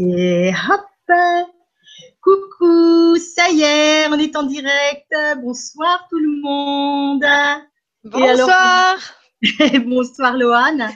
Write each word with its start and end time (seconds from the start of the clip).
Et 0.00 0.52
hop 0.70 1.16
Coucou, 2.22 3.16
ça 3.16 3.50
y 3.50 3.62
est, 3.62 4.06
on 4.08 4.16
est 4.16 4.36
en 4.36 4.44
direct. 4.44 5.12
Bonsoir 5.42 6.06
tout 6.08 6.20
le 6.20 6.40
monde. 6.40 7.24
Bonsoir. 8.04 8.96
bonsoir 9.86 10.36
Loane. 10.36 10.88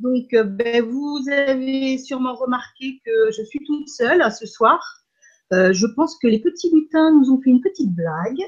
Donc, 0.00 0.34
euh, 0.34 0.42
ben, 0.42 0.82
vous 0.82 1.20
avez 1.30 1.98
sûrement 1.98 2.34
remarqué 2.34 3.00
que 3.06 3.30
je 3.30 3.44
suis 3.44 3.60
toute 3.64 3.88
seule 3.88 4.24
ce 4.32 4.44
soir. 4.44 4.80
Euh, 5.52 5.72
je 5.72 5.86
pense 5.86 6.18
que 6.20 6.26
les 6.26 6.40
petits 6.40 6.70
lutins 6.74 7.12
nous 7.12 7.30
ont 7.30 7.40
fait 7.40 7.50
une 7.50 7.60
petite 7.60 7.94
blague 7.94 8.42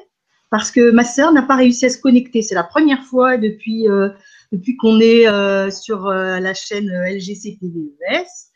parce 0.50 0.72
que 0.72 0.90
ma 0.90 1.04
sœur 1.04 1.32
n'a 1.32 1.42
pas 1.42 1.54
réussi 1.54 1.86
à 1.86 1.88
se 1.88 1.98
connecter. 1.98 2.42
C'est 2.42 2.56
la 2.56 2.64
première 2.64 3.04
fois 3.04 3.36
depuis, 3.36 3.88
euh, 3.88 4.08
depuis 4.50 4.76
qu'on 4.76 4.98
est 4.98 5.70
sur 5.70 6.08
la 6.08 6.54
chaîne 6.54 6.90
LGC 6.90 7.58
TVES. 7.60 8.49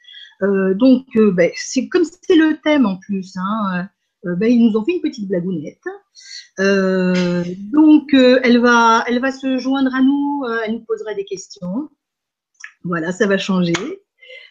Donc, 0.74 1.06
ben, 1.16 1.50
c'est 1.56 1.88
comme 1.88 2.04
c'est 2.04 2.36
le 2.36 2.58
thème 2.62 2.86
en 2.86 2.96
plus. 2.96 3.34
Hein, 3.36 3.88
ben, 4.24 4.50
ils 4.50 4.64
nous 4.64 4.76
ont 4.78 4.84
fait 4.84 4.92
une 4.92 5.00
petite 5.00 5.28
blagounette. 5.28 5.84
donc, 6.58 8.14
elle, 8.14 8.58
va, 8.58 9.04
elle 9.06 9.20
va 9.20 9.32
se 9.32 9.58
joindre 9.58 9.94
à 9.94 10.02
nous, 10.02 10.44
elle 10.64 10.72
nous 10.72 10.84
posera 10.84 11.14
des 11.14 11.24
questions. 11.24 11.88
Voilà, 12.84 13.12
ça 13.12 13.26
va 13.26 13.38
changer. 13.38 13.72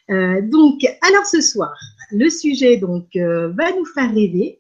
Euh, 0.10 0.42
donc, 0.42 0.82
alors 1.02 1.26
ce 1.26 1.40
soir, 1.40 1.74
le 2.12 2.30
sujet 2.30 2.78
donc 2.78 3.16
euh, 3.16 3.50
va 3.50 3.72
nous 3.72 3.86
faire 3.86 4.14
rêver, 4.14 4.60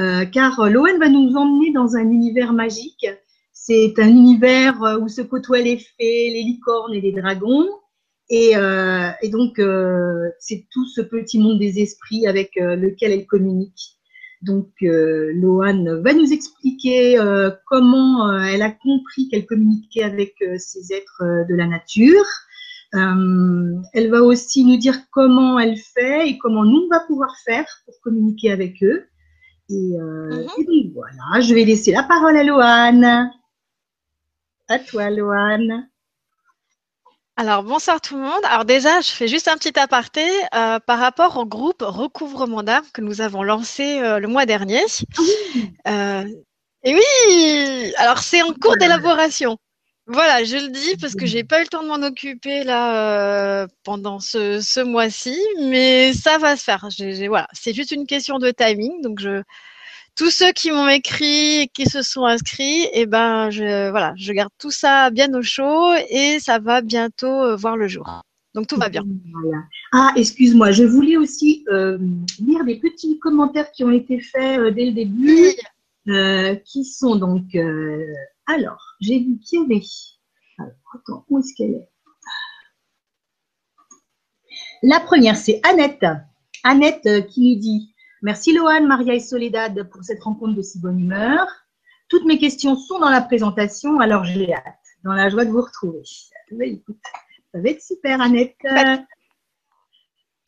euh, 0.00 0.24
car 0.24 0.70
Loan 0.70 0.98
va 0.98 1.08
nous 1.08 1.34
emmener 1.36 1.72
dans 1.72 1.96
un 1.96 2.10
univers 2.10 2.52
magique. 2.52 3.06
C'est 3.52 3.94
un 3.98 4.08
univers 4.08 4.80
où 5.02 5.08
se 5.08 5.20
côtoient 5.20 5.60
les 5.60 5.78
fées, 5.78 6.30
les 6.30 6.42
licornes 6.42 6.94
et 6.94 7.00
les 7.00 7.12
dragons. 7.12 7.66
Et, 8.30 8.52
et 9.22 9.28
donc, 9.30 9.60
c'est 10.38 10.66
tout 10.70 10.84
ce 10.86 11.00
petit 11.00 11.38
monde 11.38 11.58
des 11.58 11.80
esprits 11.80 12.26
avec 12.26 12.52
lequel 12.56 13.12
elle 13.12 13.26
communique. 13.26 13.98
Donc, 14.42 14.68
Loan 14.80 16.02
va 16.02 16.12
nous 16.12 16.32
expliquer 16.32 17.18
comment 17.66 18.38
elle 18.42 18.62
a 18.62 18.70
compris 18.70 19.28
qu'elle 19.28 19.46
communiquait 19.46 20.02
avec 20.02 20.34
ces 20.58 20.92
êtres 20.92 21.46
de 21.48 21.54
la 21.54 21.66
nature. 21.66 22.26
Euh, 22.94 23.82
elle 23.92 24.10
va 24.10 24.22
aussi 24.22 24.64
nous 24.64 24.78
dire 24.78 24.96
comment 25.10 25.58
elle 25.58 25.76
fait 25.76 26.30
et 26.30 26.38
comment 26.38 26.64
nous 26.64 26.86
on 26.86 26.88
va 26.88 27.00
pouvoir 27.00 27.36
faire 27.44 27.66
pour 27.84 27.94
communiquer 28.02 28.50
avec 28.50 28.82
eux. 28.82 29.06
Et, 29.68 29.92
euh, 30.00 30.46
mhm. 30.58 30.92
voilà, 30.94 31.40
je 31.40 31.54
vais 31.54 31.64
laisser 31.64 31.92
la 31.92 32.02
parole 32.02 32.36
à 32.36 32.44
Loane. 32.44 33.30
À 34.68 34.78
toi, 34.78 35.10
Loane. 35.10 35.88
Alors 37.38 37.62
bonsoir 37.62 38.00
tout 38.00 38.16
le 38.16 38.22
monde. 38.22 38.44
Alors 38.50 38.64
déjà, 38.64 39.00
je 39.00 39.10
fais 39.12 39.28
juste 39.28 39.46
un 39.46 39.56
petit 39.56 39.78
aparté 39.78 40.26
euh, 40.56 40.80
par 40.80 40.98
rapport 40.98 41.36
au 41.36 41.46
groupe 41.46 41.82
Recouvrement 41.82 42.64
d'âme 42.64 42.82
que 42.92 43.00
nous 43.00 43.20
avons 43.20 43.44
lancé 43.44 44.00
le 44.00 44.26
mois 44.26 44.44
dernier. 44.44 44.82
Ah 45.84 46.24
et 46.82 46.94
oui, 46.94 47.92
alors 47.98 48.18
c'est 48.18 48.42
en 48.42 48.52
cours 48.54 48.76
d'élaboration. 48.76 49.56
Voilà, 50.08 50.42
je 50.42 50.56
le 50.56 50.68
dis 50.70 50.96
parce 50.96 51.14
que 51.14 51.26
j'ai 51.26 51.44
pas 51.44 51.60
eu 51.60 51.62
le 51.62 51.68
temps 51.68 51.84
de 51.84 51.88
m'en 51.88 52.04
occuper 52.04 52.64
là 52.64 53.62
euh, 53.62 53.66
pendant 53.84 54.18
ce, 54.18 54.60
ce 54.60 54.80
mois-ci, 54.80 55.38
mais 55.60 56.14
ça 56.14 56.38
va 56.38 56.56
se 56.56 56.64
faire. 56.64 56.88
voilà, 57.28 57.46
c'est 57.52 57.72
juste 57.72 57.92
une 57.92 58.06
question 58.06 58.38
de 58.38 58.50
timing. 58.50 59.00
Donc 59.00 59.20
je, 59.20 59.42
tous 60.18 60.30
ceux 60.30 60.52
qui 60.52 60.70
m'ont 60.70 60.88
écrit, 60.88 61.70
qui 61.72 61.86
se 61.86 62.02
sont 62.02 62.24
inscrits, 62.24 62.82
et 62.82 63.02
eh 63.02 63.06
ben 63.06 63.50
je 63.50 63.90
voilà, 63.90 64.12
je 64.16 64.32
garde 64.32 64.50
tout 64.58 64.70
ça 64.70 65.10
bien 65.10 65.32
au 65.32 65.42
chaud 65.42 65.92
et 66.10 66.38
ça 66.40 66.58
va 66.58 66.82
bientôt 66.82 67.42
euh, 67.42 67.56
voir 67.56 67.76
le 67.76 67.88
jour. 67.88 68.22
Donc 68.54 68.66
tout 68.66 68.76
va 68.76 68.88
bien. 68.88 69.04
Ah, 69.92 70.12
excuse-moi, 70.16 70.72
je 70.72 70.84
voulais 70.84 71.16
aussi 71.16 71.64
euh, 71.70 71.98
lire 72.40 72.64
des 72.64 72.76
petits 72.76 73.18
commentaires 73.18 73.70
qui 73.70 73.84
ont 73.84 73.92
été 73.92 74.20
faits 74.20 74.74
dès 74.74 74.86
le 74.86 74.92
début, 74.92 75.54
qui 76.64 76.84
sont 76.84 77.16
donc 77.16 77.54
alors, 78.48 78.96
j'ai 79.02 79.18
vu 79.18 79.38
qu'il 79.38 79.60
y 79.60 79.62
avait. 79.62 79.82
Alors, 80.56 80.72
attends, 80.94 81.24
où 81.28 81.38
est-ce 81.38 81.54
qu'elle 81.54 81.74
est, 81.74 81.88
La 84.82 85.00
première, 85.00 85.36
c'est 85.36 85.60
Annette. 85.64 86.06
Annette 86.64 87.04
euh, 87.04 87.20
qui 87.20 87.40
nous 87.42 87.60
dit 87.60 87.94
Merci 88.22 88.52
Loane, 88.52 88.86
Maria 88.86 89.14
et 89.14 89.20
Soledad 89.20 89.88
pour 89.90 90.02
cette 90.02 90.22
rencontre 90.22 90.54
de 90.54 90.62
si 90.62 90.80
bonne 90.80 90.98
humeur. 90.98 91.46
Toutes 92.08 92.24
mes 92.24 92.38
questions 92.38 92.74
sont 92.74 92.98
dans 92.98 93.10
la 93.10 93.20
présentation, 93.20 94.00
alors 94.00 94.24
j'ai 94.24 94.52
hâte. 94.52 94.64
Dans 95.04 95.12
la 95.12 95.28
joie 95.28 95.44
de 95.44 95.50
vous 95.50 95.62
retrouver. 95.62 96.02
Écoute, 96.60 96.98
ça 97.52 97.60
va 97.60 97.68
être 97.68 97.80
super, 97.80 98.20
Annette. 98.20 98.56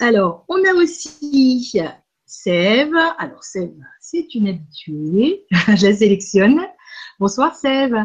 Alors, 0.00 0.44
on 0.48 0.56
a 0.64 0.74
aussi 0.74 1.80
Sève. 2.26 2.96
Alors, 3.18 3.44
Sève, 3.44 3.70
c'est 4.00 4.34
une 4.34 4.48
habituée. 4.48 5.44
Je 5.50 5.86
la 5.86 5.94
sélectionne. 5.94 6.60
Bonsoir 7.20 7.54
Sève. 7.54 7.96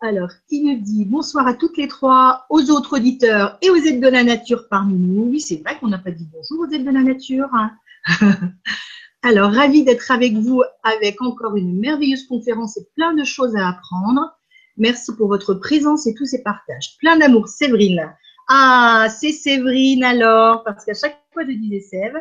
Alors, 0.00 0.30
qui 0.48 0.62
nous 0.64 0.80
dit 0.80 1.04
bonsoir 1.04 1.46
à 1.46 1.54
toutes 1.54 1.76
les 1.76 1.86
trois, 1.86 2.46
aux 2.48 2.70
autres 2.70 2.96
auditeurs 2.96 3.58
et 3.60 3.68
aux 3.68 3.76
aides 3.76 4.00
de 4.00 4.08
la 4.08 4.24
nature 4.24 4.68
parmi 4.70 4.94
nous. 4.94 5.24
Oui, 5.24 5.40
c'est 5.40 5.56
vrai 5.56 5.78
qu'on 5.78 5.88
n'a 5.88 5.98
pas 5.98 6.10
dit 6.12 6.26
bonjour 6.32 6.66
aux 6.66 6.72
aides 6.72 6.86
de 6.86 6.90
la 6.90 7.02
nature. 7.02 7.48
Hein. 7.52 7.72
Alors, 9.22 9.52
ravi 9.52 9.84
d'être 9.84 10.10
avec 10.10 10.34
vous 10.34 10.62
avec 10.82 11.22
encore 11.22 11.56
une 11.56 11.78
merveilleuse 11.78 12.26
conférence 12.26 12.76
et 12.76 12.86
plein 12.96 13.14
de 13.14 13.24
choses 13.24 13.54
à 13.54 13.68
apprendre. 13.68 14.32
Merci 14.76 15.14
pour 15.16 15.28
votre 15.28 15.54
présence 15.54 16.06
et 16.06 16.14
tous 16.14 16.26
ces 16.26 16.42
partages. 16.42 16.96
Plein 16.98 17.16
d'amour, 17.16 17.46
Séverine. 17.46 18.12
Ah, 18.48 19.06
c'est 19.08 19.32
Séverine 19.32 20.02
alors, 20.02 20.64
parce 20.64 20.84
qu'à 20.84 20.94
chaque 20.94 21.22
fois 21.32 21.44
je 21.44 21.52
disais 21.52 21.80
Sève. 21.80 22.16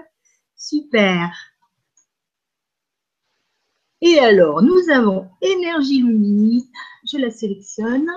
Super. 0.56 1.32
Et 4.02 4.20
alors, 4.20 4.62
nous 4.62 4.90
avons 4.92 5.30
Énergie 5.42 6.02
Lumini, 6.02 6.70
je 7.12 7.18
la 7.18 7.32
sélectionne, 7.32 8.10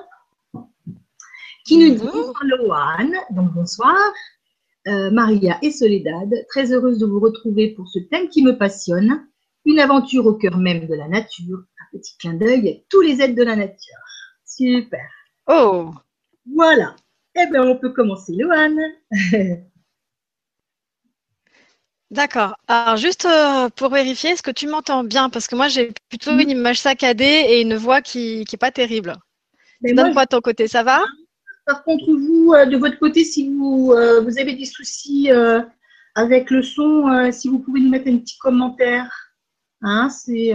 qui 1.64 1.78
nous 1.78 1.94
dit 1.94 2.06
bonsoir 2.06 2.44
Loane, 2.44 3.16
donc 3.30 3.52
bonsoir, 3.52 3.98
euh, 4.86 5.10
Maria 5.10 5.58
et 5.62 5.70
Soledad, 5.70 6.30
très 6.48 6.72
heureuse 6.72 6.98
de 6.98 7.06
vous 7.06 7.20
retrouver 7.20 7.74
pour 7.74 7.88
ce 7.88 7.98
thème 7.98 8.28
qui 8.28 8.42
me 8.42 8.56
passionne, 8.56 9.26
une 9.64 9.80
aventure 9.80 10.26
au 10.26 10.34
cœur 10.34 10.58
même 10.58 10.86
de 10.86 10.94
la 10.94 11.08
nature, 11.08 11.58
un 11.80 11.98
petit 11.98 12.16
clin 12.18 12.34
d'œil 12.34 12.68
à 12.68 12.72
tous 12.90 13.00
les 13.00 13.22
êtres 13.22 13.34
de 13.34 13.42
la 13.42 13.56
nature. 13.56 13.96
Super. 14.44 15.08
Oh 15.46 15.90
Voilà. 16.54 16.94
Eh 17.34 17.46
bien, 17.50 17.62
on 17.62 17.76
peut 17.76 17.92
commencer, 17.92 18.32
Loane. 18.36 18.78
D'accord. 22.10 22.54
Alors 22.68 22.96
juste 22.96 23.24
euh, 23.24 23.68
pour 23.70 23.90
vérifier, 23.90 24.30
est-ce 24.30 24.42
que 24.42 24.52
tu 24.52 24.68
m'entends 24.68 25.02
bien? 25.02 25.30
Parce 25.30 25.48
que 25.48 25.56
moi 25.56 25.66
j'ai 25.66 25.90
plutôt 26.08 26.30
une 26.38 26.50
image 26.50 26.78
saccadée 26.78 27.24
et 27.24 27.60
une 27.60 27.74
voix 27.74 28.02
qui 28.02 28.44
n'est 28.50 28.58
pas 28.58 28.70
terrible. 28.70 29.16
Donne 29.82 30.12
de 30.12 30.24
ton 30.26 30.40
côté, 30.40 30.68
ça 30.68 30.84
va? 30.84 31.02
Par 31.66 31.82
contre, 31.82 32.04
vous, 32.06 32.33
euh, 32.52 32.66
de 32.66 32.76
votre 32.76 32.98
côté, 32.98 33.24
si 33.24 33.48
vous, 33.48 33.92
euh, 33.92 34.20
vous 34.20 34.38
avez 34.38 34.54
des 34.54 34.66
soucis 34.66 35.30
avec 36.14 36.50
le 36.50 36.62
son, 36.62 37.30
si 37.32 37.48
vous 37.48 37.58
pouvez 37.60 37.80
nous 37.80 37.90
mettre 37.90 38.08
un 38.08 38.18
petit 38.18 38.38
commentaire. 38.38 39.10
Hein, 39.82 40.10
c'est 40.10 40.52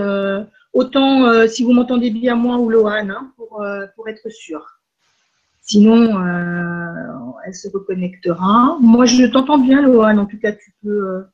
autant 0.73 1.47
si 1.47 1.63
vous 1.63 1.73
m'entendez 1.73 2.11
bien 2.11 2.35
moi 2.35 2.57
ou 2.57 2.69
Lohan, 2.69 3.09
hein, 3.09 3.33
pour, 3.35 3.63
pour 3.95 4.07
être 4.07 4.29
sûr. 4.29 4.66
Sinon, 5.61 6.17
elle 7.45 7.55
se 7.55 7.67
reconnectera. 7.69 8.77
Moi, 8.79 9.06
je 9.06 9.25
t'entends 9.25 9.57
bien, 9.57 9.81
Lohan. 9.81 10.17
En 10.17 10.25
tout 10.25 10.39
cas, 10.39 10.53
tu 10.53 10.73
peux 10.83 11.25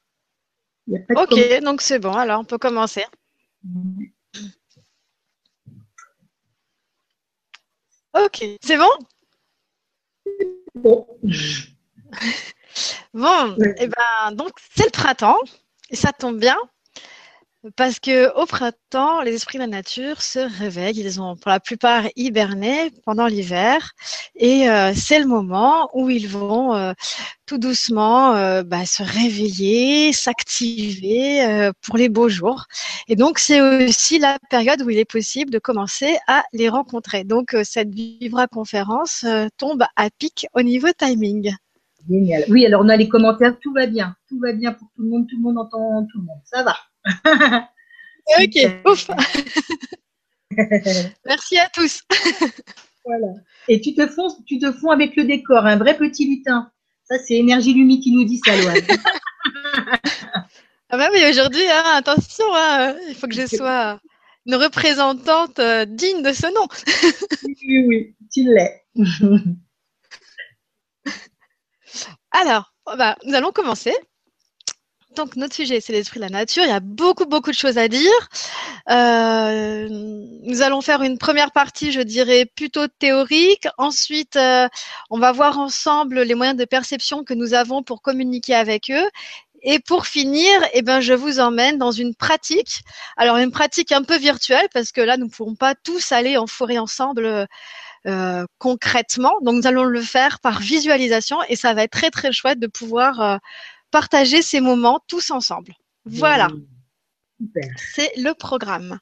ok, 1.15 1.63
donc 1.63 1.81
c'est 1.81 1.99
bon. 1.99 2.13
Alors, 2.13 2.41
on 2.41 2.45
peut 2.45 2.57
commencer. 2.57 3.03
Ok, 8.13 8.45
c'est 8.61 8.77
bon? 8.77 8.89
Bon. 10.75 11.07
bon, 13.13 13.55
et 13.59 13.73
eh 13.79 13.87
ben, 13.87 14.31
donc 14.33 14.51
c'est 14.75 14.85
le 14.85 14.91
printemps 14.91 15.39
et 15.89 15.95
ça 15.95 16.11
tombe 16.11 16.39
bien 16.39 16.57
parce 17.75 17.99
que 17.99 18.33
au 18.39 18.45
printemps, 18.45 19.21
les 19.21 19.33
esprits 19.33 19.57
de 19.57 19.63
la 19.63 19.67
nature 19.67 20.21
se 20.21 20.39
réveillent. 20.39 20.99
Ils 20.99 21.21
ont 21.21 21.35
pour 21.35 21.49
la 21.49 21.59
plupart 21.59 22.03
hiberné 22.15 22.91
pendant 23.05 23.27
l'hiver, 23.27 23.91
et 24.35 24.69
euh, 24.69 24.93
c'est 24.95 25.19
le 25.19 25.25
moment 25.25 25.89
où 25.93 26.09
ils 26.09 26.27
vont 26.27 26.75
euh, 26.75 26.93
tout 27.45 27.57
doucement 27.57 28.35
euh, 28.35 28.63
bah, 28.63 28.85
se 28.85 29.03
réveiller, 29.03 30.13
s'activer 30.13 31.71
pour 31.81 31.97
les 31.97 32.09
beaux 32.09 32.29
jours. 32.29 32.65
Et 33.07 33.15
donc 33.15 33.39
c'est 33.39 33.61
aussi 33.61 34.19
la 34.19 34.37
période 34.49 34.81
où 34.81 34.89
il 34.89 34.97
est 34.97 35.09
possible 35.09 35.51
de 35.51 35.59
commencer 35.59 36.17
à 36.27 36.43
les 36.53 36.69
rencontrer. 36.69 37.23
Donc 37.23 37.55
cette 37.63 37.89
Vivra 37.89 38.47
conférence 38.47 39.25
tombe 39.57 39.83
à 39.95 40.09
pic 40.09 40.47
au 40.53 40.61
niveau 40.61 40.89
timing. 40.97 41.55
Génial. 42.07 42.43
Oui, 42.49 42.65
alors 42.65 42.81
on 42.83 42.89
a 42.89 42.97
les 42.97 43.09
commentaires, 43.09 43.57
tout 43.59 43.73
va 43.73 43.87
bien, 43.87 44.15
tout 44.27 44.39
va 44.39 44.53
bien 44.53 44.73
pour 44.73 44.87
tout 44.95 45.01
le 45.01 45.09
monde, 45.09 45.27
tout 45.27 45.37
le 45.37 45.41
monde 45.41 45.57
entend 45.57 46.05
tout 46.11 46.19
le 46.19 46.25
monde, 46.25 46.41
ça 46.43 46.63
va. 46.63 46.75
Ok, 48.39 48.55
ouf. 48.85 49.09
Merci 51.25 51.57
à 51.57 51.69
tous. 51.69 52.03
voilà. 53.05 53.33
Et 53.67 53.81
tu 53.81 53.93
te 53.93 54.07
fonds, 54.07 54.29
tu 54.47 54.59
te 54.59 54.71
fonds 54.71 54.91
avec 54.91 55.15
le 55.15 55.25
décor, 55.25 55.65
un 55.65 55.77
vrai 55.77 55.97
petit 55.97 56.27
lutin. 56.27 56.71
Ça, 57.03 57.15
c'est 57.19 57.35
Énergie 57.35 57.73
Lumi 57.73 57.99
qui 57.99 58.11
nous 58.11 58.23
dit 58.23 58.39
ça, 58.43 58.55
Loane. 58.55 58.81
Ah 60.89 60.97
bah 60.97 61.09
oui, 61.11 61.19
aujourd'hui, 61.27 61.67
hein, 61.67 61.83
attention, 61.95 62.45
hein, 62.53 62.95
il 63.09 63.15
faut 63.15 63.27
que 63.27 63.33
je 63.33 63.47
sois 63.47 63.99
une 64.45 64.55
représentante 64.55 65.57
euh, 65.59 65.83
digne 65.85 66.21
de 66.21 66.31
ce 66.31 66.45
nom. 66.53 66.67
oui, 67.43 67.85
oui, 67.87 68.15
tu 68.31 68.43
l'es. 68.43 68.85
Alors, 72.31 72.73
bah, 72.85 73.17
nous 73.25 73.33
allons 73.33 73.51
commencer. 73.51 73.93
Donc, 75.15 75.35
notre 75.37 75.55
sujet, 75.55 75.79
c'est 75.81 75.93
l'esprit 75.93 76.19
de 76.19 76.25
la 76.25 76.29
nature. 76.29 76.63
Il 76.63 76.69
y 76.69 76.73
a 76.73 76.79
beaucoup, 76.79 77.25
beaucoup 77.25 77.51
de 77.51 77.55
choses 77.55 77.77
à 77.77 77.87
dire. 77.87 78.11
Euh, 78.89 79.87
nous 79.89 80.61
allons 80.61 80.81
faire 80.81 81.01
une 81.01 81.17
première 81.17 81.51
partie, 81.51 81.91
je 81.91 82.01
dirais, 82.01 82.45
plutôt 82.45 82.87
théorique. 82.87 83.67
Ensuite, 83.77 84.35
euh, 84.35 84.67
on 85.09 85.17
va 85.17 85.31
voir 85.31 85.57
ensemble 85.57 86.21
les 86.21 86.35
moyens 86.35 86.57
de 86.57 86.65
perception 86.65 87.23
que 87.23 87.33
nous 87.33 87.53
avons 87.53 87.81
pour 87.81 88.01
communiquer 88.01 88.55
avec 88.55 88.91
eux. 88.91 89.09
Et 89.63 89.79
pour 89.79 90.05
finir, 90.05 90.51
eh 90.73 90.81
ben, 90.81 90.99
je 90.99 91.13
vous 91.13 91.39
emmène 91.39 91.77
dans 91.77 91.91
une 91.91 92.13
pratique. 92.13 92.81
Alors, 93.17 93.37
une 93.37 93.51
pratique 93.51 93.91
un 93.91 94.03
peu 94.03 94.17
virtuelle, 94.17 94.67
parce 94.73 94.91
que 94.91 95.01
là, 95.01 95.17
nous 95.17 95.25
ne 95.25 95.31
pourrons 95.31 95.55
pas 95.55 95.73
tous 95.75 96.11
aller 96.11 96.37
en 96.37 96.45
forêt 96.45 96.77
ensemble 96.77 97.47
euh, 98.07 98.45
concrètement. 98.59 99.33
Donc, 99.41 99.55
nous 99.55 99.67
allons 99.67 99.83
le 99.85 100.01
faire 100.01 100.39
par 100.39 100.59
visualisation 100.59 101.37
et 101.49 101.55
ça 101.55 101.73
va 101.73 101.83
être 101.83 101.91
très, 101.91 102.11
très 102.11 102.31
chouette 102.31 102.59
de 102.59 102.67
pouvoir 102.67 103.19
euh, 103.21 103.37
partager 103.95 104.41
ces 104.41 104.59
moments 104.59 104.99
tous 105.07 105.31
ensemble. 105.31 105.73
Voilà. 106.03 106.49
C'est 107.77 108.11
le 108.17 108.33
programme. 108.33 108.99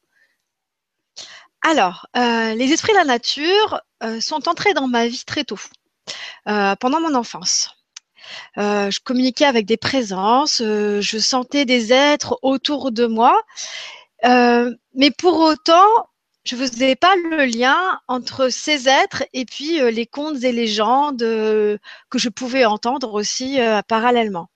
Alors, 1.63 2.05
euh, 2.15 2.53
les 2.53 2.71
esprits 2.71 2.91
de 2.91 2.99
la 2.99 3.03
nature 3.03 3.81
sont 4.19 4.47
entrés 4.47 4.75
dans 4.75 4.87
ma 4.87 5.07
vie 5.07 5.23
très 5.25 5.45
tôt, 5.45 5.59
pendant 6.45 7.01
mon 7.01 7.15
enfance. 7.15 7.71
je 8.55 8.99
communiquais 8.99 9.45
avec 9.45 9.65
des 9.65 9.77
présences, 9.77 10.57
je 10.59 11.17
sentais 11.17 11.65
des 11.65 11.91
êtres 11.91 12.37
autour 12.43 12.91
de 12.91 13.07
moi, 13.07 13.41
mais 14.23 15.09
pour 15.17 15.39
autant, 15.39 15.89
je 16.43 16.55
ne 16.55 16.65
faisais 16.65 16.95
pas 16.95 17.15
le 17.15 17.45
lien 17.45 17.99
entre 18.07 18.49
ces 18.49 18.89
êtres 18.89 19.23
et 19.33 19.45
puis 19.45 19.81
euh, 19.81 19.91
les 19.91 20.05
contes 20.05 20.43
et 20.43 20.51
légendes 20.51 21.23
euh, 21.23 21.77
que 22.09 22.19
je 22.19 22.29
pouvais 22.29 22.65
entendre 22.65 23.13
aussi 23.13 23.61
euh, 23.61 23.81
parallèlement. 23.87 24.49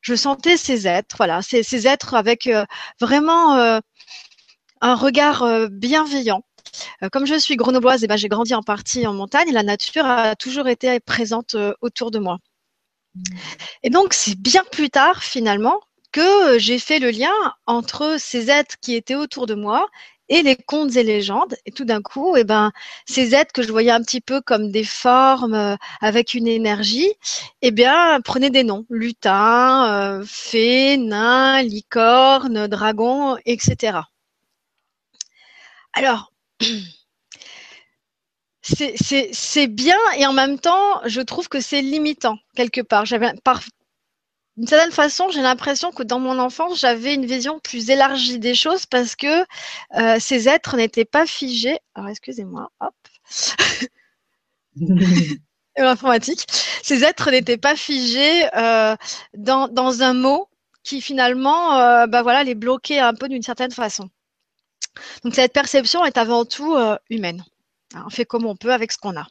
Je 0.00 0.14
sentais 0.14 0.56
ces 0.56 0.86
êtres, 0.86 1.16
voilà, 1.18 1.42
ces, 1.42 1.62
ces 1.62 1.86
êtres 1.86 2.14
avec 2.14 2.48
vraiment 3.00 3.80
un 4.80 4.94
regard 4.94 5.68
bienveillant. 5.68 6.42
Comme 7.12 7.26
je 7.26 7.38
suis 7.38 7.56
grenobloise, 7.56 8.02
et 8.02 8.06
eh 8.06 8.08
ben, 8.08 8.16
j'ai 8.16 8.28
grandi 8.28 8.54
en 8.54 8.62
partie 8.62 9.06
en 9.06 9.12
montagne 9.12 9.50
et 9.50 9.52
la 9.52 9.62
nature 9.62 10.06
a 10.06 10.36
toujours 10.36 10.68
été 10.68 11.00
présente 11.00 11.54
autour 11.82 12.10
de 12.10 12.18
moi. 12.18 12.38
Et 13.82 13.90
donc, 13.90 14.14
c'est 14.14 14.36
bien 14.36 14.64
plus 14.72 14.88
tard, 14.88 15.22
finalement, 15.22 15.78
que 16.12 16.58
j'ai 16.58 16.78
fait 16.78 16.98
le 16.98 17.10
lien 17.10 17.34
entre 17.66 18.16
ces 18.18 18.48
êtres 18.50 18.76
qui 18.80 18.94
étaient 18.94 19.16
autour 19.16 19.44
de 19.44 19.54
moi 19.54 19.86
et 20.30 20.42
les 20.42 20.56
contes 20.56 20.96
et 20.96 21.02
légendes. 21.02 21.56
Et 21.66 21.72
tout 21.72 21.84
d'un 21.84 22.00
coup, 22.00 22.36
eh 22.36 22.44
ben, 22.44 22.72
ces 23.06 23.34
êtres 23.34 23.52
que 23.52 23.62
je 23.62 23.70
voyais 23.70 23.90
un 23.90 24.02
petit 24.02 24.20
peu 24.22 24.40
comme 24.40 24.70
des 24.70 24.84
formes 24.84 25.54
euh, 25.54 25.76
avec 26.00 26.34
une 26.34 26.46
énergie, 26.46 27.12
eh 27.62 27.72
bien, 27.72 28.20
prenaient 28.22 28.50
des 28.50 28.64
noms. 28.64 28.86
Lutin, 28.88 30.20
euh, 30.20 30.24
fée, 30.26 30.96
nain, 30.96 31.62
licorne, 31.62 32.68
dragon, 32.68 33.36
etc. 33.44 33.98
Alors, 35.92 36.32
c'est 38.62 39.66
bien 39.66 39.98
et 40.16 40.26
en 40.26 40.32
même 40.32 40.58
temps, 40.58 41.00
je 41.06 41.20
trouve 41.20 41.48
que 41.48 41.60
c'est 41.60 41.82
limitant 41.82 42.38
quelque 42.54 42.80
part. 42.80 43.04
J'avais 43.04 43.32
par, 43.44 43.60
d'une 44.60 44.68
certaine 44.68 44.92
façon, 44.92 45.30
j'ai 45.30 45.40
l'impression 45.40 45.90
que 45.90 46.02
dans 46.02 46.20
mon 46.20 46.38
enfance, 46.38 46.80
j'avais 46.80 47.14
une 47.14 47.24
vision 47.24 47.58
plus 47.60 47.88
élargie 47.88 48.38
des 48.38 48.54
choses 48.54 48.84
parce 48.84 49.16
que 49.16 49.46
euh, 49.96 50.18
ces 50.20 50.50
êtres 50.50 50.76
n'étaient 50.76 51.06
pas 51.06 51.24
figés. 51.24 51.78
Alors, 51.94 52.10
excusez-moi, 52.10 52.70
hop. 52.78 52.94
L'informatique. 55.78 56.44
Ces 56.82 57.04
êtres 57.04 57.30
n'étaient 57.30 57.56
pas 57.56 57.74
figés 57.74 58.54
euh, 58.54 58.96
dans, 59.34 59.66
dans, 59.68 60.02
un 60.02 60.12
mot 60.12 60.50
qui 60.82 61.00
finalement, 61.00 61.78
euh, 61.78 62.06
bah 62.06 62.20
voilà, 62.20 62.44
les 62.44 62.54
bloquait 62.54 62.98
un 62.98 63.14
peu 63.14 63.30
d'une 63.30 63.42
certaine 63.42 63.72
façon. 63.72 64.10
Donc 65.24 65.34
cette 65.36 65.54
perception 65.54 66.04
est 66.04 66.18
avant 66.18 66.44
tout 66.44 66.76
humaine. 67.08 67.42
on 67.94 68.10
fait 68.10 68.26
comme 68.26 68.44
on 68.44 68.56
peut 68.56 68.74
avec 68.74 68.92
ce 68.92 68.98
qu'on 68.98 69.16
a. 69.16 69.26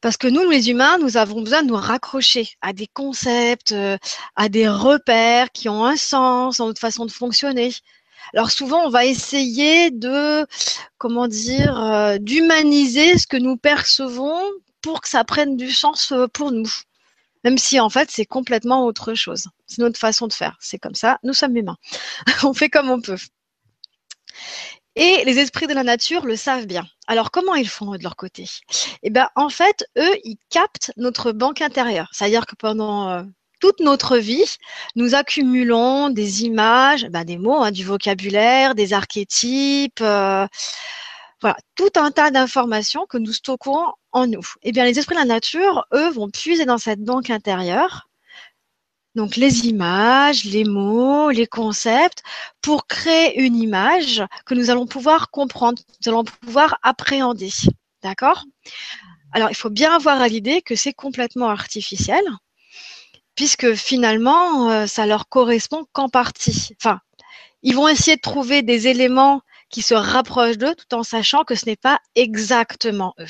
Parce 0.00 0.16
que 0.16 0.28
nous, 0.28 0.48
les 0.48 0.70
humains, 0.70 0.98
nous 0.98 1.16
avons 1.16 1.42
besoin 1.42 1.62
de 1.62 1.68
nous 1.68 1.76
raccrocher 1.76 2.48
à 2.62 2.72
des 2.72 2.86
concepts, 2.86 3.72
euh, 3.72 3.98
à 4.34 4.48
des 4.48 4.68
repères 4.68 5.52
qui 5.52 5.68
ont 5.68 5.84
un 5.84 5.96
sens 5.96 6.56
dans 6.56 6.66
notre 6.66 6.80
façon 6.80 7.04
de 7.04 7.10
fonctionner. 7.10 7.72
Alors 8.34 8.50
souvent, 8.50 8.84
on 8.86 8.90
va 8.90 9.04
essayer 9.04 9.90
de, 9.90 10.46
comment 10.98 11.28
dire, 11.28 11.78
euh, 11.82 12.18
d'humaniser 12.18 13.18
ce 13.18 13.26
que 13.26 13.36
nous 13.36 13.56
percevons 13.56 14.40
pour 14.82 15.00
que 15.02 15.08
ça 15.08 15.24
prenne 15.24 15.56
du 15.56 15.70
sens 15.70 16.12
euh, 16.12 16.26
pour 16.28 16.52
nous. 16.52 16.70
Même 17.44 17.58
si 17.58 17.80
en 17.80 17.90
fait, 17.90 18.10
c'est 18.10 18.26
complètement 18.26 18.84
autre 18.84 19.14
chose. 19.14 19.48
C'est 19.66 19.78
notre 19.80 19.98
façon 19.98 20.26
de 20.26 20.32
faire. 20.32 20.56
C'est 20.60 20.78
comme 20.78 20.94
ça. 20.94 21.18
Nous 21.22 21.34
sommes 21.34 21.56
humains. 21.56 21.78
on 22.42 22.54
fait 22.54 22.68
comme 22.68 22.90
on 22.90 23.00
peut. 23.00 23.18
Et 24.96 25.22
les 25.24 25.38
esprits 25.38 25.66
de 25.66 25.74
la 25.74 25.84
nature 25.84 26.26
le 26.26 26.36
savent 26.36 26.66
bien. 26.66 26.84
Alors, 27.06 27.30
comment 27.30 27.54
ils 27.54 27.68
font 27.68 27.92
de 27.92 28.02
leur 28.02 28.16
côté? 28.16 28.46
Eh 29.02 29.10
bien, 29.10 29.28
en 29.36 29.48
fait, 29.48 29.84
eux, 29.96 30.16
ils 30.24 30.38
captent 30.48 30.92
notre 30.96 31.32
banque 31.32 31.60
intérieure. 31.60 32.08
C'est-à-dire 32.12 32.46
que 32.46 32.56
pendant 32.56 33.08
euh, 33.08 33.22
toute 33.60 33.80
notre 33.80 34.16
vie, 34.16 34.56
nous 34.96 35.14
accumulons 35.14 36.10
des 36.10 36.44
images, 36.44 37.06
ben, 37.06 37.24
des 37.24 37.38
mots, 37.38 37.62
hein, 37.62 37.70
du 37.70 37.84
vocabulaire, 37.84 38.74
des 38.74 38.92
archétypes, 38.92 40.00
euh, 40.00 40.46
voilà, 41.40 41.56
tout 41.76 41.90
un 41.96 42.10
tas 42.10 42.30
d'informations 42.30 43.06
que 43.08 43.16
nous 43.18 43.32
stockons 43.32 43.86
en 44.12 44.26
nous. 44.26 44.44
Eh 44.62 44.72
bien, 44.72 44.84
les 44.84 44.98
esprits 44.98 45.14
de 45.14 45.20
la 45.20 45.26
nature, 45.26 45.86
eux, 45.94 46.10
vont 46.10 46.28
puiser 46.28 46.64
dans 46.64 46.78
cette 46.78 47.02
banque 47.02 47.30
intérieure 47.30 48.09
donc 49.14 49.36
les 49.36 49.66
images, 49.66 50.44
les 50.44 50.64
mots, 50.64 51.30
les 51.30 51.46
concepts, 51.46 52.22
pour 52.62 52.86
créer 52.86 53.40
une 53.40 53.56
image 53.56 54.22
que 54.46 54.54
nous 54.54 54.70
allons 54.70 54.86
pouvoir 54.86 55.30
comprendre, 55.30 55.82
nous 56.04 56.12
allons 56.12 56.24
pouvoir 56.24 56.78
appréhender. 56.82 57.50
D'accord? 58.02 58.44
Alors 59.32 59.50
il 59.50 59.56
faut 59.56 59.70
bien 59.70 59.94
avoir 59.94 60.20
à 60.20 60.28
l'idée 60.28 60.62
que 60.62 60.76
c'est 60.76 60.92
complètement 60.92 61.48
artificiel, 61.48 62.22
puisque 63.34 63.74
finalement, 63.74 64.70
euh, 64.70 64.86
ça 64.86 65.06
leur 65.06 65.28
correspond 65.28 65.86
qu'en 65.92 66.08
partie. 66.08 66.70
Enfin, 66.80 67.00
ils 67.62 67.74
vont 67.74 67.88
essayer 67.88 68.16
de 68.16 68.22
trouver 68.22 68.62
des 68.62 68.88
éléments 68.88 69.42
qui 69.70 69.82
se 69.82 69.94
rapprochent 69.94 70.58
d'eux 70.58 70.74
tout 70.74 70.94
en 70.94 71.02
sachant 71.02 71.44
que 71.44 71.54
ce 71.54 71.66
n'est 71.66 71.76
pas 71.76 72.00
exactement 72.14 73.14
eux. 73.20 73.26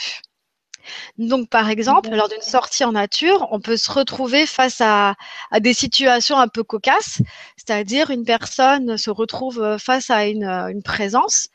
Donc, 1.18 1.48
par 1.48 1.68
exemple, 1.68 2.10
lors 2.10 2.28
d'une 2.28 2.42
sortie 2.42 2.84
en 2.84 2.92
nature, 2.92 3.48
on 3.50 3.60
peut 3.60 3.76
se 3.76 3.90
retrouver 3.90 4.46
face 4.46 4.80
à, 4.80 5.14
des 5.60 5.74
situations 5.74 6.38
un 6.38 6.48
peu 6.48 6.62
cocasses, 6.62 7.22
c'est-à-dire 7.56 8.10
une 8.10 8.24
personne 8.24 8.96
se 8.96 9.10
retrouve 9.10 9.76
face 9.78 10.10
à 10.10 10.26
une, 10.26 10.82
présence 10.84 11.48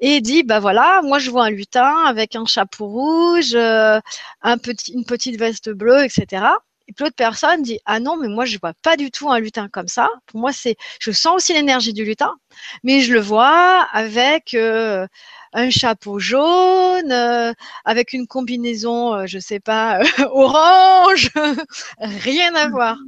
et 0.00 0.20
dit, 0.20 0.42
bah 0.44 0.60
voilà, 0.60 1.00
moi 1.02 1.18
je 1.18 1.30
vois 1.30 1.44
un 1.46 1.50
lutin 1.50 2.04
avec 2.06 2.36
un 2.36 2.46
chapeau 2.46 2.86
rouge, 2.86 3.54
euh, 3.54 4.00
un 4.42 4.58
petit, 4.58 4.92
une 4.92 5.04
petite 5.04 5.38
veste 5.38 5.70
bleue, 5.70 6.04
etc. 6.04 6.46
Et 6.88 6.92
puis 6.92 7.04
l'autre 7.04 7.16
personne 7.16 7.62
dit 7.62 7.78
ah 7.84 8.00
non 8.00 8.16
mais 8.16 8.28
moi 8.28 8.46
je 8.46 8.58
vois 8.58 8.72
pas 8.82 8.96
du 8.96 9.10
tout 9.10 9.30
un 9.30 9.38
lutin 9.40 9.68
comme 9.68 9.88
ça. 9.88 10.08
Pour 10.26 10.40
moi 10.40 10.52
c'est 10.52 10.76
je 11.00 11.10
sens 11.12 11.36
aussi 11.36 11.52
l'énergie 11.52 11.92
du 11.92 12.04
lutin, 12.04 12.34
mais 12.82 13.00
je 13.00 13.12
le 13.12 13.20
vois 13.20 13.86
avec 13.92 14.54
euh, 14.54 15.06
un 15.52 15.70
chapeau 15.70 16.18
jaune, 16.18 17.12
euh, 17.12 17.52
avec 17.84 18.12
une 18.12 18.26
combinaison, 18.26 19.14
euh, 19.14 19.26
je 19.26 19.38
sais 19.38 19.60
pas, 19.60 20.00
orange, 20.32 21.30
rien 21.98 22.54
à 22.54 22.68
voir. 22.68 22.98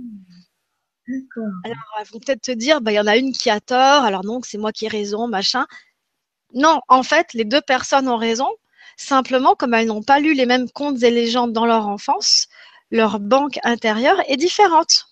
Alors, 1.64 1.76
elles 1.98 2.06
vont 2.12 2.20
peut-être 2.20 2.42
te 2.42 2.52
dire, 2.52 2.80
bah, 2.80 2.92
il 2.92 2.96
y 2.96 3.00
en 3.00 3.06
a 3.06 3.16
une 3.16 3.32
qui 3.32 3.50
a 3.50 3.60
tort, 3.60 4.04
alors 4.04 4.24
non, 4.24 4.40
c'est 4.42 4.58
moi 4.58 4.72
qui 4.72 4.86
ai 4.86 4.88
raison, 4.88 5.26
machin. 5.26 5.66
Non, 6.54 6.80
en 6.88 7.02
fait, 7.02 7.32
les 7.34 7.44
deux 7.44 7.60
personnes 7.60 8.08
ont 8.08 8.16
raison. 8.16 8.48
Simplement, 8.96 9.54
comme 9.54 9.74
elles 9.74 9.86
n'ont 9.86 10.02
pas 10.02 10.20
lu 10.20 10.34
les 10.34 10.46
mêmes 10.46 10.68
contes 10.70 11.02
et 11.02 11.10
légendes 11.10 11.52
dans 11.52 11.66
leur 11.66 11.88
enfance, 11.88 12.48
leur 12.90 13.18
banque 13.20 13.58
intérieure 13.64 14.20
est 14.28 14.36
différente. 14.36 15.06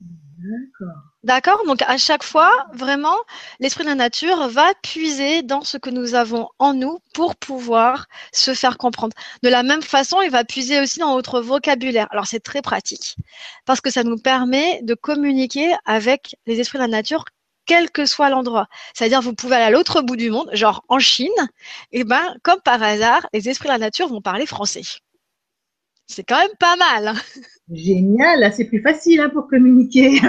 D'accord. 0.00 1.13
D'accord 1.24 1.64
Donc 1.66 1.80
à 1.80 1.96
chaque 1.96 2.22
fois, 2.22 2.66
vraiment, 2.74 3.16
l'esprit 3.58 3.82
de 3.84 3.88
la 3.88 3.94
nature 3.94 4.46
va 4.48 4.74
puiser 4.82 5.42
dans 5.42 5.62
ce 5.62 5.78
que 5.78 5.88
nous 5.88 6.14
avons 6.14 6.50
en 6.58 6.74
nous 6.74 6.98
pour 7.14 7.34
pouvoir 7.34 8.06
se 8.32 8.52
faire 8.52 8.76
comprendre. 8.76 9.14
De 9.42 9.48
la 9.48 9.62
même 9.62 9.80
façon, 9.80 10.20
il 10.20 10.30
va 10.30 10.44
puiser 10.44 10.80
aussi 10.82 10.98
dans 10.98 11.14
notre 11.16 11.40
vocabulaire. 11.40 12.08
Alors 12.10 12.26
c'est 12.26 12.40
très 12.40 12.60
pratique 12.60 13.16
parce 13.64 13.80
que 13.80 13.90
ça 13.90 14.04
nous 14.04 14.18
permet 14.18 14.82
de 14.82 14.92
communiquer 14.94 15.74
avec 15.86 16.36
les 16.46 16.60
esprits 16.60 16.76
de 16.76 16.82
la 16.82 16.88
nature 16.88 17.24
quel 17.64 17.90
que 17.90 18.04
soit 18.04 18.28
l'endroit. 18.28 18.66
C'est-à-dire, 18.92 19.22
vous 19.22 19.34
pouvez 19.34 19.56
aller 19.56 19.64
à 19.64 19.70
l'autre 19.70 20.02
bout 20.02 20.16
du 20.16 20.30
monde, 20.30 20.50
genre 20.52 20.84
en 20.88 20.98
Chine, 20.98 21.30
et 21.92 22.04
ben, 22.04 22.36
comme 22.42 22.60
par 22.62 22.82
hasard, 22.82 23.26
les 23.32 23.48
esprits 23.48 23.68
de 23.68 23.72
la 23.72 23.78
nature 23.78 24.08
vont 24.08 24.20
parler 24.20 24.44
français. 24.44 24.82
C'est 26.06 26.24
quand 26.24 26.38
même 26.38 26.56
pas 26.58 26.76
mal. 26.76 27.08
Hein. 27.08 27.16
Génial, 27.70 28.40
là 28.40 28.52
c'est 28.52 28.66
plus 28.66 28.82
facile 28.82 29.20
hein, 29.20 29.30
pour 29.30 29.48
communiquer. 29.48 30.20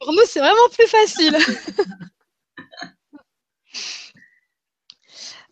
Pour 0.00 0.12
nous, 0.12 0.24
c'est 0.26 0.40
vraiment 0.40 0.68
plus 0.72 0.88
facile. 0.88 1.36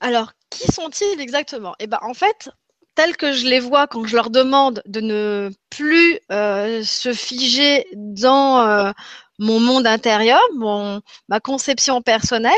Alors, 0.01 0.33
qui 0.51 0.71
sont-ils 0.73 1.21
exactement? 1.21 1.75
Eh 1.79 1.87
ben, 1.87 1.99
en 2.03 2.13
fait, 2.13 2.51
tel 2.97 3.17
que 3.17 3.33
je 3.33 3.47
les 3.47 3.61
vois 3.61 3.87
quand 3.87 4.05
je 4.05 4.17
leur 4.17 4.31
demande 4.31 4.83
de 4.87 5.01
ne 5.01 5.51
plus 5.71 6.19
euh, 6.31 6.83
se 6.83 7.13
figer 7.13 7.87
dans 7.95 8.67
euh, 8.67 8.91
mon 9.39 9.61
monde 9.61 9.87
intérieur, 9.87 10.41
mon, 10.57 11.01
ma 11.29 11.41
conception 11.41 12.03
personnelle, 12.03 12.53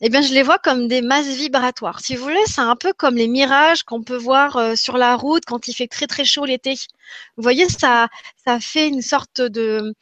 eh 0.00 0.08
bien, 0.08 0.20
je 0.22 0.32
les 0.32 0.42
vois 0.42 0.58
comme 0.58 0.88
des 0.88 1.02
masses 1.02 1.26
vibratoires. 1.28 2.00
Si 2.00 2.16
vous 2.16 2.24
voulez, 2.24 2.44
c'est 2.46 2.60
un 2.60 2.76
peu 2.76 2.92
comme 2.92 3.16
les 3.16 3.28
mirages 3.28 3.82
qu'on 3.84 4.02
peut 4.02 4.16
voir 4.16 4.56
euh, 4.56 4.74
sur 4.76 4.98
la 4.98 5.16
route 5.16 5.44
quand 5.46 5.68
il 5.68 5.74
fait 5.74 5.86
très 5.86 6.06
très 6.06 6.24
chaud 6.24 6.44
l'été. 6.44 6.74
Vous 7.36 7.42
voyez, 7.42 7.68
ça, 7.68 8.08
ça 8.44 8.60
fait 8.60 8.88
une 8.88 9.02
sorte 9.02 9.40
de, 9.40 9.94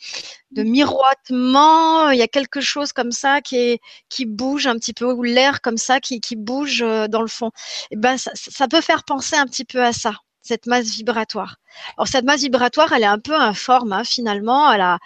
de 0.53 0.63
miroitement. 0.63 2.11
Il 2.11 2.19
y 2.19 2.23
a 2.23 2.29
quelque 2.29 2.61
chose 2.61 2.93
comme 2.93 3.13
ça 3.13 3.41
qui 3.41 3.57
est, 3.57 3.81
qui 4.09 4.25
bouge 4.27 4.67
un 4.67 4.75
petit 4.77 4.95
peu, 4.95 5.13
ou 5.13 5.23
l'air 5.23 5.61
comme 5.61 5.79
ça 5.79 6.01
qui, 6.01 6.21
qui 6.21 6.37
bouge 6.37 6.83
euh, 6.83 7.09
dans 7.09 7.23
le 7.23 7.29
fond. 7.29 7.51
Eh 7.91 7.97
ben, 7.97 8.17
ça, 8.19 8.33
ça 8.35 8.69
peut 8.69 8.81
faire 8.81 9.05
penser 9.05 9.37
un 9.37 9.47
petit 9.47 9.65
peu 9.65 9.83
à 9.83 9.93
ça 9.93 10.15
cette 10.43 10.67
masse 10.67 10.87
vibratoire. 10.87 11.57
Alors 11.97 12.07
cette 12.09 12.25
masse 12.25 12.43
vibratoire, 12.43 12.93
elle 12.93 13.03
est 13.03 13.07
un 13.07 13.19
peu 13.19 13.35
informe 13.35 13.93
hein, 13.93 14.05
finalement. 14.05 14.73
Elle 14.73 14.81
a, 14.81 14.99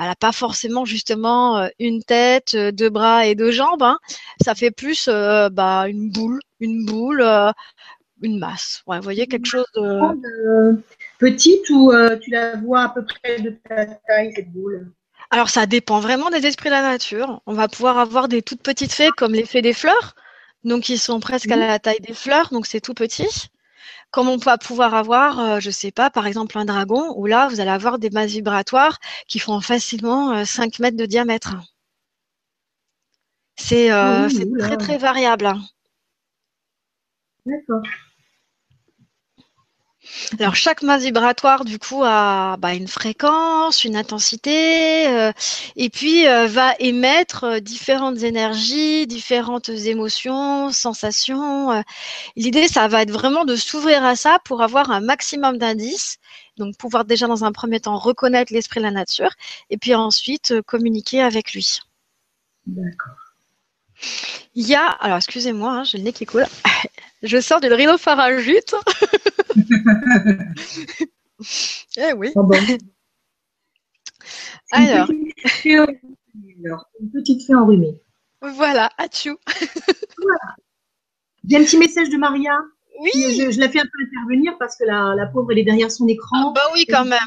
elle 0.00 0.06
n'a 0.06 0.16
pas 0.16 0.32
forcément 0.32 0.86
justement 0.86 1.58
euh, 1.58 1.68
une 1.78 2.02
tête, 2.02 2.54
euh, 2.54 2.72
deux 2.72 2.88
bras 2.88 3.26
et 3.26 3.34
deux 3.34 3.50
jambes. 3.50 3.82
Hein. 3.82 3.98
Ça 4.42 4.54
fait 4.54 4.70
plus 4.70 5.08
euh, 5.08 5.50
bah, 5.50 5.88
une 5.88 6.10
boule, 6.10 6.40
une 6.58 6.86
boule, 6.86 7.22
une 8.22 8.38
masse. 8.38 8.82
Ouais, 8.86 8.96
vous 8.96 9.02
voyez 9.02 9.26
quelque 9.26 9.46
chose 9.46 9.66
de 9.74 10.82
petite 11.18 11.68
ou 11.68 11.92
tu 12.20 12.30
la 12.30 12.56
vois 12.56 12.82
à 12.84 12.88
peu 12.88 13.04
près 13.04 13.40
de 13.40 13.58
ta 13.68 13.86
taille 13.86 14.32
cette 14.34 14.50
boule? 14.50 14.90
Alors 15.30 15.50
ça 15.50 15.66
dépend 15.66 16.00
vraiment 16.00 16.30
des 16.30 16.46
esprits 16.46 16.70
de 16.70 16.74
la 16.74 16.82
nature. 16.82 17.42
On 17.46 17.52
va 17.52 17.68
pouvoir 17.68 17.98
avoir 17.98 18.28
des 18.28 18.42
toutes 18.42 18.62
petites 18.62 18.92
fées 18.92 19.10
comme 19.16 19.32
l'effet 19.32 19.62
des 19.62 19.74
fleurs, 19.74 20.14
donc 20.64 20.88
ils 20.88 20.98
sont 20.98 21.20
presque 21.20 21.50
à 21.50 21.56
mmh. 21.56 21.60
la 21.60 21.78
taille 21.78 22.00
des 22.00 22.14
fleurs, 22.14 22.48
donc 22.50 22.66
c'est 22.66 22.80
tout 22.80 22.94
petit 22.94 23.28
comme 24.10 24.28
on 24.28 24.38
peut 24.38 24.50
pouvoir 24.60 24.94
avoir, 24.94 25.38
euh, 25.38 25.60
je 25.60 25.70
sais 25.70 25.92
pas, 25.92 26.10
par 26.10 26.26
exemple 26.26 26.58
un 26.58 26.64
dragon, 26.64 27.14
où 27.16 27.26
là, 27.26 27.48
vous 27.48 27.60
allez 27.60 27.70
avoir 27.70 27.98
des 27.98 28.10
masses 28.10 28.32
vibratoires 28.32 28.98
qui 29.28 29.38
font 29.38 29.60
facilement 29.60 30.44
5 30.44 30.80
euh, 30.80 30.82
mètres 30.82 30.96
de 30.96 31.06
diamètre. 31.06 31.56
C'est 33.56 33.92
euh, 33.92 34.28
très 34.58 34.76
très 34.76 34.98
variable. 34.98 35.52
D'accord. 37.46 37.82
Alors 40.38 40.54
chaque 40.54 40.82
masse 40.82 41.02
vibratoire 41.02 41.64
du 41.64 41.78
coup 41.78 42.02
a 42.04 42.56
bah, 42.58 42.74
une 42.74 42.88
fréquence, 42.88 43.84
une 43.84 43.96
intensité, 43.96 45.08
euh, 45.08 45.32
et 45.76 45.90
puis 45.90 46.26
euh, 46.26 46.46
va 46.46 46.74
émettre 46.78 47.44
euh, 47.44 47.60
différentes 47.60 48.22
énergies, 48.22 49.06
différentes 49.06 49.68
émotions, 49.68 50.72
sensations. 50.72 51.82
L'idée, 52.36 52.68
ça 52.68 52.88
va 52.88 53.02
être 53.02 53.10
vraiment 53.10 53.44
de 53.44 53.56
s'ouvrir 53.56 54.04
à 54.04 54.16
ça 54.16 54.38
pour 54.44 54.62
avoir 54.62 54.90
un 54.90 55.00
maximum 55.00 55.58
d'indices. 55.58 56.18
Donc 56.56 56.76
pouvoir 56.76 57.04
déjà 57.04 57.26
dans 57.26 57.44
un 57.44 57.52
premier 57.52 57.80
temps 57.80 57.98
reconnaître 57.98 58.52
l'esprit 58.52 58.80
de 58.80 58.84
la 58.84 58.90
nature, 58.90 59.30
et 59.70 59.78
puis 59.78 59.94
ensuite 59.94 60.60
communiquer 60.62 61.22
avec 61.22 61.52
lui. 61.52 61.78
D'accord. 62.66 63.14
Il 64.54 64.66
y 64.66 64.74
a, 64.74 64.86
alors 64.86 65.18
excusez-moi, 65.18 65.72
hein, 65.72 65.84
j'ai 65.84 65.98
le 65.98 66.04
nez 66.04 66.12
qui 66.12 66.26
coule. 66.26 66.46
Je 67.22 67.40
sors 67.40 67.60
d'une 67.60 67.72
rhinopharyngite. 67.72 68.74
eh 71.96 72.12
oui. 72.14 72.32
Ah 74.72 74.72
Alors. 74.72 75.10
Une 77.00 77.10
petite 77.12 77.46
fée 77.46 77.54
enrhumée. 77.54 78.00
Voilà, 78.40 78.90
atchou. 78.96 79.36
voilà. 80.22 80.56
J'ai 81.48 81.56
un 81.56 81.64
petit 81.64 81.78
message 81.78 82.10
de 82.10 82.16
Maria. 82.16 82.58
Oui. 83.00 83.10
Je, 83.14 83.58
la 83.58 83.68
fais 83.68 83.80
un 83.80 83.84
peu 83.84 84.04
intervenir 84.06 84.56
parce 84.58 84.76
que 84.76 84.84
la, 84.84 85.14
la 85.14 85.26
pauvre, 85.26 85.52
elle 85.52 85.58
est 85.58 85.64
derrière 85.64 85.90
son 85.90 86.06
écran. 86.08 86.50
Ah 86.50 86.52
bah 86.54 86.72
oui, 86.74 86.86
quand 86.86 87.04
même. 87.04 87.18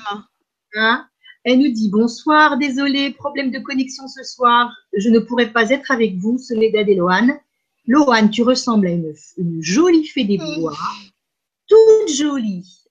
Hein 0.76 1.08
elle 1.44 1.60
nous 1.60 1.72
dit 1.72 1.90
bonsoir, 1.90 2.58
désolé, 2.58 3.12
problème 3.12 3.52
de 3.52 3.60
connexion 3.60 4.08
ce 4.08 4.24
soir. 4.24 4.72
Je 4.96 5.10
ne 5.10 5.20
pourrai 5.20 5.52
pas 5.52 5.70
être 5.72 5.92
avec 5.92 6.16
vous, 6.16 6.38
Soledad 6.38 6.88
et. 6.88 6.98
Loane, 7.86 8.30
tu 8.30 8.44
ressembles 8.44 8.88
à 8.88 8.92
une, 8.92 9.14
jolie 9.62 10.08
fée 10.08 10.24
des 10.24 10.38
bois. 10.38 10.72
Mmh. 10.72 11.10
Toute 11.68 12.16
jolie. 12.16 12.86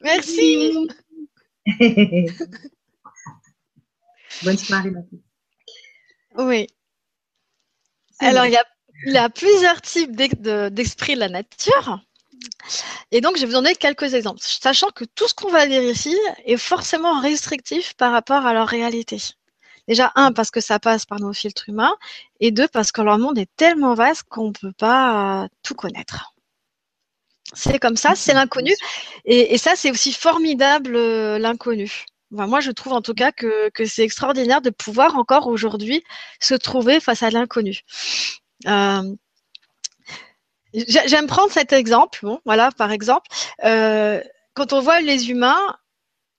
Merci. 0.00 0.88
Bonne 4.44 4.58
soirée, 4.58 4.90
ma 4.90 5.02
fille. 5.02 5.22
Oui. 6.36 6.66
Alors, 8.20 8.46
il 8.46 8.52
y, 8.52 9.16
a, 9.16 9.28
plusieurs 9.28 9.80
types 9.80 10.12
d'esprit 10.12 11.14
de 11.14 11.20
la 11.20 11.28
nature. 11.28 12.00
Et 13.10 13.20
donc, 13.20 13.36
je 13.36 13.40
vais 13.40 13.46
vous 13.46 13.52
donner 13.52 13.74
quelques 13.74 14.14
exemples, 14.14 14.40
sachant 14.40 14.90
que 14.90 15.04
tout 15.04 15.26
ce 15.28 15.34
qu'on 15.34 15.50
va 15.50 15.66
dire 15.66 15.82
ici 15.82 16.16
est 16.44 16.56
forcément 16.56 17.20
restrictif 17.20 17.94
par 17.94 18.12
rapport 18.12 18.46
à 18.46 18.52
leur 18.52 18.68
réalité. 18.68 19.18
Déjà, 19.88 20.12
un, 20.16 20.32
parce 20.32 20.50
que 20.50 20.60
ça 20.60 20.78
passe 20.78 21.06
par 21.06 21.18
nos 21.18 21.32
filtres 21.32 21.68
humains, 21.68 21.96
et 22.40 22.50
deux, 22.50 22.68
parce 22.68 22.92
que 22.92 23.00
leur 23.00 23.18
monde 23.18 23.38
est 23.38 23.48
tellement 23.56 23.94
vaste 23.94 24.24
qu'on 24.28 24.48
ne 24.48 24.52
peut 24.52 24.72
pas 24.72 25.44
euh, 25.44 25.48
tout 25.62 25.74
connaître. 25.74 26.34
C'est 27.54 27.78
comme 27.78 27.96
ça, 27.96 28.14
c'est 28.14 28.34
l'inconnu. 28.34 28.74
Et, 29.24 29.56
ça, 29.56 29.74
c'est 29.76 29.90
aussi 29.90 30.12
formidable, 30.12 30.94
euh, 30.94 31.38
l'inconnu. 31.38 32.04
moi, 32.30 32.60
je 32.60 32.70
trouve 32.70 32.92
en 32.92 33.00
tout 33.00 33.14
cas 33.14 33.32
que, 33.32 33.70
c'est 33.86 34.02
extraordinaire 34.02 34.60
de 34.60 34.68
pouvoir 34.68 35.16
encore 35.16 35.46
aujourd'hui 35.46 36.04
se 36.38 36.54
trouver 36.54 37.00
face 37.00 37.22
à 37.22 37.30
l'inconnu. 37.30 37.80
Euh, 38.66 39.02
j'aime 40.74 41.26
prendre 41.26 41.50
cet 41.50 41.72
exemple. 41.72 42.18
Bon, 42.22 42.40
voilà, 42.44 42.70
par 42.72 42.92
exemple, 42.92 43.28
quand 43.62 44.72
on 44.74 44.80
voit 44.80 45.00
les 45.00 45.30
humains, 45.30 45.78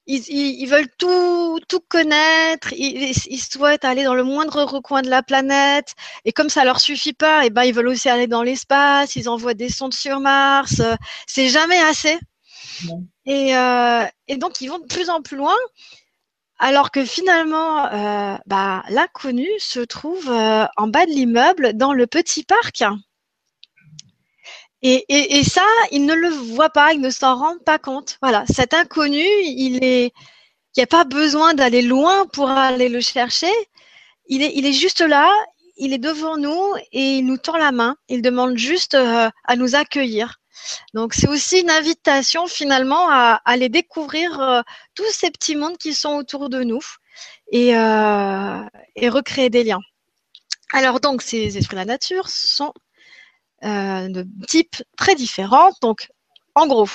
ils, 0.10 0.66
veulent 0.66 0.90
tout, 0.98 1.60
tout 1.68 1.82
connaître, 1.88 2.74
ils, 2.74 3.14
souhaitent 3.14 3.86
aller 3.86 4.04
dans 4.04 4.16
le 4.16 4.24
moindre 4.24 4.64
recoin 4.64 5.02
de 5.02 5.10
la 5.10 5.22
planète, 5.22 5.94
et 6.26 6.32
comme 6.32 6.50
ça 6.50 6.66
leur 6.66 6.80
suffit 6.80 7.14
pas, 7.14 7.44
et 7.44 7.48
eh 7.48 7.50
ben 7.52 7.64
ils 7.64 7.74
veulent 7.74 7.88
aussi 7.88 8.10
aller 8.10 8.28
dans 8.28 8.42
l'espace, 8.42 9.16
ils 9.16 9.30
envoient 9.30 9.54
des 9.54 9.70
sondes 9.70 9.94
sur 9.94 10.20
Mars, 10.20 10.80
euh, 10.80 10.96
c'est 11.28 11.50
jamais 11.50 11.80
assez. 11.80 12.18
Et, 13.26 13.56
euh, 13.56 14.04
et, 14.28 14.38
donc 14.38 14.62
ils 14.62 14.68
vont 14.68 14.80
de 14.80 14.88
plus 14.88 15.10
en 15.10 15.22
plus 15.22 15.38
loin, 15.38 15.56
alors 16.58 16.92
que 16.92 17.06
finalement, 17.06 17.86
euh, 17.86 18.36
bah, 18.48 18.84
l'inconnu 18.90 19.48
se 19.60 19.80
trouve 19.80 20.30
en 20.30 20.88
bas 20.88 21.06
de 21.06 21.12
l'immeuble 21.12 21.74
dans 21.74 21.94
le 21.94 22.08
petit 22.08 22.44
parc. 22.44 22.84
Et, 24.82 25.06
et, 25.10 25.38
et, 25.40 25.44
ça, 25.44 25.66
il 25.92 26.06
ne 26.06 26.14
le 26.14 26.30
voit 26.30 26.70
pas, 26.70 26.94
il 26.94 27.02
ne 27.02 27.10
s'en 27.10 27.36
rend 27.36 27.58
pas 27.66 27.80
compte. 27.80 28.18
Voilà, 28.22 28.46
cet 28.48 28.74
inconnu, 28.74 29.26
il 29.44 29.84
est, 29.84 30.06
il 30.08 30.80
n'y 30.80 30.84
a 30.84 30.88
pas 30.88 31.04
besoin 31.04 31.54
d'aller 31.54 31.82
loin 31.82 32.26
pour 32.28 32.50
aller 32.50 32.88
le 32.90 33.02
chercher. 33.02 33.52
Il 34.28 34.42
est, 34.42 34.54
il 34.56 34.66
est 34.66 34.74
juste 34.74 35.02
là, 35.02 35.30
il 35.78 35.94
est 35.94 35.98
devant 35.98 36.38
nous 36.38 36.62
et 36.92 37.18
il 37.18 37.26
nous 37.26 37.38
tend 37.38 37.58
la 37.58 37.72
main. 37.72 37.98
Il 38.08 38.22
demande 38.22 38.58
juste 38.58 38.94
euh, 38.94 39.30
à 39.46 39.56
nous 39.56 39.76
accueillir. 39.76 40.40
Donc 40.94 41.14
c'est 41.14 41.28
aussi 41.28 41.62
une 41.62 41.70
invitation 41.70 42.48
finalement 42.48 43.10
à, 43.10 43.42
aller 43.46 43.70
découvrir 43.70 44.40
euh, 44.40 44.62
tous 44.94 45.10
ces 45.12 45.32
petits 45.32 45.56
mondes 45.56 45.78
qui 45.78 45.94
sont 45.94 46.16
autour 46.16 46.50
de 46.50 46.64
nous 46.64 46.82
et, 47.52 47.76
euh, 47.78 48.62
et 48.96 49.10
recréer 49.10 49.50
des 49.50 49.64
liens. 49.64 49.80
Alors 50.74 51.00
donc 51.00 51.22
ces 51.22 51.58
esprits 51.58 51.76
de 51.76 51.82
la 51.82 51.86
nature 51.86 52.30
sont 52.30 52.74
de 53.62 54.26
types 54.48 54.84
très 54.98 55.16
différents. 55.16 55.72
Donc, 55.82 56.10
en 56.56 56.68
gros, 56.68 56.88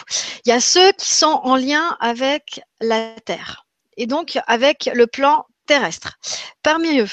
il 0.45 0.51
y 0.51 0.53
a 0.53 0.61
ceux 0.61 0.93
qui 0.93 1.15
sont 1.15 1.41
en 1.43 1.57
lien 1.57 1.97
avec 2.01 2.61
la 2.81 3.15
Terre 3.25 3.67
et 3.97 4.07
donc 4.07 4.39
avec 4.47 4.91
le 4.93 5.07
plan 5.07 5.47
terrestre. 5.67 6.19
Parmi 6.63 7.01
eux, 7.01 7.09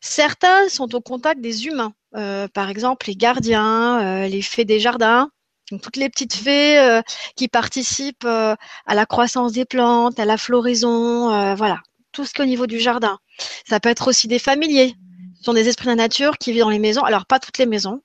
certains 0.00 0.68
sont 0.68 0.94
au 0.94 1.00
contact 1.00 1.40
des 1.40 1.66
humains, 1.66 1.92
euh, 2.16 2.48
par 2.48 2.68
exemple 2.68 3.06
les 3.06 3.16
gardiens, 3.16 4.00
euh, 4.02 4.28
les 4.28 4.42
fées 4.42 4.64
des 4.64 4.80
jardins, 4.80 5.30
toutes 5.82 5.96
les 5.96 6.10
petites 6.10 6.34
fées 6.34 7.00
qui 7.36 7.48
participent 7.48 8.26
à 8.26 8.56
la 8.94 9.06
croissance 9.06 9.52
des 9.52 9.64
plantes, 9.64 10.20
à 10.20 10.26
la 10.26 10.36
floraison, 10.36 11.54
voilà, 11.54 11.80
tout 12.12 12.24
ce 12.24 12.32
qui 12.32 12.40
est 12.40 12.44
au 12.44 12.48
niveau 12.48 12.66
du 12.66 12.80
jardin. 12.80 13.18
Ça 13.68 13.80
peut 13.80 13.88
être 13.88 14.08
aussi 14.08 14.28
des 14.28 14.38
familiers. 14.38 14.94
Ce 15.38 15.44
sont 15.44 15.54
des 15.54 15.68
esprits 15.68 15.86
de 15.86 15.90
la 15.90 15.96
nature 15.96 16.38
qui 16.38 16.52
vivent 16.52 16.62
dans 16.62 16.70
les 16.70 16.78
maisons. 16.78 17.02
Alors 17.02 17.26
pas 17.26 17.38
toutes 17.38 17.58
les 17.58 17.66
maisons, 17.66 18.02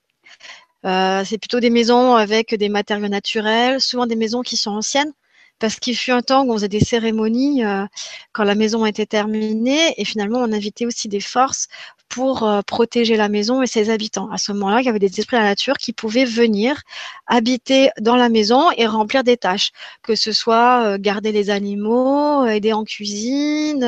euh, 0.84 1.22
c'est 1.24 1.38
plutôt 1.38 1.60
des 1.60 1.70
maisons 1.70 2.14
avec 2.14 2.54
des 2.54 2.68
matériaux 2.68 3.08
naturels, 3.08 3.80
souvent 3.80 4.06
des 4.06 4.16
maisons 4.16 4.42
qui 4.42 4.56
sont 4.56 4.70
anciennes, 4.70 5.12
parce 5.60 5.76
qu'il 5.76 5.96
fut 5.96 6.10
un 6.10 6.22
temps 6.22 6.44
où 6.44 6.50
on 6.50 6.54
faisait 6.54 6.68
des 6.68 6.80
cérémonies 6.80 7.64
euh, 7.64 7.84
quand 8.32 8.44
la 8.44 8.56
maison 8.56 8.86
était 8.86 9.06
terminée 9.06 9.94
et 9.98 10.04
finalement 10.04 10.38
on 10.38 10.52
invitait 10.52 10.86
aussi 10.86 11.06
des 11.08 11.20
forces 11.20 11.68
pour 12.08 12.42
euh, 12.42 12.62
protéger 12.62 13.16
la 13.16 13.28
maison 13.28 13.62
et 13.62 13.68
ses 13.68 13.90
habitants. 13.90 14.28
À 14.32 14.38
ce 14.38 14.50
moment-là, 14.52 14.80
il 14.80 14.86
y 14.86 14.88
avait 14.88 14.98
des 14.98 15.20
esprits 15.20 15.36
de 15.36 15.42
la 15.42 15.48
nature 15.50 15.76
qui 15.76 15.92
pouvaient 15.92 16.24
venir 16.24 16.80
habiter 17.28 17.90
dans 18.00 18.16
la 18.16 18.28
maison 18.28 18.70
et 18.76 18.86
remplir 18.86 19.22
des 19.22 19.36
tâches, 19.36 19.70
que 20.02 20.16
ce 20.16 20.32
soit 20.32 20.82
euh, 20.82 20.98
garder 20.98 21.30
les 21.30 21.50
animaux, 21.50 22.46
aider 22.46 22.72
en 22.72 22.84
cuisine, 22.84 23.82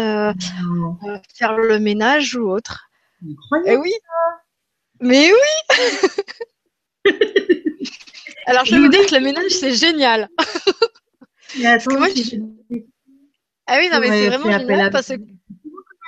faire 1.34 1.56
le 1.56 1.78
ménage 1.80 2.36
ou 2.36 2.48
autre. 2.48 2.90
Incroyable. 3.28 3.70
Et 3.70 3.76
oui. 3.76 3.92
Mais 5.00 5.32
oui. 5.32 5.76
Alors, 8.46 8.64
je 8.64 8.74
vais 8.74 8.80
vous 8.80 8.88
dire 8.88 9.06
que 9.06 9.14
le 9.14 9.20
ménage, 9.20 9.50
c'est 9.50 9.72
génial. 9.74 10.28
Mais 11.58 11.66
attends, 11.66 11.98
moi, 11.98 12.08
je- 12.08 12.36
Ah 13.66 13.76
oui, 13.78 13.88
non, 13.90 14.00
mais 14.00 14.08
c'est 14.10 14.26
vraiment 14.28 14.50
génial 14.58 14.90
parce 14.90 15.08
que 15.08 15.14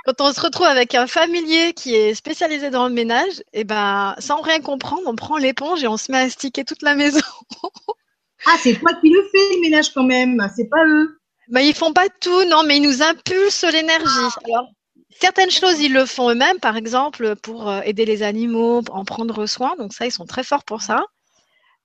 quand 0.07 0.21
on 0.21 0.33
se 0.33 0.41
retrouve 0.41 0.67
avec 0.67 0.95
un 0.95 1.07
familier 1.07 1.73
qui 1.75 1.95
est 1.95 2.15
spécialisé 2.15 2.71
dans 2.71 2.89
le 2.89 2.95
ménage, 2.95 3.43
et 3.53 3.65
ben, 3.65 4.15
sans 4.19 4.41
rien 4.41 4.61
comprendre, 4.61 5.03
on 5.07 5.15
prend 5.17 5.37
l'éponge 5.39 5.83
et 5.85 5.87
on 5.87 5.97
se 5.97 6.11
met 6.13 6.19
à 6.19 6.31
sticker 6.31 6.65
toute 6.65 6.83
la 6.83 6.95
maison. 6.95 7.21
Ah, 8.47 8.57
c'est 8.63 8.75
toi 8.75 8.93
qui 9.01 9.09
le 9.09 9.23
fais, 9.33 9.55
le 9.55 9.61
ménage 9.63 9.95
quand 9.95 10.03
même. 10.03 10.47
C'est 10.55 10.69
pas 10.69 10.85
eux. 10.87 11.19
Ben, 11.49 11.61
ils 11.61 11.73
font 11.75 11.95
pas 11.95 12.09
tout, 12.21 12.45
non, 12.45 12.63
mais 12.63 12.77
ils 12.77 12.83
nous 12.83 13.01
impulsent 13.03 13.65
l'énergie. 13.65 14.05
Alors, 14.45 14.69
certaines 15.21 15.51
choses, 15.51 15.81
ils 15.81 15.93
le 15.93 16.07
font 16.07 16.31
eux-mêmes, 16.31 16.59
par 16.61 16.77
exemple, 16.77 17.37
pour 17.37 17.69
euh, 17.69 17.81
aider 17.83 18.05
les 18.05 18.23
animaux, 18.23 18.83
en 18.91 19.05
prendre 19.05 19.47
soin. 19.47 19.75
Donc 19.79 19.93
ça, 19.93 20.07
ils 20.07 20.13
sont 20.13 20.27
très 20.27 20.45
forts 20.45 20.65
pour 20.65 20.83
ça. 20.83 21.05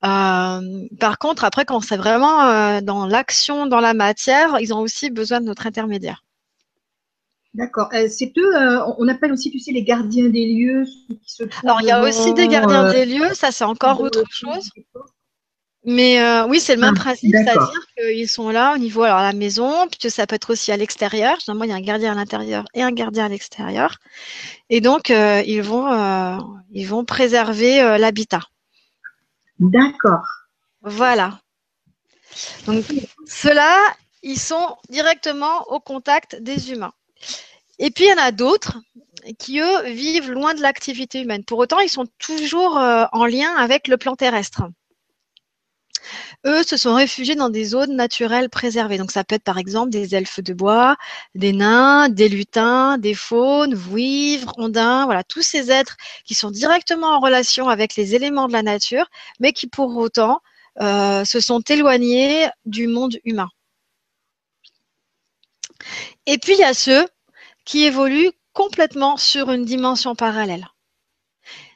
Euh, 0.04 0.86
par 0.98 1.18
contre, 1.18 1.44
après, 1.44 1.64
quand 1.64 1.80
c'est 1.80 1.96
vraiment 1.96 2.44
euh, 2.44 2.80
dans 2.80 3.06
l'action, 3.06 3.66
dans 3.66 3.80
la 3.80 3.94
matière, 3.94 4.58
ils 4.60 4.72
ont 4.72 4.80
aussi 4.80 5.10
besoin 5.10 5.40
de 5.40 5.46
notre 5.46 5.66
intermédiaire. 5.66 6.24
D'accord. 7.52 7.88
Euh, 7.92 8.06
c'est 8.08 8.32
eux, 8.38 8.54
on 8.98 9.08
appelle 9.08 9.32
aussi, 9.32 9.50
tu 9.50 9.58
sais, 9.58 9.72
les 9.72 9.82
gardiens 9.82 10.28
des 10.28 10.46
lieux. 10.46 10.84
ceux 11.26 11.46
qui 11.46 11.58
se 11.58 11.66
Alors, 11.66 11.80
il 11.82 11.88
y 11.88 11.90
a 11.90 12.00
aussi 12.00 12.32
des 12.32 12.48
gardiens 12.48 12.90
des 12.90 13.04
lieux, 13.04 13.34
ça 13.34 13.50
c'est 13.50 13.64
encore 13.64 14.00
autre 14.00 14.24
chose. 14.30 14.70
Mais 15.84 16.20
euh, 16.20 16.46
oui, 16.46 16.60
c'est 16.60 16.74
le 16.74 16.80
même 16.82 16.94
Ah, 16.98 17.00
principe, 17.00 17.34
c'est-à-dire 17.34 17.86
qu'ils 17.96 18.28
sont 18.28 18.50
là 18.50 18.74
au 18.74 18.78
niveau 18.78 19.02
alors 19.02 19.20
la 19.20 19.32
maison, 19.32 19.88
puis 19.88 20.10
ça 20.10 20.26
peut 20.26 20.34
être 20.34 20.50
aussi 20.50 20.70
à 20.72 20.76
l'extérieur. 20.76 21.38
Généralement, 21.40 21.64
il 21.64 21.70
y 21.70 21.72
a 21.72 21.76
un 21.76 21.80
gardien 21.80 22.12
à 22.12 22.14
l'intérieur 22.14 22.64
et 22.74 22.82
un 22.82 22.92
gardien 22.92 23.24
à 23.24 23.28
l'extérieur. 23.28 23.96
Et 24.68 24.82
donc, 24.82 25.10
euh, 25.10 25.42
ils 25.46 25.62
vont 25.62 25.90
euh, 25.90 26.36
ils 26.72 26.86
vont 26.86 27.04
préserver 27.04 27.80
euh, 27.80 27.96
l'habitat. 27.96 28.42
D'accord. 29.58 30.26
Voilà. 30.82 31.40
Donc, 32.66 32.84
ceux-là, 33.26 33.76
ils 34.22 34.38
sont 34.38 34.76
directement 34.88 35.62
au 35.68 35.80
contact 35.80 36.36
des 36.40 36.72
humains. 36.72 36.92
Et 37.78 37.90
puis, 37.90 38.04
il 38.04 38.10
y 38.10 38.14
en 38.14 38.22
a 38.22 38.32
d'autres 38.32 38.78
qui, 39.38 39.60
eux, 39.60 39.82
vivent 39.84 40.30
loin 40.30 40.54
de 40.54 40.60
l'activité 40.60 41.22
humaine. 41.22 41.44
Pour 41.44 41.58
autant, 41.58 41.80
ils 41.80 41.88
sont 41.88 42.06
toujours 42.18 42.78
euh, 42.78 43.04
en 43.12 43.26
lien 43.26 43.54
avec 43.56 43.88
le 43.88 43.96
plan 43.96 44.16
terrestre. 44.16 44.62
Eux 46.46 46.62
se 46.62 46.76
sont 46.76 46.94
réfugiés 46.94 47.34
dans 47.34 47.50
des 47.50 47.64
zones 47.64 47.94
naturelles 47.96 48.48
préservées. 48.48 48.96
Donc, 48.98 49.10
ça 49.10 49.24
peut 49.24 49.34
être 49.34 49.44
par 49.44 49.58
exemple 49.58 49.90
des 49.90 50.14
elfes 50.14 50.40
de 50.40 50.54
bois, 50.54 50.96
des 51.34 51.52
nains, 51.52 52.08
des 52.08 52.28
lutins, 52.28 52.98
des 52.98 53.14
faunes, 53.14 53.74
vouivres, 53.74 54.52
ondins, 54.56 55.04
voilà, 55.04 55.22
tous 55.24 55.42
ces 55.42 55.70
êtres 55.70 55.96
qui 56.24 56.34
sont 56.34 56.50
directement 56.50 57.08
en 57.08 57.20
relation 57.20 57.68
avec 57.68 57.94
les 57.96 58.14
éléments 58.14 58.48
de 58.48 58.52
la 58.54 58.62
nature, 58.62 59.06
mais 59.38 59.52
qui 59.52 59.66
pour 59.66 59.96
autant 59.96 60.40
euh, 60.80 61.24
se 61.24 61.40
sont 61.40 61.60
éloignés 61.60 62.48
du 62.64 62.86
monde 62.86 63.18
humain. 63.24 63.48
Et 66.26 66.38
puis, 66.38 66.54
il 66.54 66.60
y 66.60 66.64
a 66.64 66.74
ceux 66.74 67.06
qui 67.64 67.84
évoluent 67.84 68.32
complètement 68.52 69.16
sur 69.16 69.50
une 69.50 69.64
dimension 69.64 70.14
parallèle. 70.14 70.66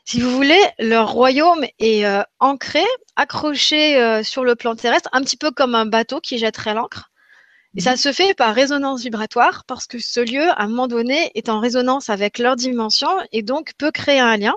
Si 0.05 0.21
vous 0.21 0.31
voulez, 0.31 0.61
leur 0.79 1.11
royaume 1.11 1.65
est 1.79 2.05
euh, 2.05 2.23
ancré, 2.39 2.85
accroché 3.17 3.97
euh, 3.97 4.23
sur 4.23 4.45
le 4.45 4.55
plan 4.55 4.77
terrestre, 4.77 5.09
un 5.13 5.23
petit 5.23 5.39
peu 5.39 5.51
comme 5.51 5.75
un 5.75 5.87
bateau 5.87 6.21
qui 6.21 6.39
jetterait 6.39 6.75
l'ancre. 6.75 7.11
Et 7.77 7.81
ça 7.81 7.97
se 7.97 8.13
fait 8.13 8.35
par 8.35 8.55
résonance 8.55 9.03
vibratoire 9.03 9.65
parce 9.67 9.87
que 9.87 9.99
ce 9.99 10.21
lieu, 10.21 10.49
à 10.51 10.63
un 10.63 10.69
moment 10.69 10.87
donné, 10.89 11.33
est 11.35 11.49
en 11.49 11.59
résonance 11.59 12.09
avec 12.09 12.39
leur 12.39 12.55
dimension 12.55 13.09
et 13.33 13.43
donc 13.43 13.73
peut 13.79 13.91
créer 13.91 14.21
un 14.21 14.37
lien. 14.37 14.55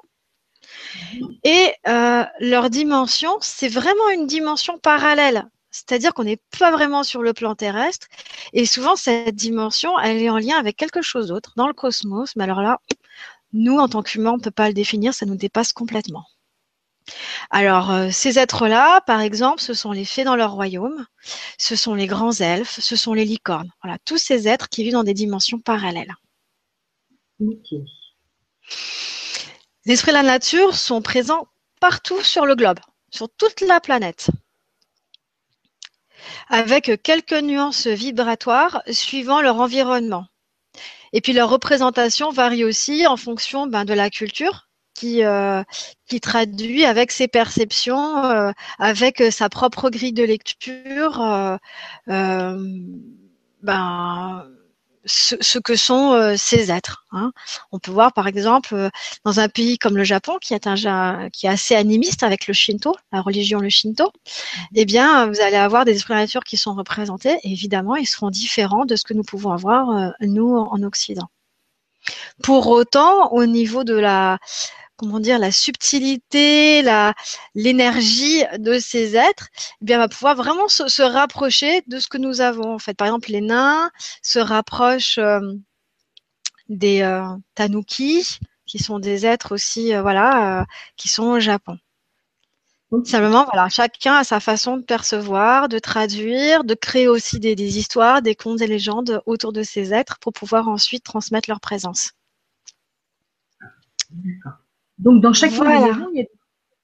Et 1.44 1.74
euh, 1.88 2.26
leur 2.40 2.70
dimension, 2.70 3.38
c'est 3.42 3.70
vraiment 3.70 4.10
une 4.14 4.28
dimension 4.28 4.78
parallèle. 4.78 5.48
C'est-à-dire 5.72 6.14
qu'on 6.14 6.26
n'est 6.26 6.42
pas 6.60 6.72
vraiment 6.72 7.04
sur 7.04 7.22
le 7.22 7.34
plan 7.34 7.56
terrestre. 7.56 8.08
Et 8.54 8.66
souvent, 8.66 8.96
cette 8.96 9.36
dimension, 9.36 9.98
elle 10.00 10.18
est 10.18 10.30
en 10.30 10.38
lien 10.38 10.58
avec 10.58 10.76
quelque 10.76 11.02
chose 11.02 11.28
d'autre 11.28 11.54
dans 11.56 11.68
le 11.68 11.74
cosmos. 11.74 12.36
Mais 12.36 12.44
alors 12.44 12.62
là, 12.62 12.80
nous, 13.54 13.78
en 13.78 13.88
tant 13.88 14.04
qu'humains, 14.04 14.34
on 14.34 14.38
ne 14.38 14.42
peut 14.42 14.52
pas 14.52 14.68
le 14.68 14.74
définir, 14.74 15.14
ça 15.14 15.26
nous 15.26 15.36
dépasse 15.36 15.74
complètement. 15.74 16.26
Alors, 17.50 17.92
euh, 17.92 18.10
ces 18.12 18.40
êtres-là, 18.40 19.02
par 19.02 19.22
exemple, 19.22 19.62
ce 19.62 19.74
sont 19.74 19.92
les 19.92 20.06
fées 20.06 20.24
dans 20.24 20.36
leur 20.36 20.52
royaume, 20.52 21.06
ce 21.58 21.76
sont 21.76 21.96
les 21.96 22.08
grands 22.08 22.34
elfes, 22.34 22.80
ce 22.80 22.96
sont 22.96 23.14
les 23.14 23.26
licornes. 23.26 23.72
Voilà, 23.82 23.98
tous 24.06 24.18
ces 24.18 24.48
êtres 24.48 24.70
qui 24.70 24.84
vivent 24.84 24.94
dans 24.94 25.04
des 25.04 25.14
dimensions 25.14 25.60
parallèles. 25.60 26.14
Les 27.40 27.84
esprits 29.94 30.12
de 30.12 30.18
la 30.18 30.24
nature 30.24 30.76
sont 30.76 31.02
présents 31.02 31.48
partout 31.80 32.22
sur 32.22 32.46
le 32.46 32.56
globe, 32.56 32.80
sur 33.10 33.30
toute 33.30 33.62
la 33.62 33.80
planète, 33.80 34.30
avec 36.50 37.02
quelques 37.04 37.34
nuances 37.34 37.88
vibratoires 37.88 38.82
suivant 38.92 39.42
leur 39.42 39.58
environnement. 39.58 40.28
Et 41.18 41.22
puis 41.22 41.34
leur 41.34 41.50
représentation 41.50 42.30
varie 42.30 42.64
aussi 42.64 43.08
en 43.08 43.18
fonction 43.18 43.66
ben, 43.66 43.86
de 43.86 43.94
la 43.96 44.12
culture 44.12 44.68
qui, 44.94 45.24
euh, 45.24 45.64
qui 46.08 46.22
traduit 46.22 46.86
avec 46.86 47.12
ses 47.12 47.28
perceptions, 47.28 48.24
euh, 48.24 48.52
avec 48.78 49.24
sa 49.32 49.50
propre 49.50 49.90
grille 49.90 50.14
de 50.14 50.24
lecture, 50.24 51.20
euh, 51.20 51.58
euh, 52.10 52.60
ben, 53.64 54.46
ce, 55.08 55.36
ce, 55.42 55.58
que 55.58 55.76
sont 55.76 56.14
euh, 56.14 56.36
ces 56.38 56.72
êtres. 56.72 57.06
Hein. 57.12 57.32
On 57.72 57.80
peut 57.80 57.92
voir 57.92 58.14
par 58.14 58.28
exemple 58.28 58.76
euh, 58.76 58.90
dans 59.24 59.40
un 59.40 59.50
pays 59.50 59.78
comme 59.78 59.98
le 59.98 60.04
Japon, 60.04 60.38
qui 60.40 60.54
est 60.54 60.68
un 60.68 61.30
qui 61.32 61.48
est 61.48 61.50
assez 61.50 61.76
animiste 61.76 62.24
avec 62.24 62.48
le 62.48 62.54
Shinto, 62.54 62.96
la 63.12 63.22
religion 63.22 63.60
le 63.60 63.70
Shinto, 63.70 64.12
eh 64.76 64.86
bien 64.86 65.26
vous 65.28 65.40
allez 65.42 65.56
avoir 65.56 65.86
des 65.86 65.94
esprits 65.94 66.14
nature 66.14 66.44
qui 66.44 66.58
sont 66.58 66.76
représentés. 66.76 67.40
Et 67.44 67.52
évidemment, 67.52 67.96
ils 67.96 68.06
seront 68.06 68.30
différents 68.30 68.86
de 68.86 68.96
ce 68.96 69.04
que 69.04 69.14
nous 69.14 69.24
pouvons 69.24 69.52
avoir 69.52 69.90
euh, 69.90 70.10
nous 70.22 70.56
en 70.56 70.84
Occident. 70.84 71.30
Pour 72.44 72.68
autant, 72.68 73.32
au 73.34 73.46
niveau 73.46 73.84
de 73.84 73.96
la 73.96 74.38
comment 74.98 75.20
dire 75.20 75.40
la 75.40 75.52
subtilité, 75.52 76.82
la 76.82 77.14
l'énergie 77.56 78.44
de 78.58 78.80
ces 78.80 79.16
êtres, 79.16 79.48
eh 79.82 79.86
bien, 79.86 79.98
on 79.98 80.02
va 80.02 80.10
pouvoir 80.10 80.36
vraiment 80.36 80.68
se, 80.68 80.88
se, 80.88 81.04
rapprocher 81.04 81.84
de 81.88 82.00
ce 82.00 82.08
que 82.08 82.18
nous 82.18 82.42
avons. 82.42 82.74
En 82.74 82.80
fait, 82.80 82.96
par 82.96 83.08
exemple, 83.08 83.32
les 83.32 83.42
nains 83.42 83.92
se 84.22 84.40
rapprochent 84.40 85.20
euh, 85.20 85.40
des 86.68 87.02
euh, 87.02 87.24
tanuki, 87.56 88.40
qui 88.66 88.80
sont 88.80 89.00
des 89.00 89.26
êtres 89.26 89.54
aussi, 89.54 89.94
euh, 89.94 90.02
voilà, 90.02 90.66
qui 90.98 91.08
sont 91.08 91.24
au 91.24 91.40
Japon. 91.40 91.78
Simplement, 93.04 93.46
voilà, 93.46 93.68
chacun 93.68 94.16
a 94.16 94.24
sa 94.24 94.40
façon 94.40 94.78
de 94.78 94.82
percevoir, 94.82 95.68
de 95.68 95.78
traduire, 95.78 96.64
de 96.64 96.74
créer 96.74 97.10
aussi 97.10 97.40
des, 97.40 97.54
des 97.54 97.78
histoires, 97.78 98.22
des 98.22 98.34
contes 98.34 98.62
et 98.62 98.68
légendes 98.68 99.22
autour 99.26 99.52
de 99.52 99.62
ces 99.62 99.94
êtres 99.94 100.20
pour 100.20 100.32
pouvoir 100.32 100.70
ensuite 100.70 101.04
transmettre 101.04 101.50
leur 101.50 101.60
présence. 101.60 102.14
D'accord. 104.10 104.67
Donc, 104.98 105.22
dans 105.22 105.34
chaque 105.34 105.52
voilà. 105.52 105.80
maison, 105.80 106.10
il 106.14 106.20
y, 106.20 106.22
a, 106.22 106.26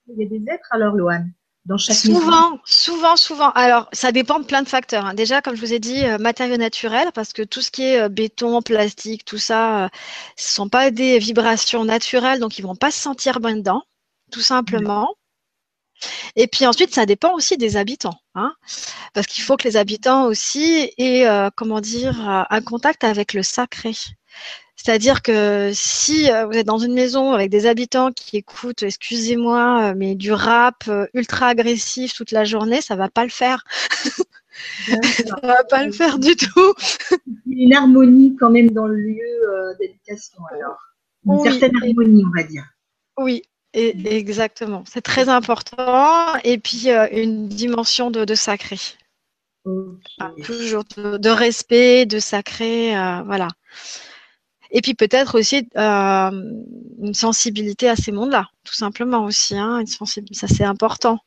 il 0.08 0.22
y, 0.22 0.24
a, 0.24 0.28
des 0.28 0.50
êtres 0.50 0.68
alors, 0.70 0.94
Loane 0.94 1.32
dans 1.64 1.78
chaque 1.78 1.96
Souvent, 1.96 2.50
maison. 2.50 2.60
souvent, 2.64 3.16
souvent. 3.16 3.50
Alors, 3.52 3.88
ça 3.92 4.12
dépend 4.12 4.38
de 4.38 4.44
plein 4.44 4.62
de 4.62 4.68
facteurs. 4.68 5.06
Hein. 5.06 5.14
Déjà, 5.14 5.40
comme 5.40 5.56
je 5.56 5.60
vous 5.60 5.72
ai 5.72 5.78
dit, 5.78 6.04
euh, 6.04 6.18
matériaux 6.18 6.56
naturels, 6.56 7.10
parce 7.14 7.32
que 7.32 7.42
tout 7.42 7.62
ce 7.62 7.70
qui 7.70 7.82
est 7.82 8.00
euh, 8.02 8.08
béton, 8.08 8.60
plastique, 8.60 9.24
tout 9.24 9.38
ça, 9.38 9.84
euh, 9.84 9.88
ce 10.36 10.52
sont 10.54 10.68
pas 10.68 10.90
des 10.90 11.18
vibrations 11.18 11.84
naturelles, 11.84 12.38
donc 12.40 12.58
ils 12.58 12.62
vont 12.62 12.76
pas 12.76 12.90
se 12.90 13.00
sentir 13.00 13.40
bien 13.40 13.56
dedans, 13.56 13.82
tout 14.30 14.42
simplement. 14.42 15.14
Et 16.36 16.46
puis 16.46 16.66
ensuite, 16.66 16.94
ça 16.94 17.06
dépend 17.06 17.34
aussi 17.34 17.56
des 17.56 17.76
habitants, 17.76 18.18
hein, 18.34 18.54
parce 19.12 19.26
qu'il 19.26 19.42
faut 19.42 19.56
que 19.56 19.66
les 19.66 19.76
habitants 19.76 20.26
aussi 20.26 20.92
aient, 20.98 21.26
euh, 21.26 21.50
comment 21.56 21.80
dire, 21.80 22.46
un 22.50 22.60
contact 22.60 23.04
avec 23.04 23.32
le 23.32 23.42
sacré. 23.42 23.92
C'est-à-dire 24.76 25.22
que 25.22 25.70
si 25.72 26.28
vous 26.28 26.58
êtes 26.58 26.66
dans 26.66 26.78
une 26.78 26.94
maison 26.94 27.32
avec 27.32 27.48
des 27.48 27.66
habitants 27.66 28.10
qui 28.12 28.36
écoutent, 28.36 28.82
excusez-moi, 28.82 29.94
mais 29.94 30.14
du 30.14 30.32
rap 30.32 30.90
ultra 31.14 31.48
agressif 31.48 32.12
toute 32.12 32.32
la 32.32 32.44
journée, 32.44 32.80
ça 32.80 32.96
va 32.96 33.08
pas 33.08 33.24
le 33.24 33.30
faire. 33.30 33.64
ça 34.86 35.36
va 35.42 35.64
pas 35.64 35.84
le 35.84 35.92
faire 35.92 36.18
du 36.18 36.36
tout. 36.36 36.74
Une 37.46 37.74
harmonie 37.74 38.36
quand 38.38 38.50
même 38.50 38.70
dans 38.70 38.86
le 38.86 38.96
lieu 38.96 39.48
euh, 39.48 39.74
d'habitation 39.80 40.38
alors. 40.52 40.78
Une 41.26 41.32
oui, 41.34 41.50
certaine 41.50 41.76
harmonie, 41.82 42.24
on 42.26 42.36
va 42.36 42.42
dire. 42.44 42.64
Oui, 43.16 43.42
et, 43.74 44.16
exactement. 44.16 44.84
C'est 44.86 45.02
très 45.02 45.28
important. 45.28 46.36
Et 46.44 46.58
puis 46.58 46.90
euh, 46.90 47.06
une 47.12 47.48
dimension 47.48 48.10
de, 48.10 48.24
de 48.24 48.34
sacré. 48.34 48.78
toujours 50.44 50.84
de, 50.96 51.28
respect, 51.28 52.06
de 52.06 52.18
sacré, 52.18 52.96
euh, 52.96 53.22
voilà. 53.22 53.48
Et 54.70 54.80
puis 54.80 54.94
peut-être 54.94 55.38
aussi 55.38 55.68
euh, 55.76 56.30
une 57.02 57.14
sensibilité 57.14 57.88
à 57.88 57.96
ces 57.96 58.12
mondes-là, 58.12 58.48
tout 58.64 58.74
simplement 58.74 59.24
aussi. 59.24 59.56
Hein, 59.56 59.80
une 59.80 59.86
ça 59.86 60.48
c'est 60.48 60.64
important. 60.64 61.18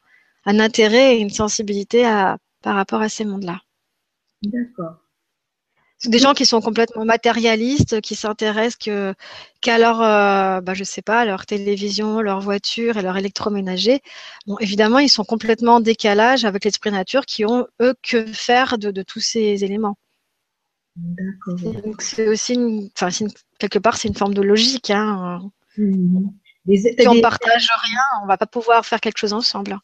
Un 0.46 0.60
intérêt 0.60 1.18
et 1.18 1.20
une 1.20 1.30
sensibilité 1.30 2.06
à, 2.06 2.38
par 2.62 2.76
rapport 2.76 3.02
à 3.02 3.10
ces 3.10 3.26
mondes-là. 3.26 3.60
D'accord. 4.44 4.96
Des 6.06 6.20
gens 6.20 6.36
qui 6.36 6.46
sont 6.46 6.62
complètement 6.62 7.06
matérialistes, 7.06 8.02
qui 8.02 8.16
s'intéressent 8.16 8.78
que, 8.78 9.16
qu'à 9.62 9.80
leur, 9.80 10.02
euh, 10.02 10.62
bah, 10.62 10.76
je 10.76 10.84
sais 10.84 11.02
pas, 11.02 11.26
leur 11.26 11.48
télévision, 11.48 12.22
leur 12.22 12.40
voiture 12.40 12.98
et 12.98 13.02
leur 13.02 13.18
électroménager. 13.18 14.02
Bon, 14.46 14.60
évidemment, 14.60 15.00
ils 15.00 15.10
sont 15.10 15.24
complètement 15.24 15.76
en 15.76 15.80
décalage 15.80 16.46
avec 16.46 16.66
l'esprit 16.66 16.92
nature, 16.92 17.26
qui 17.26 17.46
ont 17.46 17.66
eux 17.82 17.96
que 18.04 18.28
faire 18.28 18.78
de, 18.78 19.02
tous 19.02 19.22
ces 19.22 19.64
éléments. 19.64 19.98
D'accord. 20.96 21.56
Donc 21.84 22.02
c'est 22.04 22.28
aussi, 22.28 22.54
une, 22.54 22.90
enfin, 22.96 23.10
quelque 23.58 23.80
part, 23.80 23.98
c'est 23.98 24.08
une 24.08 24.16
forme 24.16 24.36
de 24.36 24.44
logique. 24.44 24.92
Hein. 24.92 25.50
Mmh. 25.78 26.28
si 26.76 27.08
on 27.08 27.16
ne 27.16 27.22
partage 27.22 27.68
rien, 27.84 28.02
on 28.24 28.28
va 28.28 28.38
pas 28.38 28.48
pouvoir 28.48 28.86
faire 28.86 29.02
quelque 29.02 29.18
chose 29.18 29.34
ensemble. 29.34 29.80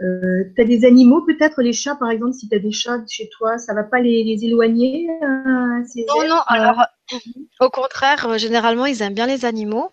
Euh, 0.00 0.44
tu 0.54 0.62
as 0.62 0.64
des 0.64 0.84
animaux 0.84 1.22
peut-être, 1.22 1.60
les 1.60 1.72
chats 1.72 1.96
par 1.96 2.10
exemple, 2.10 2.32
si 2.32 2.48
tu 2.48 2.54
as 2.54 2.60
des 2.60 2.70
chats 2.70 3.02
chez 3.08 3.28
toi, 3.36 3.58
ça 3.58 3.74
va 3.74 3.82
pas 3.82 4.00
les, 4.00 4.22
les 4.22 4.44
éloigner 4.44 5.08
euh, 5.22 5.82
Non, 6.08 6.28
non, 6.28 6.40
alors 6.46 6.84
au 7.60 7.70
contraire, 7.70 8.26
euh, 8.26 8.38
généralement, 8.38 8.86
ils 8.86 9.02
aiment 9.02 9.14
bien 9.14 9.26
les 9.26 9.44
animaux. 9.44 9.90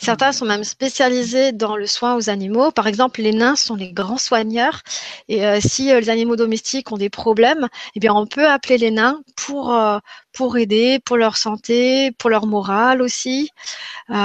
Certains 0.00 0.32
sont 0.32 0.44
même 0.46 0.64
spécialisés 0.64 1.52
dans 1.52 1.76
le 1.76 1.86
soin 1.86 2.16
aux 2.16 2.30
animaux. 2.30 2.70
Par 2.70 2.86
exemple, 2.86 3.22
les 3.22 3.32
nains 3.32 3.56
sont 3.56 3.74
les 3.76 3.92
grands 3.92 4.18
soigneurs. 4.18 4.82
Et 5.28 5.46
euh, 5.46 5.58
si 5.60 5.90
euh, 5.92 6.00
les 6.00 6.10
animaux 6.10 6.36
domestiques 6.36 6.92
ont 6.92 6.98
des 6.98 7.10
problèmes, 7.10 7.68
eh 7.94 8.00
bien, 8.00 8.12
on 8.14 8.26
peut 8.26 8.46
appeler 8.48 8.78
les 8.78 8.90
nains 8.90 9.20
pour 9.36 9.76
pour 10.32 10.56
aider, 10.58 11.00
pour 11.04 11.16
leur 11.16 11.36
santé, 11.36 12.12
pour 12.18 12.30
leur 12.30 12.46
morale 12.46 13.02
aussi. 13.02 13.50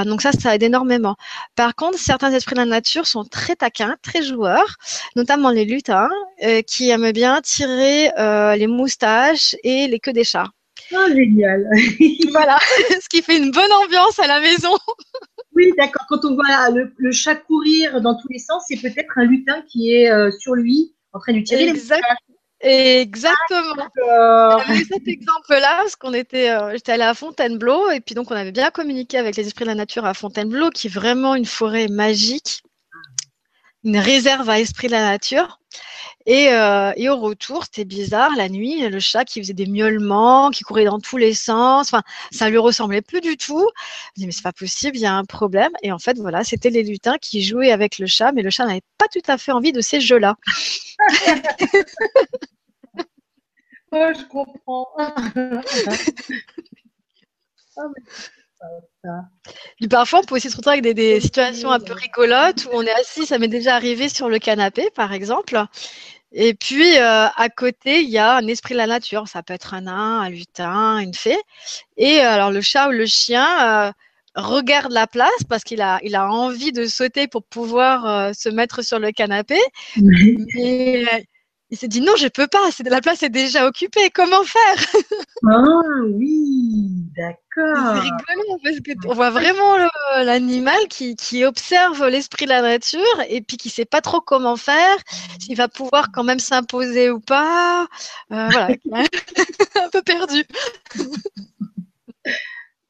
donc 0.06 0.22
ça, 0.22 0.32
ça 0.32 0.56
aide 0.56 0.63
énormément. 0.63 1.15
Par 1.56 1.76
contre, 1.76 1.98
certains 2.00 2.32
esprits 2.34 2.56
de 2.56 2.60
la 2.62 2.65
nature 2.65 3.08
sont 3.08 3.24
très 3.26 3.56
taquins, 3.56 3.96
très 4.04 4.22
joueurs, 4.24 4.76
notamment 5.15 5.50
les 5.50 5.65
lutins, 5.65 6.10
qui 6.67 6.89
aiment 6.89 7.12
bien 7.12 7.41
tirer 7.41 8.12
les 8.58 8.67
moustaches 8.67 9.56
et 9.63 9.88
les 9.88 10.00
queues 10.00 10.13
des 10.13 10.24
chats. 10.24 10.50
Oh, 10.91 11.08
génial. 11.13 11.67
voilà, 12.32 12.58
ce 13.02 13.08
qui 13.10 13.22
fait 13.22 13.38
une 13.38 13.52
bonne 13.52 13.72
ambiance 13.72 14.19
à 14.19 14.28
la 14.28 14.39
maison. 14.39 14.78
Oui, 15.56 15.72
d'accord. 15.78 16.06
Quand 16.10 16.26
on 16.26 16.36
voit 16.36 16.69
le, 16.72 17.12
chat 17.12 17.36
courir 17.36 18.02
dans 18.02 18.15
tous 18.15 18.28
les 18.30 18.39
sens, 18.39 18.63
c'est 18.67 18.82
peut-être 18.82 19.17
un 19.17 19.26
lutin 19.26 19.62
qui 19.67 19.93
est 19.93 20.12
euh, 20.12 20.32
sur 20.39 20.54
lui, 20.56 20.93
en 21.13 21.19
train 21.19 21.34
de 21.34 21.38
lui 21.38 21.43
tirer 21.43 21.67
exact. 21.67 22.04
Exactement. 22.63 23.88
Ah, 24.10 24.58
cet 24.88 25.06
exemple-là, 25.06 25.80
parce 25.82 25.98
qu'on 25.98 26.13
était, 26.13 26.50
euh, 26.50 26.72
j'étais 26.72 26.93
allée 26.93 27.04
à 27.04 27.13
Fontainebleau 27.13 27.91
et 27.91 28.00
puis 28.00 28.15
donc 28.15 28.32
on 28.32 28.36
avait 28.36 28.54
bien 28.54 28.72
communiqué 28.72 29.17
avec 29.17 29.36
les 29.36 29.46
esprits 29.46 29.65
de 29.65 29.69
la 29.69 29.76
nature 29.76 30.06
à 30.06 30.13
Fontainebleau, 30.13 30.69
qui 30.69 30.88
est 30.88 30.89
vraiment 30.89 31.36
une 31.36 31.46
forêt 31.46 31.89
magique, 31.89 32.63
une 33.84 33.98
réserve 33.98 34.50
à 34.50 34.62
esprits 34.62 34.88
de 34.88 34.93
la 34.93 35.04
nature. 35.04 35.60
Et, 36.26 36.50
euh, 36.50 36.94
et, 36.96 37.10
au 37.10 37.18
retour, 37.18 37.64
c'était 37.66 37.86
bizarre, 37.86 38.32
la 38.38 38.48
nuit, 38.50 38.88
le 38.88 39.00
chat 39.00 39.26
qui 39.26 39.42
faisait 39.42 39.54
des 39.54 39.66
miaulements, 39.66 40.52
qui 40.52 40.64
courait 40.64 40.86
dans 40.86 41.00
tous 41.00 41.18
les 41.18 41.34
sens, 41.34 41.88
enfin, 41.88 42.04
ça 42.32 42.50
lui 42.50 42.58
ressemblait 42.58 43.02
plus 43.02 43.22
du 43.22 43.36
tout. 43.38 43.70
Je 44.16 44.22
dis, 44.22 44.26
mais 44.26 44.32
c'est 44.32 44.44
pas 44.44 44.54
possible, 44.54 44.96
il 44.98 45.02
y 45.02 45.06
a 45.06 45.14
un 45.14 45.26
problème. 45.26 45.72
Et 45.82 45.92
en 45.92 46.00
fait, 46.00 46.18
voilà, 46.18 46.44
c'était 46.44 46.70
les 46.70 46.84
lutins 46.84 47.18
qui 47.20 47.44
jouaient 47.44 47.72
avec 47.72 48.00
le 48.00 48.08
chat, 48.08 48.32
mais 48.32 48.42
le 48.42 48.50
chat 48.50 48.66
n'avait 48.66 48.82
pas 48.98 49.08
tout 49.12 49.22
à 49.28 49.38
fait 49.38 49.52
envie 49.52 49.74
de 49.74 49.82
ces 49.82 50.00
jeux-là. 50.00 50.36
oh, 53.92 54.12
je 54.14 54.26
comprends. 54.28 54.88
Puis 59.78 59.88
parfois, 59.88 60.19
on 60.19 60.23
peut 60.23 60.36
aussi 60.36 60.49
se 60.49 60.56
retrouver 60.56 60.80
avec 60.80 60.95
des, 60.95 61.19
situations 61.19 61.71
un 61.71 61.80
peu 61.80 61.93
rigolotes 61.93 62.65
où 62.65 62.69
on 62.73 62.82
est 62.82 62.91
assis, 62.91 63.26
ça 63.26 63.38
m'est 63.38 63.47
déjà 63.47 63.76
arrivé 63.76 64.10
sur 64.10 64.30
le 64.30 64.39
canapé, 64.39 64.89
par 64.95 65.13
exemple. 65.13 65.62
Et 66.32 66.54
puis, 66.54 66.97
euh, 66.97 67.28
à 67.28 67.49
côté, 67.49 68.02
il 68.02 68.10
y 68.10 68.17
a 68.17 68.36
un 68.38 68.47
esprit 68.47 68.73
de 68.73 68.80
la 68.80 68.88
nature. 68.88 69.28
Ça 69.28 69.43
peut 69.43 69.54
être 69.54 69.73
un 69.73 69.82
nain, 69.82 70.21
un 70.21 70.30
lutin, 70.30 70.99
une 70.99 71.13
fée. 71.13 71.38
Et 71.97 72.19
euh, 72.19 72.30
alors, 72.30 72.52
le 72.52 72.62
chat 72.62 72.89
ou 72.89 72.91
le 72.91 73.06
chien 73.06 73.88
euh, 73.88 73.91
regarde 74.36 74.91
la 74.91 75.06
place 75.06 75.43
parce 75.47 75.63
qu'il 75.63 75.82
a, 75.82 75.99
il 76.04 76.15
a 76.15 76.32
envie 76.32 76.71
de 76.71 76.86
sauter 76.86 77.28
pour 77.28 77.43
pouvoir 77.43 78.34
se 78.34 78.49
mettre 78.49 78.84
sur 78.84 78.99
le 78.99 79.12
canapé. 79.12 79.60
Mais 80.02 81.28
il 81.73 81.78
s'est 81.78 81.88
dit 81.88 82.02
non, 82.02 82.15
je 82.15 82.28
peux 82.28 82.45
pas, 82.45 82.69
la 82.86 83.02
place 83.02 83.23
est 83.23 83.30
déjà 83.30 83.65
occupée, 83.65 84.12
comment 84.13 84.43
faire? 84.43 85.02
Ah 85.49 85.82
oui, 86.06 86.62
d'accord. 87.15 87.95
C'est 87.95 87.99
rigolo 88.02 88.60
parce 88.63 88.80
qu'on 88.80 89.13
voit 89.13 89.30
vraiment 89.30 89.78
l'animal 90.17 90.88
qui, 90.89 91.45
observe 91.45 92.08
l'esprit 92.08 92.45
de 92.45 92.49
la 92.49 92.62
nature 92.62 93.21
et 93.30 93.41
puis 93.41 93.58
qui 93.58 93.69
sait 93.69 93.86
pas 93.86 94.02
trop 94.02 94.21
comment 94.21 94.56
faire, 94.56 94.97
s'il 95.39 95.58
va 95.58 95.67
pouvoir 95.67 96.12
quand 96.12 96.23
même 96.23 96.39
s'imposer 96.39 97.10
ou 97.10 97.19
pas. 97.19 97.88
Euh, 98.32 98.47
voilà, 98.49 98.67
un 98.91 99.89
peu 99.91 100.02
perdu. 100.02 100.43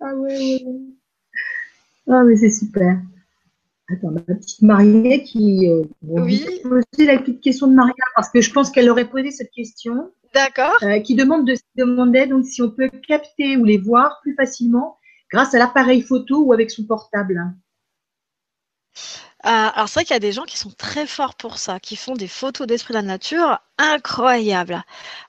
ah 0.01 0.13
oui, 0.15 0.65
Ah 2.09 2.23
mais 2.23 2.35
c'est 2.35 2.51
super. 2.51 2.97
Attends, 3.89 4.11
ma 4.11 4.21
petite 4.21 4.61
Maria 4.61 5.19
qui 5.19 5.69
euh, 5.69 5.83
oui. 6.03 6.45
poser 6.63 7.05
la 7.05 7.19
petite 7.19 7.41
question 7.41 7.67
de 7.67 7.73
Maria 7.73 7.93
parce 8.15 8.29
que 8.29 8.39
je 8.39 8.51
pense 8.51 8.71
qu'elle 8.71 8.89
aurait 8.89 9.09
posé 9.09 9.31
cette 9.31 9.51
question. 9.51 10.11
D'accord. 10.33 10.75
Euh, 10.83 10.99
qui 10.99 11.15
demande 11.15 11.45
de 11.45 11.55
demander 11.75 12.25
donc 12.25 12.45
si 12.45 12.61
on 12.61 12.71
peut 12.71 12.89
capter 13.07 13.57
ou 13.57 13.65
les 13.65 13.77
voir 13.77 14.19
plus 14.21 14.35
facilement 14.35 14.97
grâce 15.31 15.53
à 15.53 15.59
l'appareil 15.59 16.01
photo 16.01 16.43
ou 16.43 16.53
avec 16.53 16.71
son 16.71 16.85
portable. 16.85 17.53
Euh, 19.45 19.49
alors 19.49 19.89
c'est 19.89 19.99
vrai 19.99 20.05
qu'il 20.05 20.13
y 20.13 20.17
a 20.17 20.19
des 20.19 20.31
gens 20.31 20.45
qui 20.45 20.57
sont 20.57 20.71
très 20.71 21.05
forts 21.05 21.35
pour 21.35 21.57
ça, 21.57 21.79
qui 21.79 21.95
font 21.95 22.13
des 22.13 22.27
photos 22.27 22.65
d'esprit 22.65 22.93
de 22.93 22.99
la 22.99 23.03
nature 23.03 23.59
incroyables. 23.77 24.83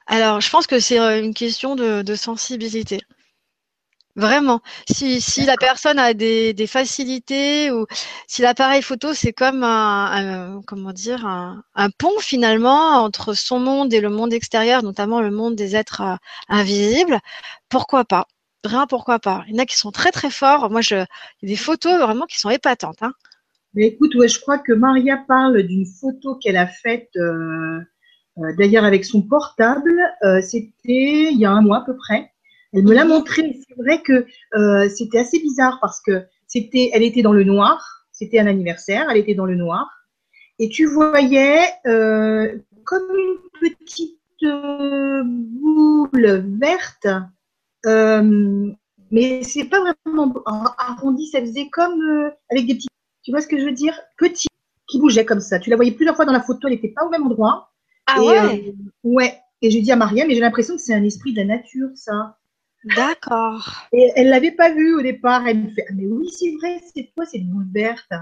Alors 0.06 0.40
je 0.40 0.50
pense 0.50 0.66
que 0.66 0.78
c'est 0.78 0.98
une 0.98 1.34
question 1.34 1.74
de 1.74 2.14
sensibilité. 2.14 3.00
Vraiment. 4.16 4.60
Si, 4.88 5.20
si 5.20 5.44
la 5.44 5.56
personne 5.56 5.98
a 5.98 6.14
des, 6.14 6.54
des 6.54 6.66
facilités 6.68 7.72
ou 7.72 7.86
si 8.28 8.42
l'appareil 8.42 8.80
photo 8.80 9.12
c'est 9.12 9.32
comme 9.32 9.64
un, 9.64 10.60
comment 10.68 10.92
dire 10.92 11.26
un, 11.26 11.64
un, 11.74 11.90
pont 11.90 12.18
finalement 12.20 13.02
entre 13.02 13.34
son 13.34 13.58
monde 13.58 13.92
et 13.92 14.00
le 14.00 14.10
monde 14.10 14.32
extérieur, 14.32 14.84
notamment 14.84 15.20
le 15.20 15.32
monde 15.32 15.56
des 15.56 15.74
êtres 15.74 16.02
euh, 16.02 16.16
invisibles, 16.48 17.18
pourquoi 17.68 18.04
pas? 18.04 18.26
Vraiment 18.64 18.86
pourquoi 18.86 19.18
pas? 19.18 19.44
Il 19.48 19.56
y 19.56 19.58
en 19.58 19.62
a 19.62 19.66
qui 19.66 19.76
sont 19.76 19.90
très 19.90 20.12
très 20.12 20.30
forts. 20.30 20.70
Moi, 20.70 20.80
je, 20.80 20.94
il 20.94 21.48
y 21.48 21.52
a 21.52 21.56
des 21.56 21.56
photos 21.56 22.00
vraiment 22.00 22.26
qui 22.26 22.38
sont 22.38 22.50
épatantes. 22.50 23.02
Hein. 23.02 23.12
Mais 23.74 23.88
écoute, 23.88 24.14
ouais, 24.14 24.28
je 24.28 24.40
crois 24.40 24.58
que 24.58 24.72
Maria 24.72 25.18
parle 25.26 25.62
d'une 25.64 25.86
photo 25.86 26.36
qu'elle 26.36 26.56
a 26.56 26.68
faite 26.68 27.10
euh, 27.16 27.80
euh, 28.38 28.52
d'ailleurs 28.56 28.84
avec 28.84 29.04
son 29.04 29.22
portable. 29.22 29.92
Euh, 30.22 30.40
C'était 30.40 31.32
il 31.32 31.38
y 31.38 31.44
a 31.44 31.50
un 31.50 31.60
mois 31.62 31.78
à 31.78 31.84
peu 31.84 31.96
près. 31.96 32.32
Elle 32.74 32.82
me 32.82 32.92
l'a 32.92 33.04
montré. 33.04 33.60
C'est 33.66 33.76
vrai 33.76 34.02
que 34.02 34.26
euh, 34.56 34.88
c'était 34.88 35.18
assez 35.18 35.38
bizarre 35.38 35.78
parce 35.80 36.00
que 36.00 36.24
c'était, 36.46 36.90
elle 36.92 37.02
était 37.02 37.22
dans 37.22 37.32
le 37.32 37.44
noir. 37.44 38.06
C'était 38.10 38.38
un 38.38 38.46
anniversaire. 38.46 39.06
Elle 39.10 39.18
était 39.18 39.34
dans 39.34 39.46
le 39.46 39.54
noir. 39.54 39.88
Et 40.58 40.68
tu 40.68 40.86
voyais 40.86 41.60
euh, 41.86 42.58
comme 42.84 43.08
une 43.16 43.70
petite 43.70 44.18
euh, 44.42 45.22
boule 45.24 46.44
verte, 46.58 47.06
mais 49.10 49.42
c'est 49.42 49.64
pas 49.64 49.80
vraiment 49.80 50.32
arrondi. 50.78 51.28
Ça 51.28 51.40
faisait 51.40 51.68
comme 51.70 52.30
avec 52.50 52.66
des 52.66 52.74
petits. 52.74 52.88
Tu 53.22 53.30
vois 53.30 53.40
ce 53.40 53.46
que 53.48 53.58
je 53.58 53.64
veux 53.64 53.72
dire? 53.72 53.98
Petit 54.18 54.48
qui 54.86 54.98
bougeait 54.98 55.24
comme 55.24 55.40
ça. 55.40 55.58
Tu 55.58 55.70
la 55.70 55.76
voyais 55.76 55.92
plusieurs 55.92 56.16
fois 56.16 56.24
dans 56.24 56.32
la 56.32 56.42
photo. 56.42 56.66
Elle 56.66 56.74
n'était 56.74 56.88
pas 56.88 57.04
au 57.06 57.10
même 57.10 57.24
endroit. 57.24 57.70
Ah 58.06 58.22
ouais? 58.22 58.74
ouais. 59.02 59.38
Et 59.62 59.70
j'ai 59.70 59.80
dit 59.80 59.92
à 59.92 59.96
Maria, 59.96 60.26
mais 60.26 60.34
j'ai 60.34 60.40
l'impression 60.40 60.76
que 60.76 60.80
c'est 60.82 60.94
un 60.94 61.04
esprit 61.04 61.32
de 61.32 61.38
la 61.38 61.46
nature, 61.46 61.88
ça. 61.94 62.36
D'accord. 62.84 63.86
Et 63.92 64.10
elle 64.14 64.28
l'avait 64.28 64.50
pas 64.50 64.72
vu 64.72 64.94
au 64.94 65.02
départ. 65.02 65.46
Elle 65.46 65.58
me 65.64 65.70
fait, 65.70 65.84
ah, 65.88 65.92
mais 65.94 66.06
oui, 66.06 66.28
c'est 66.30 66.52
vrai, 66.60 66.80
c'est 66.94 67.10
toi, 67.14 67.24
c'est 67.24 67.38
boule 67.38 67.66
verte. 67.72 68.12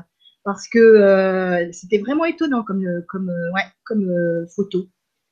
Parce 0.44 0.68
que 0.68 0.78
euh, 0.78 1.72
c'était 1.72 1.98
vraiment 1.98 2.24
étonnant 2.24 2.62
comme, 2.62 2.84
euh, 2.84 3.00
comme, 3.08 3.30
euh, 3.30 3.52
ouais, 3.52 3.64
comme 3.84 4.46
photo. 4.54 4.88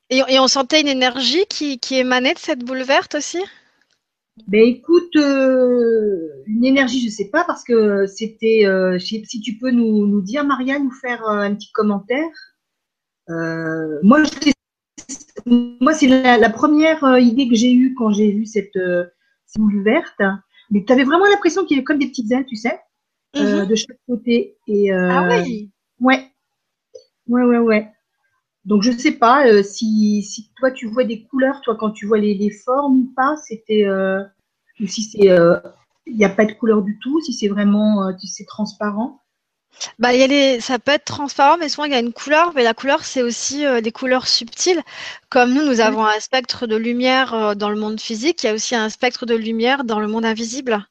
Et, 0.09 0.21
et, 0.27 0.39
on 0.39 0.47
sentait 0.47 0.81
une 0.81 0.87
énergie 0.87 1.45
qui, 1.49 1.79
qui, 1.79 1.95
émanait 1.95 2.33
de 2.33 2.39
cette 2.39 2.63
boule 2.63 2.83
verte 2.83 3.15
aussi? 3.15 3.39
Ben 4.47 4.61
écoute, 4.61 5.15
une 5.15 6.65
énergie, 6.65 7.01
je 7.01 7.09
sais 7.09 7.29
pas, 7.29 7.43
parce 7.45 7.63
que 7.63 8.07
c'était, 8.07 8.65
si 8.99 9.41
tu 9.41 9.57
peux 9.57 9.71
nous, 9.71 10.07
nous 10.07 10.21
dire, 10.21 10.43
Maria, 10.43 10.79
nous 10.79 10.91
faire 10.91 11.23
un 11.25 11.53
petit 11.55 11.71
commentaire. 11.71 12.29
moi, 13.29 14.23
moi, 15.45 15.93
c'est 15.93 16.07
la, 16.07 16.37
la, 16.37 16.49
première 16.49 17.17
idée 17.19 17.47
que 17.47 17.55
j'ai 17.55 17.73
eue 17.73 17.93
quand 17.93 18.11
j'ai 18.11 18.31
vu 18.31 18.45
cette, 18.45 18.77
Mais 20.69 20.83
tu 20.85 20.93
avais 20.93 21.03
vraiment 21.03 21.25
l'impression 21.25 21.65
qu'il 21.65 21.75
y 21.75 21.79
avait 21.79 21.83
comme 21.83 21.99
des 21.99 22.07
petites 22.07 22.31
ailes, 22.31 22.45
tu 22.45 22.55
sais, 22.55 22.79
euh, 23.35 23.61
mhm. 23.61 23.67
de 23.67 23.75
chaque 23.75 23.99
côté. 24.07 24.57
Et, 24.67 24.93
euh, 24.93 25.09
ah 25.11 25.41
oui 25.43 25.69
Ouais. 25.99 26.31
Ouais, 27.27 27.43
ouais, 27.43 27.59
ouais. 27.59 27.91
donc, 28.65 28.81
je 28.81 28.91
ne 28.91 28.97
sais 28.97 29.11
pas 29.11 29.47
euh, 29.47 29.63
si, 29.63 30.23
si, 30.23 30.51
toi, 30.57 30.71
tu 30.71 30.87
vois 30.87 31.03
des 31.03 31.23
couleurs, 31.23 31.61
toi, 31.61 31.75
quand 31.75 31.91
tu 31.91 32.05
vois 32.05 32.17
les, 32.17 32.33
les 32.33 32.49
formes 32.49 33.01
ou 33.01 33.13
pas, 33.15 33.35
c'était, 33.37 33.87
ou 33.87 34.87
si 34.87 35.03
c'est, 35.03 35.29
il 36.07 36.17
n'y 36.17 36.25
a 36.25 36.29
pas 36.29 36.45
de 36.45 36.53
couleur 36.53 36.81
du 36.81 36.97
tout, 36.99 37.21
si 37.21 37.33
c'est 37.33 37.47
vraiment, 37.47 38.13
tu 38.19 38.27
sais, 38.27 38.45
transparent. 38.45 39.21
Bah, 39.99 40.13
y 40.13 40.21
a 40.23 40.27
les... 40.27 40.59
Ça 40.59 40.79
peut 40.79 40.91
être 40.91 41.05
transparent, 41.05 41.57
mais 41.57 41.69
souvent 41.69 41.85
il 41.85 41.91
y 41.91 41.95
a 41.95 41.99
une 41.99 42.13
couleur. 42.13 42.53
Mais 42.55 42.63
la 42.63 42.73
couleur, 42.73 43.03
c'est 43.03 43.21
aussi 43.21 43.65
des 43.81 43.91
couleurs 43.91 44.27
subtiles. 44.27 44.81
Comme 45.29 45.53
nous, 45.53 45.63
nous 45.63 45.79
avons 45.79 46.05
un 46.05 46.19
spectre 46.19 46.67
de 46.67 46.75
lumière 46.75 47.55
dans 47.55 47.69
le 47.69 47.79
monde 47.79 47.99
physique, 47.99 48.43
il 48.43 48.47
y 48.47 48.49
a 48.49 48.53
aussi 48.53 48.75
un 48.75 48.89
spectre 48.89 49.25
de 49.25 49.35
lumière 49.35 49.83
dans 49.83 49.99
le 49.99 50.07
monde 50.07 50.25
invisible 50.25 50.85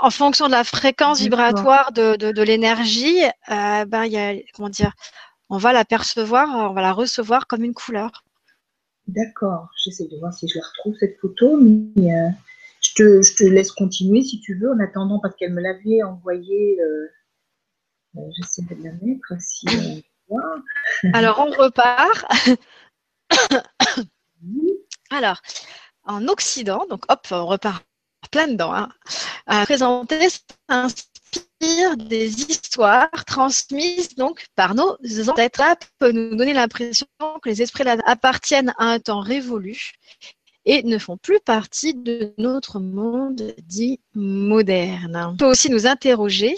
en 0.00 0.10
fonction 0.10 0.46
de 0.46 0.52
la 0.52 0.64
fréquence 0.64 1.20
vibratoire 1.20 1.92
de, 1.92 2.16
de, 2.16 2.42
l'énergie, 2.42 3.22
euh, 3.50 3.84
ben, 3.84 4.04
y 4.04 4.16
a, 4.16 4.34
comment 4.54 4.68
dire, 4.68 4.92
on 5.48 5.58
va 5.58 5.72
la 5.72 5.84
percevoir, 5.84 6.48
on 6.70 6.72
va 6.72 6.82
la 6.82 6.92
recevoir 6.92 7.46
comme 7.46 7.64
une 7.64 7.74
couleur. 7.74 8.24
D'accord. 9.08 9.68
J'essaie 9.82 10.06
de 10.06 10.16
voir 10.18 10.32
si 10.32 10.48
je 10.48 10.58
la 10.58 10.64
retrouve 10.64 10.94
cette 10.98 11.18
photo, 11.18 11.58
mais 11.60 12.14
euh, 12.14 12.28
je, 12.92 13.02
te, 13.02 13.22
je, 13.22 13.36
te, 13.36 13.44
laisse 13.44 13.72
continuer 13.72 14.22
si 14.22 14.40
tu 14.40 14.58
veux, 14.58 14.70
en 14.70 14.80
attendant, 14.80 15.18
parce 15.20 15.34
qu'elle 15.36 15.52
me 15.52 15.62
l'avait 15.62 16.02
envoyée. 16.02 16.80
Euh, 16.80 17.08
euh 18.16 18.20
J'essaie 18.36 18.62
de 18.62 18.82
la 18.82 18.92
mettre 18.92 19.32
si 19.40 20.04
Alors, 21.14 21.38
on 21.38 21.50
repart. 21.50 22.26
Alors, 25.10 25.40
en 26.04 26.28
Occident, 26.28 26.86
donc 26.88 27.04
hop, 27.08 27.26
on 27.30 27.46
repart 27.46 27.84
plein 28.30 28.48
dedans, 28.48 28.74
hein, 28.74 28.88
à 29.46 29.64
présenter 29.64 30.28
s'inspire 30.70 31.96
des 31.96 32.42
histoires 32.42 33.24
transmises 33.26 34.14
donc 34.14 34.46
par 34.54 34.74
nos 34.74 34.96
ancêtres. 35.28 35.62
peut 35.98 36.12
nous 36.12 36.36
donner 36.36 36.54
l'impression 36.54 37.06
que 37.42 37.48
les 37.48 37.62
esprits 37.62 37.84
appartiennent 38.06 38.74
à 38.78 38.86
un 38.86 39.00
temps 39.00 39.20
révolu 39.20 39.92
et 40.64 40.82
ne 40.82 40.98
font 40.98 41.16
plus 41.16 41.40
partie 41.40 41.94
de 41.94 42.34
notre 42.38 42.78
monde 42.78 43.54
dit 43.64 44.00
moderne. 44.14 45.30
On 45.32 45.36
peut 45.36 45.46
aussi 45.46 45.70
nous 45.70 45.86
interroger 45.86 46.54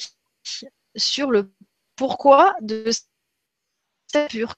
sur 0.97 1.31
le 1.31 1.51
pourquoi 1.97 2.55
de 2.61 2.91
cette 4.07 4.31
pure. 4.31 4.55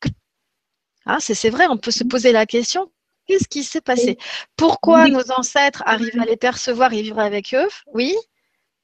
Ah, 1.05 1.19
c'est 1.21 1.51
vrai, 1.51 1.67
on 1.69 1.77
peut 1.77 1.93
se 1.93 2.05
poser 2.05 2.33
la 2.33 2.47
question 2.47 2.91
Qu'est-ce 3.27 3.49
qui 3.49 3.65
s'est 3.65 3.81
passé? 3.81 4.19
Pourquoi 4.57 5.09
nos 5.09 5.33
ancêtres 5.33 5.83
arrivent 5.85 6.21
à 6.21 6.25
les 6.25 6.37
percevoir 6.37 6.93
et 6.93 7.03
vivre 7.03 7.19
avec 7.19 7.55
eux? 7.55 7.69
Oui 7.93 8.15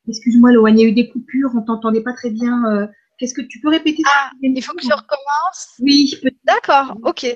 Excuse-moi, 0.08 0.50
Loane, 0.52 0.78
il 0.78 0.82
y 0.82 0.84
a 0.84 0.88
eu 0.88 0.92
des 0.92 1.08
coupures, 1.08 1.50
on 1.54 1.62
t'entendait 1.62 2.02
pas 2.02 2.12
très 2.12 2.30
bien. 2.30 2.64
Euh, 2.64 2.88
qu'est-ce 3.18 3.34
que 3.34 3.42
tu 3.42 3.60
peux 3.60 3.68
répéter 3.68 4.02
Ah, 4.12 4.30
il 4.42 4.60
faut 4.62 4.74
que 4.74 4.82
je 4.82 4.92
recommence 4.92 5.74
Oui, 5.78 6.12
D'accord, 6.42 6.96
ok. 7.04 7.26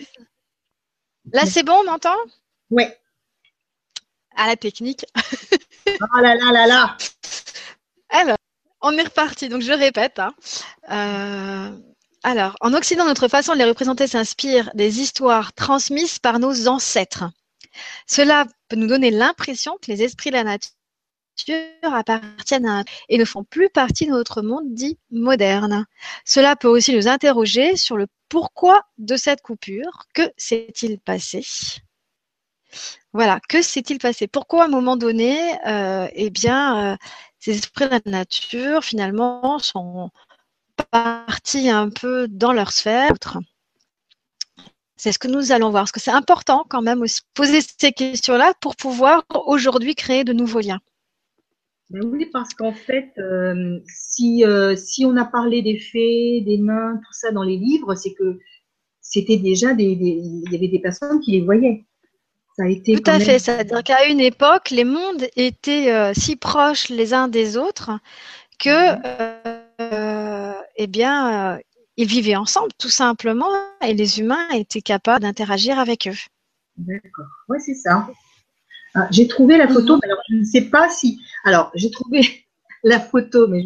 Là, 1.33 1.47
c'est 1.47 1.62
bon, 1.62 1.75
on 1.81 1.85
m'entend 1.85 2.17
Ouais. 2.71 2.99
À 4.37 4.46
la 4.46 4.57
technique. 4.57 5.05
oh 5.87 6.16
là 6.20 6.35
là 6.35 6.53
là 6.53 6.66
là 6.66 6.96
Alors, 8.11 8.37
on 8.83 8.96
est 8.96 9.03
reparti. 9.03 9.49
Donc, 9.49 9.62
je 9.62 9.72
répète. 9.72 10.18
Hein. 10.18 10.35
Euh, 10.90 11.70
alors, 12.22 12.57
en 12.61 12.75
Occident, 12.75 13.07
notre 13.07 13.29
façon 13.29 13.53
de 13.53 13.59
les 13.59 13.64
représenter 13.64 14.07
s'inspire 14.07 14.70
des 14.75 15.01
histoires 15.01 15.53
transmises 15.53 16.18
par 16.18 16.38
nos 16.38 16.68
ancêtres. 16.68 17.25
Cela 18.07 18.46
peut 18.68 18.77
nous 18.77 18.87
donner 18.87 19.11
l'impression 19.11 19.79
que 19.81 19.90
les 19.90 20.03
esprits 20.03 20.31
de 20.31 20.37
la 20.37 20.44
nature 20.44 20.72
appartiennent 21.83 22.66
à 22.66 22.85
et 23.09 23.18
ne 23.18 23.25
font 23.25 23.44
plus 23.44 23.68
partie 23.68 24.07
de 24.07 24.11
notre 24.11 24.42
monde 24.42 24.75
dit 24.75 24.99
moderne. 25.11 25.87
Cela 26.25 26.57
peut 26.57 26.68
aussi 26.68 26.94
nous 26.94 27.09
interroger 27.09 27.77
sur 27.77 27.96
le 27.96 28.07
pourquoi 28.29 28.83
de 28.99 29.16
cette 29.16 29.42
coupure. 29.42 30.07
Que 30.14 30.33
s'est-il 30.37 30.99
passé? 30.99 31.44
Voilà, 33.16 33.40
que 33.48 33.62
s'est-il 33.62 33.98
passé? 33.98 34.26
Pourquoi 34.26 34.64
à 34.64 34.66
un 34.66 34.68
moment 34.68 34.98
donné, 34.98 35.38
euh, 35.66 36.07
eh 36.12 36.29
bien, 36.29 36.92
euh, 36.92 36.96
ces 37.38 37.52
esprits 37.52 37.87
de 37.87 37.92
la 37.92 38.00
nature 38.05 38.85
finalement 38.85 39.59
sont 39.59 40.11
partie 40.90 41.70
un 41.70 41.88
peu 41.88 42.29
dans 42.29 42.52
leur 42.52 42.72
sphère? 42.72 43.14
C'est 44.96 45.12
ce 45.12 45.18
que 45.18 45.29
nous 45.29 45.50
allons 45.50 45.70
voir, 45.70 45.85
parce 45.85 45.92
que 45.92 46.00
c'est 46.00 46.11
important 46.11 46.66
quand 46.68 46.83
même 46.83 47.00
de 47.00 47.07
poser 47.33 47.61
ces 47.62 47.90
questions-là 47.90 48.52
pour 48.61 48.76
pouvoir 48.76 49.24
aujourd'hui 49.46 49.94
créer 49.94 50.22
de 50.22 50.35
nouveaux 50.35 50.61
liens. 50.61 50.81
Ben 51.88 52.05
oui, 52.05 52.26
parce 52.31 52.52
qu'en 52.52 52.74
fait, 52.74 53.14
si, 53.87 54.44
euh, 54.44 54.76
si 54.76 55.07
on 55.07 55.16
a 55.16 55.24
parlé 55.24 55.62
des 55.62 55.79
fées, 55.79 56.42
des 56.42 56.59
nains, 56.59 57.00
tout 57.02 57.14
ça 57.14 57.33
dans 57.33 57.44
les 57.44 57.57
livres, 57.57 57.94
c'est 57.94 58.12
que 58.12 58.38
c'était 59.00 59.38
déjà 59.38 59.72
des, 59.72 59.85
il 59.85 60.52
y 60.52 60.55
avait 60.55 60.68
des 60.68 60.81
personnes 60.81 61.20
qui 61.20 61.31
les 61.31 61.40
voyaient. 61.40 61.87
Ça 62.57 62.64
a 62.64 62.69
été 62.69 62.95
tout 62.97 63.11
à 63.11 63.21
fait. 63.21 63.38
C'est-à-dire 63.38 63.83
qu'à 63.83 64.07
une 64.09 64.21
époque, 64.21 64.71
les 64.71 64.85
mondes 64.85 65.27
étaient 65.37 65.92
euh, 65.92 66.12
si 66.14 66.37
proches 66.37 66.88
les 66.88 67.12
uns 67.12 67.29
des 67.29 67.57
autres 67.57 67.90
que 68.59 68.97
eh 70.77 70.87
bien, 70.87 71.55
euh, 71.57 71.61
ils 71.97 72.07
vivaient 72.07 72.37
ensemble 72.37 72.73
tout 72.79 72.90
simplement 72.90 73.51
et 73.83 73.95
les 73.95 74.21
humains 74.21 74.49
étaient 74.51 74.83
capables 74.83 75.23
d'interagir 75.23 75.79
avec 75.79 76.07
eux. 76.07 76.19
D'accord. 76.77 77.27
Oui, 77.49 77.59
c'est 77.61 77.75
ça. 77.75 78.07
Ah, 78.95 79.09
j'ai 79.11 79.27
trouvé 79.27 79.57
la 79.57 79.69
photo, 79.69 79.97
mhm. 79.97 80.01
alors 80.05 80.19
je 80.29 80.37
ne 80.37 80.45
sais 80.45 80.69
pas 80.71 80.88
si. 80.90 81.21
Alors, 81.45 81.71
j'ai 81.75 81.90
trouvé 81.90 82.21
la 82.85 83.01
photo, 83.01 83.49
mais 83.49 83.64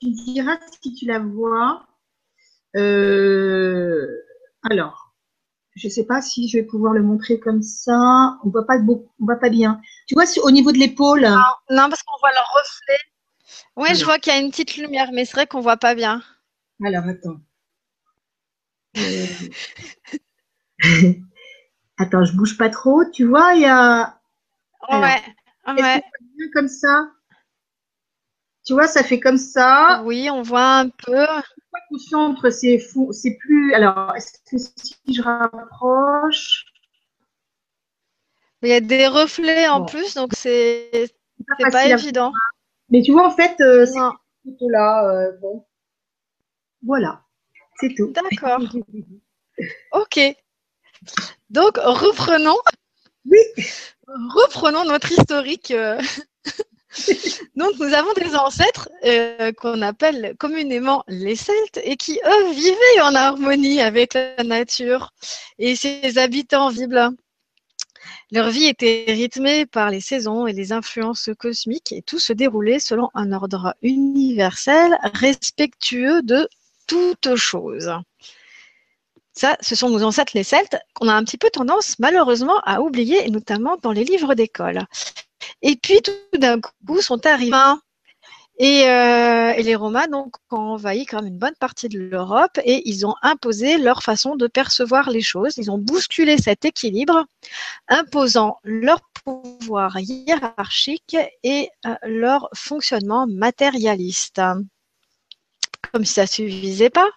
tu 0.00 0.08
me 0.08 0.32
diras 0.32 0.58
si 0.82 0.94
tu 0.94 1.06
la 1.06 1.18
vois. 1.18 1.86
Euh, 2.76 4.06
alors, 4.70 4.99
je 5.76 5.86
ne 5.86 5.92
sais 5.92 6.04
pas 6.04 6.20
si 6.20 6.48
je 6.48 6.58
vais 6.58 6.64
pouvoir 6.64 6.92
le 6.92 7.02
montrer 7.02 7.38
comme 7.38 7.62
ça. 7.62 8.38
On 8.44 8.50
voit 8.50 8.66
pas 8.66 8.78
beaucoup, 8.78 9.10
on 9.20 9.24
voit 9.26 9.36
pas 9.36 9.50
bien. 9.50 9.80
Tu 10.06 10.14
vois, 10.14 10.24
au 10.42 10.50
niveau 10.50 10.72
de 10.72 10.78
l'épaule. 10.78 11.22
Non, 11.22 11.36
non, 11.70 11.88
parce 11.88 12.02
qu'on 12.02 12.18
voit 12.20 12.30
le 12.30 12.58
reflet. 12.58 12.98
Oui, 13.76 13.94
je 13.94 14.04
vois 14.04 14.18
qu'il 14.18 14.32
y 14.32 14.36
a 14.36 14.40
une 14.40 14.50
petite 14.50 14.76
lumière, 14.76 15.10
mais 15.12 15.24
c'est 15.24 15.32
vrai 15.32 15.46
qu'on 15.46 15.60
voit 15.60 15.76
pas 15.76 15.94
bien. 15.94 16.22
Alors, 16.84 17.04
attends. 17.04 17.40
Euh, 18.96 19.26
attends, 21.98 22.24
je 22.24 22.32
bouge 22.36 22.56
pas 22.56 22.68
trop. 22.68 23.04
Tu 23.12 23.24
vois, 23.24 23.54
il 23.54 23.62
y 23.62 23.66
a. 23.66 24.18
ouais. 24.90 25.22
ouais. 25.68 26.02
Comme 26.52 26.68
ça? 26.68 27.10
Tu 28.70 28.74
vois, 28.74 28.86
ça 28.86 29.02
fait 29.02 29.18
comme 29.18 29.36
ça. 29.36 30.00
Oui, 30.04 30.30
on 30.30 30.42
voit 30.42 30.78
un 30.78 30.90
peu. 30.90 31.26
Au 31.90 31.98
centre, 31.98 32.50
c'est 32.50 32.78
c'est 33.10 33.34
plus. 33.34 33.74
Alors, 33.74 34.14
est-ce 34.14 34.34
que 34.48 34.58
si 34.58 34.96
je 35.12 35.20
rapproche? 35.20 36.66
Il 38.62 38.68
y 38.68 38.72
a 38.72 38.80
des 38.80 39.08
reflets 39.08 39.66
en 39.66 39.86
plus, 39.86 40.14
donc 40.14 40.34
c'est 40.36 41.12
pas, 41.58 41.68
pas 41.68 41.86
évident. 41.86 42.32
Mais 42.90 43.02
tu 43.02 43.10
vois, 43.10 43.26
en 43.26 43.32
fait, 43.32 43.60
euh, 43.60 43.84
c'est 43.86 43.98
là. 44.68 45.04
Euh, 45.10 45.32
bon. 45.40 45.66
Voilà, 46.84 47.24
c'est 47.80 47.92
tout. 47.96 48.12
D'accord. 48.12 48.60
ok. 49.94 50.20
Donc, 51.50 51.76
reprenons. 51.76 52.58
Oui. 53.28 53.40
Reprenons 54.06 54.84
notre 54.84 55.10
historique. 55.10 55.72
Euh. 55.72 56.00
Donc, 57.56 57.72
nous 57.78 57.92
avons 57.94 58.12
des 58.14 58.34
ancêtres 58.34 58.88
euh, 59.04 59.52
qu'on 59.52 59.80
appelle 59.82 60.34
communément 60.38 61.04
les 61.08 61.36
Celtes 61.36 61.80
et 61.84 61.96
qui, 61.96 62.20
eux, 62.26 62.50
vivaient 62.52 63.00
en 63.02 63.14
harmonie 63.14 63.80
avec 63.80 64.14
la 64.14 64.42
nature 64.44 65.12
et 65.58 65.76
ses 65.76 66.18
habitants 66.18 66.68
vibles. 66.68 67.10
Leur 68.32 68.50
vie 68.50 68.66
était 68.66 69.04
rythmée 69.08 69.66
par 69.66 69.90
les 69.90 70.00
saisons 70.00 70.46
et 70.46 70.52
les 70.52 70.72
influences 70.72 71.30
cosmiques 71.38 71.92
et 71.92 72.02
tout 72.02 72.18
se 72.18 72.32
déroulait 72.32 72.78
selon 72.78 73.08
un 73.14 73.32
ordre 73.32 73.74
universel 73.82 74.96
respectueux 75.14 76.22
de 76.22 76.48
toute 76.86 77.34
chose. 77.36 77.92
Ça, 79.32 79.56
ce 79.60 79.74
sont 79.74 79.90
nos 79.90 80.02
ancêtres 80.02 80.32
les 80.34 80.44
Celtes 80.44 80.76
qu'on 80.94 81.08
a 81.08 81.14
un 81.14 81.24
petit 81.24 81.38
peu 81.38 81.50
tendance 81.50 81.98
malheureusement 81.98 82.60
à 82.64 82.80
oublier, 82.80 83.28
notamment 83.30 83.76
dans 83.76 83.92
les 83.92 84.04
livres 84.04 84.34
d'école. 84.34 84.86
Et 85.62 85.76
puis 85.76 86.00
tout 86.02 86.38
d'un 86.38 86.60
coup 86.60 87.00
sont 87.00 87.24
arrivés 87.26 87.56
et, 88.58 88.86
euh, 88.90 89.54
et, 89.56 89.62
les 89.62 89.74
Romains 89.74 90.06
donc 90.06 90.34
ont 90.50 90.58
envahi 90.58 91.06
quand 91.06 91.22
même 91.22 91.32
une 91.32 91.38
bonne 91.38 91.54
partie 91.58 91.88
de 91.88 91.98
l'Europe 91.98 92.58
et 92.62 92.82
ils 92.84 93.06
ont 93.06 93.14
imposé 93.22 93.78
leur 93.78 94.02
façon 94.02 94.36
de 94.36 94.46
percevoir 94.48 95.08
les 95.08 95.22
choses. 95.22 95.56
Ils 95.56 95.70
ont 95.70 95.78
bousculé 95.78 96.36
cet 96.36 96.66
équilibre, 96.66 97.24
imposant 97.88 98.58
leur 98.62 99.00
pouvoir 99.24 99.98
hiérarchique 99.98 101.16
et 101.42 101.70
euh, 101.86 101.94
leur 102.02 102.50
fonctionnement 102.54 103.26
matérialiste 103.26 104.42
comme 105.92 106.04
si 106.04 106.14
ça 106.14 106.22
ne 106.22 106.26
suffisait 106.26 106.90
pas. 106.90 107.08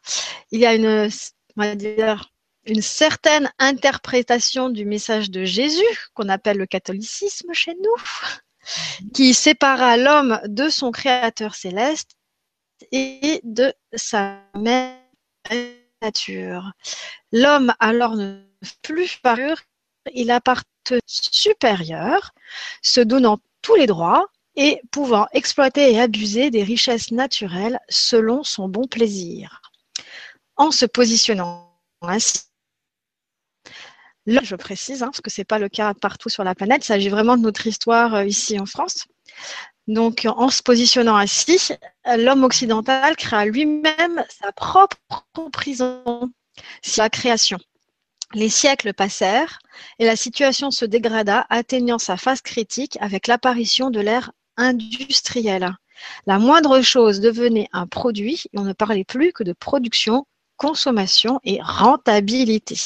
Il 0.51 0.59
y 0.59 0.65
a 0.65 0.73
une, 0.73 1.09
dire, 1.75 2.29
une 2.65 2.81
certaine 2.81 3.51
interprétation 3.59 4.69
du 4.69 4.85
message 4.85 5.29
de 5.29 5.43
Jésus, 5.43 6.09
qu'on 6.13 6.29
appelle 6.29 6.57
le 6.57 6.65
catholicisme 6.65 7.53
chez 7.53 7.75
nous, 7.75 9.09
qui 9.13 9.33
sépara 9.33 9.97
l'homme 9.97 10.39
de 10.45 10.69
son 10.69 10.91
créateur 10.91 11.55
céleste 11.55 12.11
et 12.91 13.41
de 13.43 13.73
sa 13.93 14.39
mère 14.55 14.97
nature. 16.01 16.71
L'homme 17.31 17.73
alors 17.79 18.15
ne 18.15 18.41
plus 18.81 19.17
parure, 19.17 19.57
il 20.13 20.31
appartient 20.31 20.67
supérieur, 21.05 22.33
se 22.81 23.01
donnant 23.01 23.39
tous 23.61 23.75
les 23.75 23.87
droits 23.87 24.27
et 24.55 24.81
pouvant 24.91 25.27
exploiter 25.33 25.93
et 25.93 25.99
abuser 25.99 26.51
des 26.51 26.63
richesses 26.63 27.11
naturelles 27.11 27.79
selon 27.89 28.43
son 28.43 28.67
bon 28.67 28.87
plaisir. 28.87 29.61
En 30.55 30.71
se 30.71 30.85
positionnant 30.85 31.73
ainsi, 32.01 32.43
je 34.25 34.55
précise, 34.55 35.03
hein, 35.03 35.07
parce 35.07 35.21
que 35.21 35.29
ce 35.29 35.41
n'est 35.41 35.45
pas 35.45 35.59
le 35.59 35.69
cas 35.69 35.93
partout 35.93 36.29
sur 36.29 36.43
la 36.43 36.55
planète, 36.55 36.83
il 36.83 36.87
s'agit 36.87 37.09
vraiment 37.09 37.37
de 37.37 37.41
notre 37.41 37.67
histoire 37.67 38.15
euh, 38.15 38.25
ici 38.25 38.59
en 38.59 38.65
France. 38.65 39.05
Donc, 39.87 40.25
en 40.25 40.49
se 40.49 40.63
positionnant 40.63 41.17
ainsi, 41.17 41.73
l'homme 42.17 42.45
occidental 42.45 43.17
créa 43.17 43.45
lui-même 43.45 44.23
sa 44.29 44.53
propre 44.53 44.97
prison, 45.51 46.31
sa 46.81 47.09
création. 47.09 47.57
Les 48.33 48.49
siècles 48.49 48.93
passèrent 48.93 49.59
et 49.99 50.05
la 50.05 50.15
situation 50.15 50.71
se 50.71 50.85
dégrada, 50.85 51.45
atteignant 51.49 51.99
sa 51.99 52.15
phase 52.15 52.41
critique 52.41 52.97
avec 53.01 53.27
l'apparition 53.27 53.89
de 53.89 53.99
l'ère 53.99 54.31
industrielle. 54.55 55.75
La 56.25 56.39
moindre 56.39 56.81
chose 56.81 57.19
devenait 57.19 57.67
un 57.73 57.85
produit 57.85 58.43
et 58.53 58.59
on 58.59 58.63
ne 58.63 58.73
parlait 58.73 59.03
plus 59.03 59.33
que 59.33 59.43
de 59.43 59.53
production, 59.53 60.25
consommation 60.63 61.41
et 61.43 61.59
rentabilité. 61.61 62.77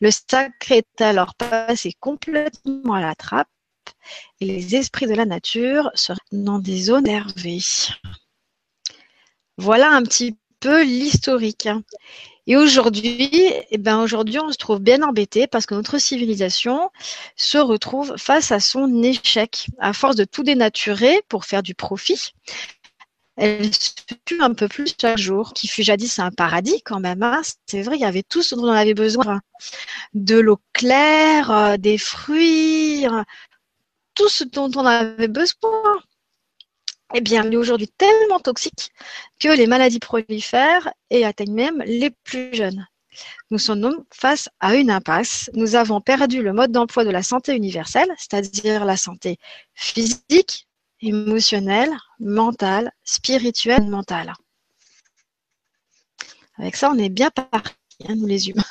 Le 0.00 0.10
sacré 0.10 0.78
est 0.78 1.02
alors 1.02 1.34
passé 1.34 1.92
complètement 2.00 2.94
à 2.94 3.02
la 3.02 3.14
trappe 3.14 3.50
et 4.40 4.46
les 4.46 4.76
esprits 4.76 5.06
de 5.06 5.14
la 5.14 5.26
nature 5.26 5.90
seraient 5.94 6.18
dans 6.32 6.58
des 6.58 6.84
zones 6.84 7.06
énervées. 7.06 7.60
Voilà 9.58 9.90
un 9.90 10.02
petit 10.02 10.38
peu 10.58 10.82
l'historique. 10.84 11.68
Et 12.46 12.56
aujourd'hui, 12.56 13.52
eh 13.70 13.78
ben 13.78 14.00
aujourd'hui, 14.00 14.38
on 14.38 14.50
se 14.50 14.56
trouve 14.56 14.80
bien 14.80 15.02
embêté 15.02 15.46
parce 15.46 15.66
que 15.66 15.74
notre 15.74 15.98
civilisation 15.98 16.90
se 17.36 17.58
retrouve 17.58 18.16
face 18.16 18.52
à 18.52 18.58
son 18.58 19.02
échec. 19.02 19.66
À 19.78 19.92
force 19.92 20.16
de 20.16 20.24
tout 20.24 20.44
dénaturer 20.44 21.20
pour 21.28 21.44
faire 21.44 21.62
du 21.62 21.74
profit, 21.74 22.32
elle 23.36 23.72
se 23.74 23.92
tue 24.24 24.42
un 24.42 24.54
peu 24.54 24.68
plus 24.68 24.94
chaque 25.00 25.18
jour, 25.18 25.52
qui 25.54 25.68
fut 25.68 25.82
jadis 25.82 26.18
un 26.18 26.30
paradis 26.30 26.82
quand 26.82 27.00
même. 27.00 27.22
Hein. 27.22 27.42
C'est 27.66 27.82
vrai, 27.82 27.96
il 27.96 28.00
y 28.00 28.04
avait 28.04 28.22
tout 28.22 28.42
ce 28.42 28.54
dont 28.54 28.64
on 28.64 28.72
avait 28.72 28.94
besoin. 28.94 29.40
De 30.14 30.38
l'eau 30.38 30.60
claire, 30.72 31.50
euh, 31.50 31.76
des 31.76 31.98
fruits, 31.98 33.06
euh, 33.06 33.22
tout 34.14 34.28
ce 34.28 34.44
dont 34.44 34.70
on 34.76 34.86
avait 34.86 35.28
besoin 35.28 36.02
eh 37.14 37.20
bien, 37.20 37.44
elle 37.44 37.52
est 37.52 37.56
aujourd'hui 37.56 37.88
tellement 37.88 38.40
toxique 38.40 38.90
que 39.38 39.48
les 39.48 39.66
maladies 39.66 39.98
prolifèrent 39.98 40.92
et 41.10 41.24
atteignent 41.24 41.54
même 41.54 41.82
les 41.84 42.10
plus 42.10 42.54
jeunes. 42.54 42.86
Nous 43.50 43.58
sommes 43.58 44.04
face 44.10 44.48
à 44.60 44.74
une 44.74 44.90
impasse. 44.90 45.50
Nous 45.54 45.74
avons 45.74 46.00
perdu 46.00 46.42
le 46.42 46.54
mode 46.54 46.72
d'emploi 46.72 47.04
de 47.04 47.10
la 47.10 47.22
santé 47.22 47.54
universelle, 47.54 48.08
c'est-à-dire 48.16 48.86
la 48.86 48.96
santé 48.96 49.36
physique, 49.74 50.66
émotionnelle, 51.02 51.90
mentale, 52.20 52.92
spirituelle, 53.04 53.88
mentale. 53.88 54.32
Avec 56.58 56.76
ça, 56.76 56.90
on 56.90 56.98
est 56.98 57.08
bien 57.08 57.30
partis, 57.30 57.74
hein, 58.08 58.14
nous 58.16 58.26
les 58.26 58.48
humains. 58.48 58.62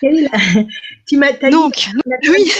tu 1.06 1.16
m'as 1.16 1.32
Donc, 1.50 1.90
oui. 2.28 2.50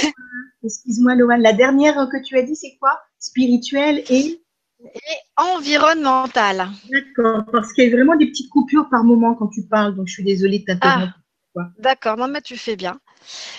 Excuse-moi, 0.62 1.14
Loane, 1.14 1.42
la 1.42 1.52
dernière 1.52 1.94
que 2.10 2.22
tu 2.22 2.38
as 2.38 2.42
dit, 2.42 2.56
c'est 2.56 2.76
quoi? 2.80 2.98
Spirituelle 3.18 4.04
et 4.08 4.40
et 4.84 5.16
environnementale. 5.36 6.68
D'accord, 6.90 7.44
parce 7.50 7.72
qu'il 7.72 7.84
y 7.84 7.92
a 7.92 7.96
vraiment 7.96 8.16
des 8.16 8.26
petites 8.26 8.50
coupures 8.50 8.88
par 8.90 9.04
moment 9.04 9.34
quand 9.34 9.48
tu 9.48 9.66
parles, 9.66 9.94
donc 9.94 10.08
je 10.08 10.14
suis 10.14 10.24
désolée 10.24 10.60
de 10.60 10.64
t'interrompre. 10.64 11.18
Ah, 11.56 11.70
D'accord, 11.78 12.16
non 12.16 12.28
mais 12.28 12.42
tu 12.42 12.56
fais 12.56 12.76
bien. 12.76 12.98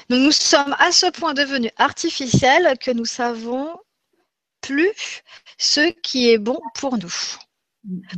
Nous, 0.10 0.18
nous 0.18 0.32
sommes 0.32 0.76
à 0.80 0.92
ce 0.92 1.10
point 1.12 1.34
devenus 1.34 1.72
artificiels 1.78 2.78
que 2.80 2.92
nous 2.92 3.06
savons 3.06 3.70
plus 4.66 5.22
ce 5.58 5.92
qui 6.02 6.32
est 6.32 6.38
bon 6.38 6.60
pour 6.76 6.98
nous. 6.98 7.14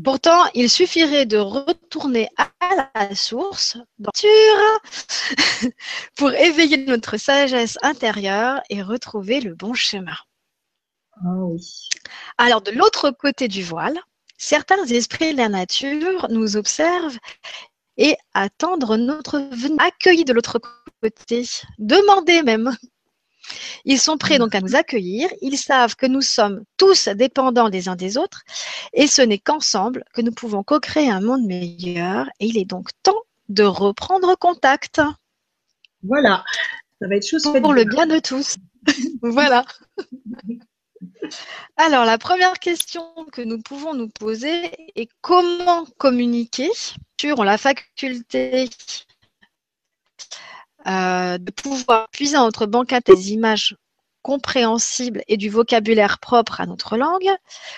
Pourtant, 0.03 0.45
il 0.53 0.69
suffirait 0.69 1.25
de 1.25 1.37
retourner 1.37 2.29
à 2.37 2.89
la 2.95 3.15
source, 3.15 3.77
pour 6.15 6.31
éveiller 6.31 6.85
notre 6.85 7.17
sagesse 7.17 7.77
intérieure 7.81 8.61
et 8.69 8.81
retrouver 8.81 9.41
le 9.41 9.55
bon 9.55 9.73
chemin. 9.73 10.15
Ah 11.17 11.47
Alors, 12.37 12.61
de 12.61 12.71
l'autre 12.71 13.11
côté 13.11 13.49
du 13.49 13.61
voile, 13.61 13.99
certains 14.37 14.85
esprits 14.85 15.33
de 15.33 15.37
la 15.37 15.49
nature 15.49 16.27
nous 16.29 16.55
observent 16.55 17.17
et 17.97 18.15
attendent 18.33 18.89
notre 18.97 19.39
venue, 19.39 19.77
accueillis 19.79 20.25
de 20.25 20.33
l'autre 20.33 20.59
côté, 21.01 21.43
demander 21.77 22.41
même. 22.43 22.73
Ils 23.85 23.99
sont 23.99 24.17
prêts 24.17 24.39
donc 24.39 24.55
à 24.55 24.61
nous 24.61 24.75
accueillir, 24.75 25.29
ils 25.41 25.57
savent 25.57 25.95
que 25.95 26.05
nous 26.05 26.21
sommes 26.21 26.63
tous 26.77 27.07
dépendants 27.09 27.67
les 27.67 27.89
uns 27.89 27.95
des 27.95 28.17
autres 28.17 28.43
et 28.93 29.07
ce 29.07 29.21
n'est 29.21 29.37
qu'ensemble 29.37 30.03
que 30.13 30.21
nous 30.21 30.31
pouvons 30.31 30.63
co-créer 30.63 31.09
un 31.09 31.21
monde 31.21 31.45
meilleur 31.45 32.27
et 32.39 32.47
il 32.47 32.57
est 32.57 32.65
donc 32.65 32.89
temps 33.03 33.21
de 33.49 33.63
reprendre 33.63 34.35
contact. 34.35 35.01
Voilà, 36.03 36.43
ça 37.01 37.07
va 37.07 37.15
être 37.15 37.27
chose 37.27 37.43
pour 37.43 37.73
le 37.73 37.85
bien 37.85 38.05
de 38.07 38.19
tous. 38.19 38.55
voilà. 39.21 39.65
Alors, 41.75 42.05
la 42.05 42.17
première 42.17 42.59
question 42.59 43.03
que 43.31 43.41
nous 43.41 43.61
pouvons 43.61 43.93
nous 43.93 44.09
poser 44.09 44.71
est 44.95 45.09
comment 45.21 45.85
communiquer 45.97 46.69
sur 47.19 47.43
la 47.43 47.57
faculté 47.57 48.69
euh, 50.87 51.37
de 51.37 51.51
pouvoir 51.51 52.07
puiser 52.09 52.37
notre 52.37 52.65
banquette 52.65 53.07
des 53.07 53.33
images 53.33 53.75
compréhensibles 54.21 55.23
et 55.27 55.37
du 55.37 55.49
vocabulaire 55.49 56.19
propre 56.19 56.59
à 56.61 56.65
notre 56.65 56.97
langue. 56.97 57.29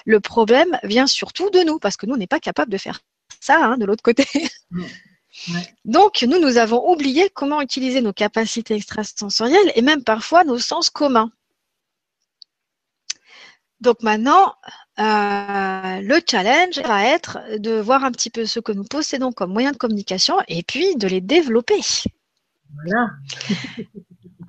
Le 0.05 0.19
problème 0.19 0.79
vient 0.83 1.07
surtout 1.07 1.49
de 1.49 1.59
nous, 1.59 1.79
parce 1.79 1.97
que 1.97 2.05
nous, 2.05 2.15
on 2.15 2.17
n'est 2.17 2.27
pas 2.27 2.39
capable 2.39 2.71
de 2.71 2.77
faire 2.77 2.99
ça 3.39 3.57
hein, 3.63 3.77
de 3.77 3.85
l'autre 3.85 4.03
côté. 4.03 4.25
Donc, 5.85 6.23
nous, 6.23 6.39
nous 6.39 6.57
avons 6.57 6.89
oublié 6.91 7.29
comment 7.29 7.61
utiliser 7.61 8.01
nos 8.01 8.13
capacités 8.13 8.75
extrasensorielles 8.75 9.71
et 9.75 9.81
même 9.81 10.03
parfois 10.03 10.43
nos 10.43 10.59
sens 10.59 10.89
communs. 10.89 11.31
Donc 13.81 14.03
maintenant, 14.03 14.55
euh, 14.99 16.01
le 16.01 16.19
challenge 16.29 16.79
va 16.79 17.05
être 17.05 17.37
de 17.57 17.79
voir 17.79 18.03
un 18.03 18.11
petit 18.11 18.29
peu 18.29 18.45
ce 18.45 18.59
que 18.59 18.73
nous 18.73 18.83
possédons 18.83 19.31
comme 19.31 19.53
moyens 19.53 19.73
de 19.73 19.77
communication 19.77 20.35
et 20.49 20.63
puis 20.63 20.97
de 20.97 21.07
les 21.07 21.21
développer. 21.21 21.79
Voilà. 22.73 23.12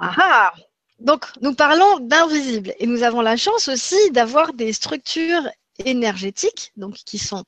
Ah, 0.03 0.15
ah. 0.17 0.53
Donc, 1.01 1.27
nous 1.43 1.55
parlons 1.55 1.99
d'invisible 2.01 2.73
et 2.79 2.87
nous 2.87 3.03
avons 3.03 3.21
la 3.21 3.37
chance 3.37 3.69
aussi 3.69 4.11
d'avoir 4.13 4.55
des 4.55 4.73
structures 4.73 5.47
énergétiques 5.85 6.73
donc 6.79 6.95
qui 6.95 7.19
sont 7.19 7.45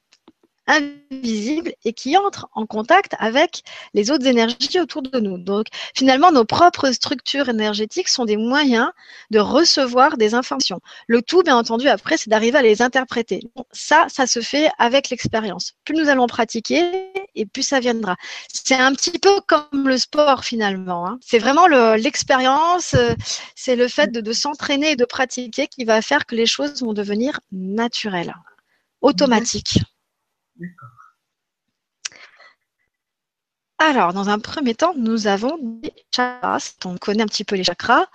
invisibles 0.66 1.72
et 1.84 1.92
qui 1.92 2.16
entrent 2.16 2.48
en 2.54 2.66
contact 2.66 3.14
avec 3.18 3.62
les 3.94 4.10
autres 4.10 4.26
énergies 4.26 4.80
autour 4.80 5.02
de 5.02 5.18
nous. 5.18 5.38
Donc, 5.38 5.66
finalement, 5.94 6.32
nos 6.32 6.44
propres 6.44 6.92
structures 6.92 7.48
énergétiques 7.48 8.08
sont 8.08 8.24
des 8.24 8.36
moyens 8.36 8.90
de 9.30 9.38
recevoir 9.38 10.16
des 10.16 10.34
informations. 10.34 10.80
Le 11.06 11.22
tout, 11.22 11.42
bien 11.42 11.56
entendu, 11.56 11.88
après, 11.88 12.16
c'est 12.16 12.30
d'arriver 12.30 12.58
à 12.58 12.62
les 12.62 12.82
interpréter. 12.82 13.40
Ça, 13.72 14.06
ça 14.08 14.26
se 14.26 14.40
fait 14.40 14.70
avec 14.78 15.10
l'expérience. 15.10 15.74
Plus 15.84 15.96
nous 15.96 16.08
allons 16.08 16.26
pratiquer, 16.26 17.12
et 17.34 17.46
plus 17.46 17.62
ça 17.62 17.80
viendra. 17.80 18.16
C'est 18.52 18.74
un 18.74 18.92
petit 18.94 19.18
peu 19.18 19.40
comme 19.46 19.88
le 19.88 19.98
sport, 19.98 20.44
finalement. 20.44 21.06
Hein. 21.06 21.18
C'est 21.24 21.38
vraiment 21.38 21.66
l'expérience, 21.66 22.94
euh, 22.94 23.14
c'est 23.54 23.76
le 23.76 23.88
fait 23.88 24.12
de 24.12 24.32
s'entraîner 24.32 24.92
et 24.92 24.96
de 24.96 25.04
pratiquer 25.04 25.66
qui 25.66 25.84
va 25.84 26.02
faire 26.02 26.26
que 26.26 26.34
les 26.34 26.46
choses 26.46 26.82
vont 26.82 26.92
devenir 26.92 27.40
naturelles, 27.50 28.34
automatiques. 29.00 29.78
Alors, 33.84 34.12
dans 34.12 34.28
un 34.28 34.38
premier 34.38 34.76
temps, 34.76 34.92
nous 34.96 35.26
avons 35.26 35.58
des 35.60 35.92
chakras. 36.14 36.76
On 36.84 36.96
connaît 36.98 37.24
un 37.24 37.26
petit 37.26 37.42
peu 37.42 37.56
les 37.56 37.64
chakras. 37.64 38.06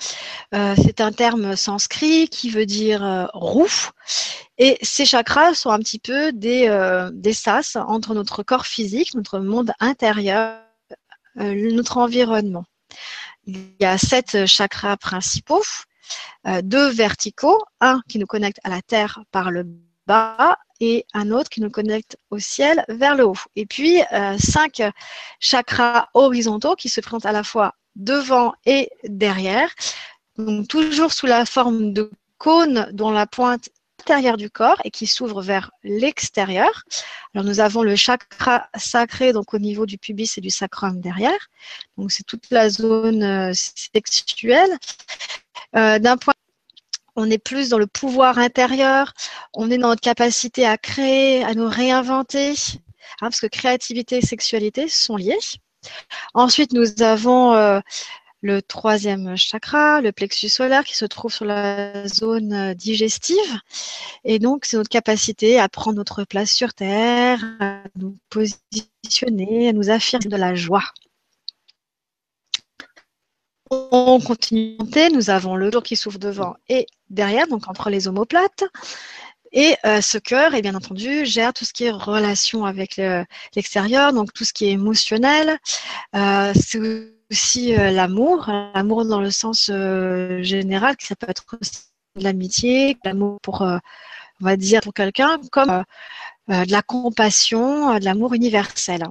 Euh, 0.56 0.74
c'est 0.78 1.02
un 1.02 1.12
terme 1.12 1.58
sanskrit 1.58 2.30
qui 2.30 2.50
veut 2.50 2.66
dire 2.66 3.04
euh. 3.04 3.26
Et 4.58 4.78
ces 4.82 5.04
chakras 5.04 5.56
sont 5.56 5.70
un 5.70 5.80
petit 5.80 6.00
peu 6.00 6.32
des, 6.32 6.70
euh, 6.70 7.10
des 7.14 7.34
sas 7.34 7.76
entre 7.76 8.14
notre 8.14 8.44
corps 8.44 8.66
physique, 8.66 9.14
notre 9.14 9.40
monde 9.40 9.74
intérieur, 9.82 10.62
notre 11.36 11.98
environnement. 11.98 12.64
Il 13.46 13.74
y 13.82 13.86
a 13.86 13.98
sept 13.98 14.46
chakras 14.46 14.96
principaux, 14.96 15.64
deux 16.64 16.90
verticaux, 16.92 17.62
un 17.82 18.02
qui 18.08 18.20
nous 18.20 18.26
connecte 18.26 18.60
à 18.64 18.70
la 18.70 18.82
terre 18.82 19.20
par 19.32 19.52
le 19.52 19.66
bas 20.08 20.58
et 20.80 21.06
un 21.14 21.32
autre 21.32 21.50
qui 21.50 21.62
nous 21.62 21.70
connecte 21.70 22.18
au 22.30 22.40
ciel 22.40 22.86
vers 22.90 23.16
le 23.16 23.26
haut. 23.26 23.38
Et 23.56 23.66
puis, 23.66 24.02
euh, 24.14 24.38
cinq 24.38 24.82
chakras 25.40 26.08
horizontaux 26.14 26.76
qui 26.76 26.90
se 26.90 27.02
présentent 27.02 27.26
à 27.26 27.32
la 27.32 27.44
fois 27.44 27.74
devant 27.96 28.54
et 28.66 28.90
derrière, 29.06 29.70
donc 30.38 30.68
toujours 30.68 31.12
sous 31.12 31.26
la 31.26 31.46
forme 31.46 31.94
de 31.94 32.12
cône 32.38 32.88
dont 32.94 33.10
la 33.12 33.26
pointe 33.26 33.70
l'intérieur 34.00 34.38
du 34.38 34.50
corps 34.50 34.80
et 34.84 34.92
qui 34.92 35.08
s'ouvre 35.08 35.42
vers 35.42 35.72
l'extérieur. 35.84 36.84
Alors 37.34 37.46
nous 37.46 37.60
avons 37.60 37.84
le 37.84 37.96
chakra 37.96 38.70
sacré 38.78 39.34
donc 39.34 39.54
au 39.54 39.60
niveau 39.60 39.86
du 39.86 39.98
pubis 39.98 40.38
et 40.38 40.42
du 40.42 40.50
sacrum 40.50 41.02
derrière. 41.02 41.50
Donc 41.98 42.12
c'est 42.12 42.24
toute 42.24 42.46
la 42.52 42.70
zone 42.70 43.24
euh, 43.24 43.52
sexuelle. 43.54 44.78
Euh, 45.76 46.00
d'un 46.00 46.18
point 46.18 46.34
on 47.18 47.30
est 47.30 47.40
plus 47.40 47.70
dans 47.70 47.80
le 47.80 47.88
pouvoir 47.88 48.38
intérieur, 48.38 49.14
on 49.54 49.70
est 49.72 49.78
dans 49.78 49.90
notre 49.90 50.02
capacité 50.02 50.66
à 50.66 50.78
créer, 50.78 51.44
à 51.44 51.56
nous 51.56 51.68
réinventer, 51.68 52.52
hein, 52.52 53.30
parce 53.30 53.42
que 53.42 53.48
créativité 53.48 54.18
et 54.18 54.22
sexualité 54.22 54.88
sont 54.88 55.18
liées. 55.18 55.38
Ensuite, 56.36 56.74
nous 56.74 57.02
avons 57.02 57.54
euh, 57.54 57.80
le 58.42 58.62
troisième 58.62 59.36
chakra, 59.36 60.00
le 60.02 60.12
plexus 60.12 60.50
solaire, 60.50 60.84
qui 60.84 60.96
se 60.96 61.06
trouve 61.06 61.34
sur 61.34 61.46
la 61.46 62.08
zone 62.08 62.54
euh, 62.54 62.74
digestive. 62.76 63.60
Et 64.24 64.38
donc, 64.38 64.66
c'est 64.66 64.78
notre 64.78 64.90
capacité 64.90 65.60
à 65.60 65.70
prendre 65.70 65.98
notre 65.98 66.24
place 66.24 66.52
sur 66.52 66.74
Terre, 66.74 67.44
à 67.60 67.82
nous 67.96 68.16
positionner, 68.30 69.70
à 69.70 69.74
nous 69.74 69.90
affirmer 69.90 70.28
de 70.28 70.38
la 70.38 70.54
joie. 70.54 70.84
On 73.70 74.20
continue 74.20 74.78
nous 75.14 75.30
avons 75.30 75.56
le 75.56 75.72
jour 75.72 75.84
qui 75.84 75.96
s'ouvre 75.96 76.20
devant 76.20 76.56
et 76.70 76.88
derrière, 77.10 77.48
donc 77.48 77.68
entre 77.68 77.90
les 77.90 78.08
omoplates. 78.08 78.64
Et 79.52 79.76
euh, 79.86 80.02
ce 80.02 80.18
cœur, 80.18 80.54
et 80.54 80.62
bien 80.62 80.76
entendu, 80.76 81.26
gère 81.26 81.54
tout 81.54 81.66
ce 81.66 81.74
qui 81.74 81.86
est 81.86 81.92
relation 81.92 82.66
avec 82.66 83.00
l'extérieur, 83.56 84.14
donc 84.14 84.34
tout 84.34 84.44
ce 84.44 84.54
qui 84.54 84.66
est 84.66 84.72
émotionnel. 84.72 85.58
Euh, 86.16 86.54
c'est 86.56 86.80
aussi 87.32 87.76
euh, 87.76 87.92
l'amour, 87.92 88.50
l'amour 88.74 89.06
dans 89.06 89.22
le 89.22 89.32
sens 89.32 89.68
général, 89.68 90.98
que 90.98 91.06
ça 91.06 91.16
peut 91.16 91.30
être 91.30 91.46
l'amitié, 92.16 92.98
l'amour 93.06 93.40
pour, 93.42 93.62
on 93.62 94.46
va 94.46 94.58
dire, 94.58 94.82
pour 94.82 94.94
quelqu'un, 94.94 95.40
comme 95.52 95.84
de 96.50 96.72
la 96.72 96.82
compassion, 96.82 97.98
de 98.00 98.06
l'amour 98.06 98.34
universel. 98.34 99.04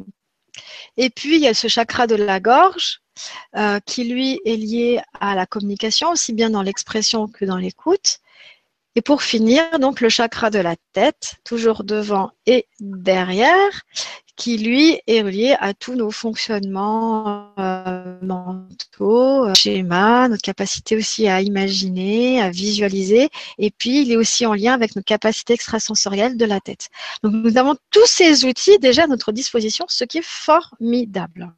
Et 0.97 1.11
puis, 1.11 1.37
il 1.37 1.43
y 1.43 1.49
a 1.49 1.55
ce 1.55 1.69
chakra 1.69 2.07
de 2.07 2.15
la 2.15 2.41
gorge, 2.41 3.01
qui 3.87 4.05
lui 4.05 4.41
est 4.45 4.57
lié 4.57 5.01
à 5.21 5.35
la 5.35 5.47
communication, 5.47 6.11
aussi 6.11 6.33
bien 6.33 6.51
dans 6.51 6.62
l'expression 6.62 7.29
que 7.29 7.45
dans 7.45 7.57
l'écoute. 7.57 8.21
Et 8.97 9.03
pour 9.03 9.23
finir, 9.23 9.62
donc 9.79 10.01
le 10.01 10.09
chakra 10.09 10.49
de 10.49 10.59
la 10.59 10.75
tête, 10.95 11.35
toujours 11.45 11.85
devant 11.85 12.31
et 12.47 12.67
derrière, 12.81 13.83
qui 14.37 14.59
lui 14.59 15.01
est 15.07 15.23
relié 15.23 15.57
à 15.61 15.75
tous 15.75 15.95
nos 15.95 16.11
fonctionnements 16.11 17.53
euh, 17.59 18.19
mentaux, 18.23 19.47
euh, 19.47 19.55
schémas, 19.55 20.29
notre 20.29 20.43
capacité 20.43 20.97
aussi 20.97 21.27
à 21.27 21.41
imaginer, 21.41 22.41
à 22.41 22.51
visualiser, 22.51 23.31
et 23.59 23.71
puis 23.71 24.03
il 24.03 24.12
est 24.12 24.17
aussi 24.17 24.47
en 24.47 24.55
lien 24.55 24.75
avec 24.75 24.95
notre 24.95 25.07
capacité 25.07 25.55
extrasensorielle 25.55 26.37
de 26.37 26.45
la 26.45 26.61
tête. 26.61 26.89
Donc 27.23 27.33
nous 27.33 27.57
avons 27.59 27.77
tous 27.91 28.07
ces 28.07 28.45
outils 28.45 28.79
déjà 28.79 29.05
à 29.05 29.07
notre 29.07 29.33
disposition, 29.33 29.87
ce 29.89 30.05
qui 30.05 30.19
est 30.19 30.25
formidable. 30.25 31.53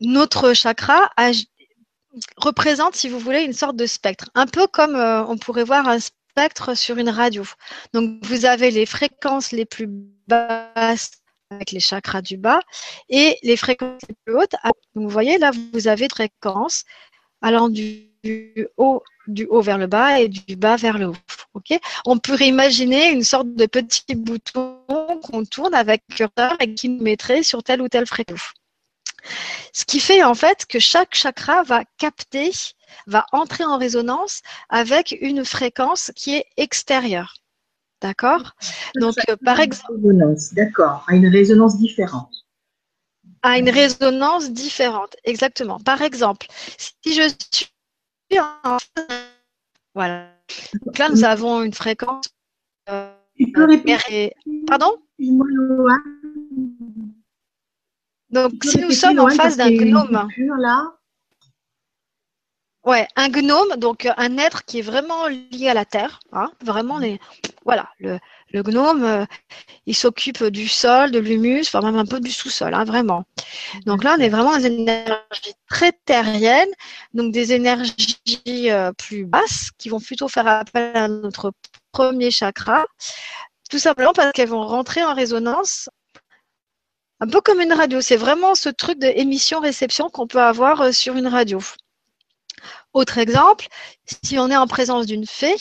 Notre 0.00 0.54
chakra 0.54 1.10
représente, 2.36 2.94
si 2.94 3.08
vous 3.08 3.18
voulez, 3.18 3.42
une 3.42 3.52
sorte 3.52 3.76
de 3.76 3.86
spectre, 3.86 4.30
un 4.34 4.46
peu 4.46 4.66
comme 4.66 4.96
euh, 4.96 5.24
on 5.26 5.36
pourrait 5.36 5.64
voir 5.64 5.88
un 5.88 5.98
spectre 5.98 6.76
sur 6.76 6.98
une 6.98 7.10
radio. 7.10 7.44
Donc, 7.92 8.24
vous 8.24 8.44
avez 8.44 8.70
les 8.70 8.86
fréquences 8.86 9.52
les 9.52 9.64
plus 9.64 9.88
basses 10.28 11.10
avec 11.50 11.72
les 11.72 11.80
chakras 11.80 12.22
du 12.22 12.36
bas 12.36 12.60
et 13.08 13.38
les 13.42 13.56
fréquences 13.56 14.02
les 14.08 14.14
plus 14.24 14.36
hautes. 14.36 14.54
Donc, 14.94 15.04
vous 15.04 15.08
voyez, 15.08 15.38
là, 15.38 15.50
vous 15.72 15.88
avez 15.88 16.06
des 16.06 16.14
fréquences 16.14 16.84
allant 17.42 17.68
du, 17.68 18.08
haut, 18.76 19.02
vers 19.26 19.78
le 19.78 19.86
bas 19.86 20.20
et 20.20 20.28
du 20.28 20.56
bas 20.56 20.76
vers 20.76 20.98
le 20.98 21.06
haut. 21.06 21.16
On 22.06 22.18
pourrait 22.18 22.48
imaginer 22.48 23.10
une 23.10 23.24
sorte 23.24 23.52
de 23.54 23.66
petit 23.66 24.14
bouton 24.14 24.78
qu'on 25.22 25.44
tourne 25.44 25.74
avec 25.74 26.02
curseur 26.14 26.56
et 26.60 26.74
qui 26.74 26.88
nous 26.88 27.02
mettrait 27.02 27.42
sur 27.42 27.62
telle 27.62 27.82
ou 27.82 27.88
telle 27.88 28.06
fréquence. 28.06 28.52
Ce 29.72 29.84
qui 29.84 30.00
fait 30.00 30.22
en 30.22 30.34
fait 30.34 30.66
que 30.66 30.78
chaque 30.78 31.14
chakra 31.14 31.62
va 31.62 31.84
capter, 31.98 32.50
va 33.06 33.26
entrer 33.32 33.64
en 33.64 33.78
résonance 33.78 34.42
avec 34.68 35.16
une 35.20 35.44
fréquence 35.44 36.12
qui 36.16 36.34
est 36.34 36.46
extérieure. 36.56 37.34
D'accord? 38.00 38.54
Donc, 38.96 39.16
par 39.44 39.60
exemple. 39.60 39.92
D'accord, 40.52 41.04
à 41.08 41.14
une 41.14 41.26
résonance 41.26 41.78
différente. 41.78 42.32
À 43.42 43.58
une 43.58 43.70
résonance 43.70 44.50
différente, 44.50 45.16
exactement. 45.24 45.78
Par 45.80 46.02
exemple, 46.02 46.46
si 46.76 47.14
je 47.14 47.28
suis 47.52 48.38
en. 48.38 48.76
Voilà. 49.94 50.28
Donc 50.84 50.98
là, 50.98 51.08
nous 51.08 51.24
avons 51.24 51.62
une 51.62 51.74
fréquence. 51.74 52.26
Euh, 52.88 53.12
tu 53.36 53.50
peux 53.52 53.64
répéter 53.64 54.32
Pardon? 54.66 54.96
Donc, 58.30 58.52
si 58.64 58.78
nous 58.78 58.90
sommes 58.90 59.18
en 59.18 59.28
face 59.28 59.56
d'un 59.56 59.70
gnome, 59.70 60.28
là. 60.58 60.94
Ouais, 62.84 63.06
un 63.16 63.28
gnome, 63.28 63.76
donc 63.76 64.06
euh, 64.06 64.12
un 64.16 64.38
être 64.38 64.64
qui 64.64 64.78
est 64.78 64.82
vraiment 64.82 65.26
lié 65.26 65.68
à 65.68 65.74
la 65.74 65.84
terre, 65.84 66.20
hein, 66.32 66.50
vraiment 66.64 66.98
les, 66.98 67.20
voilà, 67.64 67.90
le, 67.98 68.18
le 68.50 68.62
gnome, 68.62 69.04
euh, 69.04 69.26
il 69.84 69.94
s'occupe 69.94 70.44
du 70.44 70.68
sol, 70.68 71.10
de 71.10 71.18
l'humus, 71.18 71.66
enfin 71.66 71.82
même 71.82 71.98
un 71.98 72.06
peu 72.06 72.18
du 72.18 72.30
sous-sol, 72.30 72.72
hein, 72.72 72.84
vraiment. 72.84 73.24
Donc 73.84 74.04
là, 74.04 74.14
on 74.16 74.22
est 74.22 74.30
vraiment 74.30 74.52
dans 74.52 74.58
des 74.58 74.66
énergies 74.66 75.54
très 75.68 75.92
terriennes, 76.06 76.70
donc 77.12 77.32
des 77.32 77.52
énergies 77.52 78.70
euh, 78.70 78.92
plus 78.92 79.26
basses 79.26 79.70
qui 79.76 79.90
vont 79.90 80.00
plutôt 80.00 80.28
faire 80.28 80.46
appel 80.46 80.96
à 80.96 81.08
notre 81.08 81.52
premier 81.92 82.30
chakra, 82.30 82.86
tout 83.68 83.78
simplement 83.78 84.12
parce 84.14 84.32
qu'elles 84.32 84.48
vont 84.48 84.66
rentrer 84.66 85.04
en 85.04 85.14
résonance 85.14 85.90
un 87.20 87.26
peu 87.26 87.40
comme 87.40 87.60
une 87.60 87.72
radio. 87.72 88.00
C'est 88.00 88.16
vraiment 88.16 88.54
ce 88.54 88.68
truc 88.68 88.98
d'émission-réception 88.98 90.08
qu'on 90.08 90.26
peut 90.26 90.40
avoir 90.40 90.80
euh, 90.82 90.92
sur 90.92 91.16
une 91.16 91.26
radio. 91.26 91.60
Autre 92.92 93.18
exemple, 93.18 93.66
si 94.24 94.38
on 94.38 94.50
est 94.50 94.56
en 94.56 94.66
présence 94.66 95.06
d'une 95.06 95.26
fée, 95.26 95.56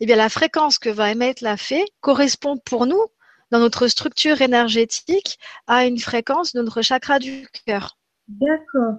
eh 0.00 0.06
bien 0.06 0.16
la 0.16 0.28
fréquence 0.28 0.78
que 0.78 0.88
va 0.88 1.10
émettre 1.10 1.42
la 1.44 1.56
fée 1.56 1.84
correspond 2.00 2.58
pour 2.58 2.86
nous, 2.86 3.02
dans 3.50 3.60
notre 3.60 3.86
structure 3.86 4.40
énergétique, 4.40 5.38
à 5.66 5.86
une 5.86 5.98
fréquence 5.98 6.52
de 6.52 6.62
notre 6.62 6.82
chakra 6.82 7.18
du 7.18 7.46
cœur. 7.66 7.96
D'accord. 8.28 8.98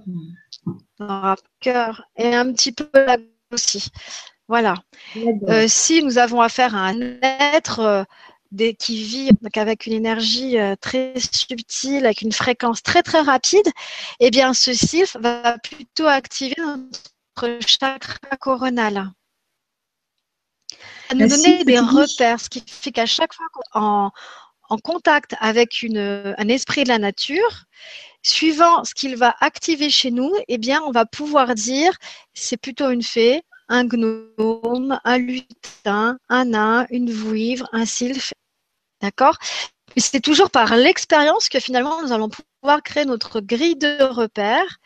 cœur 1.60 2.04
et 2.16 2.36
un 2.36 2.52
petit 2.54 2.72
peu 2.72 2.88
là 2.94 3.18
aussi. 3.52 3.90
Voilà. 4.48 4.76
Euh, 5.48 5.66
si 5.68 6.04
nous 6.04 6.18
avons 6.18 6.42
affaire 6.42 6.76
à 6.76 6.88
un 6.88 7.20
être 7.22 8.06
qui 8.80 9.04
vit 9.04 9.30
avec 9.56 9.86
une 9.86 9.94
énergie 9.94 10.58
euh, 10.58 10.76
très 10.80 11.14
subtile, 11.20 12.06
avec 12.06 12.22
une 12.22 12.32
fréquence 12.32 12.84
très 12.84 13.04
très 13.04 13.22
rapide, 13.22 13.68
eh 14.20 14.30
bien 14.30 14.54
ce 14.54 14.74
sylph 14.74 15.18
va 15.20 15.58
plutôt 15.60 16.08
activer 16.08 16.56
notre 16.58 17.60
chakra 17.68 18.38
coronal. 18.40 19.12
À 21.10 21.16
nous 21.16 21.28
donner 21.28 21.64
des 21.64 21.80
repères, 21.80 22.40
ce 22.40 22.50
qui 22.50 22.64
fait 22.66 22.92
qu'à 22.92 23.06
chaque 23.06 23.34
fois 23.34 23.46
qu'on 23.52 24.12
en, 24.70 24.78
contact 24.84 25.36
avec 25.40 25.84
une, 25.84 26.34
un 26.38 26.48
esprit 26.48 26.84
de 26.84 26.90
la 26.90 26.98
nature, 26.98 27.66
suivant 28.24 28.84
ce 28.84 28.94
qu'il 28.94 29.18
va 29.18 29.36
activer 29.40 29.90
chez 29.90 30.10
nous, 30.10 30.32
eh 30.48 30.58
bien, 30.58 30.82
on 30.84 30.92
va 30.92 31.06
pouvoir 31.06 31.54
dire 31.54 31.96
c'est 32.34 32.58
plutôt 32.58 32.90
une 32.90 33.04
fée, 33.04 33.44
un 33.68 33.86
gnome, 33.86 35.00
un 35.04 35.18
lutin, 35.18 36.18
un 36.30 36.46
nain, 36.46 36.88
une 36.90 37.12
vouivre, 37.12 37.68
un 37.72 37.86
sylph, 37.86 38.34
D'accord? 39.04 39.38
C'est 39.98 40.22
toujours 40.22 40.50
par 40.50 40.78
l'expérience 40.78 41.50
que 41.50 41.60
finalement 41.60 42.02
nous 42.02 42.14
allons 42.14 42.30
pouvoir 42.30 42.82
créer 42.82 43.04
notre 43.04 43.42
grille 43.42 43.76
de 43.76 44.02
repères 44.02 44.80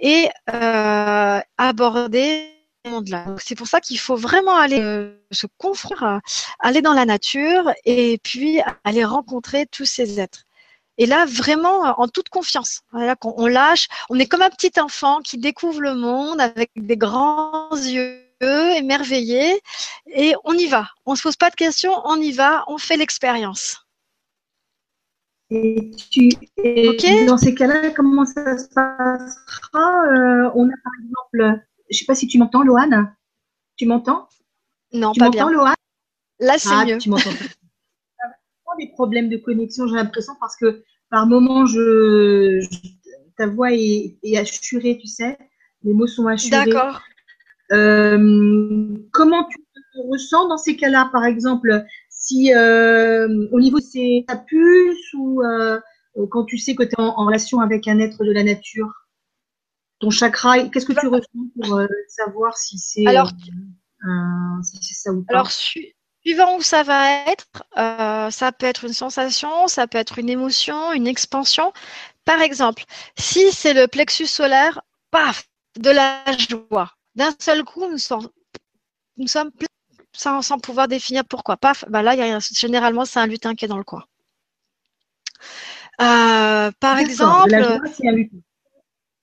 et 0.00 0.28
euh, 0.54 1.40
aborder 1.58 2.48
ce 2.84 2.90
monde-là. 2.90 3.26
C'est 3.38 3.56
pour 3.56 3.66
ça 3.66 3.80
qu'il 3.80 3.98
faut 3.98 4.14
vraiment 4.14 4.56
aller 4.56 4.80
euh, 4.80 5.18
se 5.32 5.48
confronter, 5.58 6.20
aller 6.60 6.80
dans 6.80 6.94
la 6.94 7.04
nature 7.04 7.72
et 7.84 8.18
puis 8.22 8.60
aller 8.84 9.04
rencontrer 9.04 9.66
tous 9.66 9.84
ces 9.84 10.20
êtres. 10.20 10.44
Et 10.96 11.06
là, 11.06 11.26
vraiment, 11.26 11.80
en 12.00 12.06
toute 12.06 12.28
confiance. 12.28 12.82
Lâche. 12.92 13.88
On 14.08 14.18
est 14.18 14.26
comme 14.26 14.42
un 14.42 14.48
petit 14.48 14.80
enfant 14.80 15.18
qui 15.22 15.38
découvre 15.38 15.80
le 15.80 15.94
monde 15.94 16.40
avec 16.40 16.70
des 16.76 16.96
grands 16.96 17.68
yeux 17.72 18.25
émerveillé, 18.40 19.60
et 20.06 20.34
on 20.44 20.54
y 20.54 20.66
va. 20.66 20.88
On 21.04 21.12
ne 21.12 21.16
se 21.16 21.22
pose 21.22 21.36
pas 21.36 21.50
de 21.50 21.54
questions, 21.54 21.92
on 22.04 22.16
y 22.16 22.32
va, 22.32 22.64
on 22.68 22.78
fait 22.78 22.96
l'expérience. 22.96 23.86
Et, 25.50 25.92
tu, 26.10 26.28
dans 27.26 27.38
ces 27.38 27.54
cas-là, 27.54 27.90
comment 27.90 28.24
ça 28.24 28.58
se 28.58 28.66
passera 28.68 30.04
euh, 30.06 30.50
On 30.54 30.68
a 30.68 30.74
par 30.82 30.92
exemple, 31.00 31.62
je 31.88 31.94
ne 31.94 31.98
sais 31.98 32.04
pas 32.04 32.16
si 32.16 32.26
tu 32.26 32.38
m'entends, 32.38 32.62
Loane. 32.62 33.14
Tu 33.76 33.86
m'entends? 33.86 34.28
Non, 34.92 35.12
pas 35.14 35.30
bien. 35.30 35.48
Loane? 35.50 35.74
Là, 36.40 36.58
c'est 36.58 36.68
ah, 36.72 36.84
mieux. 36.84 36.98
Tu 36.98 37.10
m'entends 37.10 37.30
des 38.76 38.88
problèmes 38.88 39.28
de 39.28 39.36
connexion, 39.36 39.86
j'ai 39.86 39.96
l'impression, 39.96 40.34
parce 40.40 40.56
que 40.56 40.82
par 41.10 41.26
moment, 41.26 41.66
je, 41.66 42.64
ta 43.36 43.46
voix 43.46 43.72
est, 43.72 44.16
est 44.22 44.36
assurée, 44.36 44.98
tu 44.98 45.06
sais. 45.06 45.38
Les 45.82 45.92
mots 45.92 46.06
sont 46.06 46.26
assurés. 46.26 46.64
D'accord. 46.64 47.00
Euh, 47.72 48.96
comment 49.12 49.44
tu 49.48 49.58
ressent 50.08 50.48
dans 50.48 50.58
ces 50.58 50.76
cas-là, 50.76 51.08
par 51.12 51.24
exemple, 51.24 51.84
si 52.10 52.54
euh, 52.54 53.48
au 53.52 53.60
niveau 53.60 53.78
de 53.78 54.26
ta 54.26 54.36
puce 54.36 55.12
ou 55.14 55.42
euh, 55.42 55.80
quand 56.30 56.44
tu 56.44 56.58
sais 56.58 56.74
que 56.74 56.82
tu 56.82 56.90
es 56.90 57.00
en, 57.00 57.26
relation 57.26 57.60
avec 57.60 57.88
un 57.88 57.98
être 57.98 58.24
de 58.24 58.32
la 58.32 58.44
nature, 58.44 58.90
ton 59.98 60.10
chakra, 60.10 60.68
qu'est-ce 60.68 60.86
que 60.86 60.98
tu 60.98 61.08
ressens 61.08 61.28
pour 61.60 61.80
savoir 62.08 62.56
si 62.56 62.78
c'est 62.78 63.06
alors, 63.06 63.30
si 64.62 64.94
ça 64.94 65.12
ou 65.12 65.22
pas? 65.22 65.34
Alors, 65.34 65.50
suivant 65.50 66.56
où 66.56 66.62
ça 66.62 66.82
va 66.82 67.30
être, 67.30 67.64
ça 68.30 68.52
peut 68.52 68.66
être 68.66 68.84
une 68.84 68.92
sensation, 68.92 69.68
ça 69.68 69.86
peut 69.86 69.98
être 69.98 70.18
une 70.18 70.28
émotion, 70.28 70.92
une 70.92 71.06
expansion. 71.06 71.72
Par 72.24 72.42
exemple, 72.42 72.84
si 73.18 73.52
c'est 73.52 73.72
le 73.72 73.86
plexus 73.86 74.26
solaire, 74.26 74.82
paf, 75.10 75.48
de 75.78 75.90
la 75.90 76.24
joie. 76.36 76.95
D'un 77.16 77.34
seul 77.38 77.64
coup, 77.64 77.88
nous 77.88 77.98
sommes, 77.98 78.28
nous 79.16 79.26
sommes 79.26 79.50
sans, 80.12 80.42
sans, 80.42 80.58
pouvoir 80.58 80.86
définir 80.86 81.24
pourquoi. 81.24 81.56
Paf, 81.56 81.84
bah 81.88 82.02
là, 82.02 82.14
il 82.14 82.18
y 82.18 82.22
a, 82.22 82.38
généralement, 82.38 83.04
c'est 83.04 83.18
un 83.18 83.26
lutin 83.26 83.54
qui 83.54 83.64
est 83.64 83.68
dans 83.68 83.78
le 83.78 83.84
coin. 83.84 84.04
Euh, 86.00 86.70
par 86.78 86.98
exemple, 86.98 87.80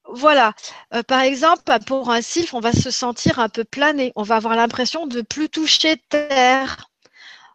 voilà. 0.09 0.53
Euh, 0.93 1.03
par 1.03 1.21
exemple, 1.21 1.63
pour 1.85 2.09
un 2.09 2.21
sylphe, 2.21 2.53
on 2.53 2.59
va 2.59 2.73
se 2.73 2.89
sentir 2.89 3.39
un 3.39 3.49
peu 3.49 3.63
plané. 3.63 4.11
On 4.15 4.23
va 4.23 4.37
avoir 4.37 4.55
l'impression 4.55 5.05
de 5.05 5.21
plus 5.21 5.49
toucher 5.49 5.97
terre. 6.09 6.89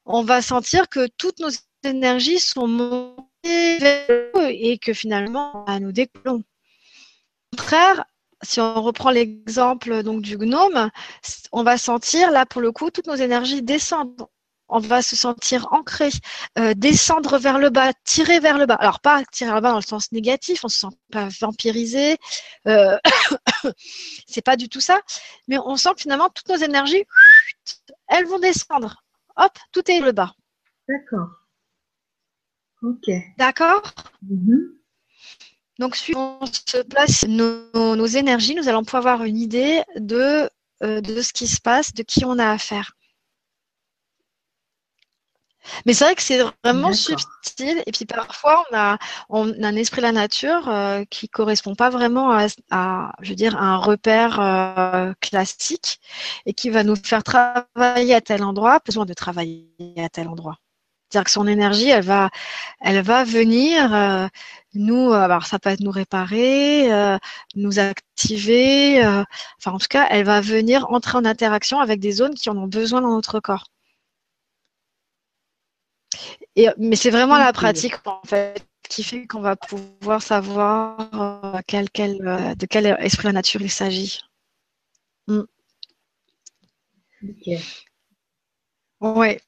On 0.07 0.23
va 0.23 0.41
sentir 0.41 0.89
que 0.89 1.09
toutes 1.19 1.41
nos 1.41 1.51
énergies 1.83 2.39
sont 2.39 2.69
montées 2.69 3.79
vers 3.79 4.09
eux 4.37 4.51
et 4.51 4.79
que 4.79 4.93
finalement, 4.93 5.67
nous 5.81 5.93
décollons. 5.93 6.45
Au 7.53 7.57
contraire, 7.57 8.05
si 8.43 8.61
on 8.61 8.83
reprend 8.83 9.11
l'exemple 9.11 10.03
donc 10.03 10.23
du 10.23 10.37
gnome, 10.37 10.91
on 11.53 11.63
va 11.63 11.79
sentir 11.79 12.31
là 12.31 12.47
pour 12.47 12.61
le 12.61 12.73
coup 12.73 12.91
toutes 12.91 13.07
nos 13.07 13.15
énergies 13.15 13.63
descendre. 13.63 14.29
On 14.71 14.81
va 14.81 15.01
se 15.01 15.17
sentir 15.17 15.67
ancré, 15.71 16.11
euh, 16.59 16.75
descendre 16.75 17.39
vers 17.39 17.59
le 17.59 17.71
bas, 17.71 17.95
tirer 18.05 18.39
vers 18.39 18.59
le 18.59 18.67
bas. 18.67 18.75
Alors 18.75 19.01
pas 19.01 19.25
tirer 19.33 19.49
vers 19.49 19.57
le 19.57 19.63
bas 19.63 19.71
dans 19.71 19.77
le 19.77 19.83
sens 19.83 20.13
négatif, 20.13 20.63
on 20.63 20.69
se 20.69 20.81
sent 20.81 20.95
pas 21.11 21.29
vampirisé, 21.41 22.19
euh, 22.67 22.99
c'est 24.27 24.45
pas 24.45 24.57
du 24.57 24.69
tout 24.69 24.81
ça. 24.81 25.01
Mais 25.49 25.57
on 25.59 25.77
sent 25.77 25.95
que 25.97 26.03
finalement 26.03 26.29
toutes 26.29 26.51
nos 26.51 26.57
énergies, 26.57 27.05
elles 28.09 28.27
vont 28.27 28.39
descendre. 28.39 29.03
Hop, 29.37 29.53
tout 29.73 29.91
est 29.91 30.01
le 30.01 30.13
bas. 30.13 30.35
D'accord. 30.87 31.29
Ok. 32.83 33.11
D'accord? 33.39 33.83
Mm-hmm. 34.27 34.79
Donc, 35.79 35.97
suivant 35.97 36.41
se 36.47 36.83
place 36.83 37.25
nos, 37.27 38.07
énergies, 38.07 38.55
nous 38.55 38.69
allons 38.69 38.85
pouvoir 38.85 39.07
avoir 39.07 39.25
une 39.25 39.39
idée 39.39 39.83
de, 39.97 40.51
euh, 40.83 41.01
de 41.01 41.23
ce 41.23 41.33
qui 41.33 41.47
se 41.47 41.61
passe, 41.61 41.95
de 41.95 42.03
qui 42.03 42.25
on 42.25 42.39
a 42.39 42.51
affaire. 42.51 42.93
Mais 45.87 45.93
c'est 45.93 46.05
vrai 46.05 46.15
que 46.15 46.23
c'est 46.23 46.43
vraiment 46.65 46.93
subtil. 46.93 47.83
Et 47.87 47.93
puis 47.93 48.05
parfois, 48.07 48.65
on 48.71 48.77
a, 48.77 48.99
on 49.29 49.63
a 49.63 49.67
un 49.67 49.77
esprit 49.77 50.01
de 50.01 50.07
la 50.07 50.13
nature 50.13 50.69
euh, 50.69 51.05
qui 51.11 51.29
correspond 51.29 51.75
pas 51.75 51.91
vraiment 51.91 52.33
à, 52.33 53.13
je 53.21 53.29
veux 53.29 53.35
dire, 53.35 53.57
un 53.57 53.77
repère 53.77 54.41
euh, 54.41 55.13
classique 55.21 56.01
et 56.47 56.55
qui 56.55 56.71
va 56.71 56.85
nous 56.85 56.97
faire 56.97 57.23
travailler 57.23 58.15
à 58.15 58.21
tel 58.21 58.43
endroit, 58.43 58.81
besoin 58.85 59.05
de 59.05 59.15
travailler 59.15 59.69
à 59.99 60.09
tel 60.09 60.29
endroit. 60.29 60.59
C'est-à-dire 61.11 61.25
que 61.25 61.31
son 61.31 61.47
énergie, 61.47 61.89
elle 61.89 62.05
va, 62.05 62.29
elle 62.81 63.01
va 63.03 63.25
venir 63.25 63.95
euh, 63.95 64.29
nous, 64.75 65.11
euh, 65.11 65.15
alors 65.15 65.47
ça 65.47 65.59
peut 65.59 65.71
être 65.71 65.81
nous 65.81 65.91
réparer, 65.91 66.93
euh, 66.93 67.17
nous 67.55 67.79
activer, 67.79 69.03
enfin 69.59 69.73
en 69.73 69.79
tout 69.79 69.87
cas, 69.89 70.07
elle 70.11 70.25
va 70.27 70.41
venir 70.43 70.91
entrer 70.91 71.17
en 71.17 71.25
interaction 71.25 71.81
avec 71.81 72.01
des 72.01 72.13
zones 72.13 72.35
qui 72.35 72.51
en 72.51 72.59
ont 72.59 72.67
besoin 72.67 73.01
dans 73.01 73.15
notre 73.15 73.41
corps. 73.41 73.65
Et, 76.57 76.69
mais 76.77 76.97
c'est 76.97 77.11
vraiment 77.11 77.39
la 77.39 77.53
pratique 77.53 77.95
en 78.07 78.21
fait 78.27 78.67
qui 78.89 79.03
fait 79.05 79.27
qu'on 79.27 79.41
va 79.41 79.57
pouvoir 79.57 80.23
savoir 80.23 81.61
quel, 81.67 81.91
quel, 81.91 82.19
de 82.57 82.67
quel 82.67 82.87
esprit 83.01 83.25
de 83.25 83.29
la 83.29 83.33
nature 83.33 83.63
il 83.63 83.71
s'agit. 83.71 84.21
Mm. 85.27 85.43
Ouais 89.01 89.41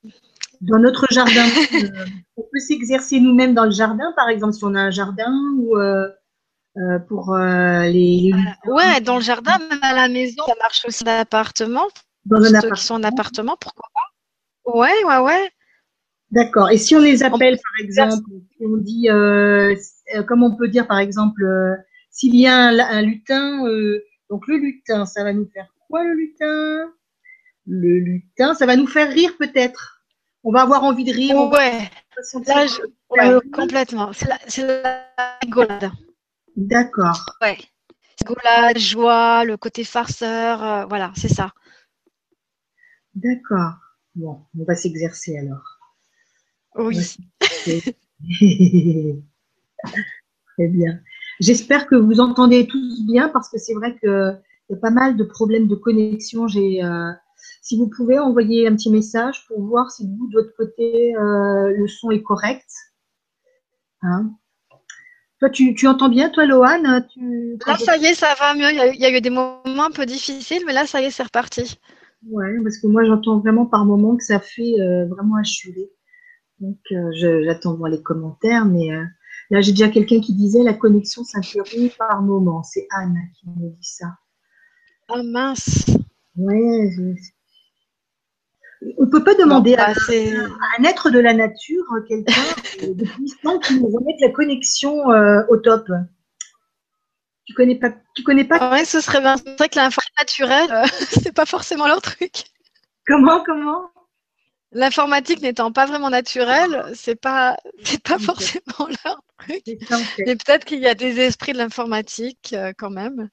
dans 0.60 0.78
notre 0.78 1.06
jardin. 1.10 1.46
Euh, 1.74 2.04
on 2.36 2.42
peut 2.42 2.58
s'exercer 2.58 3.20
nous-mêmes 3.20 3.54
dans 3.54 3.64
le 3.64 3.70
jardin, 3.70 4.12
par 4.16 4.28
exemple, 4.28 4.54
si 4.54 4.64
on 4.64 4.74
a 4.74 4.80
un 4.80 4.90
jardin 4.90 5.32
ou 5.56 5.76
euh, 5.76 6.08
euh, 6.76 6.98
pour 7.08 7.36
les, 7.36 8.32
Ouais, 8.66 9.00
dans 9.00 9.16
le 9.16 9.22
jardin, 9.22 9.58
même 9.58 9.78
à 9.82 9.94
la 9.94 10.08
maison, 10.08 10.42
ça 10.46 10.54
marche 10.60 10.84
aussi 10.86 11.04
dans 11.04 11.16
l'appartement. 11.16 11.86
Dans 12.24 12.36
un 12.36 12.48
appartement. 12.48 12.74
qui 12.74 12.82
sont 12.82 12.94
en 12.94 13.02
appartement, 13.02 13.56
pourquoi 13.60 13.88
pas? 13.94 14.78
Ouais, 14.78 15.04
ouais, 15.04 15.18
ouais. 15.18 15.50
D'accord. 16.30 16.70
Et 16.70 16.78
si 16.78 16.94
on 16.94 17.00
les 17.00 17.22
appelle, 17.22 17.56
par 17.56 17.84
exemple, 17.84 18.24
on 18.60 18.76
dit, 18.76 19.08
comme 20.26 20.42
on 20.42 20.54
peut 20.56 20.68
dire, 20.68 20.86
par 20.86 20.98
exemple, 20.98 21.42
s'il 22.10 22.36
y 22.36 22.46
a 22.46 22.56
un, 22.56 23.02
lutin, 23.02 23.64
donc 24.28 24.46
le 24.46 24.56
lutin, 24.56 25.06
ça 25.06 25.24
va 25.24 25.32
nous 25.32 25.48
faire 25.52 25.68
quoi 25.88 26.04
le 26.04 26.14
lutin? 26.14 26.92
Le 27.66 27.98
lutin, 27.98 28.54
ça 28.54 28.66
va 28.66 28.76
nous 28.76 28.86
faire 28.86 29.10
rire 29.10 29.36
peut-être 29.38 29.99
on 30.44 30.52
va 30.52 30.62
avoir 30.62 30.84
envie 30.84 31.04
de 31.04 31.12
rire. 31.12 31.36
Ouais, 31.50 31.90
Là, 33.16 33.40
complètement. 33.52 34.12
C'est 34.12 34.66
la, 34.66 35.06
rigolade. 35.42 35.90
D'accord. 36.56 37.24
Ouais. 37.40 37.58
Rigolade, 38.20 38.78
joie, 38.78 39.44
le 39.44 39.56
côté 39.56 39.84
farceur, 39.84 40.62
euh, 40.62 40.84
voilà, 40.86 41.12
c'est 41.16 41.32
ça. 41.32 41.52
D'accord. 43.14 43.74
Bon, 44.14 44.40
on 44.58 44.64
va 44.64 44.74
s'exercer 44.74 45.38
alors. 45.38 45.78
Oui. 46.76 47.16
Très 50.56 50.68
bien. 50.68 51.00
J'espère 51.40 51.86
que 51.86 51.96
vous 51.96 52.20
entendez 52.20 52.66
tous 52.66 53.06
bien 53.06 53.28
parce 53.30 53.48
que 53.48 53.58
c'est 53.58 53.74
vrai 53.74 53.98
qu'il 53.98 54.38
y 54.70 54.74
a 54.74 54.76
pas 54.76 54.90
mal 54.90 55.16
de 55.16 55.24
problèmes 55.24 55.68
de 55.68 55.74
connexion. 55.74 56.46
J'ai 56.48 56.84
euh, 56.84 57.12
si 57.62 57.78
vous 57.78 57.88
pouvez 57.88 58.18
envoyer 58.18 58.66
un 58.66 58.74
petit 58.74 58.90
message 58.90 59.46
pour 59.46 59.60
voir 59.62 59.90
si 59.90 60.06
vous, 60.06 60.28
de 60.28 60.34
votre 60.34 60.54
côté, 60.56 61.14
euh, 61.16 61.72
le 61.76 61.86
son 61.86 62.10
est 62.10 62.22
correct. 62.22 62.68
Hein 64.02 64.32
toi, 65.40 65.48
tu, 65.48 65.86
entends 65.86 66.10
bien, 66.10 66.28
toi, 66.28 66.44
Lohan 66.44 66.82
Là, 66.82 67.02
ça 67.78 67.96
y 67.96 68.04
est, 68.04 68.14
ça 68.14 68.34
va 68.38 68.54
mieux. 68.54 68.70
Il 68.70 69.00
y, 69.00 69.06
a 69.06 69.16
eu, 69.16 69.20
des 69.22 69.30
moments 69.30 69.86
un 69.86 69.90
peu 69.90 70.04
difficiles, 70.04 70.62
mais 70.66 70.74
là, 70.74 70.86
ça 70.86 71.00
y 71.00 71.06
est, 71.06 71.10
c'est 71.10 71.22
reparti. 71.22 71.78
Ouais, 72.28 72.58
parce 72.62 72.76
que 72.76 72.86
moi, 72.86 73.04
j'entends 73.04 73.38
vraiment 73.38 73.64
par 73.64 73.86
moments 73.86 74.16
que 74.16 74.24
ça 74.24 74.38
fait 74.38 74.78
euh, 74.78 75.06
vraiment 75.06 75.36
achuler. 75.36 75.90
Donc, 76.58 76.76
euh, 76.92 77.10
j'attends 77.44 77.74
voir 77.74 77.90
les 77.90 78.02
commentaires, 78.02 78.66
mais 78.66 78.90
là, 79.50 79.62
j'ai 79.62 79.72
déjà 79.72 79.88
quelqu'un 79.88 80.20
qui 80.20 80.34
disait 80.34 80.62
la 80.62 80.74
connexion 80.74 81.24
s'interrompt 81.24 81.96
par 81.96 82.20
moment. 82.20 82.62
C'est 82.62 82.86
Anne 82.90 83.16
qui 83.34 83.48
me 83.48 83.70
dit 83.70 83.78
ça. 83.80 84.08
Ah 85.08 85.22
mince. 85.24 85.86
Ouais, 86.36 86.90
on 88.98 89.04
ne 89.04 89.10
peut 89.10 89.22
pas 89.22 89.34
demander 89.34 89.74
à, 89.74 89.92
bah, 89.92 90.54
un 90.78 90.84
être 90.84 91.10
de 91.10 91.18
la 91.18 91.34
nature, 91.34 91.84
quelqu'un 92.08 92.42
de 92.82 93.04
puissant 93.04 93.58
qui 93.58 93.78
nous 93.78 93.88
remette 93.88 94.20
la 94.20 94.30
connexion 94.30 95.10
euh, 95.10 95.42
au 95.48 95.58
top. 95.58 95.86
Tu 97.44 97.54
connais 97.54 97.78
pas, 97.78 97.92
tu 98.14 98.22
connais 98.22 98.44
pas? 98.44 98.70
Ouais, 98.70 98.84
ce 98.84 99.00
serait 99.00 99.20
bien. 99.20 99.36
C'est 99.36 99.58
vrai 99.58 99.68
que 99.68 99.76
l'informatique 99.76 100.18
naturelle, 100.18 100.72
euh, 100.72 100.86
c'est 101.10 101.34
pas 101.34 101.46
forcément 101.46 101.88
leur 101.88 102.00
truc. 102.00 102.44
Comment, 103.06 103.42
comment? 103.44 103.90
L'informatique 104.72 105.42
n'étant 105.42 105.72
pas 105.72 105.84
vraiment 105.84 106.10
naturelle, 106.10 106.92
c'est 106.94 107.20
pas, 107.20 107.56
c'est 107.82 108.02
pas 108.02 108.20
forcément 108.20 108.88
leur 109.04 109.20
truc. 109.38 109.62
Mais 110.24 110.36
peut-être 110.36 110.64
qu'il 110.64 110.78
y 110.78 110.86
a 110.86 110.94
des 110.94 111.18
esprits 111.20 111.52
de 111.52 111.58
l'informatique 111.58 112.54
euh, 112.54 112.72
quand 112.78 112.90
même. 112.90 113.28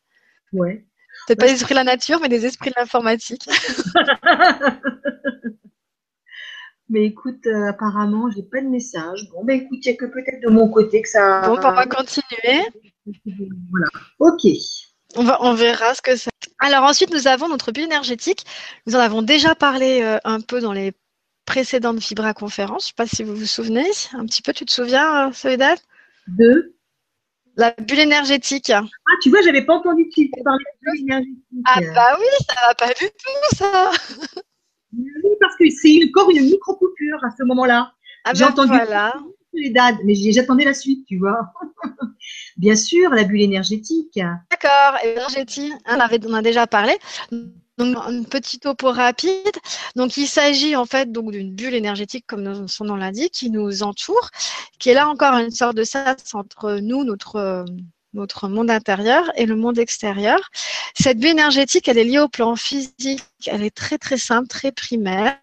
Ouais. 0.52 0.87
Peut-être 1.28 1.40
pas 1.40 1.48
des 1.48 1.54
esprits 1.54 1.74
de 1.74 1.80
la 1.80 1.84
nature, 1.84 2.20
mais 2.22 2.30
des 2.30 2.46
esprits 2.46 2.70
de 2.70 2.76
l'informatique. 2.78 3.50
mais 6.90 7.04
écoute, 7.04 7.46
euh, 7.48 7.68
apparemment, 7.68 8.30
j'ai 8.32 8.44
pas 8.44 8.62
de 8.62 8.68
message. 8.68 9.28
Bon, 9.34 9.44
ben 9.44 9.62
écoute, 9.62 9.80
il 9.86 9.90
n'y 9.90 9.96
a 9.96 9.98
que 9.98 10.06
peut-être 10.06 10.42
de 10.42 10.50
mon 10.50 10.70
côté 10.70 11.02
que 11.02 11.10
ça. 11.10 11.42
Bon, 11.42 11.58
on 11.58 11.72
va 11.72 11.86
continuer. 11.86 12.66
Voilà. 13.70 13.88
Ok. 14.20 14.50
On, 15.16 15.24
va, 15.24 15.38
on 15.42 15.54
verra 15.54 15.94
ce 15.96 16.02
que 16.02 16.16
c'est. 16.16 16.30
Alors 16.60 16.84
ensuite, 16.84 17.12
nous 17.12 17.28
avons 17.28 17.50
notre 17.50 17.74
bulle 17.74 17.84
énergétique. 17.84 18.46
Nous 18.86 18.96
en 18.96 19.00
avons 19.00 19.22
déjà 19.22 19.54
parlé 19.54 20.02
euh, 20.02 20.18
un 20.24 20.40
peu 20.40 20.62
dans 20.62 20.74
les 20.74 20.94
précédentes 21.46 21.98
Vibra 21.98 22.34
conférences. 22.34 22.84
Je 22.84 22.88
ne 22.88 22.90
sais 22.90 22.94
pas 22.96 23.08
si 23.08 23.24
vous 23.24 23.36
vous 23.36 23.46
souvenez. 23.46 23.90
Un 24.14 24.26
petit 24.26 24.42
peu, 24.42 24.54
tu 24.54 24.66
te 24.66 24.72
souviens, 24.72 25.28
euh, 25.28 25.34
Soledad? 25.34 25.78
De 26.28 26.77
la 27.58 27.72
bulle 27.72 28.00
énergétique. 28.00 28.70
Ah, 28.72 28.84
tu 29.22 29.30
vois, 29.30 29.42
j'avais 29.42 29.66
pas 29.66 29.76
entendu 29.76 30.08
tu 30.10 30.30
parler 30.44 30.64
de 30.64 30.92
bulle 30.92 31.02
énergétique. 31.02 31.44
Ah 31.66 31.80
bah 31.94 32.18
oui, 32.20 32.46
ça 32.48 32.56
va 32.68 32.76
pas 32.76 32.94
du 32.94 33.06
tout, 33.06 33.56
ça. 33.56 33.92
Oui, 34.94 35.32
parce 35.42 35.56
que 35.58 35.70
c'est 35.70 36.00
encore 36.10 36.30
une 36.30 36.44
micro-coupure 36.44 37.24
à 37.24 37.30
ce 37.38 37.44
moment-là. 37.44 37.92
Ah 38.24 38.32
j'ai 38.34 38.46
ben 38.46 38.52
entendu 38.52 38.70
voilà. 38.70 39.14
les 39.54 39.70
dates, 39.72 39.98
mais 40.06 40.16
j'attendais 40.16 40.66
la 40.66 40.74
suite, 40.74 41.06
tu 41.08 41.18
vois. 41.18 41.52
Bien 42.58 42.76
sûr, 42.76 43.10
la 43.10 43.24
bulle 43.24 43.42
énergétique. 43.42 44.20
D'accord, 44.52 45.00
énergétique, 45.04 45.74
on, 45.88 46.00
avait, 46.00 46.20
on 46.26 46.34
a 46.34 46.42
déjà 46.42 46.68
parlé. 46.68 46.94
Donc, 47.78 47.96
un 48.06 48.24
petit 48.24 48.60
topo 48.60 48.92
rapide. 48.92 49.56
Donc, 49.96 50.18
il 50.18 50.28
s'agit 50.28 50.76
en 50.76 50.86
fait 50.86 51.12
donc 51.12 51.32
d'une 51.32 51.54
bulle 51.54 51.76
énergétique, 51.76 52.26
comme 52.28 52.68
son 52.68 52.86
nom 52.86 52.96
l'indique, 52.96 53.34
qui 53.34 53.50
nous 53.52 53.84
entoure, 53.84 54.30
qui 54.80 54.90
est 54.90 54.94
là 54.94 55.08
encore 55.08 55.36
une 55.36 55.52
sorte 55.52 55.76
de 55.76 55.84
sas 55.84 56.34
entre 56.34 56.80
nous, 56.82 57.04
notre 57.04 57.66
notre 58.14 58.48
monde 58.48 58.70
intérieur 58.72 59.32
et 59.36 59.46
le 59.46 59.56
monde 59.56 59.80
extérieur. 59.80 60.40
Cette 60.96 61.20
bulle 61.20 61.32
énergétique, 61.32 61.88
elle 61.88 61.98
est 61.98 62.04
liée 62.04 62.20
au 62.20 62.28
plan 62.28 62.56
physique, 62.56 63.24
elle 63.46 63.64
est 63.64 63.76
très 63.76 63.98
très 63.98 64.18
simple, 64.18 64.48
très 64.48 64.72
primaire, 64.72 65.38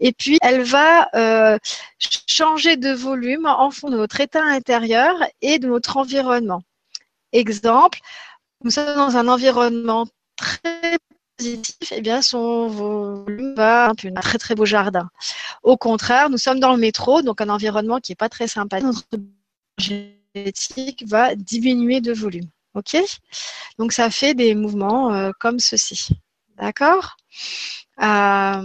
et 0.00 0.12
puis 0.12 0.38
elle 0.42 0.62
va 0.62 1.08
euh, 1.14 1.58
changer 2.26 2.76
de 2.76 2.90
volume 2.90 3.46
en 3.46 3.70
fond 3.70 3.88
de 3.90 3.96
notre 3.96 4.20
état 4.20 4.44
intérieur 4.44 5.14
et 5.40 5.58
de 5.58 5.68
notre 5.68 5.96
environnement. 5.96 6.62
Exemple, 7.32 7.98
nous 8.64 8.70
sommes 8.70 8.94
dans 8.94 9.16
un 9.16 9.28
environnement 9.28 10.06
très 10.36 10.98
positif, 11.42 11.92
et 11.92 11.96
eh 11.96 12.00
bien 12.00 12.22
son 12.22 12.68
volume 12.68 13.54
va 13.54 13.90
un 13.90 14.20
très 14.20 14.38
très 14.38 14.54
beau 14.54 14.64
jardin. 14.64 15.10
Au 15.62 15.76
contraire, 15.76 16.30
nous 16.30 16.38
sommes 16.38 16.60
dans 16.60 16.72
le 16.72 16.78
métro, 16.78 17.22
donc 17.22 17.40
un 17.40 17.48
environnement 17.48 18.00
qui 18.00 18.12
n'est 18.12 18.16
pas 18.16 18.28
très 18.28 18.48
sympathique. 18.48 18.86
Notre 18.86 19.06
va 21.06 21.34
diminuer 21.34 22.00
de 22.00 22.12
volume. 22.12 22.48
OK? 22.74 22.96
Donc, 23.78 23.92
ça 23.92 24.10
fait 24.10 24.34
des 24.34 24.54
mouvements 24.54 25.12
euh, 25.12 25.30
comme 25.38 25.58
ceci. 25.58 26.08
D'accord? 26.56 27.16
Euh, 28.02 28.62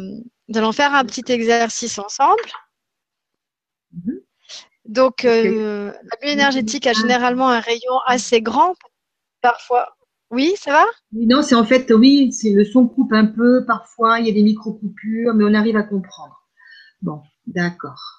Nous 0.47 0.57
allons 0.57 0.71
faire 0.71 0.93
un 0.93 1.03
petit 1.05 1.29
exercice 1.31 1.99
ensemble. 1.99 2.41
Mhm. 3.91 4.21
Donc, 4.85 5.25
euh, 5.25 5.91
la 5.91 6.17
bulle 6.21 6.29
énergétique 6.29 6.87
a 6.87 6.93
généralement 6.93 7.49
un 7.49 7.59
rayon 7.59 7.99
assez 8.05 8.41
grand, 8.41 8.75
parfois. 9.41 9.96
Oui, 10.29 10.53
ça 10.57 10.71
va? 10.71 10.85
Non, 11.13 11.41
c'est 11.41 11.55
en 11.55 11.63
fait, 11.63 11.91
oui, 11.91 12.31
c'est 12.33 12.51
le 12.51 12.65
son 12.65 12.87
coupe 12.87 13.13
un 13.13 13.25
peu, 13.25 13.65
parfois, 13.65 14.19
il 14.19 14.27
y 14.27 14.29
a 14.29 14.33
des 14.33 14.43
micro-coupures, 14.43 15.33
mais 15.33 15.45
on 15.45 15.53
arrive 15.53 15.77
à 15.77 15.83
comprendre. 15.83 16.35
Bon, 17.01 17.21
d'accord 17.45 18.17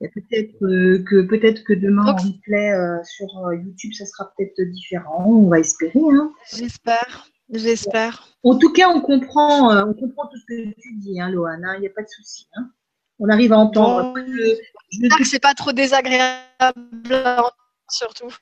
peut-être 0.00 0.62
euh, 0.64 1.02
que 1.08 1.22
peut-être 1.22 1.64
que 1.64 1.72
demain 1.72 2.06
en 2.06 2.16
replay 2.16 2.72
euh, 2.72 3.02
sur 3.04 3.26
euh, 3.46 3.56
YouTube, 3.56 3.92
ça 3.94 4.06
sera 4.06 4.30
peut-être 4.36 4.60
différent. 4.70 5.26
On 5.26 5.48
va 5.48 5.58
espérer. 5.60 5.92
Hein. 5.96 6.32
J'espère. 6.54 7.28
J'espère. 7.50 8.28
En 8.42 8.58
tout 8.58 8.72
cas, 8.72 8.88
on 8.88 9.00
comprend, 9.00 9.70
on 9.86 9.94
comprend 9.94 10.26
tout 10.26 10.36
ce 10.36 10.44
que 10.46 10.74
tu 10.80 10.94
dis, 10.96 11.20
hein, 11.20 11.30
Lohan. 11.30 11.58
Il 11.76 11.80
n'y 11.80 11.86
a 11.86 11.90
pas 11.90 12.02
de 12.02 12.08
souci. 12.08 12.48
Hein. 12.56 12.70
On 13.20 13.28
arrive 13.28 13.52
à 13.52 13.58
entendre. 13.58 14.14
J'espère 14.90 15.18
que 15.18 15.24
c'est 15.24 15.40
pas 15.40 15.54
trop 15.54 15.72
désagréable, 15.72 16.42
surtout 17.88 18.34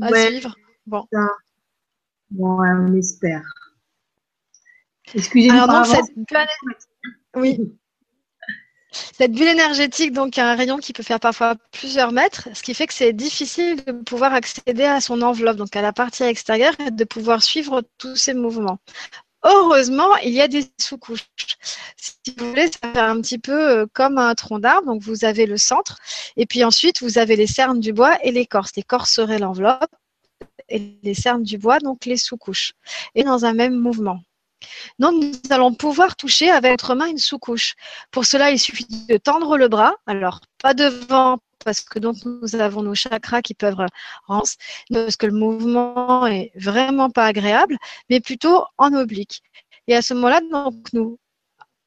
à 0.00 0.14
suivre. 0.14 0.54
Bon. 0.86 1.04
Bon, 2.30 2.58
on 2.60 2.94
espère. 2.94 3.42
Excusez-moi. 5.14 5.62
Alors 5.62 5.84
donc 5.84 5.86
cette 5.86 6.14
Oui. 7.36 7.58
Cette 9.16 9.32
bulle 9.32 9.48
énergétique, 9.48 10.12
donc, 10.12 10.38
a 10.38 10.52
un 10.52 10.54
rayon 10.54 10.78
qui 10.78 10.92
peut 10.92 11.02
faire 11.02 11.18
parfois 11.18 11.56
plusieurs 11.72 12.12
mètres, 12.12 12.48
ce 12.54 12.62
qui 12.62 12.74
fait 12.74 12.86
que 12.86 12.94
c'est 12.94 13.12
difficile 13.12 13.82
de 13.84 13.92
pouvoir 13.92 14.32
accéder 14.32 14.84
à 14.84 15.00
son 15.00 15.20
enveloppe, 15.22 15.56
donc 15.56 15.74
à 15.74 15.82
la 15.82 15.92
partie 15.92 16.22
extérieure, 16.22 16.74
et 16.78 16.90
de 16.90 17.04
pouvoir 17.04 17.42
suivre 17.42 17.82
tous 17.98 18.16
ces 18.16 18.34
mouvements. 18.34 18.78
Heureusement, 19.42 20.16
il 20.18 20.32
y 20.32 20.40
a 20.40 20.48
des 20.48 20.64
sous-couches. 20.80 21.26
Si 21.96 22.34
vous 22.38 22.48
voulez, 22.48 22.68
ça 22.68 22.92
fait 22.92 22.98
un 22.98 23.20
petit 23.20 23.38
peu 23.38 23.52
euh, 23.52 23.86
comme 23.92 24.16
un 24.16 24.34
tronc 24.34 24.58
d'arbre. 24.58 24.86
Donc, 24.86 25.02
vous 25.02 25.24
avez 25.24 25.44
le 25.46 25.58
centre, 25.58 25.98
et 26.36 26.46
puis 26.46 26.64
ensuite, 26.64 27.02
vous 27.02 27.18
avez 27.18 27.36
les 27.36 27.46
cernes 27.46 27.80
du 27.80 27.92
bois 27.92 28.16
et 28.24 28.30
l'écorce. 28.30 28.76
L'écorce 28.76 29.12
serait 29.12 29.38
l'enveloppe, 29.38 29.94
et 30.68 30.98
les 31.02 31.14
cernes 31.14 31.42
du 31.42 31.58
bois, 31.58 31.78
donc 31.78 32.06
les 32.06 32.16
sous-couches. 32.16 32.72
Et 33.14 33.24
dans 33.24 33.44
un 33.44 33.52
même 33.52 33.74
mouvement. 33.74 34.20
Donc, 34.98 35.22
nous 35.22 35.32
allons 35.50 35.74
pouvoir 35.74 36.16
toucher 36.16 36.50
avec 36.50 36.72
notre 36.72 36.94
main 36.94 37.06
une 37.06 37.18
sous-couche. 37.18 37.74
Pour 38.10 38.24
cela, 38.24 38.50
il 38.50 38.58
suffit 38.58 38.86
de 39.08 39.16
tendre 39.16 39.58
le 39.58 39.68
bras. 39.68 39.94
Alors, 40.06 40.40
pas 40.62 40.72
devant, 40.72 41.38
parce 41.64 41.80
que 41.80 41.98
donc 41.98 42.16
nous 42.24 42.56
avons 42.56 42.82
nos 42.82 42.94
chakras 42.94 43.42
qui 43.42 43.54
peuvent 43.54 43.76
rendre, 44.26 44.46
parce 44.92 45.16
que 45.16 45.26
le 45.26 45.32
mouvement 45.32 46.26
est 46.26 46.52
vraiment 46.54 47.10
pas 47.10 47.26
agréable, 47.26 47.76
mais 48.10 48.20
plutôt 48.20 48.64
en 48.78 48.92
oblique. 48.92 49.42
Et 49.86 49.96
à 49.96 50.02
ce 50.02 50.14
moment-là, 50.14 50.40
donc 50.50 50.74
nous 50.92 51.18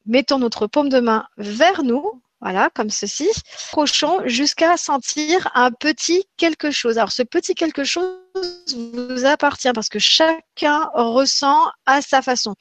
mettons 0.05 0.39
notre 0.39 0.67
paume 0.67 0.89
de 0.89 0.99
main 0.99 1.27
vers 1.37 1.83
nous, 1.83 2.21
voilà, 2.39 2.69
comme 2.75 2.91
ceci. 2.91 3.27
Approchons 3.69 4.21
jusqu'à 4.25 4.77
sentir 4.77 5.49
un 5.55 5.71
petit 5.71 6.25
quelque 6.37 6.69
chose. 6.69 6.97
Alors, 6.97 7.11
ce 7.11 7.23
petit 7.23 7.55
quelque 7.55 7.83
chose 7.83 8.13
vous 8.75 9.25
appartient 9.25 9.71
parce 9.73 9.89
que 9.89 9.97
chacun 9.97 10.89
ressent 10.93 11.71
à 11.87 12.01
sa 12.01 12.21
façon. 12.21 12.55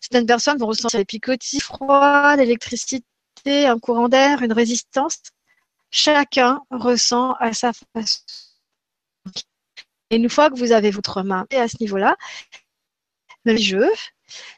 Certaines 0.00 0.26
personnes 0.26 0.58
vont 0.58 0.66
ressentir 0.66 1.00
des 1.00 1.04
picotis 1.04 1.60
froids, 1.60 2.36
l'électricité, 2.36 3.02
un 3.46 3.78
courant 3.80 4.08
d'air, 4.08 4.42
une 4.42 4.52
résistance. 4.52 5.18
Chacun 5.90 6.60
ressent 6.70 7.32
à 7.40 7.52
sa 7.52 7.72
façon. 7.72 8.20
Et 10.10 10.16
une 10.16 10.28
fois 10.28 10.50
que 10.50 10.56
vous 10.56 10.70
avez 10.70 10.92
votre 10.92 11.22
main 11.22 11.46
à 11.50 11.66
ce 11.66 11.76
niveau-là, 11.80 12.16
le 13.44 13.56
jeu, 13.56 13.88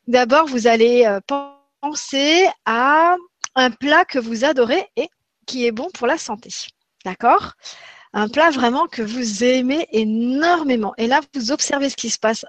d'abord 0.06 0.46
vous 0.46 0.66
allez 0.66 1.06
euh, 1.06 1.20
penser 1.80 2.46
à 2.66 3.16
un 3.54 3.70
plat 3.70 4.04
que 4.04 4.18
vous 4.18 4.44
adorez 4.44 4.86
et 4.96 5.08
qui 5.46 5.66
est 5.66 5.72
bon 5.72 5.88
pour 5.94 6.06
la 6.06 6.18
santé. 6.18 6.50
D'accord? 7.04 7.54
Un 8.12 8.28
plat 8.28 8.50
vraiment 8.50 8.86
que 8.86 9.02
vous 9.02 9.44
aimez 9.44 9.86
énormément. 9.92 10.94
Et 10.96 11.06
là, 11.06 11.20
vous 11.34 11.52
observez 11.52 11.90
ce 11.90 11.96
qui 11.96 12.10
se 12.10 12.18
passe 12.18 12.44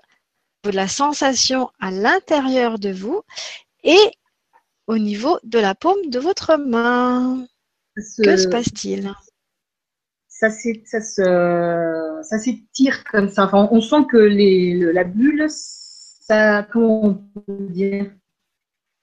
de 0.63 0.71
la 0.71 0.87
sensation 0.87 1.69
à 1.79 1.91
l'intérieur 1.91 2.79
de 2.79 2.91
vous 2.91 3.21
et 3.83 4.11
au 4.87 4.97
niveau 4.97 5.39
de 5.43 5.59
la 5.59 5.75
paume 5.75 6.09
de 6.09 6.19
votre 6.19 6.57
main. 6.57 7.45
Que 7.95 8.37
se 8.37 8.47
passe-t-il? 8.47 9.13
Ça, 10.27 10.49
ça, 10.49 11.01
ça 11.01 12.39
s'étire 12.39 13.03
comme 13.05 13.29
ça. 13.29 13.49
on 13.53 13.81
sent 13.81 14.05
que 14.09 14.17
les, 14.17 14.73
la 14.93 15.03
bulle, 15.03 15.47
ça, 15.49 16.63
comment 16.63 17.03
on 17.03 17.13
peut 17.13 17.67
dire? 17.69 18.11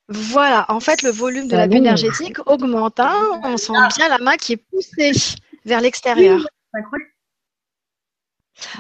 Voilà, 0.09 0.67
en 0.69 0.79
fait, 0.81 1.03
le 1.03 1.11
volume 1.11 1.49
de 1.49 1.57
la 1.57 1.67
bulle 1.67 1.79
énergétique 1.79 2.39
augmente. 2.47 3.01
Hein. 3.01 3.41
on 3.43 3.57
sent 3.57 3.73
bien 3.97 4.09
la 4.09 4.19
main 4.19 4.37
qui 4.37 4.53
est 4.53 4.57
poussée 4.57 5.13
vers 5.65 5.81
l'extérieur. 5.81 6.47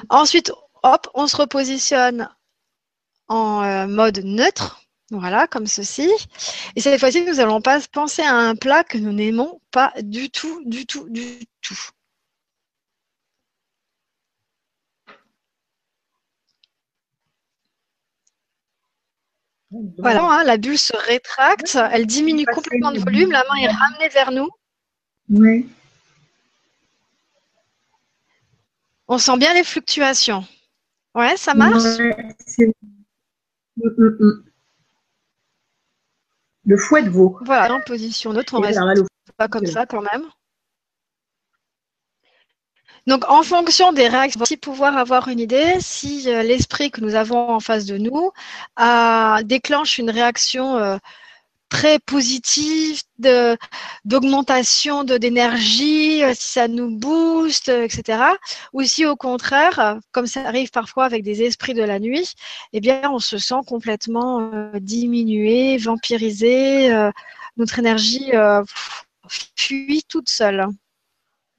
Ensuite, 0.09 0.53
hop, 0.83 1.09
on 1.14 1.27
se 1.27 1.37
repositionne 1.37 2.29
en 3.29 3.62
euh, 3.64 3.87
mode 3.87 4.20
neutre. 4.24 4.83
Voilà, 5.11 5.47
comme 5.47 5.66
ceci. 5.66 6.11
Et 6.74 6.81
cette 6.81 6.99
fois-ci, 6.99 7.24
nous 7.24 7.39
allons 7.39 7.61
pas 7.61 7.81
penser 7.93 8.22
à 8.22 8.35
un 8.35 8.57
plat 8.57 8.83
que 8.83 8.99
nous 8.99 9.12
n'aimons 9.12 9.61
pas 9.70 9.93
du 10.03 10.31
tout, 10.31 10.62
du 10.64 10.85
tout, 10.85 11.09
du 11.09 11.47
tout. 11.61 11.79
Voilà, 19.99 20.22
hein, 20.24 20.45
la 20.45 20.57
bulle 20.57 20.79
se 20.79 20.97
rétracte, 20.97 21.79
elle 21.93 22.07
diminue 22.07 22.47
complètement 22.47 22.93
de 22.93 22.99
volume, 22.99 23.31
la 23.31 23.45
main 23.45 23.57
est 23.61 23.68
ramenée 23.68 24.09
vers 24.09 24.33
nous. 24.33 24.49
Oui. 25.29 25.68
On 29.09 29.18
sent 29.18 29.37
bien 29.39 29.55
les 29.55 29.64
fluctuations. 29.64 30.45
Ouais, 31.14 31.37
ça 31.37 31.55
marche? 31.55 31.99
Mm, 32.59 32.72
mm, 33.77 34.16
mm. 34.20 34.45
Le 36.64 36.77
fouet 36.77 37.03
de 37.03 37.11
veau. 37.11 37.39
Voilà, 37.43 37.74
en 37.74 37.81
position 37.81 38.33
neutre, 38.33 38.55
on 38.55 38.61
reste 38.61 38.81
pas 39.37 39.49
comme 39.49 39.66
ça 39.66 39.87
quand 39.87 40.03
même. 40.03 40.24
Donc, 43.07 43.24
en 43.28 43.42
fonction 43.44 43.92
des 43.92 44.09
réactions, 44.09 44.40
aussi 44.42 44.57
pouvoir 44.57 44.96
avoir 44.96 45.28
une 45.28 45.38
idée 45.38 45.76
si 45.80 46.24
euh, 46.28 46.42
l'esprit 46.42 46.90
que 46.90 47.00
nous 47.00 47.14
avons 47.14 47.50
en 47.50 47.61
face 47.61 47.84
de 47.84 47.98
nous 47.98 48.32
déclenche 49.44 49.98
une 49.98 50.11
réaction 50.11 50.76
euh, 50.76 50.96
très 51.68 52.00
positive 52.00 53.02
d'augmentation 54.04 55.04
d'énergie, 55.04 56.24
euh, 56.24 56.32
si 56.34 56.50
ça 56.50 56.66
nous 56.66 56.90
booste, 56.90 57.68
etc. 57.68 58.18
Ou 58.72 58.82
si 58.82 59.07
au 59.07 59.14
contraire, 59.14 59.98
comme 60.11 60.26
ça 60.26 60.40
arrive 60.46 60.70
parfois 60.70 61.04
avec 61.04 61.22
des 61.22 61.42
esprits 61.42 61.74
de 61.74 61.84
la 61.84 62.00
nuit, 62.00 62.34
eh 62.72 62.80
bien, 62.80 63.09
on 63.12 63.20
se 63.20 63.38
sent 63.38 63.62
complètement 63.68 64.50
diminué, 64.80 65.76
vampirisé, 65.78 66.90
notre 67.57 67.78
énergie 67.78 68.32
fuit 69.57 70.02
toute 70.09 70.28
seule. 70.28 70.66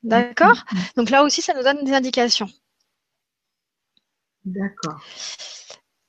D'accord 0.08 0.64
Donc 0.95 1.10
là 1.10 1.24
aussi, 1.24 1.41
ça 1.41 1.53
nous 1.53 1.64
donne 1.64 1.84
des 1.84 1.93
indications. 1.93 2.47
D'accord. 4.45 5.01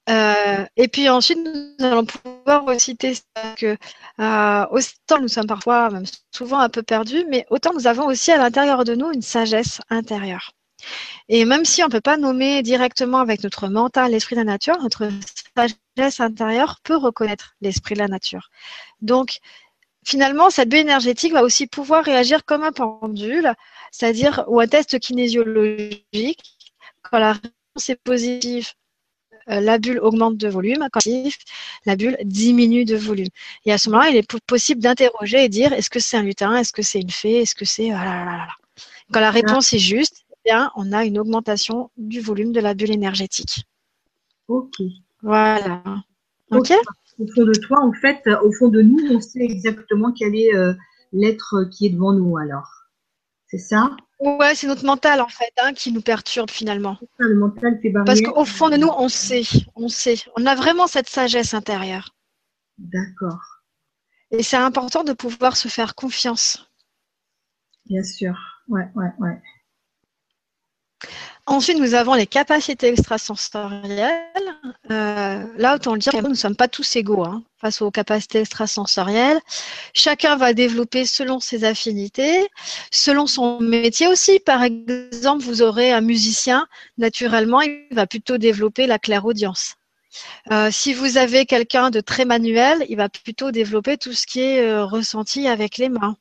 Euh, 0.08 0.64
et 0.76 0.88
puis 0.88 1.08
ensuite, 1.08 1.38
nous 1.38 1.84
allons 1.84 2.06
pouvoir 2.06 2.64
aussi 2.66 2.96
tester 2.96 3.26
que 3.56 3.76
euh, 4.20 4.66
autant 4.70 5.20
nous 5.20 5.28
sommes 5.28 5.48
parfois, 5.48 5.90
même 5.90 6.04
souvent 6.32 6.60
un 6.60 6.68
peu 6.68 6.82
perdus, 6.82 7.24
mais 7.28 7.44
autant 7.50 7.74
nous 7.74 7.88
avons 7.88 8.06
aussi 8.06 8.30
à 8.30 8.38
l'intérieur 8.38 8.84
de 8.84 8.94
nous 8.94 9.10
une 9.12 9.20
sagesse 9.20 9.80
intérieure. 9.90 10.52
Et 11.28 11.44
même 11.44 11.64
si 11.64 11.82
on 11.82 11.86
ne 11.86 11.92
peut 11.92 12.00
pas 12.00 12.16
nommer 12.16 12.62
directement 12.62 13.18
avec 13.18 13.42
notre 13.42 13.68
mental 13.68 14.12
l'esprit 14.12 14.36
de 14.36 14.40
la 14.40 14.44
nature, 14.44 14.80
notre 14.80 15.10
sagesse 15.56 16.20
intérieure 16.20 16.78
peut 16.84 16.96
reconnaître 16.96 17.56
l'esprit 17.60 17.94
de 17.96 18.00
la 18.00 18.08
nature. 18.08 18.48
Donc, 19.02 19.40
finalement, 20.04 20.50
cette 20.50 20.68
bulle 20.68 20.80
énergétique 20.80 21.32
va 21.32 21.42
aussi 21.42 21.66
pouvoir 21.66 22.04
réagir 22.04 22.44
comme 22.44 22.62
un 22.62 22.72
pendule, 22.72 23.52
c'est-à-dire 23.90 24.44
ou 24.48 24.60
un 24.60 24.66
test 24.66 24.98
kinésiologique. 24.98 26.58
Quand 27.02 27.18
la 27.18 27.32
réponse 27.32 27.88
est 27.88 28.00
positive, 28.02 28.68
euh, 29.50 29.60
la 29.60 29.78
bulle 29.78 29.98
augmente 30.00 30.36
de 30.36 30.48
volume. 30.48 30.86
Quand 30.92 31.00
la 31.86 31.96
bulle 31.96 32.18
diminue 32.24 32.84
de 32.84 32.96
volume. 32.96 33.28
Et 33.64 33.72
à 33.72 33.78
ce 33.78 33.88
moment-là, 33.90 34.10
il 34.10 34.16
est 34.16 34.38
possible 34.46 34.80
d'interroger 34.80 35.44
et 35.44 35.48
dire 35.48 35.72
est-ce 35.72 35.90
que 35.90 36.00
c'est 36.00 36.16
un 36.16 36.22
lutin, 36.22 36.56
est-ce 36.56 36.72
que 36.72 36.82
c'est 36.82 37.00
une 37.00 37.10
fée, 37.10 37.40
est-ce 37.42 37.54
que 37.54 37.64
c'est. 37.64 37.90
Ah 37.92 38.48
Quand 39.12 39.20
la 39.20 39.30
réponse 39.30 39.72
est 39.72 39.78
juste, 39.78 40.24
eh 40.32 40.50
bien, 40.50 40.70
on 40.76 40.92
a 40.92 41.04
une 41.04 41.18
augmentation 41.18 41.90
du 41.96 42.20
volume 42.20 42.52
de 42.52 42.60
la 42.60 42.74
bulle 42.74 42.90
énergétique. 42.90 43.64
Ok. 44.48 44.74
Voilà. 45.22 45.82
Ok. 46.50 46.72
Au 47.18 47.26
fond 47.26 47.44
de 47.44 47.52
toi, 47.66 47.78
en 47.82 47.92
fait, 47.92 48.22
au 48.42 48.52
fond 48.52 48.68
de 48.68 48.80
nous, 48.80 48.98
on 49.10 49.20
sait 49.20 49.40
exactement 49.40 50.12
quel 50.12 50.36
est 50.36 50.54
euh, 50.54 50.72
l'être 51.12 51.64
qui 51.72 51.86
est 51.86 51.90
devant 51.90 52.12
nous 52.12 52.36
alors. 52.36 52.77
C'est 53.48 53.58
ça 53.58 53.96
Ouais, 54.20 54.54
c'est 54.54 54.66
notre 54.66 54.84
mental 54.84 55.20
en 55.20 55.28
fait 55.28 55.52
hein, 55.62 55.72
qui 55.72 55.92
nous 55.92 56.02
perturbe 56.02 56.50
finalement. 56.50 56.98
Le 57.18 57.36
mental 57.36 57.78
fait 57.80 57.92
Parce 58.04 58.20
qu'au 58.20 58.44
fond 58.44 58.68
de 58.68 58.76
nous, 58.76 58.88
on 58.88 59.08
sait, 59.08 59.44
on 59.74 59.88
sait, 59.88 60.16
on 60.36 60.44
a 60.44 60.54
vraiment 60.54 60.86
cette 60.86 61.08
sagesse 61.08 61.54
intérieure. 61.54 62.14
D'accord. 62.78 63.40
Et 64.30 64.42
c'est 64.42 64.56
important 64.56 65.04
de 65.04 65.12
pouvoir 65.12 65.56
se 65.56 65.68
faire 65.68 65.94
confiance. 65.94 66.70
Bien 67.86 68.02
sûr, 68.02 68.36
ouais, 68.68 68.88
ouais, 68.94 69.10
ouais. 69.18 69.40
Ensuite, 71.46 71.78
nous 71.78 71.94
avons 71.94 72.14
les 72.14 72.26
capacités 72.26 72.88
extrasensorielles. 72.88 74.12
Euh, 74.90 75.44
là, 75.56 75.76
autant 75.76 75.94
le 75.94 75.98
dire, 75.98 76.12
nous 76.22 76.28
ne 76.28 76.34
sommes 76.34 76.56
pas 76.56 76.68
tous 76.68 76.96
égaux 76.96 77.24
hein, 77.24 77.42
face 77.58 77.80
aux 77.80 77.90
capacités 77.90 78.40
extrasensorielles. 78.40 79.40
Chacun 79.94 80.36
va 80.36 80.52
développer 80.52 81.06
selon 81.06 81.40
ses 81.40 81.64
affinités, 81.64 82.48
selon 82.90 83.26
son 83.26 83.60
métier 83.60 84.08
aussi. 84.08 84.40
Par 84.40 84.62
exemple, 84.62 85.42
vous 85.42 85.62
aurez 85.62 85.90
un 85.90 86.02
musicien, 86.02 86.66
naturellement, 86.98 87.62
il 87.62 87.86
va 87.92 88.06
plutôt 88.06 88.36
développer 88.36 88.86
la 88.86 88.98
clairaudience. 88.98 89.76
Euh, 90.50 90.70
si 90.70 90.92
vous 90.92 91.16
avez 91.16 91.46
quelqu'un 91.46 91.90
de 91.90 92.00
très 92.00 92.24
manuel, 92.24 92.84
il 92.88 92.96
va 92.96 93.08
plutôt 93.08 93.50
développer 93.50 93.96
tout 93.96 94.12
ce 94.12 94.26
qui 94.26 94.40
est 94.40 94.60
euh, 94.60 94.84
ressenti 94.84 95.48
avec 95.48 95.78
les 95.78 95.88
mains. 95.88 96.16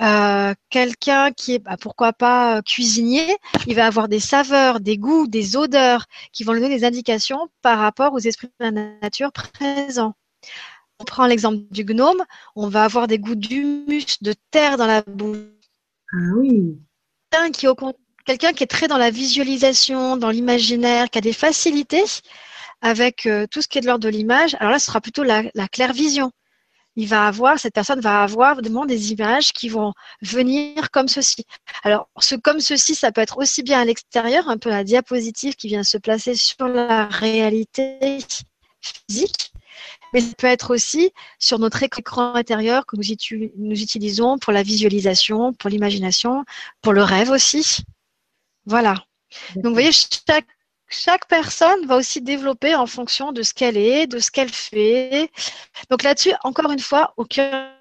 Euh, 0.00 0.54
quelqu'un 0.70 1.32
qui 1.32 1.54
est, 1.54 1.58
bah, 1.58 1.76
pourquoi 1.80 2.12
pas, 2.12 2.58
euh, 2.58 2.62
cuisinier, 2.62 3.36
il 3.66 3.74
va 3.74 3.86
avoir 3.86 4.08
des 4.08 4.20
saveurs, 4.20 4.80
des 4.80 4.96
goûts, 4.96 5.26
des 5.26 5.56
odeurs 5.56 6.06
qui 6.32 6.44
vont 6.44 6.52
lui 6.52 6.60
donner 6.60 6.78
des 6.78 6.84
indications 6.84 7.48
par 7.62 7.78
rapport 7.78 8.12
aux 8.12 8.18
esprits 8.18 8.48
de 8.60 8.64
la 8.64 8.70
nature 8.70 9.32
présents. 9.32 10.14
On 11.00 11.04
prend 11.04 11.26
l'exemple 11.26 11.58
du 11.70 11.84
gnome, 11.84 12.24
on 12.56 12.68
va 12.68 12.84
avoir 12.84 13.06
des 13.06 13.18
goûts 13.18 13.36
d'humus, 13.36 14.20
de 14.20 14.34
terre 14.50 14.76
dans 14.76 14.86
la 14.86 15.02
bouche. 15.02 15.38
Ah 16.12 16.16
oui. 16.36 16.78
Quelqu'un 17.30 18.52
qui, 18.52 18.62
est 18.62 18.66
très 18.66 18.88
dans 18.88 18.98
la 18.98 19.10
visualisation, 19.10 20.16
dans 20.16 20.30
l'imaginaire, 20.30 21.10
qui 21.10 21.18
a 21.18 21.20
des 21.20 21.32
facilités 21.32 22.04
avec 22.80 23.26
euh, 23.26 23.46
tout 23.50 23.62
ce 23.62 23.68
qui 23.68 23.78
est 23.78 23.80
de 23.80 23.86
l'ordre 23.86 24.04
de 24.04 24.08
l'image, 24.08 24.56
alors 24.60 24.72
là, 24.72 24.78
ce 24.78 24.86
sera 24.86 25.00
plutôt 25.00 25.24
la, 25.24 25.42
la 25.54 25.68
claire 25.68 25.92
vision 25.92 26.30
il 26.98 27.06
va 27.06 27.28
avoir, 27.28 27.60
cette 27.60 27.74
personne 27.74 28.00
va 28.00 28.24
avoir 28.24 28.60
des 28.60 29.12
images 29.12 29.52
qui 29.52 29.68
vont 29.68 29.92
venir 30.20 30.90
comme 30.90 31.06
ceci. 31.06 31.44
Alors, 31.84 32.08
ce 32.18 32.34
comme 32.34 32.58
ceci, 32.58 32.96
ça 32.96 33.12
peut 33.12 33.20
être 33.20 33.38
aussi 33.38 33.62
bien 33.62 33.80
à 33.80 33.84
l'extérieur, 33.84 34.48
un 34.48 34.58
peu 34.58 34.68
la 34.68 34.82
diapositive 34.82 35.54
qui 35.54 35.68
vient 35.68 35.84
se 35.84 35.96
placer 35.96 36.34
sur 36.34 36.66
la 36.66 37.06
réalité 37.06 38.18
physique, 38.80 39.52
mais 40.12 40.20
ça 40.20 40.34
peut 40.36 40.48
être 40.48 40.74
aussi 40.74 41.12
sur 41.38 41.60
notre 41.60 41.84
écran 41.84 42.34
intérieur 42.34 42.84
que 42.84 42.96
nous, 42.96 43.04
nous 43.58 43.80
utilisons 43.80 44.36
pour 44.38 44.52
la 44.52 44.64
visualisation, 44.64 45.52
pour 45.52 45.70
l'imagination, 45.70 46.44
pour 46.82 46.92
le 46.92 47.04
rêve 47.04 47.30
aussi. 47.30 47.84
Voilà. 48.66 48.94
Donc, 49.54 49.66
vous 49.66 49.72
voyez, 49.72 49.92
chaque 49.92 50.48
chaque 50.88 51.28
personne 51.28 51.86
va 51.86 51.96
aussi 51.96 52.20
développer 52.20 52.74
en 52.74 52.86
fonction 52.86 53.32
de 53.32 53.42
ce 53.42 53.54
qu'elle 53.54 53.76
est, 53.76 54.06
de 54.06 54.18
ce 54.18 54.30
qu'elle 54.30 54.52
fait. 54.52 55.30
Donc 55.90 56.02
là-dessus, 56.02 56.32
encore 56.42 56.70
une 56.70 56.80
fois, 56.80 57.12
aucun 57.16 57.74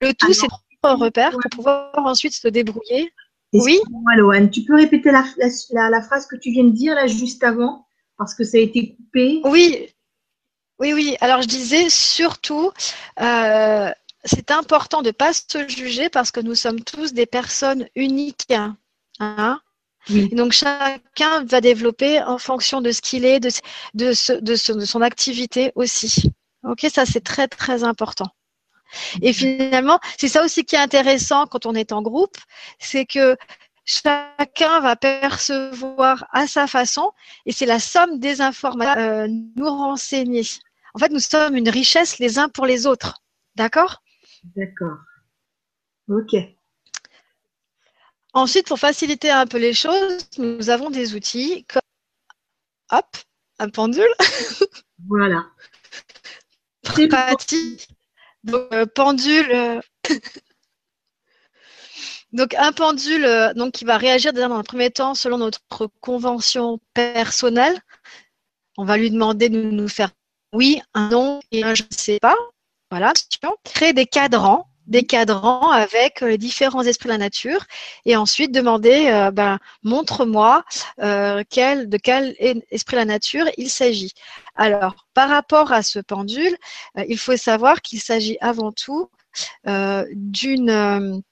le 0.00 0.14
tout, 0.14 0.32
c'est 0.32 0.46
un 0.82 0.94
repère 0.94 1.30
pour 1.30 1.50
pouvoir 1.50 1.92
ensuite 1.96 2.34
se 2.34 2.48
débrouiller. 2.48 3.12
Oui. 3.52 3.80
Loane, 4.16 4.50
tu 4.50 4.62
peux 4.62 4.76
répéter 4.76 5.10
la, 5.10 5.24
la, 5.72 6.02
phrase 6.02 6.26
que 6.26 6.36
tu 6.36 6.50
viens 6.50 6.64
de 6.64 6.70
dire 6.70 6.94
là 6.94 7.06
juste 7.06 7.42
avant 7.42 7.86
parce 8.18 8.34
que 8.34 8.44
ça 8.44 8.58
a 8.58 8.60
été 8.60 8.94
coupé? 8.94 9.40
Oui, 9.44 9.88
oui, 10.78 10.92
oui. 10.92 11.16
Alors 11.20 11.40
je 11.40 11.48
disais 11.48 11.88
surtout, 11.88 12.70
euh, 13.20 13.90
c'est 14.24 14.50
important 14.50 15.00
de 15.02 15.08
ne 15.08 15.12
pas 15.12 15.32
se 15.32 15.66
juger 15.68 16.10
parce 16.10 16.30
que 16.30 16.40
nous 16.40 16.54
sommes 16.54 16.80
tous 16.80 17.14
des 17.14 17.26
personnes 17.26 17.88
uniques. 17.94 18.52
Hein 19.20 19.60
donc 20.32 20.52
chacun 20.52 21.44
va 21.44 21.60
développer 21.60 22.22
en 22.22 22.38
fonction 22.38 22.80
de 22.80 22.92
ce 22.92 23.02
qu'il 23.02 23.24
est, 23.24 23.40
de, 23.40 23.50
de, 23.94 24.40
de, 24.40 24.84
son 24.84 25.02
activité 25.02 25.72
aussi. 25.74 26.30
Ok, 26.64 26.86
ça 26.92 27.04
c'est 27.04 27.20
très 27.20 27.48
très 27.48 27.84
important. 27.84 28.28
Et 29.20 29.34
finalement, 29.34 30.00
c'est 30.16 30.28
ça 30.28 30.42
aussi 30.42 30.64
qui 30.64 30.76
est 30.76 30.78
intéressant 30.78 31.46
quand 31.46 31.66
on 31.66 31.74
est 31.74 31.92
en 31.92 32.00
groupe, 32.00 32.38
c'est 32.78 33.04
que 33.04 33.36
chacun 33.84 34.80
va 34.80 34.96
percevoir 34.96 36.26
à 36.32 36.46
sa 36.46 36.66
façon 36.66 37.12
et 37.44 37.52
c'est 37.52 37.66
la 37.66 37.80
somme 37.80 38.18
des 38.18 38.40
informations 38.40 39.00
euh, 39.00 39.28
nous 39.56 39.68
renseigner. 39.68 40.42
En 40.94 40.98
fait, 40.98 41.10
nous 41.10 41.20
sommes 41.20 41.56
une 41.56 41.68
richesse 41.68 42.18
les 42.18 42.38
uns 42.38 42.48
pour 42.48 42.64
les 42.64 42.86
autres. 42.86 43.22
D'accord? 43.56 44.02
D'accord. 44.56 44.96
Ok. 46.08 46.34
Ensuite, 48.34 48.66
pour 48.66 48.78
faciliter 48.78 49.30
un 49.30 49.46
peu 49.46 49.58
les 49.58 49.72
choses, 49.72 50.28
nous 50.38 50.70
avons 50.70 50.90
des 50.90 51.14
outils 51.14 51.64
comme 51.64 51.82
hop, 52.92 53.16
un 53.58 53.68
pendule. 53.70 54.14
Voilà. 55.06 55.46
Pratique. 56.82 57.88
Donc, 58.44 58.72
euh, 58.72 58.86
pendule. 58.86 59.50
Euh, 59.52 59.80
donc, 62.32 62.54
un 62.54 62.72
pendule 62.72 63.24
euh, 63.24 63.54
donc, 63.54 63.72
qui 63.72 63.84
va 63.84 63.96
réagir 63.96 64.32
dans 64.32 64.52
un 64.52 64.62
premier 64.62 64.90
temps 64.90 65.14
selon 65.14 65.38
notre 65.38 65.60
convention 66.00 66.80
personnelle. 66.94 67.80
On 68.76 68.84
va 68.84 68.96
lui 68.96 69.10
demander 69.10 69.48
de 69.48 69.60
nous 69.60 69.88
faire 69.88 70.10
oui, 70.52 70.80
un 70.94 71.10
non 71.10 71.40
et 71.52 71.62
un 71.62 71.74
je 71.74 71.82
ne 71.82 71.88
sais 71.96 72.18
pas. 72.20 72.36
Voilà. 72.90 73.12
Créer 73.64 73.92
des 73.92 74.06
cadrans 74.06 74.68
des 74.88 75.04
cadrans 75.04 75.70
avec 75.70 76.22
euh, 76.22 76.28
les 76.28 76.38
différents 76.38 76.82
esprits 76.82 77.08
de 77.08 77.12
la 77.12 77.18
nature 77.18 77.64
et 78.04 78.16
ensuite 78.16 78.52
demander 78.52 79.06
euh, 79.08 79.30
ben, 79.30 79.58
montre-moi 79.82 80.64
euh, 81.00 81.44
de 81.44 81.96
quel 81.98 82.34
esprit 82.70 82.96
de 82.96 83.00
la 83.00 83.04
nature 83.04 83.44
il 83.56 83.70
s'agit. 83.70 84.12
Alors, 84.56 85.06
par 85.14 85.28
rapport 85.28 85.72
à 85.72 85.82
ce 85.82 85.98
pendule, 85.98 86.56
il 87.06 87.18
faut 87.18 87.36
savoir 87.36 87.80
qu'il 87.82 88.00
s'agit 88.00 88.38
avant 88.40 88.72
tout 88.72 89.08
d'une 89.64 91.22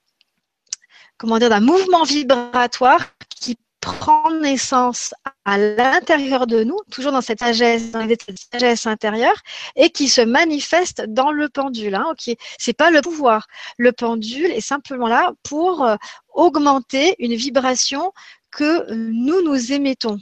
comment 1.18 1.38
dire 1.38 1.48
d'un 1.48 1.60
mouvement 1.60 2.04
vibratoire 2.04 3.15
prend 3.94 4.30
naissance 4.32 5.14
à 5.44 5.58
l'intérieur 5.58 6.46
de 6.46 6.64
nous, 6.64 6.78
toujours 6.90 7.12
dans 7.12 7.20
cette 7.20 7.38
sagesse, 7.38 7.92
dans 7.92 8.08
cette 8.08 8.24
sagesse 8.52 8.86
intérieure, 8.86 9.36
et 9.76 9.90
qui 9.90 10.08
se 10.08 10.20
manifeste 10.20 11.02
dans 11.08 11.30
le 11.30 11.48
pendule. 11.48 11.94
Hein, 11.94 12.06
ok, 12.10 12.36
c'est 12.58 12.76
pas 12.76 12.90
le 12.90 13.00
pouvoir. 13.00 13.46
Le 13.78 13.92
pendule 13.92 14.50
est 14.50 14.60
simplement 14.60 15.08
là 15.08 15.32
pour 15.42 15.84
euh, 15.84 15.96
augmenter 16.34 17.14
une 17.18 17.34
vibration 17.34 18.12
que 18.50 18.92
nous 18.92 19.42
nous 19.42 19.72
émettons 19.72 20.18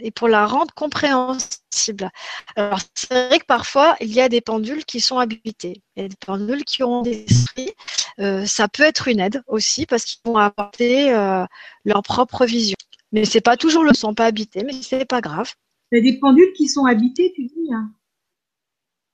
et 0.00 0.10
pour 0.10 0.28
la 0.28 0.46
rendre 0.46 0.74
compréhensible. 0.74 2.10
Alors, 2.56 2.80
c'est 2.94 3.28
vrai 3.28 3.38
que 3.38 3.46
parfois, 3.46 3.96
il 4.00 4.12
y 4.12 4.20
a 4.20 4.28
des 4.28 4.40
pendules 4.40 4.84
qui 4.84 5.00
sont 5.00 5.18
habités. 5.18 5.82
Il 5.96 6.02
y 6.02 6.06
a 6.06 6.08
des 6.08 6.16
pendules 6.16 6.64
qui 6.64 6.82
ont 6.82 7.02
des 7.02 7.24
esprits. 7.28 7.72
Euh, 8.18 8.44
ça 8.46 8.68
peut 8.68 8.82
être 8.82 9.08
une 9.08 9.20
aide 9.20 9.42
aussi 9.46 9.86
parce 9.86 10.04
qu'ils 10.04 10.20
vont 10.24 10.36
apporter 10.36 11.12
euh, 11.14 11.44
leur 11.84 12.02
propre 12.02 12.44
vision. 12.44 12.76
Mais 13.14 13.24
c'est 13.24 13.40
pas 13.40 13.56
toujours 13.56 13.84
le 13.84 13.94
sont 13.94 14.12
pas 14.12 14.26
habité, 14.26 14.64
mais 14.64 14.72
c'est 14.82 15.04
pas 15.04 15.20
grave. 15.20 15.54
Il 15.92 15.98
y 15.98 16.00
a 16.00 16.12
des 16.12 16.18
pendules 16.18 16.52
qui 16.52 16.66
sont 16.66 16.84
habitées, 16.84 17.32
tu 17.32 17.44
dis 17.44 17.72
hein 17.72 17.92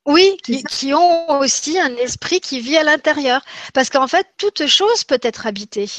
Oui, 0.06 0.38
qui, 0.42 0.94
ont 0.94 1.38
aussi 1.38 1.78
un 1.78 1.94
esprit 1.96 2.40
qui 2.40 2.60
vit 2.60 2.78
à 2.78 2.82
l'intérieur. 2.82 3.42
Parce 3.74 3.90
qu'en 3.90 4.08
fait, 4.08 4.26
toute 4.38 4.66
chose 4.66 5.04
peut 5.04 5.20
être 5.20 5.46
habitée. 5.46 5.90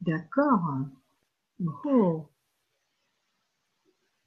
D'accord. 0.00 0.60
Oh. 1.84 2.24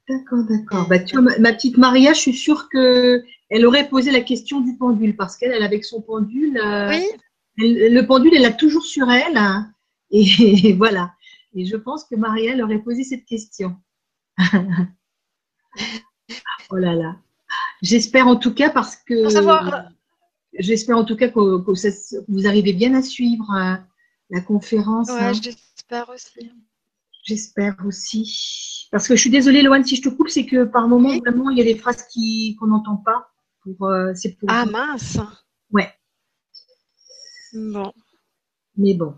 D'accord, 0.08 0.44
d'accord. 0.44 0.86
Bah, 0.86 1.00
tu 1.00 1.18
ma, 1.18 1.52
petite 1.52 1.78
Maria, 1.78 2.12
je 2.12 2.20
suis 2.20 2.36
sûre 2.36 2.68
qu'elle 2.68 3.66
aurait 3.66 3.88
posé 3.88 4.12
la 4.12 4.20
question 4.20 4.60
du 4.60 4.76
pendule 4.76 5.16
parce 5.16 5.36
qu'elle, 5.36 5.50
elle, 5.50 5.64
avec 5.64 5.84
son 5.84 6.00
pendule, 6.00 6.58
euh, 6.58 6.90
oui. 6.90 7.08
le 7.56 8.02
pendule, 8.02 8.36
elle 8.36 8.42
l'a 8.42 8.52
toujours 8.52 8.86
sur 8.86 9.10
elle. 9.10 9.36
Hein. 9.36 9.72
et 10.12 10.74
voilà. 10.78 11.10
Et 11.54 11.64
je 11.66 11.76
pense 11.76 12.04
que 12.04 12.16
Marielle 12.16 12.62
aurait 12.62 12.80
posé 12.80 13.04
cette 13.04 13.24
question. 13.24 13.76
oh 16.70 16.76
là 16.76 16.94
là. 16.94 17.16
J'espère 17.82 18.26
en 18.26 18.36
tout 18.36 18.54
cas 18.54 18.70
parce 18.70 18.96
que. 18.96 19.28
J'espère 20.58 20.96
en 20.96 21.04
tout 21.04 21.16
cas 21.16 21.28
que, 21.28 21.40
vous 22.28 22.46
arrivez 22.46 22.72
bien 22.72 22.94
à 22.94 23.02
suivre 23.02 23.50
euh, 23.50 23.74
la 24.30 24.40
conférence. 24.40 25.08
Ouais, 25.08 25.20
hein. 25.20 25.32
j'espère 25.32 26.08
aussi. 26.10 26.52
J'espère 27.24 27.76
aussi. 27.84 28.88
Parce 28.90 29.08
que 29.08 29.16
je 29.16 29.20
suis 29.20 29.30
désolée, 29.30 29.62
Loane, 29.62 29.84
si 29.84 29.96
je 29.96 30.02
te 30.02 30.08
coupe, 30.08 30.28
c'est 30.28 30.46
que 30.46 30.64
par 30.64 30.88
moment, 30.88 31.18
vraiment, 31.18 31.50
il 31.50 31.58
y 31.58 31.60
a 31.60 31.64
des 31.64 31.76
phrases 31.76 32.04
qu'on 32.58 32.66
n'entend 32.66 32.96
pas. 32.98 33.30
Pour, 33.62 33.88
euh, 33.88 34.12
pour... 34.38 34.48
Ah 34.50 34.66
mince. 34.66 35.18
Ouais. 35.70 35.90
Bon. 37.54 37.92
Mais 38.76 38.94
bon. 38.94 39.14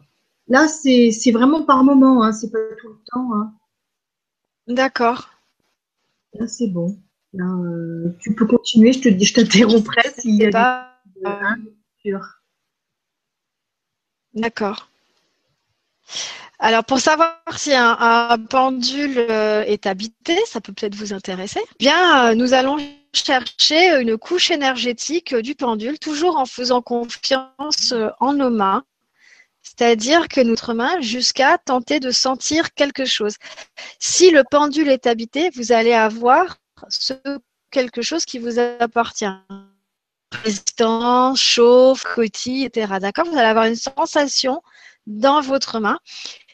Là, 0.49 0.68
c'est 0.68 1.32
vraiment 1.32 1.64
par 1.64 1.82
moment, 1.82 2.22
hein, 2.22 2.32
c'est 2.32 2.51
pas 2.51 2.59
tout 2.80 2.88
le 2.88 3.01
temps. 3.12 3.34
Hein. 3.34 3.55
D'accord. 4.68 5.30
Là, 6.34 6.47
c'est 6.47 6.68
bon. 6.68 6.99
Là, 7.32 7.44
euh, 7.44 8.16
tu 8.20 8.34
peux 8.34 8.47
continuer, 8.47 8.92
je 8.92 9.01
te 9.01 9.09
dis, 9.09 9.24
je 9.24 9.34
t'interromprai 9.34 10.03
s'il 10.16 10.36
y 10.36 10.47
a 10.47 10.51
pas... 10.51 10.92
D'accord. 14.34 14.88
Alors, 16.59 16.84
pour 16.84 17.01
savoir 17.01 17.40
si 17.57 17.72
un, 17.74 18.38
pendule 18.49 19.18
euh, 19.18 19.62
est 19.64 19.86
habité, 19.86 20.38
ça 20.47 20.61
peut 20.61 20.72
peut-être 20.72 20.94
vous 20.94 21.12
intéresser. 21.12 21.61
Bien, 21.78 22.30
euh, 22.30 22.34
nous 22.34 22.55
allons 22.55 22.78
chercher 23.12 24.01
une 24.01 24.16
couche 24.16 24.51
énergétique 24.51 25.34
du 25.34 25.55
pendule, 25.55 25.99
toujours 25.99 26.36
en 26.38 26.47
faisant 26.47 26.82
confiance 26.82 27.92
en 28.20 28.34
nos 28.34 28.51
mains, 28.51 28.84
c'est-à-dire 29.67 30.29
que 30.29 30.41
notre 30.41 30.75
main 30.75 31.01
jusqu'à 31.01 31.59
tenter 31.59 31.99
de 31.99 32.12
sentir 32.12 32.73
quelque 32.75 33.05
chose. 33.05 33.35
Si 33.99 34.31
le 34.31 34.45
pendule 34.49 34.89
est 34.89 35.09
habité, 35.09 35.51
vous 35.51 35.73
allez 35.73 35.93
avoir 35.93 36.59
ce 36.89 37.14
quelque 37.71 38.01
chose 38.01 38.25
qui 38.25 38.39
vous 38.39 38.61
appartient. 38.61 39.27
Résistance, 40.45 41.41
chauffe, 41.41 42.05
cotille, 42.05 42.64
etc. 42.64 42.95
D'accord? 43.01 43.27
Vous 43.27 43.37
allez 43.37 43.49
avoir 43.49 43.67
une 43.67 43.77
sensation 43.77 44.62
dans 45.07 45.41
votre 45.41 45.81
main. 45.81 45.99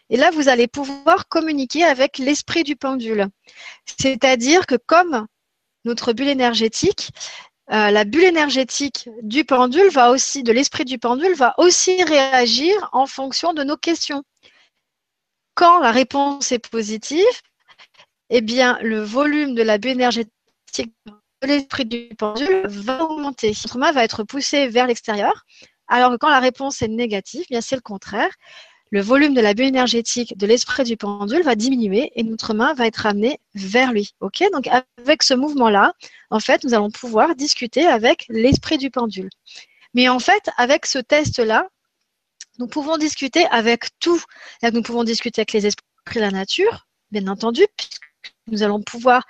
Et 0.08 0.16
là, 0.16 0.30
vous 0.30 0.48
allez 0.48 0.66
pouvoir 0.66 1.28
communiquer 1.28 1.84
avec 1.84 2.16
l'esprit 2.16 2.64
du 2.64 2.76
pendule. 2.76 3.28
C'est-à-dire 3.98 4.66
que 4.66 4.76
comme 4.86 5.26
notre 5.84 6.14
bulle 6.14 6.28
énergétique, 6.28 7.10
euh, 7.72 7.90
la 7.90 8.04
bulle 8.04 8.24
énergétique 8.24 9.08
du 9.22 9.44
pendule 9.44 9.88
va 9.90 10.10
aussi, 10.10 10.42
de 10.42 10.52
l'esprit 10.52 10.84
du 10.84 10.98
pendule, 10.98 11.34
va 11.34 11.54
aussi 11.58 12.02
réagir 12.04 12.90
en 12.92 13.06
fonction 13.06 13.54
de 13.54 13.62
nos 13.62 13.76
questions. 13.76 14.22
Quand 15.54 15.80
la 15.80 15.90
réponse 15.90 16.52
est 16.52 16.58
positive, 16.58 17.24
eh 18.30 18.40
bien, 18.40 18.78
le 18.82 19.02
volume 19.02 19.54
de 19.54 19.62
la 19.62 19.78
bulle 19.78 19.92
énergétique 19.92 20.32
de 21.06 21.46
l'esprit 21.46 21.86
du 21.86 22.10
pendule 22.18 22.66
va 22.66 23.04
augmenter. 23.04 23.48
Notre 23.48 23.78
main 23.78 23.92
va 23.92 24.04
être 24.04 24.22
poussée 24.22 24.68
vers 24.68 24.86
l'extérieur, 24.86 25.44
alors 25.88 26.10
que 26.10 26.16
quand 26.16 26.30
la 26.30 26.40
réponse 26.40 26.82
est 26.82 26.88
négative, 26.88 27.44
eh 27.50 27.60
c'est 27.60 27.76
le 27.76 27.82
contraire 27.82 28.30
le 28.92 29.00
volume 29.00 29.32
de 29.32 29.40
la 29.40 29.54
bulle 29.54 29.66
énergétique 29.66 30.36
de 30.36 30.46
l'esprit 30.46 30.84
du 30.84 30.98
pendule 30.98 31.42
va 31.42 31.54
diminuer 31.54 32.12
et 32.14 32.22
notre 32.22 32.52
main 32.52 32.74
va 32.74 32.86
être 32.86 33.06
amenée 33.06 33.40
vers 33.54 33.90
lui. 33.90 34.14
Ok? 34.20 34.44
Donc 34.52 34.68
avec 34.68 35.22
ce 35.22 35.32
mouvement-là, 35.32 35.94
en 36.30 36.40
fait, 36.40 36.62
nous 36.62 36.74
allons 36.74 36.90
pouvoir 36.90 37.34
discuter 37.34 37.86
avec 37.86 38.26
l'esprit 38.28 38.76
du 38.76 38.90
pendule. 38.90 39.30
Mais 39.94 40.10
en 40.10 40.18
fait, 40.18 40.50
avec 40.58 40.84
ce 40.84 40.98
test-là, 40.98 41.68
nous 42.58 42.66
pouvons 42.66 42.98
discuter 42.98 43.46
avec 43.46 43.98
tout. 43.98 44.22
Nous 44.62 44.82
pouvons 44.82 45.04
discuter 45.04 45.40
avec 45.40 45.52
les 45.54 45.66
esprits 45.66 45.86
de 46.16 46.20
la 46.20 46.30
nature, 46.30 46.86
bien 47.10 47.26
entendu, 47.28 47.64
puisque 47.78 48.02
nous 48.46 48.62
allons 48.62 48.82
pouvoir 48.82 49.26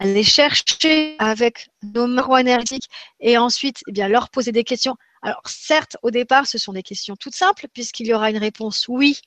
aller 0.00 0.24
chercher 0.24 1.14
avec 1.20 1.68
nos 1.94 2.08
miroirs 2.08 2.40
énergétiques 2.40 2.88
et 3.20 3.38
ensuite 3.38 3.78
eh 3.86 3.92
bien, 3.92 4.08
leur 4.08 4.28
poser 4.28 4.50
des 4.50 4.64
questions 4.64 4.96
alors 5.22 5.42
certes, 5.46 5.96
au 6.02 6.10
départ, 6.10 6.46
ce 6.46 6.58
sont 6.58 6.72
des 6.72 6.82
questions 6.82 7.16
toutes 7.16 7.34
simples 7.34 7.66
puisqu'il 7.72 8.06
y 8.06 8.14
aura 8.14 8.30
une 8.30 8.38
réponse 8.38 8.86
oui 8.88 9.20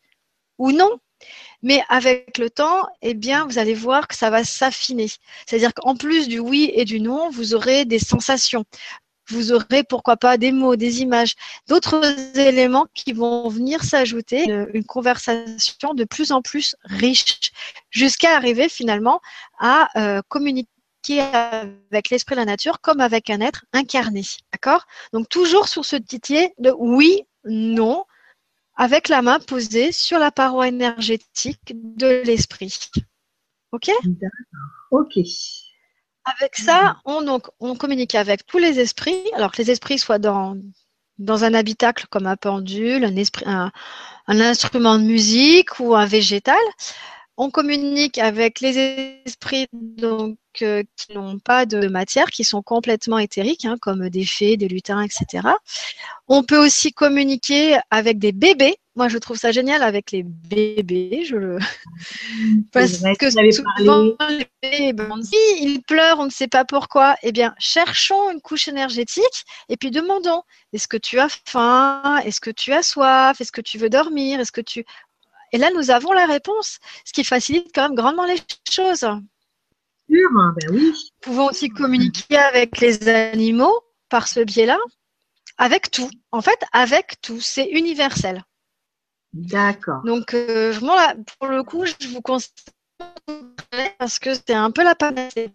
ou 0.57 0.71
non. 0.71 0.99
Mais 1.61 1.83
avec 1.89 2.37
le 2.39 2.49
temps, 2.49 2.87
eh 3.01 3.13
bien, 3.13 3.45
vous 3.45 3.59
allez 3.59 3.75
voir 3.75 4.07
que 4.07 4.15
ça 4.15 4.29
va 4.29 4.43
s'affiner. 4.43 5.07
C'est-à-dire 5.45 5.73
qu'en 5.73 5.95
plus 5.95 6.27
du 6.27 6.39
oui 6.39 6.71
et 6.73 6.85
du 6.85 6.99
non, 6.99 7.29
vous 7.29 7.53
aurez 7.53 7.85
des 7.85 7.99
sensations. 7.99 8.65
Vous 9.27 9.53
aurez, 9.53 9.83
pourquoi 9.83 10.17
pas, 10.17 10.37
des 10.37 10.51
mots, 10.51 10.75
des 10.75 11.01
images, 11.01 11.35
d'autres 11.67 12.03
éléments 12.37 12.87
qui 12.93 13.13
vont 13.13 13.47
venir 13.49 13.83
s'ajouter, 13.83 14.43
une, 14.45 14.67
une, 14.73 14.83
conversation 14.83 15.93
de 15.93 16.03
plus 16.03 16.31
en 16.31 16.41
plus 16.41 16.75
riche, 16.83 17.51
jusqu'à 17.91 18.35
arriver 18.35 18.67
finalement 18.67 19.21
à 19.59 19.87
euh, 19.95 20.21
communiquer 20.27 20.70
avec 21.09 22.09
l'esprit 22.09 22.35
de 22.35 22.39
la 22.39 22.45
nature 22.45 22.81
comme 22.81 22.99
avec 22.99 23.29
un 23.29 23.41
être 23.41 23.65
incarné. 23.73 24.23
D'accord? 24.51 24.85
Donc 25.13 25.29
toujours 25.29 25.67
sur 25.67 25.85
ce 25.85 25.95
titier 25.95 26.53
de 26.59 26.73
oui, 26.77 27.23
non, 27.43 28.05
avec 28.75 29.09
la 29.09 29.21
main 29.21 29.39
posée 29.39 29.91
sur 29.91 30.19
la 30.19 30.31
paroi 30.31 30.67
énergétique 30.67 31.73
de 31.73 32.21
l'esprit. 32.25 32.89
Ok? 33.71 33.89
Ok. 34.91 35.17
Avec 36.25 36.55
ça, 36.55 36.97
on, 37.05 37.23
donc, 37.23 37.47
on 37.59 37.75
communique 37.75 38.15
avec 38.15 38.45
tous 38.45 38.59
les 38.59 38.79
esprits, 38.79 39.23
alors 39.33 39.51
que 39.51 39.61
les 39.61 39.71
esprits 39.71 39.97
soient 39.97 40.19
dans, 40.19 40.55
dans 41.17 41.43
un 41.43 41.53
habitacle 41.53 42.05
comme 42.09 42.27
un 42.27 42.35
pendule, 42.35 43.03
un, 43.05 43.15
esprit, 43.15 43.45
un 43.47 43.71
instrument 44.27 44.99
de 44.99 45.03
musique 45.03 45.79
ou 45.79 45.95
un 45.95 46.05
végétal. 46.05 46.61
On 47.37 47.49
communique 47.49 48.17
avec 48.17 48.59
les 48.59 49.21
esprits 49.25 49.67
donc 49.73 50.37
qui 50.53 51.13
n'ont 51.15 51.39
pas 51.39 51.65
de 51.65 51.87
matière, 51.87 52.27
qui 52.27 52.43
sont 52.43 52.61
complètement 52.61 53.17
éthériques, 53.17 53.65
hein, 53.65 53.77
comme 53.79 54.09
des 54.09 54.25
fées, 54.25 54.57
des 54.57 54.67
lutins, 54.67 55.01
etc. 55.01 55.47
On 56.27 56.43
peut 56.43 56.57
aussi 56.57 56.91
communiquer 56.91 57.79
avec 57.89 58.19
des 58.19 58.31
bébés. 58.31 58.75
Moi, 58.95 59.07
je 59.07 59.17
trouve 59.17 59.37
ça 59.37 59.53
génial 59.53 59.81
avec 59.83 60.11
les 60.11 60.23
bébés. 60.23 61.23
Je 61.25 61.37
le... 61.37 61.57
Parce 62.73 63.01
que 63.17 63.29
souvent, 63.29 64.13
les 64.29 64.47
bébés, 64.61 64.93
ben, 64.93 65.21
si 65.23 65.35
ils 65.61 65.81
pleurent, 65.81 66.19
on 66.19 66.25
ne 66.25 66.29
sait 66.29 66.49
pas 66.49 66.65
pourquoi. 66.65 67.15
Eh 67.23 67.31
bien, 67.31 67.55
cherchons 67.57 68.29
une 68.31 68.41
couche 68.41 68.67
énergétique 68.67 69.45
et 69.69 69.77
puis 69.77 69.91
demandons 69.91 70.43
est-ce 70.73 70.89
que 70.89 70.97
tu 70.97 71.19
as 71.19 71.29
faim? 71.45 72.17
Est-ce 72.25 72.41
que 72.41 72.51
tu 72.51 72.73
as 72.73 72.83
soif? 72.83 73.39
Est-ce 73.39 73.53
que 73.53 73.61
tu 73.61 73.77
veux 73.77 73.89
dormir? 73.89 74.41
Est-ce 74.41 74.51
que 74.51 74.61
tu 74.61 74.83
et 75.51 75.57
là, 75.57 75.69
nous 75.75 75.91
avons 75.91 76.13
la 76.13 76.25
réponse, 76.25 76.79
ce 77.05 77.13
qui 77.13 77.23
facilite 77.23 77.71
quand 77.73 77.89
même 77.89 77.95
grandement 77.95 78.25
les 78.25 78.37
choses. 78.69 79.05
Ben 80.11 80.69
oui. 80.71 80.91
Nous 80.91 80.93
pouvons 81.21 81.45
aussi 81.47 81.69
communiquer 81.69 82.37
avec 82.37 82.79
les 82.79 83.07
animaux 83.07 83.81
par 84.09 84.27
ce 84.27 84.41
biais-là, 84.41 84.77
avec 85.57 85.89
tout. 85.91 86.09
En 86.31 86.41
fait, 86.41 86.59
avec 86.73 87.21
tout, 87.21 87.39
c'est 87.39 87.69
universel. 87.69 88.43
D'accord. 89.33 90.01
Donc, 90.03 90.33
euh, 90.33 90.77
là, 90.81 91.15
pour 91.39 91.47
le 91.47 91.63
coup, 91.63 91.85
je 91.85 92.07
vous 92.09 92.21
conseille 92.21 92.49
parce 93.97 94.19
que 94.19 94.33
c'est 94.33 94.53
un 94.53 94.71
peu 94.71 94.83
la 94.83 94.95
panacée. 94.95 95.49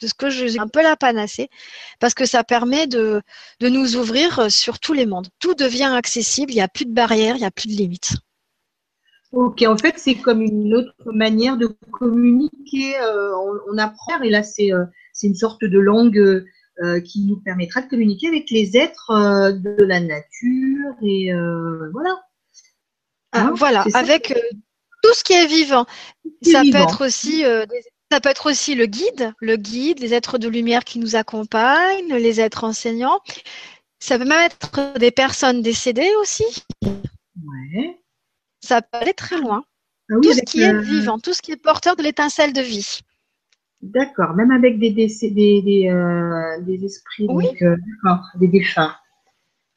De 0.00 0.08
ce 0.08 0.14
que 0.14 0.30
je 0.30 0.58
un 0.58 0.66
peu 0.66 0.82
la 0.82 0.96
panacée 0.96 1.48
parce 2.00 2.12
que 2.12 2.24
ça 2.24 2.42
permet 2.42 2.88
de, 2.88 3.22
de 3.60 3.68
nous 3.68 3.94
ouvrir 3.94 4.50
sur 4.50 4.80
tous 4.80 4.94
les 4.94 5.06
mondes. 5.06 5.28
Tout 5.38 5.54
devient 5.54 5.92
accessible, 5.94 6.50
il 6.50 6.56
n'y 6.56 6.60
a 6.60 6.66
plus 6.66 6.86
de 6.86 6.92
barrières, 6.92 7.36
il 7.36 7.40
n'y 7.40 7.44
a 7.44 7.52
plus 7.52 7.68
de 7.68 7.74
limites. 7.74 8.14
Ok, 9.32 9.62
en 9.66 9.78
fait, 9.78 9.94
c'est 9.96 10.16
comme 10.16 10.42
une 10.42 10.74
autre 10.74 10.94
manière 11.06 11.56
de 11.56 11.66
communiquer. 11.90 12.98
Euh, 12.98 13.32
on, 13.66 13.78
apprend, 13.78 14.20
et 14.20 14.28
là, 14.28 14.42
c'est 14.42 14.72
euh, 14.72 14.84
une 15.22 15.34
sorte 15.34 15.64
de 15.64 15.78
langue 15.78 16.18
euh, 16.18 17.00
qui 17.00 17.24
nous 17.24 17.36
permettra 17.36 17.80
de 17.80 17.88
communiquer 17.88 18.28
avec 18.28 18.50
les 18.50 18.76
êtres 18.76 19.52
de 19.52 19.82
la 19.82 20.00
nature. 20.00 20.94
Et 21.02 21.32
voilà. 21.92 22.20
Ah, 23.34 23.46
hein, 23.46 23.52
voilà, 23.56 23.86
avec 23.94 24.34
tout 25.02 25.14
ce 25.14 25.24
qui 25.24 25.32
est 25.32 25.46
vivant. 25.46 25.86
ça 26.42 26.60
peut 26.60 26.76
être 26.76 27.06
aussi 27.06 27.44
ça 28.10 28.20
peut 28.20 28.28
être 28.28 28.50
aussi 28.50 28.74
le 28.74 28.84
guide, 28.84 29.32
le 29.40 29.56
guide, 29.56 30.00
les 30.00 30.12
êtres 30.12 30.36
de 30.36 30.46
lumière 30.46 30.84
qui 30.84 30.98
nous 30.98 31.16
accompagnent, 31.16 32.14
les 32.14 32.42
êtres 32.42 32.64
enseignants. 32.64 33.20
Ça 34.00 34.18
peut 34.18 34.26
même 34.26 34.44
être 34.44 34.98
des 34.98 35.10
personnes 35.10 35.62
décédées 35.62 36.10
aussi. 36.20 36.44
Ouais. 36.82 38.01
Ça 38.64 38.82
peut 38.82 38.98
aller 38.98 39.14
très 39.14 39.38
loin. 39.38 39.64
Ah 40.10 40.14
tout 40.22 40.32
ce 40.32 40.42
qui 40.42 40.62
est 40.62 40.78
vivant, 40.80 41.18
tout 41.18 41.32
ce 41.32 41.42
qui 41.42 41.52
est 41.52 41.56
porteur 41.56 41.96
de 41.96 42.02
l'étincelle 42.02 42.52
de 42.52 42.60
vie. 42.60 43.00
D'accord, 43.80 44.34
même 44.34 44.52
avec 44.52 44.78
des, 44.78 44.90
des, 44.90 45.08
des, 45.30 45.88
euh, 45.88 46.60
des 46.60 46.84
esprits, 46.84 47.26
oui. 47.28 47.48
Euh, 47.62 47.76
des 48.36 48.46
défunts. 48.48 48.94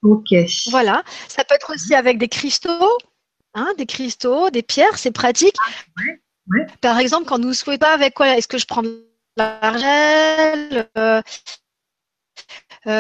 Ok. 0.03 0.33
Voilà, 0.69 1.03
ça 1.27 1.43
peut 1.43 1.55
être 1.55 1.73
aussi 1.73 1.95
avec 1.95 2.19
des 2.19 2.27
cristaux, 2.27 2.97
hein, 3.55 3.73
des 3.77 3.87
cristaux, 3.87 4.51
des 4.51 4.61
pierres, 4.61 4.97
c'est 4.99 5.11
pratique. 5.11 5.55
Ah, 5.59 6.01
ouais, 6.51 6.67
Par 6.81 6.99
exemple, 6.99 7.25
quand 7.27 7.39
nous 7.39 7.49
ne 7.49 7.53
souhaitons 7.53 7.79
pas 7.79 7.93
avec 7.93 8.13
quoi, 8.13 8.37
est-ce 8.37 8.47
que 8.47 8.59
je 8.59 8.67
prends 8.67 8.83
de 8.83 9.03
l'argent, 9.37 10.85
euh, 10.97 11.21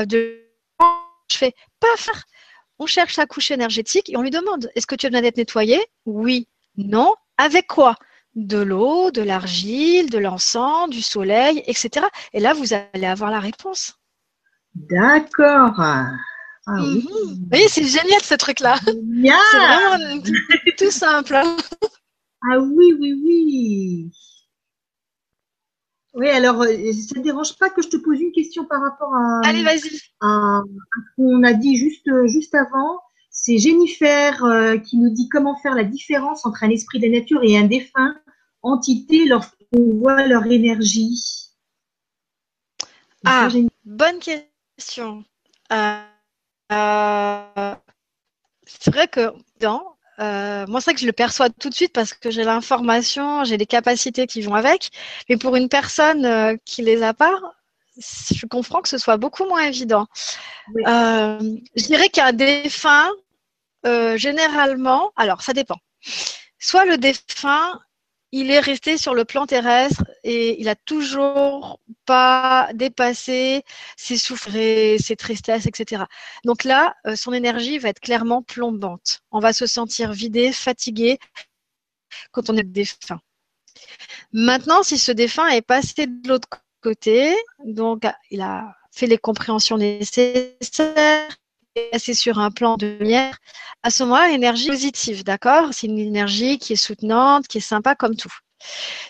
de 0.05 0.41
je 1.31 1.37
fais 1.37 1.53
paf 1.79 2.09
on 2.79 2.85
cherche 2.85 3.15
sa 3.15 3.25
couche 3.25 3.51
énergétique 3.51 4.09
et 4.09 4.17
on 4.17 4.21
lui 4.21 4.31
demande 4.31 4.69
est-ce 4.75 4.87
que 4.87 4.95
tu 4.95 5.05
as 5.05 5.09
besoin 5.09 5.21
d'être 5.21 5.37
nettoyé 5.37 5.79
Oui, 6.05 6.47
non, 6.77 7.15
Avec 7.37 7.67
quoi? 7.67 7.95
De 8.35 8.57
l'eau, 8.57 9.11
de 9.11 9.21
l'argile, 9.21 10.09
de 10.09 10.17
l'encens, 10.17 10.89
du 10.89 11.01
soleil, 11.01 11.63
etc. 11.67 12.05
Et 12.33 12.41
là, 12.41 12.53
vous 12.53 12.73
allez 12.73 13.05
avoir 13.05 13.31
la 13.31 13.39
réponse. 13.39 13.93
D'accord. 14.73 15.79
Ah, 15.79 16.11
oui, 16.67 17.07
mhm. 17.51 17.67
c'est 17.69 17.85
génial 17.85 18.21
ce 18.21 18.35
truc-là. 18.35 18.77
C'est 18.83 18.93
vraiment 18.93 20.21
tout 20.77 20.91
simple. 20.91 21.35
Ah 21.35 22.59
oui, 22.59 22.93
oui, 22.99 23.13
oui. 23.23 24.11
Oui, 26.15 26.29
alors, 26.29 26.61
euh, 26.61 26.93
ça 26.93 27.19
ne 27.19 27.23
dérange 27.23 27.57
pas 27.57 27.69
que 27.69 27.81
je 27.81 27.89
te 27.89 27.97
pose 27.97 28.21
une 28.21 28.31
question 28.31 28.65
par 28.65 28.81
rapport 28.81 29.13
à, 29.13 29.41
Allez, 29.43 29.63
vas-y. 29.63 29.99
à, 30.21 30.61
ce 30.63 31.15
qu'on 31.17 31.43
a 31.43 31.53
dit 31.53 31.75
juste, 31.75 32.09
juste 32.27 32.55
avant? 32.55 33.01
C'est 33.29 33.57
Jennifer 33.57 34.41
euh, 34.45 34.77
qui 34.77 34.97
nous 34.97 35.09
dit 35.09 35.27
comment 35.27 35.57
faire 35.57 35.75
la 35.75 35.83
différence 35.83 36.45
entre 36.45 36.63
un 36.63 36.69
esprit 36.69 36.99
de 36.99 37.07
la 37.07 37.19
nature 37.19 37.41
et 37.43 37.57
un 37.57 37.65
défunt 37.65 38.15
entité 38.61 39.25
lorsqu'on 39.25 39.95
voit 39.95 40.25
leur 40.25 40.45
énergie? 40.45 41.49
Ah, 43.25 43.49
bonne 43.83 44.19
question. 44.19 45.25
Euh, 45.73 47.75
c'est 48.65 48.93
vrai 48.93 49.09
que 49.09 49.33
dans 49.59 49.94
euh, 50.19 50.65
moi, 50.67 50.79
c'est 50.79 50.91
vrai 50.91 50.93
que 50.95 51.01
je 51.01 51.05
le 51.05 51.13
perçois 51.13 51.49
tout 51.49 51.69
de 51.69 51.73
suite 51.73 51.93
parce 51.93 52.13
que 52.13 52.31
j'ai 52.31 52.43
l'information, 52.43 53.43
j'ai 53.43 53.57
des 53.57 53.65
capacités 53.65 54.27
qui 54.27 54.41
vont 54.41 54.55
avec. 54.55 54.91
Mais 55.29 55.37
pour 55.37 55.55
une 55.55 55.69
personne 55.69 56.25
euh, 56.25 56.55
qui 56.65 56.81
les 56.81 57.03
a 57.03 57.13
pas, 57.13 57.39
je 57.97 58.45
comprends 58.45 58.81
que 58.81 58.89
ce 58.89 58.97
soit 58.97 59.17
beaucoup 59.17 59.45
moins 59.45 59.63
évident. 59.63 60.07
Euh, 60.87 61.39
je 61.75 61.85
dirais 61.85 62.09
qu'un 62.09 62.33
défunt, 62.33 63.09
généralement, 64.15 65.11
alors 65.15 65.41
ça 65.41 65.53
dépend. 65.53 65.77
Soit 66.59 66.85
le 66.85 66.97
défunt, 66.97 67.79
il 68.31 68.51
est 68.51 68.59
resté 68.59 68.97
sur 68.97 69.13
le 69.13 69.25
plan 69.25 69.45
terrestre 69.45 70.03
et 70.23 70.59
il 70.59 70.67
a 70.67 70.75
toujours 70.75 71.79
pas 72.05 72.69
dépassé 72.73 73.63
ses 73.95 74.17
souffrances, 74.17 74.53
ses 74.99 75.15
tristesses, 75.15 75.65
etc. 75.65 76.03
Donc 76.43 76.63
là, 76.63 76.95
euh, 77.07 77.15
son 77.15 77.33
énergie 77.33 77.77
va 77.77 77.89
être 77.89 77.99
clairement 77.99 78.41
plombante. 78.41 79.21
On 79.31 79.39
va 79.39 79.53
se 79.53 79.65
sentir 79.65 80.11
vidé, 80.11 80.51
fatigué 80.51 81.19
quand 82.31 82.49
on 82.49 82.57
est 82.57 82.63
défunt. 82.63 83.21
Maintenant, 84.33 84.83
si 84.83 84.97
ce 84.97 85.11
défunt 85.11 85.47
est 85.49 85.61
passé 85.61 86.07
de 86.07 86.27
l'autre 86.27 86.47
côté, 86.81 87.35
donc 87.63 88.03
il 88.31 88.41
a 88.41 88.75
fait 88.91 89.07
les 89.07 89.17
compréhensions 89.17 89.77
nécessaires, 89.77 91.35
c'est 91.97 92.13
sur 92.13 92.39
un 92.39 92.51
plan 92.51 92.77
de 92.77 92.97
lumière, 92.99 93.37
à 93.83 93.89
ce 93.89 94.03
moment-là, 94.03 94.29
l'énergie 94.29 94.67
positive, 94.67 95.23
d'accord? 95.23 95.69
C'est 95.71 95.87
une 95.87 95.99
énergie 95.99 96.57
qui 96.57 96.73
est 96.73 96.77
soutenante, 96.77 97.47
qui 97.47 97.59
est 97.59 97.61
sympa 97.61 97.95
comme 97.95 98.15
tout. 98.15 98.33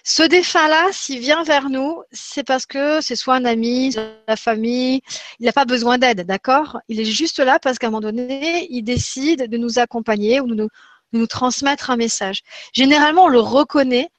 Ce 0.04 0.24
défunt-là, 0.24 0.88
s'il 0.92 1.20
vient 1.20 1.44
vers 1.44 1.70
nous, 1.70 2.02
c'est 2.12 2.44
parce 2.44 2.66
que 2.66 3.00
c'est 3.02 3.16
soit 3.16 3.36
un 3.36 3.46
ami, 3.46 3.96
la 4.28 4.36
famille, 4.36 5.02
il 5.40 5.46
n'a 5.46 5.54
pas 5.54 5.66
besoin 5.66 5.98
d'aide, 5.98 6.26
d'accord? 6.26 6.80
Il 6.90 7.00
est 7.00 7.06
juste 7.06 7.40
là 7.40 7.60
parce 7.60 7.78
qu'à 7.78 7.88
un 7.88 7.92
moment 7.92 8.02
donné, 8.02 8.68
il 8.70 8.84
décide 8.84 9.50
de 9.50 9.58
nous 9.58 9.80
accompagner 9.80 10.42
ou 10.42 10.48
de 10.48 10.56
nous, 10.56 10.70
de 11.14 11.20
nous 11.20 11.28
transmettre 11.28 11.90
un 11.90 11.98
message. 11.98 12.42
Généralement, 12.74 13.26
on 13.26 13.30
le 13.30 13.40
reconnaît 13.40 14.10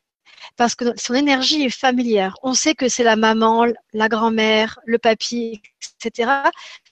parce 0.56 0.74
que 0.74 0.84
son 0.96 1.14
énergie 1.14 1.64
est 1.64 1.70
familière. 1.70 2.36
On 2.42 2.54
sait 2.54 2.74
que 2.74 2.88
c'est 2.88 3.04
la 3.04 3.16
maman, 3.16 3.66
la 3.92 4.08
grand-mère, 4.08 4.78
le 4.86 4.98
papy, 4.98 5.60
etc. 6.00 6.30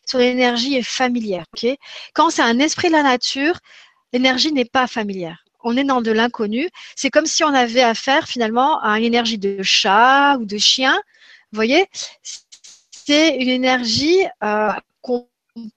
Son 0.07 0.19
énergie 0.19 0.75
est 0.75 0.83
familière. 0.83 1.45
Quand 2.15 2.31
c'est 2.31 2.43
un 2.43 2.59
esprit 2.59 2.89
de 2.89 2.93
la 2.93 3.03
nature, 3.03 3.59
l'énergie 4.13 4.53
n'est 4.53 4.65
pas 4.65 4.87
familière. 4.87 5.45
On 5.63 5.77
est 5.77 5.85
dans 5.85 6.03
de 6.03 6.11
l'inconnu. 6.11 6.69
C'est 6.95 7.11
comme 7.11 7.27
si 7.27 7.43
on 7.43 7.55
avait 7.55 7.83
affaire 7.83 8.29
finalement 8.29 8.81
à 8.81 8.99
une 8.99 9.05
énergie 9.05 9.39
de 9.39 9.63
chat 9.63 10.37
ou 10.39 10.45
de 10.45 10.59
chien. 10.59 10.95
Vous 11.53 11.57
voyez? 11.57 11.87
C'est 12.91 13.37
une 13.37 13.49
énergie 13.49 14.21
euh, 14.43 14.73
qu'on 15.01 15.27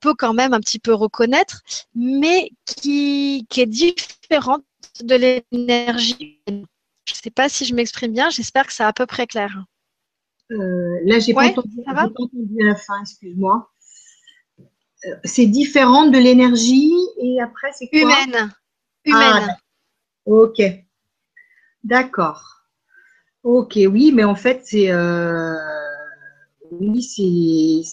peut 0.01 0.13
quand 0.13 0.33
même 0.33 0.53
un 0.53 0.59
petit 0.59 0.79
peu 0.79 0.93
reconnaître, 0.93 1.61
mais 1.95 2.51
qui, 2.65 3.45
qui 3.49 3.61
est 3.61 3.65
différente 3.65 4.63
de 5.01 5.41
l'énergie 5.51 6.41
je 7.07 7.13
ne 7.13 7.23
sais 7.23 7.31
pas 7.31 7.49
si 7.49 7.65
je 7.65 7.73
m'exprime 7.73 8.11
bien, 8.11 8.29
j'espère 8.29 8.67
que 8.67 8.73
c'est 8.73 8.83
à 8.83 8.93
peu 8.93 9.05
près 9.05 9.27
clair. 9.27 9.63
Euh, 10.51 10.99
là, 11.05 11.19
j'ai 11.19 11.33
pas, 11.33 11.47
entendu, 11.47 11.81
pas 11.85 12.05
entendu 12.05 12.61
à 12.61 12.65
la 12.65 12.75
fin, 12.75 13.01
excuse-moi. 13.01 13.69
Euh, 15.05 15.15
c'est 15.23 15.45
différent 15.45 16.07
de 16.07 16.17
l'énergie 16.17 16.91
et 17.21 17.39
après, 17.41 17.71
c'est 17.73 17.87
quoi 17.87 17.99
Humaine. 17.99 18.51
Humaine. 19.05 19.47
Ah, 19.49 19.57
ok. 20.25 20.61
D'accord. 21.83 22.43
Ok, 23.43 23.73
oui, 23.75 24.11
mais 24.13 24.23
en 24.23 24.35
fait, 24.35 24.61
c'est. 24.65 24.91
Euh, 24.91 25.55
oui, 26.71 27.01
c'est. 27.03 27.83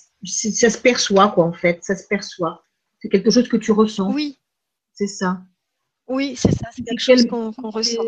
Ça 0.51 0.71
se 0.71 0.79
perçoit, 0.79 1.29
quoi, 1.29 1.45
en 1.45 1.53
fait. 1.53 1.85
Ça 1.85 1.95
se 1.95 2.07
perçoit. 2.07 2.65
C'est 3.01 3.11
quelque 3.11 3.31
chose 3.31 3.49
que 3.49 3.59
tu 3.59 3.73
ressens. 3.73 4.13
Oui. 4.13 4.39
C'est 4.95 5.07
ça. 5.07 5.43
Oui, 6.09 6.35
c'est 6.37 6.53
ça. 6.53 6.69
C'est 6.75 6.83
quelque 6.83 7.01
chose 7.01 7.27
qu'on 7.27 7.51
ressent. 7.71 8.03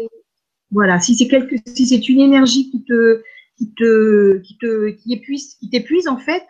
Voilà, 0.71 0.99
si 0.99 1.15
c'est 1.15 1.29
quelque, 1.29 1.57
si 1.67 1.87
c'est 1.87 2.09
une 2.09 2.21
énergie 2.21 2.71
qui 2.71 2.83
te, 2.83 3.23
qui 3.57 3.73
te, 3.75 4.39
qui 4.39 4.59
te, 4.59 4.89
qui 4.91 5.13
épuise, 5.13 5.55
qui 5.55 5.71
t'épuise 5.71 6.09
en 6.09 6.19
fait, 6.19 6.47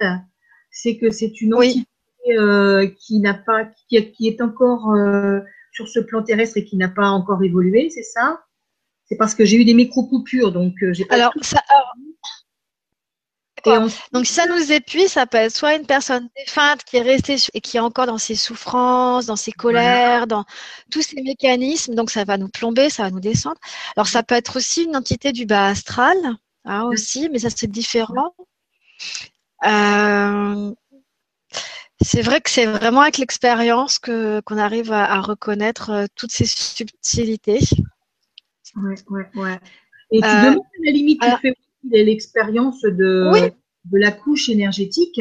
c'est 0.71 0.97
que 0.97 1.11
c'est 1.11 1.41
une 1.41 1.55
entité 1.55 1.87
euh, 2.31 2.89
qui 2.99 3.21
n'a 3.21 3.35
pas, 3.35 3.65
qui, 3.89 3.97
est 3.97 4.41
encore 4.41 4.93
euh, 4.93 5.41
sur 5.73 5.89
ce 5.89 6.01
plan 6.01 6.23
terrestre 6.23 6.59
et 6.59 6.65
qui 6.65 6.77
n'a 6.77 6.89
pas 6.89 7.09
encore 7.09 7.43
évolué, 7.43 7.91
c'est 7.91 8.03
ça? 8.03 8.41
C'est 9.05 9.17
parce 9.17 9.35
que 9.35 9.45
j'ai 9.45 9.57
eu 9.57 9.65
des 9.65 9.75
micro 9.75 10.05
coupures, 10.07 10.53
donc 10.53 10.75
euh, 10.83 10.93
j'ai 10.93 11.05
pas. 11.05 11.15
Alors, 11.15 11.33
ça, 11.43 11.61
donc, 14.13 14.27
si 14.27 14.33
ça 14.33 14.47
nous 14.47 14.73
épuise, 14.73 15.13
ça 15.13 15.27
peut 15.27 15.39
être 15.39 15.55
soit 15.55 15.75
une 15.75 15.87
personne 15.87 16.29
défunte 16.37 16.85
qui 16.85 16.99
est 16.99 17.03
restée 17.03 17.37
et 17.53 17.61
qui 17.61 17.77
est 17.77 17.81
encore 17.81 18.07
dans 18.07 18.19
ses 18.19 18.37
souffrances, 18.37 19.27
dans 19.27 19.37
ses 19.37 19.53
colères, 19.53 20.27
dans 20.27 20.45
tous 20.91 21.03
ces 21.03 21.21
mécanismes. 21.23 21.95
Donc, 21.95 22.11
ça 22.11 22.25
va 22.25 22.39
nous 22.39 22.49
plomber, 22.49 22.91
ça 22.91 23.05
va 23.05 23.11
nous 23.11 23.21
descendre. 23.21 23.59
Alors, 23.97 24.07
ça 24.07 24.23
peut 24.23 24.37
être 24.37 24.57
aussi 24.57 24.85
une 24.85 24.97
entité 24.97 25.33
du 25.33 25.47
bas 25.47 25.67
astral, 25.67 26.17
hein, 26.65 26.85
aussi, 26.85 27.29
mais 27.31 27.41
ça, 27.41 27.49
c'est 27.51 27.71
différent. 27.71 28.35
Euh, 29.65 30.73
c'est 32.07 32.23
vrai 32.23 32.41
que 32.41 32.51
c'est 32.51 32.67
vraiment 32.67 33.01
avec 33.01 33.19
l'expérience 33.19 33.99
que 33.99 34.41
qu'on 34.41 34.59
arrive 34.59 34.93
à, 34.93 35.21
reconnaître 35.21 35.91
euh, 35.91 36.07
toutes 36.15 36.31
ces 36.31 36.47
subtilités. 36.47 37.59
Ouais, 38.77 38.95
ouais, 39.11 39.27
ouais. 39.35 39.59
Et 40.13 40.21
tu 40.21 40.27
euh, 40.27 40.51
demandes 40.51 40.59
à 40.59 40.85
la 40.85 40.93
limite, 40.93 41.21
tu 41.21 41.29
fais 41.43 42.05
l'expérience 42.05 42.81
de, 42.83 43.51
de 43.85 43.99
la 43.99 44.13
couche 44.13 44.49
énergétique, 44.49 45.21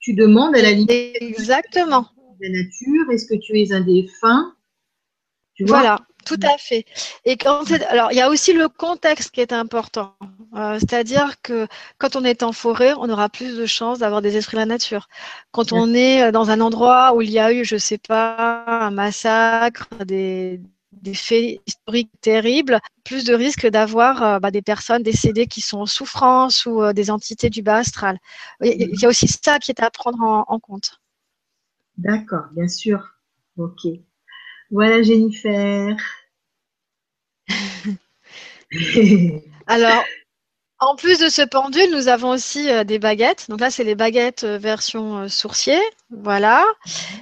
tu 0.00 0.14
demandes 0.14 0.56
à 0.56 0.62
la 0.62 0.72
limite 0.72 0.90
Exactement. 0.90 2.08
de 2.40 2.46
la 2.46 2.62
nature, 2.62 3.10
est-ce 3.12 3.26
que 3.26 3.38
tu 3.38 3.60
es 3.60 3.72
un 3.72 3.82
défunt? 3.82 4.54
Tu 5.54 5.64
vois? 5.64 5.80
Voilà, 5.80 6.06
tout 6.24 6.40
à 6.42 6.58
fait. 6.58 6.84
Et 7.24 7.36
quand 7.36 7.70
alors, 7.88 8.12
il 8.12 8.16
y 8.16 8.20
a 8.20 8.28
aussi 8.28 8.52
le 8.52 8.68
contexte 8.68 9.30
qui 9.30 9.40
est 9.40 9.52
important. 9.52 10.14
Euh, 10.56 10.78
c'est-à-dire 10.78 11.40
que 11.42 11.66
quand 11.98 12.16
on 12.16 12.24
est 12.24 12.42
en 12.42 12.52
forêt, 12.52 12.92
on 12.98 13.08
aura 13.10 13.28
plus 13.28 13.56
de 13.56 13.66
chances 13.66 13.98
d'avoir 13.98 14.22
des 14.22 14.36
esprits 14.36 14.56
de 14.56 14.60
la 14.60 14.66
nature. 14.66 15.08
Quand 15.50 15.72
on 15.72 15.94
est 15.94 16.32
dans 16.32 16.50
un 16.50 16.60
endroit 16.60 17.14
où 17.14 17.22
il 17.22 17.30
y 17.30 17.38
a 17.38 17.52
eu, 17.52 17.64
je 17.64 17.76
sais 17.76 17.98
pas, 17.98 18.64
un 18.66 18.90
massacre, 18.90 19.88
des, 20.04 20.60
des 21.04 21.14
faits 21.14 21.60
historiques 21.66 22.10
terribles, 22.20 22.80
plus 23.04 23.24
de 23.24 23.34
risques 23.34 23.66
d'avoir 23.66 24.22
euh, 24.22 24.38
bah, 24.38 24.50
des 24.50 24.62
personnes 24.62 25.02
décédées 25.02 25.46
qui 25.46 25.60
sont 25.60 25.78
en 25.78 25.86
souffrance 25.86 26.66
ou 26.66 26.82
euh, 26.82 26.92
des 26.92 27.10
entités 27.10 27.50
du 27.50 27.62
bas 27.62 27.76
astral. 27.76 28.18
Il 28.62 28.98
y 29.00 29.04
a 29.04 29.08
aussi 29.08 29.28
ça 29.28 29.58
qui 29.58 29.70
est 29.70 29.82
à 29.82 29.90
prendre 29.90 30.22
en, 30.22 30.58
compte. 30.58 31.00
D'accord, 31.98 32.46
bien 32.52 32.68
sûr. 32.68 33.14
Ok. 33.56 33.86
Voilà 34.74 35.02
Jennifer. 35.04 35.96
Alors, 39.68 40.02
en 40.80 40.96
plus 40.96 41.20
de 41.20 41.28
ce 41.28 41.42
pendule, 41.42 41.92
nous 41.92 42.08
avons 42.08 42.30
aussi 42.30 42.68
euh, 42.68 42.82
des 42.82 42.98
baguettes. 42.98 43.48
Donc 43.48 43.60
là, 43.60 43.70
c'est 43.70 43.84
les 43.84 43.94
baguettes 43.94 44.42
version 44.42 45.28
sourcier. 45.28 45.78
Voilà. 46.10 46.64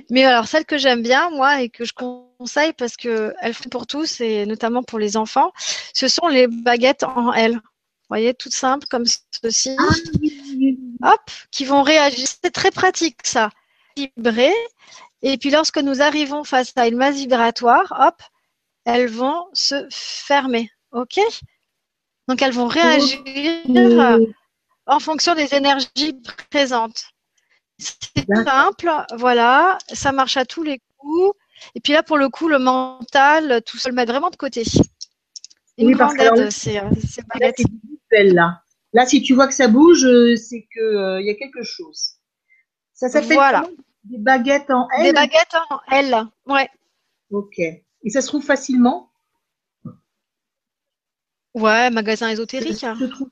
Mais 0.09 0.25
alors, 0.25 0.47
celle 0.47 0.65
que 0.65 0.79
j'aime 0.79 1.03
bien, 1.03 1.29
moi, 1.29 1.61
et 1.61 1.69
que 1.69 1.85
je 1.85 1.93
conseille 1.93 2.73
parce 2.73 2.97
qu'elles 2.97 3.53
font 3.53 3.69
pour 3.69 3.87
tous 3.87 4.23
et 4.23 4.47
notamment 4.47 4.83
pour 4.83 4.99
les 4.99 5.19
enfants, 5.19 5.53
ce 5.93 6.09
sont 6.09 6.29
les 6.29 6.47
baguettes 6.47 7.03
en 7.03 7.35
L. 7.35 7.53
Vous 7.53 7.61
voyez, 8.09 8.33
toutes 8.33 8.55
simples 8.55 8.87
comme 8.91 9.05
ceci. 9.43 9.77
Ah, 11.03 11.13
Hop, 11.13 11.21
qui 11.51 11.67
vont 11.67 11.83
réagir. 11.83 12.27
C'est 12.43 12.51
très 12.51 12.71
pratique 12.71 13.19
ça. 13.25 13.51
Vibrer. 13.95 14.55
Et 15.23 15.39
puis 15.39 15.51
lorsque 15.51 15.79
nous 15.79 16.03
arrivons 16.03 16.45
face 16.45 16.73
à 16.77 16.89
une 16.89 16.97
masse 16.97 17.17
vibratoire, 17.17 17.95
hop, 17.99 18.21
elles 18.85 19.09
vont 19.09 19.47
se 19.53 19.87
fermer. 19.91 20.71
OK? 20.91 21.21
Donc 22.29 22.43
elles 22.43 22.53
vont 22.53 22.67
réagir 22.67 23.21
en 24.87 24.99
fonction 24.99 25.35
des 25.35 25.55
énergies 25.55 26.21
présentes. 26.51 27.05
C'est 27.79 28.27
simple, 28.45 28.91
voilà, 29.17 29.79
ça 29.93 30.13
marche 30.13 30.37
à 30.37 30.45
tous 30.45 30.63
les 30.63 30.81
coups. 30.99 31.37
Et 31.75 31.81
puis 31.81 31.93
là, 31.93 32.03
pour 32.03 32.19
le 32.19 32.29
coup, 32.29 32.49
le 32.49 32.59
mental, 32.59 33.63
tout 33.65 33.79
seul, 33.79 33.93
le 33.93 33.97
mettre 33.97 34.13
vraiment 34.13 34.31
de 34.31 34.37
côté. 34.37 34.65
une 35.79 35.93
grande 35.97 36.21
aide, 36.21 36.51
ces, 36.51 36.81
baguettes. 37.35 37.63
Là, 38.11 38.63
là, 38.93 39.07
si 39.07 39.23
tu 39.23 39.35
vois 39.35 39.49
que 39.49 39.55
ça 39.55 39.69
bouge, 39.69 40.07
c'est 40.37 40.67
qu'il 40.73 41.19
il 41.21 41.27
y 41.27 41.31
a 41.31 41.35
quelque 41.35 41.63
chose. 41.63 42.17
Ça 42.93 43.09
s'appelle 43.09 43.35
voilà. 43.35 43.65
Des 44.05 44.19
baguettes 44.19 44.71
en 44.71 44.89
L 44.91 45.05
Des 45.05 45.13
baguettes 45.13 45.55
en 45.71 45.81
L, 45.91 46.27
ouais. 46.47 46.69
Ok. 47.31 47.59
Et 47.59 48.11
ça 48.11 48.21
se 48.21 48.27
trouve 48.27 48.45
facilement? 48.45 49.11
Ouais, 51.55 51.91
magasin 51.91 52.29
ésotérique. 52.29 52.79
Ça 52.79 52.95
se 52.95 53.05
trouve 53.05 53.31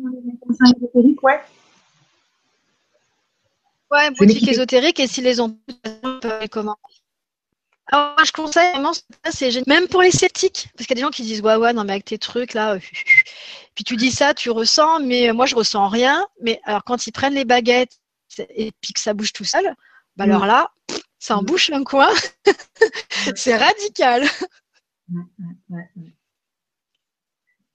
magasin 0.00 0.76
ésotérique, 0.76 1.22
ouais. 1.22 1.40
Ouais, 3.90 4.10
boutique 4.10 4.48
ésotérique 4.48 5.00
et 5.00 5.06
si 5.06 5.20
les 5.20 5.40
ont 5.40 5.56
on 6.02 6.18
peut 6.20 6.40
les 6.40 6.48
commander. 6.48 6.80
Alors, 7.92 8.14
moi, 8.16 8.24
je 8.24 8.32
conseille 8.32 8.68
vraiment, 8.72 8.90
c'est 9.30 9.52
génial. 9.52 9.68
Même 9.68 9.88
pour 9.88 10.02
les 10.02 10.10
sceptiques, 10.10 10.68
parce 10.76 10.86
qu'il 10.86 10.96
y 10.96 10.98
a 10.98 11.02
des 11.02 11.06
gens 11.06 11.10
qui 11.10 11.22
disent, 11.22 11.40
ouais, 11.40 11.54
ouais, 11.54 11.72
non, 11.72 11.84
mais 11.84 11.92
avec 11.92 12.04
tes 12.04 12.18
trucs 12.18 12.52
là, 12.52 12.74
euh, 12.74 12.80
puis 13.76 13.84
tu 13.84 13.94
dis 13.96 14.10
ça, 14.10 14.34
tu 14.34 14.50
ressens, 14.50 15.00
mais 15.00 15.32
moi, 15.32 15.46
je 15.46 15.54
ressens 15.54 15.86
rien. 15.88 16.26
Mais 16.42 16.60
alors, 16.64 16.82
quand 16.82 17.06
ils 17.06 17.12
prennent 17.12 17.34
les 17.34 17.44
baguettes 17.44 18.00
et 18.50 18.72
puis 18.80 18.92
que 18.92 19.00
ça 19.00 19.14
bouge 19.14 19.32
tout 19.32 19.44
seul, 19.44 19.64
bah 20.16 20.24
alors 20.24 20.44
mm. 20.44 20.48
là, 20.48 20.70
ça 21.18 21.36
en 21.36 21.42
mm. 21.42 21.46
bouche 21.46 21.70
un 21.70 21.84
coin. 21.84 22.08
c'est 23.34 23.56
radical. 23.56 24.24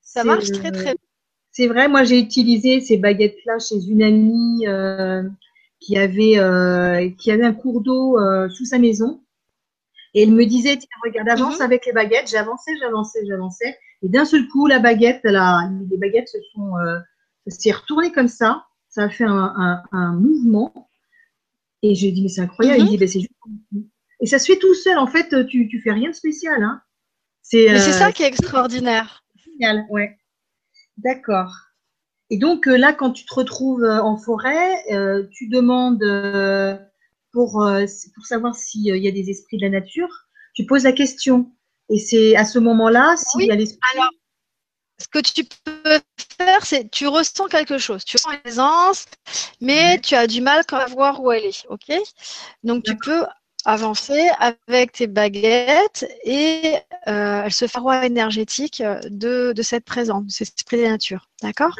ça 0.02 0.24
marche 0.24 0.52
très, 0.52 0.72
très 0.72 0.84
bien. 0.84 1.06
C'est 1.52 1.68
vrai, 1.68 1.88
moi, 1.88 2.04
j'ai 2.04 2.20
utilisé 2.20 2.80
ces 2.80 2.98
baguettes-là 2.98 3.60
chez 3.60 3.84
une 3.86 4.02
amie. 4.02 4.66
Euh, 4.68 5.24
qui 5.82 5.98
avait, 5.98 6.38
euh, 6.38 7.10
qui 7.18 7.32
avait 7.32 7.44
un 7.44 7.54
cours 7.54 7.82
d'eau 7.82 8.18
euh, 8.18 8.48
sous 8.50 8.66
sa 8.66 8.80
maison. 8.80 9.22
Et 10.14 10.24
elle 10.24 10.32
me 10.32 10.46
disait, 10.46 10.78
tiens, 10.78 10.90
regarde, 11.04 11.28
avance 11.28 11.58
mhm. 11.58 11.66
avec 11.66 11.86
les 11.86 11.92
baguettes. 11.92 12.30
J'avançais, 12.30 12.72
j'avançais, 12.80 13.26
j'avançais. 13.26 13.78
Et 14.04 14.10
d'un 14.10 14.26
seul 14.26 14.48
coup, 14.48 14.68
la 14.68 14.80
baguette, 14.80 15.22
la, 15.24 15.70
les 15.90 15.98
baguettes 15.98 16.30
se 16.30 16.38
sont, 16.54 16.78
euh, 16.78 17.00
s'est 17.48 17.72
retournées 17.72 18.12
comme 18.12 18.28
ça. 18.28 18.66
Ça 18.92 19.06
a 19.06 19.10
fait 19.10 19.24
un, 19.24 19.54
un, 19.58 19.84
un 19.92 20.14
mouvement. 20.14 20.90
Et 21.82 21.96
j'ai 21.96 22.12
dit, 22.12 22.22
mais 22.22 22.30
c'est 22.30 22.42
incroyable. 22.42 22.82
Il 22.82 22.90
dit, 22.90 22.98
ben, 22.98 23.08
c'est 23.08 23.22
juste. 23.22 23.32
Et 24.20 24.28
ça 24.28 24.38
se 24.38 24.52
fait 24.52 24.60
tout 24.60 24.76
seul. 24.76 25.00
En 25.00 25.08
fait, 25.08 25.48
tu, 25.48 25.68
tu 25.68 25.82
fais 25.82 25.92
rien 25.92 26.12
de 26.12 26.16
spécial. 26.16 26.62
Hein. 26.62 26.80
C'est, 27.42 27.66
mais 27.72 27.80
c'est 27.80 27.92
ça 27.92 28.12
qui 28.12 28.22
est 28.22 28.28
extraordinaire. 28.28 29.26
Génial, 29.36 29.88
ouais. 29.90 30.20
D'accord. 30.98 31.52
Et 32.30 32.38
donc 32.38 32.68
euh, 32.68 32.78
là, 32.78 32.94
quand 32.94 33.12
tu 33.12 33.26
te 33.26 33.34
retrouves 33.34 33.84
euh, 33.84 34.02
en 34.02 34.18
forêt, 34.18 34.76
euh, 34.92 35.28
tu 35.32 35.48
demandes 35.48 36.00
pour, 37.32 37.66
pour 38.16 38.26
savoir 38.26 38.56
s'il 38.56 38.84
y 38.84 39.08
a 39.08 39.12
des 39.12 39.30
esprits 39.30 39.58
de 39.58 39.64
la 39.64 39.70
nature, 39.70 40.28
tu 40.54 40.66
poses 40.66 40.84
la 40.84 40.92
question. 40.94 41.52
Et 41.90 41.98
c'est 41.98 42.36
à 42.36 42.46
ce 42.46 42.60
moment-là, 42.60 43.16
s'il 43.18 43.48
y 43.48 43.52
a 43.52 43.56
l'esprit. 43.56 43.80
Alors, 43.96 44.10
ce 45.02 45.08
que 45.08 45.20
tu 45.20 45.44
peux 45.44 46.00
faire, 46.38 46.66
c'est 46.66 46.90
tu 46.90 47.08
ressens 47.08 47.48
quelque 47.48 47.78
chose. 47.78 48.06
Tu 48.06 48.18
ressens 48.18 48.32
l'aisance, 48.46 49.06
mais 49.60 50.00
tu 50.00 50.16
as 50.16 50.28
du 50.28 50.42
mal 50.42 50.64
quand 50.68 50.78
à 50.78 50.86
voir 50.86 51.22
où 51.22 51.32
elle 51.32 51.46
est. 51.46 51.66
OK? 51.70 51.92
Donc, 52.64 52.84
tu 52.84 52.96
peux 52.98 53.26
avancer 53.66 54.30
avec 54.40 54.94
tes 54.94 55.08
baguettes 55.08 56.06
et 56.24 56.76
elle 57.06 57.54
se 57.54 57.68
fait 57.68 57.80
roi 57.80 58.06
énergétique 58.06 58.82
de, 59.06 59.54
de 59.54 59.62
cette 59.62 59.86
présence, 59.86 60.26
de 60.26 60.32
cet 60.32 60.48
esprit 60.60 60.78
de 60.78 60.84
la 60.84 60.90
nature. 60.90 61.28
D'accord 61.42 61.76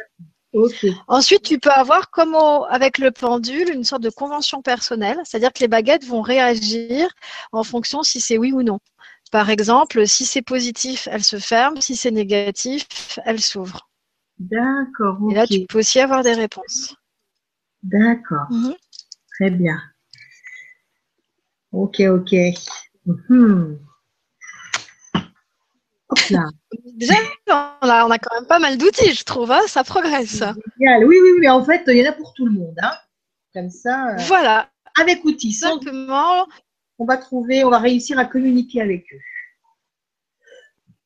Ensuite, 1.08 1.42
tu 1.42 1.58
peux 1.58 1.70
avoir, 1.70 2.10
comme 2.10 2.34
avec 2.68 2.98
le 2.98 3.10
pendule, 3.10 3.70
une 3.70 3.84
sorte 3.84 4.02
de 4.02 4.10
convention 4.10 4.60
personnelle, 4.60 5.18
c'est-à-dire 5.24 5.52
que 5.52 5.60
les 5.60 5.68
baguettes 5.68 6.04
vont 6.04 6.20
réagir 6.20 7.08
en 7.52 7.64
fonction 7.64 8.02
si 8.02 8.20
c'est 8.20 8.36
oui 8.36 8.52
ou 8.52 8.62
non. 8.62 8.78
Par 9.32 9.48
exemple, 9.48 10.06
si 10.06 10.26
c'est 10.26 10.42
positif, 10.42 11.08
elles 11.10 11.24
se 11.24 11.38
ferment, 11.38 11.80
si 11.80 11.96
c'est 11.96 12.10
négatif, 12.10 13.18
elles 13.24 13.40
s'ouvrent. 13.40 13.88
D'accord. 14.38 15.16
Et 15.30 15.34
là, 15.34 15.46
tu 15.46 15.64
peux 15.66 15.78
aussi 15.78 16.00
avoir 16.00 16.22
des 16.22 16.34
réponses. 16.34 16.94
D'accord. 17.82 18.46
Mhm. 18.50 18.74
Très 19.34 19.50
bien. 19.50 19.80
Ok, 21.72 22.00
ok. 22.00 22.34
Mhm. 23.06 23.78
Déjà, 26.96 27.14
on 27.48 28.10
a, 28.10 28.18
quand 28.18 28.34
même 28.34 28.46
pas 28.46 28.58
mal 28.58 28.76
d'outils, 28.76 29.14
je 29.14 29.24
trouve. 29.24 29.50
Hein, 29.50 29.62
ça 29.66 29.82
progresse. 29.82 30.44
Oui, 30.78 31.16
oui, 31.22 31.30
mais 31.40 31.48
en 31.48 31.64
fait, 31.64 31.84
il 31.86 31.96
y 31.96 32.06
en 32.06 32.10
a 32.10 32.12
pour 32.12 32.34
tout 32.34 32.44
le 32.44 32.52
monde. 32.52 32.76
Hein. 32.82 32.92
Comme 33.54 33.70
ça. 33.70 34.10
Euh, 34.10 34.16
voilà. 34.26 34.68
Avec 35.00 35.24
outils. 35.24 35.54
Simplement. 35.54 36.46
On 37.02 37.04
va 37.04 37.16
trouver, 37.16 37.64
on 37.64 37.70
va 37.70 37.80
réussir 37.80 38.16
à 38.16 38.24
communiquer 38.24 38.80
avec 38.80 39.12
eux. 39.12 39.18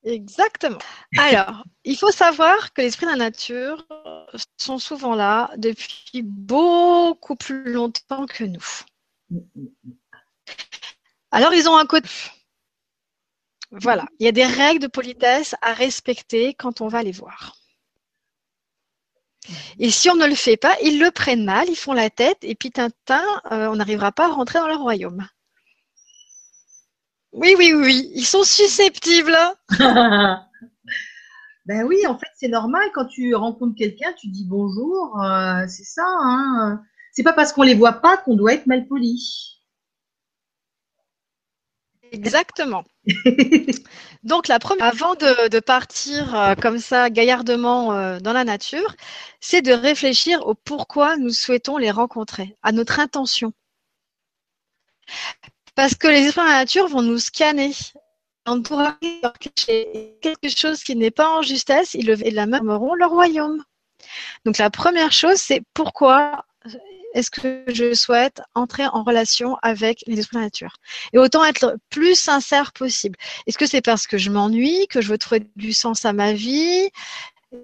Exactement. 0.04 0.76
Alors, 1.16 1.64
il 1.84 1.96
faut 1.96 2.10
savoir 2.10 2.74
que 2.74 2.82
les 2.82 2.88
esprits 2.88 3.06
de 3.06 3.12
la 3.12 3.16
nature 3.16 3.86
sont 4.58 4.78
souvent 4.78 5.14
là 5.14 5.50
depuis 5.56 6.20
beaucoup 6.22 7.34
plus 7.34 7.72
longtemps 7.72 8.26
que 8.26 8.44
nous. 8.44 8.66
Alors, 11.30 11.54
ils 11.54 11.66
ont 11.66 11.78
un 11.78 11.86
côté 11.86 12.10
voilà, 13.70 14.04
il 14.18 14.26
y 14.26 14.28
a 14.28 14.32
des 14.32 14.44
règles 14.44 14.82
de 14.82 14.86
politesse 14.86 15.54
à 15.62 15.72
respecter 15.72 16.52
quand 16.52 16.82
on 16.82 16.88
va 16.88 17.02
les 17.02 17.12
voir. 17.12 17.56
Et 19.78 19.90
si 19.90 20.10
on 20.10 20.14
ne 20.14 20.26
le 20.26 20.34
fait 20.34 20.58
pas, 20.58 20.76
ils 20.82 21.00
le 21.00 21.10
prennent 21.10 21.44
mal, 21.44 21.66
ils 21.70 21.76
font 21.76 21.94
la 21.94 22.10
tête, 22.10 22.38
et 22.42 22.54
puis 22.54 22.70
Tintin, 22.70 23.24
euh, 23.50 23.68
on 23.68 23.76
n'arrivera 23.76 24.12
pas 24.12 24.26
à 24.26 24.32
rentrer 24.32 24.58
dans 24.58 24.68
leur 24.68 24.80
royaume. 24.80 25.26
Oui, 27.32 27.54
oui, 27.58 27.74
oui, 27.74 28.10
ils 28.14 28.24
sont 28.24 28.44
susceptibles. 28.44 29.36
ben 29.78 30.46
oui, 31.84 32.06
en 32.06 32.18
fait, 32.18 32.30
c'est 32.36 32.48
normal 32.48 32.88
quand 32.94 33.06
tu 33.06 33.34
rencontres 33.34 33.76
quelqu'un, 33.76 34.12
tu 34.18 34.28
dis 34.28 34.46
bonjour, 34.48 35.20
euh, 35.22 35.64
c'est 35.68 35.84
ça. 35.84 36.06
Hein 36.22 36.80
c'est 37.16 37.22
pas 37.22 37.32
parce 37.32 37.54
qu'on 37.54 37.62
les 37.62 37.74
voit 37.74 37.94
pas 37.94 38.18
qu'on 38.18 38.36
doit 38.36 38.52
être 38.52 38.66
mal 38.66 38.86
poli. 38.86 39.58
Exactement. 42.12 42.84
Donc 44.22 44.48
la 44.48 44.58
première, 44.58 44.84
avant 44.84 45.14
de, 45.14 45.60
partir 45.60 46.34
euh, 46.34 46.54
comme 46.54 46.78
ça 46.78 47.08
gaillardement 47.08 47.94
euh, 47.94 48.20
dans 48.20 48.34
la 48.34 48.44
nature, 48.44 48.94
c'est 49.40 49.62
de 49.62 49.72
réfléchir 49.72 50.46
au 50.46 50.54
pourquoi 50.54 51.16
nous 51.16 51.30
souhaitons 51.30 51.78
les 51.78 51.90
rencontrer, 51.90 52.54
à 52.62 52.72
notre 52.72 53.00
intention. 53.00 53.54
Parce 55.76 55.94
que 55.94 56.08
les 56.08 56.24
esprits 56.24 56.42
de 56.42 56.48
la 56.48 56.54
nature 56.54 56.88
vont 56.88 57.02
nous 57.02 57.18
scanner. 57.18 57.72
On 58.46 58.62
pourra 58.62 58.98
quelque 60.20 60.48
chose 60.48 60.82
qui 60.82 60.96
n'est 60.96 61.10
pas 61.10 61.38
en 61.38 61.42
justesse, 61.42 61.94
ils 61.94 62.06
le, 62.06 62.26
et 62.26 62.30
la 62.30 62.46
leur 62.46 63.10
royaume. 63.10 63.62
Donc 64.44 64.58
la 64.58 64.70
première 64.70 65.12
chose, 65.12 65.36
c'est 65.36 65.62
pourquoi 65.74 66.44
est-ce 67.14 67.30
que 67.30 67.64
je 67.68 67.94
souhaite 67.94 68.40
entrer 68.54 68.86
en 68.86 69.02
relation 69.02 69.56
avec 69.62 70.02
les 70.06 70.18
esprits 70.18 70.36
de 70.36 70.40
la 70.40 70.46
nature? 70.46 70.76
Et 71.12 71.18
autant 71.18 71.44
être 71.44 71.76
plus 71.90 72.14
sincère 72.14 72.72
possible. 72.72 73.18
Est-ce 73.46 73.58
que 73.58 73.66
c'est 73.66 73.82
parce 73.82 74.06
que 74.06 74.18
je 74.18 74.30
m'ennuie, 74.30 74.86
que 74.88 75.00
je 75.00 75.08
veux 75.08 75.18
trouver 75.18 75.46
du 75.56 75.72
sens 75.72 76.04
à 76.04 76.12
ma 76.12 76.32
vie? 76.32 76.90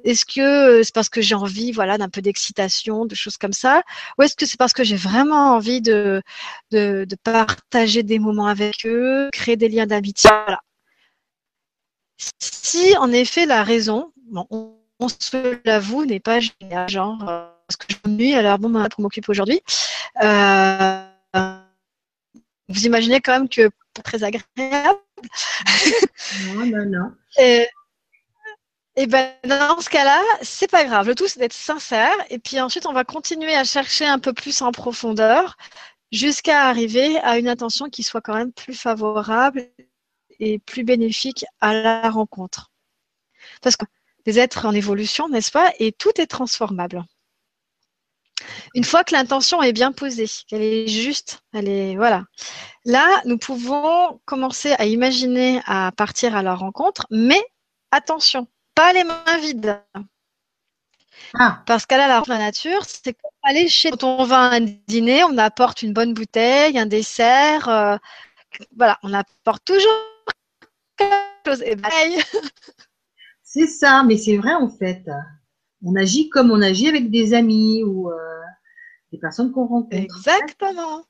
Est-ce 0.04 0.24
que 0.24 0.82
c'est 0.82 0.94
parce 0.94 1.08
que 1.08 1.20
j'ai 1.20 1.34
envie, 1.34 1.72
voilà, 1.72 1.98
d'un 1.98 2.08
peu 2.08 2.22
d'excitation, 2.22 3.06
de 3.06 3.14
choses 3.14 3.36
comme 3.36 3.52
ça, 3.52 3.82
ou 4.18 4.22
est-ce 4.22 4.36
que 4.36 4.46
c'est 4.46 4.58
parce 4.58 4.72
que 4.72 4.84
j'ai 4.84 4.96
vraiment 4.96 5.54
envie 5.54 5.80
de, 5.80 6.22
de, 6.70 7.06
partager 7.22 8.02
des 8.02 8.18
moments 8.18 8.46
avec 8.46 8.86
eux, 8.86 9.28
créer 9.32 9.56
des 9.56 9.68
liens 9.68 9.86
d'amitié, 9.86 10.30
voilà. 10.46 10.60
Si 12.38 12.96
en 12.98 13.10
effet 13.12 13.46
la 13.46 13.64
raison, 13.64 14.12
bon, 14.30 14.46
on, 14.50 15.08
se 15.08 15.58
l'avoue, 15.64 16.04
n'est 16.04 16.20
pas 16.20 16.38
génial, 16.40 16.88
genre 16.88 17.28
euh, 17.28 17.46
parce 17.66 17.76
que 17.76 17.86
je 17.92 17.96
m'ennuie, 18.04 18.34
alors 18.34 18.58
bon, 18.58 18.70
bah, 18.70 18.88
pour 18.88 19.02
m'occuper 19.02 19.30
aujourd'hui. 19.30 19.60
Euh, 20.22 21.02
vous 22.68 22.86
imaginez 22.86 23.20
quand 23.20 23.32
même 23.32 23.48
que 23.48 23.68
pas 23.94 24.02
très 24.02 24.22
agréable. 24.22 24.98
Non, 26.54 26.66
non, 26.66 26.86
non. 26.86 27.12
Et, 27.38 27.66
et 28.96 29.06
ben 29.06 29.32
dans 29.44 29.80
ce 29.80 29.88
cas-là, 29.88 30.20
c'est 30.42 30.70
pas 30.70 30.84
grave. 30.84 31.06
Le 31.06 31.14
tout 31.14 31.26
c'est 31.28 31.40
d'être 31.40 31.52
sincère 31.52 32.14
et 32.30 32.38
puis 32.38 32.60
ensuite 32.60 32.86
on 32.86 32.92
va 32.92 33.04
continuer 33.04 33.54
à 33.54 33.64
chercher 33.64 34.06
un 34.06 34.18
peu 34.18 34.32
plus 34.32 34.60
en 34.62 34.72
profondeur 34.72 35.56
jusqu'à 36.12 36.66
arriver 36.68 37.18
à 37.20 37.38
une 37.38 37.48
intention 37.48 37.88
qui 37.88 38.02
soit 38.02 38.20
quand 38.20 38.34
même 38.34 38.52
plus 38.52 38.74
favorable 38.74 39.66
et 40.40 40.58
plus 40.58 40.84
bénéfique 40.84 41.44
à 41.60 41.72
la 41.72 42.10
rencontre. 42.10 42.70
Parce 43.62 43.76
que 43.76 43.86
des 44.26 44.38
êtres 44.38 44.66
en 44.66 44.72
évolution, 44.72 45.28
n'est-ce 45.28 45.50
pas 45.50 45.72
Et 45.78 45.92
tout 45.92 46.12
est 46.20 46.26
transformable. 46.26 47.04
Une 48.74 48.84
fois 48.84 49.04
que 49.04 49.14
l'intention 49.14 49.62
est 49.62 49.72
bien 49.72 49.92
posée, 49.92 50.26
qu'elle 50.48 50.62
est 50.62 50.88
juste, 50.88 51.40
elle 51.52 51.68
est 51.68 51.96
voilà. 51.96 52.24
Là, 52.84 53.22
nous 53.24 53.38
pouvons 53.38 54.20
commencer 54.24 54.72
à 54.72 54.86
imaginer 54.86 55.60
à 55.66 55.92
partir 55.96 56.36
à 56.36 56.42
leur 56.42 56.58
rencontre, 56.58 57.06
mais 57.10 57.40
attention, 57.90 58.48
pas 58.74 58.92
les 58.92 59.04
mains 59.04 59.38
vides. 59.40 59.80
Ah. 61.38 61.62
Parce 61.66 61.86
qu'à 61.86 61.96
la 61.96 62.22
nature, 62.38 62.84
c'est 62.84 63.14
comme 63.14 63.30
aller 63.42 63.68
chez. 63.68 63.90
Quand 63.90 64.04
on 64.04 64.24
va 64.24 64.38
à 64.38 64.56
un 64.56 64.60
dîner, 64.60 65.24
on 65.24 65.38
apporte 65.38 65.82
une 65.82 65.92
bonne 65.92 66.14
bouteille, 66.14 66.78
un 66.78 66.86
dessert. 66.86 67.68
Euh, 67.68 67.96
voilà, 68.76 68.98
on 69.02 69.12
apporte 69.14 69.64
toujours 69.64 69.92
quelque 70.96 71.14
chose. 71.46 71.62
Et 71.62 71.76
ben, 71.76 71.90
C'est 73.42 73.66
ça, 73.66 74.02
mais 74.02 74.16
c'est 74.16 74.36
vrai 74.36 74.54
en 74.54 74.68
fait. 74.68 75.04
On 75.84 75.94
agit 75.96 76.28
comme 76.28 76.50
on 76.50 76.62
agit 76.62 76.88
avec 76.88 77.10
des 77.10 77.34
amis 77.34 77.82
ou 77.84 78.10
euh, 78.10 78.40
des 79.10 79.18
personnes 79.18 79.52
qu'on 79.52 79.66
rencontre. 79.66 79.94
Exactement. 79.96 81.04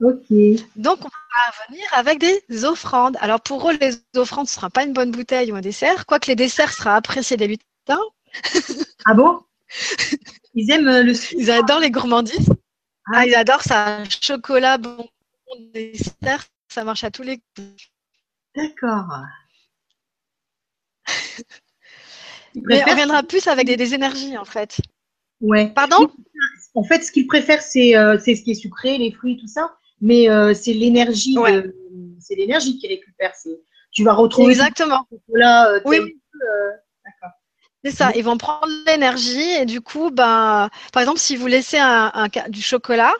Donc, 0.00 1.00
on 1.00 1.08
va 1.08 1.66
venir 1.68 1.84
avec 1.92 2.18
des 2.20 2.64
offrandes. 2.64 3.16
Alors, 3.20 3.40
pour 3.40 3.68
eux, 3.68 3.76
les 3.80 3.94
offrandes, 4.16 4.46
ce 4.46 4.52
ne 4.52 4.56
sera 4.56 4.70
pas 4.70 4.84
une 4.84 4.92
bonne 4.92 5.10
bouteille 5.10 5.50
ou 5.50 5.56
un 5.56 5.60
dessert, 5.60 6.06
quoique 6.06 6.28
les 6.28 6.36
desserts 6.36 6.72
sera 6.72 6.94
appréciés 6.96 7.36
des 7.36 7.48
lutins. 7.48 7.98
ah 9.04 9.14
bon? 9.14 9.40
Ils 10.54 10.70
aiment 10.70 10.88
euh, 10.88 11.02
le 11.02 11.14
sucre 11.14 11.40
Ils 11.40 11.50
adorent 11.50 11.80
les 11.80 11.90
gourmandises. 11.90 12.50
Ah, 13.12 13.26
ils 13.26 13.34
adorent 13.34 13.62
ça. 13.62 14.04
Chocolat, 14.08 14.78
bon, 14.78 15.08
dessert, 15.74 16.44
ça 16.68 16.84
marche 16.84 17.02
à 17.04 17.10
tous 17.10 17.22
les 17.22 17.38
coups. 17.38 17.90
D'accord. 18.54 19.08
Mais 22.54 22.82
on 22.88 22.94
viendra 22.94 23.22
plus 23.22 23.46
avec 23.46 23.66
des, 23.66 23.94
énergies, 23.94 24.36
en 24.36 24.44
fait. 24.44 24.80
Ouais. 25.40 25.70
Pardon? 25.70 26.10
En 26.74 26.82
fait, 26.84 27.02
ce 27.02 27.10
qu'ils 27.12 27.26
préfèrent, 27.26 27.62
euh, 27.76 28.18
c'est 28.18 28.34
ce 28.34 28.42
qui 28.42 28.52
est 28.52 28.54
sucré, 28.54 28.98
les 28.98 29.12
fruits, 29.12 29.36
tout 29.36 29.46
ça. 29.46 29.77
Mais 30.00 30.28
euh, 30.30 30.54
c'est 30.54 30.72
l'énergie, 30.72 31.36
c'est 32.20 32.34
l'énergie 32.34 32.78
qu'ils 32.78 32.90
récupèrent. 32.90 33.34
Tu 33.92 34.04
vas 34.04 34.14
retrouver. 34.14 34.52
Exactement. 34.52 35.06
Là, 35.28 35.72
euh, 35.72 35.80
oui. 35.84 35.98
D'accord. 37.04 37.34
C'est 37.84 37.92
ça, 37.92 38.10
ils 38.16 38.24
vont 38.24 38.36
prendre 38.36 38.68
l'énergie 38.86 39.50
et 39.60 39.64
du 39.64 39.80
coup, 39.80 40.10
ben, 40.10 40.68
par 40.92 41.02
exemple, 41.02 41.20
si 41.20 41.36
vous 41.36 41.46
laissez 41.46 41.78
un, 41.78 42.28
du 42.48 42.60
chocolat, 42.60 43.14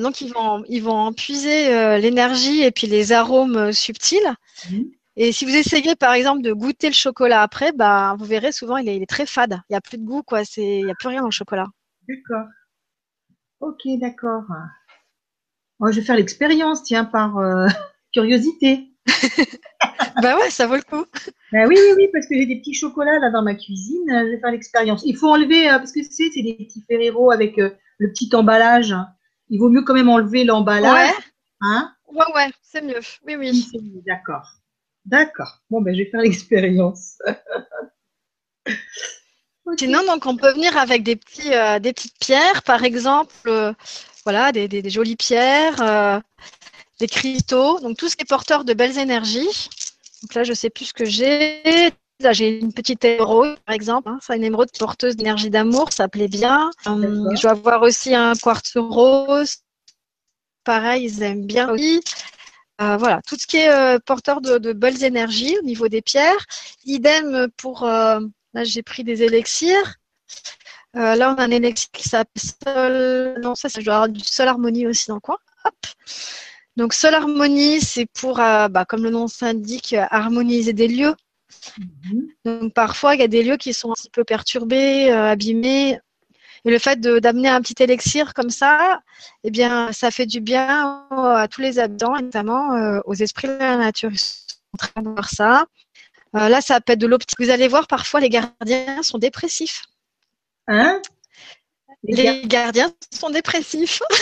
donc 0.00 0.20
ils 0.20 0.32
vont, 0.32 0.64
ils 0.68 0.82
vont 0.82 0.96
en 0.96 1.12
puiser 1.12 1.98
l'énergie 1.98 2.62
et 2.62 2.70
puis 2.70 2.86
les 2.86 3.12
arômes 3.12 3.72
subtils. 3.72 4.34
Mhm. 4.70 4.90
Et 5.16 5.30
si 5.30 5.44
vous 5.44 5.54
essayez, 5.54 5.94
par 5.94 6.12
exemple, 6.12 6.42
de 6.42 6.52
goûter 6.52 6.88
le 6.88 6.94
chocolat 6.94 7.42
après, 7.42 7.72
bah, 7.72 8.16
vous 8.18 8.24
verrez 8.24 8.50
souvent, 8.50 8.76
il 8.78 8.88
est, 8.88 8.96
il 8.96 9.02
est 9.02 9.06
très 9.06 9.26
fade. 9.26 9.60
Il 9.68 9.72
n'y 9.72 9.76
a 9.76 9.80
plus 9.80 9.98
de 9.98 10.04
goût, 10.04 10.22
quoi. 10.22 10.42
il 10.56 10.84
n'y 10.84 10.90
a 10.90 10.94
plus 10.94 11.08
rien 11.08 11.20
dans 11.20 11.28
le 11.28 11.32
chocolat. 11.32 11.66
D'accord. 12.08 12.48
Ok, 13.60 13.82
d'accord. 14.00 14.42
Je 15.92 16.00
vais 16.00 16.06
faire 16.06 16.16
l'expérience, 16.16 16.82
tiens, 16.82 17.04
par 17.04 17.38
euh, 17.38 17.66
curiosité. 18.12 18.90
bah 20.22 20.36
ouais, 20.38 20.50
ça 20.50 20.66
vaut 20.66 20.76
le 20.76 20.82
coup. 20.82 21.04
Bah 21.52 21.66
oui, 21.66 21.76
oui, 21.76 21.94
oui, 21.96 22.08
parce 22.12 22.26
que 22.26 22.34
j'ai 22.34 22.46
des 22.46 22.58
petits 22.58 22.74
chocolats 22.74 23.18
là 23.18 23.30
dans 23.30 23.42
ma 23.42 23.54
cuisine. 23.54 24.06
Je 24.08 24.30
vais 24.30 24.40
faire 24.40 24.50
l'expérience. 24.50 25.02
Il 25.04 25.16
faut 25.16 25.28
enlever, 25.28 25.68
euh, 25.68 25.78
parce 25.78 25.92
que 25.92 26.00
c'est 26.02 26.30
des 26.30 26.54
petits 26.54 26.82
Ferrero 26.88 27.30
avec 27.30 27.58
euh, 27.58 27.70
le 27.98 28.10
petit 28.10 28.34
emballage. 28.34 28.94
Il 29.50 29.60
vaut 29.60 29.68
mieux 29.68 29.82
quand 29.82 29.94
même 29.94 30.08
enlever 30.08 30.44
l'emballage. 30.44 31.10
Ouais. 31.10 31.24
Hein 31.60 31.92
ouais, 32.08 32.34
ouais, 32.34 32.50
c'est 32.62 32.82
mieux. 32.82 33.00
Oui, 33.26 33.36
oui. 33.36 33.70
D'accord. 34.06 34.48
D'accord. 35.04 35.60
Bon, 35.70 35.82
ben, 35.82 35.94
je 35.94 36.02
vais 36.02 36.10
faire 36.10 36.22
l'expérience. 36.22 37.18
Sinon, 39.78 40.04
donc, 40.04 40.26
on 40.26 40.36
peut 40.36 40.52
venir 40.52 40.76
avec 40.76 41.02
des, 41.02 41.16
petits, 41.16 41.52
euh, 41.54 41.78
des 41.78 41.92
petites 41.92 42.18
pierres, 42.18 42.62
par 42.64 42.84
exemple, 42.84 43.32
euh, 43.46 43.72
voilà, 44.24 44.52
des, 44.52 44.68
des, 44.68 44.90
jolies 44.90 45.16
pierres, 45.16 45.80
euh, 45.80 46.20
des 47.00 47.08
cristaux, 47.08 47.80
donc 47.80 47.96
tout 47.96 48.08
ce 48.08 48.16
qui 48.16 48.22
est 48.22 48.28
porteur 48.28 48.64
de 48.64 48.74
belles 48.74 48.98
énergies. 48.98 49.68
Donc 50.22 50.34
là, 50.34 50.44
je 50.44 50.52
sais 50.52 50.70
plus 50.70 50.86
ce 50.86 50.94
que 50.94 51.04
j'ai. 51.04 51.92
Là, 52.20 52.32
j'ai 52.32 52.58
une 52.58 52.72
petite 52.72 53.04
émeraude, 53.04 53.58
par 53.66 53.74
exemple. 53.74 54.08
Hein. 54.08 54.18
C'est 54.22 54.36
une 54.36 54.44
émeraude 54.44 54.70
porteuse 54.78 55.16
d'énergie 55.16 55.50
d'amour, 55.50 55.92
ça 55.92 56.08
plaît 56.08 56.28
bien. 56.28 56.70
je 56.86 57.42
vais 57.42 57.48
avoir 57.48 57.82
aussi 57.82 58.14
un 58.14 58.34
quartz 58.34 58.76
rose. 58.76 59.56
Pareil, 60.64 61.04
ils 61.04 61.22
aiment 61.22 61.46
bien 61.46 61.68
aussi. 61.70 62.00
Euh, 62.80 62.96
voilà, 62.96 63.20
tout 63.22 63.36
ce 63.38 63.46
qui 63.46 63.58
est 63.58 63.68
euh, 63.68 63.98
porteur 64.04 64.40
de, 64.40 64.72
belles 64.72 65.04
énergies 65.04 65.56
au 65.58 65.62
niveau 65.62 65.88
des 65.88 66.02
pierres. 66.02 66.44
Idem 66.84 67.48
pour, 67.56 67.84
euh, 67.84 68.20
là 68.52 68.64
j'ai 68.64 68.82
pris 68.82 69.04
des 69.04 69.22
élixirs. 69.22 69.94
Là 70.94 71.34
on 71.34 71.40
a 71.40 71.44
un 71.44 71.50
élixir 71.50 71.90
qui 71.92 72.08
s'appelle 72.08 73.38
non 73.42 73.54
ça, 73.54 73.68
ça 73.68 73.80
je 73.80 73.84
dois 73.84 73.94
avoir 73.94 74.08
du 74.08 74.20
Sol 74.20 74.48
Harmonie 74.48 74.86
aussi 74.86 75.08
dans 75.08 75.16
le 75.16 75.20
coin. 75.20 75.38
Donc 76.76 76.92
Sol 76.94 77.14
Harmonie 77.14 77.80
c'est 77.80 78.06
pour, 78.06 78.36
bah, 78.36 78.84
comme 78.88 79.04
le 79.04 79.10
nom 79.10 79.28
s'indique, 79.28 79.94
harmoniser 80.10 80.72
des 80.72 80.88
lieux. 80.88 81.14
Mhm. 81.78 82.28
Donc 82.44 82.74
parfois 82.74 83.14
il 83.14 83.20
y 83.20 83.24
a 83.24 83.28
des 83.28 83.42
lieux 83.42 83.56
qui 83.56 83.72
sont 83.72 83.90
un 83.90 83.94
petit 83.94 84.10
peu 84.10 84.24
perturbés, 84.24 85.10
abîmés. 85.10 85.98
Et 86.66 86.70
le 86.70 86.78
fait 86.78 86.98
d'amener 86.98 87.48
un 87.48 87.60
petit 87.60 87.82
élixir 87.82 88.32
comme 88.32 88.48
ça, 88.48 89.00
eh 89.44 89.50
bien, 89.50 89.92
ça 89.92 90.10
fait 90.10 90.24
du 90.24 90.40
bien 90.40 91.06
à 91.10 91.46
tous 91.46 91.60
les 91.60 91.78
habitants, 91.78 92.18
notamment 92.18 92.72
euh, 92.72 93.00
aux 93.04 93.14
esprits 93.14 93.48
de 93.48 93.52
la 93.58 93.76
nature. 93.76 94.10
Ils 94.10 94.18
sont 94.18 94.56
en 94.72 94.76
train 94.78 95.02
de 95.02 95.08
voir 95.10 95.28
ça. 95.28 95.66
Euh, 96.34 96.48
là, 96.48 96.62
ça 96.62 96.80
peut 96.80 96.94
être 96.94 96.98
de 96.98 97.06
l'optique. 97.06 97.38
Vous 97.38 97.50
allez 97.50 97.68
voir, 97.68 97.86
parfois, 97.86 98.20
les 98.20 98.30
gardiens 98.30 99.02
sont 99.02 99.18
dépressifs. 99.18 99.82
Hein? 100.68 101.00
Les, 102.04 102.42
gardiens 102.46 102.92
sont 103.12 103.30
dépressifs. 103.30 104.02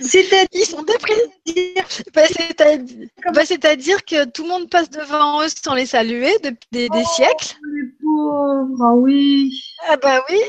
C'est-à-dire 0.00 0.48
Ils 0.52 0.66
sont 0.66 0.82
dépressifs. 0.82 2.02
Bah, 2.12 2.22
bah, 3.32 3.44
c'est-à-dire 3.46 4.04
que 4.04 4.24
tout 4.26 4.42
le 4.42 4.48
monde 4.48 4.68
passe 4.68 4.90
devant 4.90 5.42
eux 5.42 5.48
sans 5.48 5.74
les 5.74 5.86
saluer 5.86 6.36
depuis 6.42 6.68
des, 6.72 6.88
des 6.88 7.02
oh, 7.04 7.14
siècles. 7.14 7.56
Les 7.72 7.88
pauvres, 8.02 8.84
ah 8.84 8.94
oui. 8.94 9.62
Ah 9.88 9.96
bah 9.96 10.24
oui. 10.28 10.40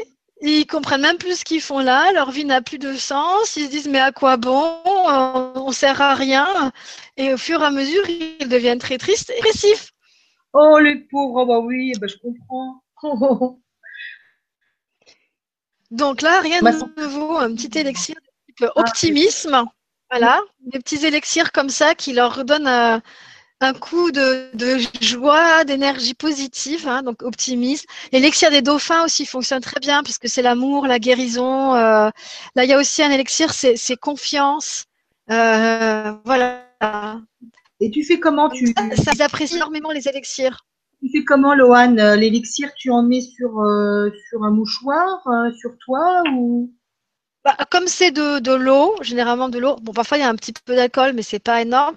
Ils 0.42 0.68
comprennent 0.68 1.02
même 1.02 1.18
plus 1.18 1.40
ce 1.40 1.46
qu'ils 1.46 1.62
font 1.62 1.80
là, 1.80 2.12
leur 2.12 2.30
vie 2.32 2.46
n'a 2.46 2.62
plus 2.62 2.78
de 2.78 2.94
sens, 2.96 3.56
ils 3.56 3.66
se 3.66 3.72
disent 3.72 3.88
mais 3.88 4.02
à 4.02 4.12
quoi 4.12 4.36
bon, 4.36 4.78
on, 4.86 5.68
ne 5.68 5.74
sert 5.74 6.02
à 6.02 6.14
rien. 6.14 6.72
Et 7.16 7.34
au 7.34 7.38
fur 7.38 7.62
et 7.62 7.66
à 7.66 7.72
mesure, 7.72 8.04
ils 8.10 8.48
deviennent 8.50 8.80
très 8.80 8.98
tristes 8.98 9.30
et 9.30 9.36
dépressifs. 9.36 9.95
Oh 10.58 10.80
les 10.80 10.96
pauvres, 10.96 11.42
ah 11.42 11.46
bah 11.46 11.60
oui, 11.60 11.92
bah, 12.00 12.08
je 12.08 12.16
comprends. 12.16 12.82
Donc 15.92 16.22
là, 16.22 16.40
rien 16.40 16.62
de 16.62 17.02
nouveau, 17.02 17.36
un 17.36 17.54
petit 17.54 17.78
élixir 17.78 18.16
ah, 18.62 18.72
optimisme. 18.78 19.66
Voilà, 20.10 20.40
des 20.62 20.80
petits 20.80 21.06
élixirs 21.06 21.52
comme 21.52 21.68
ça 21.68 21.94
qui 21.94 22.14
leur 22.14 22.46
donnent 22.46 22.68
euh, 22.68 23.00
un 23.60 23.74
coup 23.74 24.12
de, 24.12 24.50
joie, 25.02 25.66
d'énergie 25.66 26.14
positive, 26.14 26.88
hein, 26.88 27.04
donc 27.04 27.22
optimisme. 27.22 27.88
L'élixir 28.14 28.50
des 28.50 28.62
dauphins 28.62 29.04
aussi 29.04 29.26
fonctionne 29.26 29.62
très 29.62 29.82
bien 29.82 30.04
puisque 30.04 30.30
c'est 30.30 30.42
l'amour, 30.42 30.88
la 30.88 31.00
guérison. 31.00 31.76
Euh, 31.76 32.10
là, 32.56 32.64
il 32.64 32.70
y 32.70 32.74
a 32.74 32.78
aussi 32.78 33.04
un 33.04 33.12
élixir, 33.12 33.54
c'est 33.54 33.98
confiance. 33.98 34.86
Euh, 35.32 36.14
voilà. 36.24 36.64
Et 37.80 37.92
tu 37.92 38.04
fais 38.04 38.20
comment 38.20 38.50
tu 38.50 38.74
Ça, 38.96 39.12
ça 39.14 39.26
apprécie 39.26 39.56
énormément 39.56 39.92
les 39.92 40.08
élixirs. 40.08 40.66
Tu 41.02 41.10
fais 41.12 41.24
comment, 41.24 41.54
Lohan 41.54 42.16
L'élixir, 42.16 42.70
tu 42.76 42.90
en 42.90 43.04
mets 43.04 43.22
sur, 43.22 43.52
sur 44.30 44.44
un 44.44 44.52
mouchoir, 44.52 45.28
sur 45.60 45.78
toi 45.86 46.24
ou? 46.34 46.72
Bah, 47.46 47.56
comme 47.70 47.88
c'est 47.88 48.10
de, 48.10 48.56
l'eau, 48.56 48.96
généralement 49.02 49.50
de 49.50 49.60
l'eau, 49.60 49.76
bon 49.76 49.94
parfois 49.94 50.18
il 50.18 50.22
y 50.22 50.24
a 50.24 50.30
un 50.30 50.36
petit 50.36 50.52
peu 50.52 50.76
d'alcool, 50.76 51.14
mais 51.14 51.22
c'est 51.22 51.38
pas 51.38 51.62
énorme. 51.62 51.96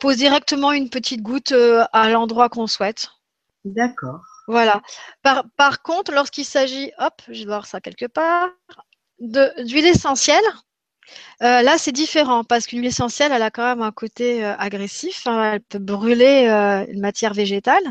Pose 0.00 0.16
directement 0.16 0.72
une 0.72 0.88
petite 0.88 1.20
goutte 1.20 1.52
euh, 1.52 1.84
à 1.92 2.08
l'endroit 2.08 2.48
qu'on 2.48 2.66
souhaite. 2.66 3.10
D'accord. 3.66 4.22
Voilà. 4.48 4.80
Par, 5.22 5.82
contre, 5.82 6.12
lorsqu'il 6.12 6.46
s'agit, 6.46 6.92
hop, 6.98 7.12
je 7.28 7.40
vais 7.40 7.44
voir 7.44 7.66
ça 7.66 7.80
quelque 7.82 8.06
part, 8.06 8.48
d'huile 9.18 9.86
essentielle, 9.86 10.44
euh, 11.42 11.62
là, 11.62 11.78
c'est 11.78 11.92
différent 11.92 12.44
parce 12.44 12.66
qu'une 12.66 12.80
huile 12.80 12.88
essentielle, 12.88 13.32
elle 13.32 13.42
a 13.42 13.50
quand 13.50 13.64
même 13.64 13.82
un 13.82 13.92
côté 13.92 14.44
euh, 14.44 14.54
agressif. 14.56 15.26
Hein, 15.26 15.52
elle 15.54 15.60
peut 15.60 15.78
brûler 15.78 16.46
une 16.88 17.00
matière 17.00 17.34
végétale. 17.34 17.84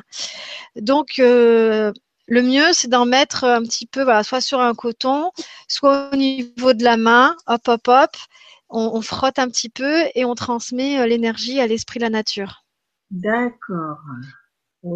Donc, 0.75 1.19
le 2.27 2.41
mieux, 2.41 2.73
c'est 2.73 2.87
d'en 2.87 3.05
mettre 3.05 3.43
un 3.43 3.61
petit 3.61 3.85
peu, 3.85 4.03
voilà, 4.03 4.23
soit 4.23 4.41
sur 4.41 4.59
un 4.59 4.73
coton, 4.73 5.31
soit 5.67 6.09
au 6.11 6.15
niveau 6.15 6.73
de 6.73 6.83
la 6.83 6.97
main, 6.97 7.35
hop, 7.47 7.67
hop, 7.67 7.87
hop. 7.87 8.11
On, 8.69 8.99
frotte 9.01 9.39
un 9.39 9.47
petit 9.47 9.69
peu 9.69 10.03
et 10.15 10.25
on 10.25 10.33
transmet 10.33 10.99
euh, 10.99 11.05
l'énergie 11.05 11.61
à 11.61 11.67
l'esprit 11.67 11.99
de 11.99 12.03
la 12.05 12.09
nature. 12.09 12.65
D'accord. 13.11 13.97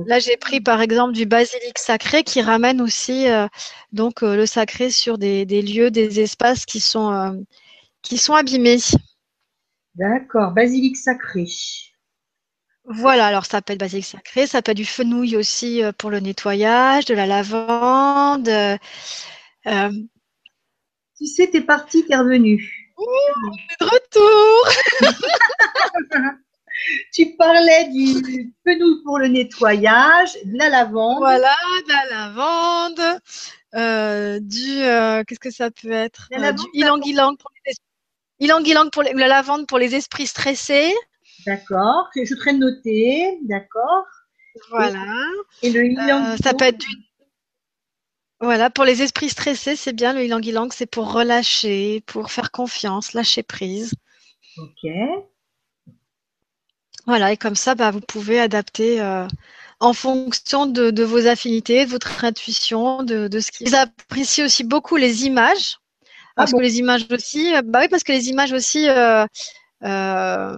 Là, 0.06 0.20
j'ai 0.20 0.38
pris 0.38 0.60
par 0.60 0.82
exemple 0.82 1.14
du 1.14 1.26
basilic 1.26 1.78
sacré 1.78 2.24
qui 2.24 2.41
ramène 2.41 2.82
aussi 2.82 3.30
euh, 3.30 3.48
donc 3.91 4.22
euh, 4.22 4.36
le 4.36 4.46
sacré 4.46 4.90
sur 4.90 5.18
des, 5.18 5.46
lieux, 5.46 5.91
des 5.91 6.20
espaces 6.20 6.66
qui 6.66 6.80
sont 6.80 7.46
qui 8.02 8.18
sont 8.18 8.34
abîmés. 8.34 8.80
D'accord, 9.96 10.52
basilic 10.52 10.96
sacré. 10.96 11.48
Voilà, 12.86 13.26
alors 13.28 13.46
ça 13.46 13.62
peut 13.62 13.74
être 13.74 13.80
basilic 13.80 14.06
sacré, 14.06 14.48
ça 14.48 14.62
peut 14.62 14.72
être 14.72 14.78
du 14.78 14.86
fenouil 14.86 15.36
aussi 15.36 15.84
euh, 15.84 15.92
pour 15.92 16.10
le 16.10 16.20
nettoyage, 16.20 17.04
de 17.06 17.14
la 17.14 17.28
lavande. 17.28 18.48
Euh, 18.48 18.78
euh. 19.68 19.92
Tu 21.18 21.28
sais, 21.28 21.50
t'es 21.52 21.62
parti, 21.62 22.06
t'es 22.06 22.16
revenu. 22.16 22.88
de 23.80 23.86
retour. 23.86 24.68
tu 27.14 27.36
parlais 27.36 27.90
du 27.90 28.54
fenouil 28.66 29.04
pour 29.04 29.20
le 29.20 29.28
nettoyage, 29.28 30.38
de 30.46 30.58
la 30.58 30.70
lavande. 30.70 31.20
Voilà, 31.20 31.56
de 31.86 31.92
la 31.92 32.06
lavande, 32.10 33.22
du 34.42 35.26
qu'est-ce 35.28 35.40
que 35.40 35.52
ça 35.52 35.70
peut 35.70 35.92
être? 35.92 36.30
Du 36.30 36.64
ilang-ilang 36.74 37.36
pour 37.36 37.52
les 37.68 37.74
pour 38.91 39.03
la 39.03 39.28
lavande 39.28 39.68
pour 39.68 39.78
les 39.78 39.95
esprits 39.95 40.28
stressés. 40.28 40.94
D'accord. 41.45 42.10
Je 42.16 42.34
en 42.34 42.38
train 42.38 42.53
de 42.53 42.60
noter. 42.60 43.38
D'accord. 43.44 44.06
Voilà. 44.70 45.06
Et 45.61 45.70
le 45.72 45.86
ylang 45.86 46.34
Euh, 46.34 46.38
ça 46.41 46.53
peut 46.53 46.66
être 46.66 46.78
du... 46.78 46.88
Voilà, 48.41 48.70
pour 48.70 48.86
les 48.86 49.02
esprits 49.02 49.30
stressés, 49.30 49.76
c'est 49.76 49.91
bien 49.94 50.14
le 50.14 50.24
ylang 50.24 50.45
ylang, 50.45 50.70
c'est 50.72 50.86
pour 50.86 51.11
relâcher, 51.11 52.02
pour 52.06 52.32
faire 52.32 52.52
confiance, 52.52 53.14
lâcher 53.14 53.44
prise. 53.44 53.94
Ok. 54.57 54.90
Voilà, 57.06 57.34
et 57.34 57.38
comme 57.38 57.56
ça, 57.56 57.76
bah, 57.76 57.91
vous 57.91 58.02
pouvez 58.02 58.40
adapter 58.40 59.02
euh, 59.02 59.28
en 59.80 59.94
fonction 59.94 60.68
de, 60.68 60.91
de 60.91 61.03
vos 61.03 61.28
affinités, 61.28 61.86
de 61.86 61.91
votre 61.91 62.24
intuition, 62.24 63.03
de, 63.03 63.28
de 63.28 63.40
ce 63.40 63.52
qui. 63.52 63.66
Ils 63.66 63.76
apprécient 63.76 64.45
aussi 64.45 64.64
beaucoup 64.64 64.95
les 64.95 65.26
images. 65.26 65.78
Ah 66.40 66.44
Parce 66.44 66.52
bon 66.52 66.57
que 66.60 66.64
les 66.64 66.78
images 66.80 67.06
aussi, 67.11 67.53
euh, 67.53 67.61
bah 67.64 67.80
oui, 67.82 67.88
parce 67.90 68.03
que 68.03 68.11
les 68.14 68.30
images 68.30 68.53
aussi 68.53 68.88
euh, 68.88 69.26
euh, 69.84 70.56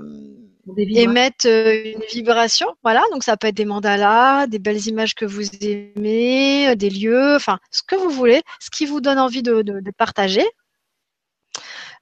émettent 0.78 1.46
une 1.46 2.02
vibration. 2.14 2.68
Voilà, 2.84 3.02
donc 3.12 3.24
ça 3.24 3.36
peut 3.36 3.48
être 3.48 3.56
des 3.56 3.66
mandalas, 3.66 4.46
des 4.48 4.60
belles 4.60 4.88
images 4.88 5.16
que 5.16 5.26
vous 5.26 5.44
aimez, 5.62 6.76
des 6.76 6.90
lieux, 6.92 7.36
enfin, 7.36 7.58
ce 7.72 7.82
que 7.82 7.96
vous 7.96 8.10
voulez, 8.12 8.42
ce 8.60 8.70
qui 8.70 8.86
vous 8.86 9.02
donne 9.02 9.18
envie 9.20 9.42
de, 9.44 9.64
de- 9.64 9.80
de 9.80 9.92
partager. 9.92 10.46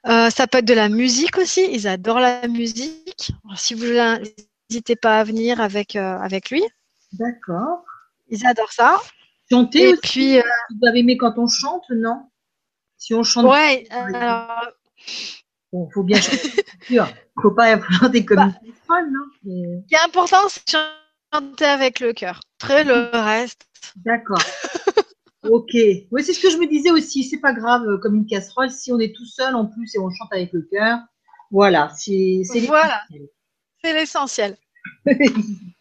Euh, 0.07 0.29
ça 0.29 0.47
peut 0.47 0.57
être 0.59 0.65
de 0.65 0.73
la 0.73 0.89
musique 0.89 1.37
aussi, 1.37 1.67
ils 1.71 1.87
adorent 1.87 2.19
la 2.19 2.47
musique. 2.47 3.31
Alors, 3.45 3.59
si 3.59 3.73
vous 3.73 3.85
n'hésitez 4.69 4.95
pas 4.95 5.19
à 5.19 5.23
venir 5.23 5.59
avec, 5.61 5.95
euh, 5.95 6.17
avec 6.19 6.49
lui, 6.49 6.63
D'accord. 7.13 7.83
ils 8.29 8.45
adorent 8.45 8.71
ça. 8.73 8.97
Chanter 9.51 9.89
Et 9.89 9.93
aussi. 9.93 10.01
puis, 10.03 10.37
euh, 10.37 10.43
Vous 10.79 10.87
avez 10.87 10.99
aimé 10.99 11.17
quand 11.17 11.33
on 11.37 11.47
chante, 11.47 11.85
non? 11.89 12.28
Si 12.99 13.13
on 13.15 13.23
chante, 13.23 13.45
ouais, 13.45 13.87
alors, 13.91 14.67
bon, 15.71 15.89
faut 15.93 16.03
bien 16.03 16.19
chanter. 16.21 16.51
Faut 17.41 17.51
pas 17.51 17.79
chanter 17.99 18.25
comme 18.25 18.37
Bah. 18.37 18.51
une 18.65 18.73
folle, 18.85 19.09
non 19.11 19.25
Mais- 19.43 19.81
ce 19.83 19.87
qui 19.87 19.95
est 19.95 20.05
important, 20.05 20.49
c'est 20.49 20.67
de 20.67 20.79
chanter 21.33 21.65
avec 21.65 22.01
le 22.01 22.11
cœur. 22.11 22.41
Après, 22.61 22.83
le 22.83 23.09
reste, 23.13 23.65
D'accord. 23.95 24.41
ok. 25.43 25.69
Oui, 26.11 26.23
c'est 26.23 26.33
ce 26.33 26.41
que 26.41 26.49
je 26.49 26.57
me 26.57 26.67
disais 26.67 26.91
aussi. 26.91 27.23
C'est 27.23 27.39
pas 27.39 27.53
grave, 27.53 27.83
euh, 27.87 27.97
comme 27.99 28.15
une 28.15 28.25
casserole, 28.25 28.69
si 28.69 28.91
on 28.91 28.99
est 28.99 29.15
tout 29.15 29.25
seul 29.25 29.55
en 29.55 29.65
plus 29.65 29.95
et 29.95 29.99
on 29.99 30.09
chante 30.09 30.33
avec 30.33 30.51
le 30.51 30.63
cœur. 30.69 30.99
Voilà, 31.51 31.91
c'est 31.97 32.41
c'est 32.43 32.59
Voilà. 32.61 33.01
l'essentiel. 33.09 33.29
c'est 33.81 33.93
l'essentiel. 33.93 34.57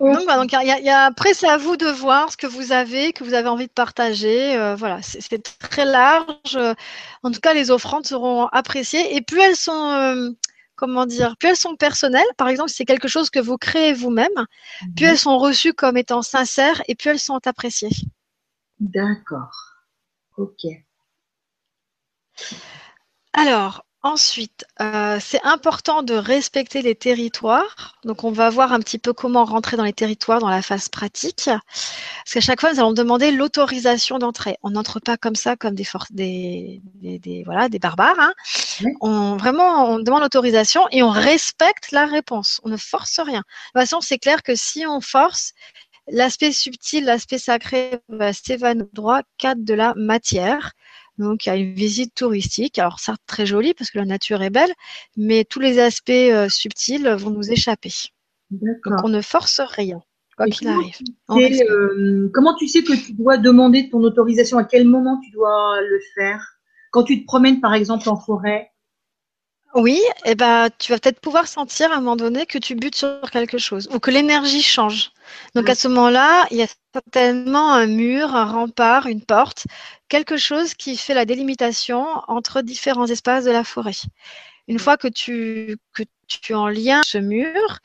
Donc, 0.00 0.24
voilà, 0.24 0.38
donc, 0.42 0.52
y 0.52 0.56
a- 0.56 0.78
il 0.78 0.84
y 0.84 0.90
a- 0.90 1.04
après, 1.06 1.34
c'est 1.34 1.48
à 1.48 1.56
vous 1.56 1.76
de 1.76 1.86
voir 1.86 2.30
ce 2.32 2.36
que 2.36 2.46
vous 2.46 2.72
avez, 2.72 3.12
que 3.12 3.24
vous 3.24 3.34
avez 3.34 3.48
envie 3.48 3.66
de 3.66 3.72
partager. 3.72 4.56
Euh, 4.56 4.74
voilà, 4.76 5.00
c'est 5.02 5.42
très 5.58 5.84
large. 5.84 6.56
Euh, 6.56 6.74
En 7.22 7.30
tout 7.30 7.40
cas, 7.40 7.54
les 7.54 7.70
offrandes 7.70 8.04
seront 8.06 8.46
appréciées. 8.48 9.16
Et 9.16 9.22
plus 9.22 9.40
elles 9.40 9.56
sont, 9.56 9.90
euh, 9.90 10.30
comment 10.76 11.06
dire, 11.06 11.36
plus 11.38 11.50
elles 11.50 11.56
sont 11.56 11.76
personnelles, 11.76 12.26
par 12.36 12.48
exemple, 12.48 12.68
si 12.70 12.76
c'est 12.76 12.84
quelque 12.84 13.08
chose 13.08 13.30
que 13.30 13.38
vous 13.40 13.56
créez 13.56 13.92
vous-même, 13.94 14.28
plus 14.96 15.06
elles 15.06 15.18
sont 15.18 15.38
reçues 15.38 15.72
comme 15.72 15.96
étant 15.96 16.22
sincères 16.22 16.82
et 16.88 16.94
plus 16.94 17.10
elles 17.10 17.18
sont 17.20 17.40
appréciées. 17.46 17.90
D'accord. 18.80 19.52
Ok. 20.36 20.66
Alors, 23.32 23.83
ensuite, 24.04 24.64
euh, 24.80 25.18
c'est 25.20 25.42
important 25.44 26.02
de 26.04 26.14
respecter 26.14 26.82
les 26.82 26.94
territoires. 26.94 27.98
Donc, 28.04 28.22
on 28.22 28.30
va 28.30 28.50
voir 28.50 28.72
un 28.72 28.78
petit 28.80 28.98
peu 28.98 29.12
comment 29.12 29.44
rentrer 29.44 29.76
dans 29.76 29.82
les 29.84 29.92
territoires 29.92 30.38
dans 30.38 30.48
la 30.50 30.62
phase 30.62 30.88
pratique. 30.88 31.46
Parce 31.46 32.34
qu'à 32.34 32.40
chaque 32.40 32.60
fois, 32.60 32.72
nous 32.72 32.78
allons 32.80 32.92
demander 32.92 33.32
l'autorisation 33.32 34.18
d'entrer. 34.18 34.56
On 34.62 34.70
n'entre 34.70 35.00
pas 35.00 35.16
comme 35.16 35.34
ça, 35.34 35.56
comme 35.56 35.74
des, 35.74 35.84
for- 35.84 36.06
des, 36.10 36.80
des, 36.96 37.18
des- 37.18 37.42
voilà, 37.44 37.68
des 37.68 37.80
barbares. 37.80 38.20
hein. 38.20 38.32
On, 39.00 39.36
vraiment, 39.36 39.90
on 39.90 39.98
demande 39.98 40.22
l'autorisation 40.22 40.86
et 40.92 41.02
on 41.02 41.10
respecte 41.10 41.90
la 41.92 42.06
réponse. 42.06 42.60
On 42.64 42.68
ne 42.68 42.76
force 42.76 43.18
rien. 43.20 43.40
De 43.40 43.80
toute 43.80 43.80
façon, 43.88 44.00
c'est 44.00 44.18
clair 44.18 44.42
que 44.42 44.54
si 44.54 44.86
on 44.86 45.00
force, 45.00 45.52
l'aspect 46.08 46.52
subtil, 46.52 47.04
l'aspect 47.04 47.38
sacré 47.38 47.98
va 48.08 48.32
s'évanouir 48.32 48.86
droit 48.92 49.22
cadre 49.38 49.64
de 49.64 49.74
la 49.74 49.94
matière. 49.96 50.72
Donc, 51.18 51.46
il 51.46 51.48
y 51.48 51.52
a 51.52 51.56
une 51.56 51.74
visite 51.74 52.14
touristique. 52.14 52.78
Alors, 52.78 52.98
ça, 52.98 53.14
très 53.26 53.46
joli 53.46 53.74
parce 53.74 53.90
que 53.90 53.98
la 53.98 54.04
nature 54.04 54.42
est 54.42 54.50
belle, 54.50 54.72
mais 55.16 55.44
tous 55.44 55.60
les 55.60 55.78
aspects 55.78 56.10
euh, 56.10 56.48
subtils 56.48 57.08
vont 57.18 57.30
nous 57.30 57.50
échapper. 57.50 57.92
Donc, 58.50 58.76
on 59.04 59.08
ne 59.08 59.20
force 59.20 59.60
rien, 59.60 60.00
quoi 60.36 60.46
qu'il 60.46 60.68
arrive. 60.68 60.96
tu 60.96 61.62
euh, 61.62 62.30
comment 62.32 62.54
tu 62.54 62.68
sais 62.68 62.82
que 62.82 62.92
tu 62.92 63.12
dois 63.14 63.38
demander 63.38 63.88
ton 63.90 64.02
autorisation? 64.02 64.58
À 64.58 64.64
quel 64.64 64.86
moment 64.86 65.20
tu 65.24 65.30
dois 65.30 65.80
le 65.80 66.00
faire? 66.14 66.58
Quand 66.90 67.04
tu 67.04 67.20
te 67.20 67.26
promènes, 67.26 67.60
par 67.60 67.74
exemple, 67.74 68.08
en 68.08 68.16
forêt 68.16 68.70
Oui, 69.74 70.00
et 70.24 70.36
ben, 70.36 70.68
tu 70.78 70.92
vas 70.92 71.00
peut-être 71.00 71.18
pouvoir 71.20 71.48
sentir 71.48 71.90
à 71.90 71.96
un 71.96 71.98
moment 71.98 72.14
donné 72.14 72.46
que 72.46 72.58
tu 72.58 72.76
butes 72.76 72.94
sur 72.94 73.28
quelque 73.32 73.58
chose 73.58 73.88
ou 73.92 73.98
que 73.98 74.12
l'énergie 74.12 74.62
change. 74.62 75.10
Donc, 75.56 75.68
à 75.68 75.74
ce 75.74 75.88
moment-là, 75.88 76.46
il 76.52 76.58
y 76.58 76.62
a 76.62 76.68
certainement 76.94 77.72
un 77.72 77.86
mur, 77.86 78.36
un 78.36 78.44
rempart, 78.44 79.06
une 79.08 79.24
porte, 79.24 79.66
quelque 80.08 80.36
chose 80.36 80.74
qui 80.74 80.96
fait 80.96 81.14
la 81.14 81.24
délimitation 81.24 82.06
entre 82.28 82.62
différents 82.62 83.06
espaces 83.08 83.44
de 83.44 83.50
la 83.50 83.64
forêt. 83.64 83.96
Une 84.68 84.78
fois 84.78 84.96
que 84.96 85.08
tu, 85.08 85.76
que 85.92 86.04
tu 86.28 86.52
es 86.52 86.54
en 86.54 86.68
lien 86.68 87.02
ce 87.04 87.18
mur, 87.18 87.78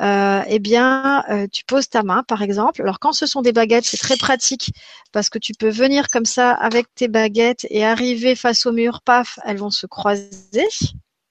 euh, 0.00 0.42
eh 0.48 0.58
bien, 0.58 1.22
euh, 1.28 1.46
tu 1.52 1.64
poses 1.66 1.90
ta 1.90 2.02
main, 2.02 2.22
par 2.22 2.40
exemple. 2.42 2.80
Alors, 2.80 2.98
quand 2.98 3.12
ce 3.12 3.26
sont 3.26 3.42
des 3.42 3.52
baguettes, 3.52 3.84
c'est 3.84 3.98
très 3.98 4.16
pratique 4.16 4.70
parce 5.12 5.28
que 5.28 5.38
tu 5.38 5.52
peux 5.52 5.68
venir 5.68 6.08
comme 6.08 6.24
ça 6.24 6.52
avec 6.52 6.86
tes 6.94 7.08
baguettes 7.08 7.66
et 7.68 7.84
arriver 7.84 8.36
face 8.36 8.64
au 8.64 8.72
mur, 8.72 9.02
paf, 9.02 9.38
elles 9.44 9.58
vont 9.58 9.70
se 9.70 9.86
croiser. 9.86 10.66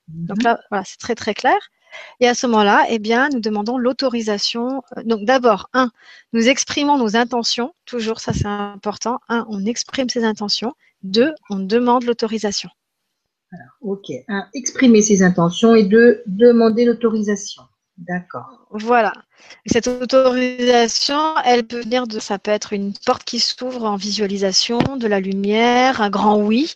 Donc 0.08 0.44
là, 0.44 0.60
voilà, 0.70 0.84
c'est 0.86 1.00
très 1.00 1.16
très 1.16 1.34
clair. 1.34 1.58
Et 2.20 2.28
à 2.28 2.34
ce 2.34 2.48
moment-là, 2.48 2.86
eh 2.90 3.00
bien, 3.00 3.30
nous 3.30 3.40
demandons 3.40 3.78
l'autorisation. 3.78 4.84
Euh, 4.98 5.04
Donc 5.04 5.26
d'abord, 5.26 5.70
un, 5.74 5.92
nous 6.34 6.48
exprimons 6.48 6.98
nos 6.98 7.16
intentions. 7.16 7.74
Toujours, 7.86 8.20
ça 8.20 8.34
c'est 8.34 8.48
important. 8.48 9.20
Un, 9.30 9.46
on 9.50 9.66
exprime 9.66 10.10
ses 10.10 10.24
intentions. 10.24 10.74
Deux, 11.04 11.34
on 11.50 11.60
demande 11.60 12.04
l'autorisation. 12.04 12.70
Ok. 13.82 14.12
Un, 14.28 14.48
exprimer 14.54 15.02
ses 15.02 15.24
intentions 15.24 15.76
et 15.76 15.84
deux, 15.84 16.22
demander 16.26 16.84
l'autorisation. 16.86 17.64
D'accord. 17.98 18.68
Voilà. 18.72 19.14
Et 19.66 19.70
cette 19.70 19.88
autorisation, 19.88 21.38
elle 21.46 21.66
peut 21.66 21.80
venir 21.80 22.08
de, 22.08 22.20
ça 22.20 22.40
peut 22.40 22.52
être 22.52 22.74
une 22.74 22.94
porte 23.06 23.24
qui 23.24 23.40
s'ouvre 23.40 23.86
en 23.86 23.96
visualisation, 23.96 24.80
de 24.80 25.08
la 25.08 25.22
lumière, 25.22 26.02
un 26.02 26.10
grand 26.10 26.38
oui. 26.38 26.74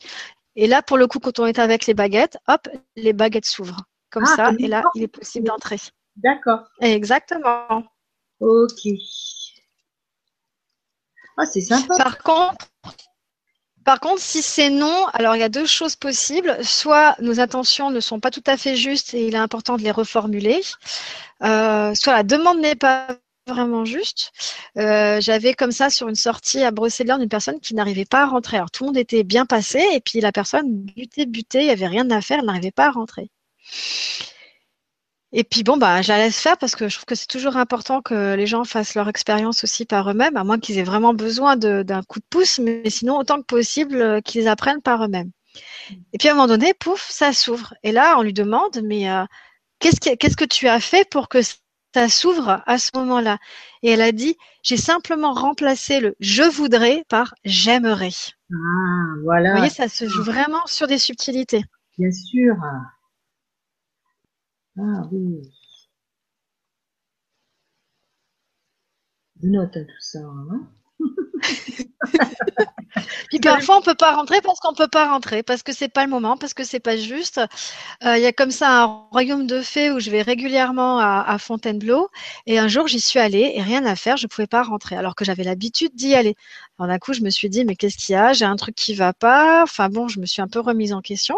Et 0.62 0.68
là, 0.68 0.82
pour 0.82 0.98
le 0.98 1.08
coup, 1.08 1.20
quand 1.20 1.40
on 1.40 1.46
est 1.46 1.58
avec 1.58 1.86
les 1.86 1.94
baguettes, 1.94 2.38
hop, 2.50 2.68
les 2.98 3.14
baguettes 3.14 3.46
s'ouvrent. 3.46 3.86
Comme 4.10 4.26
Ah, 4.28 4.36
ça, 4.36 4.52
et 4.60 4.68
là, 4.68 4.84
il 4.94 5.04
est 5.04 5.08
possible 5.08 5.48
d'entrer. 5.48 5.78
D'accord. 6.18 6.68
Exactement. 6.82 7.86
Ok. 8.42 8.90
Ah, 11.38 11.46
c'est 11.46 11.62
sympa. 11.62 11.96
Par 11.98 12.18
contre, 12.18 12.68
par 13.86 14.02
contre, 14.02 14.20
si 14.20 14.42
c'est 14.42 14.70
non, 14.70 15.08
alors 15.14 15.38
il 15.38 15.40
y 15.40 15.44
a 15.44 15.50
deux 15.50 15.66
choses 15.66 15.96
possibles. 15.96 16.58
Soit 16.62 17.16
nos 17.22 17.40
intentions 17.40 17.90
ne 17.90 18.02
sont 18.02 18.20
pas 18.20 18.30
tout 18.30 18.44
à 18.46 18.58
fait 18.58 18.76
justes 18.76 19.14
et 19.14 19.28
il 19.28 19.36
est 19.36 19.40
important 19.40 19.78
de 19.78 19.82
les 19.84 19.92
reformuler. 19.92 20.60
Euh, 21.42 21.96
soit 21.96 22.14
la 22.14 22.24
demande 22.24 22.60
n'est 22.60 22.76
pas 22.76 23.08
vraiment 23.50 23.86
juste. 23.86 24.32
Euh, 24.78 25.20
J'avais 25.22 25.54
comme 25.54 25.72
ça 25.72 25.90
sur 25.90 26.08
une 26.08 26.16
sortie 26.16 26.64
à 26.64 26.72
Brocéliande 26.72 27.22
une 27.22 27.30
personne 27.30 27.60
qui 27.60 27.76
n'arrivait 27.76 28.06
pas 28.06 28.24
à 28.24 28.26
rentrer. 28.28 28.58
Alors 28.58 28.72
tout 28.72 28.84
le 28.84 28.90
monde 28.90 28.98
était 28.98 29.24
bien 29.24 29.46
passé 29.46 29.84
et 29.94 30.00
puis 30.00 30.22
la 30.22 30.32
personne 30.32 30.68
butait, 30.72 31.26
butait, 31.26 31.62
il 31.62 31.66
n'y 31.66 31.72
avait 31.72 31.88
rien 31.88 32.10
à 32.12 32.22
faire, 32.22 32.40
elle 32.40 32.46
n'arrivait 32.46 32.72
pas 32.72 32.88
à 32.88 32.92
rentrer. 32.92 33.30
Et 35.32 35.44
puis 35.44 35.64
bon, 35.64 35.78
bah, 35.78 36.02
je 36.02 36.12
faire 36.32 36.58
parce 36.58 36.76
que 36.76 36.90
je 36.90 36.96
trouve 36.96 37.06
que 37.06 37.16
c'est 37.16 37.28
toujours 37.28 37.58
important 37.58 38.02
que 38.02 38.34
les 38.34 38.48
gens 38.48 38.64
fassent 38.64 38.96
leur 38.96 39.08
expérience 39.10 39.64
aussi 39.64 39.86
par 39.86 40.10
eux-mêmes, 40.10 40.38
à 40.38 40.44
moins 40.44 40.60
qu'ils 40.60 40.80
aient 40.80 40.84
vraiment 40.84 41.14
besoin 41.14 41.56
d'un 41.56 42.04
coup 42.04 42.20
de 42.20 42.26
pouce, 42.30 42.58
mais 42.60 42.90
sinon, 42.90 43.18
autant 43.18 43.40
que 43.40 43.46
possible, 43.46 44.02
euh, 44.02 44.22
qu'ils 44.22 44.48
apprennent 44.48 44.82
par 44.82 45.04
eux-mêmes. 45.04 45.32
Et 46.14 46.18
puis 46.18 46.30
à 46.30 46.32
un 46.32 46.36
moment 46.36 46.48
donné, 46.48 46.74
pouf, 46.74 47.08
ça 47.12 47.34
s'ouvre. 47.34 47.74
Et 47.84 47.92
là, 47.92 48.16
on 48.18 48.24
lui 48.24 48.34
demande, 48.34 48.82
mais 48.84 49.10
euh, 49.12 49.26
qu'est-ce 49.80 50.00
que, 50.00 50.36
que 50.36 50.46
tu 50.46 50.68
as 50.68 50.80
fait 50.80 51.08
pour 51.10 51.30
que 51.30 51.40
ça 51.94 52.10
s'ouvre 52.10 52.62
à 52.66 52.78
ce 52.78 52.92
moment-là 52.96 53.38
Et 53.84 53.92
elle 53.92 54.02
a 54.02 54.12
dit, 54.12 54.38
j'ai 54.64 54.78
simplement 54.78 55.34
remplacé 55.34 56.00
le 56.00 56.16
je 56.20 56.44
voudrais 56.44 57.04
par 57.10 57.34
j'aimerais. 57.44 58.10
Ah, 58.52 58.56
voilà. 59.24 59.50
Vous 59.52 59.58
voyez, 59.58 59.70
ça 59.70 59.88
se 59.90 60.08
joue 60.08 60.24
vraiment 60.24 60.66
sur 60.68 60.88
des 60.88 60.98
subtilités. 61.00 61.64
Bien 61.98 62.12
sûr. 62.12 62.56
Ah 64.78 65.08
oui. 65.12 65.42
Je 69.42 69.48
note 69.48 69.74
tout 69.74 70.00
ça. 70.02 70.20
hein. 70.20 70.68
Puis 73.30 73.40
parfois 73.40 73.78
on 73.78 73.82
peut 73.82 73.96
pas 73.96 74.14
rentrer 74.16 74.42
parce 74.42 74.60
qu'on 74.60 74.74
peut 74.74 74.88
pas 74.88 75.08
rentrer, 75.10 75.44
parce 75.44 75.64
que 75.64 75.74
c'est 75.74 75.90
pas 75.90 76.04
le 76.04 76.10
moment, 76.10 76.38
parce 76.38 76.54
que 76.54 76.64
c'est 76.64 76.80
pas 76.80 76.98
juste. 76.98 77.40
Euh, 78.04 78.18
Il 78.18 78.24
y 78.24 78.26
a 78.26 78.34
comme 78.34 78.52
ça 78.52 78.84
un 78.84 78.86
royaume 79.12 79.48
de 79.48 79.62
fées 79.62 79.92
où 79.92 80.00
je 80.00 80.10
vais 80.12 80.22
régulièrement 80.22 81.00
à, 81.00 81.24
à 81.28 81.38
Fontainebleau 81.38 82.10
et 82.46 82.60
un 82.60 82.68
jour 82.68 82.88
j'y 82.88 83.00
suis 83.00 83.20
allée 83.20 83.54
et 83.56 83.62
rien 83.62 83.86
à 83.86 83.96
faire, 83.96 84.18
je 84.18 84.28
pouvais 84.28 84.48
pas 84.48 84.64
rentrer 84.64 84.96
alors 84.96 85.16
que 85.16 85.26
j'avais 85.26 85.44
l'habitude 85.44 85.92
d'y 85.96 86.16
aller. 86.16 86.36
Alors 86.78 86.90
d'un 86.90 86.98
coup, 87.00 87.14
je 87.14 87.22
me 87.22 87.30
suis 87.30 87.50
dit, 87.50 87.66
mais 87.66 87.76
qu'est-ce 87.76 87.98
qu'il 87.98 88.14
y 88.14 88.16
a? 88.18 88.34
J'ai 88.34 88.46
un 88.46 88.56
truc 88.56 88.76
qui 88.76 88.94
va 88.96 89.14
pas. 89.14 89.64
Enfin 89.64 89.90
bon, 89.90 90.08
je 90.08 90.20
me 90.20 90.26
suis 90.26 90.42
un 90.42 90.48
peu 90.48 90.60
remise 90.62 90.94
en 90.94 91.02
question. 91.02 91.36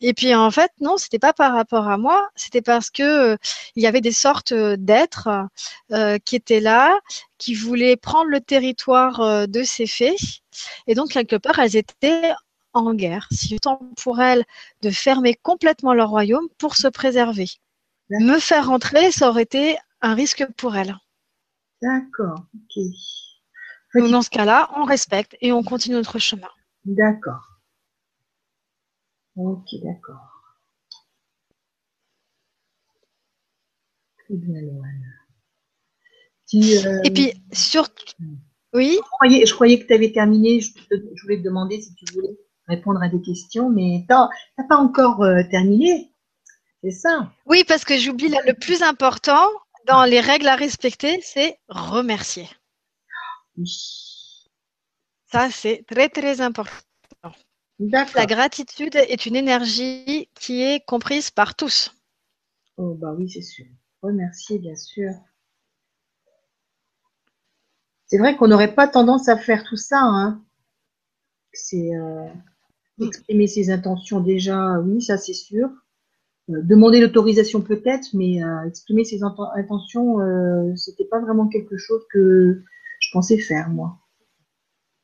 Et 0.00 0.14
puis 0.14 0.34
en 0.34 0.50
fait, 0.50 0.70
non, 0.80 0.96
c'était 0.96 1.18
pas 1.18 1.32
par 1.32 1.54
rapport 1.54 1.88
à 1.88 1.96
moi, 1.98 2.28
c'était 2.34 2.62
parce 2.62 2.90
que 2.90 3.02
euh, 3.32 3.36
il 3.76 3.82
y 3.82 3.86
avait 3.86 4.00
des 4.00 4.12
sortes 4.12 4.52
euh, 4.52 4.76
d'êtres 4.78 5.28
euh, 5.92 6.18
qui 6.24 6.36
étaient 6.36 6.60
là, 6.60 6.98
qui 7.38 7.54
voulaient 7.54 7.96
prendre 7.96 8.28
le 8.30 8.40
territoire 8.40 9.48
de 9.48 9.61
ces 9.64 9.86
fées. 9.86 10.16
Et 10.86 10.94
donc 10.94 11.10
quelque 11.10 11.36
part, 11.36 11.58
elles 11.58 11.76
étaient 11.76 12.32
en 12.72 12.94
guerre. 12.94 13.28
Si 13.30 13.58
temps 13.58 13.80
pour 14.02 14.20
elles 14.20 14.44
de 14.82 14.90
fermer 14.90 15.34
complètement 15.34 15.94
leur 15.94 16.10
royaume 16.10 16.48
pour 16.58 16.76
se 16.76 16.88
préserver. 16.88 17.48
Me 18.10 18.38
faire 18.38 18.66
rentrer, 18.66 19.10
ça 19.10 19.28
aurait 19.28 19.42
été 19.42 19.78
un 20.00 20.14
risque 20.14 20.44
pour 20.56 20.76
elles. 20.76 20.96
D'accord, 21.80 22.46
ok. 22.54 22.84
Donc, 23.94 24.10
dans 24.10 24.22
ce 24.22 24.30
cas-là, 24.30 24.70
on 24.76 24.84
respecte 24.84 25.36
et 25.40 25.52
on 25.52 25.62
continue 25.62 25.96
notre 25.96 26.18
chemin. 26.18 26.48
D'accord. 26.84 27.58
Ok, 29.36 29.66
d'accord. 29.82 30.28
Très 34.18 34.34
bien, 34.34 34.60
Loane. 34.60 35.02
Euh, 36.54 37.00
et 37.04 37.10
puis, 37.10 37.32
sur... 37.52 37.88
Oui 38.72 38.94
je 38.96 39.10
croyais, 39.10 39.46
je 39.46 39.54
croyais 39.54 39.78
que 39.78 39.86
tu 39.86 39.94
avais 39.94 40.12
terminé. 40.12 40.60
Je, 40.60 40.70
voulais 41.22 41.38
te 41.38 41.42
demander 41.42 41.80
si 41.80 41.94
tu 41.94 42.04
voulais 42.14 42.36
répondre 42.68 43.02
à 43.02 43.08
des 43.08 43.20
questions, 43.20 43.68
mais 43.70 44.04
tu 44.08 44.14
n'as 44.14 44.66
pas 44.68 44.76
encore 44.76 45.22
euh, 45.22 45.42
terminé. 45.50 46.12
C'est 46.82 46.90
ça 46.90 47.32
Oui, 47.46 47.64
parce 47.66 47.84
que 47.84 47.96
j'oublie 47.96 48.28
le 48.28 48.54
plus 48.54 48.82
important 48.82 49.48
dans 49.86 50.04
les 50.04 50.20
règles 50.20 50.48
à 50.48 50.56
respecter, 50.56 51.20
c'est 51.22 51.58
remercier. 51.68 52.48
Ça, 55.30 55.50
c'est 55.50 55.84
très, 55.86 56.08
très 56.08 56.40
important. 56.40 56.72
La 57.78 58.26
gratitude 58.26 58.94
est 58.96 59.26
une 59.26 59.36
énergie 59.36 60.28
qui 60.34 60.62
est 60.62 60.84
comprise 60.84 61.30
par 61.30 61.54
tous. 61.54 61.92
Oh, 62.76 62.94
bah 62.94 63.12
oui, 63.16 63.28
c'est 63.28 63.42
sûr. 63.42 63.66
Remercier, 64.02 64.58
bien 64.58 64.76
sûr. 64.76 65.10
C'est 68.12 68.18
vrai 68.18 68.36
qu'on 68.36 68.48
n'aurait 68.48 68.74
pas 68.74 68.86
tendance 68.86 69.30
à 69.30 69.38
faire 69.38 69.64
tout 69.64 69.78
ça. 69.78 70.02
Hein. 70.02 70.42
C'est 71.54 71.96
euh, 71.96 72.28
exprimer 73.00 73.46
ses 73.46 73.70
intentions 73.70 74.20
déjà, 74.20 74.78
oui, 74.80 75.00
ça 75.00 75.16
c'est 75.16 75.32
sûr. 75.32 75.70
Euh, 76.50 76.60
demander 76.60 77.00
l'autorisation 77.00 77.62
peut-être, 77.62 78.08
mais 78.12 78.44
euh, 78.44 78.66
exprimer 78.66 79.04
ses 79.06 79.22
intentions, 79.22 80.18
c'était 80.76 81.06
pas 81.06 81.20
vraiment 81.20 81.48
quelque 81.48 81.78
chose 81.78 82.02
que 82.12 82.62
je 83.00 83.08
pensais 83.14 83.38
faire 83.38 83.70
moi. 83.70 83.96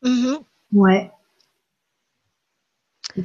Mm-hmm. 0.03 0.41
Ouais. 0.75 1.11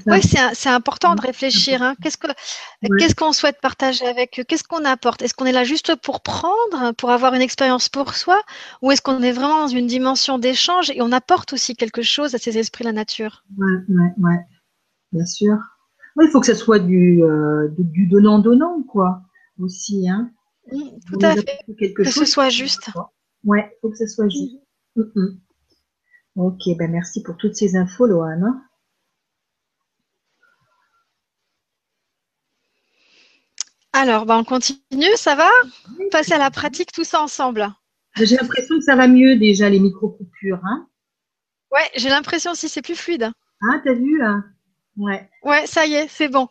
Oui, 0.08 0.22
c'est 0.54 0.70
important 0.70 1.16
de 1.16 1.22
réfléchir. 1.22 1.82
Hein. 1.82 1.96
Qu'est-ce 2.02 3.16
qu'on 3.16 3.34
souhaite 3.34 3.60
partager 3.62 4.06
avec 4.06 4.40
eux? 4.40 4.44
Qu'est-ce 4.44 4.64
qu'on 4.64 4.86
apporte? 4.86 5.22
Est-ce 5.22 5.34
qu'on 5.34 5.46
est 5.46 5.52
là 5.52 5.64
juste 5.64 5.96
pour 5.96 6.22
prendre, 6.22 6.94
pour 6.98 7.12
avoir 7.12 7.34
une 7.34 7.42
expérience 7.42 7.90
pour 7.90 8.16
soi, 8.16 8.42
ou 8.82 8.92
est-ce 8.92 9.02
qu'on 9.02 9.22
est 9.22 9.32
vraiment 9.32 9.62
dans 9.62 9.68
une 9.68 9.88
dimension 9.88 10.38
d'échange 10.40 10.90
et 10.92 11.02
on 11.02 11.12
apporte 11.12 11.54
aussi 11.54 11.76
quelque 11.76 12.02
chose 12.02 12.36
à 12.36 12.38
ces 12.38 12.58
esprits 12.58 12.84
de 12.84 12.90
la 12.90 12.94
nature? 12.94 13.44
Ouais, 13.58 13.74
ouais, 13.90 14.14
ouais, 14.18 14.40
bien 15.12 15.26
sûr 15.26 15.58
il 16.22 16.30
faut 16.30 16.40
que 16.40 16.46
ça 16.46 16.56
soit 16.56 16.80
du, 16.80 17.24
euh, 17.24 17.70
du 17.78 18.08
donnant-donnant, 18.08 18.84
quoi, 18.84 19.22
aussi. 19.60 20.08
Hein. 20.10 20.32
tout 20.70 21.20
à 21.22 21.36
fait. 21.36 21.94
que 21.94 22.04
ce 22.04 22.26
soit 22.26 22.50
juste. 22.50 22.90
Ouais, 23.44 23.72
il 23.72 23.80
faut 23.82 23.90
que 23.90 23.98
ce 23.98 24.08
soit 24.08 24.30
juste. 24.30 24.56
Mm, 24.96 25.02
mm. 25.16 25.40
Ok, 26.36 26.62
ben 26.78 26.92
merci 26.92 27.22
pour 27.22 27.38
toutes 27.38 27.56
ces 27.56 27.76
infos, 27.76 28.08
Loane. 28.08 28.62
Alors, 33.94 34.26
ben 34.26 34.38
on 34.38 34.44
continue, 34.44 35.16
ça 35.16 35.36
va? 35.36 35.50
Passer 36.12 36.34
à 36.34 36.40
la 36.40 36.50
pratique 36.52 36.92
tout 36.92 37.04
ça 37.04 37.22
ensemble. 37.22 37.68
J'ai 38.16 38.36
l'impression 38.36 38.78
que 38.78 38.84
ça 38.84 38.96
va 38.96 39.08
mieux 39.08 39.38
déjà, 39.38 39.70
les 39.70 39.80
micro-coupures. 39.80 40.60
Hein 40.64 40.88
ouais, 41.72 41.90
j'ai 41.96 42.10
l'impression 42.10 42.52
aussi 42.52 42.70
c'est 42.70 42.82
plus 42.82 42.96
fluide. 42.96 43.32
Ah, 43.62 43.80
t'as 43.84 43.94
vu 43.94 44.18
là 44.18 44.44
Ouais. 44.98 45.30
Ouais, 45.44 45.66
ça 45.66 45.86
y 45.86 45.94
est, 45.96 46.08
c'est 46.08 46.28
bon. 46.28 46.48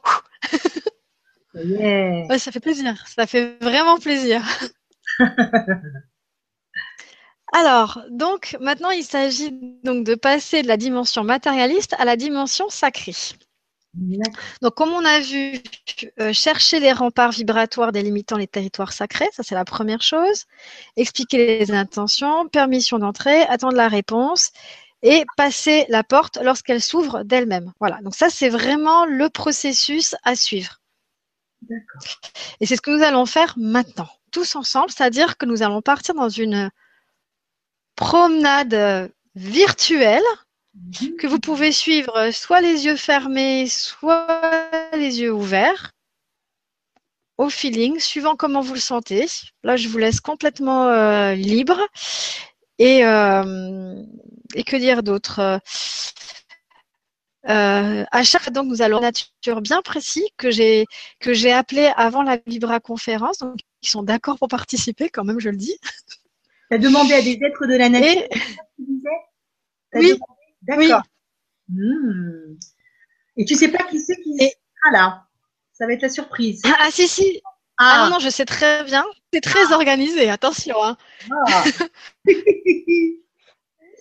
ça 1.55 1.63
y 1.63 1.75
est. 1.75 2.39
ça 2.39 2.51
fait 2.51 2.61
plaisir. 2.61 3.07
Ça 3.07 3.27
fait 3.27 3.57
vraiment 3.61 3.99
plaisir. 3.99 4.43
Alors, 7.55 8.03
donc 8.11 8.57
maintenant, 8.61 8.91
il 8.91 9.05
s'agit 9.05 9.53
donc 9.85 10.07
de 10.07 10.15
passer 10.15 10.63
de 10.63 10.69
la 10.69 10.77
dimension 10.79 11.23
matérialiste 11.23 11.95
à 11.99 12.05
la 12.05 12.17
dimension 12.17 12.69
sacrée. 12.71 13.15
Donc, 13.95 14.75
comme 14.75 14.91
on 14.91 15.05
a 15.05 15.21
vu, 15.21 15.61
euh, 16.19 16.33
chercher 16.33 16.81
les 16.81 16.93
remparts 16.93 17.33
vibratoires 17.33 17.93
délimitant 17.93 18.39
les 18.39 18.47
territoires 18.47 18.93
sacrés, 18.93 19.29
ça 19.33 19.43
c'est 19.43 19.55
la 19.55 19.67
première 19.67 20.01
chose. 20.01 20.47
Expliquer 20.97 21.59
les 21.59 21.73
intentions, 21.73 22.49
permission 22.49 22.99
d'entrée, 22.99 23.43
attendre 23.43 23.77
la 23.77 23.89
réponse 23.89 24.51
et 25.03 25.25
passer 25.37 25.85
la 25.89 26.05
porte 26.05 26.39
lorsqu'elle 26.43 26.81
s'ouvre 26.81 27.23
d'elle-même. 27.23 27.73
Voilà, 27.81 28.01
donc 28.03 28.15
ça 28.15 28.31
c'est 28.31 28.49
vraiment 28.49 29.05
le 29.05 29.29
processus 29.29 30.15
à 30.25 30.37
suivre. 30.37 30.81
Et 32.61 32.67
c'est 32.67 32.77
ce 32.77 32.81
que 32.81 32.91
nous 32.91 33.03
allons 33.03 33.27
faire 33.27 33.55
maintenant, 33.59 34.09
tous 34.31 34.57
ensemble, 34.57 34.91
c'est-à-dire 34.91 35.37
que 35.37 35.45
nous 35.45 35.63
allons 35.63 35.83
partir 35.83 36.15
dans 36.15 36.31
une 36.31 36.71
promenade 37.95 39.13
virtuelle 39.35 40.23
mhm. 40.75 41.17
que 41.17 41.27
vous 41.27 41.39
pouvez 41.39 41.73
suivre 41.73 42.31
soit 42.33 42.61
les 42.61 42.85
yeux 42.87 42.97
fermés, 42.97 43.67
soit 43.67 44.71
les 44.95 45.21
yeux 45.21 45.33
ouverts, 45.33 45.93
au 47.39 47.49
feeling, 47.51 47.99
suivant 47.99 48.37
comment 48.37 48.61
vous 48.61 48.75
le 48.75 48.81
sentez. 48.81 49.27
Là, 49.63 49.77
je 49.77 49.89
vous 49.89 49.99
laisse 49.99 50.21
complètement 50.21 50.89
euh, 50.89 51.35
libre. 51.35 51.81
Et, 52.79 53.05
euh, 53.05 54.03
et 54.55 54.65
que 54.65 54.77
dire 54.77 55.03
d'autre? 55.03 55.61
Euh, 57.49 58.05
à 58.11 58.23
chaque 58.23 58.43
fois, 58.43 58.53
donc, 58.53 58.67
nous 58.67 58.83
allons 58.83 58.99
une 58.99 59.05
nature 59.05 59.61
bien 59.61 59.83
précis 59.83 60.25
que 60.37 60.51
j'ai 60.51 60.87
que 61.19 61.35
j'ai 61.35 61.53
appelé 61.53 61.93
avant 61.97 62.23
la 62.23 62.39
Vibra 62.47 62.79
conférence, 62.79 63.39
donc 63.39 63.59
ils 63.83 63.89
sont 63.89 64.05
d'accord 64.05 64.39
pour 64.39 64.49
participer 64.49 65.09
quand 65.09 65.25
même, 65.25 65.41
je 65.41 65.49
le 65.49 65.57
dis. 65.57 65.77
Tu 66.71 66.77
as 66.77 66.79
demandé 66.79 67.15
à 67.15 67.23
des 67.23 67.39
êtres 67.43 67.67
de 67.67 67.77
la 67.77 67.89
nature. 67.89 68.23
Et... 68.23 68.31
Oui. 69.95 70.19
D'accord. 70.63 71.03
Hmm. 71.69 72.57
Et 73.37 73.45
tu 73.45 73.55
sais 73.55 73.69
pas 73.69 73.85
qui 73.85 74.01
c'est 74.01 74.17
qui 74.17 74.37
est 74.41 74.55
Ah 74.85 74.91
là, 74.91 75.27
ça 75.73 75.87
va 75.87 75.93
être 75.93 76.03
la 76.03 76.09
surprise. 76.09 76.63
Ah, 76.65 76.91
si 76.91 77.09
si. 77.09 77.41
Ah. 77.79 78.05
ah. 78.05 78.05
non 78.05 78.15
non, 78.15 78.19
je 78.19 78.29
sais 78.29 78.45
très 78.45 78.85
bien. 78.85 79.05
C'est 79.33 79.41
très 79.41 79.73
ah. 79.73 79.75
organisé. 79.75 80.29
Attention. 80.29 80.83
Hein. 80.83 80.97
Ah. 81.49 81.65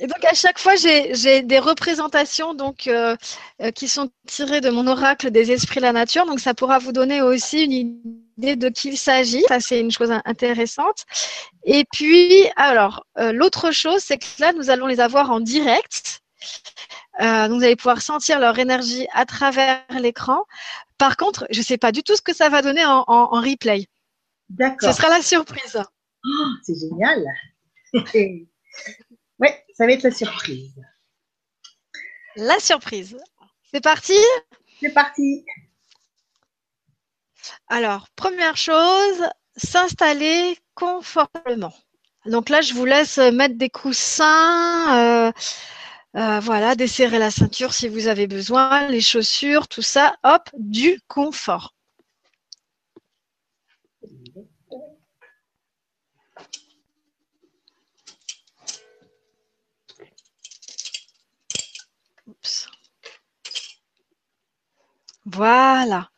Et 0.01 0.07
donc 0.07 0.25
à 0.25 0.33
chaque 0.33 0.57
fois, 0.57 0.73
j'ai 0.75 1.43
des 1.43 1.59
représentations 1.59 2.55
donc 2.55 2.87
euh, 2.87 3.15
euh, 3.61 3.69
qui 3.69 3.87
sont 3.87 4.09
tirées 4.25 4.59
de 4.59 4.71
mon 4.71 4.87
oracle 4.87 5.29
des 5.29 5.51
esprits 5.51 5.79
de 5.79 5.85
la 5.85 5.93
nature. 5.93 6.25
Donc 6.25 6.39
ça 6.39 6.55
pourra 6.55 6.79
vous 6.79 6.91
donner 6.91 7.21
aussi 7.21 7.65
une 7.65 8.01
idée 8.35 8.55
de 8.55 8.69
qui 8.69 8.89
il 8.89 8.97
s'agit. 8.97 9.43
Ça 9.47 9.59
c'est 9.59 9.79
une 9.79 9.91
chose 9.91 10.11
intéressante. 10.25 11.05
Et 11.65 11.85
puis 11.93 12.47
alors 12.55 13.05
euh, 13.19 13.31
l'autre 13.31 13.69
chose, 13.69 13.99
c'est 13.99 14.17
que 14.17 14.25
là 14.39 14.53
nous 14.53 14.71
allons 14.71 14.87
les 14.87 14.99
avoir 14.99 15.29
en 15.29 15.39
direct. 15.39 16.20
Donc 17.19 17.59
vous 17.59 17.63
allez 17.63 17.75
pouvoir 17.75 18.01
sentir 18.01 18.39
leur 18.39 18.57
énergie 18.57 19.07
à 19.13 19.25
travers 19.25 19.83
l'écran. 19.99 20.43
Par 20.97 21.17
contre, 21.17 21.45
je 21.51 21.59
ne 21.59 21.63
sais 21.65 21.77
pas 21.77 21.91
du 21.91 22.03
tout 22.03 22.15
ce 22.15 22.21
que 22.21 22.33
ça 22.33 22.49
va 22.49 22.61
donner 22.61 22.85
en, 22.85 23.03
en 23.07 23.41
replay. 23.41 23.87
D'accord. 24.49 24.89
Ce 24.89 24.95
sera 24.95 25.09
la 25.09 25.21
surprise. 25.21 25.81
Oh, 26.25 26.45
c'est 26.63 26.75
génial. 26.79 27.23
Oui, 29.39 29.49
ça 29.75 29.87
va 29.87 29.91
être 29.91 30.03
la 30.03 30.11
surprise. 30.11 30.75
La 32.35 32.59
surprise. 32.59 33.17
C'est 33.71 33.81
parti? 33.81 34.17
C'est 34.79 34.93
parti. 34.93 35.43
Alors, 37.67 38.07
première 38.15 38.55
chose, 38.55 39.27
s'installer 39.55 40.57
confortablement. 40.75 41.73
Donc 42.25 42.49
là, 42.49 42.61
je 42.61 42.73
vous 42.73 42.85
laisse 42.85 43.17
mettre 43.17 43.57
des 43.57 43.69
coussins, 43.69 45.27
euh, 45.27 45.31
euh, 46.17 46.39
voilà, 46.41 46.75
desserrer 46.75 47.19
la 47.19 47.31
ceinture 47.31 47.73
si 47.73 47.87
vous 47.87 48.07
avez 48.07 48.27
besoin, 48.27 48.87
les 48.87 49.01
chaussures, 49.01 49.67
tout 49.67 49.81
ça, 49.81 50.15
hop, 50.23 50.49
du 50.57 50.99
confort. 51.07 51.73
Voilà. 65.25 66.09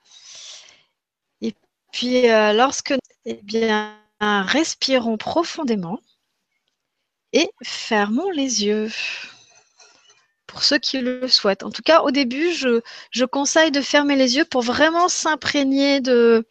Et 1.41 1.53
puis, 1.91 2.29
euh, 2.31 2.53
lorsque, 2.53 2.93
eh 3.25 3.33
bien, 3.43 3.95
respirons 4.19 5.17
profondément 5.17 5.99
et 7.33 7.49
fermons 7.63 8.31
les 8.31 8.63
yeux. 8.65 8.89
Pour 10.53 10.63
ceux 10.63 10.77
qui 10.77 10.99
le 10.99 11.27
souhaitent. 11.27 11.63
En 11.63 11.71
tout 11.71 11.81
cas, 11.81 12.01
au 12.01 12.11
début, 12.11 12.53
je, 12.53 12.81
je 13.09 13.25
conseille 13.25 13.71
de 13.71 13.81
fermer 13.81 14.15
les 14.15 14.35
yeux 14.37 14.45
pour 14.45 14.61
vraiment 14.61 15.09
s'imprégner 15.09 15.99
de, 15.99 16.45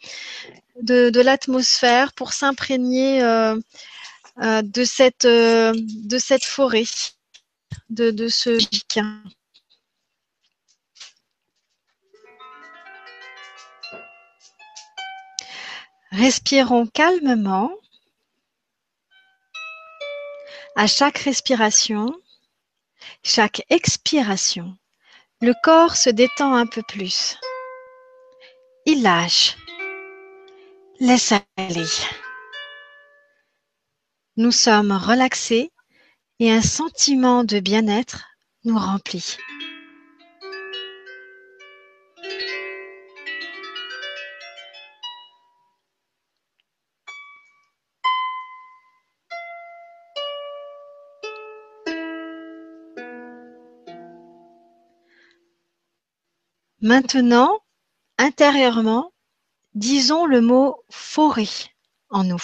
de, 0.83 1.21
l'atmosphère, 1.21 2.13
pour 2.13 2.33
s'imprégner 2.33 3.23
euh, 3.23 3.57
euh, 4.43 4.61
de, 4.63 4.83
cette, 4.83 5.25
euh, 5.25 5.73
de 5.77 6.19
cette 6.19 6.45
forêt, 6.45 6.83
de, 7.91 8.11
de 8.11 8.27
ce 8.27 8.51
bouquin. 8.51 9.23
Respirons 16.11 16.87
calmement. 16.89 17.71
À 20.75 20.89
chaque 20.89 21.19
respiration, 21.19 22.13
chaque 23.23 23.63
expiration, 23.71 24.77
le 25.41 25.55
corps 25.63 25.97
se 25.97 26.11
détend 26.11 26.55
un 26.55 26.67
peu 26.67 26.83
plus. 26.83 27.37
Il 28.87 29.03
lâche. 29.03 29.57
Laisse 30.99 31.33
aller. 31.57 31.87
Nous 34.37 34.53
sommes 34.53 34.93
relaxés 34.93 35.73
et 36.41 36.51
un 36.51 36.63
sentiment 36.63 37.45
de 37.45 37.61
bien-être 37.61 38.25
nous 38.65 38.79
remplit. 38.79 39.37
Maintenant, 56.83 57.61
intérieurement, 58.19 59.13
disons 59.75 60.27
le 60.27 60.41
mot 60.41 60.85
forêt 60.91 61.47
en 62.11 62.25
nous 62.25 62.43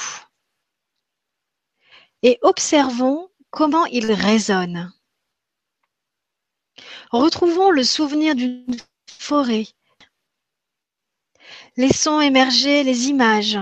et 2.22 2.38
observons 2.42 3.28
comment 3.50 3.86
il 3.86 4.12
résonne. 4.12 4.92
Retrouvons 7.10 7.70
le 7.70 7.82
souvenir 7.82 8.34
d'une 8.34 8.76
forêt. 9.10 9.66
Laissons 11.76 12.20
émerger 12.20 12.84
les 12.84 13.08
images. 13.08 13.58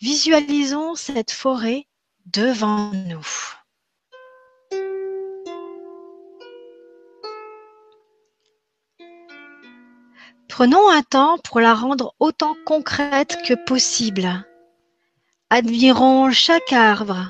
Visualisons 0.00 0.96
cette 0.96 1.30
forêt 1.30 1.86
devant 2.26 2.92
nous. 2.92 3.26
Prenons 10.52 10.90
un 10.90 11.02
temps 11.02 11.38
pour 11.38 11.60
la 11.60 11.72
rendre 11.72 12.14
autant 12.20 12.54
concrète 12.66 13.38
que 13.42 13.54
possible. 13.54 14.44
Admirons 15.48 16.30
chaque 16.30 16.74
arbre, 16.74 17.26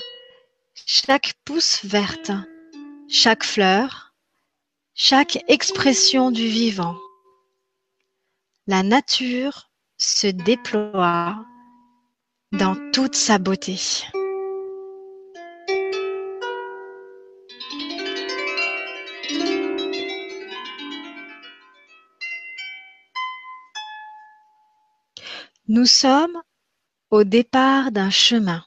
chaque 0.74 1.34
pousse 1.44 1.84
verte, 1.84 2.32
chaque 3.08 3.44
fleur, 3.44 4.12
chaque 4.94 5.38
expression 5.46 6.32
du 6.32 6.48
vivant. 6.48 6.96
La 8.66 8.82
nature 8.82 9.70
se 9.98 10.26
déploie 10.26 11.46
dans 12.50 12.74
toute 12.90 13.14
sa 13.14 13.38
beauté. 13.38 13.78
Nous 25.74 25.86
sommes 25.86 26.38
au 27.08 27.24
départ 27.24 27.92
d'un 27.92 28.10
chemin. 28.10 28.62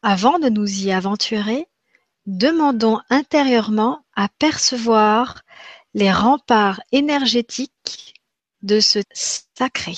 Avant 0.00 0.38
de 0.38 0.48
nous 0.48 0.86
y 0.86 0.90
aventurer, 0.90 1.68
demandons 2.24 3.02
intérieurement 3.10 4.06
à 4.14 4.30
percevoir 4.30 5.42
les 5.92 6.10
remparts 6.10 6.80
énergétiques 6.92 8.14
de 8.62 8.80
ce 8.80 9.00
sacré. 9.12 9.92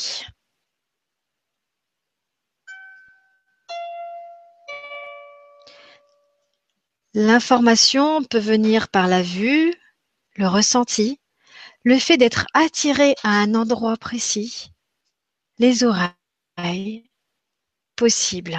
L'information 7.15 8.25
peut 8.25 8.41
venir 8.41 8.89
par 8.89 9.07
la 9.07 9.23
vue, 9.23 9.73
le 10.35 10.49
ressenti, 10.49 11.21
le 11.85 12.01
fait 12.01 12.17
d'être 12.17 12.47
attiré 12.53 13.15
à 13.23 13.29
un 13.29 13.55
endroit 13.55 13.97
précis, 13.97 14.73
les 15.59 15.83
oreilles 15.83 17.11
possibles. 17.97 18.59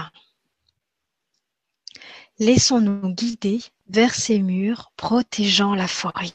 Laissons-nous 2.40 3.14
guider 3.14 3.60
vers 3.88 4.14
ces 4.14 4.40
murs 4.40 4.92
protégeant 4.98 5.76
la 5.76 5.88
forêt. 5.88 6.34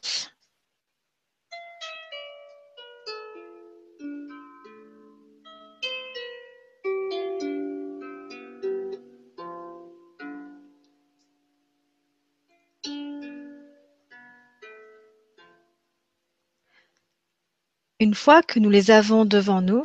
Une 18.00 18.14
fois 18.14 18.42
que 18.42 18.58
nous 18.58 18.68
les 18.68 18.90
avons 18.90 19.24
devant 19.24 19.62
nous, 19.62 19.84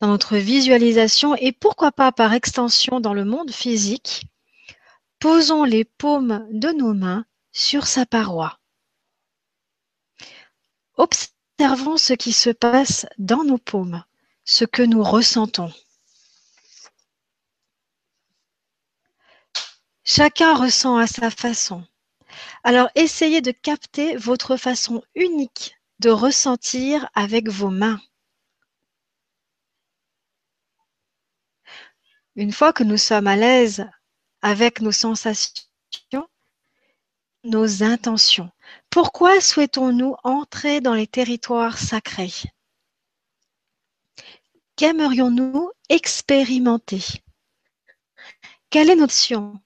dans 0.00 0.08
notre 0.08 0.36
visualisation 0.36 1.34
et 1.36 1.52
pourquoi 1.52 1.92
pas 1.92 2.12
par 2.12 2.32
extension 2.32 3.00
dans 3.00 3.14
le 3.14 3.24
monde 3.24 3.50
physique, 3.50 4.26
posons 5.18 5.64
les 5.64 5.84
paumes 5.84 6.46
de 6.50 6.70
nos 6.70 6.94
mains 6.94 7.26
sur 7.52 7.86
sa 7.86 8.06
paroi. 8.06 8.58
Observons 10.96 11.96
ce 11.96 12.14
qui 12.14 12.32
se 12.32 12.50
passe 12.50 13.06
dans 13.18 13.44
nos 13.44 13.58
paumes, 13.58 14.04
ce 14.44 14.64
que 14.64 14.82
nous 14.82 15.02
ressentons. 15.02 15.72
Chacun 20.04 20.54
ressent 20.54 20.96
à 20.96 21.06
sa 21.06 21.30
façon. 21.30 21.84
Alors 22.64 22.88
essayez 22.94 23.40
de 23.42 23.50
capter 23.50 24.16
votre 24.16 24.56
façon 24.56 25.02
unique 25.14 25.76
de 25.98 26.10
ressentir 26.10 27.08
avec 27.14 27.48
vos 27.48 27.70
mains. 27.70 28.00
Une 32.40 32.52
fois 32.52 32.72
que 32.72 32.84
nous 32.84 32.96
sommes 32.96 33.26
à 33.26 33.36
l'aise 33.36 33.86
avec 34.40 34.80
nos 34.80 34.92
sensations, 34.92 35.60
nos 37.44 37.82
intentions, 37.82 38.50
pourquoi 38.88 39.42
souhaitons-nous 39.42 40.16
entrer 40.24 40.80
dans 40.80 40.94
les 40.94 41.06
territoires 41.06 41.76
sacrés? 41.76 42.32
Qu'aimerions-nous 44.76 45.70
expérimenter? 45.90 47.04
Quelle 48.70 48.88
est 48.88 48.96
notre 48.96 49.12
mission 49.12 49.60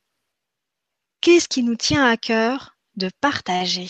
Qu'est-ce 1.21 1.47
qui 1.47 1.63
nous 1.63 1.77
tient 1.77 2.05
à 2.05 2.17
cœur 2.17 2.77
de 2.97 3.09
partager? 3.21 3.87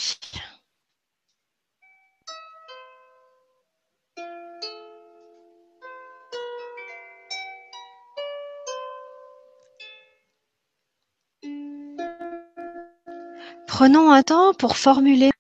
Prenons 13.77 14.13
un 14.13 14.23
temps 14.23 14.55
pour 14.55 14.77
formuler 14.77 15.33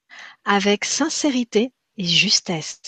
avec 0.44 0.84
sincérité 0.84 1.72
et 1.96 2.04
justesse. 2.04 2.80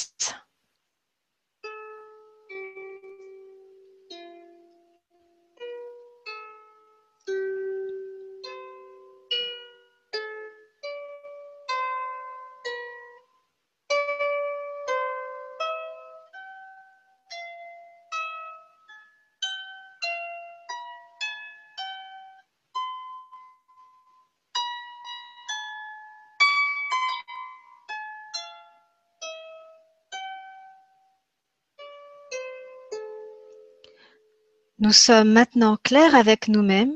Nous 34.87 34.93
sommes 34.93 35.33
maintenant 35.33 35.77
clairs 35.83 36.15
avec 36.15 36.47
nous-mêmes 36.47 36.95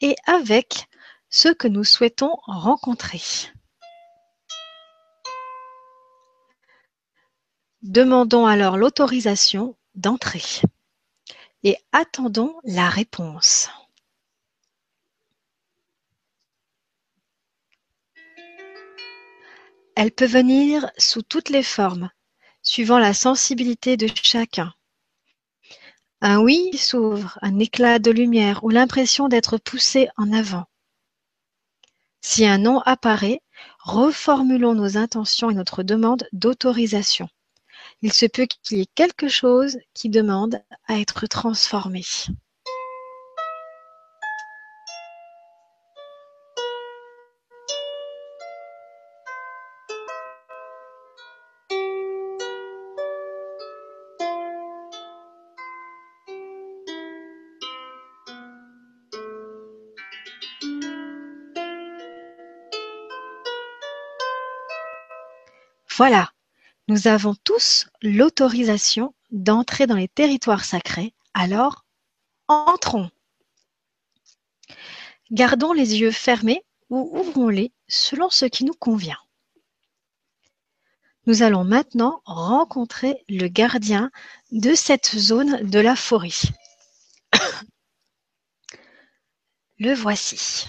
et 0.00 0.16
avec 0.24 0.86
ceux 1.28 1.52
que 1.52 1.68
nous 1.68 1.84
souhaitons 1.84 2.38
rencontrer. 2.46 3.20
Demandons 7.82 8.46
alors 8.46 8.78
l'autorisation 8.78 9.76
d'entrer 9.94 10.40
et 11.64 11.76
attendons 11.92 12.58
la 12.64 12.88
réponse. 12.88 13.68
Elle 19.96 20.12
peut 20.12 20.24
venir 20.24 20.90
sous 20.96 21.20
toutes 21.20 21.50
les 21.50 21.62
formes, 21.62 22.08
suivant 22.62 22.98
la 22.98 23.12
sensibilité 23.12 23.98
de 23.98 24.08
chacun. 24.14 24.72
Un 26.20 26.40
oui 26.40 26.76
s'ouvre, 26.76 27.38
un 27.42 27.60
éclat 27.60 28.00
de 28.00 28.10
lumière 28.10 28.64
ou 28.64 28.70
l'impression 28.70 29.28
d'être 29.28 29.56
poussé 29.56 30.08
en 30.16 30.32
avant. 30.32 30.64
Si 32.20 32.44
un 32.44 32.58
non 32.58 32.80
apparaît, 32.80 33.40
reformulons 33.78 34.74
nos 34.74 34.96
intentions 34.96 35.50
et 35.50 35.54
notre 35.54 35.84
demande 35.84 36.26
d'autorisation. 36.32 37.28
Il 38.02 38.12
se 38.12 38.26
peut 38.26 38.46
qu'il 38.46 38.78
y 38.78 38.80
ait 38.80 38.88
quelque 38.94 39.28
chose 39.28 39.78
qui 39.94 40.08
demande 40.08 40.60
à 40.88 40.98
être 40.98 41.28
transformé. 41.28 42.02
Voilà, 65.98 66.32
nous 66.86 67.08
avons 67.08 67.34
tous 67.42 67.88
l'autorisation 68.02 69.16
d'entrer 69.32 69.88
dans 69.88 69.96
les 69.96 70.06
territoires 70.06 70.64
sacrés, 70.64 71.12
alors 71.34 71.86
entrons. 72.46 73.10
Gardons 75.32 75.72
les 75.72 75.96
yeux 75.96 76.12
fermés 76.12 76.64
ou 76.88 77.10
ouvrons-les 77.18 77.72
selon 77.88 78.30
ce 78.30 78.44
qui 78.44 78.64
nous 78.64 78.74
convient. 78.74 79.18
Nous 81.26 81.42
allons 81.42 81.64
maintenant 81.64 82.22
rencontrer 82.26 83.24
le 83.28 83.48
gardien 83.48 84.12
de 84.52 84.76
cette 84.76 85.18
zone 85.18 85.68
de 85.68 85.80
la 85.80 85.96
forêt. 85.96 86.30
Le 89.80 89.94
voici. 89.94 90.68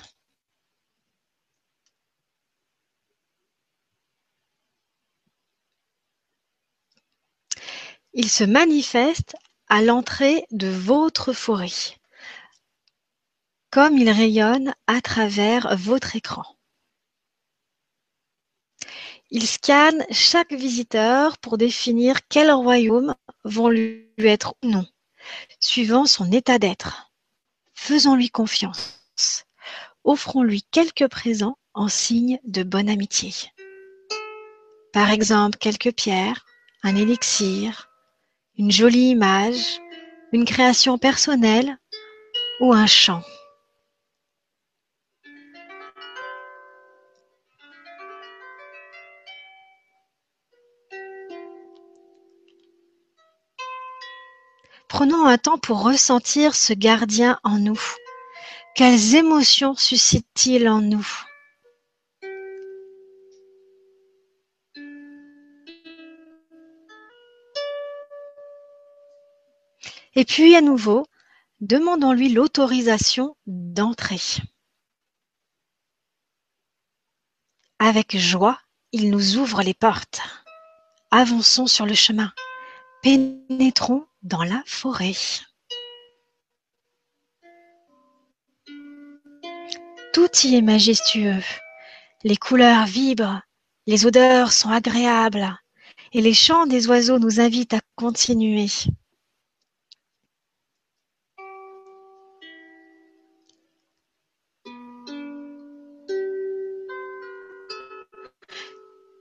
Il 8.22 8.30
se 8.30 8.44
manifeste 8.44 9.38
à 9.70 9.82
l'entrée 9.82 10.46
de 10.52 10.68
votre 10.68 11.32
forêt, 11.32 11.72
comme 13.72 13.98
il 13.98 14.10
rayonne 14.10 14.76
à 14.88 15.00
travers 15.00 15.78
votre 15.78 16.18
écran. 16.18 16.44
Il 19.32 19.48
scanne 19.48 20.06
chaque 20.12 20.52
visiteur 20.52 21.38
pour 21.38 21.58
définir 21.58 22.28
quels 22.28 22.52
royaumes 22.52 23.16
vont 23.46 23.70
lui 23.70 24.12
être 24.18 24.54
ou 24.64 24.68
non, 24.68 24.86
suivant 25.62 26.06
son 26.06 26.30
état 26.34 26.60
d'être. 26.60 27.14
Faisons-lui 27.74 28.30
confiance. 28.30 29.46
Offrons-lui 30.04 30.64
quelques 30.72 31.08
présents 31.08 31.58
en 31.74 31.88
signe 31.88 32.38
de 32.44 32.64
bonne 32.64 32.90
amitié. 32.90 33.32
Par 34.92 35.10
exemple, 35.10 35.58
quelques 35.58 35.94
pierres, 35.94 36.46
un 36.84 36.98
élixir, 36.98 37.89
une 38.60 38.72
jolie 38.72 39.12
image, 39.12 39.80
une 40.34 40.44
création 40.44 40.98
personnelle 40.98 41.78
ou 42.60 42.74
un 42.74 42.88
chant. 42.88 43.22
Prenons 54.90 55.26
un 55.26 55.38
temps 55.38 55.58
pour 55.58 55.82
ressentir 55.82 56.54
ce 56.54 56.74
gardien 56.74 57.40
en 57.46 57.60
nous. 57.60 57.80
Quelles 58.76 59.16
émotions 59.16 59.74
suscite-t-il 59.76 60.68
en 60.68 60.82
nous? 60.82 61.29
Et 70.16 70.26
puis 70.26 70.56
à 70.56 70.62
nouveau, 70.62 71.06
demandons-lui 71.62 72.30
l'autorisation 72.30 73.36
d'entrer. 73.46 74.20
Avec 77.80 78.18
joie, 78.18 78.60
il 78.92 79.10
nous 79.10 79.38
ouvre 79.38 79.62
les 79.62 79.74
portes. 79.74 80.22
Avançons 81.12 81.68
sur 81.68 81.86
le 81.86 81.94
chemin. 81.94 82.34
Pénétrons 83.02 84.06
dans 84.24 84.44
la 84.44 84.62
forêt. 84.66 85.14
Tout 90.12 90.30
y 90.44 90.56
est 90.56 90.62
majestueux. 90.62 91.42
Les 92.24 92.36
couleurs 92.36 92.86
vibrent, 92.86 93.42
les 93.88 94.06
odeurs 94.06 94.52
sont 94.52 94.70
agréables 94.70 95.58
et 96.12 96.22
les 96.22 96.34
chants 96.34 96.66
des 96.66 96.88
oiseaux 96.88 97.20
nous 97.20 97.40
invitent 97.40 97.76
à 97.76 97.82
continuer. 97.96 98.68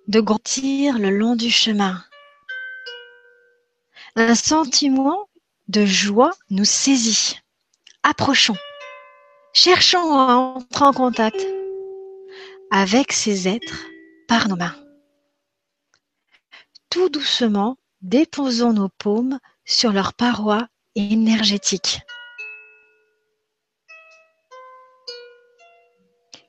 De 0.08 0.20
grandir 0.20 0.98
le 0.98 1.10
long 1.10 1.36
du 1.36 1.50
chemin. 1.50 2.02
Un 4.16 4.34
sentiment 4.34 5.28
de 5.68 5.84
joie 5.84 6.32
nous 6.50 6.64
saisit. 6.64 7.40
Approchons. 8.02 8.56
Cherchons 9.52 10.18
à 10.18 10.34
entrer 10.34 10.84
en 10.84 10.92
contact 10.92 11.46
avec 12.70 13.12
ces 13.12 13.48
êtres 13.48 13.84
par 14.26 14.48
nos 14.48 14.56
mains. 14.56 14.76
Tout 16.90 17.10
doucement, 17.10 17.76
déposons 18.00 18.72
nos 18.72 18.88
paumes 18.88 19.38
sur 19.66 19.92
leurs 19.92 20.14
parois 20.14 20.68
énergétiques. 20.94 22.00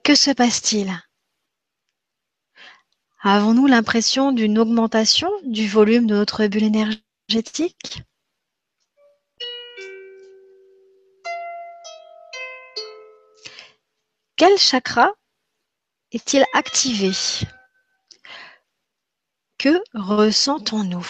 Que 0.03 0.15
se 0.15 0.31
passe-t-il? 0.31 0.91
Avons-nous 3.21 3.67
l'impression 3.67 4.31
d'une 4.31 4.57
augmentation 4.57 5.29
du 5.43 5.67
volume 5.67 6.07
de 6.07 6.15
notre 6.15 6.47
bulle 6.47 6.63
énergétique? 6.63 8.01
Quel 14.37 14.57
chakra 14.57 15.11
est-il 16.13 16.45
activé? 16.53 17.11
Que 19.57 19.83
ressentons-nous? 19.93 21.05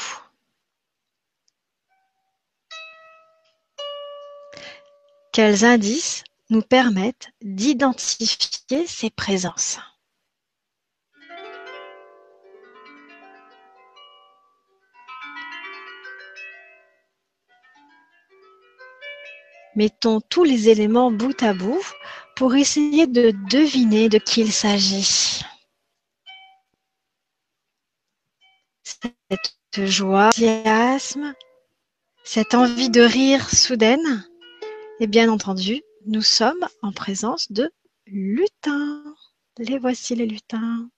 Quels 5.31 5.63
indices 5.63 6.23
nous 6.49 6.63
permettent 6.63 7.29
d'identifier 7.43 8.87
ces 8.87 9.11
présences? 9.11 9.77
Mettons 19.79 20.19
tous 20.19 20.43
les 20.43 20.67
éléments 20.67 21.09
bout 21.09 21.41
à 21.41 21.53
bout 21.53 21.81
pour 22.35 22.53
essayer 22.53 23.07
de 23.07 23.31
deviner 23.49 24.09
de 24.09 24.17
qui 24.17 24.41
il 24.41 24.51
s'agit. 24.51 25.39
Cette 28.83 29.85
joie, 29.85 30.27
enthousiasme, 30.27 31.33
cette 32.25 32.55
envie 32.55 32.89
de 32.89 32.99
rire 32.99 33.49
soudaine, 33.49 34.27
et 34.99 35.07
bien 35.07 35.31
entendu, 35.31 35.81
nous 36.05 36.23
sommes 36.23 36.67
en 36.81 36.91
présence 36.91 37.49
de 37.49 37.71
lutins. 38.05 39.15
Les 39.59 39.79
voici 39.79 40.13
les 40.13 40.25
lutins. 40.25 40.89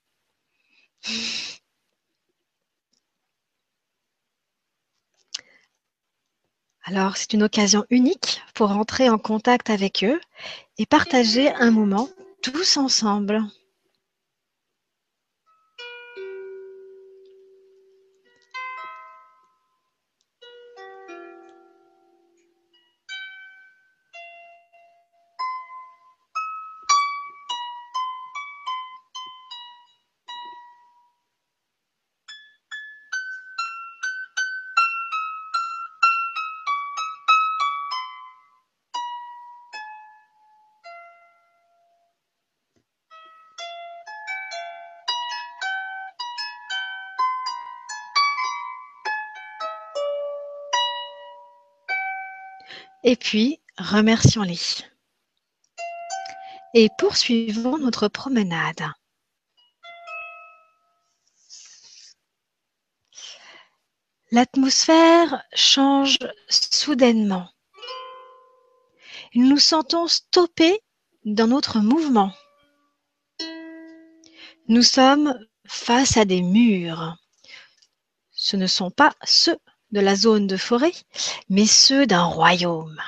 Alors, 6.84 7.18
c'est 7.18 7.34
une 7.34 7.44
occasion 7.44 7.86
unique 7.90 8.42
pour 8.54 8.72
entrer 8.72 9.10
en 9.10 9.18
contact 9.18 9.70
avec 9.70 10.04
eux 10.04 10.20
et 10.78 10.86
partager 10.86 11.54
un 11.54 11.72
moment 11.72 12.10
tous 12.42 12.78
ensemble. 12.78 13.42
Puis, 53.32 53.62
remercions-les. 53.78 54.60
Et 56.74 56.90
poursuivons 56.98 57.78
notre 57.78 58.10
promenade. 58.10 58.84
L'atmosphère 64.32 65.46
change 65.56 66.18
soudainement. 66.50 67.50
Nous 69.34 69.48
nous 69.48 69.60
sentons 69.60 70.08
stoppés 70.08 70.82
dans 71.24 71.48
notre 71.48 71.80
mouvement. 71.80 72.34
Nous 74.68 74.84
sommes 74.84 75.40
face 75.66 76.18
à 76.18 76.26
des 76.26 76.42
murs. 76.42 77.16
Ce 78.32 78.58
ne 78.58 78.68
sont 78.68 78.92
pas 78.92 79.16
ceux 79.24 79.58
de 79.94 80.02
la 80.02 80.18
zone 80.18 80.48
de 80.48 80.58
forêt, 80.58 80.92
mais 81.48 81.66
ceux 81.66 82.06
d'un 82.06 82.26
royaume. 82.26 83.02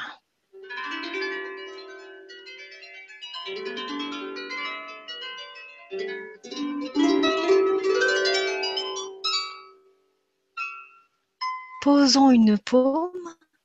Posons 11.83 12.31
une 12.31 12.57
paume 12.57 13.11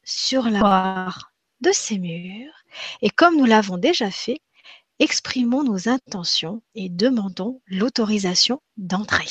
sur 0.03 0.51
la 0.51 0.61
barre 0.61 1.31
de 1.61 1.71
ces 1.71 1.99
murs 1.99 2.65
et 3.01 3.11
comme 3.11 3.37
nous 3.37 3.45
l'avons 3.45 3.79
déjà 3.79 4.11
fait, 4.11 4.41
exprimons 4.99 5.63
nos 5.63 5.89
intentions 5.89 6.61
et 6.75 6.89
demandons 6.89 7.61
l'autorisation 7.69 8.61
d'entrer. 8.77 9.29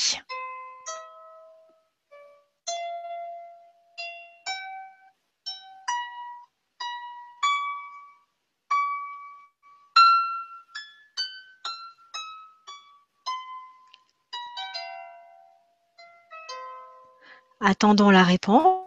Attendons 17.60 18.08
la 18.08 18.22
réponse. 18.22 18.77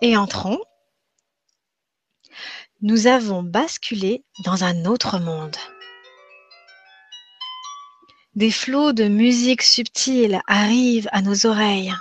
Et 0.00 0.16
entrons. 0.16 0.60
Nous 2.82 3.06
avons 3.06 3.42
basculé 3.42 4.24
dans 4.44 4.64
un 4.64 4.84
autre 4.84 5.18
monde. 5.18 5.56
Des 8.34 8.50
flots 8.50 8.92
de 8.92 9.08
musique 9.08 9.62
subtile 9.62 10.40
arrivent 10.46 11.08
à 11.12 11.22
nos 11.22 11.46
oreilles. 11.46 11.94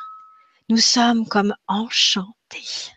Nous 0.69 0.77
sommes 0.77 1.27
comme 1.27 1.55
enchantés. 1.67 2.91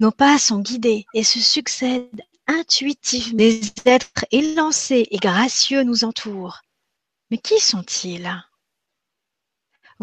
Nos 0.00 0.10
pas 0.10 0.38
sont 0.38 0.60
guidés 0.60 1.06
et 1.14 1.24
se 1.24 1.40
succèdent 1.40 2.22
intuitivement. 2.46 3.38
Des 3.38 3.60
êtres 3.86 4.26
élancés 4.30 5.08
et 5.10 5.18
gracieux 5.18 5.82
nous 5.82 6.04
entourent. 6.04 6.60
Mais 7.30 7.38
qui 7.38 7.58
sont-ils? 7.58 8.42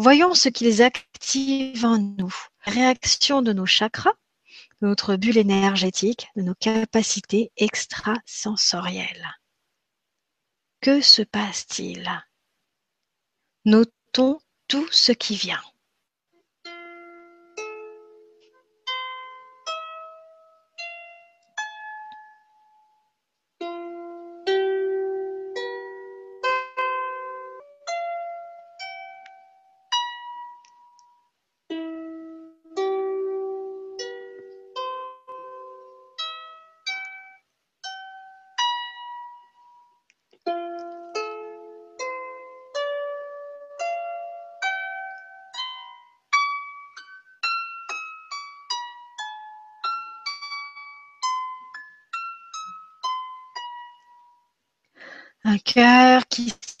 Voyons 0.00 0.32
ce 0.32 0.48
qu'ils 0.48 0.80
activent 0.80 1.84
en 1.84 1.98
nous. 1.98 2.32
Réaction 2.60 3.42
de 3.42 3.52
nos 3.52 3.66
chakras, 3.66 4.14
de 4.80 4.86
notre 4.86 5.16
bulle 5.16 5.38
énergétique, 5.38 6.28
de 6.36 6.42
nos 6.42 6.54
capacités 6.54 7.50
extrasensorielles. 7.56 9.28
Que 10.80 11.00
se 11.00 11.22
passe-t-il? 11.22 12.08
Notons 13.64 14.38
tout 14.68 14.86
ce 14.92 15.10
qui 15.10 15.34
vient. 15.34 15.62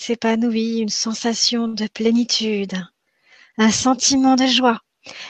S'épanouit, 0.08 0.78
une 0.78 0.88
sensation 0.88 1.68
de 1.68 1.86
plénitude, 1.86 2.82
un 3.58 3.70
sentiment 3.70 4.36
de 4.36 4.46
joie, 4.46 4.80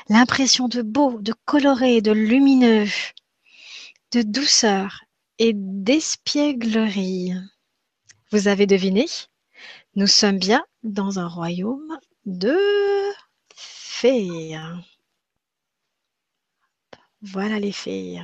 l'impression 0.09 0.69
de 0.69 0.83
beau, 0.83 1.21
de 1.21 1.35
coloré, 1.47 2.01
de 2.01 2.13
lumineux, 2.13 2.87
de 4.13 4.23
douceur 4.23 5.01
et 5.41 5.51
d'espièglerie. 5.53 7.33
Vous 8.31 8.47
avez 8.47 8.67
deviné 8.67 9.07
Nous 9.97 10.07
sommes 10.07 10.39
bien 10.39 10.65
dans 10.85 11.19
un 11.19 11.27
royaume 11.27 11.99
de 12.25 12.57
fées. 13.57 14.57
Voilà 17.21 17.59
les 17.59 17.73
fées. 17.73 18.21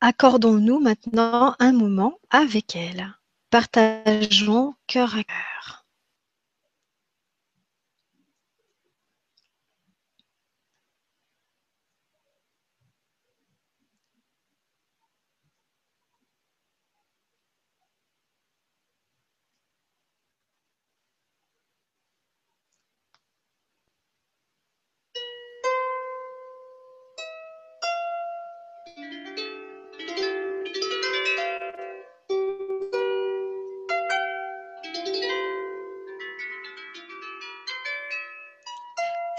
Accordons-nous 0.00 0.78
maintenant 0.78 1.56
un 1.58 1.72
moment 1.72 2.20
avec 2.30 2.76
elle. 2.76 3.14
Partageons 3.50 4.74
cœur 4.86 5.16
à 5.16 5.24
cœur. 5.24 5.77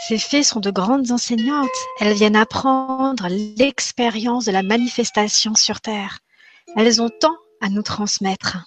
Ces 0.09 0.17
fées 0.17 0.41
sont 0.41 0.59
de 0.59 0.71
grandes 0.71 1.11
enseignantes. 1.11 1.69
Elles 1.99 2.15
viennent 2.15 2.35
apprendre 2.35 3.27
l'expérience 3.29 4.45
de 4.45 4.51
la 4.51 4.63
manifestation 4.63 5.53
sur 5.53 5.81
Terre. 5.81 6.21
Elles 6.75 6.99
ont 6.99 7.11
tant 7.11 7.35
à 7.61 7.69
nous 7.69 7.83
transmettre. 7.83 8.57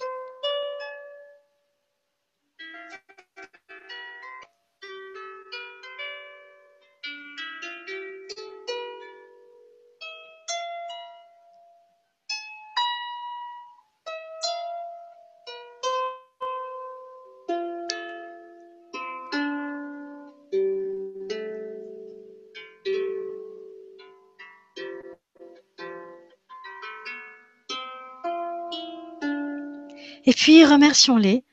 Puis 30.43 30.65
remercions-les 30.65 31.45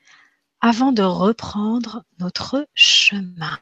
avant 0.61 0.91
de 0.91 1.03
reprendre 1.03 2.05
notre 2.17 2.67
chemin. 2.73 3.59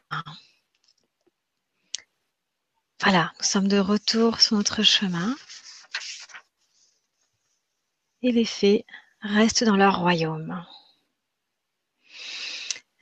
Voilà, 3.02 3.30
nous 3.38 3.44
sommes 3.44 3.68
de 3.68 3.76
retour 3.76 4.40
sur 4.40 4.56
notre 4.56 4.82
chemin. 4.82 5.36
Et 8.22 8.32
les 8.32 8.46
fées 8.46 8.86
restent 9.20 9.64
dans 9.64 9.76
leur 9.76 9.98
royaume. 9.98 10.64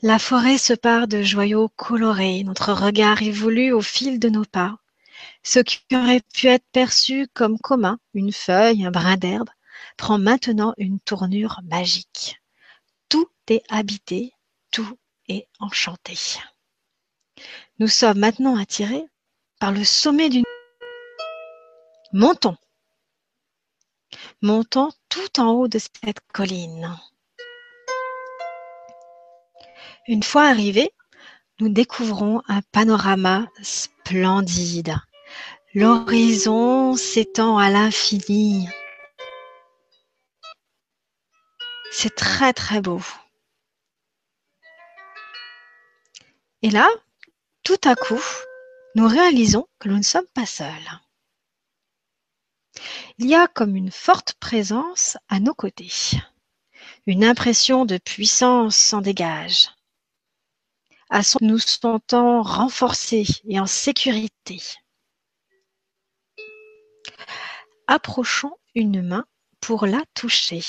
La 0.02 0.18
forêt 0.18 0.58
se 0.58 0.72
part 0.72 1.06
de 1.06 1.22
joyaux 1.22 1.68
colorés, 1.76 2.42
notre 2.42 2.72
regard 2.72 3.22
évolue 3.22 3.70
au 3.70 3.82
fil 3.82 4.18
de 4.18 4.30
nos 4.30 4.44
pas. 4.44 4.76
Ce 5.44 5.60
qui 5.60 5.78
aurait 5.94 6.24
pu 6.34 6.48
être 6.48 6.66
perçu 6.72 7.28
comme 7.34 7.60
commun, 7.60 8.00
une 8.14 8.32
feuille, 8.32 8.84
un 8.84 8.90
brin 8.90 9.16
d'herbe, 9.16 9.48
prend 9.96 10.18
maintenant 10.18 10.74
une 10.78 11.00
tournure 11.00 11.60
magique. 11.64 12.40
Tout 13.08 13.28
est 13.48 13.62
habité, 13.68 14.32
tout 14.70 14.98
est 15.28 15.48
enchanté. 15.58 16.16
Nous 17.78 17.88
sommes 17.88 18.18
maintenant 18.18 18.56
attirés 18.56 19.04
par 19.60 19.72
le 19.72 19.84
sommet 19.84 20.28
d'une... 20.28 20.44
Montons. 22.12 22.56
Montons 24.42 24.90
tout 25.08 25.40
en 25.40 25.50
haut 25.50 25.68
de 25.68 25.78
cette 25.78 26.20
colline. 26.32 26.96
Une 30.08 30.22
fois 30.22 30.44
arrivés, 30.44 30.90
nous 31.58 31.68
découvrons 31.68 32.42
un 32.48 32.60
panorama 32.72 33.46
splendide. 33.62 34.94
L'horizon 35.74 36.96
s'étend 36.96 37.58
à 37.58 37.70
l'infini. 37.70 38.68
C'est 41.98 42.14
très 42.14 42.52
très 42.52 42.82
beau. 42.82 43.00
Et 46.60 46.68
là, 46.68 46.90
tout 47.62 47.80
à 47.84 47.94
coup, 47.94 48.20
nous 48.96 49.08
réalisons 49.08 49.66
que 49.78 49.88
nous 49.88 49.96
ne 49.96 50.02
sommes 50.02 50.26
pas 50.34 50.44
seuls. 50.44 51.00
Il 53.16 53.26
y 53.26 53.34
a 53.34 53.48
comme 53.48 53.76
une 53.76 53.90
forte 53.90 54.34
présence 54.34 55.16
à 55.30 55.40
nos 55.40 55.54
côtés. 55.54 56.20
Une 57.06 57.24
impression 57.24 57.86
de 57.86 57.96
puissance 57.96 58.76
s'en 58.76 59.00
dégage 59.00 59.70
à 61.08 61.22
son 61.22 61.38
nous 61.40 61.58
sentons 61.58 62.42
renforcés 62.42 63.24
et 63.48 63.58
en 63.58 63.66
sécurité. 63.66 64.60
Approchons 67.86 68.54
une 68.74 69.00
main 69.00 69.24
pour 69.60 69.86
la 69.86 70.02
toucher. 70.12 70.60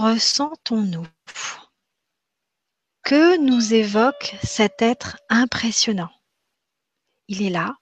Ressentons-nous 0.00 1.06
Que 3.02 3.36
nous 3.36 3.74
évoque 3.74 4.34
cet 4.42 4.80
être 4.80 5.18
impressionnant? 5.28 6.08
Il 7.28 7.42
est 7.42 7.50
là, 7.50 7.76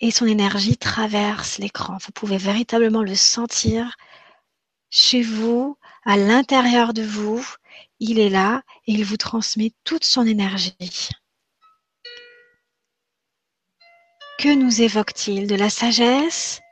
et 0.00 0.10
son 0.10 0.24
énergie 0.24 0.78
traverse 0.78 1.58
l'écran. 1.58 1.98
Vous 2.00 2.12
pouvez 2.12 2.38
véritablement 2.38 3.02
le 3.02 3.14
sentir 3.16 3.96
chez 4.88 5.20
vous, 5.20 5.76
à 6.06 6.16
l'intérieur 6.16 6.94
de 6.94 7.02
vous. 7.02 7.46
Il 8.00 8.18
est 8.18 8.30
là 8.30 8.62
et 8.86 8.92
il 8.92 9.04
vous 9.04 9.18
transmet 9.18 9.74
toute 9.84 10.06
son 10.06 10.26
énergie. 10.26 11.10
Que 14.38 14.54
nous 14.54 14.80
évoque-t-il? 14.80 15.48
De 15.48 15.54
la 15.54 15.68
sagesse 15.68 16.62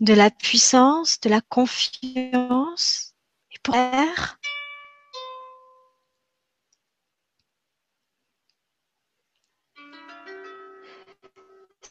De 0.00 0.12
la 0.12 0.30
puissance 0.30 1.18
De 1.20 1.30
la 1.30 1.40
confiance? 1.40 3.07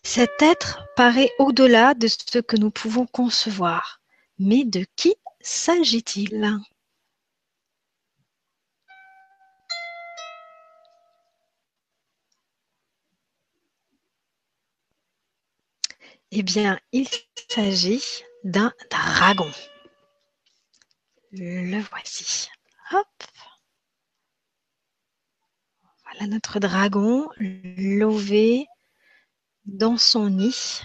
Cet 0.03 0.41
être 0.41 0.79
paraît 0.95 1.31
au-delà 1.37 1.93
de 1.93 2.07
ce 2.07 2.39
que 2.39 2.57
nous 2.57 2.71
pouvons 2.71 3.05
concevoir. 3.05 4.01
Mais 4.39 4.63
de 4.63 4.85
qui 4.95 5.15
s'agit-il? 5.41 6.59
Eh 16.31 16.41
bien, 16.41 16.79
il 16.91 17.07
s'agit 17.49 18.23
d'un 18.43 18.73
dragon. 18.89 19.51
Le 21.31 21.79
voici. 21.81 22.47
Hop. 22.91 23.07
Voilà 26.05 26.27
notre 26.27 26.59
dragon, 26.59 27.29
lové 27.39 28.65
dans 29.65 29.97
son 29.97 30.29
nid, 30.29 30.83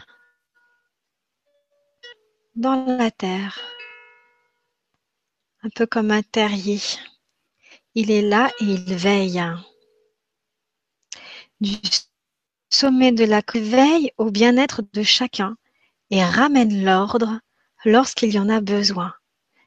dans 2.57 2.85
la 2.99 3.13
terre, 3.13 3.61
un 5.63 5.71
peu 5.71 5.87
comme 5.87 6.11
un 6.11 6.23
terrier. 6.23 6.81
Il 7.95 8.11
est 8.11 8.23
là 8.23 8.51
et 8.61 8.65
il 8.65 8.95
veille. 8.97 9.43
Du 11.61 11.77
sommet 12.69 13.13
de 13.13 13.25
la 13.25 13.43
veille 13.55 14.13
au 14.17 14.31
bien-être 14.33 14.83
de 14.93 15.05
chacun 15.05 15.57
et 16.11 16.25
ramène 16.25 16.85
l'ordre 16.85 17.39
lorsqu'il 17.85 18.35
y 18.35 18.39
en 18.41 18.49
a 18.49 18.61
besoin. 18.61 19.15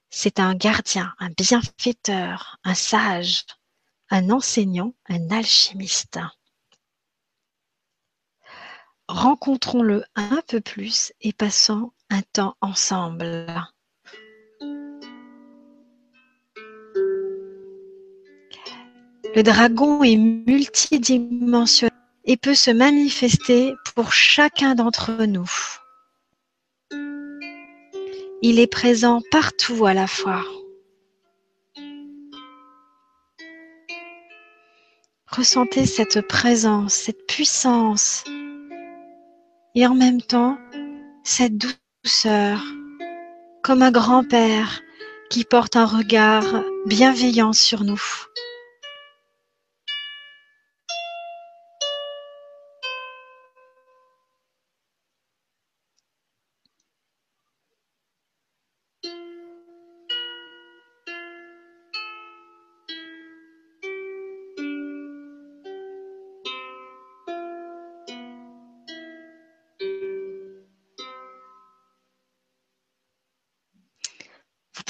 C'est 0.09 0.39
un 0.39 0.55
gardien, 0.55 1.13
un 1.19 1.29
bienfaiteur, 1.29 2.57
un 2.63 2.73
sage, 2.73 3.45
un 4.09 4.29
enseignant, 4.29 4.93
un 5.07 5.29
alchimiste 5.31 6.19
rencontrons-le 9.07 10.03
un 10.15 10.41
peu 10.47 10.61
plus 10.61 11.13
et 11.21 11.33
passons 11.33 11.91
un 12.09 12.21
temps 12.33 12.55
ensemble. 12.61 13.47
Le 19.35 19.41
dragon 19.43 20.03
est 20.03 20.15
multidimensionnel 20.15 21.91
et 22.23 22.37
peut 22.37 22.55
se 22.55 22.71
manifester 22.71 23.75
pour 23.93 24.13
chacun 24.13 24.75
d'entre 24.75 25.25
nous. 25.25 25.49
Il 28.47 28.59
est 28.59 28.67
présent 28.67 29.23
partout 29.31 29.87
à 29.87 29.95
la 29.95 30.05
fois. 30.05 30.43
Ressentez 35.31 35.87
cette 35.87 36.21
présence, 36.27 36.93
cette 36.93 37.25
puissance 37.25 38.23
et 39.73 39.87
en 39.87 39.95
même 39.95 40.21
temps 40.21 40.59
cette 41.23 41.57
douceur, 41.57 42.63
comme 43.63 43.81
un 43.81 43.89
grand-père 43.89 44.79
qui 45.31 45.43
porte 45.43 45.75
un 45.75 45.87
regard 45.87 46.63
bienveillant 46.85 47.51
sur 47.51 47.83
nous. 47.83 48.03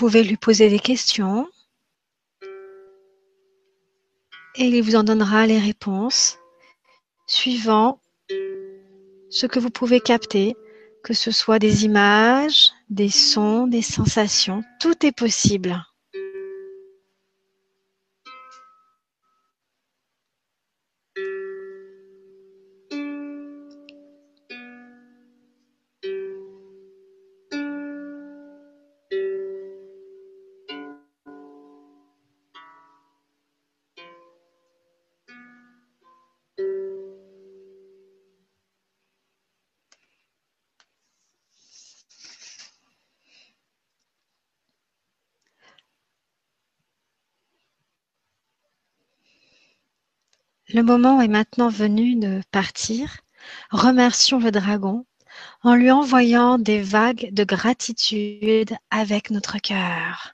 Pouvez 0.05 0.23
lui 0.23 0.37
poser 0.37 0.69
des 0.69 0.77
questions 0.77 1.49
et 4.53 4.65
il 4.65 4.83
vous 4.83 4.95
en 4.95 5.03
donnera 5.03 5.47
les 5.47 5.57
réponses 5.57 6.37
suivant 7.25 7.99
ce 9.31 9.47
que 9.47 9.57
vous 9.57 9.71
pouvez 9.71 9.99
capter, 9.99 10.55
que 11.03 11.15
ce 11.15 11.31
soit 11.31 11.57
des 11.57 11.85
images, 11.85 12.71
des 12.91 13.09
sons, 13.09 13.65
des 13.65 13.81
sensations, 13.81 14.63
tout 14.79 15.03
est 15.03 15.11
possible. 15.11 15.83
Le 50.75 50.83
moment 50.83 51.21
est 51.21 51.29
maintenant 51.29 51.69
venu 51.69 52.17
de 52.17 52.41
partir. 52.51 53.21
Remercions 53.71 54.39
le 54.39 54.51
dragon 54.51 55.05
en 55.63 55.73
lui 55.73 55.89
envoyant 55.89 56.57
des 56.57 56.81
vagues 56.81 57.29
de 57.31 57.45
gratitude 57.45 58.75
avec 58.91 59.29
notre 59.29 59.57
cœur. 59.59 60.33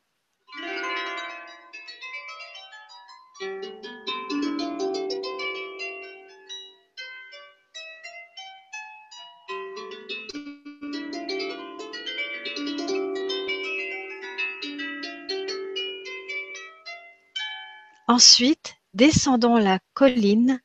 Ensuite, 18.07 18.80
descendons 18.93 19.57
la 19.57 19.79
colline 19.93 20.59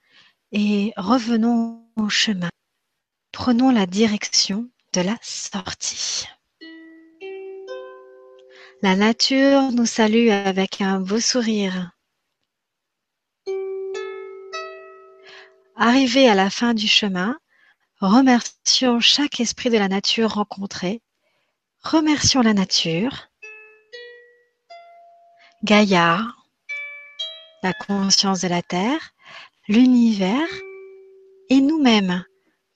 et 0.52 0.92
revenons 0.96 1.88
au 1.96 2.08
chemin. 2.08 2.50
Prenons 3.32 3.70
la 3.70 3.86
direction 3.86 4.70
de 4.92 5.00
la 5.00 5.16
sortie. 5.22 6.26
La 8.82 8.96
nature 8.96 9.72
nous 9.72 9.86
salue 9.86 10.28
avec 10.28 10.80
un 10.80 11.00
beau 11.00 11.20
sourire. 11.20 11.92
Arrivé 15.76 16.28
à 16.28 16.34
la 16.34 16.50
fin 16.50 16.72
du 16.72 16.88
chemin, 16.88 17.38
remercions 18.00 19.00
chaque 19.00 19.40
esprit 19.40 19.70
de 19.70 19.78
la 19.78 19.88
nature 19.88 20.34
rencontré. 20.34 21.02
Remercions 21.82 22.42
la 22.42 22.54
nature, 22.54 23.28
Gaïa, 25.62 26.26
la 27.66 27.72
conscience 27.72 28.42
de 28.42 28.46
la 28.46 28.62
Terre, 28.62 29.10
l'univers 29.66 30.48
et 31.48 31.60
nous-mêmes 31.60 32.24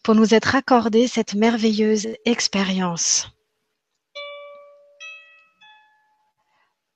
pour 0.03 0.17
nous 0.17 0.35
être 0.35 0.57
accordé 0.57 1.07
cette 1.07 1.35
merveilleuse 1.35 2.09
expérience. 2.25 3.29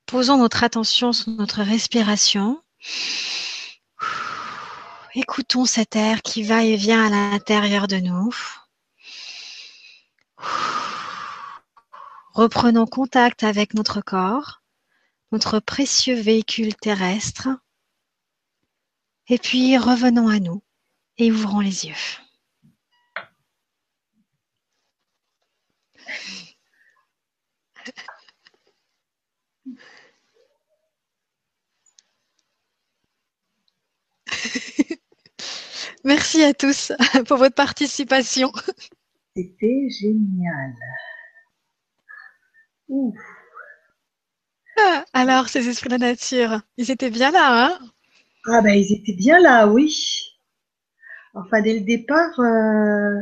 Posons 0.06 0.38
notre 0.38 0.64
attention 0.64 1.12
sur 1.12 1.30
notre 1.30 1.62
respiration. 1.62 2.60
Écoutons 5.14 5.64
cet 5.64 5.94
air 5.94 6.22
qui 6.22 6.42
va 6.42 6.64
et 6.64 6.74
vient 6.74 7.06
à 7.06 7.10
l'intérieur 7.10 7.86
de 7.86 7.98
nous. 7.98 8.34
Reprenons 12.32 12.86
contact 12.86 13.44
avec 13.44 13.72
notre 13.72 14.00
corps, 14.00 14.62
notre 15.30 15.60
précieux 15.60 16.20
véhicule 16.20 16.74
terrestre. 16.74 17.50
Et 19.28 19.38
puis 19.38 19.78
revenons 19.78 20.28
à 20.28 20.38
nous 20.38 20.62
et 21.18 21.32
ouvrons 21.32 21.60
les 21.60 21.86
yeux. 21.86 21.94
Merci 36.04 36.42
à 36.42 36.52
tous 36.52 36.92
pour 37.26 37.38
votre 37.38 37.54
participation. 37.54 38.52
C'était 39.36 39.88
génial. 39.90 40.74
Ouf. 42.88 43.16
Ah, 44.78 45.04
alors, 45.12 45.48
ces 45.48 45.68
esprits 45.68 45.88
de 45.88 45.94
la 45.94 45.98
nature, 46.10 46.60
ils 46.76 46.90
étaient 46.90 47.10
bien 47.10 47.30
là, 47.30 47.66
hein? 47.66 47.93
Ah 48.46 48.60
ben, 48.60 48.74
ils 48.74 48.92
étaient 48.92 49.16
bien 49.16 49.40
là, 49.40 49.68
oui. 49.68 50.34
Enfin, 51.34 51.62
dès 51.62 51.74
le 51.78 51.84
départ, 51.84 52.38
euh, 52.38 53.20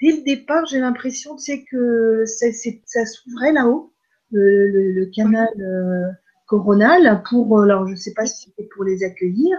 dès 0.00 0.16
le 0.16 0.24
départ, 0.24 0.66
j'ai 0.66 0.78
l'impression, 0.78 1.36
que 1.70 2.24
ça, 2.26 3.06
s'ouvrait 3.06 3.52
là-haut, 3.52 3.92
le, 4.30 5.06
canal 5.06 5.48
euh, 5.58 6.12
coronal, 6.46 7.22
pour, 7.28 7.60
alors 7.60 7.86
je 7.86 7.92
ne 7.92 7.96
sais 7.96 8.12
pas 8.12 8.26
si 8.26 8.46
c'était 8.46 8.68
pour 8.74 8.84
les 8.84 9.02
accueillir, 9.02 9.56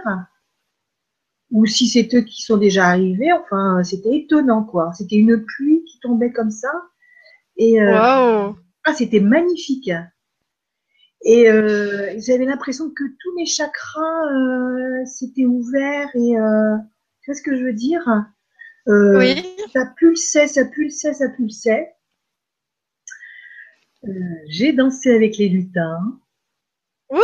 ou 1.50 1.66
si 1.66 1.88
c'est 1.88 2.14
eux 2.14 2.22
qui 2.22 2.42
sont 2.42 2.56
déjà 2.56 2.86
arrivés. 2.86 3.32
Enfin, 3.32 3.82
c'était 3.82 4.16
étonnant, 4.16 4.64
quoi. 4.64 4.92
C'était 4.92 5.16
une 5.16 5.44
pluie 5.44 5.84
qui 5.84 5.98
tombait 6.00 6.32
comme 6.32 6.50
ça. 6.50 6.72
Et 7.56 7.82
euh, 7.82 7.92
ah, 8.84 8.94
c'était 8.94 9.20
magnifique. 9.20 9.90
Et 11.22 11.50
euh, 11.50 12.14
j'avais 12.18 12.46
l'impression 12.46 12.90
que 12.90 13.04
tous 13.18 13.34
mes 13.36 13.46
chakras 13.46 14.26
euh, 14.32 15.04
s'étaient 15.04 15.44
ouverts 15.44 16.10
et 16.14 16.38
euh, 16.38 16.76
tu 17.22 17.30
vois 17.30 17.34
ce 17.34 17.42
que 17.42 17.56
je 17.56 17.64
veux 17.64 17.74
dire? 17.74 18.02
Euh, 18.88 19.18
Oui. 19.18 19.44
Ça 19.72 19.86
pulsait, 19.96 20.48
ça 20.48 20.64
pulsait, 20.64 21.12
ça 21.12 21.28
pulsait. 21.28 21.94
Euh, 24.04 24.10
j'ai 24.48 24.72
dansé 24.72 25.14
avec 25.14 25.36
les 25.36 25.50
lutins. 25.50 26.18
Ouh 27.10 27.18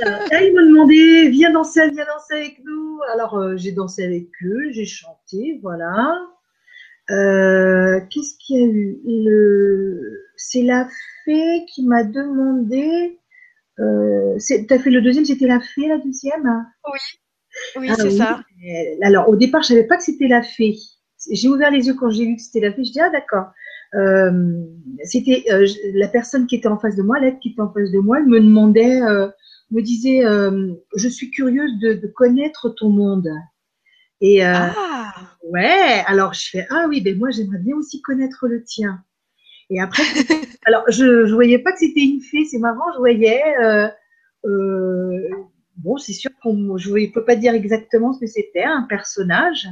Là, 0.00 0.42
ils 0.42 0.54
m'ont 0.54 0.66
demandé, 0.66 1.28
viens 1.30 1.50
danser, 1.50 1.90
viens 1.90 2.04
danser 2.04 2.34
avec 2.34 2.64
nous. 2.64 3.00
Alors, 3.12 3.36
euh, 3.36 3.56
j'ai 3.56 3.72
dansé 3.72 4.04
avec 4.04 4.28
eux, 4.44 4.70
j'ai 4.70 4.84
chanté, 4.84 5.58
voilà. 5.62 6.16
Euh, 7.10 8.00
Qu'est-ce 8.10 8.34
qu'il 8.38 8.56
y 8.56 8.62
a 8.62 8.66
eu? 8.66 9.00
Le... 9.04 10.22
C'est 10.36 10.62
la 10.62 10.88
fée 11.24 11.64
qui 11.72 11.86
m'a 11.86 12.04
demandé. 12.04 13.18
Euh, 13.78 14.36
T'as 14.68 14.78
fait 14.78 14.90
le 14.90 15.02
deuxième, 15.02 15.24
c'était 15.24 15.46
la 15.46 15.60
fée, 15.60 15.88
la 15.88 15.98
deuxième? 15.98 16.66
Oui, 16.92 16.98
oui, 17.76 17.88
ah 17.90 17.94
c'est 17.96 18.10
ça. 18.10 18.42
Alors, 19.02 19.28
au 19.28 19.36
départ, 19.36 19.62
je 19.62 19.68
savais 19.68 19.84
pas 19.86 19.96
que 19.96 20.04
c'était 20.04 20.28
la 20.28 20.42
fée. 20.42 20.76
J'ai 21.30 21.48
ouvert 21.48 21.70
les 21.70 21.86
yeux 21.86 21.94
quand 21.94 22.10
j'ai 22.10 22.26
vu 22.26 22.36
que 22.36 22.42
c'était 22.42 22.60
la 22.60 22.72
fée. 22.72 22.84
Je 22.84 22.92
dis 22.92 23.00
ah 23.00 23.10
d'accord. 23.10 23.46
Euh, 23.94 24.64
c'était 25.04 25.44
euh, 25.50 25.66
la 25.94 26.08
personne 26.08 26.46
qui 26.46 26.56
était 26.56 26.68
en 26.68 26.78
face 26.78 26.96
de 26.96 27.02
moi, 27.02 27.18
l'aide 27.18 27.38
qui 27.38 27.50
était 27.50 27.62
en 27.62 27.72
face 27.72 27.90
de 27.90 27.98
moi, 27.98 28.18
elle 28.18 28.26
me 28.26 28.40
demandait, 28.40 29.00
euh, 29.00 29.28
me 29.70 29.80
disait, 29.80 30.22
je 30.22 31.08
suis 31.08 31.30
curieuse 31.30 31.78
de, 31.80 31.94
de, 31.94 32.06
connaître 32.06 32.68
ton 32.70 32.90
monde. 32.90 33.28
Et 34.20 34.44
ah. 34.44 34.74
Ouais, 35.44 36.02
alors 36.06 36.34
je 36.34 36.50
fais 36.50 36.66
ah 36.70 36.86
oui, 36.88 37.00
ben 37.00 37.16
moi 37.18 37.30
j'aimerais 37.30 37.58
bien 37.58 37.76
aussi 37.76 38.02
connaître 38.02 38.46
le 38.48 38.62
tien. 38.64 39.02
Et 39.70 39.80
après, 39.80 40.02
alors 40.66 40.84
je, 40.88 41.26
je 41.26 41.34
voyais 41.34 41.58
pas 41.58 41.72
que 41.72 41.78
c'était 41.78 42.04
une 42.04 42.20
fée, 42.20 42.44
c'est 42.44 42.58
marrant, 42.58 42.92
je 42.94 42.98
voyais. 42.98 43.42
bon, 45.76 45.96
c'est 45.98 46.12
sûr 46.12 46.30
qu'on, 46.42 46.76
je 46.76 46.90
ne 46.90 47.12
peux 47.12 47.24
pas 47.24 47.36
dire 47.36 47.54
exactement 47.54 48.12
ce 48.12 48.20
que 48.20 48.26
c'était, 48.26 48.64
un 48.64 48.82
personnage. 48.82 49.68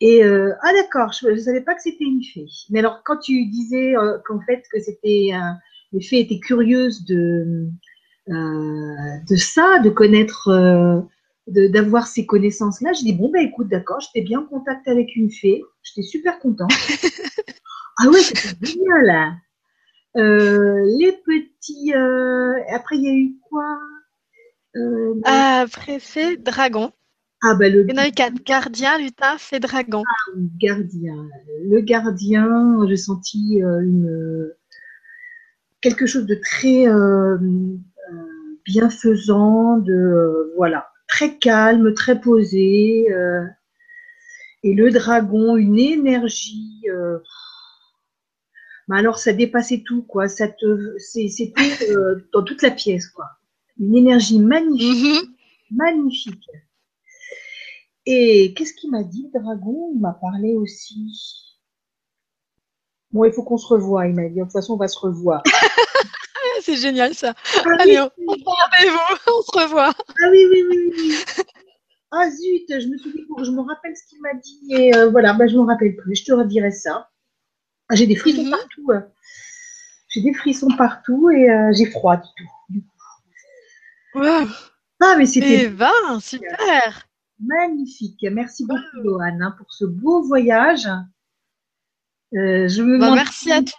Et 0.00 0.24
euh, 0.24 0.52
ah 0.62 0.72
d'accord, 0.72 1.12
je 1.12 1.28
ne 1.28 1.36
savais 1.36 1.60
pas 1.60 1.74
que 1.74 1.82
c'était 1.82 2.04
une 2.04 2.24
fée. 2.24 2.46
Mais 2.70 2.78
alors 2.78 3.02
quand 3.04 3.18
tu 3.18 3.44
disais 3.46 3.96
euh, 3.96 4.18
qu'en 4.26 4.40
fait 4.40 4.62
que 4.72 4.80
c'était 4.80 5.30
euh, 5.34 5.52
les 5.92 6.00
fées 6.00 6.20
étaient 6.20 6.40
curieuses 6.40 7.04
de 7.04 7.68
euh, 8.30 8.96
de 9.28 9.36
ça, 9.36 9.78
de 9.80 9.90
connaître, 9.90 10.48
euh, 10.48 11.00
d'avoir 11.50 12.06
ces 12.06 12.26
connaissances-là, 12.26 12.92
je 12.92 13.02
dis 13.02 13.12
bon 13.12 13.30
ben 13.30 13.46
écoute 13.46 13.68
d'accord, 13.68 14.00
j'étais 14.00 14.24
bien 14.24 14.40
en 14.40 14.46
contact 14.46 14.86
avec 14.88 15.16
une 15.16 15.30
fée, 15.30 15.62
j'étais 15.82 16.06
super 16.06 16.38
contente. 16.38 16.70
ah 17.98 18.08
ouais, 18.08 18.20
c'était 18.20 18.66
génial. 18.66 19.40
les 20.14 21.12
petits, 21.24 21.92
après 22.72 22.96
il 22.96 23.02
y 23.02 23.08
a 23.08 23.14
eu 23.14 23.34
quoi 23.48 23.78
Après 25.24 25.98
c'est 26.00 26.36
dragon. 26.36 26.92
Ah 27.42 27.54
bah 27.54 27.68
le... 27.68 27.84
Il 27.88 27.94
y 27.94 27.98
en 27.98 28.02
a 28.02 28.08
eu 28.08 28.12
quatre. 28.12 28.42
Gardien, 28.44 28.98
lutin, 28.98 29.38
fée, 29.38 29.60
dragon. 29.60 30.02
Ah, 30.06 30.32
gardien. 30.58 31.26
Le 31.64 31.80
gardien, 31.80 32.78
j'ai 32.86 32.96
senti 32.96 33.62
euh, 33.62 33.80
une, 33.80 34.52
quelque 35.80 36.04
chose 36.04 36.26
de 36.26 36.34
très 36.34 36.86
euh, 36.86 37.38
euh, 37.38 37.38
bienfaisant, 38.66 39.78
de 39.78 40.52
voilà, 40.56 40.89
très 41.10 41.36
calme, 41.38 41.92
très 41.94 42.20
posé. 42.20 43.06
et 44.62 44.74
le 44.74 44.90
dragon, 44.90 45.56
une 45.56 45.78
énergie. 45.78 46.84
Mais 48.88 48.98
alors 48.98 49.18
ça 49.18 49.32
dépassait 49.32 49.82
tout, 49.86 50.02
quoi. 50.02 50.28
Ça 50.28 50.48
te, 50.48 50.98
c'était 50.98 51.52
dans 52.32 52.42
toute 52.42 52.62
la 52.62 52.70
pièce, 52.70 53.08
quoi. 53.08 53.26
Une 53.78 53.96
énergie 53.96 54.38
magnifique, 54.38 55.28
mhm. 55.70 55.76
magnifique. 55.76 56.48
Et 58.06 58.52
qu'est-ce 58.54 58.74
qu'il 58.74 58.90
m'a 58.90 59.04
dit, 59.04 59.30
le 59.32 59.40
dragon? 59.40 59.92
Il 59.94 60.00
m'a 60.00 60.12
parlé 60.12 60.54
aussi. 60.56 61.56
Bon, 63.12 63.24
il 63.24 63.32
faut 63.32 63.42
qu'on 63.42 63.56
se 63.56 63.66
revoie, 63.66 64.06
il 64.06 64.14
m'a 64.14 64.28
dit. 64.28 64.36
De 64.36 64.42
toute 64.42 64.52
façon, 64.52 64.74
on 64.74 64.76
va 64.76 64.88
se 64.88 64.98
revoir. 64.98 65.42
C'est 66.62 66.76
génial 66.76 67.14
ça. 67.14 67.34
Ah 67.64 67.76
Allez, 67.78 68.00
on, 68.00 68.10
on, 68.26 68.34
on 68.34 69.42
se 69.42 69.58
revoit. 69.58 69.92
Ah 69.96 70.28
oui, 70.30 70.46
oui, 70.50 70.64
oui, 70.68 70.92
oui. 70.96 71.14
Ah 72.12 72.28
zut, 72.28 72.66
je 72.68 72.88
me 72.88 72.98
suis 72.98 73.12
dit, 73.12 73.24
je 73.40 73.50
me 73.52 73.60
rappelle 73.60 73.96
ce 73.96 74.04
qu'il 74.08 74.20
m'a 74.20 74.34
dit 74.34 74.66
et 74.70 74.96
euh, 74.96 75.10
voilà, 75.10 75.32
bah, 75.32 75.46
je 75.46 75.54
ne 75.54 75.60
me 75.60 75.66
rappelle 75.66 75.94
plus. 75.94 76.16
Je 76.16 76.24
te 76.24 76.32
redirai 76.32 76.72
ça. 76.72 77.08
Ah, 77.88 77.94
j'ai 77.94 78.08
des 78.08 78.16
frissons 78.16 78.44
mhm. 78.44 78.50
partout. 78.50 78.90
Hein. 78.92 79.06
J'ai 80.08 80.22
des 80.22 80.34
frissons 80.34 80.70
partout 80.76 81.30
et 81.30 81.48
euh, 81.48 81.70
j'ai 81.72 81.86
froid 81.86 82.16
du 82.16 82.26
tout. 82.36 84.22
Ah, 84.22 85.14
mais 85.16 85.26
c'était. 85.26 85.66
Eh 85.66 85.68
ben, 85.68 86.18
super. 86.20 87.06
Magnifique. 87.38 88.26
Merci 88.32 88.66
beaucoup, 88.66 88.96
Loane, 89.04 89.40
hein, 89.40 89.54
pour 89.56 89.72
ce 89.72 89.84
beau 89.84 90.20
voyage. 90.22 90.88
Euh, 92.34 92.68
je 92.68 92.82
me 92.82 92.98
bah, 92.98 93.14
merci 93.14 93.50
à 93.50 93.62
toi 93.62 93.78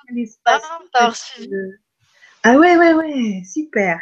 Ah 2.43 2.57
ouais, 2.57 2.76
ouais, 2.76 2.93
ouais, 2.93 3.43
super. 3.45 3.99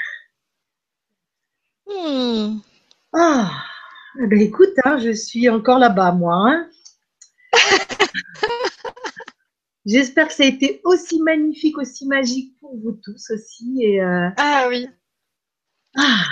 Hmm. 1.85 2.59
Ah, 3.13 3.51
eh 4.21 4.27
ben 4.27 4.39
écoute, 4.39 4.73
hein, 4.85 4.97
je 4.97 5.11
suis 5.11 5.49
encore 5.49 5.79
là-bas, 5.79 6.13
moi. 6.13 6.35
Hein. 6.35 6.69
J'espère 9.85 10.27
que 10.27 10.33
ça 10.33 10.43
a 10.43 10.45
été 10.45 10.79
aussi 10.85 11.21
magnifique, 11.21 11.77
aussi 11.77 12.05
magique 12.07 12.57
pour 12.59 12.77
vous 12.77 12.93
tous 13.03 13.29
aussi. 13.31 13.79
Et, 13.81 14.01
euh, 14.01 14.29
Ah 14.37 14.67
oui. 14.69 14.87
Ah. 15.97 16.23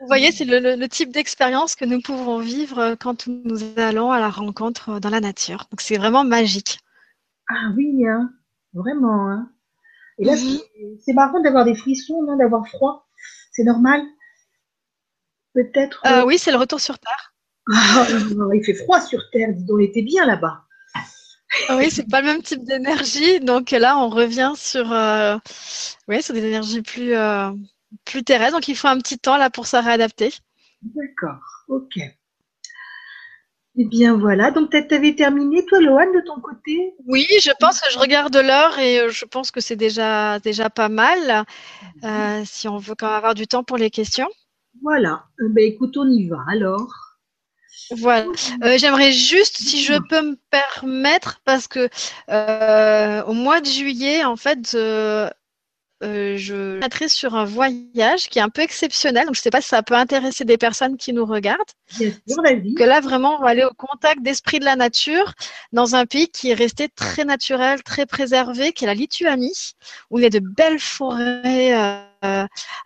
Vous 0.00 0.06
voyez, 0.06 0.30
c'est 0.30 0.44
le, 0.44 0.86
type 0.86 1.10
d'expérience 1.10 1.74
que 1.74 1.84
nous 1.84 2.00
pouvons 2.00 2.38
vivre 2.38 2.94
quand 3.00 3.26
nous 3.26 3.58
allons 3.76 4.12
à 4.12 4.20
la 4.20 4.30
rencontre 4.30 5.00
dans 5.00 5.10
la 5.10 5.20
nature. 5.20 5.66
Donc 5.70 5.80
c'est 5.80 5.96
vraiment 5.96 6.22
magique. 6.22 6.78
Ah 7.48 7.72
oui, 7.76 8.06
hein, 8.06 8.30
vraiment. 8.72 9.28
Hein. 9.28 9.50
Et 10.18 10.24
là, 10.24 10.34
mhm. 10.34 10.58
c'est 11.04 11.12
marrant 11.12 11.40
d'avoir 11.40 11.64
des 11.64 11.74
frissons, 11.74 12.22
non, 12.22 12.36
d'avoir 12.36 12.66
froid. 12.68 13.06
C'est 13.52 13.64
normal 13.64 14.02
Peut-être. 15.54 16.00
Euh, 16.06 16.20
euh, 16.20 16.24
oui, 16.24 16.38
c'est 16.38 16.52
le 16.52 16.58
retour 16.58 16.80
sur 16.80 16.98
Terre. 16.98 17.34
Ah, 17.74 18.06
il 18.54 18.64
fait 18.64 18.74
froid 18.74 19.00
sur 19.00 19.20
Terre, 19.30 19.52
dis 19.52 19.64
donc, 19.64 19.76
on 19.78 19.82
était 19.82 20.02
bien 20.02 20.24
là-bas. 20.24 20.62
Ah 21.68 21.76
oui, 21.76 21.90
c'est 21.90 22.08
pas 22.08 22.20
le 22.20 22.28
même 22.28 22.42
type 22.42 22.64
d'énergie. 22.64 23.40
Donc 23.40 23.72
là, 23.72 23.98
on 23.98 24.08
revient 24.08 24.52
sur, 24.56 24.90
euh, 24.92 25.36
oui, 26.06 26.22
sur 26.22 26.34
des 26.34 26.44
énergies 26.44 26.82
plus, 26.82 27.12
plus 28.04 28.22
terrestres. 28.22 28.54
Donc 28.54 28.68
il 28.68 28.76
faut 28.76 28.88
un 28.88 28.98
petit 28.98 29.18
temps 29.18 29.36
là 29.36 29.50
pour 29.50 29.66
se 29.66 29.76
réadapter. 29.76 30.32
D'accord, 30.82 31.42
ok. 31.68 31.98
Eh 33.80 33.84
bien 33.84 34.16
voilà, 34.16 34.50
donc 34.50 34.70
tu 34.70 34.94
avais 34.94 35.14
terminé 35.14 35.64
toi, 35.66 35.80
Loane, 35.80 36.12
de 36.12 36.20
ton 36.26 36.40
côté? 36.40 36.94
Oui, 37.06 37.26
je 37.40 37.52
pense 37.60 37.80
que 37.80 37.90
je 37.92 37.98
regarde 37.98 38.34
l'heure 38.34 38.76
et 38.80 39.08
je 39.08 39.24
pense 39.24 39.52
que 39.52 39.60
c'est 39.60 39.76
déjà, 39.76 40.40
déjà 40.40 40.68
pas 40.68 40.88
mal. 40.88 41.44
Mhm. 42.02 42.44
si 42.44 42.66
on 42.66 42.78
veut 42.78 42.96
quand 42.96 43.06
même 43.06 43.16
avoir 43.16 43.34
du 43.34 43.46
temps 43.46 43.62
pour 43.62 43.76
les 43.76 43.90
questions. 43.90 44.28
Voilà. 44.82 45.24
Eh 45.40 45.48
ben, 45.48 45.64
écoute, 45.64 45.96
on 45.96 46.08
y 46.08 46.28
va 46.28 46.38
alors. 46.48 46.88
Voilà. 47.90 48.26
Euh, 48.64 48.76
j'aimerais 48.78 49.12
juste, 49.12 49.56
si 49.56 49.82
je 49.82 49.94
peux 50.08 50.22
me 50.22 50.36
permettre, 50.50 51.40
parce 51.44 51.68
que 51.68 51.88
euh, 52.30 53.22
au 53.24 53.32
mois 53.32 53.60
de 53.60 53.66
juillet, 53.66 54.24
en 54.24 54.36
fait, 54.36 54.72
euh, 54.74 55.30
je 56.02 56.78
mettrai 56.78 57.08
sur 57.08 57.34
un 57.34 57.44
voyage 57.44 58.28
qui 58.28 58.38
est 58.38 58.42
un 58.42 58.48
peu 58.48 58.62
exceptionnel. 58.62 59.26
Donc, 59.26 59.34
je 59.34 59.40
ne 59.40 59.42
sais 59.42 59.50
pas 59.50 59.60
si 59.60 59.68
ça 59.68 59.82
peut 59.82 59.94
intéresser 59.94 60.44
des 60.44 60.58
personnes 60.58 60.96
qui 60.96 61.12
nous 61.12 61.24
regardent. 61.24 61.58
Bien 61.98 62.12
sûr, 62.26 62.42
vas-y. 62.42 62.74
Que 62.74 62.84
là, 62.84 63.00
vraiment, 63.00 63.36
on 63.38 63.42
va 63.42 63.48
aller 63.48 63.64
au 63.64 63.74
contact 63.74 64.22
d'esprit 64.22 64.60
de 64.60 64.64
la 64.64 64.76
nature 64.76 65.34
dans 65.72 65.94
un 65.94 66.06
pays 66.06 66.28
qui 66.28 66.50
est 66.50 66.54
resté 66.54 66.88
très 66.88 67.24
naturel, 67.24 67.82
très 67.82 68.06
préservé, 68.06 68.72
qui 68.72 68.84
est 68.84 68.86
la 68.86 68.94
Lituanie, 68.94 69.74
où 70.10 70.18
il 70.18 70.22
y 70.22 70.26
a 70.26 70.30
de 70.30 70.40
belles 70.40 70.80
forêts 70.80 71.74
euh, 71.76 72.07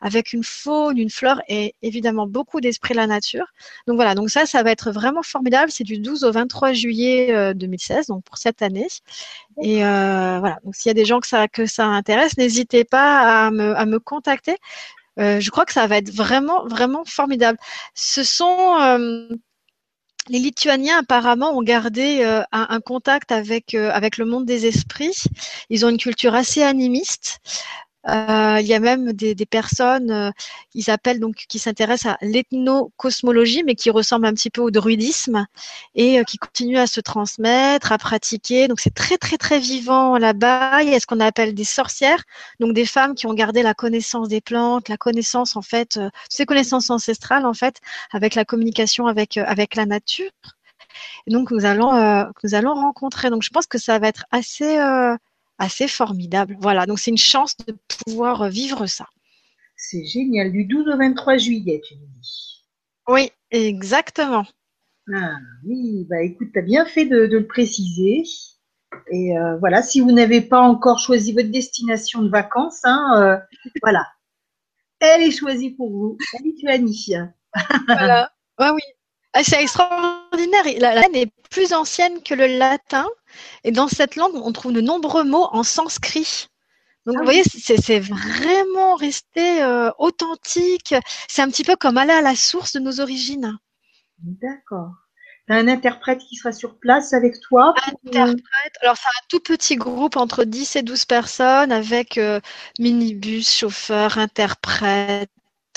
avec 0.01 0.33
une 0.33 0.45
faune, 0.45 0.99
une 0.99 1.11
flore 1.11 1.41
et 1.49 1.75
évidemment 1.83 2.27
beaucoup 2.27 2.61
d'esprit 2.61 2.95
de 2.95 2.99
la 2.99 3.07
nature. 3.07 3.47
Donc 3.87 3.97
voilà, 3.97 4.15
donc 4.15 4.31
ça, 4.31 4.47
ça 4.47 4.63
va 4.63 4.71
être 4.71 4.91
vraiment 4.91 5.23
formidable. 5.23 5.71
C'est 5.71 5.85
du 5.85 5.99
12 5.99 6.25
au 6.25 6.33
23 6.33 6.73
juillet 6.73 7.55
2016, 7.55 8.11
euh, 8.11 8.15
donc 8.15 8.25
pour 8.25 8.39
cette 8.39 8.63
année. 8.63 8.89
Et 9.63 9.85
euh, 9.85 10.39
voilà, 10.41 10.59
donc 10.65 10.75
s'il 10.75 10.91
y 10.91 10.91
a 10.91 10.95
des 10.95 11.05
gens 11.05 11.21
que 11.21 11.27
ça, 11.27 11.49
que 11.49 11.67
ça 11.67 11.87
intéresse, 11.87 12.37
n'hésitez 12.37 12.85
pas 12.85 13.47
à 13.47 13.51
me, 13.51 13.77
à 13.77 13.87
me 13.87 13.99
contacter. 13.99 14.57
je 15.17 15.51
crois 15.51 15.65
que 15.65 15.73
ça 15.73 15.87
va 15.87 15.99
être 15.99 16.13
vraiment, 16.13 16.67
vraiment 16.67 17.05
formidable. 17.05 17.59
Ce 17.95 18.25
sont 18.25 19.39
les 20.29 20.39
Lituaniens 20.39 21.01
apparemment 21.01 21.51
ont 21.51 21.63
gardé 21.63 22.23
un, 22.23 22.47
un, 22.53 22.81
contact 22.81 23.33
avec 23.33 23.75
avec 23.75 24.19
le 24.19 24.25
monde 24.25 24.47
des 24.47 24.67
esprits. 24.67 25.17
Ils 25.69 25.85
ont 25.85 25.89
une 25.89 25.99
culture 25.99 26.35
assez 26.35 26.63
animiste. 26.63 27.41
Euh, 28.09 28.59
il 28.61 28.67
y 28.67 28.75
a 28.75 28.81
même 28.81 29.13
des, 29.13 29.35
des 29.35 29.47
personnes, 29.47 30.11
euh, 30.11 30.31
ils 30.75 30.91
appellent 30.91 31.21
donc, 31.21 31.37
qui 31.49 31.59
s'intéressent 31.61 32.15
à 32.15 32.19
l'ethnocosmologie, 32.21 33.63
mais 33.65 33.77
qui 33.77 33.91
ressemblent 33.91 34.27
un 34.27 34.35
petit 34.35 34.51
peu 34.51 34.61
au 34.61 34.71
druidisme 34.73 35.47
et 35.95 36.19
euh, 36.19 36.25
qui 36.25 36.37
continuent 36.39 36.79
à 36.79 36.89
se 36.89 37.01
transmettre, 37.01 37.93
à 37.93 37.99
pratiquer. 37.99 38.67
Donc 38.67 38.81
c'est 38.81 38.95
très 38.95 39.19
très 39.19 39.39
très 39.39 39.61
vivant 39.61 40.19
là-bas. 40.19 40.83
Il 40.83 40.91
y 40.91 40.95
a 40.95 41.01
ce 41.01 41.07
qu'on 41.07 41.21
appelle 41.21 41.55
des 41.55 41.65
sorcières, 41.65 42.25
donc 42.59 42.75
des 42.75 42.87
femmes 42.87 43.15
qui 43.15 43.27
ont 43.27 43.35
gardé 43.35 43.63
la 43.63 43.75
connaissance 43.75 44.29
des 44.29 44.41
plantes, 44.41 44.89
la 44.89 44.97
connaissance 44.97 45.57
en 45.57 45.63
fait, 45.63 46.01
ces 46.29 46.45
connaissances 46.45 46.91
ancestrales 46.91 47.47
en 47.47 47.55
fait, 47.55 47.81
avec 48.13 48.35
la 48.35 48.45
communication 48.45 49.07
avec 49.07 49.37
avec 49.37 49.77
la 49.77 49.87
nature. 49.87 50.31
Donc 51.29 51.51
nous 51.51 51.65
allons 51.65 51.93
nous 52.45 52.55
allons 52.55 52.75
rencontrer. 52.75 53.31
Donc 53.31 53.43
je 53.43 53.51
pense 53.51 53.67
que 53.67 53.79
ça 53.79 53.99
va 53.99 54.09
être 54.09 54.25
assez 54.33 54.77
assez 55.63 55.87
formidable. 55.87 56.57
Voilà, 56.61 56.87
donc 56.87 56.99
c'est 56.99 57.11
une 57.11 57.19
chance 57.19 57.57
de 57.67 57.77
pouvoir 58.05 58.49
vivre 58.49 58.87
ça. 58.87 59.07
C'est 59.77 60.05
génial, 60.05 60.53
du 60.53 60.65
12 60.65 60.89
au 60.89 60.97
23 60.99 61.37
juillet, 61.39 61.81
tu 61.85 61.95
me 61.95 62.07
dis. 62.21 62.65
Oui, 63.09 63.31
exactement. 63.51 64.45
Ah 65.13 65.37
oui, 65.65 66.07
bah 66.09 66.23
écoute, 66.23 66.49
tu 66.53 66.59
as 66.59 66.63
bien 66.63 66.85
fait 66.85 67.07
de, 67.07 67.27
le 67.27 67.47
préciser. 67.47 68.25
Et 69.11 69.39
euh, 69.39 69.57
voilà, 69.59 69.83
si 69.83 70.01
vous 70.01 70.13
n'avez 70.13 70.41
pas 70.41 70.61
encore 70.61 70.99
choisi 70.99 71.33
votre 71.33 71.51
destination 71.51 72.23
de 72.23 72.29
vacances, 72.29 72.81
hein, 72.85 73.13
euh, 73.17 73.37
voilà, 73.83 74.07
elle 75.01 75.23
est 75.23 75.31
choisie 75.31 75.71
pour 75.71 75.91
vous, 75.91 76.19
la 76.33 76.41
Lituanie. 76.41 77.15
voilà, 77.87 78.33
ah 78.59 78.73
oui, 78.75 78.83
ah, 79.33 79.43
c'est 79.43 79.63
extraordinaire. 79.63 80.22
La 80.79 80.95
langue 80.95 81.17
est 81.17 81.33
plus 81.51 81.73
ancienne 81.73 82.23
que 82.23 82.35
le 82.35 82.47
latin. 82.47 83.07
Et 83.65 83.73
dans 83.73 83.89
cette 83.89 84.17
langue, 84.17 84.35
on 84.35 84.53
trouve 84.53 84.73
de 84.73 84.81
nombreux 84.81 85.25
mots 85.25 85.49
en 85.53 85.63
sanskrit. 85.63 86.49
Donc, 87.05 87.17
vous 87.17 87.23
ah 87.23 87.25
voyez, 87.25 87.43
c'est 87.45 87.99
vraiment 87.99 88.95
resté 88.95 89.63
euh, 89.63 89.91
authentique. 89.99 90.95
C'est 91.29 91.43
un 91.43 91.49
petit 91.49 91.65
peu 91.65 91.75
comme 91.77 91.99
aller 91.99 92.13
à 92.13 92.21
la 92.21 92.37
source 92.37 92.73
de 92.75 92.81
nos 92.81 93.01
origines. 93.01 93.59
D'accord. 94.19 94.91
Tu 95.49 95.53
as 95.53 95.57
un 95.57 95.67
interprète 95.67 96.21
qui 96.21 96.37
sera 96.37 96.53
sur 96.53 96.79
place 96.79 97.13
avec 97.13 97.41
toi 97.41 97.75
Interprète. 97.89 98.75
Alors, 98.83 98.97
c'est 98.97 99.09
un 99.09 99.27
tout 99.29 99.41
petit 99.41 99.75
groupe 99.75 100.17
entre 100.17 100.45
10 100.45 100.77
et 100.77 100.83
12 100.83 101.05
personnes 101.07 101.73
avec 101.73 102.19
euh, 102.19 102.41
minibus, 102.79 103.53
chauffeur, 103.53 104.19
interprète, 104.19 105.31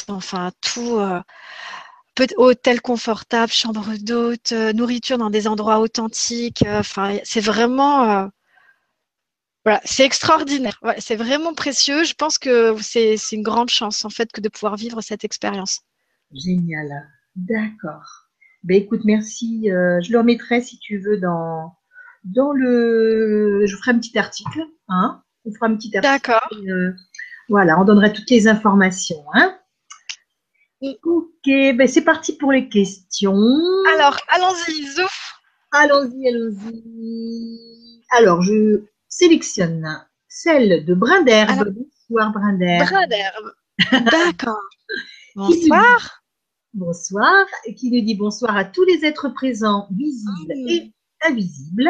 enfin, 0.08 0.52
tout. 0.62 1.00
Euh, 1.00 1.20
hôtel 2.38 2.82
confortable, 2.82 3.52
chambre 3.52 3.86
d'hôte, 4.00 4.52
euh, 4.52 4.74
nourriture 4.74 5.18
dans 5.18 5.30
des 5.30 5.48
endroits 5.48 5.80
authentiques. 5.80 6.64
Euh, 6.66 6.80
enfin, 6.80 7.18
c'est 7.24 7.42
vraiment, 7.42 8.10
euh, 8.10 8.28
voilà, 9.64 9.82
c'est 9.86 10.06
extraordinaire. 10.06 10.80
c'est 11.00 11.16
vraiment 11.16 11.54
précieux. 11.54 12.04
Je 12.04 12.14
pense 12.14 12.38
que 12.38 12.76
c'est 12.82 13.18
une 13.32 13.44
grande 13.44 13.70
chance 13.70 14.06
en 14.06 14.10
fait 14.10 14.32
que 14.32 14.42
de 14.42 14.50
pouvoir 14.50 14.76
vivre 14.76 15.02
cette 15.02 15.24
expérience. 15.24 15.82
Génial. 16.34 16.90
D'accord. 17.36 18.30
Ben 18.64 18.78
écoute, 18.78 19.02
merci. 19.06 19.66
je 19.66 20.12
le 20.12 20.18
remettrai 20.18 20.62
si 20.62 20.80
tu 20.80 21.00
veux 21.00 21.20
dans 21.20 21.76
dans 22.24 22.52
le. 22.52 23.66
Je 23.66 23.76
ferai 23.76 23.92
un 23.92 24.00
petit 24.00 24.18
article. 24.18 24.62
Hein 24.88 25.22
on 25.46 25.54
fera 25.54 25.68
un 25.68 25.76
petit 25.76 25.96
article. 25.96 26.32
D'accord. 26.32 26.50
voilà, 27.50 27.80
on 27.80 27.86
donnera 27.86 28.10
toutes 28.10 28.30
les 28.30 28.48
informations. 28.48 29.24
Hein 29.34 29.56
Ok, 31.04 31.46
ben 31.46 31.88
c'est 31.88 32.04
parti 32.04 32.34
pour 32.38 32.52
les 32.52 32.70
questions. 32.70 33.42
Alors, 33.96 34.18
allons-y, 34.30 34.88
Zouf. 34.88 35.34
Allons-y, 35.72 36.28
allons-y. 36.28 38.04
Alors, 38.12 38.42
je 38.42 38.84
sélectionne 39.10 40.06
celle 40.28 40.86
de 40.86 40.94
Brin 40.94 41.24
d'herbe. 41.24 41.74
Bonsoir, 42.10 42.32
Brin 42.32 42.54
d'herbe. 42.54 42.90
Brin 42.90 43.08
d'herbe. 43.08 43.52
D'accord. 44.12 44.62
bonsoir. 45.36 46.24
bonsoir. 46.74 47.46
Qui 47.78 47.92
nous 47.92 48.02
dit 48.02 48.16
bonsoir 48.16 48.56
à 48.56 48.66
tous 48.66 48.84
les 48.84 49.06
êtres 49.06 49.30
présents, 49.30 49.88
visibles 49.92 50.54
mmh. 50.56 50.70
et 50.70 50.94
invisibles. 51.24 51.90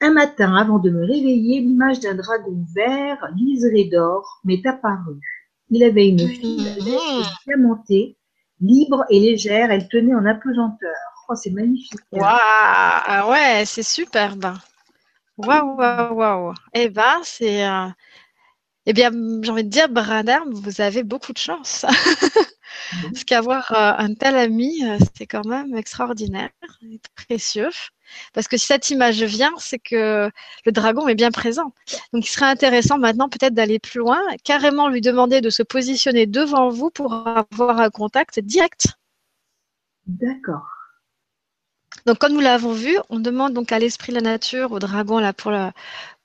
Un 0.00 0.12
matin, 0.12 0.56
avant 0.56 0.78
de 0.78 0.90
me 0.90 1.04
réveiller, 1.04 1.60
l'image 1.60 2.00
d'un 2.00 2.14
dragon 2.14 2.64
vert, 2.74 3.18
liseré 3.36 3.84
d'or, 3.84 4.40
m'est 4.44 4.64
apparue. 4.66 5.29
Il 5.70 5.84
avait 5.84 6.08
une 6.08 6.28
fille 6.28 6.68
mmh. 6.80 7.22
diamantée, 7.46 8.16
libre 8.60 9.04
et 9.08 9.20
légère. 9.20 9.70
Elle 9.70 9.88
tenait 9.88 10.14
en 10.14 10.26
apesanteur. 10.26 10.94
Oh, 11.28 11.34
c'est 11.36 11.50
magnifique. 11.50 12.00
Waouh 12.12 12.24
ah 12.26 13.28
ouais, 13.30 13.64
c'est 13.64 13.84
superbe. 13.84 14.54
Waouh, 15.36 15.76
waouh, 15.76 16.14
waouh. 16.14 16.54
Eh 16.74 16.88
ben, 16.88 17.20
c'est. 17.22 17.66
Euh, 17.66 17.86
eh 18.86 18.92
bien, 18.92 19.10
j'ai 19.42 19.50
envie 19.50 19.64
de 19.64 19.68
dire, 19.68 19.88
Bradam, 19.88 20.52
vous 20.52 20.80
avez 20.80 21.02
beaucoup 21.02 21.32
de 21.32 21.38
chance. 21.38 21.86
Parce 23.02 23.24
qu'avoir 23.24 23.72
euh, 23.72 23.92
un 23.98 24.14
tel 24.14 24.36
ami, 24.36 24.84
euh, 24.84 24.98
c'est 25.16 25.26
quand 25.26 25.44
même 25.44 25.76
extraordinaire, 25.76 26.50
précieux. 27.14 27.70
Parce 28.32 28.48
que 28.48 28.56
si 28.56 28.66
cette 28.66 28.90
image 28.90 29.22
vient, 29.22 29.52
c'est 29.58 29.78
que 29.78 30.30
le 30.64 30.72
dragon 30.72 31.06
est 31.06 31.14
bien 31.14 31.30
présent. 31.30 31.72
Donc, 32.12 32.26
il 32.26 32.30
serait 32.30 32.46
intéressant 32.46 32.98
maintenant 32.98 33.28
peut-être 33.28 33.54
d'aller 33.54 33.78
plus 33.78 34.00
loin, 34.00 34.20
carrément 34.42 34.88
lui 34.88 35.00
demander 35.00 35.40
de 35.40 35.50
se 35.50 35.62
positionner 35.62 36.26
devant 36.26 36.70
vous 36.70 36.90
pour 36.90 37.12
avoir 37.14 37.80
un 37.80 37.90
contact 37.90 38.40
direct. 38.40 38.88
D'accord. 40.06 40.66
Donc, 42.06 42.18
comme 42.18 42.32
nous 42.32 42.40
l'avons 42.40 42.72
vu, 42.72 42.96
on 43.10 43.20
demande 43.20 43.52
donc 43.52 43.72
à 43.72 43.78
l'esprit 43.78 44.12
de 44.12 44.16
la 44.16 44.22
nature, 44.22 44.72
au 44.72 44.78
dragon, 44.78 45.18
là, 45.18 45.32
pour, 45.32 45.50
la, 45.50 45.72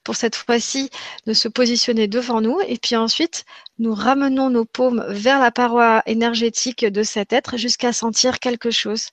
pour 0.06 0.16
cette 0.16 0.36
fois-ci, 0.38 0.90
de 1.26 1.34
se 1.34 1.50
positionner 1.50 2.08
devant 2.08 2.40
nous. 2.40 2.60
Et 2.68 2.78
puis 2.78 2.96
ensuite, 2.96 3.44
nous 3.80 3.94
ramenons 3.94 4.50
nos 4.50 4.64
paumes 4.64 5.04
vers 5.10 5.40
la 5.40 5.52
paroi 5.52 6.02
énergétique 6.06 6.86
de 6.86 7.04
cet 7.04 7.34
être 7.34 7.58
jusqu'à 7.58 7.92
sentir 7.92 8.40
quelque 8.40 8.72
chose. 8.72 9.10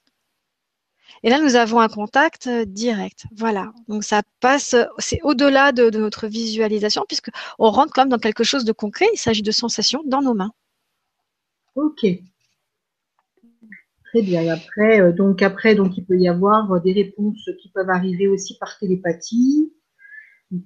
Et 1.24 1.31
là, 1.31 1.40
nous 1.40 1.55
avons 1.55 1.81
un 1.81 1.89
contact 1.89 2.48
direct. 2.48 3.27
Voilà. 3.36 3.73
Donc, 3.89 4.05
ça 4.05 4.23
passe, 4.40 4.74
c'est 4.98 5.20
au-delà 5.23 5.73
de, 5.73 5.89
notre 5.97 6.27
visualisation, 6.27 7.05
puisqu'on 7.06 7.70
rentre 7.70 7.93
quand 7.93 8.02
même 8.02 8.09
dans 8.09 8.19
quelque 8.19 8.44
chose 8.44 8.64
de 8.64 8.73
concret. 8.73 9.06
Il 9.14 9.19
s'agit 9.19 9.43
de 9.43 9.52
sensations 9.52 10.02
dans 10.05 10.20
nos 10.20 10.35
mains. 10.35 10.52
Ok. 11.77 12.05
Très 14.10 14.23
bien. 14.23 14.47
Après, 14.52 15.01
euh, 15.01 15.12
donc 15.12 15.40
après, 15.43 15.74
donc 15.74 15.97
il 15.97 16.05
peut 16.05 16.19
y 16.19 16.28
avoir 16.28 16.82
des 16.82 16.93
réponses 16.93 17.48
qui 17.62 17.70
peuvent 17.70 17.89
arriver 17.89 18.27
aussi 18.28 18.59
par 18.59 18.77
télépathie. 18.78 19.73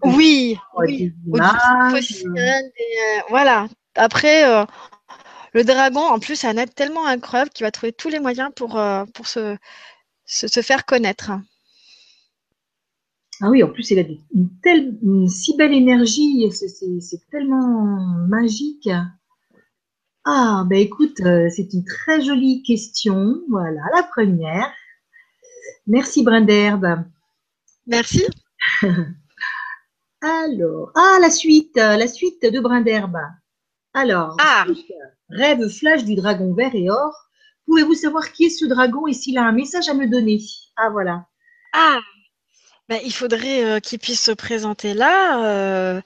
Oui, 0.05 0.59
oui. 0.77 1.13
voilà. 3.29 3.69
Après, 3.95 4.67
le 5.53 5.65
dragon, 5.65 6.01
en 6.01 6.19
plus, 6.19 6.37
c'est 6.37 6.49
un 6.49 6.57
être 6.57 6.75
tellement 6.75 7.07
incroyable 7.07 7.51
qu'il 7.51 7.65
va 7.65 7.71
trouver 7.71 7.93
tous 7.93 8.09
les 8.09 8.19
moyens 8.19 8.51
pour, 8.55 8.81
pour 9.15 9.27
se, 9.27 9.57
se, 10.25 10.61
faire 10.61 10.85
connaître. 10.85 11.31
Ah 13.41 13.51
oui, 13.51 13.63
en 13.63 13.69
plus, 13.69 13.91
il 13.91 13.99
a 13.99 14.05
une, 14.35 14.49
telle, 14.63 14.99
une 15.03 15.29
si 15.29 15.57
belle 15.57 15.75
énergie, 15.75 16.51
c'est 16.51 17.31
tellement 17.31 17.97
magique. 18.29 18.89
Ah, 20.29 20.65
ben 20.67 20.79
écoute, 20.79 21.21
euh, 21.21 21.49
c'est 21.55 21.73
une 21.73 21.85
très 21.85 22.21
jolie 22.21 22.65
question. 22.65 23.43
Voilà, 23.49 23.81
la 23.95 24.03
première. 24.03 24.73
Merci 25.87 26.25
Brinderbe. 26.25 27.05
Merci. 27.87 28.27
Alors, 30.21 30.93
ah, 30.95 31.19
la 31.21 31.31
suite, 31.31 31.77
la 31.77 32.09
suite 32.09 32.43
de 32.43 32.61
Brinderbe. 32.61 33.19
Alors, 33.95 34.37
ah. 34.41 34.67
rêve 35.31 35.69
flash 35.69 36.05
du 36.05 36.15
dragon 36.15 36.53
vert 36.55 36.75
et 36.75 36.91
or. 36.91 37.15
Pouvez-vous 37.67 37.95
savoir 37.95 38.33
qui 38.33 38.45
est 38.45 38.51
ce 38.51 38.65
dragon 38.65 39.07
et 39.07 39.13
s'il 39.13 39.39
a 39.39 39.45
un 39.45 39.53
message 39.53 39.89
à 39.89 39.95
me 39.95 40.07
donner? 40.07 40.41
Ah, 40.77 40.91
voilà. 40.91 41.27
Ah, 41.73 42.01
ben, 42.89 43.01
il 43.05 43.13
faudrait 43.13 43.65
euh, 43.65 43.81
qu'il 43.81 43.99
puisse 43.99 44.23
se 44.23 44.31
présenter 44.31 44.95
là, 44.95 45.45
euh, 45.45 46.01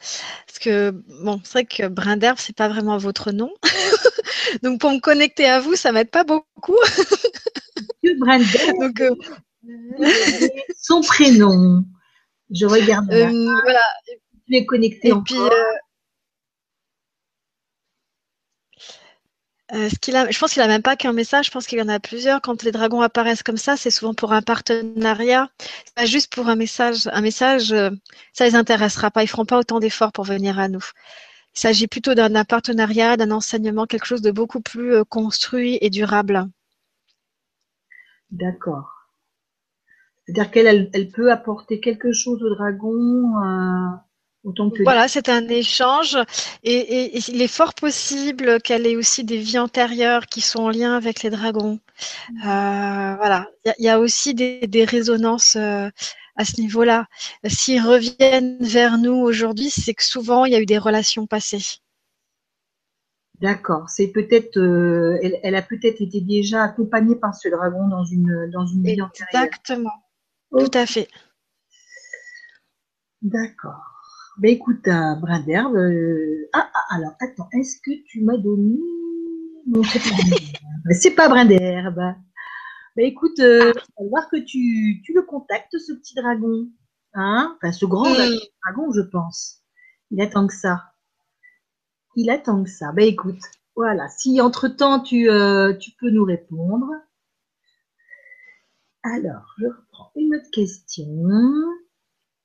parce 0.46 0.58
que 0.58 0.90
bon, 1.22 1.38
c'est 1.44 1.52
vrai 1.52 1.64
que 1.66 1.88
Brinderbe, 1.88 2.38
c'est 2.38 2.56
pas 2.56 2.68
vraiment 2.68 2.96
votre 2.96 3.32
nom. 3.32 3.52
Donc 4.62 4.80
pour 4.80 4.90
me 4.90 4.98
connecter 4.98 5.46
à 5.46 5.60
vous, 5.60 5.76
ça 5.76 5.92
m'aide 5.92 6.10
pas 6.10 6.24
beaucoup. 6.24 6.78
Donc, 8.02 9.00
euh, 9.00 9.14
son 10.80 11.02
prénom. 11.02 11.84
Je 12.51 12.66
regarde. 12.66 13.12
Euh, 13.12 13.28
voilà. 13.62 13.82
Tu 14.47 14.56
es 14.56 14.66
connecté 14.66 15.09
Et 15.09 15.14
puis, 15.24 15.36
euh, 19.72 19.89
ce 19.89 19.98
qu'il 20.01 20.16
a, 20.16 20.28
je 20.31 20.39
pense 20.39 20.52
qu'il 20.52 20.62
a 20.62 20.66
même 20.66 20.82
pas 20.82 20.97
qu'un 20.97 21.12
message, 21.12 21.47
je 21.47 21.51
pense 21.52 21.66
qu'il 21.66 21.78
y 21.78 21.82
en 21.82 21.89
a 21.89 22.01
plusieurs. 22.01 22.40
Quand 22.40 22.62
les 22.64 22.72
dragons 22.72 23.02
apparaissent 23.02 23.44
comme 23.44 23.56
ça, 23.56 23.77
c'est 23.77 23.90
souvent 23.93 24.14
pour 24.14 24.32
un 24.32 24.43
partenariat. 24.43 25.48
C'est 25.59 25.94
pas 25.94 26.06
juste 26.06 26.32
pour 26.32 26.48
un 26.48 26.56
message. 26.56 27.09
Un 27.12 27.20
message, 27.20 27.74
ça 28.32 28.44
les 28.44 28.56
intéressera 28.56 29.10
pas. 29.12 29.22
Ils 29.22 29.28
feront 29.28 29.47
pas 29.47 29.59
autant 29.59 29.78
d'efforts 29.78 30.12
pour 30.12 30.24
venir 30.24 30.59
à 30.59 30.68
nous. 30.68 30.85
Il 31.55 31.60
s'agit 31.60 31.89
plutôt 31.89 32.14
d'un 32.14 32.44
partenariat, 32.44 33.16
d'un 33.16 33.31
enseignement, 33.32 33.86
quelque 33.86 34.06
chose 34.06 34.22
de 34.22 34.31
beaucoup 34.31 34.60
plus 34.60 34.94
euh, 34.94 35.05
construit 35.05 35.78
et 35.81 35.90
durable. 35.90 36.48
D'accord. 38.31 38.99
C'est-à-dire 40.31 40.51
qu'elle 40.52 40.90
elle, 40.93 41.09
peut 41.09 41.32
apporter 41.32 41.81
quelque 41.81 42.12
chose 42.12 42.40
au 42.43 42.55
dragon 42.55 43.35
euh, 43.43 43.89
autant 44.44 44.70
que. 44.70 44.85
Voilà, 44.85 45.09
c'est 45.09 45.28
un 45.28 45.48
échange 45.48 46.16
et, 46.62 47.19
il 47.28 47.43
est 47.43 47.48
fort 47.48 47.74
possible 47.74 48.61
qu'elle 48.61 48.86
ait 48.86 48.94
aussi 48.94 49.24
des 49.24 49.39
vies 49.39 49.59
antérieures 49.59 50.27
qui 50.27 50.40
sont 50.40 50.61
en 50.61 50.70
lien 50.70 50.97
avec 50.97 51.24
les 51.24 51.31
dragons. 51.31 51.81
Euh, 52.47 53.15
voilà, 53.16 53.48
il 53.65 53.85
y, 53.85 53.89
a 53.89 53.98
aussi 53.98 54.35
des, 54.35 54.85
résonances 54.85 55.57
à 55.57 56.44
ce 56.44 56.61
niveau-là. 56.61 57.07
S'ils 57.47 57.82
reviennent 57.82 58.57
vers 58.61 58.98
nous 58.98 59.16
aujourd'hui, 59.16 59.70
c'est 59.70 59.94
que 59.94 60.05
souvent 60.05 60.44
il 60.44 60.52
y 60.52 60.57
a 60.57 60.61
eu 60.61 60.66
des 60.66 60.78
relations 60.78 61.27
passées. 61.27 61.81
D'accord. 63.40 63.89
C'est 63.89 64.09
peut-être, 64.09 64.59
euh, 64.59 65.19
elle, 65.43 65.55
a 65.55 65.62
peut-être 65.62 66.02
été 66.02 66.20
déjà 66.20 66.62
accompagnée 66.62 67.16
par 67.16 67.35
ce 67.35 67.48
dragon 67.48 67.89
dans 67.89 68.05
une 68.05 68.51
dans 68.52 68.66
une 68.66 68.82
vie 68.82 69.01
antérieure. 69.01 69.44
Exactement. 69.44 69.90
Tout 70.51 70.70
à 70.74 70.86
fait. 70.86 71.09
D'accord. 73.22 73.82
Ben 74.39 74.52
écoute, 74.52 74.86
un 74.89 75.20
brin 75.20 75.40
d'herbe. 75.40 75.77
Euh, 75.77 76.48
ah, 76.52 76.70
ah, 76.74 76.97
alors 76.97 77.12
attends, 77.20 77.48
est-ce 77.52 77.77
que 77.82 77.90
tu 78.06 78.22
m'as 78.22 78.39
donné 78.39 78.78
Non, 79.66 79.82
c'est 79.93 80.01
pas 80.01 80.16
brin 80.16 80.28
d'herbe? 80.28 80.93
C'est 80.93 81.14
pas 81.14 81.28
brin 81.28 81.44
d'herbe. 81.44 82.14
Bah, 82.97 83.02
écoute, 83.02 83.39
euh, 83.40 83.72
va 83.98 84.06
voir 84.09 84.28
que 84.31 84.39
tu, 84.39 85.02
tu, 85.05 85.12
le 85.12 85.22
contactes, 85.22 85.78
ce 85.78 85.93
petit 85.93 86.14
dragon. 86.14 86.68
Hein? 87.14 87.56
Enfin, 87.56 87.72
ce 87.72 87.85
grand 87.86 88.10
dragon, 88.10 88.93
je 88.93 89.02
pense. 89.02 89.62
Il 90.10 90.20
attend 90.20 90.47
que 90.47 90.55
ça. 90.55 90.93
Il 92.16 92.31
attend 92.31 92.64
que 92.64 92.70
ça. 92.70 92.93
Ben 92.93 93.05
écoute, 93.05 93.40
voilà. 93.77 94.09
Si 94.09 94.40
entre-temps, 94.40 95.01
tu, 95.01 95.31
euh, 95.31 95.74
tu 95.74 95.93
peux 95.93 96.10
nous 96.10 96.24
répondre. 96.24 96.89
Alors, 99.02 99.55
je 99.59 99.66
reprends 99.66 99.89
une 100.16 100.35
autre 100.35 100.51
question. 100.52 101.06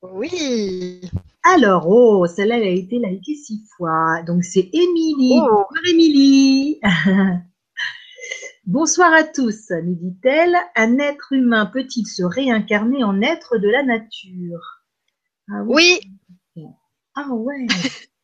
Oui. 0.01 1.01
Alors, 1.43 1.87
oh, 1.87 2.25
celle-là, 2.27 2.57
elle 2.57 2.63
a 2.63 2.69
été 2.69 2.99
likée 2.99 3.35
six 3.35 3.61
fois. 3.75 4.23
Donc, 4.23 4.43
c'est 4.43 4.69
Émilie. 4.73 5.39
Oh. 5.41 5.65
Bonjour, 5.69 5.87
Émilie. 5.87 6.79
Bonsoir 8.65 9.13
à 9.13 9.23
tous, 9.23 9.69
nous 9.83 9.95
dit-elle. 9.95 10.55
Un 10.75 10.97
être 10.97 11.33
humain 11.33 11.67
peut-il 11.67 12.07
se 12.07 12.23
réincarner 12.23 13.03
en 13.03 13.21
être 13.21 13.57
de 13.57 13.69
la 13.69 13.83
nature? 13.83 14.81
Ah 15.51 15.63
oui. 15.65 15.99
Ah 17.13 17.29
ouais. 17.29 17.67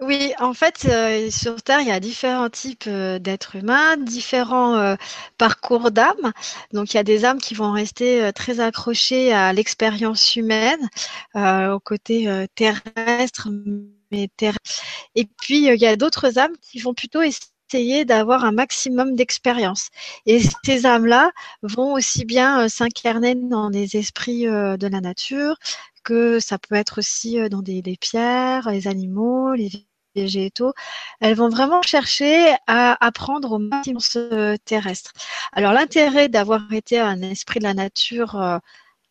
Oui, 0.00 0.32
en 0.38 0.54
fait, 0.54 0.84
euh, 0.86 1.30
sur 1.30 1.62
Terre, 1.62 1.80
il 1.80 1.88
y 1.88 1.90
a 1.90 2.00
différents 2.00 2.50
types 2.50 2.84
euh, 2.86 3.18
d'êtres 3.18 3.56
humains, 3.56 3.96
différents 3.96 4.76
euh, 4.76 4.96
parcours 5.38 5.90
d'âmes. 5.90 6.32
Donc, 6.72 6.92
il 6.94 6.96
y 6.96 7.00
a 7.00 7.04
des 7.04 7.24
âmes 7.24 7.40
qui 7.40 7.54
vont 7.54 7.72
rester 7.72 8.30
très 8.34 8.60
accrochées 8.60 9.32
à 9.32 9.52
l'expérience 9.52 10.36
humaine, 10.36 10.88
au 11.34 11.80
côté 11.80 12.46
terrestre, 12.54 13.48
mais 14.10 14.28
terrestre. 14.36 14.82
Et 15.14 15.26
puis, 15.40 15.66
il 15.66 15.80
y 15.80 15.86
a 15.86 15.96
d'autres 15.96 16.38
âmes 16.38 16.56
qui 16.60 16.78
vont 16.80 16.94
plutôt 16.94 17.22
essayer 17.22 18.04
d'avoir 18.04 18.44
un 18.44 18.52
maximum 18.52 19.14
d'expérience. 19.16 19.88
Et 20.26 20.40
ces 20.64 20.86
âmes-là 20.86 21.30
vont 21.62 21.94
aussi 21.94 22.24
bien 22.24 22.68
s'incarner 22.68 23.34
dans 23.34 23.70
des 23.70 23.96
esprits 23.96 24.44
de 24.44 24.86
la 24.86 25.00
nature 25.00 25.56
que 26.06 26.40
ça 26.40 26.56
peut 26.58 26.76
être 26.76 26.98
aussi 26.98 27.40
euh, 27.40 27.48
dans 27.50 27.62
des, 27.62 27.82
pierres, 28.00 28.70
les 28.70 28.88
animaux, 28.88 29.52
les 29.54 29.70
végétaux. 30.14 30.72
Elles 31.20 31.36
vont 31.36 31.50
vraiment 31.50 31.82
chercher 31.82 32.54
à 32.66 32.96
apprendre 33.04 33.52
au 33.52 33.58
maximum 33.58 34.00
terrestre. 34.64 35.12
Alors 35.52 35.72
l'intérêt 35.72 36.28
d'avoir 36.30 36.72
été 36.72 36.98
un 36.98 37.20
esprit 37.20 37.58
de 37.58 37.64
la 37.64 37.74
nature 37.74 38.60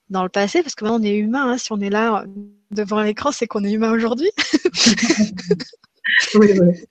dans 0.10 0.24
le 0.24 0.30
passé, 0.30 0.64
parce 0.64 0.74
que 0.74 0.84
maintenant 0.84 1.00
on 1.00 1.04
est 1.04 1.16
humain, 1.16 1.52
hein, 1.52 1.58
si 1.60 1.72
on 1.72 1.80
est 1.80 1.92
là 1.92 2.26
devant 2.72 3.02
l'écran, 3.02 3.32
c'est 3.32 3.46
qu'on 3.46 3.64
est 3.64 3.74
humain 3.74 3.92
aujourd'hui. 3.92 4.32
oui, 6.36 6.60
oui 6.60 6.86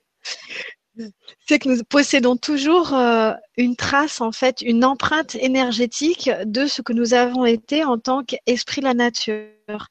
c'est 1.47 1.59
que 1.59 1.69
nous 1.69 1.83
possédons 1.83 2.37
toujours 2.37 2.93
euh, 2.93 3.33
une 3.57 3.75
trace, 3.75 4.19
en 4.21 4.31
fait, 4.31 4.61
une 4.61 4.83
empreinte 4.83 5.35
énergétique 5.35 6.29
de 6.45 6.65
ce 6.65 6.81
que 6.81 6.93
nous 6.93 7.13
avons 7.13 7.45
été 7.45 7.83
en 7.83 7.97
tant 7.97 8.23
qu'esprit 8.23 8.81
de 8.81 8.85
la 8.85 8.93
nature. 8.93 9.87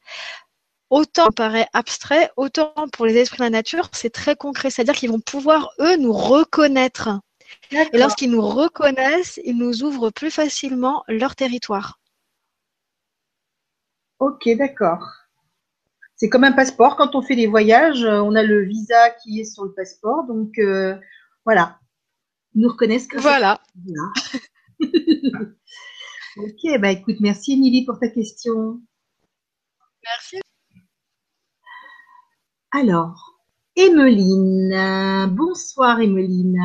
Autant 0.90 1.30
paraît 1.30 1.66
abstrait, 1.72 2.30
autant 2.36 2.72
pour 2.92 3.06
les 3.06 3.16
esprits 3.16 3.38
de 3.38 3.44
la 3.44 3.50
nature, 3.50 3.88
c'est 3.92 4.12
très 4.12 4.36
concret. 4.36 4.70
C'est-à-dire 4.70 4.94
qu'ils 4.94 5.10
vont 5.10 5.20
pouvoir, 5.20 5.70
eux, 5.80 5.96
nous 5.96 6.12
reconnaître. 6.12 7.08
Et 7.70 7.98
lorsqu'ils 7.98 8.30
nous 8.30 8.46
reconnaissent, 8.46 9.40
ils 9.44 9.56
nous 9.56 9.82
ouvrent 9.82 10.10
plus 10.10 10.30
facilement 10.30 11.04
leur 11.08 11.36
territoire. 11.36 11.98
Ok, 14.18 14.48
d'accord. 14.56 15.04
C'est 16.16 16.28
comme 16.28 16.44
un 16.44 16.52
passeport. 16.52 16.96
Quand 16.96 17.14
on 17.16 17.22
fait 17.22 17.36
des 17.36 17.46
voyages, 17.46 18.04
euh, 18.04 18.20
on 18.20 18.34
a 18.34 18.42
le 18.42 18.62
visa 18.64 19.10
qui 19.22 19.40
est 19.40 19.44
sur 19.44 19.64
le 19.64 19.72
passeport. 19.72 20.24
Donc, 20.24 20.58
euh, 20.58 20.94
voilà. 21.44 21.78
Ils 22.54 22.62
nous 22.62 22.68
reconnaissent 22.68 23.06
que 23.08 23.18
Voilà. 23.18 23.60
ok, 26.36 26.80
bah 26.80 26.90
écoute, 26.90 27.16
merci 27.20 27.52
Émilie 27.52 27.84
pour 27.84 27.98
ta 27.98 28.08
question. 28.08 28.80
Merci. 30.04 30.40
Alors, 32.72 33.38
Emeline. 33.76 35.28
Bonsoir 35.34 36.00
Emeline. 36.00 36.60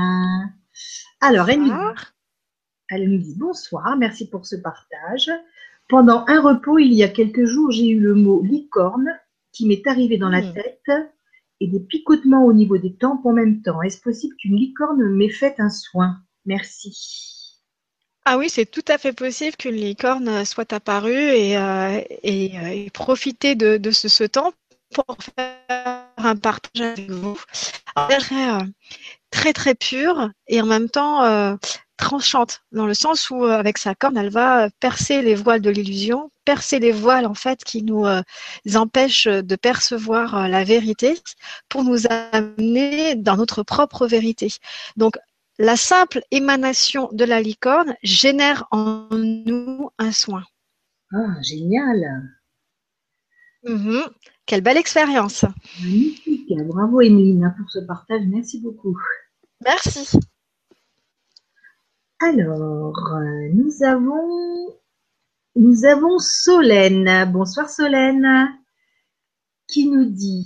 Alors, 1.21 1.49
Emeline. 1.49 1.93
Elle 2.89 3.09
nous 3.09 3.19
dit 3.19 3.35
bonsoir, 3.37 3.95
merci 3.97 4.27
pour 4.29 4.45
ce 4.47 4.55
partage. 4.55 5.31
Pendant 5.87 6.25
un 6.27 6.41
repos, 6.41 6.79
il 6.79 6.93
y 6.93 7.03
a 7.03 7.07
quelques 7.07 7.45
jours, 7.45 7.71
j'ai 7.71 7.87
eu 7.89 7.99
le 7.99 8.15
mot 8.15 8.41
licorne 8.43 9.09
qui 9.51 9.67
m'est 9.67 9.85
arrivé 9.87 10.17
dans 10.17 10.29
la 10.29 10.41
Hmm. 10.41 10.53
tête 10.53 10.91
et 11.59 11.67
des 11.67 11.79
picotements 11.79 12.45
au 12.45 12.53
niveau 12.53 12.77
des 12.77 12.95
tempes 12.95 13.25
en 13.25 13.33
même 13.33 13.61
temps. 13.61 13.81
Est-ce 13.81 14.01
possible 14.01 14.35
qu'une 14.37 14.55
licorne 14.55 15.03
m'ait 15.15 15.29
fait 15.29 15.55
un 15.59 15.69
soin? 15.69 16.17
Merci. 16.45 17.29
Ah 18.25 18.37
oui, 18.37 18.49
c'est 18.49 18.65
tout 18.65 18.85
à 18.87 18.97
fait 18.97 19.13
possible 19.13 19.55
qu'une 19.57 19.75
licorne 19.75 20.45
soit 20.45 20.71
apparue 20.73 21.13
et, 21.13 21.57
euh, 21.57 22.01
et, 22.23 22.57
euh, 22.57 22.67
et 22.67 22.89
profiter 22.91 23.55
de, 23.55 23.91
ce, 23.91 24.23
temps 24.25 24.53
pour 24.93 25.17
faire 25.35 26.05
un 26.17 26.35
partage 26.35 26.81
avec 26.81 27.09
vous. 27.09 27.39
Euh, 27.97 28.59
très 29.31 29.53
très 29.53 29.75
pure 29.75 30.29
et 30.47 30.61
en 30.61 30.65
même 30.65 30.89
temps 30.89 31.57
tranchante, 31.99 32.61
dans 32.71 32.87
le 32.87 32.93
sens 32.93 33.29
où 33.29 33.43
euh, 33.43 33.51
avec 33.51 33.77
sa 33.77 33.93
corne, 33.93 34.17
elle 34.17 34.31
va 34.31 34.65
euh, 34.65 34.69
percer 34.79 35.21
les 35.21 35.35
voiles 35.35 35.61
de 35.61 35.69
l'illusion, 35.69 36.31
percer 36.45 36.79
les 36.79 36.93
voiles 36.93 37.27
en 37.27 37.33
fait 37.33 37.63
qui 37.63 37.83
nous 37.83 38.05
euh, 38.05 38.21
empêchent 38.73 39.27
de 39.27 39.55
percevoir 39.55 40.35
euh, 40.35 40.47
la 40.47 40.63
vérité 40.63 41.19
pour 41.67 41.83
nous 41.83 42.07
amener 42.09 43.15
dans 43.15 43.35
notre 43.35 43.63
propre 43.63 44.07
vérité. 44.07 44.47
Donc 44.95 45.17
la 45.59 45.75
simple 45.75 46.21
émanation 46.31 47.09
de 47.11 47.25
la 47.25 47.41
licorne 47.41 47.93
génère 48.01 48.65
en 48.71 49.07
nous 49.11 49.89
un 49.99 50.11
soin. 50.13 50.43
Ah, 51.13 51.41
génial. 51.41 52.39
Mhm. 53.63 54.03
Quelle 54.45 54.61
belle 54.61 54.77
expérience. 54.77 55.43
Magnifique. 55.81 56.53
Bravo, 56.65 57.01
Emeline, 57.01 57.53
pour 57.57 57.69
ce 57.69 57.79
partage. 57.79 58.21
Merci 58.25 58.61
beaucoup. 58.61 58.97
Merci. 59.65 60.17
Alors, 62.21 63.15
euh, 63.15 63.49
nous 63.53 63.83
avons, 63.83 64.75
nous 65.55 65.85
avons 65.85 66.19
Solène. 66.19 67.31
Bonsoir 67.31 67.69
Solène, 67.69 68.49
qui 69.67 69.87
nous 69.87 70.05
dit 70.05 70.45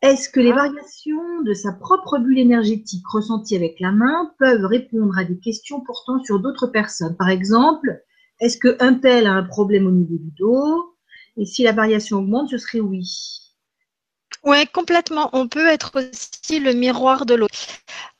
Est-ce 0.00 0.30
que 0.30 0.40
les 0.40 0.52
Ah. 0.52 0.56
variations 0.56 1.42
de 1.42 1.52
sa 1.52 1.72
propre 1.72 2.18
bulle 2.18 2.38
énergétique 2.38 3.06
ressentie 3.06 3.54
avec 3.54 3.80
la 3.80 3.92
main 3.92 4.32
peuvent 4.38 4.64
répondre 4.64 5.16
à 5.18 5.24
des 5.24 5.38
questions 5.38 5.80
portant 5.80 6.22
sur 6.24 6.40
d'autres 6.40 6.68
personnes? 6.68 7.16
Par 7.16 7.28
exemple, 7.28 8.02
est-ce 8.40 8.56
qu'un 8.58 8.94
tel 8.94 9.26
a 9.26 9.32
un 9.32 9.42
problème 9.42 9.86
au 9.86 9.90
niveau 9.90 10.16
du 10.16 10.30
dos? 10.38 10.96
Et 11.36 11.44
si 11.44 11.62
la 11.62 11.72
variation 11.72 12.18
augmente, 12.18 12.48
ce 12.50 12.58
serait 12.58 12.80
oui. 12.80 13.06
Oui, 14.44 14.66
complètement. 14.72 15.28
On 15.34 15.48
peut 15.48 15.66
être 15.66 15.92
aussi 16.00 16.60
le 16.60 16.72
miroir 16.72 17.26
de 17.26 17.34
l'autre. 17.34 17.54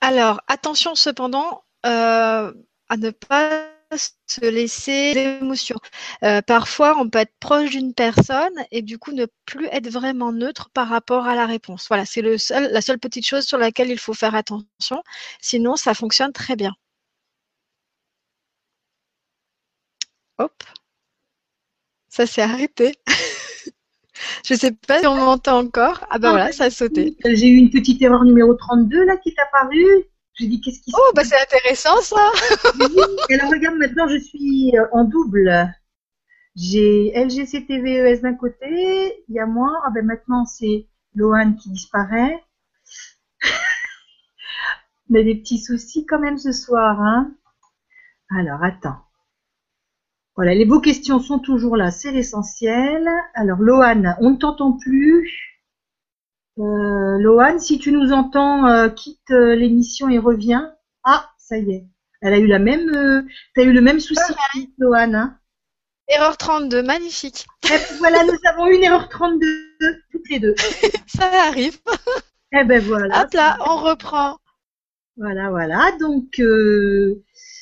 Alors, 0.02 0.42
attention 0.48 0.94
cependant 0.94 1.62
euh, 1.86 2.52
à 2.90 2.96
ne 2.96 3.10
pas 3.10 3.66
se 3.92 4.40
laisser 4.42 5.14
d'émotions. 5.14 5.78
Euh, 6.24 6.42
parfois, 6.42 6.98
on 6.98 7.08
peut 7.08 7.20
être 7.20 7.34
proche 7.40 7.70
d'une 7.70 7.94
personne 7.94 8.52
et 8.70 8.82
du 8.82 8.98
coup 8.98 9.12
ne 9.12 9.26
plus 9.46 9.66
être 9.68 9.88
vraiment 9.88 10.32
neutre 10.32 10.70
par 10.74 10.88
rapport 10.88 11.26
à 11.26 11.34
la 11.34 11.46
réponse. 11.46 11.86
Voilà, 11.88 12.04
c'est 12.04 12.22
le 12.22 12.36
seul, 12.38 12.70
la 12.72 12.80
seule 12.82 12.98
petite 12.98 13.26
chose 13.26 13.44
sur 13.46 13.58
laquelle 13.58 13.90
il 13.90 13.98
faut 13.98 14.14
faire 14.14 14.34
attention. 14.34 15.02
Sinon, 15.40 15.76
ça 15.76 15.94
fonctionne 15.94 16.32
très 16.32 16.56
bien. 16.56 16.74
Hop, 20.38 20.64
ça 22.08 22.26
s'est 22.26 22.42
arrêté. 22.42 22.94
Je 24.44 24.54
ne 24.54 24.58
sais 24.58 24.72
pas 24.72 25.00
si 25.00 25.06
on 25.06 25.14
m'entend 25.16 25.58
encore. 25.58 26.06
Ah 26.10 26.18
ben 26.18 26.28
Ah, 26.28 26.32
voilà, 26.32 26.52
ça 26.52 26.64
a 26.64 26.70
sauté. 26.70 27.16
J'ai 27.24 27.46
eu 27.46 27.56
une 27.56 27.70
petite 27.70 28.02
erreur 28.02 28.24
numéro 28.24 28.54
32 28.54 29.04
là 29.04 29.16
qui 29.16 29.30
est 29.30 29.38
apparue. 29.38 30.04
J'ai 30.34 30.46
dit 30.46 30.60
qu'est-ce 30.60 30.80
qui 30.80 30.90
se 30.90 30.96
Oh, 30.98 31.12
bah 31.14 31.24
c'est 31.24 31.40
intéressant 31.40 32.00
ça. 32.00 32.30
Et 33.28 33.34
alors 33.38 33.50
regarde, 33.50 33.76
maintenant 33.76 34.08
je 34.08 34.18
suis 34.18 34.76
euh, 34.76 34.86
en 34.92 35.04
double. 35.04 35.74
J'ai 36.56 37.12
LGCTVES 37.14 38.22
d'un 38.22 38.34
côté, 38.34 39.24
il 39.28 39.34
y 39.34 39.40
a 39.40 39.46
moi. 39.46 39.70
Ah 39.84 39.90
ben 39.94 40.04
maintenant 40.04 40.44
c'est 40.46 40.86
Lohan 41.14 41.54
qui 41.54 41.70
disparaît. 41.70 42.42
On 45.10 45.14
a 45.16 45.22
des 45.22 45.34
petits 45.34 45.58
soucis 45.58 46.06
quand 46.06 46.20
même 46.20 46.38
ce 46.38 46.52
soir. 46.52 47.00
Hein 47.00 47.34
alors 48.30 48.62
attends. 48.62 49.02
Voilà, 50.36 50.54
les 50.54 50.64
beaux 50.64 50.80
questions 50.80 51.18
sont 51.18 51.40
toujours 51.40 51.76
là, 51.76 51.90
c'est 51.90 52.12
l'essentiel. 52.12 53.06
Alors 53.34 53.58
Lohan, 53.58 54.16
on 54.20 54.30
ne 54.30 54.36
t'entend 54.36 54.72
plus. 54.72 55.49
Euh, 56.60 57.18
Lohan, 57.18 57.58
si 57.58 57.78
tu 57.78 57.90
nous 57.92 58.12
entends, 58.12 58.66
euh, 58.66 58.88
quitte 58.88 59.30
euh, 59.30 59.54
l'émission 59.56 60.08
et 60.08 60.18
reviens. 60.18 60.74
Ah, 61.04 61.30
ça 61.38 61.56
y 61.58 61.72
est. 61.72 61.86
Elle 62.20 62.34
a 62.34 62.38
eu 62.38 62.46
la 62.46 62.58
même, 62.58 62.88
euh, 62.94 63.22
t'as 63.54 63.62
eu 63.62 63.72
le 63.72 63.80
même 63.80 63.98
souci, 64.00 64.20
Lohan. 64.78 65.14
Hein 65.14 65.38
Erreur 66.08 66.36
32, 66.36 66.82
magnifique. 66.82 67.46
Eh 67.66 67.76
voilà, 67.98 68.24
nous 68.24 68.36
avons 68.48 68.66
une 68.66 68.82
erreur 68.82 69.08
32, 69.08 69.46
toutes 70.10 70.28
les 70.28 70.40
deux. 70.40 70.54
Ça 71.06 71.30
arrive. 71.46 71.78
Eh 72.52 72.64
ben 72.64 72.82
voilà. 72.82 73.22
Hop 73.22 73.32
là, 73.32 73.56
on 73.66 73.76
reprend. 73.76 74.36
Voilà, 75.16 75.50
voilà. 75.50 75.92
Donc, 76.00 76.40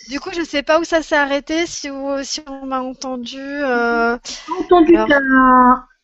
Du 0.08 0.18
coup, 0.20 0.30
je 0.34 0.42
sais 0.42 0.62
pas 0.62 0.80
où 0.80 0.84
ça 0.84 1.02
s'est 1.02 1.14
arrêté, 1.16 1.66
si, 1.66 1.88
vous- 1.90 2.22
si 2.24 2.40
on 2.46 2.64
m'a 2.66 2.80
entendu. 2.80 3.38
entendu 4.58 4.96
Alors- 4.96 5.08
ta... 5.08 5.18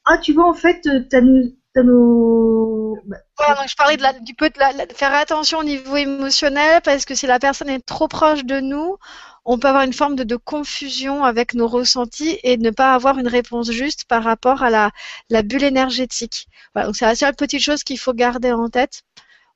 Ah, 0.07 0.19
tu 0.19 0.35
vois, 0.35 0.47
en 0.49 0.53
fait, 0.55 0.87
t'as 1.09 1.23
nos... 1.23 1.43
T'as 1.45 1.55
nos... 1.83 2.97
bah, 3.07 3.17
Voilà, 3.37 3.55
donc 3.61 3.69
je 3.69 3.77
parlais 3.77 3.97
de 3.97 4.03
la, 4.03 4.13
du 4.13 4.35
peu 4.35 4.49
de, 4.51 4.59
la, 4.59 4.73
la- 4.73 4.87
de 4.87 4.93
faire 4.93 5.13
attention 5.15 5.59
au 5.59 5.65
niveau 5.65 5.97
émotionnel 5.97 6.81
parce 6.83 7.05
que 7.05 7.15
si 7.15 7.27
la 7.27 7.39
personne 7.39 7.69
est 7.69 7.85
trop 7.85 8.09
proche 8.09 8.45
de 8.45 8.61
nous, 8.61 8.97
on 9.45 9.59
peut 9.59 9.69
avoir 9.69 9.85
une 9.85 9.93
forme 9.93 10.17
de, 10.17 10.25
de 10.25 10.37
confusion 10.37 11.25
avec 11.25 11.55
nos 11.55 11.67
ressentis 11.69 12.39
et 12.45 12.57
ne 12.57 12.71
pas 12.71 12.95
avoir 12.95 13.19
une 13.19 13.29
réponse 13.29 13.71
juste 13.71 14.05
par 14.07 14.23
rapport 14.25 14.63
à 14.63 14.71
la, 14.71 14.91
la 15.31 15.43
bulle 15.43 15.65
énergétique. 15.65 16.49
Voilà, 16.75 16.87
donc 16.87 16.97
c'est 16.97 17.07
la 17.07 17.15
seule 17.17 17.35
petite 17.35 17.61
chose 17.63 17.83
qu'il 17.85 17.99
faut 17.99 18.15
garder 18.15 18.53
en 18.53 18.69
tête. 18.69 19.03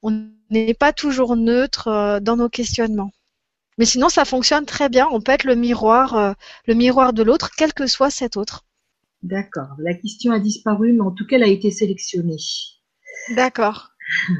On 0.02 0.28
n'est 0.50 0.74
pas 0.74 0.92
toujours 0.92 1.36
neutre 1.36 1.88
euh, 1.88 2.20
dans 2.20 2.36
nos 2.36 2.48
questionnements. 2.50 3.12
Mais 3.78 3.86
sinon, 3.86 4.10
ça 4.10 4.26
fonctionne 4.26 4.66
très 4.66 4.90
bien. 4.90 5.08
On 5.12 5.22
peut 5.22 5.32
être 5.32 5.44
le 5.44 5.56
miroir, 5.56 6.14
euh, 6.16 6.32
le 6.66 6.74
miroir 6.74 7.14
de 7.14 7.22
l'autre, 7.24 7.50
quel 7.56 7.74
que 7.74 7.86
soit 7.88 8.10
cet 8.10 8.36
autre. 8.36 8.66
D'accord. 9.22 9.68
La 9.78 9.94
question 9.94 10.32
a 10.32 10.38
disparu, 10.38 10.92
mais 10.92 11.00
en 11.00 11.10
tout 11.10 11.26
cas, 11.26 11.36
elle 11.36 11.42
a 11.42 11.48
été 11.48 11.70
sélectionnée. 11.70 12.36
D'accord. 13.34 13.90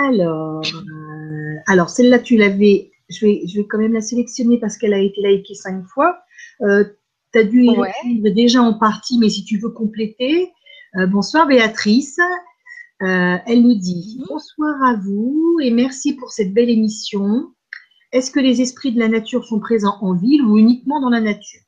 Alors, 0.00 0.62
euh, 0.64 1.54
alors 1.66 1.90
celle-là, 1.90 2.18
tu 2.18 2.36
l'avais. 2.38 2.92
Je 3.10 3.26
vais, 3.26 3.42
je 3.46 3.60
vais 3.60 3.66
quand 3.66 3.78
même 3.78 3.92
la 3.92 4.00
sélectionner 4.00 4.58
parce 4.58 4.78
qu'elle 4.78 4.94
a 4.94 4.98
été 4.98 5.20
likée 5.20 5.54
cinq 5.54 5.84
fois. 5.84 6.18
Euh, 6.62 6.84
tu 7.32 7.38
as 7.38 7.44
dû 7.44 7.62
y 7.64 7.68
Ouais. 7.70 7.92
répondre 8.02 8.34
déjà 8.34 8.62
en 8.62 8.72
partie, 8.72 9.18
mais 9.18 9.28
si 9.28 9.44
tu 9.44 9.58
veux 9.58 9.68
compléter. 9.68 10.50
Euh, 10.96 11.06
bonsoir 11.06 11.46
Béatrice. 11.46 12.18
Elle 13.00 13.62
nous 13.62 13.74
dit 13.74 14.22
bonsoir 14.26 14.82
à 14.82 14.96
vous 14.96 15.58
et 15.62 15.70
merci 15.70 16.14
pour 16.14 16.32
cette 16.32 16.54
belle 16.54 16.70
émission. 16.70 17.52
Est-ce 18.12 18.30
que 18.30 18.40
les 18.40 18.62
esprits 18.62 18.92
de 18.92 18.98
la 18.98 19.08
nature 19.08 19.44
sont 19.44 19.60
présents 19.60 19.98
en 20.00 20.14
ville 20.14 20.40
ou 20.42 20.56
uniquement 20.56 21.00
dans 21.02 21.10
la 21.10 21.20
nature? 21.20 21.60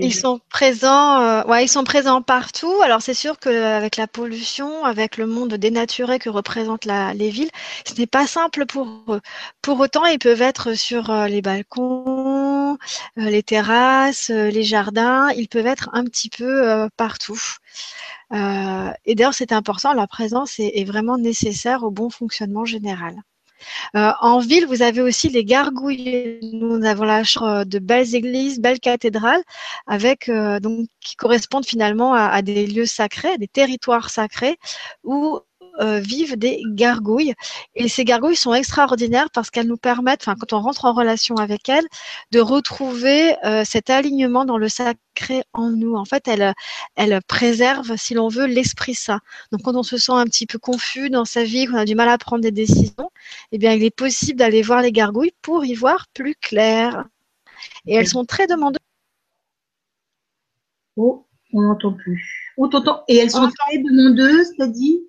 Ils 0.00 0.14
sont 0.14 0.40
présents, 0.50 1.20
euh, 1.20 1.44
ouais, 1.44 1.64
ils 1.64 1.68
sont 1.68 1.84
présents 1.84 2.20
partout. 2.22 2.72
Alors 2.82 3.00
c'est 3.02 3.14
sûr 3.14 3.38
qu'avec 3.38 3.96
la 3.96 4.06
pollution, 4.06 4.84
avec 4.84 5.16
le 5.16 5.26
monde 5.26 5.54
dénaturé 5.54 6.18
que 6.18 6.28
représentent 6.28 6.84
la- 6.84 7.14
les 7.14 7.30
villes, 7.30 7.50
ce 7.86 7.94
n'est 7.94 8.06
pas 8.06 8.26
simple 8.26 8.66
pour 8.66 8.86
eux. 9.08 9.20
Pour 9.62 9.78
autant, 9.80 10.04
ils 10.06 10.18
peuvent 10.18 10.42
être 10.42 10.74
sur 10.74 11.08
euh, 11.10 11.26
les 11.28 11.40
balcons, 11.40 12.74
euh, 12.74 12.76
les 13.30 13.42
terrasses, 13.42 14.30
euh, 14.30 14.50
les 14.50 14.64
jardins. 14.64 15.30
Ils 15.30 15.48
peuvent 15.48 15.66
être 15.66 15.88
un 15.92 16.04
petit 16.04 16.28
peu 16.28 16.68
euh, 16.68 16.88
partout. 16.96 17.40
Euh, 18.32 18.90
et 19.06 19.14
d'ailleurs, 19.14 19.34
c'est 19.34 19.52
important. 19.52 19.92
La 19.94 20.06
présence 20.08 20.58
est, 20.60 20.72
est 20.76 20.84
vraiment 20.84 21.18
nécessaire 21.18 21.82
au 21.84 21.90
bon 21.90 22.10
fonctionnement 22.10 22.64
général. 22.64 23.14
Euh, 23.96 24.12
en 24.20 24.38
ville, 24.38 24.66
vous 24.66 24.82
avez 24.82 25.00
aussi 25.02 25.28
les 25.28 25.44
gargouilles. 25.44 26.38
Nous 26.52 26.84
avons 26.84 27.04
la 27.04 27.22
de 27.22 27.78
belles 27.78 28.14
églises, 28.14 28.60
belles 28.60 28.80
cathédrales, 28.80 29.42
avec 29.86 30.28
euh, 30.28 30.60
donc 30.60 30.88
qui 31.00 31.16
correspondent 31.16 31.66
finalement 31.66 32.14
à, 32.14 32.26
à 32.26 32.42
des 32.42 32.66
lieux 32.66 32.86
sacrés, 32.86 33.38
des 33.38 33.48
territoires 33.48 34.10
sacrés 34.10 34.58
où 35.04 35.40
euh, 35.80 36.00
vivent 36.00 36.36
des 36.36 36.62
gargouilles. 36.66 37.34
Et 37.74 37.88
ces 37.88 38.04
gargouilles 38.04 38.36
sont 38.36 38.54
extraordinaires 38.54 39.30
parce 39.32 39.50
qu'elles 39.50 39.66
nous 39.66 39.76
permettent, 39.76 40.22
enfin 40.22 40.36
quand 40.38 40.52
on 40.52 40.60
rentre 40.60 40.84
en 40.84 40.92
relation 40.92 41.36
avec 41.36 41.68
elles, 41.68 41.86
de 42.30 42.40
retrouver 42.40 43.34
euh, 43.44 43.64
cet 43.64 43.90
alignement 43.90 44.44
dans 44.44 44.58
le 44.58 44.68
sacré 44.68 45.42
en 45.52 45.70
nous. 45.70 45.94
En 45.94 46.04
fait, 46.04 46.28
elles, 46.28 46.52
elles 46.96 47.20
préservent, 47.26 47.96
si 47.96 48.14
l'on 48.14 48.28
veut, 48.28 48.46
l'esprit 48.46 48.94
saint. 48.94 49.20
Donc 49.50 49.62
quand 49.62 49.76
on 49.76 49.82
se 49.82 49.96
sent 49.96 50.12
un 50.12 50.24
petit 50.24 50.46
peu 50.46 50.58
confus 50.58 51.10
dans 51.10 51.24
sa 51.24 51.44
vie, 51.44 51.66
qu'on 51.66 51.76
a 51.76 51.84
du 51.84 51.94
mal 51.94 52.08
à 52.08 52.18
prendre 52.18 52.42
des 52.42 52.52
décisions, 52.52 53.10
eh 53.52 53.58
bien 53.58 53.72
il 53.72 53.82
est 53.84 53.94
possible 53.94 54.38
d'aller 54.38 54.62
voir 54.62 54.82
les 54.82 54.92
gargouilles 54.92 55.34
pour 55.42 55.64
y 55.64 55.74
voir 55.74 56.06
plus 56.14 56.34
clair. 56.34 57.06
Et 57.86 57.94
elles 57.94 58.08
sont 58.08 58.24
très 58.24 58.46
demandeuses. 58.46 58.78
Oh, 60.96 61.26
on 61.52 61.62
n'entend 61.62 61.92
plus. 61.92 62.52
Oh, 62.56 62.68
t'entends. 62.68 63.04
Et 63.08 63.16
elles 63.16 63.36
On 63.36 63.42
sont 63.42 63.50
très 63.50 63.78
demandeuses, 63.78 64.52
t'as 64.58 64.66
dit? 64.66 65.02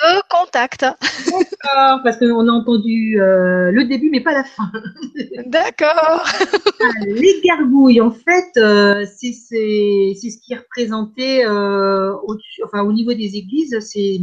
De 0.00 0.22
contact. 0.28 0.82
D'accord, 0.82 2.00
parce 2.02 2.18
qu'on 2.18 2.48
a 2.48 2.52
entendu 2.52 3.20
euh, 3.20 3.70
le 3.70 3.84
début, 3.84 4.10
mais 4.10 4.20
pas 4.20 4.32
la 4.32 4.44
fin. 4.44 4.70
D'accord. 5.46 6.24
Ah, 6.24 6.88
les 7.06 7.40
gargouilles, 7.44 8.00
en 8.00 8.10
fait, 8.10 8.56
euh, 8.56 9.04
c'est 9.16 9.32
ce 9.32 10.38
qui 10.40 10.52
est 10.52 10.56
représenté 10.56 11.44
euh, 11.44 12.12
au, 12.24 12.36
enfin, 12.64 12.82
au 12.82 12.92
niveau 12.92 13.12
des 13.12 13.36
églises. 13.36 13.78
C'est 13.80 14.20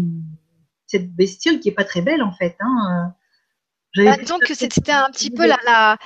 cette 0.87 1.13
bestiole 1.13 1.59
qui 1.59 1.69
est 1.69 1.73
pas 1.73 1.83
très 1.85 2.01
belle, 2.01 2.23
en 2.23 2.31
fait. 2.31 2.55
Hein. 2.59 3.13
Bah, 3.95 4.17
disons 4.17 4.39
que 4.39 4.53
c'était 4.53 4.91
un 4.91 5.09
petit 5.09 5.31
peu 5.31 5.47
la, 5.47 5.57
la, 5.65 5.97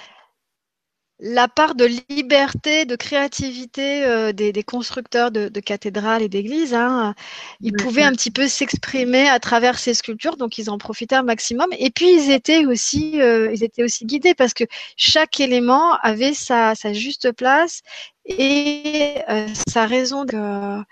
la 1.20 1.48
part 1.48 1.76
de 1.76 1.88
liberté, 2.10 2.86
de 2.86 2.96
créativité 2.96 4.04
euh, 4.04 4.34
des, 4.34 4.64
constructeurs 4.64 5.32
de, 5.32 5.48
cathédrales 5.60 6.22
et 6.22 6.30
d'églises. 6.30 6.74
Hein. 6.74 7.14
Ils 7.62 7.74
pouvaient 7.74 8.04
un 8.04 8.12
petit 8.12 8.32
peu 8.32 8.48
s'exprimer 8.48 9.30
à 9.30 9.40
travers 9.40 9.80
ces 9.80 9.94
sculptures, 9.94 10.38
donc 10.38 10.58
ils 10.58 10.70
en 10.70 10.78
profitaient 10.78 11.16
un 11.16 11.24
maximum. 11.24 11.68
Et 11.78 11.92
puis 11.92 12.12
ils 12.12 12.32
étaient 12.32 12.66
aussi, 12.66 13.22
euh, 13.22 13.52
ils 13.54 13.64
étaient 13.64 13.84
aussi 13.84 14.06
guidés 14.06 14.34
parce 14.34 14.54
que 14.54 14.66
chaque 14.98 15.40
élément 15.40 15.94
avait 16.02 16.34
sa, 16.34 16.74
juste 16.92 17.32
place 17.32 17.82
et 18.26 19.16
euh, 19.30 19.48
sa 19.68 19.86
raison 19.86 20.26
de 20.26 20.84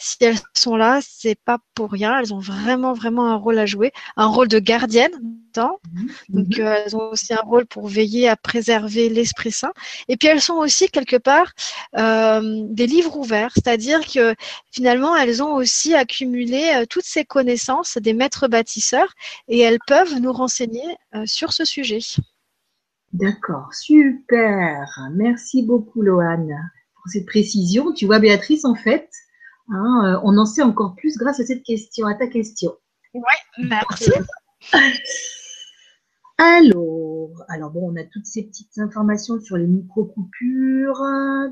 si 0.00 0.16
elles 0.20 0.38
sont 0.54 0.76
là, 0.76 1.00
c'est 1.02 1.38
pas 1.44 1.58
pour 1.74 1.92
rien. 1.92 2.18
Elles 2.18 2.32
ont 2.32 2.38
vraiment, 2.38 2.94
vraiment 2.94 3.26
un 3.28 3.36
rôle 3.36 3.58
à 3.58 3.66
jouer, 3.66 3.92
un 4.16 4.26
rôle 4.26 4.48
de 4.48 4.58
gardienne. 4.58 5.12
Mhm. 5.56 6.10
Donc, 6.30 6.58
euh, 6.58 6.74
elles 6.84 6.96
ont 6.96 7.10
aussi 7.10 7.34
un 7.34 7.42
rôle 7.42 7.66
pour 7.66 7.86
veiller 7.86 8.28
à 8.28 8.36
préserver 8.36 9.08
l'Esprit 9.10 9.52
Saint. 9.52 9.72
Et 10.08 10.16
puis, 10.16 10.28
elles 10.28 10.40
sont 10.40 10.54
aussi 10.54 10.88
quelque 10.88 11.16
part 11.16 11.52
euh, 11.98 12.62
des 12.70 12.86
livres 12.86 13.16
ouverts, 13.16 13.52
c'est-à-dire 13.54 14.00
que 14.06 14.34
finalement, 14.72 15.14
elles 15.16 15.42
ont 15.42 15.54
aussi 15.54 15.94
accumulé 15.94 16.72
euh, 16.74 16.86
toutes 16.88 17.04
ces 17.04 17.24
connaissances 17.24 17.98
des 17.98 18.14
maîtres 18.14 18.48
bâtisseurs 18.48 19.12
et 19.48 19.58
elles 19.58 19.80
peuvent 19.86 20.18
nous 20.18 20.32
renseigner 20.32 20.96
sur 21.26 21.52
ce 21.52 21.64
sujet. 21.64 22.00
D'accord, 23.12 23.74
super. 23.74 24.86
Merci 25.12 25.62
beaucoup, 25.62 26.00
Loane, 26.00 26.54
pour 26.94 27.12
cette 27.12 27.26
précision. 27.26 27.92
Tu 27.92 28.06
vois, 28.06 28.20
Béatrice, 28.20 28.64
en 28.64 28.76
fait, 28.76 29.10
Hein, 29.70 30.02
euh, 30.04 30.20
on 30.24 30.36
en 30.36 30.46
sait 30.46 30.62
encore 30.62 30.94
plus 30.96 31.16
grâce 31.16 31.40
à 31.40 31.46
cette 31.46 31.62
question, 31.62 32.06
à 32.06 32.14
ta 32.14 32.26
question. 32.26 32.72
Oui, 33.14 33.22
merci. 33.58 34.10
Alors, 36.38 37.32
alors 37.50 37.70
bon, 37.70 37.92
on 37.92 37.96
a 37.96 38.04
toutes 38.04 38.24
ces 38.24 38.44
petites 38.44 38.78
informations 38.78 39.38
sur 39.42 39.58
les 39.58 39.66
micro-coupures. 39.66 41.04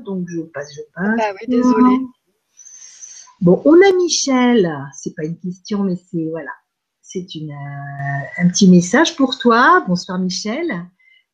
Donc, 0.03 0.25
je 0.27 0.41
passe, 0.41 0.73
je 0.73 0.81
passe. 0.95 1.15
Bah 1.15 1.35
oui, 1.39 1.47
désolée. 1.47 1.99
Bon, 3.41 3.61
on 3.65 3.75
a 3.75 3.95
Michel. 3.95 4.67
C'est 4.95 5.15
pas 5.15 5.25
une 5.25 5.37
question, 5.37 5.83
mais 5.83 5.95
c'est 5.95 6.27
voilà, 6.31 6.51
c'est 7.01 7.35
une 7.35 7.51
euh, 7.51 8.43
un 8.43 8.49
petit 8.49 8.67
message 8.67 9.15
pour 9.15 9.37
toi. 9.37 9.85
Bonsoir 9.87 10.17
Michel, 10.17 10.67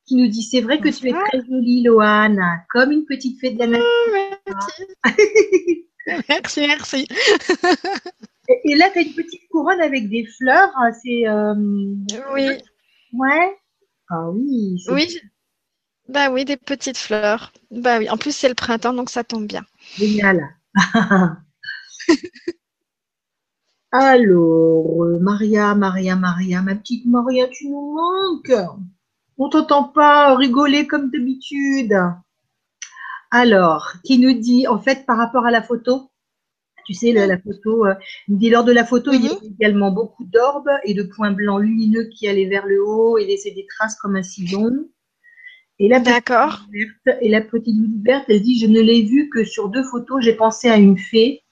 qui 0.06 0.18
nous 0.18 0.28
dit 0.28 0.44
c'est 0.44 0.62
vrai 0.62 0.80
que 0.82 0.90
tu 0.90 1.08
es 1.08 1.14
très 1.14 1.46
jolie, 1.46 1.82
Loane, 1.82 2.42
comme 2.70 2.92
une 2.92 3.06
petite 3.06 3.40
fée 3.40 3.52
de 3.52 3.60
la 3.60 3.68
nature. 3.68 3.88
Merci, 4.46 4.84
merci. 6.30 7.08
et, 8.64 8.76
là, 8.76 8.90
tu 8.92 9.00
as 9.00 9.02
une 9.02 9.14
petite 9.14 9.48
couronne 9.50 9.82
avec 9.82 10.10
des 10.10 10.26
fleurs. 10.26 10.72
Hein, 10.76 10.92
c'est. 11.04 11.28
Euh, 11.28 11.56
oui. 12.34 12.50
Ouais. 13.14 13.58
Ah 14.10 14.30
oui. 14.30 14.84
Oui. 14.90 15.20
Bah 16.08 16.30
oui, 16.30 16.46
des 16.46 16.58
petites 16.58 16.98
fleurs. 16.98 17.52
Bah 17.72 17.98
oui. 17.98 18.10
En 18.10 18.18
plus, 18.18 18.36
c'est 18.36 18.50
le 18.50 18.56
printemps, 18.56 18.94
donc 18.94 19.10
ça 19.10 19.24
tombe 19.24 19.48
bien. 19.48 19.66
Génial. 19.98 20.56
Alors, 23.92 25.06
Maria, 25.22 25.74
Maria, 25.74 26.16
Maria, 26.16 26.62
ma 26.62 26.76
petite 26.76 27.06
Maria, 27.06 27.48
tu 27.48 27.70
nous 27.70 27.96
manques. 27.96 28.54
On 29.38 29.50
t'entend 29.50 29.86
pas 29.86 30.36
rigoler 30.36 30.86
comme 30.86 31.10
d'habitude. 31.10 31.96
Alors, 33.32 33.94
qui 34.04 34.20
nous 34.20 34.34
dit, 34.34 34.68
en 34.68 34.80
fait, 34.80 35.06
par 35.06 35.18
rapport 35.18 35.46
à 35.46 35.52
la 35.52 35.62
photo, 35.62 36.12
tu 36.86 36.94
sais, 36.94 37.12
la, 37.12 37.38
photo, 37.40 37.86
euh, 37.86 37.96
il 38.28 38.38
dit 38.38 38.50
lors 38.50 38.64
de 38.64 38.72
la 38.72 38.86
photo, 38.86 39.12
il 39.12 39.26
y 39.26 39.28
a 39.28 39.34
mhm. 39.34 39.56
également 39.60 39.92
beaucoup 39.92 40.24
d'orbes 40.26 40.70
et 40.84 40.94
de 40.94 41.04
points 41.04 41.32
blancs 41.32 41.62
lumineux 41.62 42.08
qui 42.14 42.28
allaient 42.28 42.46
vers 42.46 42.66
le 42.66 42.84
haut 42.86 43.18
et 43.18 43.26
laissaient 43.26 43.52
des 43.52 43.66
traces 43.66 43.96
comme 43.96 44.16
un 44.16 44.24
sillon. 44.24 44.88
Et 45.80 45.90
la 45.90 46.00
D'accord. 46.00 46.66
Et 47.22 47.30
la 47.30 47.42
petite 47.42 47.76
verte, 48.04 48.26
elle 48.30 48.42
dit, 48.42 48.60
je 48.60 48.68
ne 48.68 48.80
l'ai 48.80 49.04
vue 49.04 49.30
que 49.30 49.44
sur 49.44 49.70
deux 49.70 49.84
photos, 49.84 50.24
j'ai 50.24 50.36
pensé 50.36 50.70
à 50.70 50.78
une 50.78 50.98
fée 50.98 51.44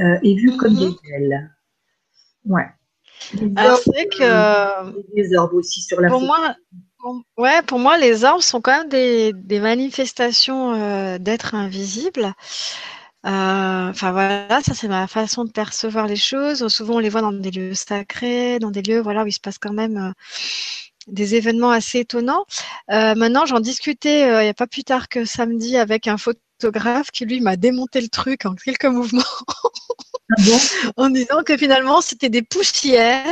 euh, 0.00 0.18
et 0.22 0.34
vue 0.34 0.56
comme 0.56 0.74
mhm. 0.74 0.80
des 0.90 1.12
ailes. 1.14 1.50
Ouais. 2.44 2.66
Alors, 3.56 3.78
c'est 3.78 4.08
que. 4.08 4.22
Euh, 4.22 4.92
des 5.14 5.34
orbes 5.36 5.54
aussi 5.54 5.82
sur 5.82 6.00
la 6.00 6.08
pour 6.08 6.20
photo. 6.20 6.32
Moi, 6.32 6.54
Ouais, 7.36 7.62
pour 7.62 7.78
moi, 7.78 7.96
les 7.98 8.24
arbres 8.24 8.42
sont 8.42 8.60
quand 8.60 8.76
même 8.76 8.88
des, 8.88 9.60
manifestations 9.60 10.74
euh, 10.74 11.18
d'êtres 11.18 11.54
invisibles. 11.54 12.34
Euh, 13.26 13.90
enfin 13.90 14.12
voilà, 14.12 14.60
ça 14.62 14.74
c'est 14.74 14.88
ma 14.88 15.06
façon 15.06 15.44
de 15.44 15.50
percevoir 15.50 16.06
les 16.06 16.16
choses. 16.16 16.66
Souvent, 16.68 16.96
on 16.96 16.98
les 16.98 17.08
voit 17.08 17.20
dans 17.20 17.32
des 17.32 17.50
lieux 17.50 17.74
sacrés, 17.74 18.58
dans 18.58 18.70
des 18.70 18.82
lieux 18.82 19.00
voilà 19.00 19.24
où 19.24 19.26
il 19.26 19.32
se 19.32 19.40
passe 19.40 19.58
quand 19.58 19.72
même 19.72 19.96
euh, 19.96 20.12
des 21.08 21.34
événements 21.34 21.70
assez 21.70 22.00
étonnants. 22.00 22.46
maintenant, 22.88 23.46
j'en 23.46 23.60
discutais 23.60 24.22
il 24.22 24.44
n'y 24.44 24.48
a 24.48 24.54
pas 24.54 24.66
plus 24.66 24.84
tard 24.84 25.08
que 25.08 25.24
samedi 25.24 25.76
avec 25.76 26.06
un 26.06 26.18
photographe 26.18 27.10
qui 27.10 27.24
lui 27.24 27.40
m'a 27.40 27.56
démonté 27.56 28.00
le 28.00 28.08
truc 28.08 28.44
en 28.46 28.54
quelques 28.54 28.84
mouvements, 28.84 29.22
ah 30.38 30.42
en 30.96 31.10
disant 31.10 31.42
que 31.44 31.56
finalement 31.56 32.00
c'était 32.00 32.28
des 32.28 32.42
poussières 32.42 33.24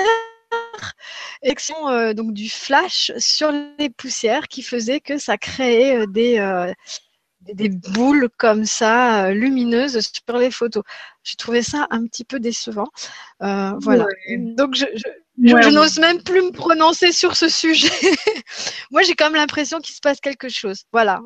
euh, 1.89 2.14
donc 2.14 2.32
du 2.32 2.48
flash 2.48 3.12
sur 3.18 3.52
les 3.78 3.90
poussières 3.90 4.48
qui 4.48 4.62
faisait 4.62 5.01
que 5.01 5.18
ça 5.18 5.36
créait 5.36 6.01
euh, 6.01 6.06
des, 6.06 6.39
euh, 6.39 6.73
des 7.52 7.68
boules 7.68 8.28
comme 8.39 8.64
ça, 8.64 9.31
lumineuses 9.31 10.01
sur 10.01 10.39
les 10.39 10.51
photos. 10.51 10.82
J'ai 11.23 11.36
trouvé 11.36 11.62
ça 11.62 11.86
un 11.90 12.05
petit 12.06 12.24
peu 12.24 12.40
décevant. 12.40 12.89
voilà. 13.40 14.06
Donc 14.56 14.74
je, 14.74 14.86
je, 15.43 15.70
n'ose 15.70 15.98
même 15.98 16.23
plus 16.23 16.43
me 16.43 16.51
prononcer 16.51 17.12
sur 17.12 17.36
ce 17.36 17.48
sujet. 17.48 17.89
Moi, 18.90 19.02
j'ai 19.02 19.14
quand 19.14 19.27
même 19.27 19.40
l'impression 19.40 19.78
qu'il 19.78 19.94
se 19.94 20.01
passe 20.01 20.20
quelque 20.20 20.48
chose. 20.48 20.85
Voilà. 20.93 21.20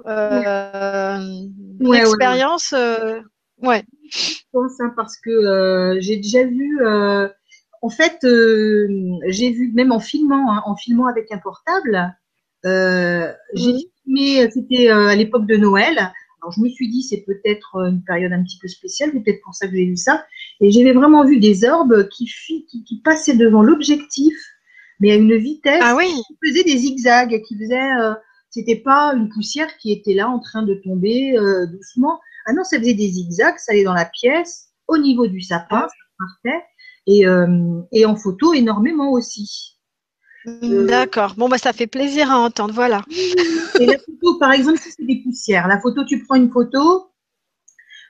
L'expérience, 1.80 2.74
ouais. 3.62 3.84
Je 4.10 4.42
pense 4.52 4.80
hein, 4.80 4.92
parce 4.96 5.16
que 5.18 5.98
j'ai 6.00 6.16
déjà 6.16 6.44
vu 6.44 6.78
en 7.82 7.88
fait, 7.88 8.18
euh, 8.24 8.88
j'ai 9.28 9.50
vu, 9.50 9.72
même 9.72 9.92
en 9.92 10.00
filmant, 10.00 10.52
hein, 10.52 10.62
en 10.66 10.76
filmant 10.76 11.06
avec 11.06 11.32
un 11.32 11.38
portable, 11.38 12.14
euh, 12.66 13.32
j'ai 13.54 13.74
filmé, 14.04 14.50
c'était 14.50 14.90
euh, 14.90 15.08
à 15.08 15.16
l'époque 15.16 15.46
de 15.46 15.56
Noël. 15.56 16.12
Alors 16.42 16.52
je 16.52 16.60
me 16.60 16.68
suis 16.68 16.88
dit, 16.88 17.02
c'est 17.02 17.24
peut-être 17.26 17.76
une 17.76 18.02
période 18.02 18.32
un 18.32 18.42
petit 18.42 18.58
peu 18.58 18.68
spéciale, 18.68 19.12
peut-être 19.12 19.40
pour 19.42 19.54
ça 19.54 19.66
que 19.66 19.74
j'ai 19.74 19.84
vu 19.84 19.96
ça. 19.96 20.24
Et 20.60 20.70
j'avais 20.70 20.92
vraiment 20.92 21.24
vu 21.24 21.38
des 21.38 21.64
orbes 21.64 22.08
qui, 22.08 22.26
qui, 22.26 22.84
qui 22.84 23.00
passaient 23.02 23.36
devant 23.36 23.62
l'objectif, 23.62 24.34
mais 25.00 25.12
à 25.12 25.16
une 25.16 25.36
vitesse 25.36 25.82
ah 25.82 25.96
oui. 25.96 26.06
qui 26.26 26.36
faisait 26.44 26.64
des 26.64 26.78
zigzags, 26.78 27.42
qui 27.42 27.58
faisait, 27.58 27.92
euh, 28.00 28.14
c'était 28.50 28.76
pas 28.76 29.14
une 29.14 29.28
poussière 29.28 29.76
qui 29.78 29.92
était 29.92 30.14
là 30.14 30.28
en 30.28 30.38
train 30.38 30.62
de 30.62 30.74
tomber 30.74 31.36
euh, 31.36 31.66
doucement. 31.66 32.20
Ah 32.46 32.52
non, 32.52 32.64
ça 32.64 32.78
faisait 32.78 32.94
des 32.94 33.08
zigzags, 33.08 33.58
ça 33.58 33.72
allait 33.72 33.84
dans 33.84 33.94
la 33.94 34.06
pièce, 34.06 34.68
au 34.88 34.98
niveau 34.98 35.26
du 35.26 35.40
sapin, 35.40 35.88
ça 35.88 35.94
partait 36.18 36.64
et, 37.10 37.26
euh, 37.26 37.82
et 37.92 38.06
en 38.06 38.16
photo 38.16 38.54
énormément 38.54 39.10
aussi. 39.10 39.76
Euh, 40.46 40.86
D'accord. 40.86 41.34
Bon, 41.36 41.48
bah, 41.48 41.58
ça 41.58 41.72
fait 41.72 41.86
plaisir 41.86 42.30
à 42.30 42.38
entendre. 42.38 42.72
Voilà. 42.72 43.04
Et 43.80 43.86
la 43.86 43.98
photo, 43.98 44.38
par 44.38 44.52
exemple, 44.52 44.78
si 44.78 44.90
c'est 44.90 45.04
des 45.04 45.22
poussières. 45.22 45.68
La 45.68 45.80
photo, 45.80 46.04
tu 46.04 46.22
prends 46.24 46.36
une 46.36 46.50
photo. 46.50 47.10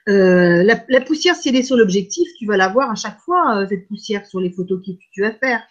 Euh, 0.07 0.63
la, 0.63 1.01
poussière, 1.01 1.35
si 1.35 1.49
elle 1.49 1.55
est 1.55 1.63
sur 1.63 1.77
l'objectif, 1.77 2.27
tu 2.37 2.45
vas 2.45 2.57
la 2.57 2.69
voir 2.69 2.89
à 2.89 2.95
chaque 2.95 3.19
fois, 3.19 3.65
cette 3.67 3.87
poussière 3.87 4.25
sur 4.25 4.39
les 4.39 4.51
photos 4.51 4.81
que 4.85 4.91
tu 5.11 5.21
vas 5.21 5.33
faire. 5.33 5.61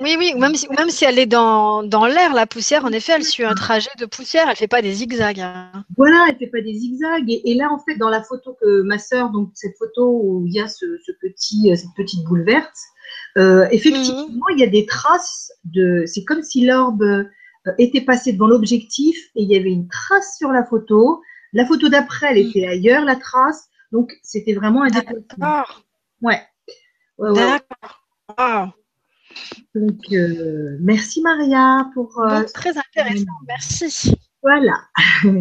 Oui, 0.00 0.16
oui, 0.18 0.32
même 0.34 0.54
si, 0.54 0.66
même 0.70 0.88
si 0.88 1.04
elle 1.04 1.18
est 1.18 1.26
dans, 1.26 1.82
dans 1.82 2.06
l'air, 2.06 2.32
la 2.32 2.46
poussière, 2.46 2.86
en 2.86 2.90
effet, 2.90 3.12
elle 3.16 3.24
suit 3.24 3.44
un 3.44 3.54
trajet 3.54 3.90
de 3.98 4.06
poussière, 4.06 4.44
elle 4.44 4.52
ne 4.52 4.56
fait 4.56 4.66
pas 4.66 4.80
des 4.80 4.94
zigzags. 4.94 5.40
Hein. 5.40 5.84
Voilà, 5.94 6.24
elle 6.26 6.34
ne 6.34 6.38
fait 6.38 6.46
pas 6.46 6.62
des 6.62 6.72
zigzags. 6.72 7.28
Et, 7.28 7.54
là, 7.54 7.70
en 7.70 7.78
fait, 7.78 7.96
dans 7.96 8.08
la 8.08 8.22
photo 8.22 8.56
que 8.58 8.80
ma 8.80 8.98
sœur, 8.98 9.28
donc 9.28 9.50
cette 9.52 9.76
photo 9.76 10.20
où 10.24 10.44
il 10.46 10.54
y 10.54 10.60
a 10.60 10.68
ce, 10.68 10.86
petit, 11.20 11.70
euh, 11.70 11.76
cette 11.76 11.94
petite 11.94 12.24
boule 12.24 12.44
verte, 12.44 12.76
euh, 13.36 13.68
effectivement, 13.70 14.46
mhm. 14.48 14.56
il 14.56 14.60
y 14.60 14.64
a 14.64 14.68
des 14.68 14.86
traces 14.86 15.52
de. 15.64 16.04
C'est 16.06 16.24
comme 16.24 16.42
si 16.42 16.64
l'orbe 16.64 17.02
euh, 17.02 17.24
était 17.76 18.00
passé 18.00 18.32
devant 18.32 18.46
l'objectif 18.46 19.18
et 19.34 19.42
il 19.42 19.50
y 19.50 19.56
avait 19.56 19.70
une 19.70 19.88
trace 19.88 20.38
sur 20.38 20.50
la 20.50 20.64
photo. 20.64 21.20
La 21.52 21.66
photo 21.66 21.90
d'après, 21.90 22.28
elle 22.30 22.38
était 22.38 22.66
ailleurs, 22.66 23.04
la 23.04 23.16
trace. 23.16 23.68
Donc, 23.92 24.12
c'était 24.22 24.54
vraiment 24.54 24.82
un 24.82 24.88
déplacement. 24.88 25.64
Ouais. 26.22 26.40
ouais, 27.18 27.34
D'accord. 27.34 28.79
Donc, 29.74 30.00
euh, 30.12 30.76
merci 30.80 31.20
Maria 31.22 31.88
pour. 31.94 32.20
Euh, 32.20 32.42
très 32.52 32.76
intéressant, 32.76 33.32
merci. 33.46 34.14
Voilà. 34.42 34.82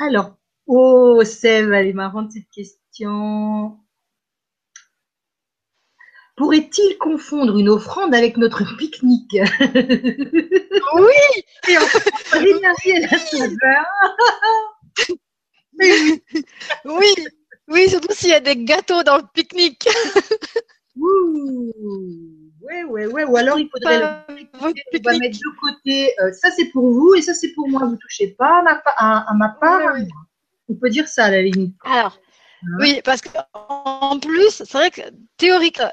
Alors, 0.00 0.36
oh, 0.66 1.22
Sève, 1.24 1.72
elle 1.72 1.88
est 1.88 1.92
marrante 1.92 2.32
cette 2.32 2.48
question. 2.50 3.78
pourrait-il 6.36 6.96
confondre 6.98 7.58
une 7.58 7.68
offrande 7.68 8.14
avec 8.14 8.36
notre 8.36 8.64
pique-nique? 8.76 9.38
Oui 10.94 11.42
Et 11.68 11.76
en 11.76 11.82
fait, 11.82 12.40
l'énergie 12.40 12.90
et 12.90 13.00
la 13.00 13.18
saveur. 13.18 13.84
Oui 16.86 17.14
Oui, 17.68 17.88
surtout 17.90 18.14
s'il 18.14 18.30
y 18.30 18.34
a 18.34 18.40
des 18.40 18.56
gâteaux 18.56 19.02
dans 19.02 19.18
le 19.18 19.24
pique-nique. 19.34 19.86
Ouh. 20.98 21.72
Ouais, 22.62 22.84
ouais, 22.84 23.06
ouais. 23.06 23.24
Ou 23.24 23.36
alors 23.36 23.58
il 23.58 23.68
faudrait 23.70 23.98
le 23.98 25.02
va 25.04 25.18
mettre 25.18 25.38
de 25.38 25.60
côté. 25.60 26.12
euh, 26.20 26.32
ça 26.32 26.50
c'est 26.50 26.66
pour 26.66 26.90
vous 26.92 27.14
et 27.14 27.22
ça 27.22 27.34
c'est 27.34 27.52
pour 27.52 27.68
moi. 27.68 27.84
Vous 27.86 27.96
touchez 27.96 28.28
pas 28.28 28.58
à 28.58 28.62
ma, 28.62 28.74
pa- 28.76 28.94
à, 28.96 29.30
à 29.30 29.34
ma 29.34 29.48
part. 29.60 29.80
Moi. 29.80 30.06
On 30.68 30.74
peut 30.74 30.90
dire 30.90 31.08
ça 31.08 31.24
à 31.26 31.30
la 31.30 31.42
limite. 31.42 31.74
Alors, 31.84 32.18
Hein 32.64 32.76
oui, 32.80 33.00
parce 33.04 33.20
qu'en 33.22 34.18
plus, 34.18 34.50
c'est 34.50 34.72
vrai 34.72 34.90
que 34.90 35.00
théoriquement, 35.36 35.92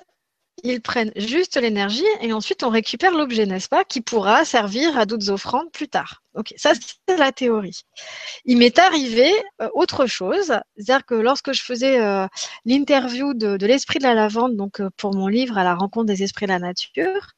ils 0.64 0.82
prennent 0.82 1.12
juste 1.16 1.58
l'énergie 1.58 2.06
et 2.22 2.34
ensuite 2.34 2.64
on 2.64 2.70
récupère 2.70 3.12
l'objet, 3.12 3.46
n'est-ce 3.46 3.70
pas, 3.70 3.84
qui 3.84 4.02
pourra 4.02 4.46
servir 4.46 4.98
à 4.98 5.06
d'autres 5.06 5.30
offrandes 5.30 5.72
plus 5.72 5.88
tard. 5.88 6.24
Ok, 6.34 6.54
ça 6.58 6.74
c'est 7.08 7.18
la 7.18 7.32
théorie. 7.32 7.82
Il 8.46 8.58
m'est 8.58 8.78
arrivé 8.80 9.32
euh, 9.62 9.70
autre 9.74 10.06
chose, 10.06 10.54
c'est-à-dire 10.76 11.06
que 11.06 11.16
lorsque 11.16 11.54
je 11.54 11.64
faisais 11.64 12.00
euh, 12.02 12.28
l'interview 12.66 13.34
de, 13.34 13.66
l'esprit 13.66 14.00
de 14.00 14.04
la 14.04 14.14
lavande, 14.14 14.56
donc 14.56 14.82
euh, 14.82 14.90
pour 14.98 15.14
mon 15.14 15.28
livre 15.28 15.58
à 15.58 15.64
la 15.64 15.76
rencontre 15.76 16.08
des 16.08 16.24
esprits 16.24 16.46
de 16.46 16.52
la 16.52 16.60
nature, 16.60 17.35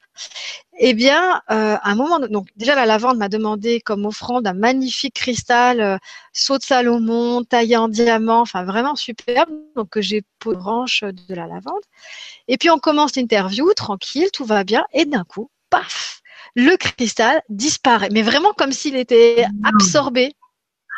eh 0.80 0.94
bien, 0.94 1.42
euh, 1.50 1.76
à 1.76 1.90
un 1.92 1.96
moment, 1.96 2.20
donc 2.20 2.48
déjà 2.56 2.76
la 2.76 2.86
lavande 2.86 3.18
m'a 3.18 3.30
demandé 3.30 3.82
comme 3.82 4.06
offrande 4.06 4.46
un 4.48 4.54
magnifique 4.54 5.16
cristal 5.16 5.82
euh, 5.82 5.98
saut 6.34 6.58
de 6.58 6.64
Salomon, 6.64 7.44
taillé 7.44 7.78
en 7.78 7.88
diamant, 7.88 8.42
enfin 8.42 8.64
vraiment 8.64 8.96
superbe, 8.96 9.50
donc 9.76 9.90
que 9.90 10.02
j'ai 10.02 10.22
de 10.22 10.54
branche 10.54 11.04
de 11.04 11.34
la 11.34 11.48
lavande. 11.48 11.82
Et 12.48 12.58
puis 12.58 12.70
on 12.70 12.78
commence 12.80 13.16
l'interview, 13.16 13.74
tranquille, 13.74 14.30
tout 14.32 14.46
va 14.46 14.64
bien, 14.64 14.86
et 14.94 15.06
d'un 15.06 15.24
coup, 15.24 15.50
paf, 15.70 16.22
le 16.56 16.76
cristal 16.78 17.42
disparaît, 17.50 18.10
mais 18.12 18.22
vraiment 18.22 18.54
comme 18.54 18.72
s'il 18.72 18.96
était 18.96 19.46
absorbé, 19.64 20.34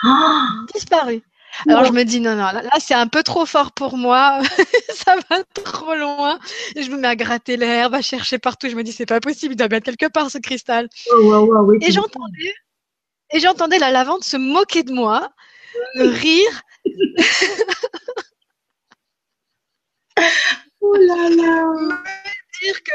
Ah, 0.04 0.48
disparu. 0.74 1.22
Alors 1.68 1.86
je 1.86 1.92
me 1.92 2.04
dis 2.04 2.20
non, 2.20 2.32
non, 2.32 2.44
là, 2.44 2.62
là, 2.62 2.72
c'est 2.80 2.94
un 2.94 3.08
peu 3.08 3.24
trop 3.24 3.46
fort 3.46 3.72
pour 3.72 3.98
moi, 3.98 4.40
ça 4.96 5.16
va 5.30 5.44
trop 5.64 5.96
loin. 5.96 6.40
Et 6.76 6.84
je 6.84 6.92
me 6.92 6.98
mets 6.98 7.08
à 7.08 7.16
gratter 7.16 7.58
l'herbe, 7.58 7.96
à 7.96 8.02
chercher 8.02 8.40
partout. 8.40 8.70
Je 8.70 8.76
me 8.76 8.84
dis 8.84 8.92
c'est 8.92 9.06
pas 9.06 9.20
possible, 9.20 9.54
il 9.54 9.58
doit 9.58 9.68
bien 9.68 9.80
être 9.80 9.96
quelque 9.96 10.12
part 10.12 10.32
ce 10.32 10.38
cristal. 10.38 10.90
oui, 11.22 11.78
Et 11.82 11.92
j'entendais, 11.92 12.54
et 13.32 13.40
j'entendais 13.40 13.80
la 13.80 13.92
lavande 13.92 14.24
se 14.24 14.38
moquer 14.38 14.84
de 14.84 14.94
moi, 14.94 15.30
rire. 15.96 16.62
Oh 20.82 20.96
là 20.96 21.30
là. 21.30 21.74
dire 22.62 22.84
que 22.84 22.92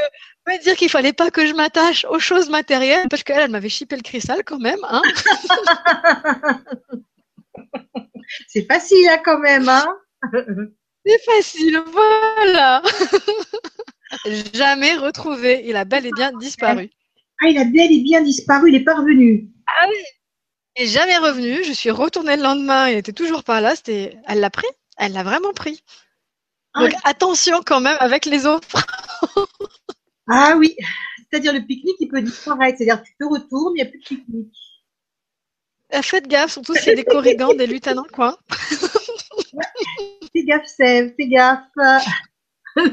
me 0.46 0.62
dire 0.62 0.76
qu'il 0.76 0.88
fallait 0.88 1.12
pas 1.12 1.30
que 1.30 1.46
je 1.46 1.54
m'attache 1.54 2.04
aux 2.06 2.18
choses 2.18 2.50
matérielles 2.50 3.08
parce 3.08 3.22
qu'elle 3.22 3.40
elle 3.40 3.50
m'avait 3.50 3.68
chippé 3.68 3.96
le 3.96 4.02
cristal 4.02 4.42
quand 4.44 4.58
même 4.58 4.80
hein. 4.84 5.02
C'est 8.48 8.66
facile 8.66 9.08
hein, 9.08 9.18
quand 9.24 9.38
même, 9.38 9.68
hein. 9.68 9.86
C'est 11.04 11.22
facile 11.24 11.82
voilà. 11.92 12.82
Jamais 14.54 14.94
retrouvé. 14.94 15.62
Il 15.66 15.76
a 15.76 15.84
bel 15.84 16.06
et 16.06 16.10
bien 16.12 16.32
disparu. 16.32 16.90
Ah, 17.42 17.48
il 17.48 17.58
a 17.58 17.64
bel 17.64 17.92
et 17.92 18.02
bien 18.02 18.22
disparu, 18.22 18.70
il 18.70 18.76
est 18.76 18.84
pas 18.84 18.94
revenu. 18.94 19.50
et 20.76 20.86
jamais 20.86 21.18
revenu. 21.18 21.64
Je 21.64 21.72
suis 21.72 21.90
retournée 21.90 22.36
le 22.36 22.42
lendemain. 22.42 22.88
Il 22.88 22.96
était 22.96 23.12
toujours 23.12 23.44
pas 23.44 23.60
là. 23.60 23.74
C'était 23.74 24.16
elle 24.26 24.40
l'a 24.40 24.50
pris. 24.50 24.68
Elle 24.96 25.12
l'a 25.12 25.24
vraiment 25.24 25.52
pris. 25.52 25.82
Donc 26.74 26.92
attention 27.04 27.60
quand 27.64 27.80
même 27.80 27.96
avec 28.00 28.24
les 28.24 28.46
offres 28.46 28.84
Ah 30.28 30.54
oui, 30.56 30.74
c'est-à-dire 31.30 31.52
le 31.52 31.60
pique-nique, 31.60 31.96
il 32.00 32.08
peut 32.08 32.22
disparaître. 32.22 32.78
C'est-à-dire 32.78 33.02
que 33.02 33.06
tu 33.06 33.14
te 33.16 33.24
retournes, 33.24 33.74
il 33.76 33.82
n'y 33.82 33.82
a 33.82 33.86
plus 33.86 33.98
de 33.98 34.04
pique-nique. 34.04 34.56
Euh, 35.94 36.02
faites 36.02 36.26
gaffe 36.26 36.52
surtout 36.52 36.74
s'il 36.74 36.88
y 36.88 36.90
a 36.90 36.94
des 36.96 37.04
corrigans 37.04 37.54
des 37.54 37.66
lutins 37.68 37.94
dans 37.94 38.02
le 38.02 38.10
coin 38.10 38.36
Fais 40.32 40.42
gaffe, 40.44 40.66
Sève, 40.66 41.14
fais 41.16 41.28
gaffe. 41.28 41.60
ah 41.76 42.00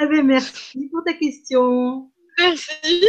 ben, 0.00 0.26
merci 0.26 0.88
pour 0.88 1.04
ta 1.04 1.12
question. 1.12 2.10
merci 2.38 3.04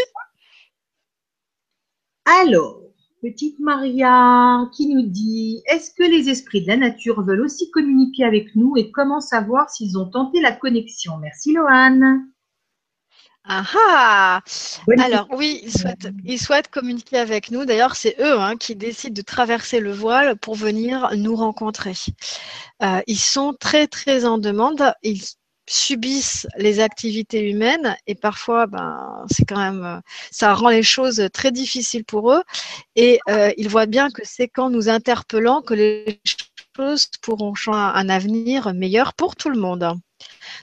Alors, 2.26 2.84
petite 3.24 3.60
Maria 3.60 4.70
qui 4.76 4.94
nous 4.94 5.02
dit 5.02 5.64
Est-ce 5.66 5.90
que 5.90 6.04
les 6.04 6.30
esprits 6.30 6.62
de 6.62 6.68
la 6.68 6.78
nature 6.78 7.24
veulent 7.24 7.42
aussi 7.42 7.72
communiquer 7.72 8.26
avec 8.26 8.56
nous 8.56 8.78
et 8.78 8.92
comment 8.92 9.22
savoir 9.22 9.72
s'ils 9.72 9.98
ont 9.98 10.10
tenté 10.10 10.40
la 10.40 10.52
connexion? 10.52 11.18
Merci 11.18 11.54
Loane. 11.54 12.28
Ah 13.50 13.64
ah 13.90 14.42
Alors 15.00 15.28
oui, 15.32 15.62
ils 15.64 15.72
souhaitent, 15.72 16.10
ils 16.26 16.40
souhaitent 16.40 16.68
communiquer 16.68 17.18
avec 17.18 17.50
nous. 17.50 17.64
D'ailleurs, 17.66 17.96
c'est 17.96 18.16
eux 18.20 18.40
hein, 18.40 18.58
qui 18.58 18.76
décident 18.76 19.14
de 19.14 19.22
traverser 19.22 19.80
le 19.80 19.94
voile 19.94 20.36
pour 20.38 20.56
venir 20.56 21.10
nous 21.16 21.36
rencontrer. 21.36 21.94
Euh, 22.84 23.02
ils 23.08 23.20
sont 23.20 23.54
très 23.58 23.88
très 23.88 24.26
en 24.26 24.38
demande. 24.38 24.94
Ils 25.02 25.22
subissent 25.70 26.48
les 26.58 26.80
activités 26.82 27.50
humaines 27.50 27.96
et 28.06 28.16
parfois, 28.16 28.68
ben, 28.68 29.26
c'est 29.30 29.46
quand 29.46 29.58
même, 29.58 29.84
euh, 29.84 30.00
ça 30.32 30.54
rend 30.54 30.70
les 30.70 30.84
choses 30.84 31.30
très 31.34 31.52
difficiles 31.52 32.06
pour 32.06 32.34
eux. 32.34 32.44
Et 32.98 33.20
euh, 33.30 33.52
ils 33.58 33.70
voient 33.70 33.86
bien 33.86 34.10
que 34.10 34.22
c'est 34.26 34.50
qu'en 34.50 34.70
nous 34.70 34.90
interpellant 34.90 35.62
que 35.62 35.74
les 35.74 36.22
choses 36.78 37.08
changer 37.56 37.72
un 37.72 38.10
avenir 38.10 38.74
meilleur 38.74 39.14
pour 39.14 39.36
tout 39.36 39.50
le 39.50 39.60
monde. 39.60 39.94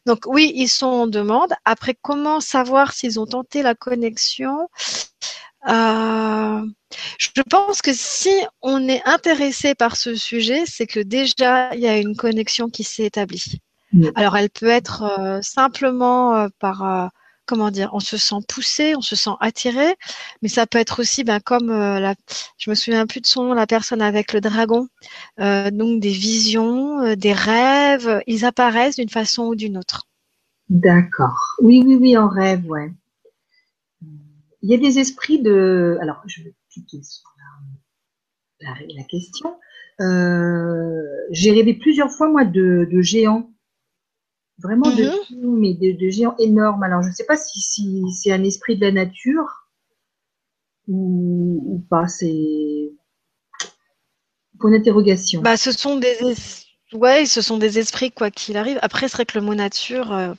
Donc 0.06 0.20
oui, 0.26 0.52
ils 0.54 0.68
sont 0.68 0.86
en 0.86 1.06
demande. 1.06 1.52
Après, 1.64 1.96
comment 2.00 2.40
savoir 2.40 2.92
s'ils 2.92 3.18
ont 3.20 3.26
tenté 3.26 3.62
la 3.62 3.74
connexion? 3.74 4.68
Euh, 5.68 6.60
Je 7.18 7.42
pense 7.48 7.82
que 7.82 7.92
si 7.92 8.34
on 8.62 8.88
est 8.88 9.02
intéressé 9.06 9.74
par 9.74 9.96
ce 9.96 10.14
sujet, 10.14 10.64
c'est 10.66 10.86
que 10.86 11.00
déjà, 11.00 11.74
il 11.74 11.80
y 11.80 11.88
a 11.88 11.98
une 11.98 12.16
connexion 12.16 12.68
qui 12.68 12.84
s'est 12.84 13.04
établie. 13.04 13.60
Oui. 13.92 14.10
Alors, 14.14 14.36
elle 14.36 14.50
peut 14.50 14.68
être 14.68 15.02
euh, 15.02 15.40
simplement 15.42 16.36
euh, 16.36 16.48
par, 16.58 17.10
comment 17.46 17.70
dire, 17.70 17.90
on 17.92 18.00
se 18.00 18.16
sent 18.16 18.36
poussé, 18.48 18.94
on 18.96 19.00
se 19.00 19.16
sent 19.16 19.30
attiré, 19.40 19.94
mais 20.42 20.48
ça 20.48 20.66
peut 20.66 20.78
être 20.78 21.00
aussi, 21.00 21.24
ben, 21.24 21.40
comme 21.40 21.70
euh, 21.70 22.00
la, 22.00 22.14
je 22.58 22.70
me 22.70 22.74
souviens 22.74 23.06
plus 23.06 23.20
de 23.20 23.26
son 23.26 23.44
nom, 23.44 23.54
la 23.54 23.66
personne 23.66 24.02
avec 24.02 24.32
le 24.32 24.40
dragon, 24.40 24.88
euh, 25.40 25.70
donc 25.70 26.00
des 26.00 26.12
visions, 26.12 27.00
euh, 27.00 27.16
des 27.16 27.32
rêves, 27.32 28.22
ils 28.26 28.44
apparaissent 28.44 28.96
d'une 28.96 29.08
façon 29.08 29.44
ou 29.44 29.54
d'une 29.54 29.78
autre. 29.78 30.06
D'accord. 30.68 31.56
Oui, 31.60 31.82
oui, 31.84 31.96
oui, 31.96 32.16
en 32.16 32.28
rêve, 32.28 32.64
ouais. 32.66 32.90
Il 34.62 34.70
y 34.70 34.74
a 34.74 34.78
des 34.78 34.98
esprits 34.98 35.42
de. 35.42 35.98
Alors, 36.00 36.22
je 36.26 36.42
vais 36.42 36.54
cliquer 36.72 37.02
sur 37.02 37.28
la, 38.60 38.74
la, 38.96 39.04
question. 39.04 39.58
Euh, 40.00 41.02
J'ai 41.30 41.52
rêvé 41.52 41.74
plusieurs 41.74 42.10
fois, 42.10 42.30
moi, 42.30 42.46
de 42.46 42.88
géants. 43.02 43.53
Vraiment 44.58 44.90
de, 44.90 45.04
Mhm. 45.30 45.60
mais 45.60 45.74
de, 45.74 45.92
de 45.96 46.08
géants 46.10 46.34
énormes. 46.40 46.82
Alors, 46.82 47.02
je 47.02 47.08
ne 47.08 47.14
sais 47.14 47.24
pas 47.24 47.36
si, 47.36 47.60
si 47.60 48.02
c'est 48.12 48.32
un 48.32 48.42
esprit 48.42 48.76
de 48.76 48.80
la 48.84 48.90
nature 48.90 49.68
ou, 50.88 51.62
ou 51.66 51.78
pas. 51.90 52.08
C'est 52.08 52.90
pour 54.58 54.68
une 54.68 54.74
interrogation. 54.74 55.42
Bah, 55.42 55.56
ce 55.56 55.72
sont 55.72 55.96
des, 55.98 56.08
es- 56.92 56.96
ouais, 56.96 57.26
ce 57.26 57.42
sont 57.42 57.58
des 57.58 57.78
esprits 57.78 58.10
quoi 58.12 58.30
qu'il 58.30 58.56
arrive. 58.56 58.78
Après, 58.82 59.08
c'est 59.08 59.16
vrai 59.16 59.26
que 59.26 59.38
le 59.38 59.44
mot 59.44 59.54
nature, 59.54 60.12
euh, 60.12 60.34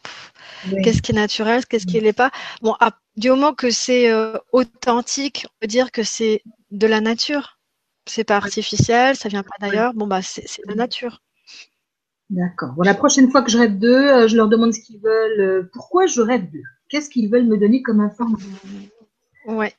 qu'est-ce 0.82 1.02
qui 1.02 1.12
est 1.14 1.16
naturel, 1.16 1.66
qu'est-ce 1.66 1.86
qui 1.88 2.00
l'est 2.02 2.14
pas? 2.14 2.32
Bon, 2.62 2.76
à- 2.80 3.00
du 3.18 3.30
moment 3.30 3.54
que 3.54 3.72
c'est 3.72 4.12
euh, 4.12 4.38
authentique, 4.54 5.48
on 5.50 5.56
peut 5.62 5.68
dire 5.68 5.92
que 5.92 6.04
c'est 6.04 6.46
de 6.72 6.88
la 6.88 7.02
nature. 7.02 7.60
C'est 8.08 8.24
pas 8.26 8.38
artificiel, 8.38 9.16
ça 9.18 9.30
vient 9.30 9.44
pas 9.44 9.56
d'ailleurs. 9.62 9.94
Bon 9.96 10.08
bah, 10.08 10.22
c'est 10.24 10.48
c'est 10.48 10.64
de 10.64 10.70
la 10.70 10.76
nature. 10.76 11.22
D'accord. 12.30 12.74
Bon, 12.74 12.84
la 12.84 12.96
prochaine 12.96 13.30
fois 13.30 13.44
que 13.44 13.52
je 13.52 13.58
rêve 13.58 13.78
d'eux, 13.78 14.12
euh, 14.12 14.28
je 14.28 14.36
leur 14.36 14.50
demande 14.50 14.74
ce 14.74 14.82
qu'ils 14.82 15.00
veulent. 15.00 15.42
euh, 15.42 15.70
Pourquoi 15.74 16.08
je 16.08 16.22
rêve 16.22 16.50
d'eux? 16.52 16.64
Qu'est-ce 16.90 17.10
qu'ils 17.10 17.30
veulent 17.32 17.46
me 17.46 17.58
donner 17.58 17.82
comme 17.82 18.00
information? 18.00 18.50
Ouais. 19.48 19.74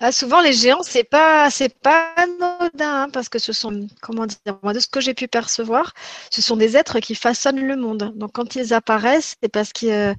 Ah, 0.00 0.12
souvent 0.12 0.40
les 0.42 0.52
géants, 0.52 0.82
c'est 0.82 1.04
pas 1.04 1.50
c'est 1.50 1.74
pas 1.80 2.12
anodin 2.16 3.04
hein, 3.04 3.08
parce 3.12 3.28
que 3.28 3.38
ce 3.38 3.52
sont 3.52 3.86
comment 4.02 4.26
dire 4.26 4.58
moi 4.62 4.72
de 4.72 4.80
ce 4.80 4.88
que 4.88 5.00
j'ai 5.00 5.14
pu 5.14 5.26
percevoir, 5.28 5.94
ce 6.30 6.42
sont 6.42 6.56
des 6.56 6.76
êtres 6.76 7.00
qui 7.00 7.14
façonnent 7.14 7.66
le 7.66 7.76
monde. 7.76 8.12
Donc 8.16 8.32
quand 8.32 8.56
ils 8.56 8.74
apparaissent, 8.74 9.36
c'est 9.42 9.48
parce 9.48 9.72
que 9.72 10.10
euh, 10.10 10.14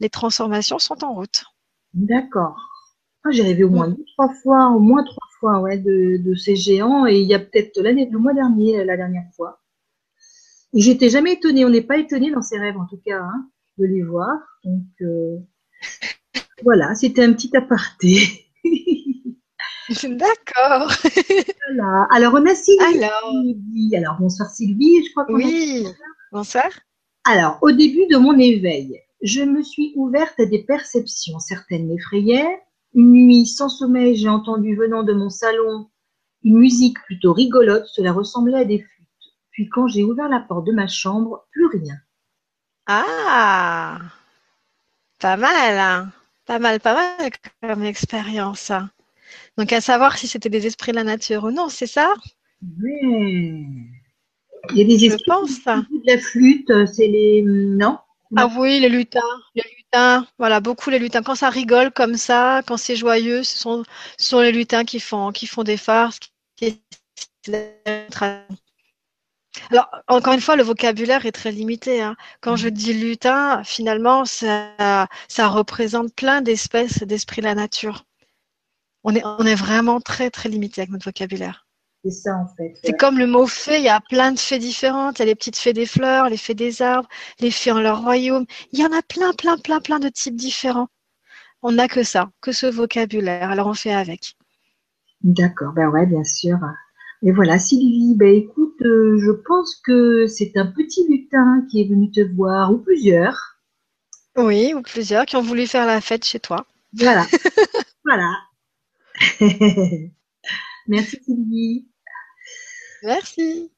les 0.00 0.10
transformations 0.10 0.78
sont 0.78 1.02
en 1.04 1.14
route. 1.14 1.44
D'accord. 1.94 2.56
Ah, 3.24 3.30
j'ai 3.30 3.42
rêvé 3.42 3.64
au 3.64 3.70
moins 3.70 3.88
deux, 3.88 4.04
trois 4.14 4.32
fois, 4.42 4.68
au 4.68 4.78
moins 4.80 5.04
trois 5.04 5.28
fois, 5.38 5.60
ouais, 5.60 5.78
de, 5.78 6.16
de 6.18 6.34
ces 6.34 6.56
géants. 6.56 7.06
Et 7.06 7.20
il 7.20 7.26
y 7.26 7.34
a 7.34 7.38
peut-être 7.38 7.80
l'année, 7.80 8.08
le 8.10 8.18
mois 8.18 8.32
dernier, 8.34 8.84
la 8.84 8.96
dernière 8.96 9.28
fois. 9.36 9.59
Et 10.74 10.80
j'étais 10.80 11.08
jamais 11.08 11.32
étonnée. 11.34 11.64
On 11.64 11.70
n'est 11.70 11.82
pas 11.82 11.98
étonné 11.98 12.30
dans 12.30 12.42
ces 12.42 12.58
rêves, 12.58 12.76
en 12.78 12.86
tout 12.86 13.00
cas, 13.04 13.20
hein, 13.20 13.48
de 13.78 13.86
les 13.86 14.02
voir. 14.02 14.30
Donc 14.64 14.84
euh, 15.02 15.36
voilà, 16.62 16.94
c'était 16.94 17.24
un 17.24 17.32
petit 17.32 17.54
aparté. 17.56 18.18
D'accord. 20.04 20.92
voilà. 21.68 22.06
Alors 22.10 22.34
on 22.34 22.46
a 22.46 22.54
Sylvie. 22.54 23.02
Alors, 23.02 23.32
Alors 23.96 24.16
bonsoir 24.20 24.48
Sylvie. 24.50 25.04
Je 25.04 25.10
crois 25.12 25.24
qu'on 25.24 25.34
a- 25.34 25.38
oui. 25.38 25.86
Bonsoir. 26.32 26.68
Alors, 27.24 27.58
au 27.62 27.72
début 27.72 28.06
de 28.06 28.16
mon 28.16 28.38
éveil, 28.38 28.98
je 29.22 29.42
me 29.42 29.62
suis 29.62 29.92
ouverte 29.96 30.38
à 30.38 30.46
des 30.46 30.62
perceptions. 30.62 31.38
Certaines 31.38 31.88
m'effrayaient. 31.88 32.60
Une 32.94 33.12
nuit 33.12 33.46
sans 33.46 33.68
sommeil, 33.68 34.16
j'ai 34.16 34.28
entendu 34.28 34.74
venant 34.76 35.02
de 35.02 35.12
mon 35.12 35.28
salon 35.30 35.88
une 36.42 36.56
musique 36.58 36.98
plutôt 37.04 37.32
rigolote. 37.32 37.84
Cela 37.92 38.12
ressemblait 38.12 38.58
à 38.60 38.64
des 38.64 38.78
flûtes. 38.78 38.99
Puis 39.50 39.68
quand 39.68 39.86
j'ai 39.88 40.02
ouvert 40.04 40.28
la 40.28 40.40
porte 40.40 40.66
de 40.66 40.72
ma 40.72 40.86
chambre, 40.86 41.46
plus 41.52 41.66
rien. 41.66 41.96
Ah 42.86 43.98
Pas 45.18 45.36
mal, 45.36 45.78
hein 45.78 46.12
pas 46.50 46.58
mal, 46.58 46.80
pas 46.80 46.94
mal 46.94 47.30
comme 47.62 47.84
expérience. 47.84 48.72
Donc 49.56 49.72
à 49.72 49.80
savoir 49.80 50.18
si 50.18 50.26
c'était 50.26 50.48
des 50.48 50.66
esprits 50.66 50.90
de 50.90 50.96
la 50.96 51.04
nature 51.04 51.44
ou 51.44 51.52
non, 51.52 51.68
c'est 51.68 51.86
ça? 51.86 52.12
Oui. 52.82 53.66
Il 54.72 54.76
y 54.78 54.82
a 54.82 54.84
des 54.84 55.04
esprits 55.04 55.20
Je 55.20 55.32
pense. 55.32 55.64
de 55.64 56.12
la 56.12 56.18
flûte, 56.18 56.86
c'est 56.86 57.06
les 57.06 57.42
non? 57.42 57.98
Ah 58.34 58.48
oui, 58.58 58.80
les 58.80 58.88
lutins, 58.88 59.20
les 59.54 59.62
lutins, 59.76 60.26
voilà, 60.38 60.60
beaucoup 60.60 60.90
les 60.90 60.98
lutins. 60.98 61.22
Quand 61.22 61.36
ça 61.36 61.50
rigole 61.50 61.92
comme 61.92 62.16
ça, 62.16 62.62
quand 62.66 62.76
c'est 62.76 62.96
joyeux, 62.96 63.42
ce 63.44 63.56
sont, 63.56 63.84
ce 64.18 64.28
sont 64.28 64.40
les 64.40 64.52
lutins 64.52 64.84
qui 64.84 64.98
font, 64.98 65.30
qui 65.30 65.46
font 65.46 65.62
des 65.62 65.76
farces, 65.76 66.18
qui 66.56 66.80
alors, 69.70 69.90
encore 70.08 70.32
une 70.32 70.40
fois, 70.40 70.56
le 70.56 70.62
vocabulaire 70.62 71.26
est 71.26 71.32
très 71.32 71.52
limité. 71.52 72.02
hein. 72.02 72.16
Quand 72.40 72.56
je 72.56 72.68
dis 72.68 72.92
lutin, 72.92 73.62
finalement, 73.64 74.24
ça, 74.24 75.08
ça 75.28 75.48
représente 75.48 76.14
plein 76.14 76.40
d'espèces 76.40 77.02
d'esprits 77.02 77.40
de 77.40 77.46
la 77.46 77.54
nature. 77.54 78.04
On 79.02 79.14
est, 79.14 79.24
on 79.24 79.44
est 79.46 79.54
vraiment 79.54 80.00
très, 80.00 80.30
très 80.30 80.48
limité 80.48 80.82
avec 80.82 80.90
notre 80.90 81.04
vocabulaire. 81.04 81.66
C'est 82.04 82.10
ça 82.10 82.34
en 82.34 82.46
fait. 82.56 82.74
C'est 82.82 82.92
ouais. 82.92 82.96
comme 82.96 83.18
le 83.18 83.26
mot 83.26 83.46
fée, 83.46 83.78
il 83.78 83.84
y 83.84 83.88
a 83.88 84.00
plein 84.00 84.32
de 84.32 84.38
fées 84.38 84.58
différentes. 84.58 85.18
Il 85.18 85.22
y 85.22 85.22
a 85.22 85.26
les 85.26 85.34
petites 85.34 85.58
fées 85.58 85.74
des 85.74 85.84
fleurs, 85.84 86.30
les 86.30 86.38
fées 86.38 86.54
des 86.54 86.80
arbres, 86.80 87.08
les 87.40 87.50
fées 87.50 87.72
en 87.72 87.80
leur 87.80 88.02
royaume. 88.02 88.46
Il 88.72 88.78
y 88.78 88.84
en 88.84 88.92
a 88.92 89.02
plein, 89.02 89.32
plein, 89.34 89.58
plein, 89.58 89.80
plein 89.80 89.98
de 89.98 90.08
types 90.08 90.36
différents. 90.36 90.88
On 91.62 91.72
n'a 91.72 91.88
que 91.88 92.02
ça, 92.02 92.30
que 92.40 92.52
ce 92.52 92.66
vocabulaire. 92.66 93.50
Alors 93.50 93.66
on 93.66 93.74
fait 93.74 93.92
avec. 93.92 94.36
D'accord, 95.22 95.72
ben 95.74 95.88
ouais, 95.88 96.06
bien 96.06 96.24
sûr. 96.24 96.56
Et 97.22 97.32
voilà, 97.32 97.58
Sylvie, 97.58 98.14
ben 98.16 98.34
écoute, 98.34 98.80
euh, 98.80 99.18
je 99.18 99.30
pense 99.30 99.74
que 99.76 100.26
c'est 100.26 100.56
un 100.56 100.66
petit 100.66 101.06
lutin 101.06 101.66
qui 101.70 101.82
est 101.82 101.88
venu 101.88 102.10
te 102.10 102.20
voir, 102.34 102.72
ou 102.72 102.78
plusieurs. 102.78 103.58
Oui, 104.36 104.72
ou 104.74 104.80
plusieurs 104.80 105.26
qui 105.26 105.36
ont 105.36 105.42
voulu 105.42 105.66
faire 105.66 105.86
la 105.86 106.00
fête 106.00 106.24
chez 106.24 106.40
toi. 106.40 106.66
Voilà. 106.94 107.26
voilà. 108.04 108.32
Merci 110.86 111.18
Sylvie. 111.22 111.86
Merci. 113.02 113.70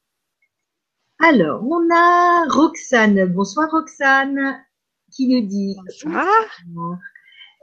Alors, 1.19 1.63
on 1.63 1.89
a 1.93 2.45
Roxane. 2.49 3.25
Bonsoir 3.25 3.69
Roxane, 3.71 4.63
qui 5.11 5.27
nous 5.27 5.45
dit 5.45 5.75
Bonsoir. 5.85 6.27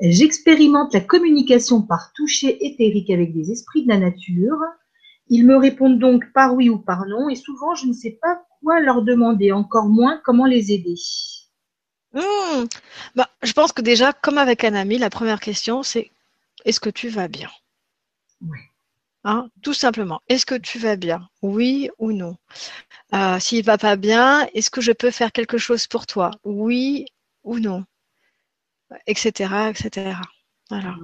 J'expérimente 0.03 0.93
la 0.93 1.01
communication 1.01 1.83
par 1.83 2.13
toucher 2.13 2.67
éthérique 2.67 3.11
avec 3.11 3.35
des 3.35 3.51
esprits 3.51 3.85
de 3.85 3.89
la 3.89 3.99
nature. 3.99 4.59
Ils 5.31 5.47
me 5.47 5.57
répondent 5.57 5.99
donc 5.99 6.31
par 6.33 6.55
oui 6.55 6.69
ou 6.69 6.79
par 6.79 7.07
non, 7.07 7.29
et 7.31 7.37
souvent 7.37 7.75
je 7.75 7.87
ne 7.87 7.93
sais 7.93 8.19
pas 8.21 8.43
quoi 8.63 8.81
leur 8.81 9.03
demander, 9.03 9.53
encore 9.53 9.87
moins 9.87 10.21
comment 10.25 10.47
les 10.47 10.73
aider. 10.73 10.97
Hmm. 12.13 12.67
Bah, 13.15 13.31
je 13.43 13.53
pense 13.53 13.73
que 13.73 13.83
déjà, 13.83 14.13
comme 14.13 14.39
avec 14.39 14.65
un 14.65 14.75
ami, 14.75 14.99
la 14.99 15.11
première 15.11 15.41
question, 15.41 15.83
c'est 15.83 16.11
est-ce 16.65 16.81
que 16.81 16.91
tu 16.91 17.09
vas 17.09 17.29
bien? 17.29 17.49
Ouais. 18.43 18.59
Hein, 19.25 19.49
Tout 19.63 19.75
simplement, 19.75 20.21
est-ce 20.29 20.47
que 20.47 20.55
tu 20.57 20.79
vas 20.79 20.97
bien? 20.97 21.29
Oui 21.43 21.91
ou 21.99 22.13
non? 22.13 22.37
Euh, 23.15 23.39
S'il 23.41 23.65
va 23.65 23.79
pas 23.79 23.97
bien, 23.97 24.49
est-ce 24.55 24.71
que 24.71 24.81
je 24.81 24.93
peux 24.93 25.11
faire 25.11 25.33
quelque 25.33 25.59
chose 25.59 25.87
pour 25.87 26.07
toi? 26.07 26.33
Oui 26.45 27.07
ou 27.45 27.59
non? 27.59 27.85
Etc. 29.07 29.71
etc. 29.71 30.17
Voilà. 30.71 30.95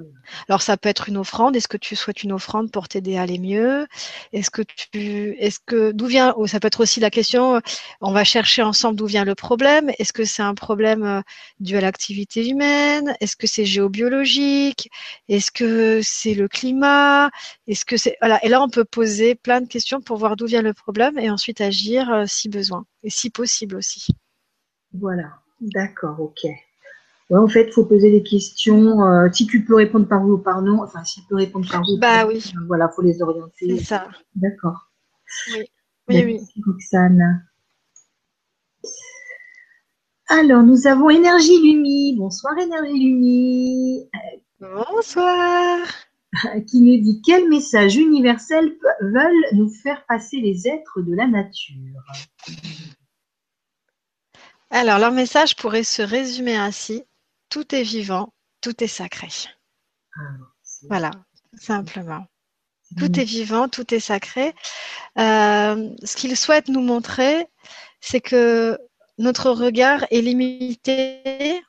Alors 0.48 0.62
ça 0.62 0.76
peut 0.76 0.88
être 0.88 1.08
une 1.08 1.16
offrande. 1.16 1.56
Est-ce 1.56 1.66
que 1.66 1.76
tu 1.76 1.96
souhaites 1.96 2.22
une 2.22 2.32
offrande 2.32 2.70
pour 2.70 2.86
t'aider 2.86 3.16
à 3.16 3.22
aller 3.22 3.38
mieux? 3.38 3.88
Est-ce 4.32 4.48
que 4.50 4.62
tu, 4.62 5.34
est-ce 5.40 5.58
que 5.58 5.90
d'où 5.90 6.06
vient 6.06 6.34
oh, 6.36 6.46
Ça 6.46 6.60
peut 6.60 6.68
être 6.68 6.80
aussi 6.80 7.00
la 7.00 7.10
question. 7.10 7.60
On 8.00 8.12
va 8.12 8.22
chercher 8.22 8.62
ensemble 8.62 8.96
d'où 8.96 9.06
vient 9.06 9.24
le 9.24 9.34
problème. 9.34 9.90
Est-ce 9.98 10.12
que 10.12 10.24
c'est 10.24 10.42
un 10.42 10.54
problème 10.54 11.02
euh, 11.02 11.20
dû 11.58 11.76
à 11.76 11.80
l'activité 11.80 12.48
humaine? 12.48 13.16
Est-ce 13.20 13.34
que 13.34 13.48
c'est 13.48 13.64
géobiologique? 13.64 14.88
Est-ce 15.28 15.50
que 15.50 16.00
c'est 16.02 16.34
le 16.34 16.46
climat? 16.46 17.30
Est-ce 17.66 17.84
que 17.84 17.96
c'est 17.96 18.16
voilà 18.20 18.44
Et 18.44 18.48
là 18.48 18.62
on 18.62 18.68
peut 18.68 18.84
poser 18.84 19.34
plein 19.34 19.60
de 19.60 19.66
questions 19.66 20.00
pour 20.00 20.16
voir 20.16 20.36
d'où 20.36 20.46
vient 20.46 20.62
le 20.62 20.74
problème 20.74 21.18
et 21.18 21.28
ensuite 21.28 21.60
agir 21.60 22.08
euh, 22.12 22.24
si 22.26 22.48
besoin 22.48 22.86
et 23.02 23.10
si 23.10 23.30
possible 23.30 23.74
aussi. 23.74 24.06
Voilà, 24.92 25.40
d'accord, 25.60 26.20
ok. 26.20 26.46
Ouais, 27.28 27.38
en 27.40 27.48
fait, 27.48 27.64
il 27.66 27.72
faut 27.72 27.84
poser 27.84 28.10
des 28.12 28.22
questions. 28.22 29.02
euh, 29.02 29.28
si 29.32 29.46
tu 29.46 29.64
peux 29.64 29.74
répondre 29.74 30.06
par 30.06 30.22
oui 30.24 30.30
ou 30.30 30.38
par 30.38 30.62
non, 30.62 30.82
enfin, 30.82 31.02
s'il 31.04 31.24
peut 31.24 31.34
répondre 31.36 31.68
par 31.70 31.80
oui. 31.82 31.94
ou 31.94 31.98
Bah 31.98 32.18
par 32.20 32.28
oui. 32.28 32.42
non, 32.54 32.66
Voilà, 32.66 32.88
faut 32.88 33.02
les 33.02 33.20
orienter. 33.20 33.78
C'est 33.78 33.84
ça. 33.84 34.08
D'accord. 34.36 34.90
Oui, 35.52 35.64
oui, 36.08 36.24
oui. 36.24 36.32
Merci, 36.38 36.62
Roxane. 36.64 37.44
Alors, 40.28 40.62
nous 40.62 40.86
avons 40.86 41.10
Énergie 41.10 41.58
Lumi. 41.60 42.14
Bonsoir, 42.16 42.56
Énergie 42.58 42.92
Lumi. 42.98 44.08
Bonsoir. 44.60 45.78
Qui 46.68 46.80
nous 46.80 47.00
dit 47.02 47.22
quel 47.24 47.48
message 47.48 47.96
universel 47.96 48.76
veulent 49.00 49.46
nous 49.52 49.68
faire 49.68 50.04
passer 50.06 50.38
les 50.38 50.68
êtres 50.68 51.00
de 51.00 51.14
la 51.14 51.26
nature? 51.26 52.02
Alors, 54.70 54.98
leur 54.98 55.12
message 55.12 55.56
pourrait 55.56 55.84
se 55.84 56.02
résumer 56.02 56.56
ainsi 56.56 57.04
tout 57.48 57.74
est 57.74 57.82
vivant, 57.82 58.32
tout 58.60 58.82
est 58.82 58.88
sacré. 58.88 59.28
C'est- 60.62 60.86
Voilà, 60.88 61.10
simplement. 61.58 62.26
Tout 62.98 63.18
est 63.18 63.24
vivant, 63.24 63.68
tout 63.68 63.92
est 63.92 64.00
sacré. 64.00 64.54
Euh, 65.18 65.90
ce 66.04 66.16
qu'ils 66.16 66.36
souhaitent 66.36 66.68
nous 66.68 66.80
montrer, 66.80 67.46
c'est 68.00 68.20
que 68.20 68.78
notre 69.18 69.50
regard 69.50 70.04
est 70.10 70.20
limité 70.20 71.60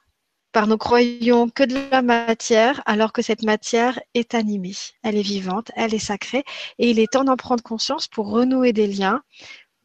par 0.52 0.68
nos 0.68 0.78
croyons 0.78 1.50
que 1.50 1.64
de 1.64 1.78
la 1.92 2.02
matière, 2.02 2.82
alors 2.86 3.14
que 3.14 3.22
cette 3.22 3.44
matière 3.44 4.00
est 4.14 4.34
animée, 4.36 4.76
elle 5.04 5.18
est 5.18 5.22
vivante, 5.22 5.72
elle 5.76 5.94
est 5.94 6.00
sacrée, 6.00 6.44
et 6.78 6.90
il 6.90 7.00
est 7.00 7.12
temps 7.12 7.24
d'en 7.24 7.36
prendre 7.36 7.64
conscience 7.64 8.08
pour 8.08 8.30
renouer 8.30 8.74
des 8.74 8.88
liens, 8.88 9.22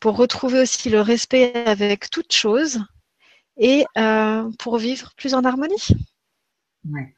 pour 0.01 0.17
retrouver 0.17 0.61
aussi 0.61 0.91
le 0.91 1.01
respect 1.01 1.53
avec 1.67 2.11
toute 2.11 2.33
chose 2.33 2.81
et 3.57 3.85
euh, 3.99 4.51
pour 4.59 4.79
vivre 4.79 5.13
plus 5.17 5.35
en 5.35 5.45
harmonie. 5.45 5.87
Ouais. 6.89 7.15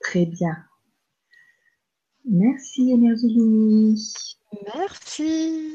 Très 0.00 0.26
bien. 0.26 0.56
Merci, 2.26 2.90
Énergie. 2.90 3.96
Merci. 4.74 5.72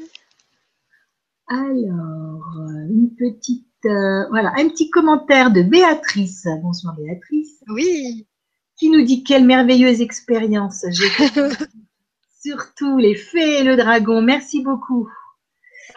Alors, 1.48 2.44
une 2.88 3.10
petite, 3.18 3.66
euh, 3.84 4.28
voilà, 4.30 4.52
un 4.56 4.68
petit 4.68 4.88
commentaire 4.90 5.50
de 5.52 5.62
Béatrice. 5.62 6.46
Bonsoir 6.62 6.94
Béatrice, 6.96 7.62
Oui. 7.68 8.26
qui 8.76 8.88
nous 8.90 9.02
dit 9.04 9.22
quelle 9.24 9.44
merveilleuse 9.44 10.00
expérience. 10.00 10.84
J'ai 10.90 11.08
surtout 12.42 12.96
les 12.98 13.14
fées 13.16 13.58
et 13.60 13.64
le 13.64 13.76
dragon. 13.76 14.22
Merci 14.22 14.62
beaucoup. 14.62 15.08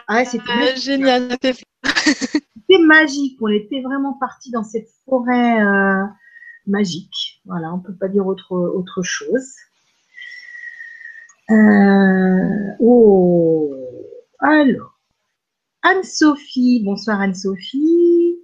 Ah, 0.08 0.24
c'était 0.24 0.44
Euh, 0.50 0.76
génial. 0.76 1.36
C'était 2.74 2.84
magique. 2.84 3.38
On 3.40 3.48
était 3.48 3.82
vraiment 3.82 4.14
parti 4.14 4.50
dans 4.50 4.64
cette 4.64 4.88
forêt 5.04 5.62
euh, 5.62 6.04
magique. 6.66 7.40
Voilà, 7.44 7.72
on 7.72 7.78
peut 7.78 7.94
pas 7.94 8.08
dire 8.08 8.26
autre 8.26 8.52
autre 8.52 9.02
chose. 9.02 9.48
Euh, 11.50 12.74
oh, 12.80 13.74
alors, 14.40 14.98
Anne-Sophie, 15.82 16.82
bonsoir 16.84 17.20
Anne-Sophie, 17.20 18.38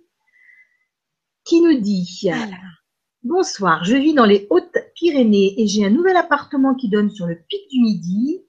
qui 1.44 1.60
nous 1.62 1.81
dit 1.81 2.20
Voilà. 2.25 2.57
Bonsoir, 3.23 3.84
je 3.84 3.97
vis 3.97 4.15
dans 4.15 4.26
les 4.26 4.47
Hautes-Pyrénées 4.50 5.60
et 5.60 5.67
j'ai 5.67 5.84
un 5.84 5.91
nouvel 5.91 6.17
appartement 6.17 6.75
qui 6.75 6.89
donne 6.89 7.10
sur 7.10 7.26
le 7.26 7.36
pic 7.36 7.68
du 7.70 7.81
Midi. 7.81 8.44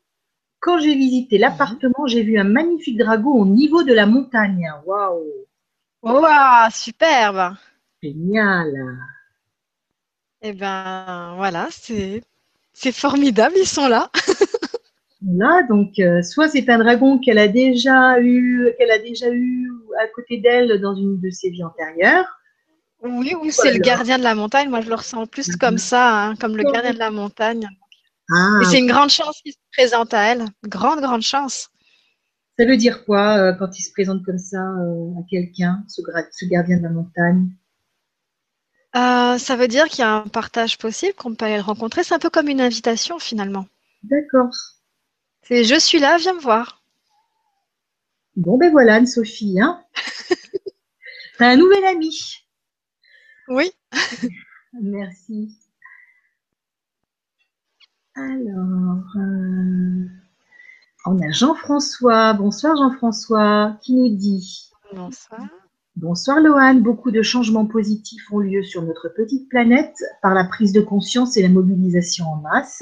Quand 0.60 0.78
j'ai 0.78 0.94
visité 0.94 1.38
l'appartement, 1.40 2.06
j'ai 2.06 2.22
vu 2.22 2.38
un 2.38 2.44
magnifique 2.44 2.98
dragon 2.98 3.32
au 3.32 3.46
niveau 3.46 3.84
de 3.84 3.94
la 3.94 4.06
montagne. 4.06 4.72
Waouh, 4.86 5.48
Waouh, 6.04 6.70
superbe. 6.72 7.58
génial. 8.02 8.72
Eh 10.42 10.54
ben 10.54 11.34
voilà, 11.36 11.68
c'est 11.72 12.24
c'est 12.74 12.92
formidable, 12.92 13.56
ils 13.58 13.68
sont 13.68 13.88
là. 13.88 14.10
Là, 15.24 15.62
donc, 15.70 16.00
euh, 16.00 16.24
soit 16.24 16.50
c'est 16.50 16.68
un 16.68 16.80
dragon 16.80 17.20
qu'elle 17.20 17.38
a 17.38 17.48
déjà 17.48 18.20
eu, 18.20 18.74
qu'elle 18.78 18.90
a 18.90 18.98
déjà 18.98 19.30
eu 19.30 19.70
à 20.00 20.08
côté 20.08 20.38
d'elle 20.38 20.82
dans 20.82 20.96
une 20.96 21.20
de 21.20 21.30
ses 21.30 21.52
vies 21.52 21.64
antérieures. 21.64 22.26
Oui, 23.04 23.36
ou 23.36 23.52
c'est 23.52 23.72
le 23.72 23.80
gardien 23.80 24.18
de 24.18 24.24
la 24.24 24.34
montagne. 24.34 24.70
Moi, 24.70 24.82
je 24.82 24.90
le 24.90 24.96
ressens 24.96 25.28
plus 25.28 25.56
comme 25.58 25.78
ça, 25.78 26.26
hein, 26.26 26.36
comme 26.36 26.58
le 26.58 26.64
gardien 26.64 26.94
de 26.94 27.00
la 27.00 27.12
montagne. 27.12 27.68
Ah, 28.32 28.60
Et 28.62 28.66
c'est 28.66 28.80
une 28.80 28.88
grande 28.88 29.10
chance 29.10 29.40
qu'il 29.44 29.52
se 29.52 29.58
présente 29.78 30.14
à 30.14 30.24
elle. 30.24 30.46
Grande, 30.66 31.02
grande 31.02 31.22
chance. 31.22 31.70
Ça 32.62 32.68
veut 32.68 32.78
dire 32.78 33.06
quoi 33.06 33.38
euh, 33.40 33.54
quand 33.54 33.80
il 33.80 33.82
se 33.82 33.92
présente 33.92 34.24
comme 34.24 34.38
ça 34.38 34.62
euh, 34.62 35.20
à 35.20 35.24
quelqu'un, 35.28 35.84
ce, 35.88 36.46
gardien 36.46 36.78
de 36.78 36.84
la 36.84 36.92
montagne? 36.92 37.50
Euh, 38.96 39.40
Ça 39.40 39.56
veut 39.56 39.68
dire 39.68 39.88
qu'il 39.88 40.02
y 40.02 40.04
a 40.04 40.18
un 40.18 40.28
partage 40.28 40.78
possible, 40.78 41.16
qu'on 41.16 41.34
peut 41.34 41.46
aller 41.46 41.56
le 41.56 41.64
rencontrer. 41.64 42.04
C'est 42.04 42.14
un 42.14 42.20
peu 42.20 42.30
comme 42.30 42.50
une 42.50 42.62
invitation 42.62 43.18
finalement. 43.18 43.66
D'accord. 44.04 44.54
C'est 45.42 45.64
je 45.64 45.80
suis 45.80 45.98
là, 45.98 46.18
viens 46.20 46.36
me 46.36 46.40
voir. 46.40 46.84
Bon 48.36 48.60
ben 48.60 48.72
voilà, 48.72 48.98
Anne-Sophie, 48.98 49.60
hein 49.60 49.84
T'as 51.40 51.48
un 51.48 51.58
nouvel 51.58 51.84
ami. 51.86 52.16
Oui. 53.48 53.72
Merci. 54.80 55.58
Alors, 58.14 59.04
on 61.06 61.20
a 61.22 61.32
Jean-François. 61.32 62.34
Bonsoir 62.34 62.76
Jean-François, 62.76 63.78
qui 63.82 63.96
nous 63.96 64.16
dit? 64.16 64.72
Bonsoir. 64.94 65.42
Bonsoir 65.96 66.40
Loane, 66.40 66.82
beaucoup 66.82 67.12
de 67.12 67.22
changements 67.22 67.66
positifs 67.66 68.32
ont 68.32 68.40
lieu 68.40 68.64
sur 68.64 68.82
notre 68.82 69.10
petite 69.10 69.50
planète 69.50 70.02
par 70.22 70.34
la 70.34 70.46
prise 70.46 70.72
de 70.72 70.82
conscience 70.82 71.36
et 71.36 71.42
la 71.42 71.50
mobilisation 71.50 72.26
en 72.26 72.38
masse. 72.38 72.82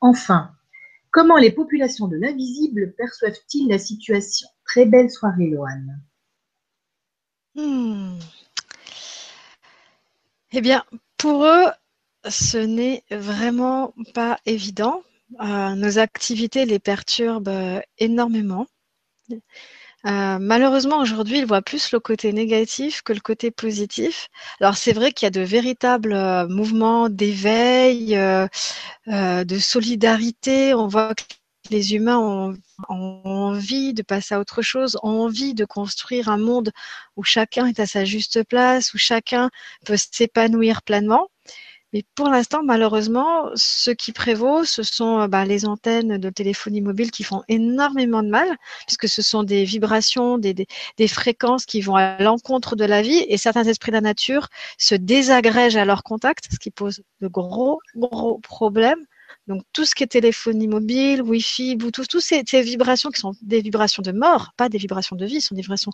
Enfin, 0.00 0.50
comment 1.12 1.36
les 1.36 1.52
populations 1.52 2.08
de 2.08 2.16
l'invisible 2.16 2.92
perçoivent-ils 2.96 3.68
la 3.68 3.78
situation? 3.78 4.48
Très 4.64 4.84
belle 4.84 5.10
soirée 5.10 5.48
Loane. 5.48 6.00
Hmm. 7.54 8.18
Eh 10.52 10.60
bien, 10.60 10.84
pour 11.16 11.44
eux, 11.44 11.66
ce 12.28 12.58
n'est 12.58 13.04
vraiment 13.10 13.94
pas 14.14 14.40
évident 14.44 15.02
euh, 15.40 15.74
nos 15.74 15.98
activités 15.98 16.64
les 16.66 16.78
perturbent 16.78 17.48
euh, 17.48 17.80
énormément. 17.98 18.66
Euh, 20.06 20.38
malheureusement, 20.40 20.98
aujourd'hui, 20.98 21.38
ils 21.38 21.46
voient 21.46 21.62
plus 21.62 21.92
le 21.92 22.00
côté 22.00 22.32
négatif 22.32 23.02
que 23.02 23.12
le 23.12 23.20
côté 23.20 23.50
positif. 23.50 24.28
Alors, 24.60 24.76
c'est 24.76 24.92
vrai 24.92 25.12
qu'il 25.12 25.26
y 25.26 25.28
a 25.28 25.30
de 25.30 25.40
véritables 25.42 26.14
mouvements 26.48 27.08
d'éveil, 27.08 28.16
de 29.06 29.58
solidarité. 29.58 30.74
On 30.74 30.88
voit 30.88 31.14
que 31.14 31.24
les 31.70 31.94
humains 31.94 32.18
ont, 32.18 32.56
ont, 32.88 33.22
envie 33.24 33.94
de 33.94 34.02
passer 34.02 34.34
à 34.34 34.40
autre 34.40 34.62
chose, 34.62 34.98
ont 35.02 35.20
envie 35.20 35.54
de 35.54 35.64
construire 35.64 36.28
un 36.28 36.38
monde 36.38 36.70
où 37.16 37.22
chacun 37.22 37.66
est 37.66 37.78
à 37.78 37.86
sa 37.86 38.04
juste 38.04 38.42
place, 38.44 38.94
où 38.94 38.98
chacun 38.98 39.50
peut 39.84 39.96
s'épanouir 39.96 40.82
pleinement. 40.82 41.28
Mais 41.92 42.04
pour 42.14 42.28
l'instant, 42.28 42.62
malheureusement, 42.62 43.50
ce 43.56 43.90
qui 43.90 44.12
prévaut, 44.12 44.64
ce 44.64 44.82
sont 44.84 45.20
euh, 45.20 45.26
bah, 45.28 45.44
les 45.44 45.66
antennes 45.66 46.18
de 46.18 46.30
téléphonie 46.30 46.80
mobile 46.80 47.10
qui 47.10 47.24
font 47.24 47.42
énormément 47.48 48.22
de 48.22 48.28
mal, 48.28 48.56
puisque 48.86 49.08
ce 49.08 49.22
sont 49.22 49.42
des 49.42 49.64
vibrations, 49.64 50.38
des, 50.38 50.66
fréquences 51.08 51.66
qui 51.66 51.80
vont 51.80 51.96
à 51.96 52.22
l'encontre 52.22 52.76
de 52.76 52.84
la 52.84 53.02
vie, 53.02 53.24
et 53.28 53.36
certains 53.36 53.64
esprits 53.64 53.90
de 53.90 53.96
la 53.96 54.02
nature 54.02 54.48
se 54.78 54.94
désagrègent 54.94 55.76
à 55.76 55.84
leur 55.84 56.04
contact, 56.04 56.46
ce 56.52 56.58
qui 56.58 56.70
pose 56.70 57.02
de 57.20 57.28
gros, 57.28 57.80
gros 57.96 58.38
problèmes. 58.38 59.04
Donc 59.48 59.62
tout 59.72 59.84
ce 59.84 59.94
qui 59.94 60.04
est 60.04 60.06
téléphonie 60.06 60.68
mobile, 60.68 61.22
Wi-Fi, 61.22 61.76
Bluetooth, 61.76 62.06
toutes 62.08 62.20
ces, 62.20 62.42
ces, 62.46 62.62
vibrations 62.62 63.10
qui 63.10 63.20
sont 63.20 63.32
des 63.42 63.60
vibrations 63.60 64.02
de 64.02 64.12
mort, 64.12 64.52
pas 64.56 64.68
des 64.68 64.78
vibrations 64.78 65.16
de 65.16 65.26
vie, 65.26 65.40
sont 65.40 65.54
des 65.56 65.62
vibrations 65.62 65.92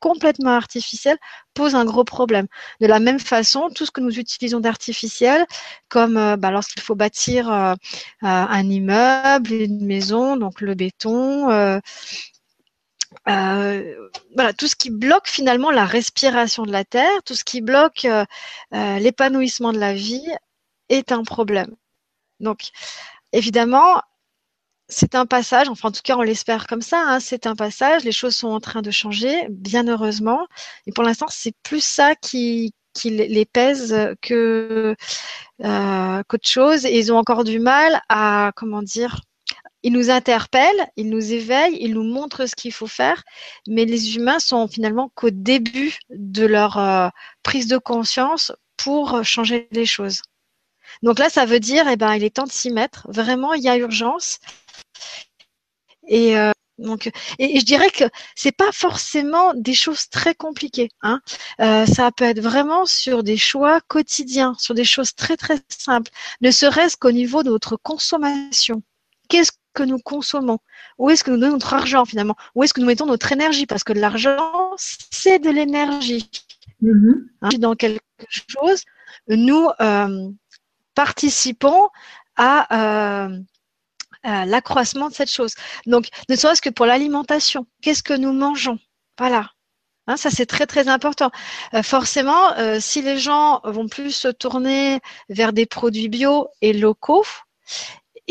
complètement 0.00 0.50
artificiel 0.50 1.16
pose 1.54 1.74
un 1.74 1.84
gros 1.84 2.04
problème. 2.04 2.46
De 2.80 2.86
la 2.86 2.98
même 2.98 3.20
façon, 3.20 3.70
tout 3.70 3.86
ce 3.86 3.90
que 3.90 4.00
nous 4.00 4.18
utilisons 4.18 4.60
d'artificiel, 4.60 5.46
comme 5.88 6.16
euh, 6.16 6.36
bah, 6.36 6.50
lorsqu'il 6.50 6.82
faut 6.82 6.94
bâtir 6.94 7.52
euh, 7.52 7.74
euh, 7.74 7.76
un 8.22 8.68
immeuble, 8.68 9.52
une 9.52 9.86
maison, 9.86 10.36
donc 10.36 10.60
le 10.60 10.74
béton, 10.74 11.46
voilà, 13.26 14.52
tout 14.56 14.66
ce 14.66 14.76
qui 14.76 14.90
bloque 14.90 15.28
finalement 15.28 15.70
la 15.70 15.84
respiration 15.84 16.64
de 16.64 16.72
la 16.72 16.84
terre, 16.84 17.22
tout 17.24 17.34
ce 17.34 17.44
qui 17.44 17.60
bloque 17.60 18.06
l'épanouissement 18.72 19.72
de 19.72 19.78
la 19.78 19.94
vie 19.94 20.26
est 20.88 21.12
un 21.12 21.22
problème. 21.22 21.74
Donc, 22.40 22.70
évidemment, 23.32 24.00
c'est 24.90 25.14
un 25.14 25.26
passage, 25.26 25.68
enfin 25.68 25.88
en 25.88 25.92
tout 25.92 26.00
cas 26.04 26.16
on 26.16 26.22
l'espère 26.22 26.66
comme 26.66 26.82
ça, 26.82 27.02
hein, 27.06 27.20
c'est 27.20 27.46
un 27.46 27.56
passage, 27.56 28.04
les 28.04 28.12
choses 28.12 28.36
sont 28.36 28.48
en 28.48 28.60
train 28.60 28.82
de 28.82 28.90
changer, 28.90 29.46
bien 29.50 29.88
heureusement, 29.88 30.46
et 30.86 30.92
pour 30.92 31.04
l'instant 31.04 31.26
c'est 31.30 31.54
plus 31.62 31.82
ça 31.82 32.14
qui, 32.16 32.74
qui 32.92 33.10
les 33.10 33.44
pèse 33.46 33.96
que 34.20 34.94
euh, 35.64 36.22
qu'autre 36.28 36.48
chose, 36.48 36.84
et 36.84 36.98
ils 36.98 37.12
ont 37.12 37.16
encore 37.18 37.44
du 37.44 37.60
mal 37.60 38.00
à, 38.08 38.52
comment 38.56 38.82
dire, 38.82 39.20
ils 39.82 39.92
nous 39.92 40.10
interpellent, 40.10 40.88
ils 40.96 41.08
nous 41.08 41.32
éveillent, 41.32 41.78
ils 41.80 41.94
nous 41.94 42.04
montrent 42.04 42.46
ce 42.46 42.54
qu'il 42.54 42.72
faut 42.72 42.86
faire, 42.86 43.22
mais 43.66 43.84
les 43.86 44.16
humains 44.16 44.38
sont 44.38 44.68
finalement 44.68 45.10
qu'au 45.14 45.30
début 45.30 45.98
de 46.10 46.44
leur 46.44 46.78
euh, 46.78 47.08
prise 47.42 47.66
de 47.66 47.78
conscience 47.78 48.52
pour 48.76 49.24
changer 49.24 49.68
les 49.72 49.86
choses. 49.86 50.22
Donc 51.02 51.18
là, 51.18 51.30
ça 51.30 51.46
veut 51.46 51.60
dire, 51.60 51.86
eh 51.88 51.96
ben, 51.96 52.14
il 52.14 52.24
est 52.24 52.34
temps 52.34 52.44
de 52.44 52.52
s'y 52.52 52.70
mettre. 52.70 53.06
Vraiment, 53.10 53.54
il 53.54 53.62
y 53.62 53.68
a 53.68 53.76
urgence. 53.76 54.38
Et 56.08 56.36
euh, 56.36 56.50
donc, 56.80 57.10
et, 57.38 57.60
je 57.60 57.64
dirais 57.64 57.90
que 57.90 58.04
c'est 58.34 58.52
pas 58.52 58.72
forcément 58.72 59.52
des 59.54 59.74
choses 59.74 60.08
très 60.08 60.34
compliquées. 60.34 60.88
Hein. 61.02 61.20
Euh, 61.60 61.86
ça 61.86 62.10
peut 62.10 62.24
être 62.24 62.40
vraiment 62.40 62.86
sur 62.86 63.22
des 63.22 63.36
choix 63.36 63.80
quotidiens, 63.82 64.54
sur 64.58 64.74
des 64.74 64.84
choses 64.84 65.14
très 65.14 65.36
très 65.36 65.58
simples, 65.68 66.10
ne 66.40 66.50
serait-ce 66.50 66.96
qu'au 66.96 67.12
niveau 67.12 67.42
de 67.42 67.50
notre 67.50 67.76
consommation. 67.76 68.82
Qu'est-ce 69.28 69.52
que 69.74 69.82
nous 69.82 69.98
consommons? 69.98 70.58
Où 70.98 71.10
est-ce 71.10 71.22
que 71.22 71.30
nous 71.30 71.38
donnons 71.38 71.52
notre 71.52 71.74
argent 71.74 72.04
finalement? 72.04 72.36
Où 72.54 72.64
est-ce 72.64 72.74
que 72.74 72.80
nous 72.80 72.86
mettons 72.86 73.06
notre 73.06 73.30
énergie? 73.30 73.66
Parce 73.66 73.84
que 73.84 73.92
l'argent, 73.92 74.72
c'est 74.76 75.38
de 75.38 75.50
l'énergie. 75.50 76.30
Mm-hmm. 76.82 77.26
Hein, 77.42 77.48
dans 77.58 77.74
quelque 77.74 78.00
chose, 78.30 78.84
nous 79.28 79.68
euh, 79.80 80.30
participons 80.94 81.88
à 82.36 83.26
euh, 83.26 83.38
l'accroissement 84.24 85.08
de 85.08 85.14
cette 85.14 85.30
chose. 85.30 85.54
Donc, 85.86 86.08
ne 86.28 86.36
serait-ce 86.36 86.62
que 86.62 86.70
pour 86.70 86.86
l'alimentation, 86.86 87.66
qu'est-ce 87.82 88.02
que 88.02 88.14
nous 88.14 88.32
mangeons? 88.32 88.78
Voilà. 89.18 89.50
Hein, 90.06 90.16
ça, 90.16 90.30
c'est 90.30 90.46
très, 90.46 90.66
très 90.66 90.88
important. 90.88 91.30
Euh, 91.74 91.82
forcément, 91.82 92.52
euh, 92.58 92.78
si 92.80 93.00
les 93.02 93.18
gens 93.18 93.60
vont 93.64 93.86
plus 93.86 94.10
se 94.10 94.28
tourner 94.28 94.98
vers 95.28 95.52
des 95.52 95.66
produits 95.66 96.08
bio 96.08 96.48
et 96.62 96.72
locaux, 96.72 97.24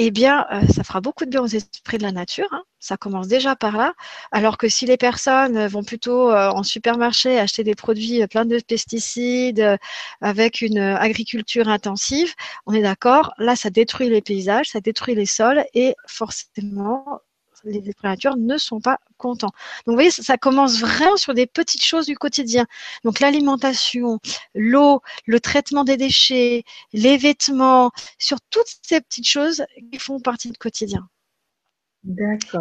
eh 0.01 0.11
bien, 0.11 0.47
euh, 0.53 0.61
ça 0.73 0.85
fera 0.85 1.01
beaucoup 1.01 1.25
de 1.25 1.29
bien 1.29 1.41
aux 1.41 1.47
esprits 1.47 1.97
de 1.97 2.03
la 2.03 2.13
nature. 2.13 2.47
Hein. 2.51 2.63
Ça 2.79 2.95
commence 2.95 3.27
déjà 3.27 3.57
par 3.57 3.75
là. 3.75 3.93
Alors 4.31 4.57
que 4.57 4.69
si 4.69 4.85
les 4.85 4.95
personnes 4.95 5.67
vont 5.67 5.83
plutôt 5.83 6.31
euh, 6.31 6.49
en 6.51 6.63
supermarché 6.63 7.37
acheter 7.37 7.65
des 7.65 7.75
produits 7.75 8.25
pleins 8.27 8.45
de 8.45 8.59
pesticides, 8.59 9.59
euh, 9.59 9.77
avec 10.21 10.61
une 10.61 10.79
agriculture 10.79 11.67
intensive, 11.67 12.33
on 12.65 12.73
est 12.73 12.81
d'accord, 12.81 13.33
là, 13.39 13.57
ça 13.57 13.69
détruit 13.69 14.09
les 14.09 14.21
paysages, 14.21 14.69
ça 14.69 14.79
détruit 14.79 15.15
les 15.15 15.25
sols 15.25 15.65
et 15.73 15.95
forcément, 16.07 17.19
les 17.63 17.93
nature 18.03 18.37
ne 18.37 18.57
sont 18.57 18.79
pas 18.79 18.99
contents. 19.17 19.47
Donc, 19.85 19.87
vous 19.87 19.93
voyez, 19.93 20.11
ça, 20.11 20.37
commence 20.37 20.79
vraiment 20.79 21.17
sur 21.17 21.33
des 21.33 21.45
petites 21.45 21.83
choses 21.83 22.05
du 22.05 22.15
quotidien. 22.15 22.65
Donc, 23.03 23.19
l'alimentation, 23.19 24.19
l'eau, 24.55 25.01
le 25.25 25.39
traitement 25.39 25.83
des 25.83 25.97
déchets, 25.97 26.63
les 26.93 27.17
vêtements, 27.17 27.91
sur 28.17 28.37
toutes 28.49 28.67
ces 28.81 29.01
petites 29.01 29.27
choses 29.27 29.63
qui 29.91 29.99
font 29.99 30.19
partie 30.19 30.51
du 30.51 30.57
quotidien. 30.57 31.07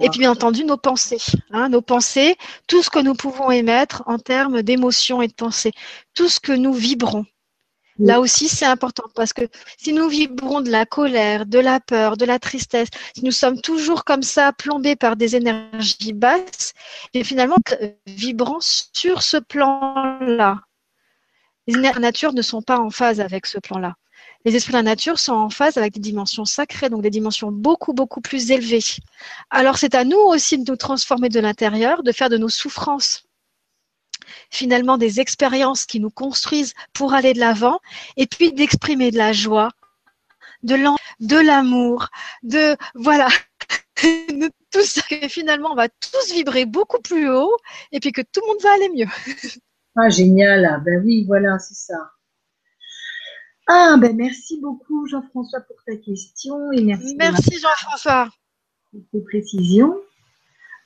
Et 0.01 0.09
puis, 0.11 0.19
bien 0.19 0.33
entendu, 0.33 0.65
nos 0.65 0.77
pensées. 0.77 1.23
Hein, 1.51 1.69
nos 1.69 1.83
pensées, 1.83 2.37
tout 2.67 2.83
ce 2.83 2.91
que 2.91 2.99
nous 2.99 3.15
pouvons 3.15 3.51
émettre 3.51 4.03
en 4.07 4.19
termes 4.19 4.63
d'émotions 4.63 5.23
et 5.23 5.29
de 5.29 5.35
pensées, 5.35 5.73
tout 6.15 6.29
ce 6.29 6.41
que 6.41 6.53
nous 6.53 6.75
vibrons. 6.75 7.25
Là 7.99 8.21
aussi, 8.21 8.49
c'est 8.49 8.65
important 8.65 9.05
parce 9.15 9.33
que 9.33 9.43
si 9.77 9.93
nous 9.93 10.09
vibrons 10.09 10.61
de 10.61 10.71
la 10.71 10.87
colère, 10.87 11.47
de 11.47 11.59
la 11.59 11.81
peur, 11.81 12.17
de 12.17 12.25
la 12.25 12.39
tristesse, 12.39 12.89
si 13.17 13.25
nous 13.25 13.33
sommes 13.33 13.61
toujours 13.61 14.05
comme 14.05 14.23
ça 14.23 14.53
plombés 14.53 14.95
par 14.95 15.17
des 15.17 15.35
énergies 15.35 16.13
basses, 16.13 16.75
et 17.13 17.25
finalement, 17.25 17.57
vibrant 18.07 18.61
sur 18.61 19.23
ce 19.23 19.37
plan-là. 19.37 20.61
Les 21.67 21.75
énergies 21.75 22.27
de 22.27 22.37
ne 22.37 22.43
sont 22.43 22.63
pas 22.63 22.79
en 22.79 22.91
phase 22.91 23.21
avec 23.21 23.47
ce 23.47 23.59
plan-là. 23.59 23.95
Les 24.45 24.55
esprits 24.55 24.73
de 24.73 24.79
la 24.79 24.83
nature 24.85 25.19
sont 25.19 25.35
en 25.35 25.51
phase 25.51 25.77
avec 25.77 25.95
des 25.95 26.01
dimensions 26.01 26.45
sacrées, 26.45 26.89
donc 26.89 27.03
des 27.03 27.11
dimensions 27.11 27.51
beaucoup, 27.51 27.93
beaucoup 27.93 28.21
plus 28.21 28.51
élevées. 28.53 28.85
Alors 29.51 29.77
c'est 29.77 29.95
à 29.95 30.05
nous 30.05 30.19
aussi 30.19 30.59
de 30.59 30.71
nous 30.71 30.77
transformer 30.77 31.29
de 31.29 31.41
l'intérieur, 31.41 32.03
de 32.03 32.13
faire 32.13 32.31
de 32.31 32.39
nos 32.39 32.49
souffrances 32.49 33.28
finalement 34.51 34.99
des 34.99 35.21
expériences 35.21 35.87
qui 35.87 36.01
nous 36.01 36.11
construisent 36.11 36.75
pour 36.93 37.15
aller 37.15 37.33
de 37.33 37.41
l'avant 37.41 37.81
et 38.17 38.27
puis 38.27 38.53
d'exprimer 38.53 39.11
de 39.11 39.19
la 39.19 39.33
joie, 39.33 39.71
de 40.63 41.37
l'amour, 41.37 42.09
de 42.43 42.77
voilà, 42.95 43.29
de 44.03 44.51
tout 44.71 44.85
ça. 44.85 45.03
Et 45.11 45.29
finalement, 45.29 45.73
on 45.73 45.77
va 45.77 45.89
tous 45.89 46.33
vibrer 46.33 46.67
beaucoup 46.67 47.01
plus 47.01 47.31
haut 47.31 47.57
et 47.93 48.01
puis 48.01 48.13
que 48.13 48.23
tout 48.23 48.41
le 48.43 48.47
monde 48.47 48.63
va 48.63 48.73
aller 48.73 48.89
mieux. 48.91 49.09
Ah, 50.01 50.11
génial. 50.11 50.65
Ah, 50.65 50.79
ben 50.79 51.03
oui, 51.05 51.25
voilà, 51.27 51.59
c'est 51.59 51.75
ça. 51.75 52.13
Ah, 53.67 53.97
ben 53.99 54.17
merci 54.17 54.61
beaucoup 54.61 55.09
Jean-François 55.09 55.61
pour 55.63 55.77
ta 55.85 55.97
question 55.97 56.71
et 56.71 56.83
merci. 56.83 57.17
Merci 57.19 57.59
Jean-François. 57.59 58.29
Pour 58.93 59.01
tes 59.11 59.21
précisions. 59.23 59.97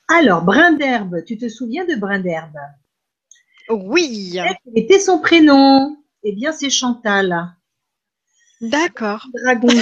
Alors, 0.07 0.41
brin 0.43 0.73
d'herbe, 0.73 1.23
tu 1.25 1.37
te 1.37 1.47
souviens 1.47 1.85
de 1.85 1.95
brin 1.95 2.19
d'herbe 2.19 2.57
Oui. 3.69 4.33
Quel 4.33 4.57
était 4.75 4.99
son 4.99 5.19
prénom? 5.19 5.97
Eh 6.23 6.33
bien, 6.33 6.51
c'est 6.51 6.69
Chantal. 6.69 7.55
D'accord. 8.61 9.27
Dragon. 9.43 9.67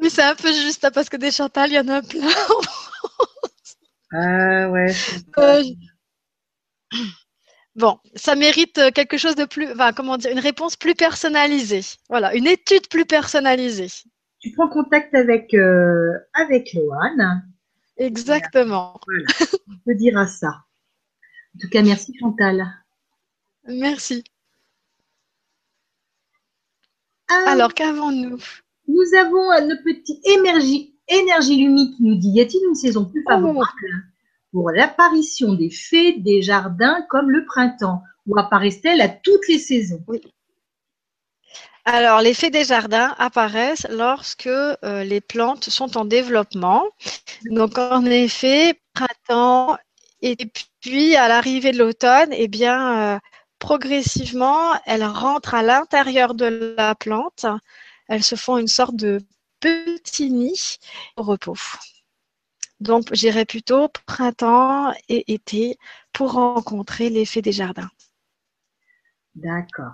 Mais 0.00 0.08
c'est 0.08 0.22
un 0.22 0.34
peu 0.34 0.52
juste 0.52 0.84
hein, 0.84 0.90
parce 0.92 1.08
que 1.08 1.16
des 1.16 1.30
Chantal, 1.30 1.70
il 1.70 1.74
y 1.74 1.78
en 1.78 1.88
a 1.88 2.02
plein. 2.02 2.28
ah 4.12 4.70
ouais. 4.70 4.92
Euh, 5.38 5.62
Bon, 7.76 7.98
ça 8.16 8.34
mérite 8.34 8.78
euh, 8.78 8.90
quelque 8.90 9.16
chose 9.16 9.36
de 9.36 9.44
plus, 9.44 9.70
enfin, 9.72 9.92
comment 9.92 10.16
dire, 10.16 10.32
une 10.32 10.40
réponse 10.40 10.76
plus 10.76 10.94
personnalisée. 10.94 11.82
Voilà, 12.08 12.34
une 12.34 12.46
étude 12.46 12.88
plus 12.88 13.06
personnalisée. 13.06 13.90
Tu 14.40 14.50
prends 14.52 14.68
contact 14.68 15.14
avec 15.14 15.54
euh, 15.54 16.12
avec 16.34 16.72
Loane. 16.74 17.44
Exactement. 17.96 19.00
Voilà, 19.06 19.24
on 19.68 19.74
peut 19.86 19.94
dire 19.94 20.18
à 20.18 20.26
ça. 20.26 20.64
En 21.60 21.66
tout 21.66 21.68
cas, 21.68 21.82
merci 21.82 22.14
Chantal. 22.18 22.66
Merci. 23.68 24.24
Ah, 27.28 27.44
Alors, 27.48 27.74
qu'avons-nous? 27.74 28.38
Nous 28.88 29.14
avons 29.18 29.52
euh, 29.52 29.66
notre 29.66 29.84
petit 29.84 30.18
énergie, 30.24 30.94
énergie 31.06 31.58
lumique 31.58 31.98
qui 31.98 32.04
nous 32.04 32.14
dit 32.14 32.30
y 32.30 32.40
a-t-il 32.40 32.66
une 32.66 32.74
saison 32.74 33.04
plus 33.04 33.22
favorable 33.24 34.06
pour 34.52 34.70
l'apparition 34.70 35.52
des 35.52 35.68
fées 35.68 36.18
des 36.18 36.40
jardins 36.40 37.04
comme 37.10 37.30
le 37.30 37.44
printemps? 37.44 38.02
Ou 38.26 38.38
apparaissent-elles 38.38 39.02
à 39.02 39.10
toutes 39.10 39.46
les 39.46 39.58
saisons? 39.58 40.02
Alors, 41.84 42.22
les 42.22 42.32
fées 42.32 42.50
des 42.50 42.64
jardins 42.64 43.14
apparaissent 43.18 43.86
lorsque 43.90 44.46
euh, 44.46 45.04
les 45.04 45.20
plantes 45.20 45.68
sont 45.68 45.98
en 45.98 46.06
développement. 46.06 46.86
Donc, 47.50 47.76
en 47.76 48.06
effet, 48.06 48.80
printemps 48.94 49.76
et 50.22 50.36
puis 50.80 51.16
à 51.16 51.28
l'arrivée 51.28 51.72
de 51.72 51.78
l'automne, 51.78 52.32
eh 52.32 52.48
bien, 52.48 53.16
euh, 53.16 53.18
progressivement, 53.58 54.74
elles 54.86 55.04
rentrent 55.04 55.54
à 55.54 55.62
l'intérieur 55.62 56.34
de 56.34 56.74
la 56.76 56.94
plante. 56.94 57.46
Elles 58.08 58.22
se 58.22 58.34
font 58.34 58.58
une 58.58 58.68
sorte 58.68 58.96
de 58.96 59.20
petit 59.60 60.30
nid 60.30 60.78
au 61.16 61.22
repos. 61.22 61.56
Donc, 62.80 63.12
j'irai 63.12 63.44
plutôt 63.44 63.88
printemps 64.06 64.92
et 65.08 65.32
été 65.32 65.78
pour 66.12 66.32
rencontrer 66.32 67.10
l'effet 67.10 67.42
des 67.42 67.52
jardins. 67.52 67.90
D'accord. 69.34 69.92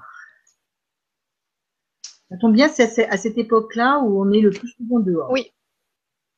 Ça 2.31 2.37
tombe 2.41 2.55
bien, 2.55 2.69
c'est 2.69 3.09
à 3.09 3.17
cette 3.17 3.39
époque-là 3.39 4.01
où 4.01 4.21
on 4.21 4.33
est 4.33 4.41
le 4.41 4.51
plus 4.51 4.69
souvent 4.69 5.01
dehors. 5.01 5.31
Oui, 5.31 5.53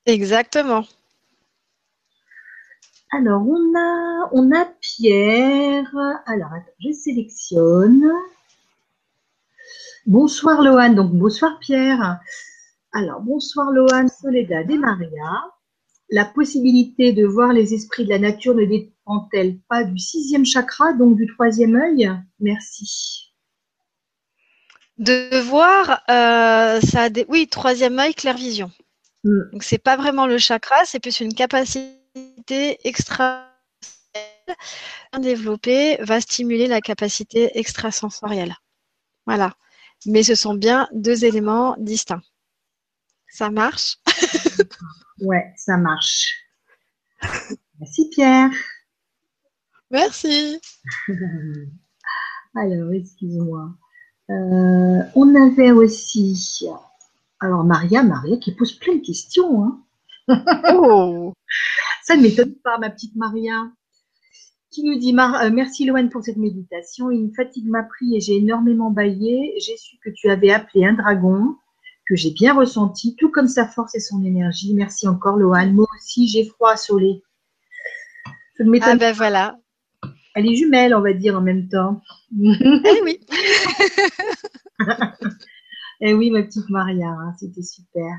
exactement. 0.07 0.85
Alors, 3.11 3.43
on 3.47 3.75
a, 3.77 4.29
on 4.33 4.53
a 4.53 4.65
Pierre. 4.81 5.95
Alors, 6.27 6.53
attends, 6.53 6.73
je 6.81 6.93
sélectionne. 6.93 8.05
Bonsoir 10.07 10.63
Loane. 10.63 10.95
Donc, 10.95 11.13
bonsoir 11.13 11.59
Pierre. 11.59 12.21
Alors, 12.93 13.21
bonsoir 13.21 13.71
Loane, 13.71 14.09
Soledad 14.09 14.71
et 14.71 14.79
Maria 14.79 15.53
la 16.11 16.25
possibilité 16.25 17.13
de 17.13 17.27
voir 17.27 17.53
les 17.53 17.75
esprits 17.75 18.05
de 18.05 18.11
la 18.11 18.19
nature 18.19 18.55
ne 18.55 18.65
dépend-elle 18.65 19.59
pas 19.69 19.85
du 19.85 19.99
sixième 19.99 20.45
chakra, 20.45 20.93
donc 20.93 21.17
du 21.17 21.27
troisième 21.27 21.77
œil? 21.77 22.11
Merci. 22.41 23.35
De 24.97 25.41
voir, 25.43 26.03
euh, 26.11 26.81
ça 26.81 27.03
a 27.03 27.09
des... 27.11 27.25
oui, 27.29 27.47
troisième 27.47 27.99
œil, 27.99 28.15
clair 28.15 28.37
vision. 28.37 28.71
Mm. 29.25 29.51
Donc 29.53 29.63
c'est 29.63 29.79
pas 29.79 29.97
vraiment 29.97 30.27
le 30.27 30.39
chakra, 30.39 30.77
c'est 30.85 30.99
plus 30.99 31.21
une 31.21 31.35
capacité 31.35 31.98
extra 32.85 33.49
développée, 35.19 35.97
va 36.01 36.21
stimuler 36.21 36.67
la 36.67 36.81
capacité 36.81 37.59
extrasensorielle. 37.59 38.55
Voilà. 39.27 39.55
Mais 40.07 40.23
ce 40.23 40.35
sont 40.35 40.55
bien 40.55 40.89
deux 40.93 41.25
éléments 41.25 41.77
distincts. 41.79 42.23
Ça 43.29 43.51
marche? 43.51 43.97
Ouais, 45.21 45.53
ça 45.57 45.77
marche. 45.77 46.33
Merci 47.81 48.09
Pierre. 48.11 48.51
Merci. 49.91 50.61
Alors, 52.55 52.93
excuse-moi. 52.93 53.71
Euh, 54.31 55.03
on 55.15 55.35
avait 55.35 55.73
aussi, 55.73 56.69
alors 57.41 57.65
Maria, 57.65 58.03
Maria 58.03 58.37
qui 58.37 58.53
pose 58.53 58.79
plein 58.79 58.97
de 58.97 59.05
questions. 59.05 59.65
Hein. 59.65 59.85
Oh. 60.75 61.33
Ça 62.09 62.17
ne 62.17 62.23
m'étonne 62.23 62.55
pas, 62.65 62.79
ma 62.79 62.89
petite 62.89 63.15
Maria. 63.17 63.71
Qui 64.71 64.83
nous 64.83 64.99
dit 64.99 65.15
euh, 65.15 65.51
Merci 65.53 65.85
Loane 65.85 66.09
pour 66.09 66.23
cette 66.25 66.39
méditation. 66.39 67.11
Une 67.11 67.35
fatigue 67.35 67.69
m'a 67.69 67.83
pris 67.83 68.17
et 68.17 68.21
j'ai 68.21 68.37
énormément 68.37 68.91
baillé. 68.91 69.53
J'ai 69.59 69.77
su 69.77 69.99
que 70.03 70.09
tu 70.09 70.31
avais 70.31 70.51
appelé 70.51 70.87
un 70.87 70.95
dragon 70.95 71.55
que 72.09 72.17
j'ai 72.17 72.31
bien 72.31 72.55
ressenti, 72.55 73.15
tout 73.17 73.31
comme 73.31 73.47
sa 73.47 73.69
force 73.69 73.95
et 73.95 74.01
son 74.01 74.25
énergie. 74.25 74.73
Merci 74.73 75.07
encore, 75.07 75.37
Loane. 75.37 75.75
Moi 75.75 75.87
aussi, 75.99 76.29
j'ai 76.29 76.47
froid, 76.47 76.79
Solé. 76.79 77.23
ah 78.59 78.97
ben 78.97 79.13
voilà. 79.13 79.59
Elle 80.35 80.51
est 80.51 80.55
jumelle, 80.55 80.95
on 80.95 81.03
va 81.03 81.13
dire, 81.13 81.37
en 81.37 81.43
même 81.43 81.69
temps. 81.69 82.01
Eh 82.33 83.03
oui. 83.05 83.21
eh 86.01 86.15
oui, 86.15 86.31
ma 86.31 86.43
petite 86.43 86.71
Maria, 86.71 87.09
hein, 87.09 87.35
c'était 87.39 87.63
super. 87.63 88.15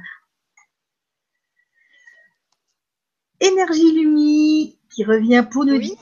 Énergie 3.41 3.93
Lumi 3.93 4.77
qui 4.89 5.03
revient 5.03 5.45
pour 5.49 5.65
nous 5.65 5.77
dire 5.77 5.95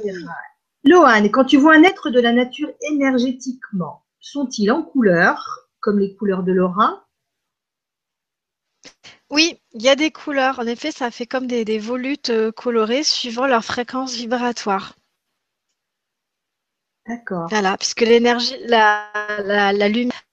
Loane, 0.83 1.30
quand 1.30 1.45
tu 1.45 1.57
vois 1.57 1.75
un 1.75 1.83
être 1.83 2.09
de 2.09 2.19
la 2.19 2.32
nature 2.32 2.69
énergétiquement, 2.82 4.03
sont-ils 4.19 4.72
en 4.72 4.83
couleur, 4.83 5.67
comme 5.80 5.99
les 5.99 6.16
couleurs 6.16 6.43
de 6.43 6.53
l'aura? 6.53 7.07
Oui, 9.30 9.59
il 9.74 9.82
y 9.82 9.90
a 9.90 9.95
des 9.95 10.11
couleurs. 10.11 10.59
En 10.59 10.67
effet, 10.67 10.91
ça 10.91 11.11
fait 11.11 11.25
comme 11.25 11.48
des, 11.48 11.80
volutes 11.80 12.30
euh, 12.30 12.51
colorées 12.51 13.03
suivant 13.03 13.45
leur 13.45 13.66
fréquence 13.66 14.16
vibratoire. 14.16 14.95
D'accord. 17.06 17.48
Voilà, 17.49 17.77
puisque 17.77 18.01
l'énergie, 18.01 18.56
la, 18.66 19.09
la, 19.43 19.90
lumière 19.90 20.24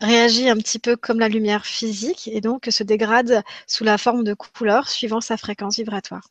réagit 0.00 0.48
un 0.48 0.56
petit 0.56 0.78
peu 0.78 0.96
comme 0.96 1.18
la 1.18 1.28
lumière 1.28 1.66
physique 1.66 2.28
et 2.32 2.40
donc 2.40 2.66
se 2.70 2.82
dégrade 2.82 3.42
sous 3.66 3.84
la 3.84 3.98
forme 3.98 4.24
de 4.24 4.34
couleurs 4.34 4.88
suivant 4.88 5.20
sa 5.20 5.36
fréquence 5.36 5.76
vibratoire. 5.76 6.28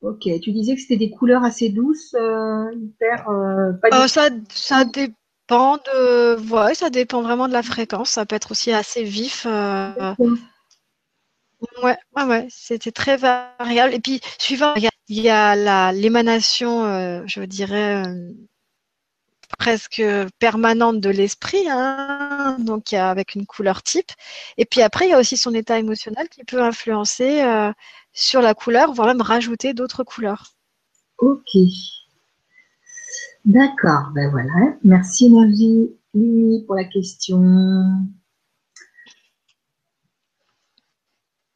Ok, 0.00 0.28
tu 0.42 0.52
disais 0.52 0.76
que 0.76 0.80
c'était 0.80 0.96
des 0.96 1.10
couleurs 1.10 1.42
assez 1.44 1.70
douces, 1.70 2.14
euh, 2.14 2.72
hyper. 2.72 3.28
Euh, 3.28 3.72
ça, 4.06 4.28
ça 4.48 4.84
dépend 4.84 5.76
de. 5.76 6.40
Ouais, 6.52 6.74
ça 6.74 6.88
dépend 6.88 7.20
vraiment 7.20 7.48
de 7.48 7.52
la 7.52 7.64
fréquence. 7.64 8.10
Ça 8.10 8.24
peut 8.24 8.36
être 8.36 8.52
aussi 8.52 8.72
assez 8.72 9.02
vif. 9.02 9.46
Ouais, 11.82 11.96
ouais, 12.16 12.24
ouais, 12.24 12.46
c'était 12.50 12.92
très 12.92 13.16
variable. 13.16 13.94
Et 13.94 14.00
puis, 14.00 14.20
suivant, 14.38 14.74
il 14.76 15.20
y 15.20 15.28
a, 15.28 15.92
l'émanation, 15.92 16.84
euh, 16.84 17.22
je 17.26 17.40
dirais, 17.42 18.06
euh, 18.06 18.32
presque 19.56 20.02
permanente 20.38 21.00
de 21.00 21.10
l'esprit, 21.10 21.68
hein, 21.68 22.56
donc 22.60 22.92
avec 22.92 23.34
une 23.34 23.46
couleur 23.46 23.82
type. 23.82 24.10
Et 24.56 24.64
puis 24.64 24.82
après, 24.82 25.06
il 25.06 25.10
y 25.10 25.14
a 25.14 25.18
aussi 25.18 25.36
son 25.36 25.54
état 25.54 25.78
émotionnel 25.78 26.28
qui 26.28 26.44
peut 26.44 26.62
influencer 26.62 27.42
euh, 27.42 27.72
sur 28.12 28.42
la 28.42 28.54
couleur, 28.54 28.92
voire 28.92 29.08
même 29.08 29.22
rajouter 29.22 29.74
d'autres 29.74 30.04
couleurs. 30.04 30.52
Ok. 31.18 31.56
D'accord, 33.44 34.10
ben 34.14 34.30
voilà. 34.30 34.76
Merci 34.84 35.26
Énergie 35.26 35.90
pour 36.66 36.74
la 36.74 36.84
question. 36.84 37.42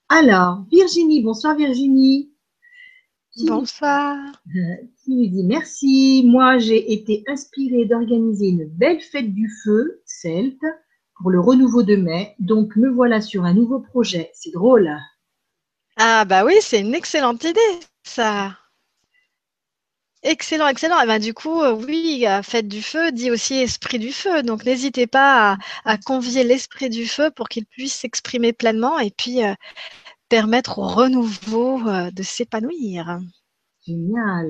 Alors, 0.09 0.65
Virginie, 0.71 1.23
bonsoir 1.23 1.57
Virginie. 1.57 2.32
Bonsoir. 3.37 4.19
qui 5.05 5.15
nous 5.15 5.29
dit 5.29 5.45
merci. 5.45 6.23
Moi, 6.27 6.59
j'ai 6.59 6.93
été 6.93 7.25
inspirée 7.27 7.85
d'organiser 7.85 8.49
une 8.49 8.67
belle 8.67 9.01
fête 9.01 9.33
du 9.33 9.51
feu 9.65 10.03
celte 10.07 10.65
pour 11.17 11.31
le 11.31 11.41
renouveau 11.41 11.83
de 11.83 11.97
mai. 11.97 12.35
Donc, 12.39 12.77
me 12.77 12.91
voilà 12.91 13.21
sur 13.21 13.45
un 13.45 13.55
nouveau 13.55 13.81
projet. 13.81 14.31
C'est 14.35 14.53
drôle. 14.53 14.91
Ah, 15.97 16.25
bah 16.25 16.45
oui, 16.45 16.55
c'est 16.61 16.81
une 16.81 16.95
excellente 16.95 17.45
idée, 17.45 17.61
ça. 18.03 18.57
Excellent, 20.25 20.69
excellent. 20.69 21.01
Et 21.01 21.05
eh 21.05 21.07
ben, 21.07 21.19
du 21.19 21.35
coup, 21.35 21.63
euh, 21.63 21.73
oui, 21.75 22.25
fête 22.45 22.69
du 22.69 22.81
feu 22.81 23.11
dit 23.11 23.33
aussi 23.33 23.55
esprit 23.55 23.99
du 23.99 24.13
feu. 24.13 24.43
Donc, 24.45 24.65
n'hésitez 24.65 25.09
pas 25.09 25.59
à, 25.85 25.99
convier 25.99 26.45
l'esprit 26.45 26.89
du 26.91 27.07
feu 27.07 27.31
pour 27.33 27.49
qu'il 27.49 27.67
puisse 27.67 27.95
s'exprimer 27.95 28.53
pleinement 28.53 29.01
et 29.01 29.11
puis 29.11 29.45
euh, 29.45 29.53
permettre 30.33 30.79
au 30.79 30.89
renouveau 30.89 31.87
euh, 31.87 32.11
de 32.11 32.23
s'épanouir. 32.23 33.21
Génial. 33.87 34.49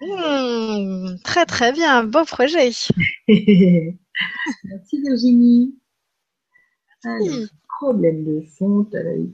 Hmm, 0.00 1.14
très 1.22 1.46
très 1.46 1.70
bien, 1.70 2.02
beau 2.02 2.24
projet. 2.24 2.70
Merci 3.28 5.00
Virginie. 5.00 5.76
Hmm. 7.04 7.08
Ah, 7.08 7.18
Alors, 7.22 7.48
problème 7.78 8.24
de 8.24 8.44
fond, 8.58 8.84
euh, 8.94 9.26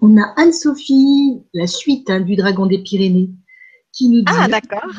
on 0.00 0.16
a 0.16 0.32
Anne-Sophie, 0.38 1.42
la 1.52 1.66
suite 1.66 2.08
hein, 2.08 2.20
du 2.20 2.36
Dragon 2.36 2.64
des 2.64 2.78
Pyrénées, 2.78 3.28
qui 3.92 4.08
nous 4.08 4.22
ah, 4.24 4.32
dit. 4.32 4.38
Ah, 4.40 4.48
d'accord. 4.48 4.90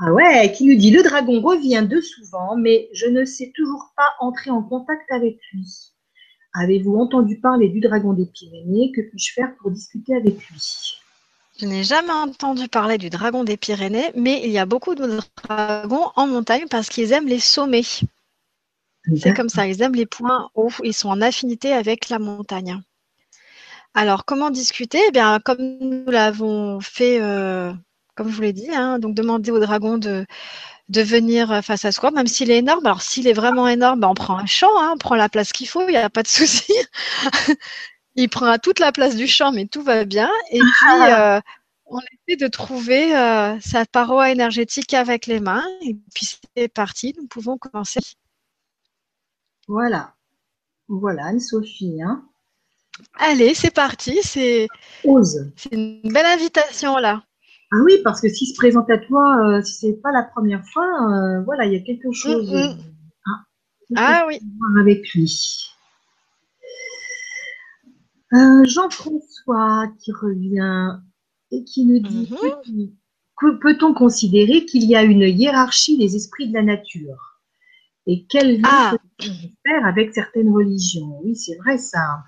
Ah 0.00 0.12
ouais, 0.12 0.52
qui 0.52 0.66
nous 0.66 0.74
dit 0.74 0.90
le 0.90 1.02
dragon 1.02 1.40
revient 1.40 1.86
de 1.88 2.00
souvent, 2.00 2.56
mais 2.56 2.88
je 2.92 3.06
ne 3.06 3.24
sais 3.24 3.52
toujours 3.54 3.92
pas 3.96 4.10
entrer 4.20 4.50
en 4.50 4.62
contact 4.62 5.10
avec 5.12 5.38
lui. 5.52 5.66
Avez-vous 6.54 6.96
entendu 6.96 7.40
parler 7.40 7.68
du 7.68 7.80
dragon 7.80 8.12
des 8.12 8.26
Pyrénées? 8.26 8.92
Que 8.94 9.02
puis-je 9.02 9.32
faire 9.32 9.54
pour 9.56 9.70
discuter 9.70 10.14
avec 10.14 10.36
lui? 10.48 10.60
Je 11.60 11.66
n'ai 11.66 11.84
jamais 11.84 12.12
entendu 12.12 12.68
parler 12.68 12.98
du 12.98 13.10
dragon 13.10 13.44
des 13.44 13.56
Pyrénées, 13.56 14.10
mais 14.16 14.42
il 14.44 14.50
y 14.50 14.58
a 14.58 14.66
beaucoup 14.66 14.96
de 14.96 15.20
dragons 15.44 16.10
en 16.16 16.26
montagne 16.26 16.66
parce 16.68 16.88
qu'ils 16.88 17.12
aiment 17.12 17.28
les 17.28 17.38
sommets. 17.38 17.82
C'est 19.16 19.34
comme 19.34 19.48
ça, 19.48 19.66
ils 19.66 19.80
aiment 19.82 19.94
les 19.94 20.06
points 20.06 20.50
hauts, 20.54 20.70
ils 20.82 20.94
sont 20.94 21.10
en 21.10 21.20
affinité 21.20 21.72
avec 21.72 22.08
la 22.08 22.18
montagne. 22.18 22.80
Alors, 23.92 24.24
comment 24.24 24.50
discuter? 24.50 24.98
Eh 25.08 25.12
bien, 25.12 25.38
Comme 25.38 25.78
nous 25.80 26.10
l'avons 26.10 26.80
fait, 26.80 27.20
euh, 27.20 27.72
comme 28.14 28.28
je 28.28 28.36
vous 28.36 28.42
l'ai 28.42 28.52
dit, 28.52 28.70
hein, 28.72 28.98
donc 28.98 29.14
demander 29.14 29.50
au 29.50 29.58
dragon 29.58 29.98
de, 29.98 30.26
de 30.88 31.02
venir 31.02 31.64
face 31.64 31.84
à 31.84 31.92
soi, 31.92 32.10
même 32.10 32.26
s'il 32.26 32.50
est 32.50 32.58
énorme. 32.58 32.84
Alors, 32.86 33.02
s'il 33.02 33.26
est 33.26 33.32
vraiment 33.32 33.68
énorme, 33.68 34.00
ben, 34.00 34.08
on 34.08 34.14
prend 34.14 34.38
un 34.38 34.46
champ, 34.46 34.70
hein, 34.80 34.92
on 34.94 34.98
prend 34.98 35.14
la 35.14 35.28
place 35.28 35.52
qu'il 35.52 35.68
faut, 35.68 35.82
il 35.82 35.92
n'y 35.92 35.96
a 35.96 36.10
pas 36.10 36.22
de 36.22 36.28
souci. 36.28 36.72
il 38.16 38.28
prend 38.28 38.56
toute 38.58 38.78
la 38.78 38.92
place 38.92 39.16
du 39.16 39.26
champ, 39.26 39.52
mais 39.52 39.66
tout 39.66 39.82
va 39.82 40.04
bien. 40.04 40.30
Et 40.50 40.60
puis, 40.60 41.10
euh, 41.10 41.40
on 41.86 41.98
essaie 42.00 42.36
de 42.36 42.48
trouver 42.48 43.16
euh, 43.16 43.58
sa 43.60 43.84
paroi 43.86 44.30
énergétique 44.30 44.94
avec 44.94 45.26
les 45.26 45.40
mains. 45.40 45.64
Et 45.82 45.96
puis, 46.14 46.28
c'est 46.56 46.68
parti, 46.68 47.14
nous 47.18 47.26
pouvons 47.26 47.58
commencer. 47.58 48.00
Voilà. 49.66 50.14
Voilà, 50.88 51.26
Anne-Sophie. 51.26 52.02
Hein. 52.02 52.24
Allez, 53.14 53.54
c'est 53.54 53.72
parti. 53.72 54.20
C'est 54.22 54.68
une 55.72 56.02
belle 56.04 56.26
invitation 56.26 56.98
là. 56.98 57.24
Ah 57.74 57.82
oui, 57.84 57.98
parce 58.04 58.20
que 58.20 58.28
s'il 58.28 58.46
se 58.46 58.54
présente 58.54 58.88
à 58.88 58.98
toi, 58.98 59.36
euh, 59.44 59.62
si 59.62 59.74
c'est 59.74 60.00
pas 60.00 60.12
la 60.12 60.22
première 60.22 60.64
fois, 60.64 60.86
euh, 60.86 61.42
voilà, 61.42 61.66
il 61.66 61.72
y 61.72 61.76
a 61.76 61.80
quelque 61.80 62.12
chose. 62.12 62.48
Mm, 62.48 62.56
mm. 62.56 62.78
Hein, 63.26 63.44
ah 63.96 64.24
oui. 64.28 64.38
Avec 64.78 65.12
lui. 65.12 65.72
Euh, 68.32 68.64
Jean-François 68.64 69.88
qui 69.98 70.12
revient 70.12 70.98
et 71.50 71.64
qui 71.64 71.84
nous 71.84 71.98
dit 71.98 72.30
mm-hmm. 72.30 72.92
que 73.38 73.58
peut-on 73.58 73.92
considérer 73.92 74.66
qu'il 74.66 74.84
y 74.84 74.94
a 74.94 75.02
une 75.02 75.22
hiérarchie 75.22 75.98
des 75.98 76.14
esprits 76.14 76.48
de 76.48 76.54
la 76.54 76.62
nature? 76.62 77.40
Et 78.06 78.24
quel 78.28 78.60
lien 78.60 78.68
ah. 78.70 78.94
faire 79.66 79.84
avec 79.84 80.14
certaines 80.14 80.52
religions? 80.52 81.20
Oui, 81.24 81.34
c'est 81.34 81.56
vrai 81.56 81.78
ça. 81.78 82.22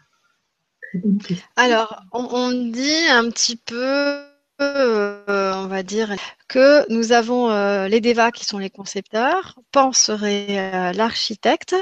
Alors, 1.57 2.03
on, 2.13 2.51
dit 2.71 3.09
un 3.11 3.29
petit 3.31 3.57
peu, 3.57 4.23
euh, 4.59 5.53
on 5.55 5.67
va 5.67 5.83
dire, 5.83 6.15
que 6.49 6.91
nous 6.91 7.13
avons 7.13 7.51
euh, 7.51 7.89
les 7.89 8.01
Devas 8.01 8.31
qui 8.31 8.47
sont 8.47 8.57
les 8.57 8.71
concepteurs, 8.71 9.59
Pan 9.71 9.93
serait 9.93 10.47
euh, 10.49 10.93
l'architecte, 10.93 11.75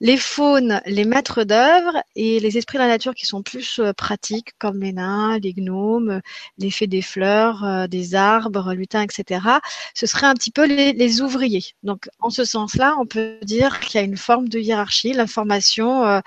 les 0.00 0.16
faunes 0.16 0.80
les 0.86 1.04
maîtres 1.04 1.44
d'œuvre 1.44 2.02
et 2.16 2.40
les 2.40 2.58
esprits 2.58 2.78
de 2.78 2.82
la 2.82 2.88
nature 2.88 3.14
qui 3.14 3.26
sont 3.26 3.42
plus 3.42 3.80
pratiques 3.96 4.50
comme 4.58 4.80
les 4.80 4.92
nains, 4.92 5.38
les 5.38 5.52
gnomes, 5.52 6.20
l'effet 6.58 6.88
des 6.88 7.02
fleurs, 7.02 7.88
des 7.88 8.14
arbres, 8.16 8.74
lutins, 8.74 9.02
etc. 9.02 9.40
Ce 9.94 10.06
serait 10.06 10.26
un 10.26 10.34
petit 10.34 10.50
peu 10.50 10.66
les, 10.66 10.92
les 10.92 11.20
ouvriers. 11.20 11.64
Donc 11.84 12.08
en 12.18 12.30
ce 12.30 12.44
sens-là, 12.44 12.96
on 12.98 13.06
peut 13.06 13.38
dire 13.42 13.78
qu'il 13.80 14.00
y 14.00 14.02
a 14.02 14.06
une 14.06 14.16
forme 14.16 14.48
de 14.48 14.58
hiérarchie. 14.58 15.12
L'information 15.12 16.20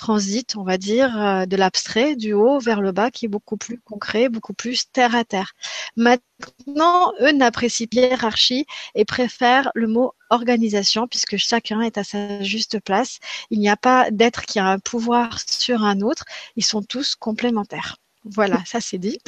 transit, 0.00 0.56
on 0.56 0.64
va 0.64 0.78
dire, 0.78 1.20
euh, 1.20 1.44
de 1.44 1.56
l'abstrait, 1.56 2.16
du 2.16 2.32
haut 2.32 2.58
vers 2.58 2.80
le 2.80 2.90
bas, 2.90 3.10
qui 3.10 3.26
est 3.26 3.28
beaucoup 3.28 3.58
plus 3.58 3.78
concret, 3.78 4.30
beaucoup 4.30 4.54
plus 4.54 4.90
terre 4.90 5.14
à 5.14 5.24
terre. 5.24 5.52
Maintenant, 5.94 7.12
eux 7.20 7.32
n'apprécient 7.32 7.86
pas 7.86 8.00
hiérarchie 8.00 8.64
et 8.94 9.04
préfèrent 9.04 9.70
le 9.74 9.88
mot 9.88 10.14
organisation, 10.30 11.06
puisque 11.06 11.36
chacun 11.36 11.82
est 11.82 11.98
à 11.98 12.04
sa 12.04 12.42
juste 12.42 12.80
place. 12.80 13.18
Il 13.50 13.60
n'y 13.60 13.68
a 13.68 13.76
pas 13.76 14.10
d'être 14.10 14.46
qui 14.46 14.58
a 14.58 14.66
un 14.66 14.78
pouvoir 14.78 15.38
sur 15.46 15.84
un 15.84 16.00
autre. 16.00 16.24
Ils 16.56 16.64
sont 16.64 16.82
tous 16.82 17.14
complémentaires. 17.14 17.96
Voilà, 18.24 18.62
ça 18.64 18.80
c'est 18.80 18.98
dit. 18.98 19.18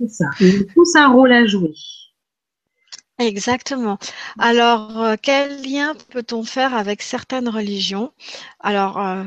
C'est 0.00 0.10
ça. 0.10 0.26
Ils 0.40 0.62
ont 0.62 0.66
tous 0.74 0.96
un 0.96 1.08
rôle 1.12 1.32
à 1.32 1.46
jouer. 1.46 1.74
Exactement. 3.26 3.98
Alors, 4.38 5.00
euh, 5.02 5.14
quel 5.20 5.62
lien 5.62 5.94
peut-on 6.10 6.42
faire 6.44 6.74
avec 6.74 7.02
certaines 7.02 7.48
religions? 7.48 8.12
Alors, 8.60 8.98
euh, 8.98 9.24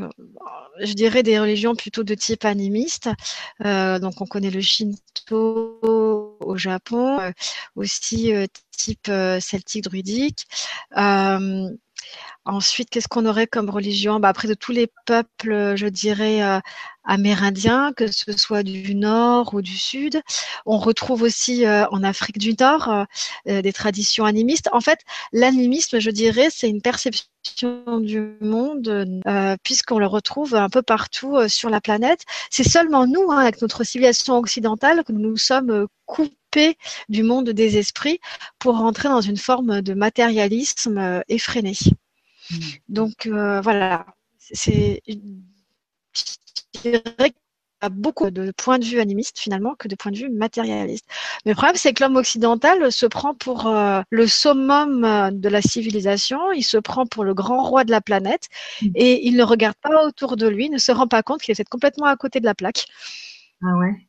je 0.82 0.94
dirais 0.94 1.24
des 1.24 1.40
religions 1.40 1.76
plutôt 1.76 2.04
de 2.04 2.16
type 2.16 2.46
animiste. 2.46 3.10
Euh, 3.66 4.00
donc, 4.00 4.22
on 4.22 4.26
connaît 4.26 4.52
le 4.52 4.62
Shinto 4.62 5.80
au 6.42 6.58
Japon, 6.58 7.20
aussi 7.76 8.34
type 8.72 9.08
celtique 9.40 9.84
druidique. 9.86 10.46
Ensuite, 12.48 12.92
qu'est-ce 12.92 13.08
qu'on 13.08 13.26
aurait 13.26 13.48
comme 13.48 13.72
religion? 13.72 14.20
Bah, 14.20 14.30
Après, 14.30 14.48
de 14.48 14.54
tous 14.54 14.72
les 14.72 14.88
peuples, 15.08 15.74
je 15.76 15.88
dirais, 15.88 16.44
euh, 16.44 16.60
amérindiens, 17.04 17.92
que 17.94 18.06
ce 18.12 18.34
soit 18.34 18.62
du 18.62 18.94
nord 18.94 19.56
ou 19.56 19.64
du 19.64 19.76
sud. 19.76 20.22
On 20.68 20.78
retrouve 20.78 21.24
aussi 21.24 21.66
euh, 21.66 21.88
en 21.90 22.04
Afrique 22.04 22.38
du 22.38 22.54
Nord 22.60 23.08
euh, 23.48 23.62
des 23.64 23.74
traditions 23.74 24.26
animistes. 24.26 24.70
En 24.74 24.80
fait, 24.80 25.00
l'animisme, 25.34 25.98
je 26.00 26.12
dirais, 26.12 26.50
c'est 26.52 26.70
une 26.70 26.84
perception 26.84 28.00
du 28.00 28.38
monde, 28.42 29.08
puisqu'on 29.64 29.98
le 29.98 30.08
retrouve 30.08 30.54
un 30.54 30.70
peu 30.70 30.84
partout 30.84 31.48
sur 31.48 31.72
la 31.72 31.82
planète. 31.82 32.26
C'est 32.52 32.68
seulement 32.68 33.08
nous, 33.08 33.32
hein, 33.32 33.40
avec 33.40 33.60
notre 33.62 33.84
civilisation 33.84 34.38
occidentale, 34.38 35.04
que 35.04 35.12
nous 35.12 35.30
nous 35.32 35.38
sommes 35.38 35.88
coupés 36.06 36.78
du 37.10 37.24
monde 37.24 37.50
des 37.50 37.78
esprits 37.78 38.20
pour 38.60 38.78
rentrer 38.78 39.10
dans 39.10 39.22
une 39.22 39.38
forme 39.38 39.82
de 39.82 39.94
matérialisme 39.96 41.24
effréné. 41.28 41.74
Donc 42.90 43.26
euh, 43.26 43.62
voilà, 43.62 44.06
c'est 44.38 45.02
je 46.16 46.82
dirais 46.82 47.02
qu'il 47.32 47.84
y 47.84 47.86
a 47.86 47.90
beaucoup 47.90 48.32
de 48.32 48.52
points 48.52 48.80
de 48.80 48.86
vue 48.86 49.00
animistes 49.00 49.40
finalement 49.40 49.76
que 49.76 49.88
de 49.88 49.96
points 49.96 50.12
de 50.12 50.18
vue 50.18 50.30
matérialistes. 50.30 51.06
Mais 51.46 51.52
le 51.52 51.56
problème, 51.56 51.76
c'est 51.76 51.94
que 51.94 52.04
l'homme 52.04 52.16
occidental 52.16 52.92
se 52.92 53.06
prend 53.06 53.34
pour 53.34 53.68
euh, 53.68 54.02
le 54.10 54.28
summum 54.28 55.04
euh, 55.04 55.32
de 55.32 55.50
la 55.50 55.62
civilisation, 55.62 56.52
il 56.52 56.64
se 56.64 56.78
prend 56.78 57.06
pour 57.06 57.24
le 57.24 57.34
grand 57.34 57.64
roi 57.64 57.84
de 57.84 57.92
la 57.92 58.02
planète 58.02 58.48
mm. 58.82 58.92
et 58.96 59.28
il 59.28 59.36
ne 59.36 59.44
regarde 59.44 59.76
pas 59.82 60.06
autour 60.06 60.38
de 60.38 60.48
lui, 60.48 60.70
ne 60.70 60.78
se 60.78 60.92
rend 60.92 61.08
pas 61.08 61.24
compte 61.24 61.42
qu'il 61.42 61.52
est 61.52 61.70
complètement 61.70 62.06
à 62.08 62.16
côté 62.16 62.40
de 62.40 62.46
la 62.46 62.56
plaque. 62.56 62.86
Ah 63.62 63.78
ouais. 63.78 64.08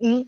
Mm. 0.00 0.22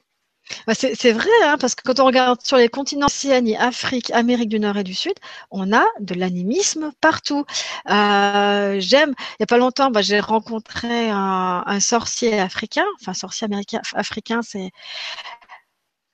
Bah, 0.66 0.74
c'est 0.74 1.12
vrai, 1.12 1.28
hein, 1.44 1.56
parce 1.58 1.74
que 1.74 1.82
quand 1.84 2.00
on 2.00 2.06
regarde 2.06 2.40
sur 2.42 2.56
les 2.56 2.68
continents 2.68 3.06
Océanie, 3.06 3.56
Afrique, 3.56 4.10
Amérique 4.12 4.48
du 4.48 4.60
Nord 4.60 4.76
et 4.76 4.84
du 4.84 4.94
Sud, 4.94 5.14
on 5.50 5.72
a 5.72 5.84
de 6.00 6.14
l'animisme 6.14 6.92
partout. 7.00 7.44
Euh, 7.90 8.76
J'aime, 8.80 9.14
il 9.18 9.36
n'y 9.40 9.44
a 9.44 9.46
pas 9.46 9.58
longtemps, 9.58 9.90
bah, 9.90 10.02
j'ai 10.02 10.20
rencontré 10.20 11.10
un, 11.10 11.62
un, 11.66 11.80
sorcier 11.80 12.38
africain, 12.38 12.84
enfin 13.00 13.14
sorcier 13.14 13.46
américain, 13.46 13.80
africain, 13.94 14.40
c'est 14.42 14.70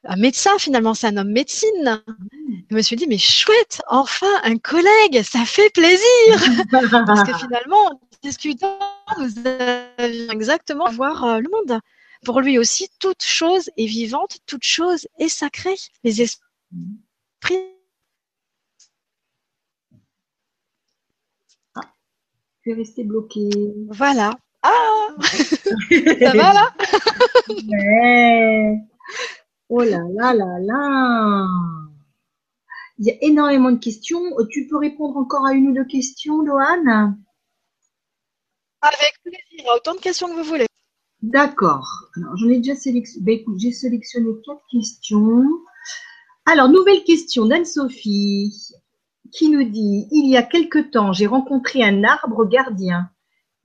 un 0.06 0.16
médecin 0.16 0.50
finalement, 0.58 0.94
c'est 0.94 1.06
un 1.08 1.16
homme 1.16 1.32
médecine. 1.32 2.02
Je 2.70 2.76
me 2.76 2.82
suis 2.82 2.96
dit, 2.96 3.06
mais 3.08 3.18
chouette, 3.18 3.82
enfin 3.88 4.26
un 4.42 4.58
collègue, 4.58 5.22
ça 5.22 5.44
fait 5.44 5.70
plaisir. 5.70 6.00
parce 7.06 7.24
que 7.24 7.34
finalement, 7.34 7.86
en 7.86 8.00
discutant, 8.22 8.78
nous 9.18 9.30
avions 9.98 10.30
exactement 10.30 10.90
voir 10.90 11.24
euh, 11.24 11.38
le 11.38 11.48
monde. 11.50 11.80
Pour 12.24 12.40
lui 12.40 12.58
aussi, 12.58 12.88
toute 12.98 13.22
chose 13.22 13.70
est 13.76 13.86
vivante, 13.86 14.38
toute 14.46 14.64
chose 14.64 15.06
est 15.18 15.28
sacrée. 15.28 15.76
Les 16.04 16.22
esprits. 16.22 16.42
Ah, 21.74 21.82
tu 22.62 22.70
es 22.70 22.74
resté 22.74 23.04
bloqué. 23.04 23.48
Voilà. 23.90 24.34
Ah 24.62 25.08
Ça 25.20 26.32
va 26.32 26.52
là 26.54 26.74
Oh 29.68 29.82
là 29.82 30.00
là 30.14 30.34
là 30.34 30.58
là 30.60 31.46
Il 32.98 33.06
y 33.06 33.10
a 33.10 33.14
énormément 33.20 33.70
de 33.70 33.78
questions. 33.78 34.22
Tu 34.50 34.66
peux 34.66 34.78
répondre 34.78 35.18
encore 35.18 35.44
à 35.46 35.52
une 35.52 35.68
ou 35.68 35.74
deux 35.74 35.84
questions, 35.84 36.40
Lohan 36.40 37.14
Avec 38.80 39.14
plaisir. 39.22 39.70
Autant 39.76 39.94
de 39.94 40.00
questions 40.00 40.28
que 40.28 40.34
vous 40.34 40.44
voulez. 40.44 40.66
D'accord. 41.24 42.10
Alors, 42.16 42.36
j'en 42.36 42.50
ai 42.50 42.58
déjà 42.58 42.76
sélectionné. 42.76 43.24
Ben, 43.24 43.58
j'ai 43.58 43.72
sélectionné 43.72 44.28
quatre 44.44 44.60
questions. 44.70 45.48
Alors, 46.44 46.68
nouvelle 46.68 47.02
question 47.02 47.46
d'Anne-Sophie 47.46 48.52
qui 49.32 49.48
nous 49.48 49.64
dit 49.64 50.06
Il 50.10 50.28
y 50.28 50.36
a 50.36 50.42
quelque 50.42 50.78
temps, 50.78 51.14
j'ai 51.14 51.26
rencontré 51.26 51.82
un 51.82 52.04
arbre 52.04 52.44
gardien. 52.44 53.08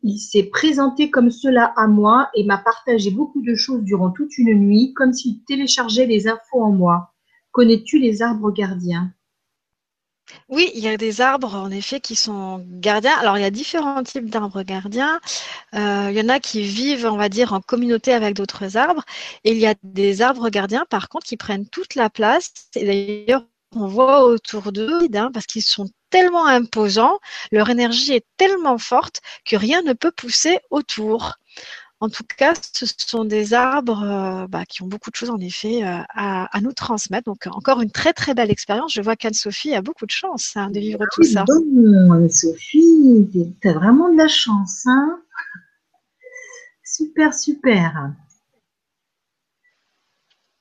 Il 0.03 0.19
s'est 0.19 0.43
présenté 0.43 1.11
comme 1.11 1.31
cela 1.31 1.73
à 1.75 1.87
moi 1.87 2.29
et 2.33 2.45
m'a 2.45 2.59
partagé 2.59 3.11
beaucoup 3.11 3.41
de 3.41 3.55
choses 3.55 3.83
durant 3.83 4.11
toute 4.11 4.37
une 4.37 4.53
nuit, 4.53 4.93
comme 4.93 5.11
s'il 5.11 5.43
téléchargeait 5.43 6.05
les 6.05 6.29
infos 6.29 6.63
en 6.63 6.71
moi. 6.71 7.11
Connais-tu 7.51 7.99
les 7.99 8.21
arbres 8.21 8.53
gardiens? 8.53 9.13
Oui, 10.47 10.71
il 10.75 10.81
y 10.83 10.87
a 10.87 10.97
des 10.97 11.21
arbres, 11.21 11.55
en 11.55 11.71
effet, 11.71 11.99
qui 11.99 12.15
sont 12.15 12.63
gardiens. 12.69 13.17
Alors, 13.19 13.37
il 13.37 13.41
y 13.41 13.45
a 13.45 13.51
différents 13.51 14.03
types 14.03 14.29
d'arbres 14.29 14.63
gardiens. 14.63 15.19
Euh, 15.75 16.07
il 16.11 16.17
y 16.17 16.21
en 16.21 16.29
a 16.29 16.39
qui 16.39 16.63
vivent, 16.63 17.05
on 17.05 17.17
va 17.17 17.29
dire, 17.29 17.53
en 17.53 17.61
communauté 17.61 18.13
avec 18.13 18.35
d'autres 18.35 18.77
arbres. 18.77 19.03
Et 19.43 19.51
il 19.51 19.57
y 19.57 19.67
a 19.67 19.75
des 19.83 20.21
arbres 20.21 20.49
gardiens, 20.49 20.85
par 20.89 21.09
contre, 21.09 21.25
qui 21.25 21.37
prennent 21.37 21.67
toute 21.67 21.95
la 21.95 22.09
place. 22.09 22.51
Et 22.75 22.85
d'ailleurs, 23.27 23.45
on 23.75 23.87
voit 23.87 24.23
autour 24.25 24.71
d'eux, 24.71 25.07
hein, 25.15 25.31
parce 25.33 25.45
qu'ils 25.45 25.63
sont 25.63 25.89
tellement 26.09 26.47
imposants, 26.47 27.19
leur 27.51 27.69
énergie 27.69 28.13
est 28.13 28.25
tellement 28.37 28.79
forte 28.79 29.21
que 29.45 29.55
rien 29.55 29.83
ne 29.83 29.93
peut 29.93 30.11
pousser 30.11 30.59
autour. 30.71 31.33
En 32.01 32.07
tout 32.07 32.23
cas, 32.37 32.53
ce 32.73 32.85
sont 32.97 33.25
des 33.25 33.53
arbres 33.53 34.03
euh, 34.03 34.47
bah, 34.47 34.65
qui 34.65 34.83
ont 34.83 34.87
beaucoup 34.87 35.11
de 35.11 35.15
choses 35.15 35.29
en 35.29 35.39
effet 35.39 35.83
euh, 35.83 35.99
à, 36.09 36.61
nous 36.61 36.71
transmettre. 36.71 37.25
Donc 37.25 37.47
encore 37.47 37.81
une 37.81 37.91
très 37.91 38.13
très 38.13 38.33
belle 38.33 38.51
expérience. 38.51 38.93
Je 38.93 39.01
vois 39.01 39.17
qu'Anne-Sophie 39.17 39.75
a 39.75 39.81
beaucoup 39.81 40.05
de 40.05 40.11
chance 40.11 40.53
hein, 40.55 40.69
de 40.69 40.79
vivre 40.79 41.03
tout 41.13 41.23
ça. 41.23 41.43
Bon, 41.45 42.11
Anne-Sophie, 42.13 43.29
tu 43.61 43.67
as 43.67 43.73
vraiment 43.73 44.09
de 44.09 44.17
la 44.17 44.29
chance. 44.29 44.85
Hein 44.85 45.19
super, 46.99 47.33
super. 47.33 48.13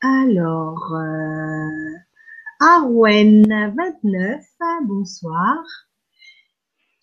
Alors, 0.00 0.94
euh, 0.94 1.96
Arwen29, 2.60 4.40
bonsoir 4.84 5.87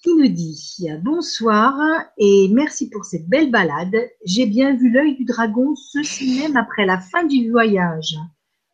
qui 0.06 0.14
nous 0.14 0.27
dit 0.27 0.88
Bonsoir 1.01 1.75
et 2.19 2.48
merci 2.53 2.92
pour 2.92 3.06
cette 3.06 3.27
belle 3.27 3.50
balade. 3.50 3.95
J'ai 4.24 4.45
bien 4.45 4.75
vu 4.75 4.92
l'œil 4.92 5.16
du 5.16 5.25
dragon, 5.25 5.74
ceci 5.75 6.42
même 6.42 6.56
après 6.58 6.85
la 6.85 7.00
fin 7.00 7.24
du 7.24 7.50
voyage. 7.50 8.16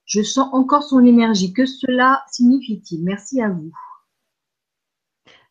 Je 0.05 0.23
sens 0.23 0.49
encore 0.51 0.83
son 0.83 1.05
énergie. 1.05 1.53
Que 1.53 1.65
cela 1.65 2.21
signifie-t-il? 2.29 3.05
Merci 3.05 3.41
à 3.41 3.47
vous. 3.47 3.71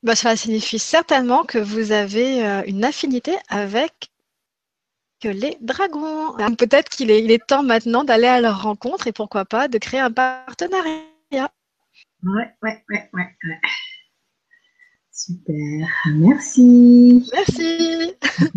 Bah, 0.02 0.14
cela 0.14 0.36
signifie 0.36 0.78
certainement 0.78 1.44
que 1.44 1.58
vous 1.58 1.92
avez 1.92 2.46
euh, 2.46 2.62
une 2.66 2.84
affinité 2.84 3.36
avec 3.48 4.10
les 5.24 5.56
dragons. 5.62 6.36
Peut-être 6.58 6.90
qu'il 6.90 7.10
est, 7.10 7.24
il 7.24 7.30
est 7.30 7.46
temps 7.46 7.62
maintenant 7.62 8.04
d'aller 8.04 8.26
à 8.26 8.42
leur 8.42 8.62
rencontre 8.62 9.06
et 9.06 9.12
pourquoi 9.12 9.46
pas 9.46 9.66
de 9.66 9.78
créer 9.78 10.00
un 10.00 10.12
partenariat. 10.12 11.00
Ouais, 11.32 12.54
ouais, 12.62 12.84
ouais, 12.90 13.10
ouais. 13.14 13.36
ouais. 13.44 13.60
Super, 15.26 15.86
merci. 16.14 17.28
Merci. 17.34 18.12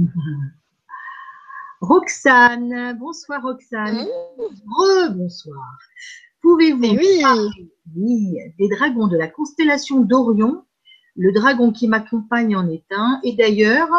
Roxane, 1.81 2.97
bonsoir 2.97 3.41
Roxane. 3.43 4.07
Mmh. 4.37 5.13
bonsoir 5.13 5.77
Pouvez-vous 6.41 6.95
oui. 6.95 7.21
parler 7.21 8.53
des 8.57 8.69
dragons 8.69 9.07
de 9.07 9.17
la 9.17 9.27
constellation 9.27 9.99
d'Orion 10.05 10.63
Le 11.17 11.33
dragon 11.33 11.73
qui 11.73 11.89
m'accompagne 11.89 12.55
en 12.55 12.69
est 12.69 12.85
un, 12.91 13.19
et 13.25 13.35
d'ailleurs, 13.35 13.89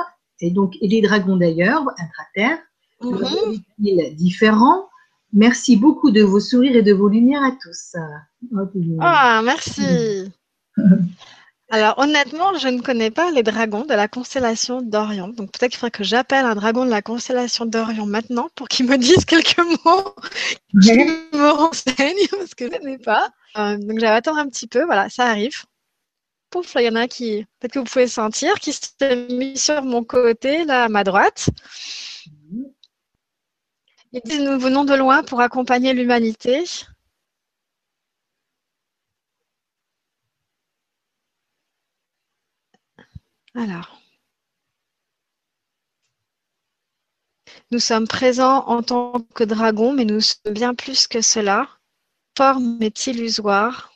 et 0.40 0.50
donc 0.50 0.72
et 0.80 0.88
les 0.88 1.02
dragons 1.02 1.36
d'ailleurs, 1.36 1.82
intra-terre, 1.98 2.60
mmh. 3.02 4.14
différents. 4.14 4.88
Merci 5.34 5.76
beaucoup 5.76 6.10
de 6.10 6.22
vos 6.22 6.40
sourires 6.40 6.76
et 6.76 6.82
de 6.82 6.94
vos 6.94 7.10
lumières 7.10 7.42
à 7.42 7.50
tous. 7.50 7.94
Ah, 9.00 9.42
merci. 9.44 10.32
Alors 11.74 11.98
honnêtement, 11.98 12.56
je 12.56 12.68
ne 12.68 12.80
connais 12.80 13.10
pas 13.10 13.32
les 13.32 13.42
dragons 13.42 13.84
de 13.84 13.94
la 13.94 14.06
constellation 14.06 14.80
d'Orion. 14.80 15.26
Donc 15.26 15.50
peut-être 15.50 15.72
qu'il 15.72 15.80
faudrait 15.80 15.90
que 15.90 16.04
j'appelle 16.04 16.44
un 16.44 16.54
dragon 16.54 16.84
de 16.84 16.90
la 16.90 17.02
constellation 17.02 17.66
d'Orion 17.66 18.06
maintenant 18.06 18.48
pour 18.54 18.68
qu'il 18.68 18.86
me 18.86 18.96
dise 18.96 19.24
quelques 19.24 19.58
mots, 19.84 20.14
qu'il 20.80 21.04
me 21.32 21.50
renseigne 21.50 22.28
parce 22.30 22.54
que 22.54 22.66
je 22.66 22.70
ne 22.70 22.78
connais 22.78 22.98
pas. 22.98 23.28
Euh, 23.56 23.76
donc 23.76 23.98
j'avais 23.98 24.14
attendre 24.14 24.38
un 24.38 24.48
petit 24.48 24.68
peu. 24.68 24.84
Voilà, 24.84 25.08
ça 25.08 25.24
arrive. 25.24 25.64
Pouf, 26.50 26.74
là, 26.74 26.82
il 26.82 26.84
y 26.84 26.88
en 26.90 26.94
a 26.94 27.08
qui, 27.08 27.44
peut-être 27.58 27.72
que 27.72 27.80
vous 27.80 27.86
pouvez 27.86 28.06
sentir, 28.06 28.54
qui 28.60 28.72
s'est 28.72 29.26
mis 29.30 29.58
sur 29.58 29.82
mon 29.82 30.04
côté, 30.04 30.64
là, 30.66 30.84
à 30.84 30.88
ma 30.88 31.02
droite. 31.02 31.50
Ils 34.12 34.20
disent, 34.24 34.42
nous 34.42 34.60
venons 34.60 34.84
de 34.84 34.94
loin 34.94 35.24
pour 35.24 35.40
accompagner 35.40 35.92
l'humanité. 35.92 36.62
Alors, 43.54 44.00
nous 47.70 47.78
sommes 47.78 48.08
présents 48.08 48.64
en 48.68 48.82
tant 48.82 49.20
que 49.34 49.44
dragons, 49.44 49.92
mais 49.92 50.06
nous 50.06 50.22
sommes 50.22 50.54
bien 50.54 50.74
plus 50.74 51.06
que 51.06 51.20
cela. 51.20 51.68
Forme 52.38 52.78
est 52.82 53.06
illusoire. 53.06 53.92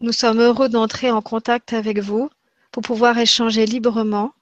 Nous 0.00 0.10
sommes 0.10 0.40
heureux 0.40 0.68
d'entrer 0.68 1.12
en 1.12 1.22
contact 1.22 1.72
avec 1.72 2.00
vous 2.00 2.30
pour 2.72 2.82
pouvoir 2.82 3.16
échanger 3.16 3.64
librement 3.64 4.32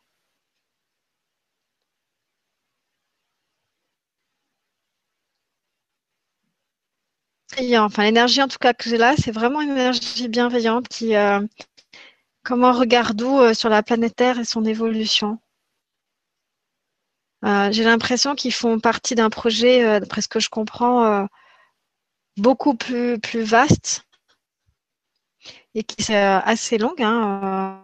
Enfin, 7.58 8.04
l'énergie 8.04 8.42
en 8.42 8.48
tout 8.48 8.58
cas 8.58 8.74
que 8.74 8.88
j'ai 8.88 8.98
là, 8.98 9.14
c'est 9.16 9.30
vraiment 9.30 9.62
une 9.62 9.70
énergie 9.70 10.28
bienveillante 10.28 10.88
qui, 10.88 11.16
euh, 11.16 11.40
comme 12.44 12.64
un 12.64 12.72
regard 12.72 13.14
doux 13.14 13.40
euh, 13.40 13.54
sur 13.54 13.68
la 13.70 13.82
planète 13.82 14.16
Terre 14.16 14.38
et 14.38 14.44
son 14.44 14.64
évolution. 14.64 15.38
Euh, 17.44 17.70
j'ai 17.72 17.84
l'impression 17.84 18.34
qu'ils 18.34 18.52
font 18.52 18.78
partie 18.78 19.14
d'un 19.14 19.30
projet, 19.30 20.00
d'après 20.00 20.20
ce 20.20 20.28
que 20.28 20.40
je 20.40 20.50
comprends, 20.50 21.26
beaucoup 22.36 22.74
plus, 22.74 23.18
vaste 23.34 24.02
et 25.74 25.82
qui 25.84 26.12
est 26.12 26.16
assez 26.16 26.78
longue, 26.78 27.02
hein, 27.02 27.82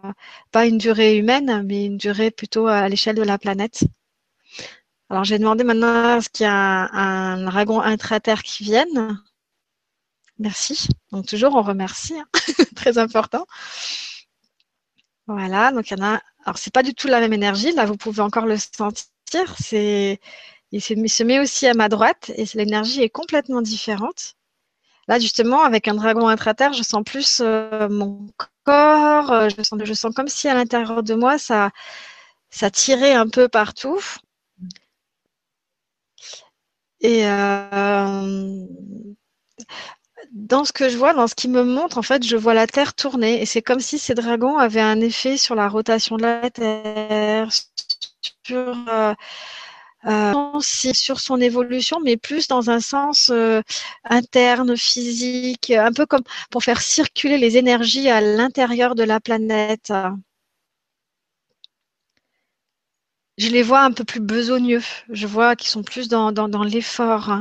pas 0.51 0.65
une 0.65 0.77
durée 0.77 1.17
humaine, 1.17 1.63
mais 1.65 1.85
une 1.85 1.97
durée 1.97 2.31
plutôt 2.31 2.67
à 2.67 2.89
l'échelle 2.89 3.15
de 3.15 3.23
la 3.23 3.37
planète. 3.37 3.83
Alors 5.09 5.23
j'ai 5.23 5.39
demandé 5.39 5.63
maintenant 5.63 6.17
à 6.17 6.21
ce 6.21 6.29
qu'il 6.29 6.43
y 6.45 6.47
ait 6.47 6.51
un, 6.51 6.89
un 6.91 7.45
dragon 7.45 7.81
intra-terre 7.81 8.43
qui 8.43 8.63
vienne. 8.63 9.19
Merci. 10.39 10.87
Donc 11.11 11.27
toujours 11.27 11.55
on 11.55 11.61
remercie, 11.61 12.19
hein. 12.19 12.27
très 12.75 12.97
important. 12.97 13.45
Voilà, 15.27 15.71
donc 15.71 15.89
il 15.89 15.97
y 15.97 16.01
en 16.01 16.05
a. 16.05 16.21
Alors 16.45 16.57
c'est 16.57 16.73
pas 16.73 16.83
du 16.83 16.93
tout 16.93 17.07
la 17.07 17.19
même 17.19 17.33
énergie. 17.33 17.71
Là, 17.73 17.85
vous 17.85 17.97
pouvez 17.97 18.21
encore 18.21 18.45
le 18.45 18.57
sentir. 18.57 19.03
C'est 19.59 20.19
il 20.71 20.81
se 20.81 21.23
met 21.23 21.39
aussi 21.39 21.67
à 21.67 21.73
ma 21.75 21.87
droite 21.89 22.31
et 22.35 22.45
l'énergie 22.55 23.01
est 23.03 23.09
complètement 23.09 23.61
différente. 23.61 24.35
Là, 25.07 25.19
justement, 25.19 25.63
avec 25.63 25.87
un 25.87 25.95
dragon 25.95 26.27
intra-terre, 26.27 26.73
je 26.73 26.83
sens 26.83 27.03
plus 27.05 27.41
euh, 27.41 27.89
mon 27.89 28.27
corps. 28.63 29.31
Euh, 29.31 29.49
je 29.49 29.93
sens, 29.93 30.15
comme 30.15 30.27
si 30.29 30.47
à 30.47 30.55
l'intérieur 30.55 31.03
de 31.03 31.13
moi, 31.13 31.37
ça, 31.37 31.71
ça 32.49 32.71
tirait 32.71 33.13
un 33.13 33.27
peu 33.29 33.49
partout. 33.49 33.99
Et 37.01 37.27
euh, 37.27 38.65
dans 40.31 40.65
ce 40.65 40.73
que 40.73 40.89
je 40.89 40.97
vois, 40.97 41.13
dans 41.13 41.27
ce 41.27 41.35
qui 41.35 41.47
me 41.47 41.63
montre, 41.63 41.97
en 41.97 42.01
fait, 42.01 42.23
je 42.23 42.35
vois 42.37 42.53
la 42.53 42.67
Terre 42.67 42.93
tourner. 42.95 43.41
Et 43.41 43.45
c'est 43.45 43.61
comme 43.61 43.79
si 43.79 43.99
ces 43.99 44.13
dragons 44.15 44.57
avaient 44.57 44.81
un 44.81 44.99
effet 45.01 45.37
sur 45.37 45.55
la 45.55 45.67
rotation 45.69 46.17
de 46.17 46.23
la 46.23 46.49
Terre, 46.49 47.49
sur, 48.45 48.75
euh, 48.89 49.13
euh, 50.05 50.59
son 50.61 51.39
évolution, 51.41 51.99
mais 52.03 52.17
plus 52.17 52.47
dans 52.47 52.69
un 52.69 52.79
sens 52.79 53.29
euh, 53.33 53.61
interne, 54.05 54.75
physique, 54.77 55.71
un 55.71 55.93
peu 55.93 56.05
comme 56.05 56.23
pour 56.51 56.63
faire 56.63 56.81
circuler 56.81 57.37
les 57.37 57.57
énergies 57.57 58.09
à 58.09 58.21
l'intérieur 58.21 58.95
de 58.95 59.03
la 59.03 59.19
planète. 59.19 59.93
Je 63.37 63.49
les 63.49 63.61
vois 63.61 63.81
un 63.81 63.91
peu 63.91 64.03
plus 64.03 64.19
besogneux. 64.21 64.81
Je 65.09 65.27
vois 65.27 65.55
qu'ils 65.55 65.69
sont 65.69 65.83
plus 65.83 66.07
dans 66.07 66.63
l'effort. 66.63 67.31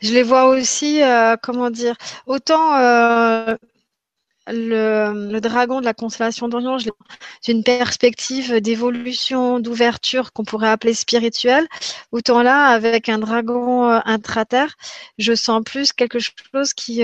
Je 0.00 0.12
les 0.12 0.22
vois 0.22 0.46
aussi, 0.46 1.02
euh, 1.02 1.36
comment 1.42 1.70
dire, 1.70 1.96
autant 2.26 2.76
euh, 2.76 3.56
le, 4.48 5.40
dragon 5.40 5.80
de 5.80 5.84
la 5.84 5.94
constellation 5.94 6.48
d'Orion, 6.48 6.78
j'ai 6.78 6.92
une 7.52 7.64
perspective 7.64 8.60
d'évolution, 8.60 9.60
d'ouverture 9.60 10.32
qu'on 10.32 10.44
pourrait 10.44 10.70
appeler 10.70 10.94
spirituelle. 10.94 11.66
Autant 12.12 12.42
là, 12.42 12.66
avec 12.68 13.08
un 13.08 13.18
dragon 13.18 13.88
euh, 13.90 14.00
intraterre, 14.04 14.74
je 15.18 15.34
sens 15.34 15.62
plus 15.64 15.92
quelque 15.92 16.18
chose 16.18 16.74
qui, 16.74 17.02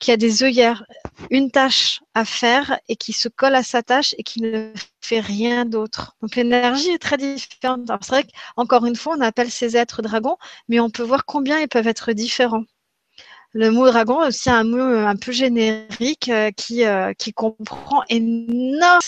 qui 0.00 0.10
a 0.10 0.16
des 0.16 0.42
œillères, 0.42 0.84
une 1.30 1.50
tâche 1.50 2.00
à 2.14 2.24
faire 2.24 2.80
et 2.88 2.96
qui 2.96 3.12
se 3.12 3.28
colle 3.28 3.54
à 3.54 3.62
sa 3.62 3.82
tâche 3.82 4.14
et 4.18 4.22
qui 4.22 4.40
ne 4.40 4.72
fait 5.00 5.20
rien 5.20 5.64
d'autre. 5.66 6.16
Donc 6.22 6.34
l'énergie 6.36 6.90
est 6.90 6.98
très 6.98 7.18
différente. 7.18 7.86
C'est 8.00 8.08
vrai 8.08 8.24
qu'encore 8.56 8.86
une 8.86 8.96
fois, 8.96 9.14
on 9.16 9.20
appelle 9.20 9.50
ces 9.50 9.76
êtres 9.76 10.02
dragons, 10.02 10.38
mais 10.68 10.80
on 10.80 10.90
peut 10.90 11.02
voir 11.02 11.24
combien 11.26 11.60
ils 11.60 11.68
peuvent 11.68 11.86
être 11.86 12.12
différents. 12.12 12.64
Le 13.52 13.70
mot 13.70 13.86
dragon 13.86 14.22
est 14.22 14.28
aussi 14.28 14.48
un 14.50 14.64
mot 14.64 14.80
un 14.80 15.16
peu 15.16 15.32
générique 15.32 16.28
euh, 16.28 16.50
qui, 16.52 16.84
euh, 16.84 17.12
qui 17.14 17.32
comprend 17.32 18.02
énormément 18.08 19.00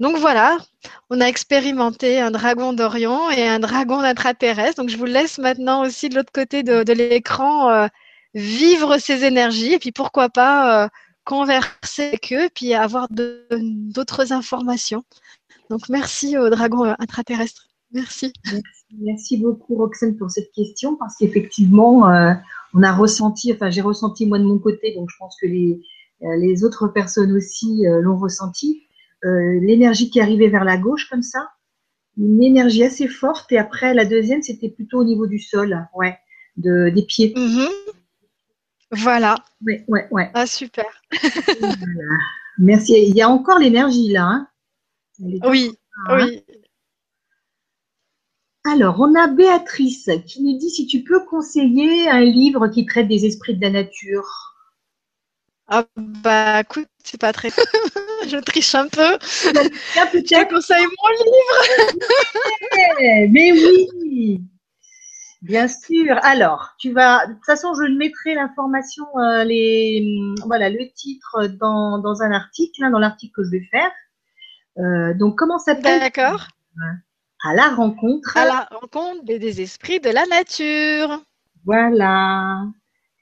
Donc 0.00 0.16
voilà, 0.16 0.58
on 1.10 1.20
a 1.20 1.26
expérimenté 1.26 2.20
un 2.20 2.30
dragon 2.30 2.72
d'Orion 2.72 3.30
et 3.30 3.48
un 3.48 3.58
dragon 3.58 4.00
d'intraterrestre. 4.00 4.80
Donc 4.80 4.90
je 4.90 4.96
vous 4.96 5.06
laisse 5.06 5.38
maintenant 5.38 5.82
aussi 5.82 6.08
de 6.08 6.14
l'autre 6.14 6.32
côté 6.32 6.62
de, 6.62 6.92
l'écran 6.92 7.70
euh, 7.70 7.88
vivre 8.38 8.98
ces 8.98 9.24
énergies 9.24 9.74
et 9.74 9.78
puis 9.78 9.92
pourquoi 9.92 10.28
pas 10.28 10.84
euh, 10.84 10.88
converser 11.24 12.04
avec 12.04 12.32
eux 12.32 12.48
puis 12.54 12.74
avoir 12.74 13.08
d'autres 13.10 14.32
informations. 14.32 15.04
Donc 15.70 15.88
merci 15.88 16.38
au 16.38 16.48
dragon 16.50 16.94
intraterrestre. 16.98 17.68
Merci. 17.92 18.32
merci. 19.00 19.38
beaucoup 19.38 19.76
Roxane 19.76 20.16
pour 20.16 20.30
cette 20.30 20.52
question 20.52 20.96
parce 20.96 21.16
qu'effectivement 21.16 22.10
euh, 22.10 22.32
on 22.74 22.82
a 22.82 22.92
ressenti, 22.92 23.52
enfin 23.52 23.70
j'ai 23.70 23.80
ressenti 23.80 24.26
moi 24.26 24.38
de 24.38 24.44
mon 24.44 24.58
côté, 24.58 24.94
donc 24.94 25.08
je 25.10 25.16
pense 25.18 25.36
que 25.40 25.46
les, 25.46 25.80
les 26.20 26.64
autres 26.64 26.88
personnes 26.88 27.32
aussi 27.32 27.84
l'ont 28.00 28.18
ressenti 28.18 28.88
euh, 29.24 29.58
l'énergie 29.60 30.10
qui 30.10 30.20
arrivait 30.20 30.48
vers 30.48 30.64
la 30.64 30.76
gauche 30.76 31.08
comme 31.08 31.22
ça, 31.22 31.48
une 32.16 32.42
énergie 32.42 32.84
assez 32.84 33.08
forte. 33.08 33.50
Et 33.50 33.58
après, 33.58 33.94
la 33.94 34.04
deuxième, 34.04 34.42
c'était 34.42 34.68
plutôt 34.68 35.00
au 35.00 35.04
niveau 35.04 35.26
du 35.26 35.40
sol, 35.40 35.88
ouais, 35.94 36.16
de, 36.56 36.90
des 36.90 37.02
pieds. 37.02 37.32
Mhm. 37.36 37.68
Voilà. 38.90 39.36
Ouais, 39.64 39.84
ouais, 39.88 40.08
ouais. 40.10 40.30
Ah, 40.34 40.46
super. 40.46 40.86
Merci. 42.58 42.94
Il 43.08 43.14
y 43.14 43.22
a 43.22 43.28
encore 43.28 43.58
l'énergie 43.58 44.12
là. 44.12 44.24
Hein. 44.24 44.48
oui, 45.20 45.72
hein. 46.08 46.16
oui. 46.16 46.44
Alors, 48.64 49.00
on 49.00 49.14
a 49.14 49.28
Béatrice 49.28 50.10
qui 50.26 50.42
nous 50.42 50.58
dit 50.58 50.70
si 50.70 50.86
tu 50.86 51.02
peux 51.02 51.24
conseiller 51.24 52.08
un 52.08 52.20
livre 52.20 52.68
qui 52.68 52.84
traite 52.84 53.08
des 53.08 53.24
esprits 53.24 53.56
de 53.56 53.62
la 53.62 53.70
nature. 53.70 54.48
Ah 55.68 55.84
bah 55.96 56.60
écoute, 56.60 56.88
c'est 57.04 57.20
pas 57.20 57.32
très. 57.32 57.50
je 58.28 58.38
triche 58.38 58.74
un 58.74 58.88
peu. 58.88 59.18
Je 59.22 60.20
te 60.20 60.48
conseille 60.48 60.84
mon 60.84 61.08
livre. 61.24 61.58
Mais 63.30 63.52
oui, 63.52 64.40
bien 65.42 65.68
sûr. 65.68 66.18
Alors, 66.22 66.74
tu 66.78 66.92
vas. 66.92 67.26
De 67.26 67.34
toute 67.34 67.44
façon, 67.44 67.74
je 67.74 67.84
mettrai 67.96 68.34
l'information, 68.34 69.06
euh, 69.18 69.44
les 69.44 70.04
voilà, 70.44 70.70
le 70.70 70.90
titre 70.94 71.46
dans, 71.46 71.98
dans 71.98 72.22
un 72.22 72.32
article, 72.32 72.84
hein, 72.84 72.90
dans 72.90 72.98
l'article 72.98 73.32
que 73.36 73.44
je 73.44 73.50
vais 73.50 73.68
faire. 73.70 73.90
Euh, 74.78 75.14
donc, 75.14 75.36
comment 75.36 75.58
ça 75.58 75.74
s'appelle 75.74 76.00
D'accord. 76.00 76.48
À 77.44 77.54
la 77.54 77.68
rencontre. 77.68 78.36
À 78.36 78.44
la 78.44 78.68
rencontre 78.70 79.24
des 79.24 79.60
esprits 79.60 80.00
de 80.00 80.10
la 80.10 80.26
nature. 80.26 81.22
Voilà. 81.64 82.62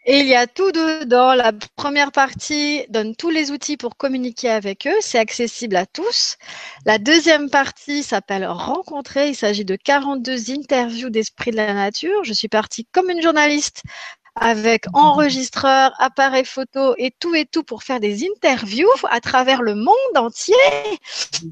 Et 0.08 0.20
il 0.20 0.26
y 0.28 0.36
a 0.36 0.46
tout 0.46 0.70
dedans. 0.70 1.34
La 1.34 1.52
première 1.74 2.12
partie 2.12 2.84
donne 2.90 3.16
tous 3.16 3.30
les 3.30 3.50
outils 3.50 3.76
pour 3.76 3.96
communiquer 3.96 4.48
avec 4.48 4.86
eux. 4.86 4.96
C'est 5.00 5.18
accessible 5.18 5.74
à 5.74 5.84
tous. 5.84 6.36
La 6.84 6.98
deuxième 6.98 7.50
partie 7.50 8.04
s'appelle 8.04 8.46
Rencontrer. 8.46 9.30
Il 9.30 9.34
s'agit 9.34 9.64
de 9.64 9.74
42 9.74 10.52
interviews 10.52 11.10
d'esprit 11.10 11.50
de 11.50 11.56
la 11.56 11.74
nature. 11.74 12.22
Je 12.22 12.32
suis 12.32 12.46
partie 12.46 12.86
comme 12.92 13.10
une 13.10 13.20
journaliste 13.20 13.82
avec 14.36 14.84
enregistreur, 14.92 15.92
appareil 15.98 16.44
photo 16.44 16.94
et 16.98 17.10
tout 17.18 17.34
et 17.34 17.46
tout 17.46 17.64
pour 17.64 17.82
faire 17.82 17.98
des 17.98 18.24
interviews 18.28 18.86
à 19.10 19.20
travers 19.20 19.62
le 19.62 19.74
monde 19.74 20.16
entier. 20.16 20.54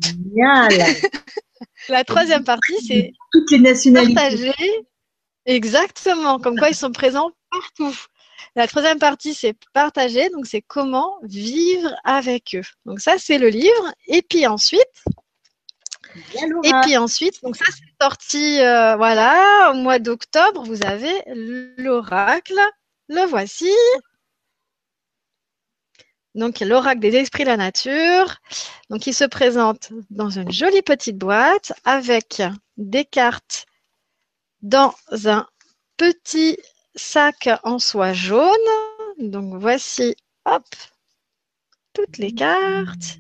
Génial. 0.00 0.70
la 1.88 2.04
troisième 2.04 2.44
partie, 2.44 2.86
c'est 2.86 3.10
toutes 3.32 3.50
les 3.50 3.58
nationalités. 3.58 4.14
Partager. 4.14 4.86
Exactement, 5.46 6.38
comme 6.38 6.56
quoi 6.56 6.68
ils 6.68 6.74
sont 6.74 6.92
présents 6.92 7.30
partout. 7.50 7.96
La 8.56 8.66
troisième 8.66 8.98
partie, 8.98 9.34
c'est 9.34 9.54
partager. 9.72 10.28
Donc, 10.30 10.46
c'est 10.46 10.62
comment 10.62 11.18
vivre 11.22 11.94
avec 12.04 12.54
eux. 12.54 12.64
Donc, 12.84 13.00
ça, 13.00 13.14
c'est 13.18 13.38
le 13.38 13.48
livre. 13.48 13.94
Et 14.06 14.22
puis 14.22 14.46
ensuite, 14.46 15.04
et 16.62 16.72
puis 16.82 16.96
ensuite, 16.96 17.42
donc 17.42 17.56
ça, 17.56 17.64
c'est 17.68 18.04
sorti, 18.04 18.60
euh, 18.60 18.96
voilà, 18.96 19.72
au 19.72 19.74
mois 19.74 19.98
d'octobre, 19.98 20.62
vous 20.64 20.84
avez 20.84 21.14
l'oracle. 21.76 22.58
Le 23.08 23.26
voici. 23.26 23.72
Donc, 26.34 26.60
l'oracle 26.60 27.00
des 27.00 27.16
esprits 27.16 27.44
de 27.44 27.48
la 27.48 27.56
nature. 27.56 28.36
Donc, 28.90 29.06
il 29.06 29.14
se 29.14 29.24
présente 29.24 29.90
dans 30.10 30.30
une 30.30 30.50
jolie 30.50 30.82
petite 30.82 31.18
boîte 31.18 31.72
avec 31.84 32.42
des 32.76 33.04
cartes 33.04 33.66
dans 34.62 34.94
un 35.24 35.46
petit 35.96 36.56
sac 36.94 37.48
en 37.62 37.78
soie 37.78 38.12
jaune. 38.12 38.50
Donc 39.18 39.54
voici, 39.54 40.14
hop, 40.44 40.64
toutes 41.92 42.18
les 42.18 42.32
cartes. 42.32 43.18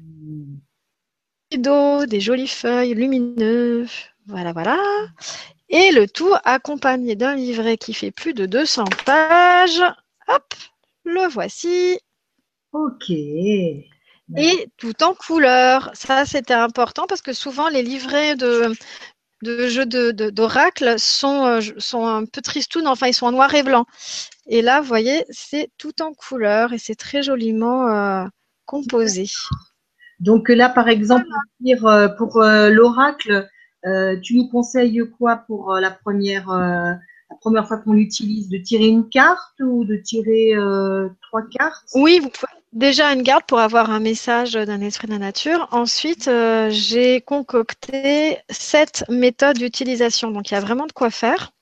D'eau, 1.56 2.06
des 2.06 2.20
jolies 2.20 2.48
feuilles 2.48 2.94
lumineuses. 2.94 3.92
Voilà, 4.26 4.52
voilà. 4.52 4.78
Et 5.68 5.92
le 5.92 6.08
tout 6.08 6.32
accompagné 6.44 7.14
d'un 7.14 7.36
livret 7.36 7.76
qui 7.76 7.94
fait 7.94 8.10
plus 8.10 8.34
de 8.34 8.46
200 8.46 8.84
pages. 9.06 9.82
Hop, 10.28 10.54
le 11.04 11.28
voici. 11.28 11.98
Ok. 12.72 13.10
Et 13.10 14.68
tout 14.78 15.02
en 15.02 15.14
couleur. 15.14 15.90
Ça, 15.94 16.24
c'était 16.24 16.54
important 16.54 17.06
parce 17.06 17.22
que 17.22 17.32
souvent, 17.32 17.68
les 17.68 17.82
livrets 17.82 18.34
de, 18.36 18.72
de 19.44 19.68
jeux 19.68 19.86
d'oracle 19.86 20.98
sont, 20.98 21.46
euh, 21.46 21.60
sont 21.78 22.06
un 22.06 22.24
peu 22.24 22.40
tristounes, 22.40 22.88
enfin 22.88 23.06
ils 23.06 23.14
sont 23.14 23.26
en 23.26 23.32
noir 23.32 23.54
et 23.54 23.62
blanc. 23.62 23.86
Et 24.46 24.62
là, 24.62 24.80
vous 24.80 24.88
voyez, 24.88 25.24
c'est 25.30 25.70
tout 25.78 26.02
en 26.02 26.12
couleur 26.12 26.72
et 26.72 26.78
c'est 26.78 26.96
très 26.96 27.22
joliment 27.22 27.86
euh, 27.88 28.24
composé. 28.64 29.26
Donc 30.18 30.48
là, 30.48 30.68
par 30.68 30.88
exemple, 30.88 31.26
pour 32.18 32.42
euh, 32.42 32.70
l'oracle, 32.70 33.48
tu 34.22 34.36
nous 34.36 34.48
conseilles 34.48 35.02
quoi 35.18 35.44
pour 35.46 35.74
la 35.74 35.90
première, 35.90 36.48
première 37.44 37.68
fois 37.68 37.76
qu'on 37.76 37.92
l'utilise 37.92 38.48
De 38.48 38.58
tirer 38.58 38.86
une 38.86 39.08
carte 39.08 39.60
ou 39.60 39.84
de 39.84 39.96
tirer 39.96 40.54
trois 41.20 41.42
cartes? 41.50 41.90
Oui, 41.94 42.18
vous 42.20 42.30
pouvez 42.30 42.52
déjà 42.72 43.12
une 43.12 43.22
garde 43.22 43.44
pour 43.46 43.60
avoir 43.60 43.90
un 43.90 44.00
message 44.00 44.54
d'un 44.54 44.80
esprit 44.80 45.06
de 45.06 45.12
la 45.12 45.18
nature. 45.18 45.68
Ensuite, 45.70 46.28
euh, 46.28 46.68
j'ai 46.70 47.20
concocté 47.20 48.38
sept 48.50 49.04
méthodes 49.08 49.58
d'utilisation. 49.58 50.30
Donc, 50.30 50.50
il 50.50 50.54
y 50.54 50.56
a 50.56 50.60
vraiment 50.60 50.86
de 50.86 50.92
quoi 50.92 51.10
faire. 51.10 51.52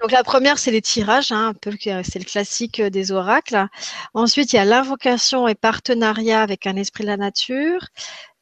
Donc 0.00 0.12
la 0.12 0.22
première, 0.22 0.58
c'est 0.58 0.70
les 0.70 0.82
tirages, 0.82 1.32
hein, 1.32 1.48
un 1.48 1.54
peu 1.54 1.70
c'est 1.80 2.18
le 2.18 2.24
classique 2.24 2.82
des 2.82 3.12
oracles. 3.12 3.66
Ensuite, 4.12 4.52
il 4.52 4.56
y 4.56 4.58
a 4.58 4.66
l'invocation 4.66 5.48
et 5.48 5.54
partenariat 5.54 6.42
avec 6.42 6.66
un 6.66 6.76
esprit 6.76 7.04
de 7.04 7.08
la 7.08 7.16
nature, 7.16 7.86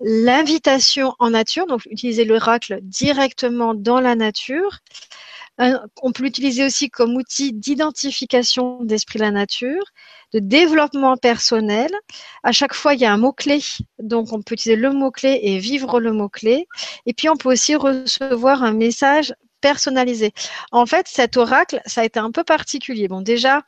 l'invitation 0.01 1.15
en 1.21 1.31
nature, 1.31 1.67
donc 1.67 1.87
utiliser 1.87 2.25
l'oracle 2.25 2.81
directement 2.83 3.73
dans 3.73 4.01
la 4.01 4.17
nature. 4.17 4.81
Euh, 5.61 5.79
on 6.03 6.13
peut 6.13 6.23
l'utiliser 6.23 6.65
aussi 6.65 6.89
comme 6.89 7.17
outil 7.17 7.53
d'identification 7.53 8.83
d'esprit 8.85 9.19
de 9.19 9.25
la 9.25 9.31
nature 9.31 9.83
de 10.33 10.39
développement 10.41 11.17
personnel. 11.17 11.91
À 12.43 12.53
chaque 12.53 12.75
fois, 12.75 12.95
il 12.95 13.01
y 13.01 13.05
a 13.05 13.13
un 13.13 13.17
mot-clé. 13.17 13.61
Donc, 13.99 14.33
on 14.33 14.43
peut 14.43 14.55
utiliser 14.55 14.81
le 14.81 14.93
mot-clé 14.93 15.41
et 15.43 15.59
vivre 15.59 16.01
le 16.01 16.13
mot-clé. 16.13 16.67
Et 17.07 17.15
puis, 17.15 17.29
on 17.29 17.37
peut 17.37 17.51
aussi 17.51 17.75
recevoir 17.75 18.63
un 18.63 18.73
message 18.73 19.35
personnalisé. 19.61 20.33
En 20.71 20.87
fait, 20.87 21.09
cet 21.09 21.37
oracle, 21.37 21.81
ça 21.87 22.03
a 22.03 22.05
été 22.05 22.21
un 22.21 22.31
peu 22.31 22.45
particulier. 22.45 23.09
Bon, 23.09 23.23
déjà, 23.23 23.63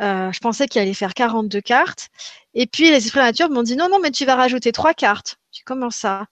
euh, 0.00 0.32
je 0.32 0.40
pensais 0.40 0.66
qu'il 0.66 0.80
allait 0.80 0.94
faire 0.94 1.14
42 1.14 1.60
cartes. 1.60 2.08
Et 2.54 2.66
puis, 2.66 2.90
les 2.90 2.96
esprits 2.96 3.18
de 3.18 3.24
la 3.24 3.26
nature 3.26 3.50
m'ont 3.50 3.62
dit 3.62 3.76
non, 3.76 3.88
non, 3.88 4.00
mais 4.00 4.10
tu 4.10 4.24
vas 4.24 4.34
rajouter 4.34 4.72
trois 4.72 4.94
cartes. 4.94 5.36
Tu 5.52 5.62
comment 5.64 5.90
ça? 5.90 6.26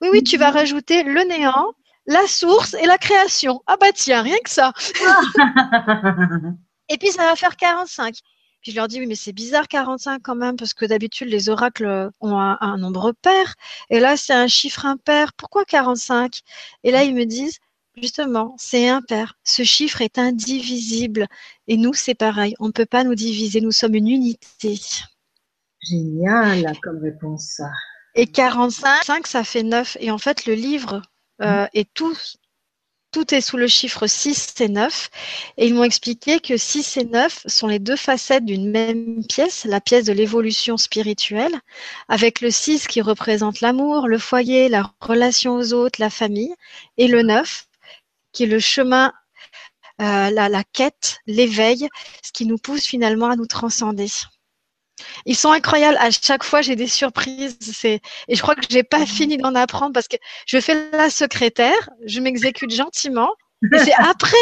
Oui, 0.00 0.08
oui, 0.12 0.22
tu 0.22 0.36
vas 0.36 0.50
rajouter 0.50 1.02
le 1.04 1.22
néant, 1.22 1.72
la 2.10 2.26
source 2.26 2.74
et 2.74 2.86
la 2.86 2.98
création. 2.98 3.62
Ah 3.66 3.76
bah 3.80 3.92
tiens, 3.94 4.22
rien 4.22 4.38
que 4.44 4.50
ça. 4.50 4.72
et 6.88 6.98
puis, 6.98 7.12
ça 7.12 7.24
va 7.24 7.36
faire 7.36 7.56
45. 7.56 8.16
Puis 8.60 8.72
je 8.72 8.76
leur 8.76 8.88
dis, 8.88 8.98
oui, 8.98 9.06
mais 9.06 9.14
c'est 9.14 9.32
bizarre 9.32 9.68
45 9.68 10.20
quand 10.22 10.34
même, 10.34 10.56
parce 10.56 10.74
que 10.74 10.84
d'habitude, 10.84 11.28
les 11.28 11.48
oracles 11.48 12.10
ont 12.20 12.36
un, 12.36 12.76
nombre 12.76 13.12
pair. 13.12 13.54
Et 13.88 14.00
là, 14.00 14.16
c'est 14.16 14.34
un 14.34 14.48
chiffre 14.48 14.84
impair. 14.84 15.32
Pourquoi 15.34 15.64
45 15.64 16.40
Et 16.82 16.90
là, 16.90 17.04
ils 17.04 17.14
me 17.14 17.24
disent, 17.24 17.58
justement, 17.96 18.56
c'est 18.58 18.88
impair. 18.88 19.38
Ce 19.44 19.62
chiffre 19.62 20.02
est 20.02 20.18
indivisible. 20.18 21.26
Et 21.68 21.76
nous, 21.76 21.94
c'est 21.94 22.14
pareil. 22.14 22.54
On 22.58 22.66
ne 22.66 22.72
peut 22.72 22.86
pas 22.86 23.04
nous 23.04 23.14
diviser. 23.14 23.60
Nous 23.60 23.72
sommes 23.72 23.94
une 23.94 24.08
unité. 24.08 24.80
Génial 25.80 26.76
comme 26.82 27.00
réponse. 27.00 27.62
Et 28.16 28.26
45, 28.26 29.26
ça 29.26 29.44
fait 29.44 29.62
9. 29.62 29.96
Et 30.00 30.10
en 30.10 30.18
fait, 30.18 30.44
le 30.44 30.54
livre 30.54 31.02
euh, 31.42 31.66
est 31.74 31.92
tout 31.94 32.16
tout 33.12 33.34
est 33.34 33.40
sous 33.40 33.56
le 33.56 33.66
chiffre 33.66 34.06
6 34.06 34.54
et 34.60 34.68
9. 34.68 35.10
Et 35.56 35.66
ils 35.66 35.74
m'ont 35.74 35.84
expliqué 35.84 36.40
que 36.40 36.56
6 36.56 36.96
et 36.98 37.04
9 37.04 37.42
sont 37.46 37.66
les 37.66 37.78
deux 37.78 37.96
facettes 37.96 38.44
d'une 38.44 38.70
même 38.70 39.24
pièce, 39.26 39.64
la 39.64 39.80
pièce 39.80 40.04
de 40.04 40.12
l'évolution 40.12 40.76
spirituelle, 40.76 41.60
avec 42.08 42.40
le 42.40 42.50
6 42.50 42.86
qui 42.86 43.00
représente 43.00 43.60
l'amour, 43.60 44.06
le 44.06 44.18
foyer, 44.18 44.68
la 44.68 44.92
relation 45.00 45.56
aux 45.56 45.72
autres, 45.72 46.00
la 46.00 46.10
famille, 46.10 46.54
et 46.98 47.08
le 47.08 47.22
9 47.22 47.66
qui 48.32 48.44
est 48.44 48.46
le 48.46 48.60
chemin, 48.60 49.12
euh, 50.00 50.30
la, 50.30 50.48
la 50.48 50.64
quête, 50.64 51.18
l'éveil, 51.26 51.88
ce 52.22 52.32
qui 52.32 52.46
nous 52.46 52.58
pousse 52.58 52.86
finalement 52.86 53.30
à 53.30 53.36
nous 53.36 53.46
transcender. 53.46 54.08
Ils 55.26 55.36
sont 55.36 55.50
incroyables. 55.50 55.96
À 55.98 56.10
chaque 56.10 56.44
fois, 56.44 56.62
j'ai 56.62 56.76
des 56.76 56.86
surprises. 56.86 57.56
C'est 57.60 58.00
et 58.28 58.34
je 58.34 58.42
crois 58.42 58.54
que 58.54 58.62
j'ai 58.68 58.82
pas 58.82 59.06
fini 59.06 59.36
d'en 59.36 59.54
apprendre 59.54 59.92
parce 59.92 60.08
que 60.08 60.16
je 60.46 60.60
fais 60.60 60.90
la 60.92 61.10
secrétaire, 61.10 61.90
je 62.04 62.20
m'exécute 62.20 62.70
gentiment. 62.70 63.30
Et 63.74 63.78
c'est 63.78 63.94
après 63.98 64.36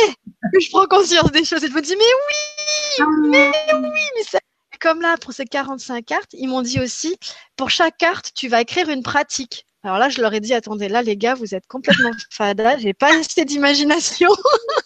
que 0.52 0.60
je 0.60 0.70
prends 0.70 0.86
conscience 0.86 1.30
des 1.32 1.44
choses 1.44 1.64
et 1.64 1.68
je 1.68 1.72
me 1.72 1.82
dis 1.82 1.96
mais 1.96 2.04
oui, 2.04 3.28
mais 3.30 3.50
oui, 3.72 4.00
mais 4.16 4.22
ça. 4.22 4.38
Comme 4.80 5.00
là 5.00 5.16
pour 5.20 5.32
ces 5.32 5.44
45 5.44 6.04
cartes, 6.04 6.30
ils 6.34 6.48
m'ont 6.48 6.62
dit 6.62 6.80
aussi 6.80 7.16
pour 7.56 7.68
chaque 7.70 7.96
carte, 7.96 8.32
tu 8.34 8.48
vas 8.48 8.60
écrire 8.60 8.88
une 8.88 9.02
pratique. 9.02 9.66
Alors 9.84 9.98
là, 9.98 10.08
je 10.08 10.20
leur 10.20 10.34
ai 10.34 10.40
dit, 10.40 10.54
attendez, 10.54 10.88
là, 10.88 11.02
les 11.02 11.16
gars, 11.16 11.34
vous 11.34 11.54
êtes 11.54 11.66
complètement 11.68 12.10
fada, 12.30 12.78
j'ai 12.78 12.94
pas 12.94 13.16
assez 13.16 13.44
d'imagination. 13.44 14.28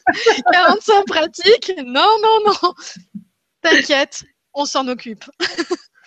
45 0.52 1.06
pratiques 1.06 1.72
Non, 1.84 2.08
non, 2.22 2.52
non. 2.62 2.74
T'inquiète, 3.62 4.24
on 4.54 4.64
s'en 4.64 4.88
occupe. 4.88 5.24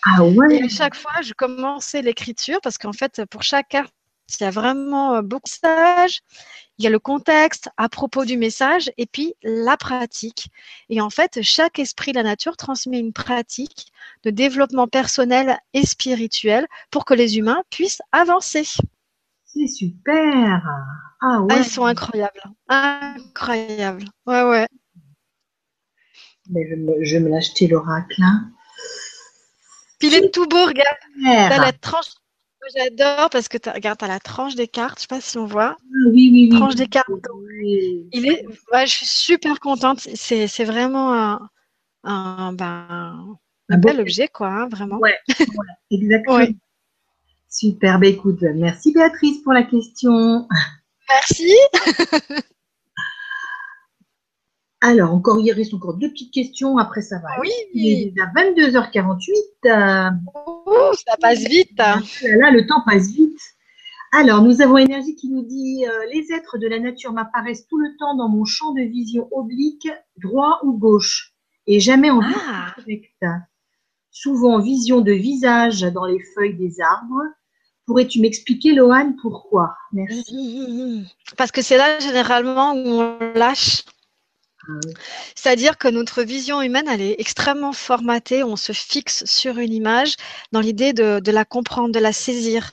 Ah 0.06 0.24
ouais. 0.24 0.58
Et 0.58 0.70
chaque 0.70 0.96
fois, 0.96 1.22
je 1.24 1.34
commençais 1.34 2.02
l'écriture 2.02 2.60
parce 2.62 2.78
qu'en 2.78 2.94
fait, 2.94 3.24
pour 3.32 3.42
chaque 3.42 3.70
carte, 3.70 3.94
il 4.40 4.44
y 4.44 4.48
a 4.48 4.52
vraiment 4.52 5.22
beaucoup 5.22 5.50
de 5.64 5.68
messages. 5.68 6.22
Il 6.78 6.84
y 6.84 6.88
a 6.88 6.90
le 6.90 7.00
contexte 7.00 7.70
à 7.78 7.90
propos 7.90 8.26
du 8.26 8.38
message 8.38 8.92
et 8.98 9.06
puis 9.06 9.34
la 9.44 9.78
pratique. 9.78 10.50
Et 10.90 11.00
en 11.00 11.10
fait, 11.10 11.42
chaque 11.42 11.80
esprit 11.80 12.12
de 12.12 12.18
la 12.18 12.24
nature 12.24 12.58
transmet 12.58 13.00
une 13.00 13.14
pratique 13.14 13.88
de 14.24 14.30
développement 14.30 14.88
personnel 14.88 15.58
et 15.74 15.86
spirituel 15.86 16.68
pour 16.92 17.06
que 17.06 17.14
les 17.14 17.38
humains 17.38 17.64
puissent 17.70 18.02
avancer. 18.12 18.66
C'est 19.46 19.68
super. 19.68 20.62
Ah 21.22 21.42
ouais. 21.42 21.48
Ah, 21.52 21.58
ils 21.60 21.66
sont 21.66 21.86
incroyables. 21.86 22.42
Incroyables. 22.68 24.06
Ouais, 24.26 24.44
ouais. 24.44 24.68
Mais 26.50 26.68
je, 26.70 26.76
me, 26.76 27.04
je 27.04 27.14
vais 27.16 27.20
me 27.20 27.30
l'acheter 27.30 27.68
l'oracle. 27.68 28.22
Hein. 28.22 28.52
Puis 30.00 30.10
il 30.10 30.14
est 30.16 30.34
tout 30.34 30.46
beau, 30.48 30.66
regarde. 30.66 30.98
T'as 31.24 31.58
la 31.60 31.72
tranche. 31.72 32.08
J'adore 32.76 33.30
parce 33.30 33.48
que 33.48 33.60
tu 33.60 33.70
regarde, 33.70 34.00
t'as 34.00 34.08
la 34.08 34.20
tranche 34.20 34.56
des 34.56 34.68
cartes. 34.68 34.98
Je 34.98 35.02
sais 35.02 35.08
pas 35.08 35.22
si 35.22 35.38
on 35.38 35.46
voit. 35.46 35.78
Ah 35.80 36.10
oui, 36.12 36.30
oui, 36.32 36.50
oui. 36.52 36.58
Tranche 36.58 36.76
des 36.76 36.88
cartes. 36.88 37.08
Il 38.12 38.28
est. 38.28 38.46
Ouais, 38.74 38.88
je 38.88 38.92
suis 38.92 39.06
super 39.06 39.60
contente. 39.60 40.00
C'est, 40.00 40.48
c'est 40.48 40.64
vraiment 40.64 41.14
un, 41.14 41.50
un, 42.04 42.54
ben, 42.54 43.38
un 43.70 43.78
bel 43.78 44.00
objet, 44.00 44.28
quoi, 44.28 44.48
hein, 44.48 44.68
vraiment. 44.68 44.98
Ouais, 44.98 45.18
ouais 45.40 45.46
exactement. 45.92 46.38
Ouais. 46.38 46.56
Super. 47.50 48.00
Ben, 48.00 48.14
écoute, 48.14 48.42
merci 48.42 48.92
Béatrice 48.94 49.42
pour 49.44 49.54
la 49.54 49.64
question. 49.64 50.48
Merci. 51.10 51.54
Alors, 54.88 55.16
encore, 55.16 55.40
il 55.40 55.52
reste 55.52 55.74
encore 55.74 55.96
deux 55.96 56.12
petites 56.12 56.32
questions. 56.32 56.78
Après, 56.78 57.02
ça 57.02 57.18
va. 57.18 57.30
Oui. 57.42 57.50
Il 57.74 57.88
est 57.88 58.06
déjà 58.12 58.28
22h48. 58.28 60.20
Oh, 60.68 60.92
ça 60.94 61.18
passe 61.20 61.40
vite. 61.40 61.76
Là, 61.76 62.00
là, 62.22 62.52
le 62.52 62.68
temps 62.68 62.84
passe 62.86 63.10
vite. 63.10 63.40
Alors, 64.12 64.44
nous 64.44 64.62
avons 64.62 64.78
Énergie 64.78 65.16
qui 65.16 65.30
nous 65.30 65.42
dit 65.42 65.88
euh, 65.88 66.06
Les 66.14 66.32
êtres 66.32 66.60
de 66.60 66.68
la 66.68 66.78
nature 66.78 67.14
m'apparaissent 67.14 67.66
tout 67.66 67.80
le 67.80 67.98
temps 67.98 68.16
dans 68.16 68.30
mon 68.30 68.46
champ 68.46 68.74
de 68.74 68.82
vision 68.82 69.28
oblique, 69.32 69.90
droit 70.22 70.60
ou 70.64 70.78
gauche, 70.78 71.34
et 71.66 71.80
jamais 71.80 72.12
en 72.12 72.22
ah. 72.22 72.76
direct. 72.78 73.26
Souvent 74.12 74.58
en 74.58 74.60
vision 74.60 75.02
de 75.02 75.14
visage 75.14 75.82
dans 75.82 76.06
les 76.06 76.22
feuilles 76.36 76.58
des 76.58 76.80
arbres. 76.80 77.24
Pourrais-tu 77.88 78.22
m'expliquer, 78.22 78.74
Lohan, 78.74 79.16
pourquoi? 79.20 79.76
Merci. 79.92 81.08
Parce 81.38 81.52
que 81.52 81.64
c'est 81.64 81.78
là 81.78 81.98
généralement 81.98 82.74
où 82.74 83.02
on 83.02 83.18
lâche. 83.34 83.84
C'est-à-dire 85.36 85.78
que 85.78 85.88
notre 85.88 86.24
vision 86.24 86.62
humaine, 86.62 86.88
elle 86.90 87.02
est 87.02 87.16
extrêmement 87.20 87.74
formatée. 87.74 88.44
On 88.44 88.56
se 88.56 88.72
fixe 88.72 89.26
sur 89.26 89.58
une 89.58 89.74
image 89.74 90.16
dans 90.52 90.60
l'idée 90.60 90.94
de, 90.94 91.32
la 91.32 91.46
comprendre, 91.46 91.94
de 91.94 92.00
la 92.00 92.14
saisir. 92.14 92.72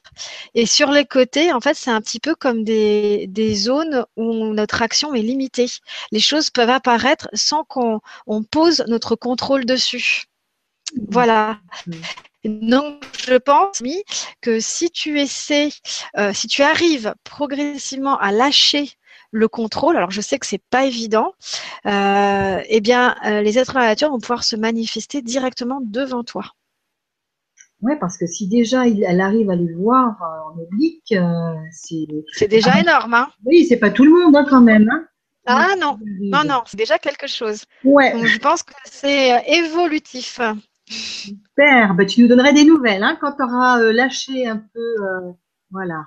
Et 0.55 0.67
sur 0.67 0.91
les 0.91 1.05
côtés, 1.05 1.53
en 1.53 1.61
fait, 1.61 1.75
c'est 1.75 1.91
un 1.91 2.01
petit 2.01 2.21
peu 2.21 2.35
comme 2.35 2.65
des, 2.65 3.55
zones 3.55 4.05
où 4.17 4.55
notre 4.55 4.83
action 4.83 5.15
est 5.15 5.23
limitée. 5.23 5.69
Les 6.11 6.21
choses 6.21 6.51
peuvent 6.51 6.71
apparaître 6.71 7.29
sans 7.35 7.65
qu'on 7.65 8.01
on 8.27 8.43
pose 8.43 8.85
notre 8.89 9.17
contrôle 9.17 9.65
dessus. 9.65 10.25
Voilà. 11.09 11.61
Donc, 12.45 13.05
je 13.25 13.35
pense 13.35 13.81
que 14.41 14.59
si 14.59 14.91
tu 14.91 15.21
essaies, 15.21 15.71
euh, 16.19 16.33
si 16.33 16.49
tu 16.49 16.63
arrives 16.63 17.15
progressivement 17.25 18.19
à 18.19 18.33
lâcher 18.33 18.91
le 19.33 19.49
contrôle, 19.49 19.97
alors 19.97 20.11
je 20.11 20.21
sais 20.21 20.39
que 20.39 20.47
c'est 20.47 20.63
pas 20.71 20.85
évident, 20.85 21.33
euh, 21.87 22.61
eh 22.69 22.81
bien, 22.81 23.17
euh, 23.27 23.41
les 23.41 23.59
êtres 23.59 23.73
de 23.73 23.79
la 23.79 23.87
nature 23.87 24.11
vont 24.11 24.21
pouvoir 24.21 24.45
se 24.45 24.55
manifester 24.57 25.23
directement 25.23 25.81
devant 25.83 26.23
toi. 26.23 26.45
Oui, 27.81 27.95
parce 27.99 28.17
que 28.17 28.27
si 28.27 28.47
déjà 28.47 28.87
il, 28.87 29.03
elle 29.03 29.21
arrive 29.21 29.51
à 29.51 29.57
les 29.57 29.73
voir 29.73 30.23
euh, 30.23 30.53
en 30.53 30.63
oblique, 30.63 31.13
euh, 31.13 31.55
c'est. 31.73 32.07
C'est 32.33 32.47
déjà 32.47 32.73
ah, 32.75 32.81
énorme, 32.81 33.15
hein 33.15 33.29
Oui, 33.45 33.67
c'est 33.69 33.79
pas 33.79 33.91
tout 33.91 34.05
le 34.05 34.11
monde 34.11 34.37
hein, 34.37 34.47
quand 34.49 34.61
même. 34.61 34.89
Hein 34.89 35.07
ah 35.47 35.75
non, 35.81 35.99
non, 36.21 36.45
non, 36.45 36.63
c'est 36.67 36.77
déjà 36.77 36.99
quelque 36.99 37.27
chose. 37.27 37.65
Ouais. 37.83 38.13
Donc, 38.13 38.27
je 38.27 38.39
pense 38.39 38.63
que 38.63 38.75
c'est 38.85 39.43
évolutif. 39.49 40.39
Super, 40.89 41.95
bah, 41.95 42.05
tu 42.05 42.23
nous 42.23 42.29
donnerais 42.29 42.53
des 42.53 42.65
nouvelles 42.65 43.03
hein, 43.03 43.19
quand 43.21 43.33
tu 43.33 43.43
auras 43.43 43.81
lâché 43.93 44.47
un 44.47 44.59
peu. 44.59 45.35
voilà. 45.73 46.05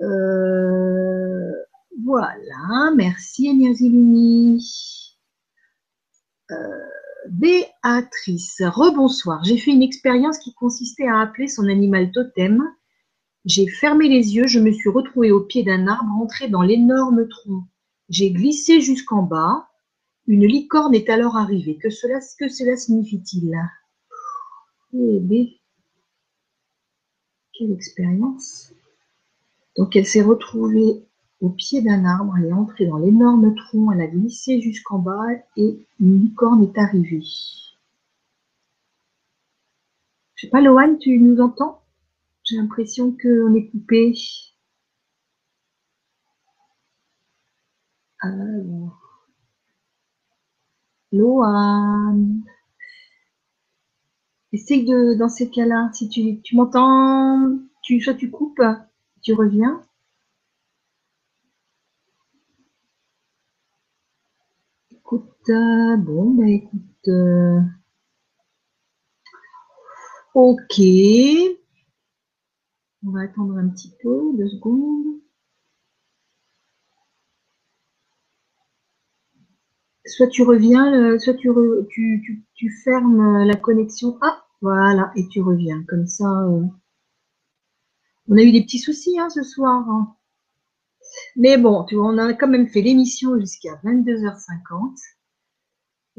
Euh, 0.00 1.52
voilà, 2.04 2.90
merci 2.94 3.48
Énergie 3.48 5.16
Euh, 6.50 6.54
Béatrice, 7.28 8.62
rebonsoir. 8.62 9.42
J'ai 9.44 9.58
fait 9.58 9.72
une 9.72 9.82
expérience 9.82 10.38
qui 10.38 10.54
consistait 10.54 11.08
à 11.08 11.20
appeler 11.20 11.48
son 11.48 11.66
animal 11.66 12.12
totem. 12.12 12.62
J'ai 13.44 13.66
fermé 13.66 14.08
les 14.08 14.36
yeux, 14.36 14.46
je 14.46 14.60
me 14.60 14.72
suis 14.72 14.90
retrouvée 14.90 15.32
au 15.32 15.40
pied 15.40 15.62
d'un 15.62 15.86
arbre, 15.86 16.12
entrée 16.20 16.48
dans 16.48 16.62
l'énorme 16.62 17.26
tronc. 17.28 17.64
J'ai 18.08 18.30
glissé 18.30 18.80
jusqu'en 18.80 19.22
bas. 19.22 19.68
Une 20.26 20.46
licorne 20.46 20.94
est 20.94 21.08
alors 21.08 21.36
arrivée. 21.36 21.78
Que 21.78 21.90
cela, 21.90 22.20
que 22.38 22.48
signifie-t-il? 22.48 23.56
Eh 24.92 25.20
bien, 25.20 25.46
quelle 27.52 27.72
expérience. 27.72 28.72
Donc 29.76 29.94
elle 29.96 30.06
s'est 30.06 30.22
retrouvée 30.22 31.06
au 31.40 31.50
pied 31.50 31.82
d'un 31.82 32.04
arbre, 32.04 32.34
elle 32.38 32.46
est 32.46 32.52
entrée 32.52 32.86
dans 32.86 32.98
l'énorme 32.98 33.54
tronc, 33.54 33.92
elle 33.92 34.00
a 34.00 34.06
glissé 34.06 34.60
jusqu'en 34.60 34.98
bas 34.98 35.26
et 35.56 35.86
une 36.00 36.20
licorne 36.22 36.62
est 36.62 36.78
arrivée. 36.78 37.22
Je 40.34 40.46
sais 40.46 40.50
pas, 40.50 40.60
Lohan, 40.60 40.96
tu 40.96 41.18
nous 41.18 41.40
entends? 41.40 41.82
J'ai 42.44 42.56
l'impression 42.56 43.12
qu'on 43.12 43.54
est 43.54 43.68
coupé. 43.70 44.14
Alors. 48.20 49.28
Lohan. 51.12 52.42
Essaye 54.52 54.84
de, 54.84 55.14
dans 55.18 55.28
ces 55.28 55.50
cas-là, 55.50 55.90
si 55.92 56.08
tu, 56.08 56.40
tu 56.42 56.56
m'entends, 56.56 57.58
tu, 57.82 58.00
soit 58.00 58.14
tu 58.14 58.30
coupes, 58.30 58.62
tu 59.22 59.32
reviens. 59.34 59.85
Bon, 65.52 66.30
bah 66.34 66.48
écoute. 66.48 67.08
Euh, 67.08 67.60
ok. 70.34 70.80
On 73.06 73.10
va 73.10 73.20
attendre 73.22 73.56
un 73.58 73.68
petit 73.68 73.92
peu, 74.02 74.32
deux 74.36 74.48
secondes. 74.48 75.20
Soit 80.06 80.28
tu 80.28 80.42
reviens, 80.42 80.92
euh, 80.94 81.18
soit 81.18 81.34
tu, 81.34 81.48
tu, 81.90 82.44
tu, 82.54 82.70
fermes 82.84 83.44
la 83.44 83.56
connexion. 83.56 84.18
Ah, 84.22 84.44
voilà, 84.60 85.12
et 85.16 85.28
tu 85.28 85.42
reviens. 85.42 85.82
Comme 85.88 86.06
ça, 86.06 86.24
euh. 86.44 86.64
on 88.28 88.36
a 88.36 88.42
eu 88.42 88.52
des 88.52 88.62
petits 88.62 88.78
soucis 88.78 89.18
hein, 89.18 89.30
ce 89.30 89.42
soir. 89.42 89.88
Hein. 89.88 90.16
Mais 91.36 91.58
bon, 91.58 91.84
tu 91.84 91.96
vois, 91.96 92.08
on 92.08 92.18
a 92.18 92.34
quand 92.34 92.48
même 92.48 92.68
fait 92.68 92.82
l'émission 92.82 93.38
jusqu'à 93.38 93.74
22h50. 93.84 95.15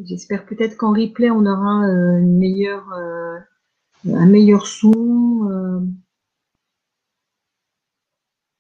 J'espère 0.04 0.46
peut-être 0.46 0.78
qu'en 0.78 0.94
replay, 0.94 1.32
on 1.32 1.46
aura 1.46 1.84
euh, 1.88 2.20
une 2.20 2.38
meilleure, 2.38 2.92
euh, 2.94 3.40
un 4.06 4.28
meilleur 4.28 4.68
son. 4.68 5.50
Euh. 5.50 5.80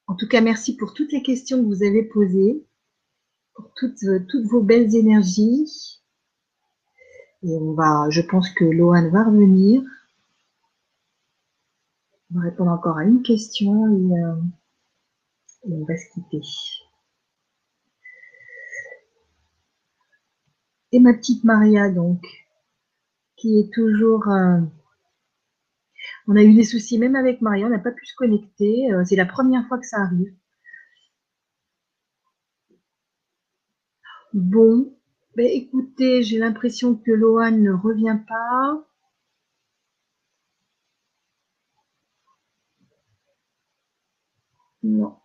En 0.07 0.15
tout 0.15 0.27
cas, 0.27 0.41
merci 0.41 0.75
pour 0.75 0.95
toutes 0.95 1.11
les 1.11 1.21
questions 1.21 1.61
que 1.61 1.67
vous 1.67 1.83
avez 1.83 2.03
posées, 2.03 2.65
pour 3.53 3.71
toutes, 3.75 4.03
toutes 4.29 4.45
vos 4.45 4.63
belles 4.63 4.95
énergies. 4.95 6.01
Et 7.43 7.55
on 7.55 7.73
va, 7.73 8.09
je 8.09 8.21
pense 8.21 8.49
que 8.49 8.65
Lohan 8.65 9.11
va 9.11 9.25
revenir. 9.25 9.83
On 12.31 12.39
va 12.39 12.45
répondre 12.45 12.71
encore 12.71 12.97
à 12.97 13.03
une 13.03 13.21
question 13.21 13.87
et, 13.95 15.69
et 15.69 15.73
on 15.73 15.85
va 15.85 15.95
se 15.95 16.13
quitter. 16.13 16.41
Et 20.91 20.99
ma 20.99 21.13
petite 21.13 21.43
Maria, 21.43 21.89
donc, 21.89 22.21
qui 23.35 23.59
est 23.59 23.73
toujours 23.73 24.27
euh, 24.29 24.59
On 26.27 26.35
a 26.35 26.43
eu 26.43 26.53
des 26.53 26.63
soucis 26.63 26.97
même 26.99 27.15
avec 27.15 27.41
Maria, 27.41 27.67
on 27.67 27.69
n'a 27.69 27.79
pas 27.79 27.91
pu 27.91 28.05
se 28.05 28.15
connecter. 28.15 28.91
Euh, 28.93 29.03
c'est 29.05 29.15
la 29.15 29.25
première 29.25 29.67
fois 29.67 29.77
que 29.79 29.87
ça 29.87 29.97
arrive. 30.01 30.33
Bon, 34.33 34.93
ben, 35.35 35.45
écoutez, 35.45 36.23
j'ai 36.23 36.37
l'impression 36.39 36.95
que 36.95 37.11
Lohan 37.11 37.51
ne 37.51 37.71
revient 37.71 38.19
pas. 38.27 38.87
Non. 44.83 45.17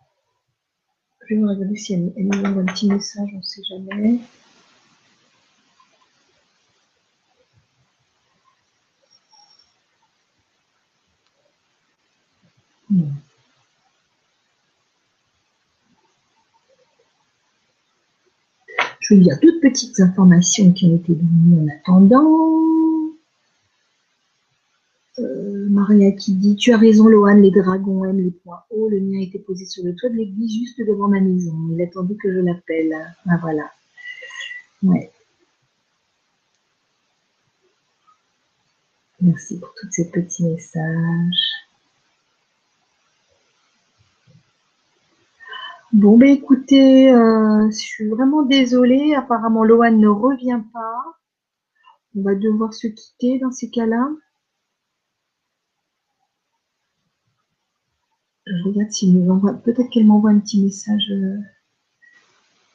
Je 1.27 1.35
vais 1.35 1.41
regarder 1.41 1.75
si 1.75 1.93
elle, 1.93 2.13
nous 2.17 2.43
envoie 2.43 2.61
un 2.61 2.65
petit 2.65 2.87
message, 2.87 3.29
on 3.33 3.37
ne 3.37 3.41
sait 3.41 3.63
jamais. 3.63 4.19
Vais 19.13 19.19
vous 19.19 19.25
dire 19.25 19.39
toutes 19.39 19.61
petites 19.61 19.99
informations 19.99 20.73
qui 20.73 20.87
ont 20.87 20.95
été 20.95 21.13
données 21.13 21.61
en 21.61 21.67
attendant. 21.67 23.11
Euh, 25.19 25.69
Maria 25.69 26.11
qui 26.13 26.33
dit 26.33 26.55
Tu 26.55 26.73
as 26.73 26.77
raison, 26.77 27.07
Lohan, 27.07 27.35
les 27.35 27.51
dragons 27.51 28.05
aiment 28.05 28.21
les 28.21 28.31
points 28.31 28.63
hauts. 28.71 28.89
Le 28.89 28.99
mien 28.99 29.19
a 29.19 29.21
été 29.21 29.37
posé 29.37 29.65
sur 29.65 29.83
le 29.83 29.93
toit 29.93 30.09
de 30.09 30.15
l'église 30.15 30.55
juste 30.55 30.79
devant 30.79 31.09
ma 31.09 31.19
maison. 31.19 31.53
Il 31.71 31.79
a 31.81 31.83
attendu 31.83 32.15
que 32.17 32.33
je 32.33 32.39
l'appelle. 32.39 32.91
Ah 33.29 33.37
voilà. 33.39 33.69
Merci 39.21 39.59
pour 39.59 39.75
tous 39.79 39.91
ces 39.91 40.09
petits 40.09 40.43
messages. 40.43 41.51
Bon, 45.93 46.17
ben 46.17 46.29
écoutez, 46.29 47.11
euh, 47.11 47.69
je 47.69 47.77
suis 47.77 48.09
vraiment 48.09 48.41
désolée. 48.41 49.13
Apparemment, 49.13 49.63
Lohan 49.63 49.91
ne 49.91 50.07
revient 50.07 50.59
pas. 50.73 51.03
On 52.15 52.23
va 52.23 52.33
devoir 52.33 52.73
se 52.73 52.87
quitter 52.87 53.37
dans 53.37 53.51
ces 53.51 53.69
cas-là. 53.69 54.09
Je 58.47 58.63
regarde 58.63 58.91
s'il 58.91 59.13
nous 59.13 59.31
envoie. 59.31 59.53
Peut-être 59.53 59.89
qu'elle 59.91 60.07
m'envoie 60.07 60.31
un 60.31 60.39
petit 60.39 60.63
message. 60.63 61.11
Euh, 61.11 61.37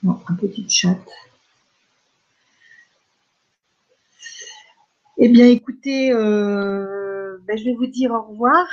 un 0.05 0.35
petit 0.35 0.69
chat. 0.71 0.97
Eh 5.17 5.29
bien, 5.29 5.47
écoutez, 5.47 6.13
euh, 6.13 7.39
ben, 7.49 7.59
je 7.59 7.65
vais 7.65 7.75
vous 7.75 7.89
dire 7.89 8.13
au 8.13 8.23
revoir. 8.23 8.69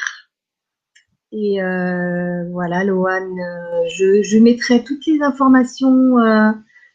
Et 1.38 1.62
euh, 1.62 2.50
voilà, 2.52 2.84
Lohan, 2.86 3.36
je, 3.88 4.40
mettrai 4.40 4.84
toutes 4.84 5.06
les 5.06 5.22
informations 5.22 6.16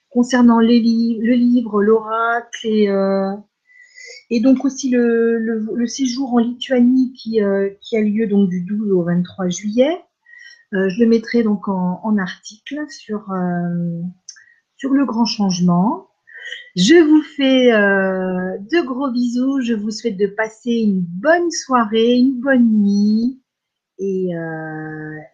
concernant 0.09 0.61
les 0.61 0.81
le 0.81 1.35
livre, 1.35 1.83
l'oracle 1.83 2.67
et, 4.31 4.41
donc 4.41 4.65
aussi 4.65 4.89
le, 4.89 5.87
séjour 5.87 6.35
en 6.35 6.39
Lituanie 6.39 7.13
qui, 7.13 7.41
a 7.41 8.01
lieu 8.01 8.27
donc 8.27 8.49
du 8.49 8.63
12 8.63 8.93
au 8.93 9.03
23 9.05 9.49
juillet. 9.51 10.01
Euh, 10.73 10.89
je 10.89 11.03
le 11.03 11.09
mettrai 11.09 11.43
donc 11.43 11.67
en, 11.69 12.17
article 12.19 12.85
sur, 12.89 13.31
euh, 13.33 14.03
sur 14.77 14.91
le 14.91 15.05
grand 15.05 15.25
changement. 15.25 16.07
Je 16.77 16.95
vous 16.95 17.23
fais 17.23 17.73
euh, 17.73 18.57
de 18.59 18.87
gros 18.87 19.11
bisous. 19.11 19.61
Je 19.63 19.75
vous 19.75 19.91
souhaite 19.91 20.17
de 20.17 20.27
passer 20.27 20.71
une 20.71 21.01
bonne 21.01 21.51
soirée, 21.51 22.15
une 22.15 22.41
bonne 22.41 22.71
nuit. 22.71 23.40
Et, 24.03 24.31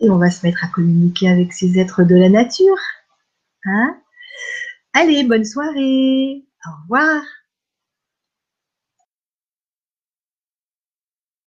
et 0.00 0.10
on 0.10 0.18
va 0.18 0.30
se 0.30 0.44
mettre 0.44 0.64
à 0.64 0.68
communiquer 0.68 1.30
avec 1.30 1.52
ces 1.52 1.78
êtres 1.78 2.02
de 2.02 2.16
la 2.16 2.28
nature. 2.28 2.76
Hein? 3.64 3.96
Allez, 4.92 5.24
bonne 5.24 5.44
soirée. 5.44 6.44
Au 6.66 6.82
revoir. 6.82 7.22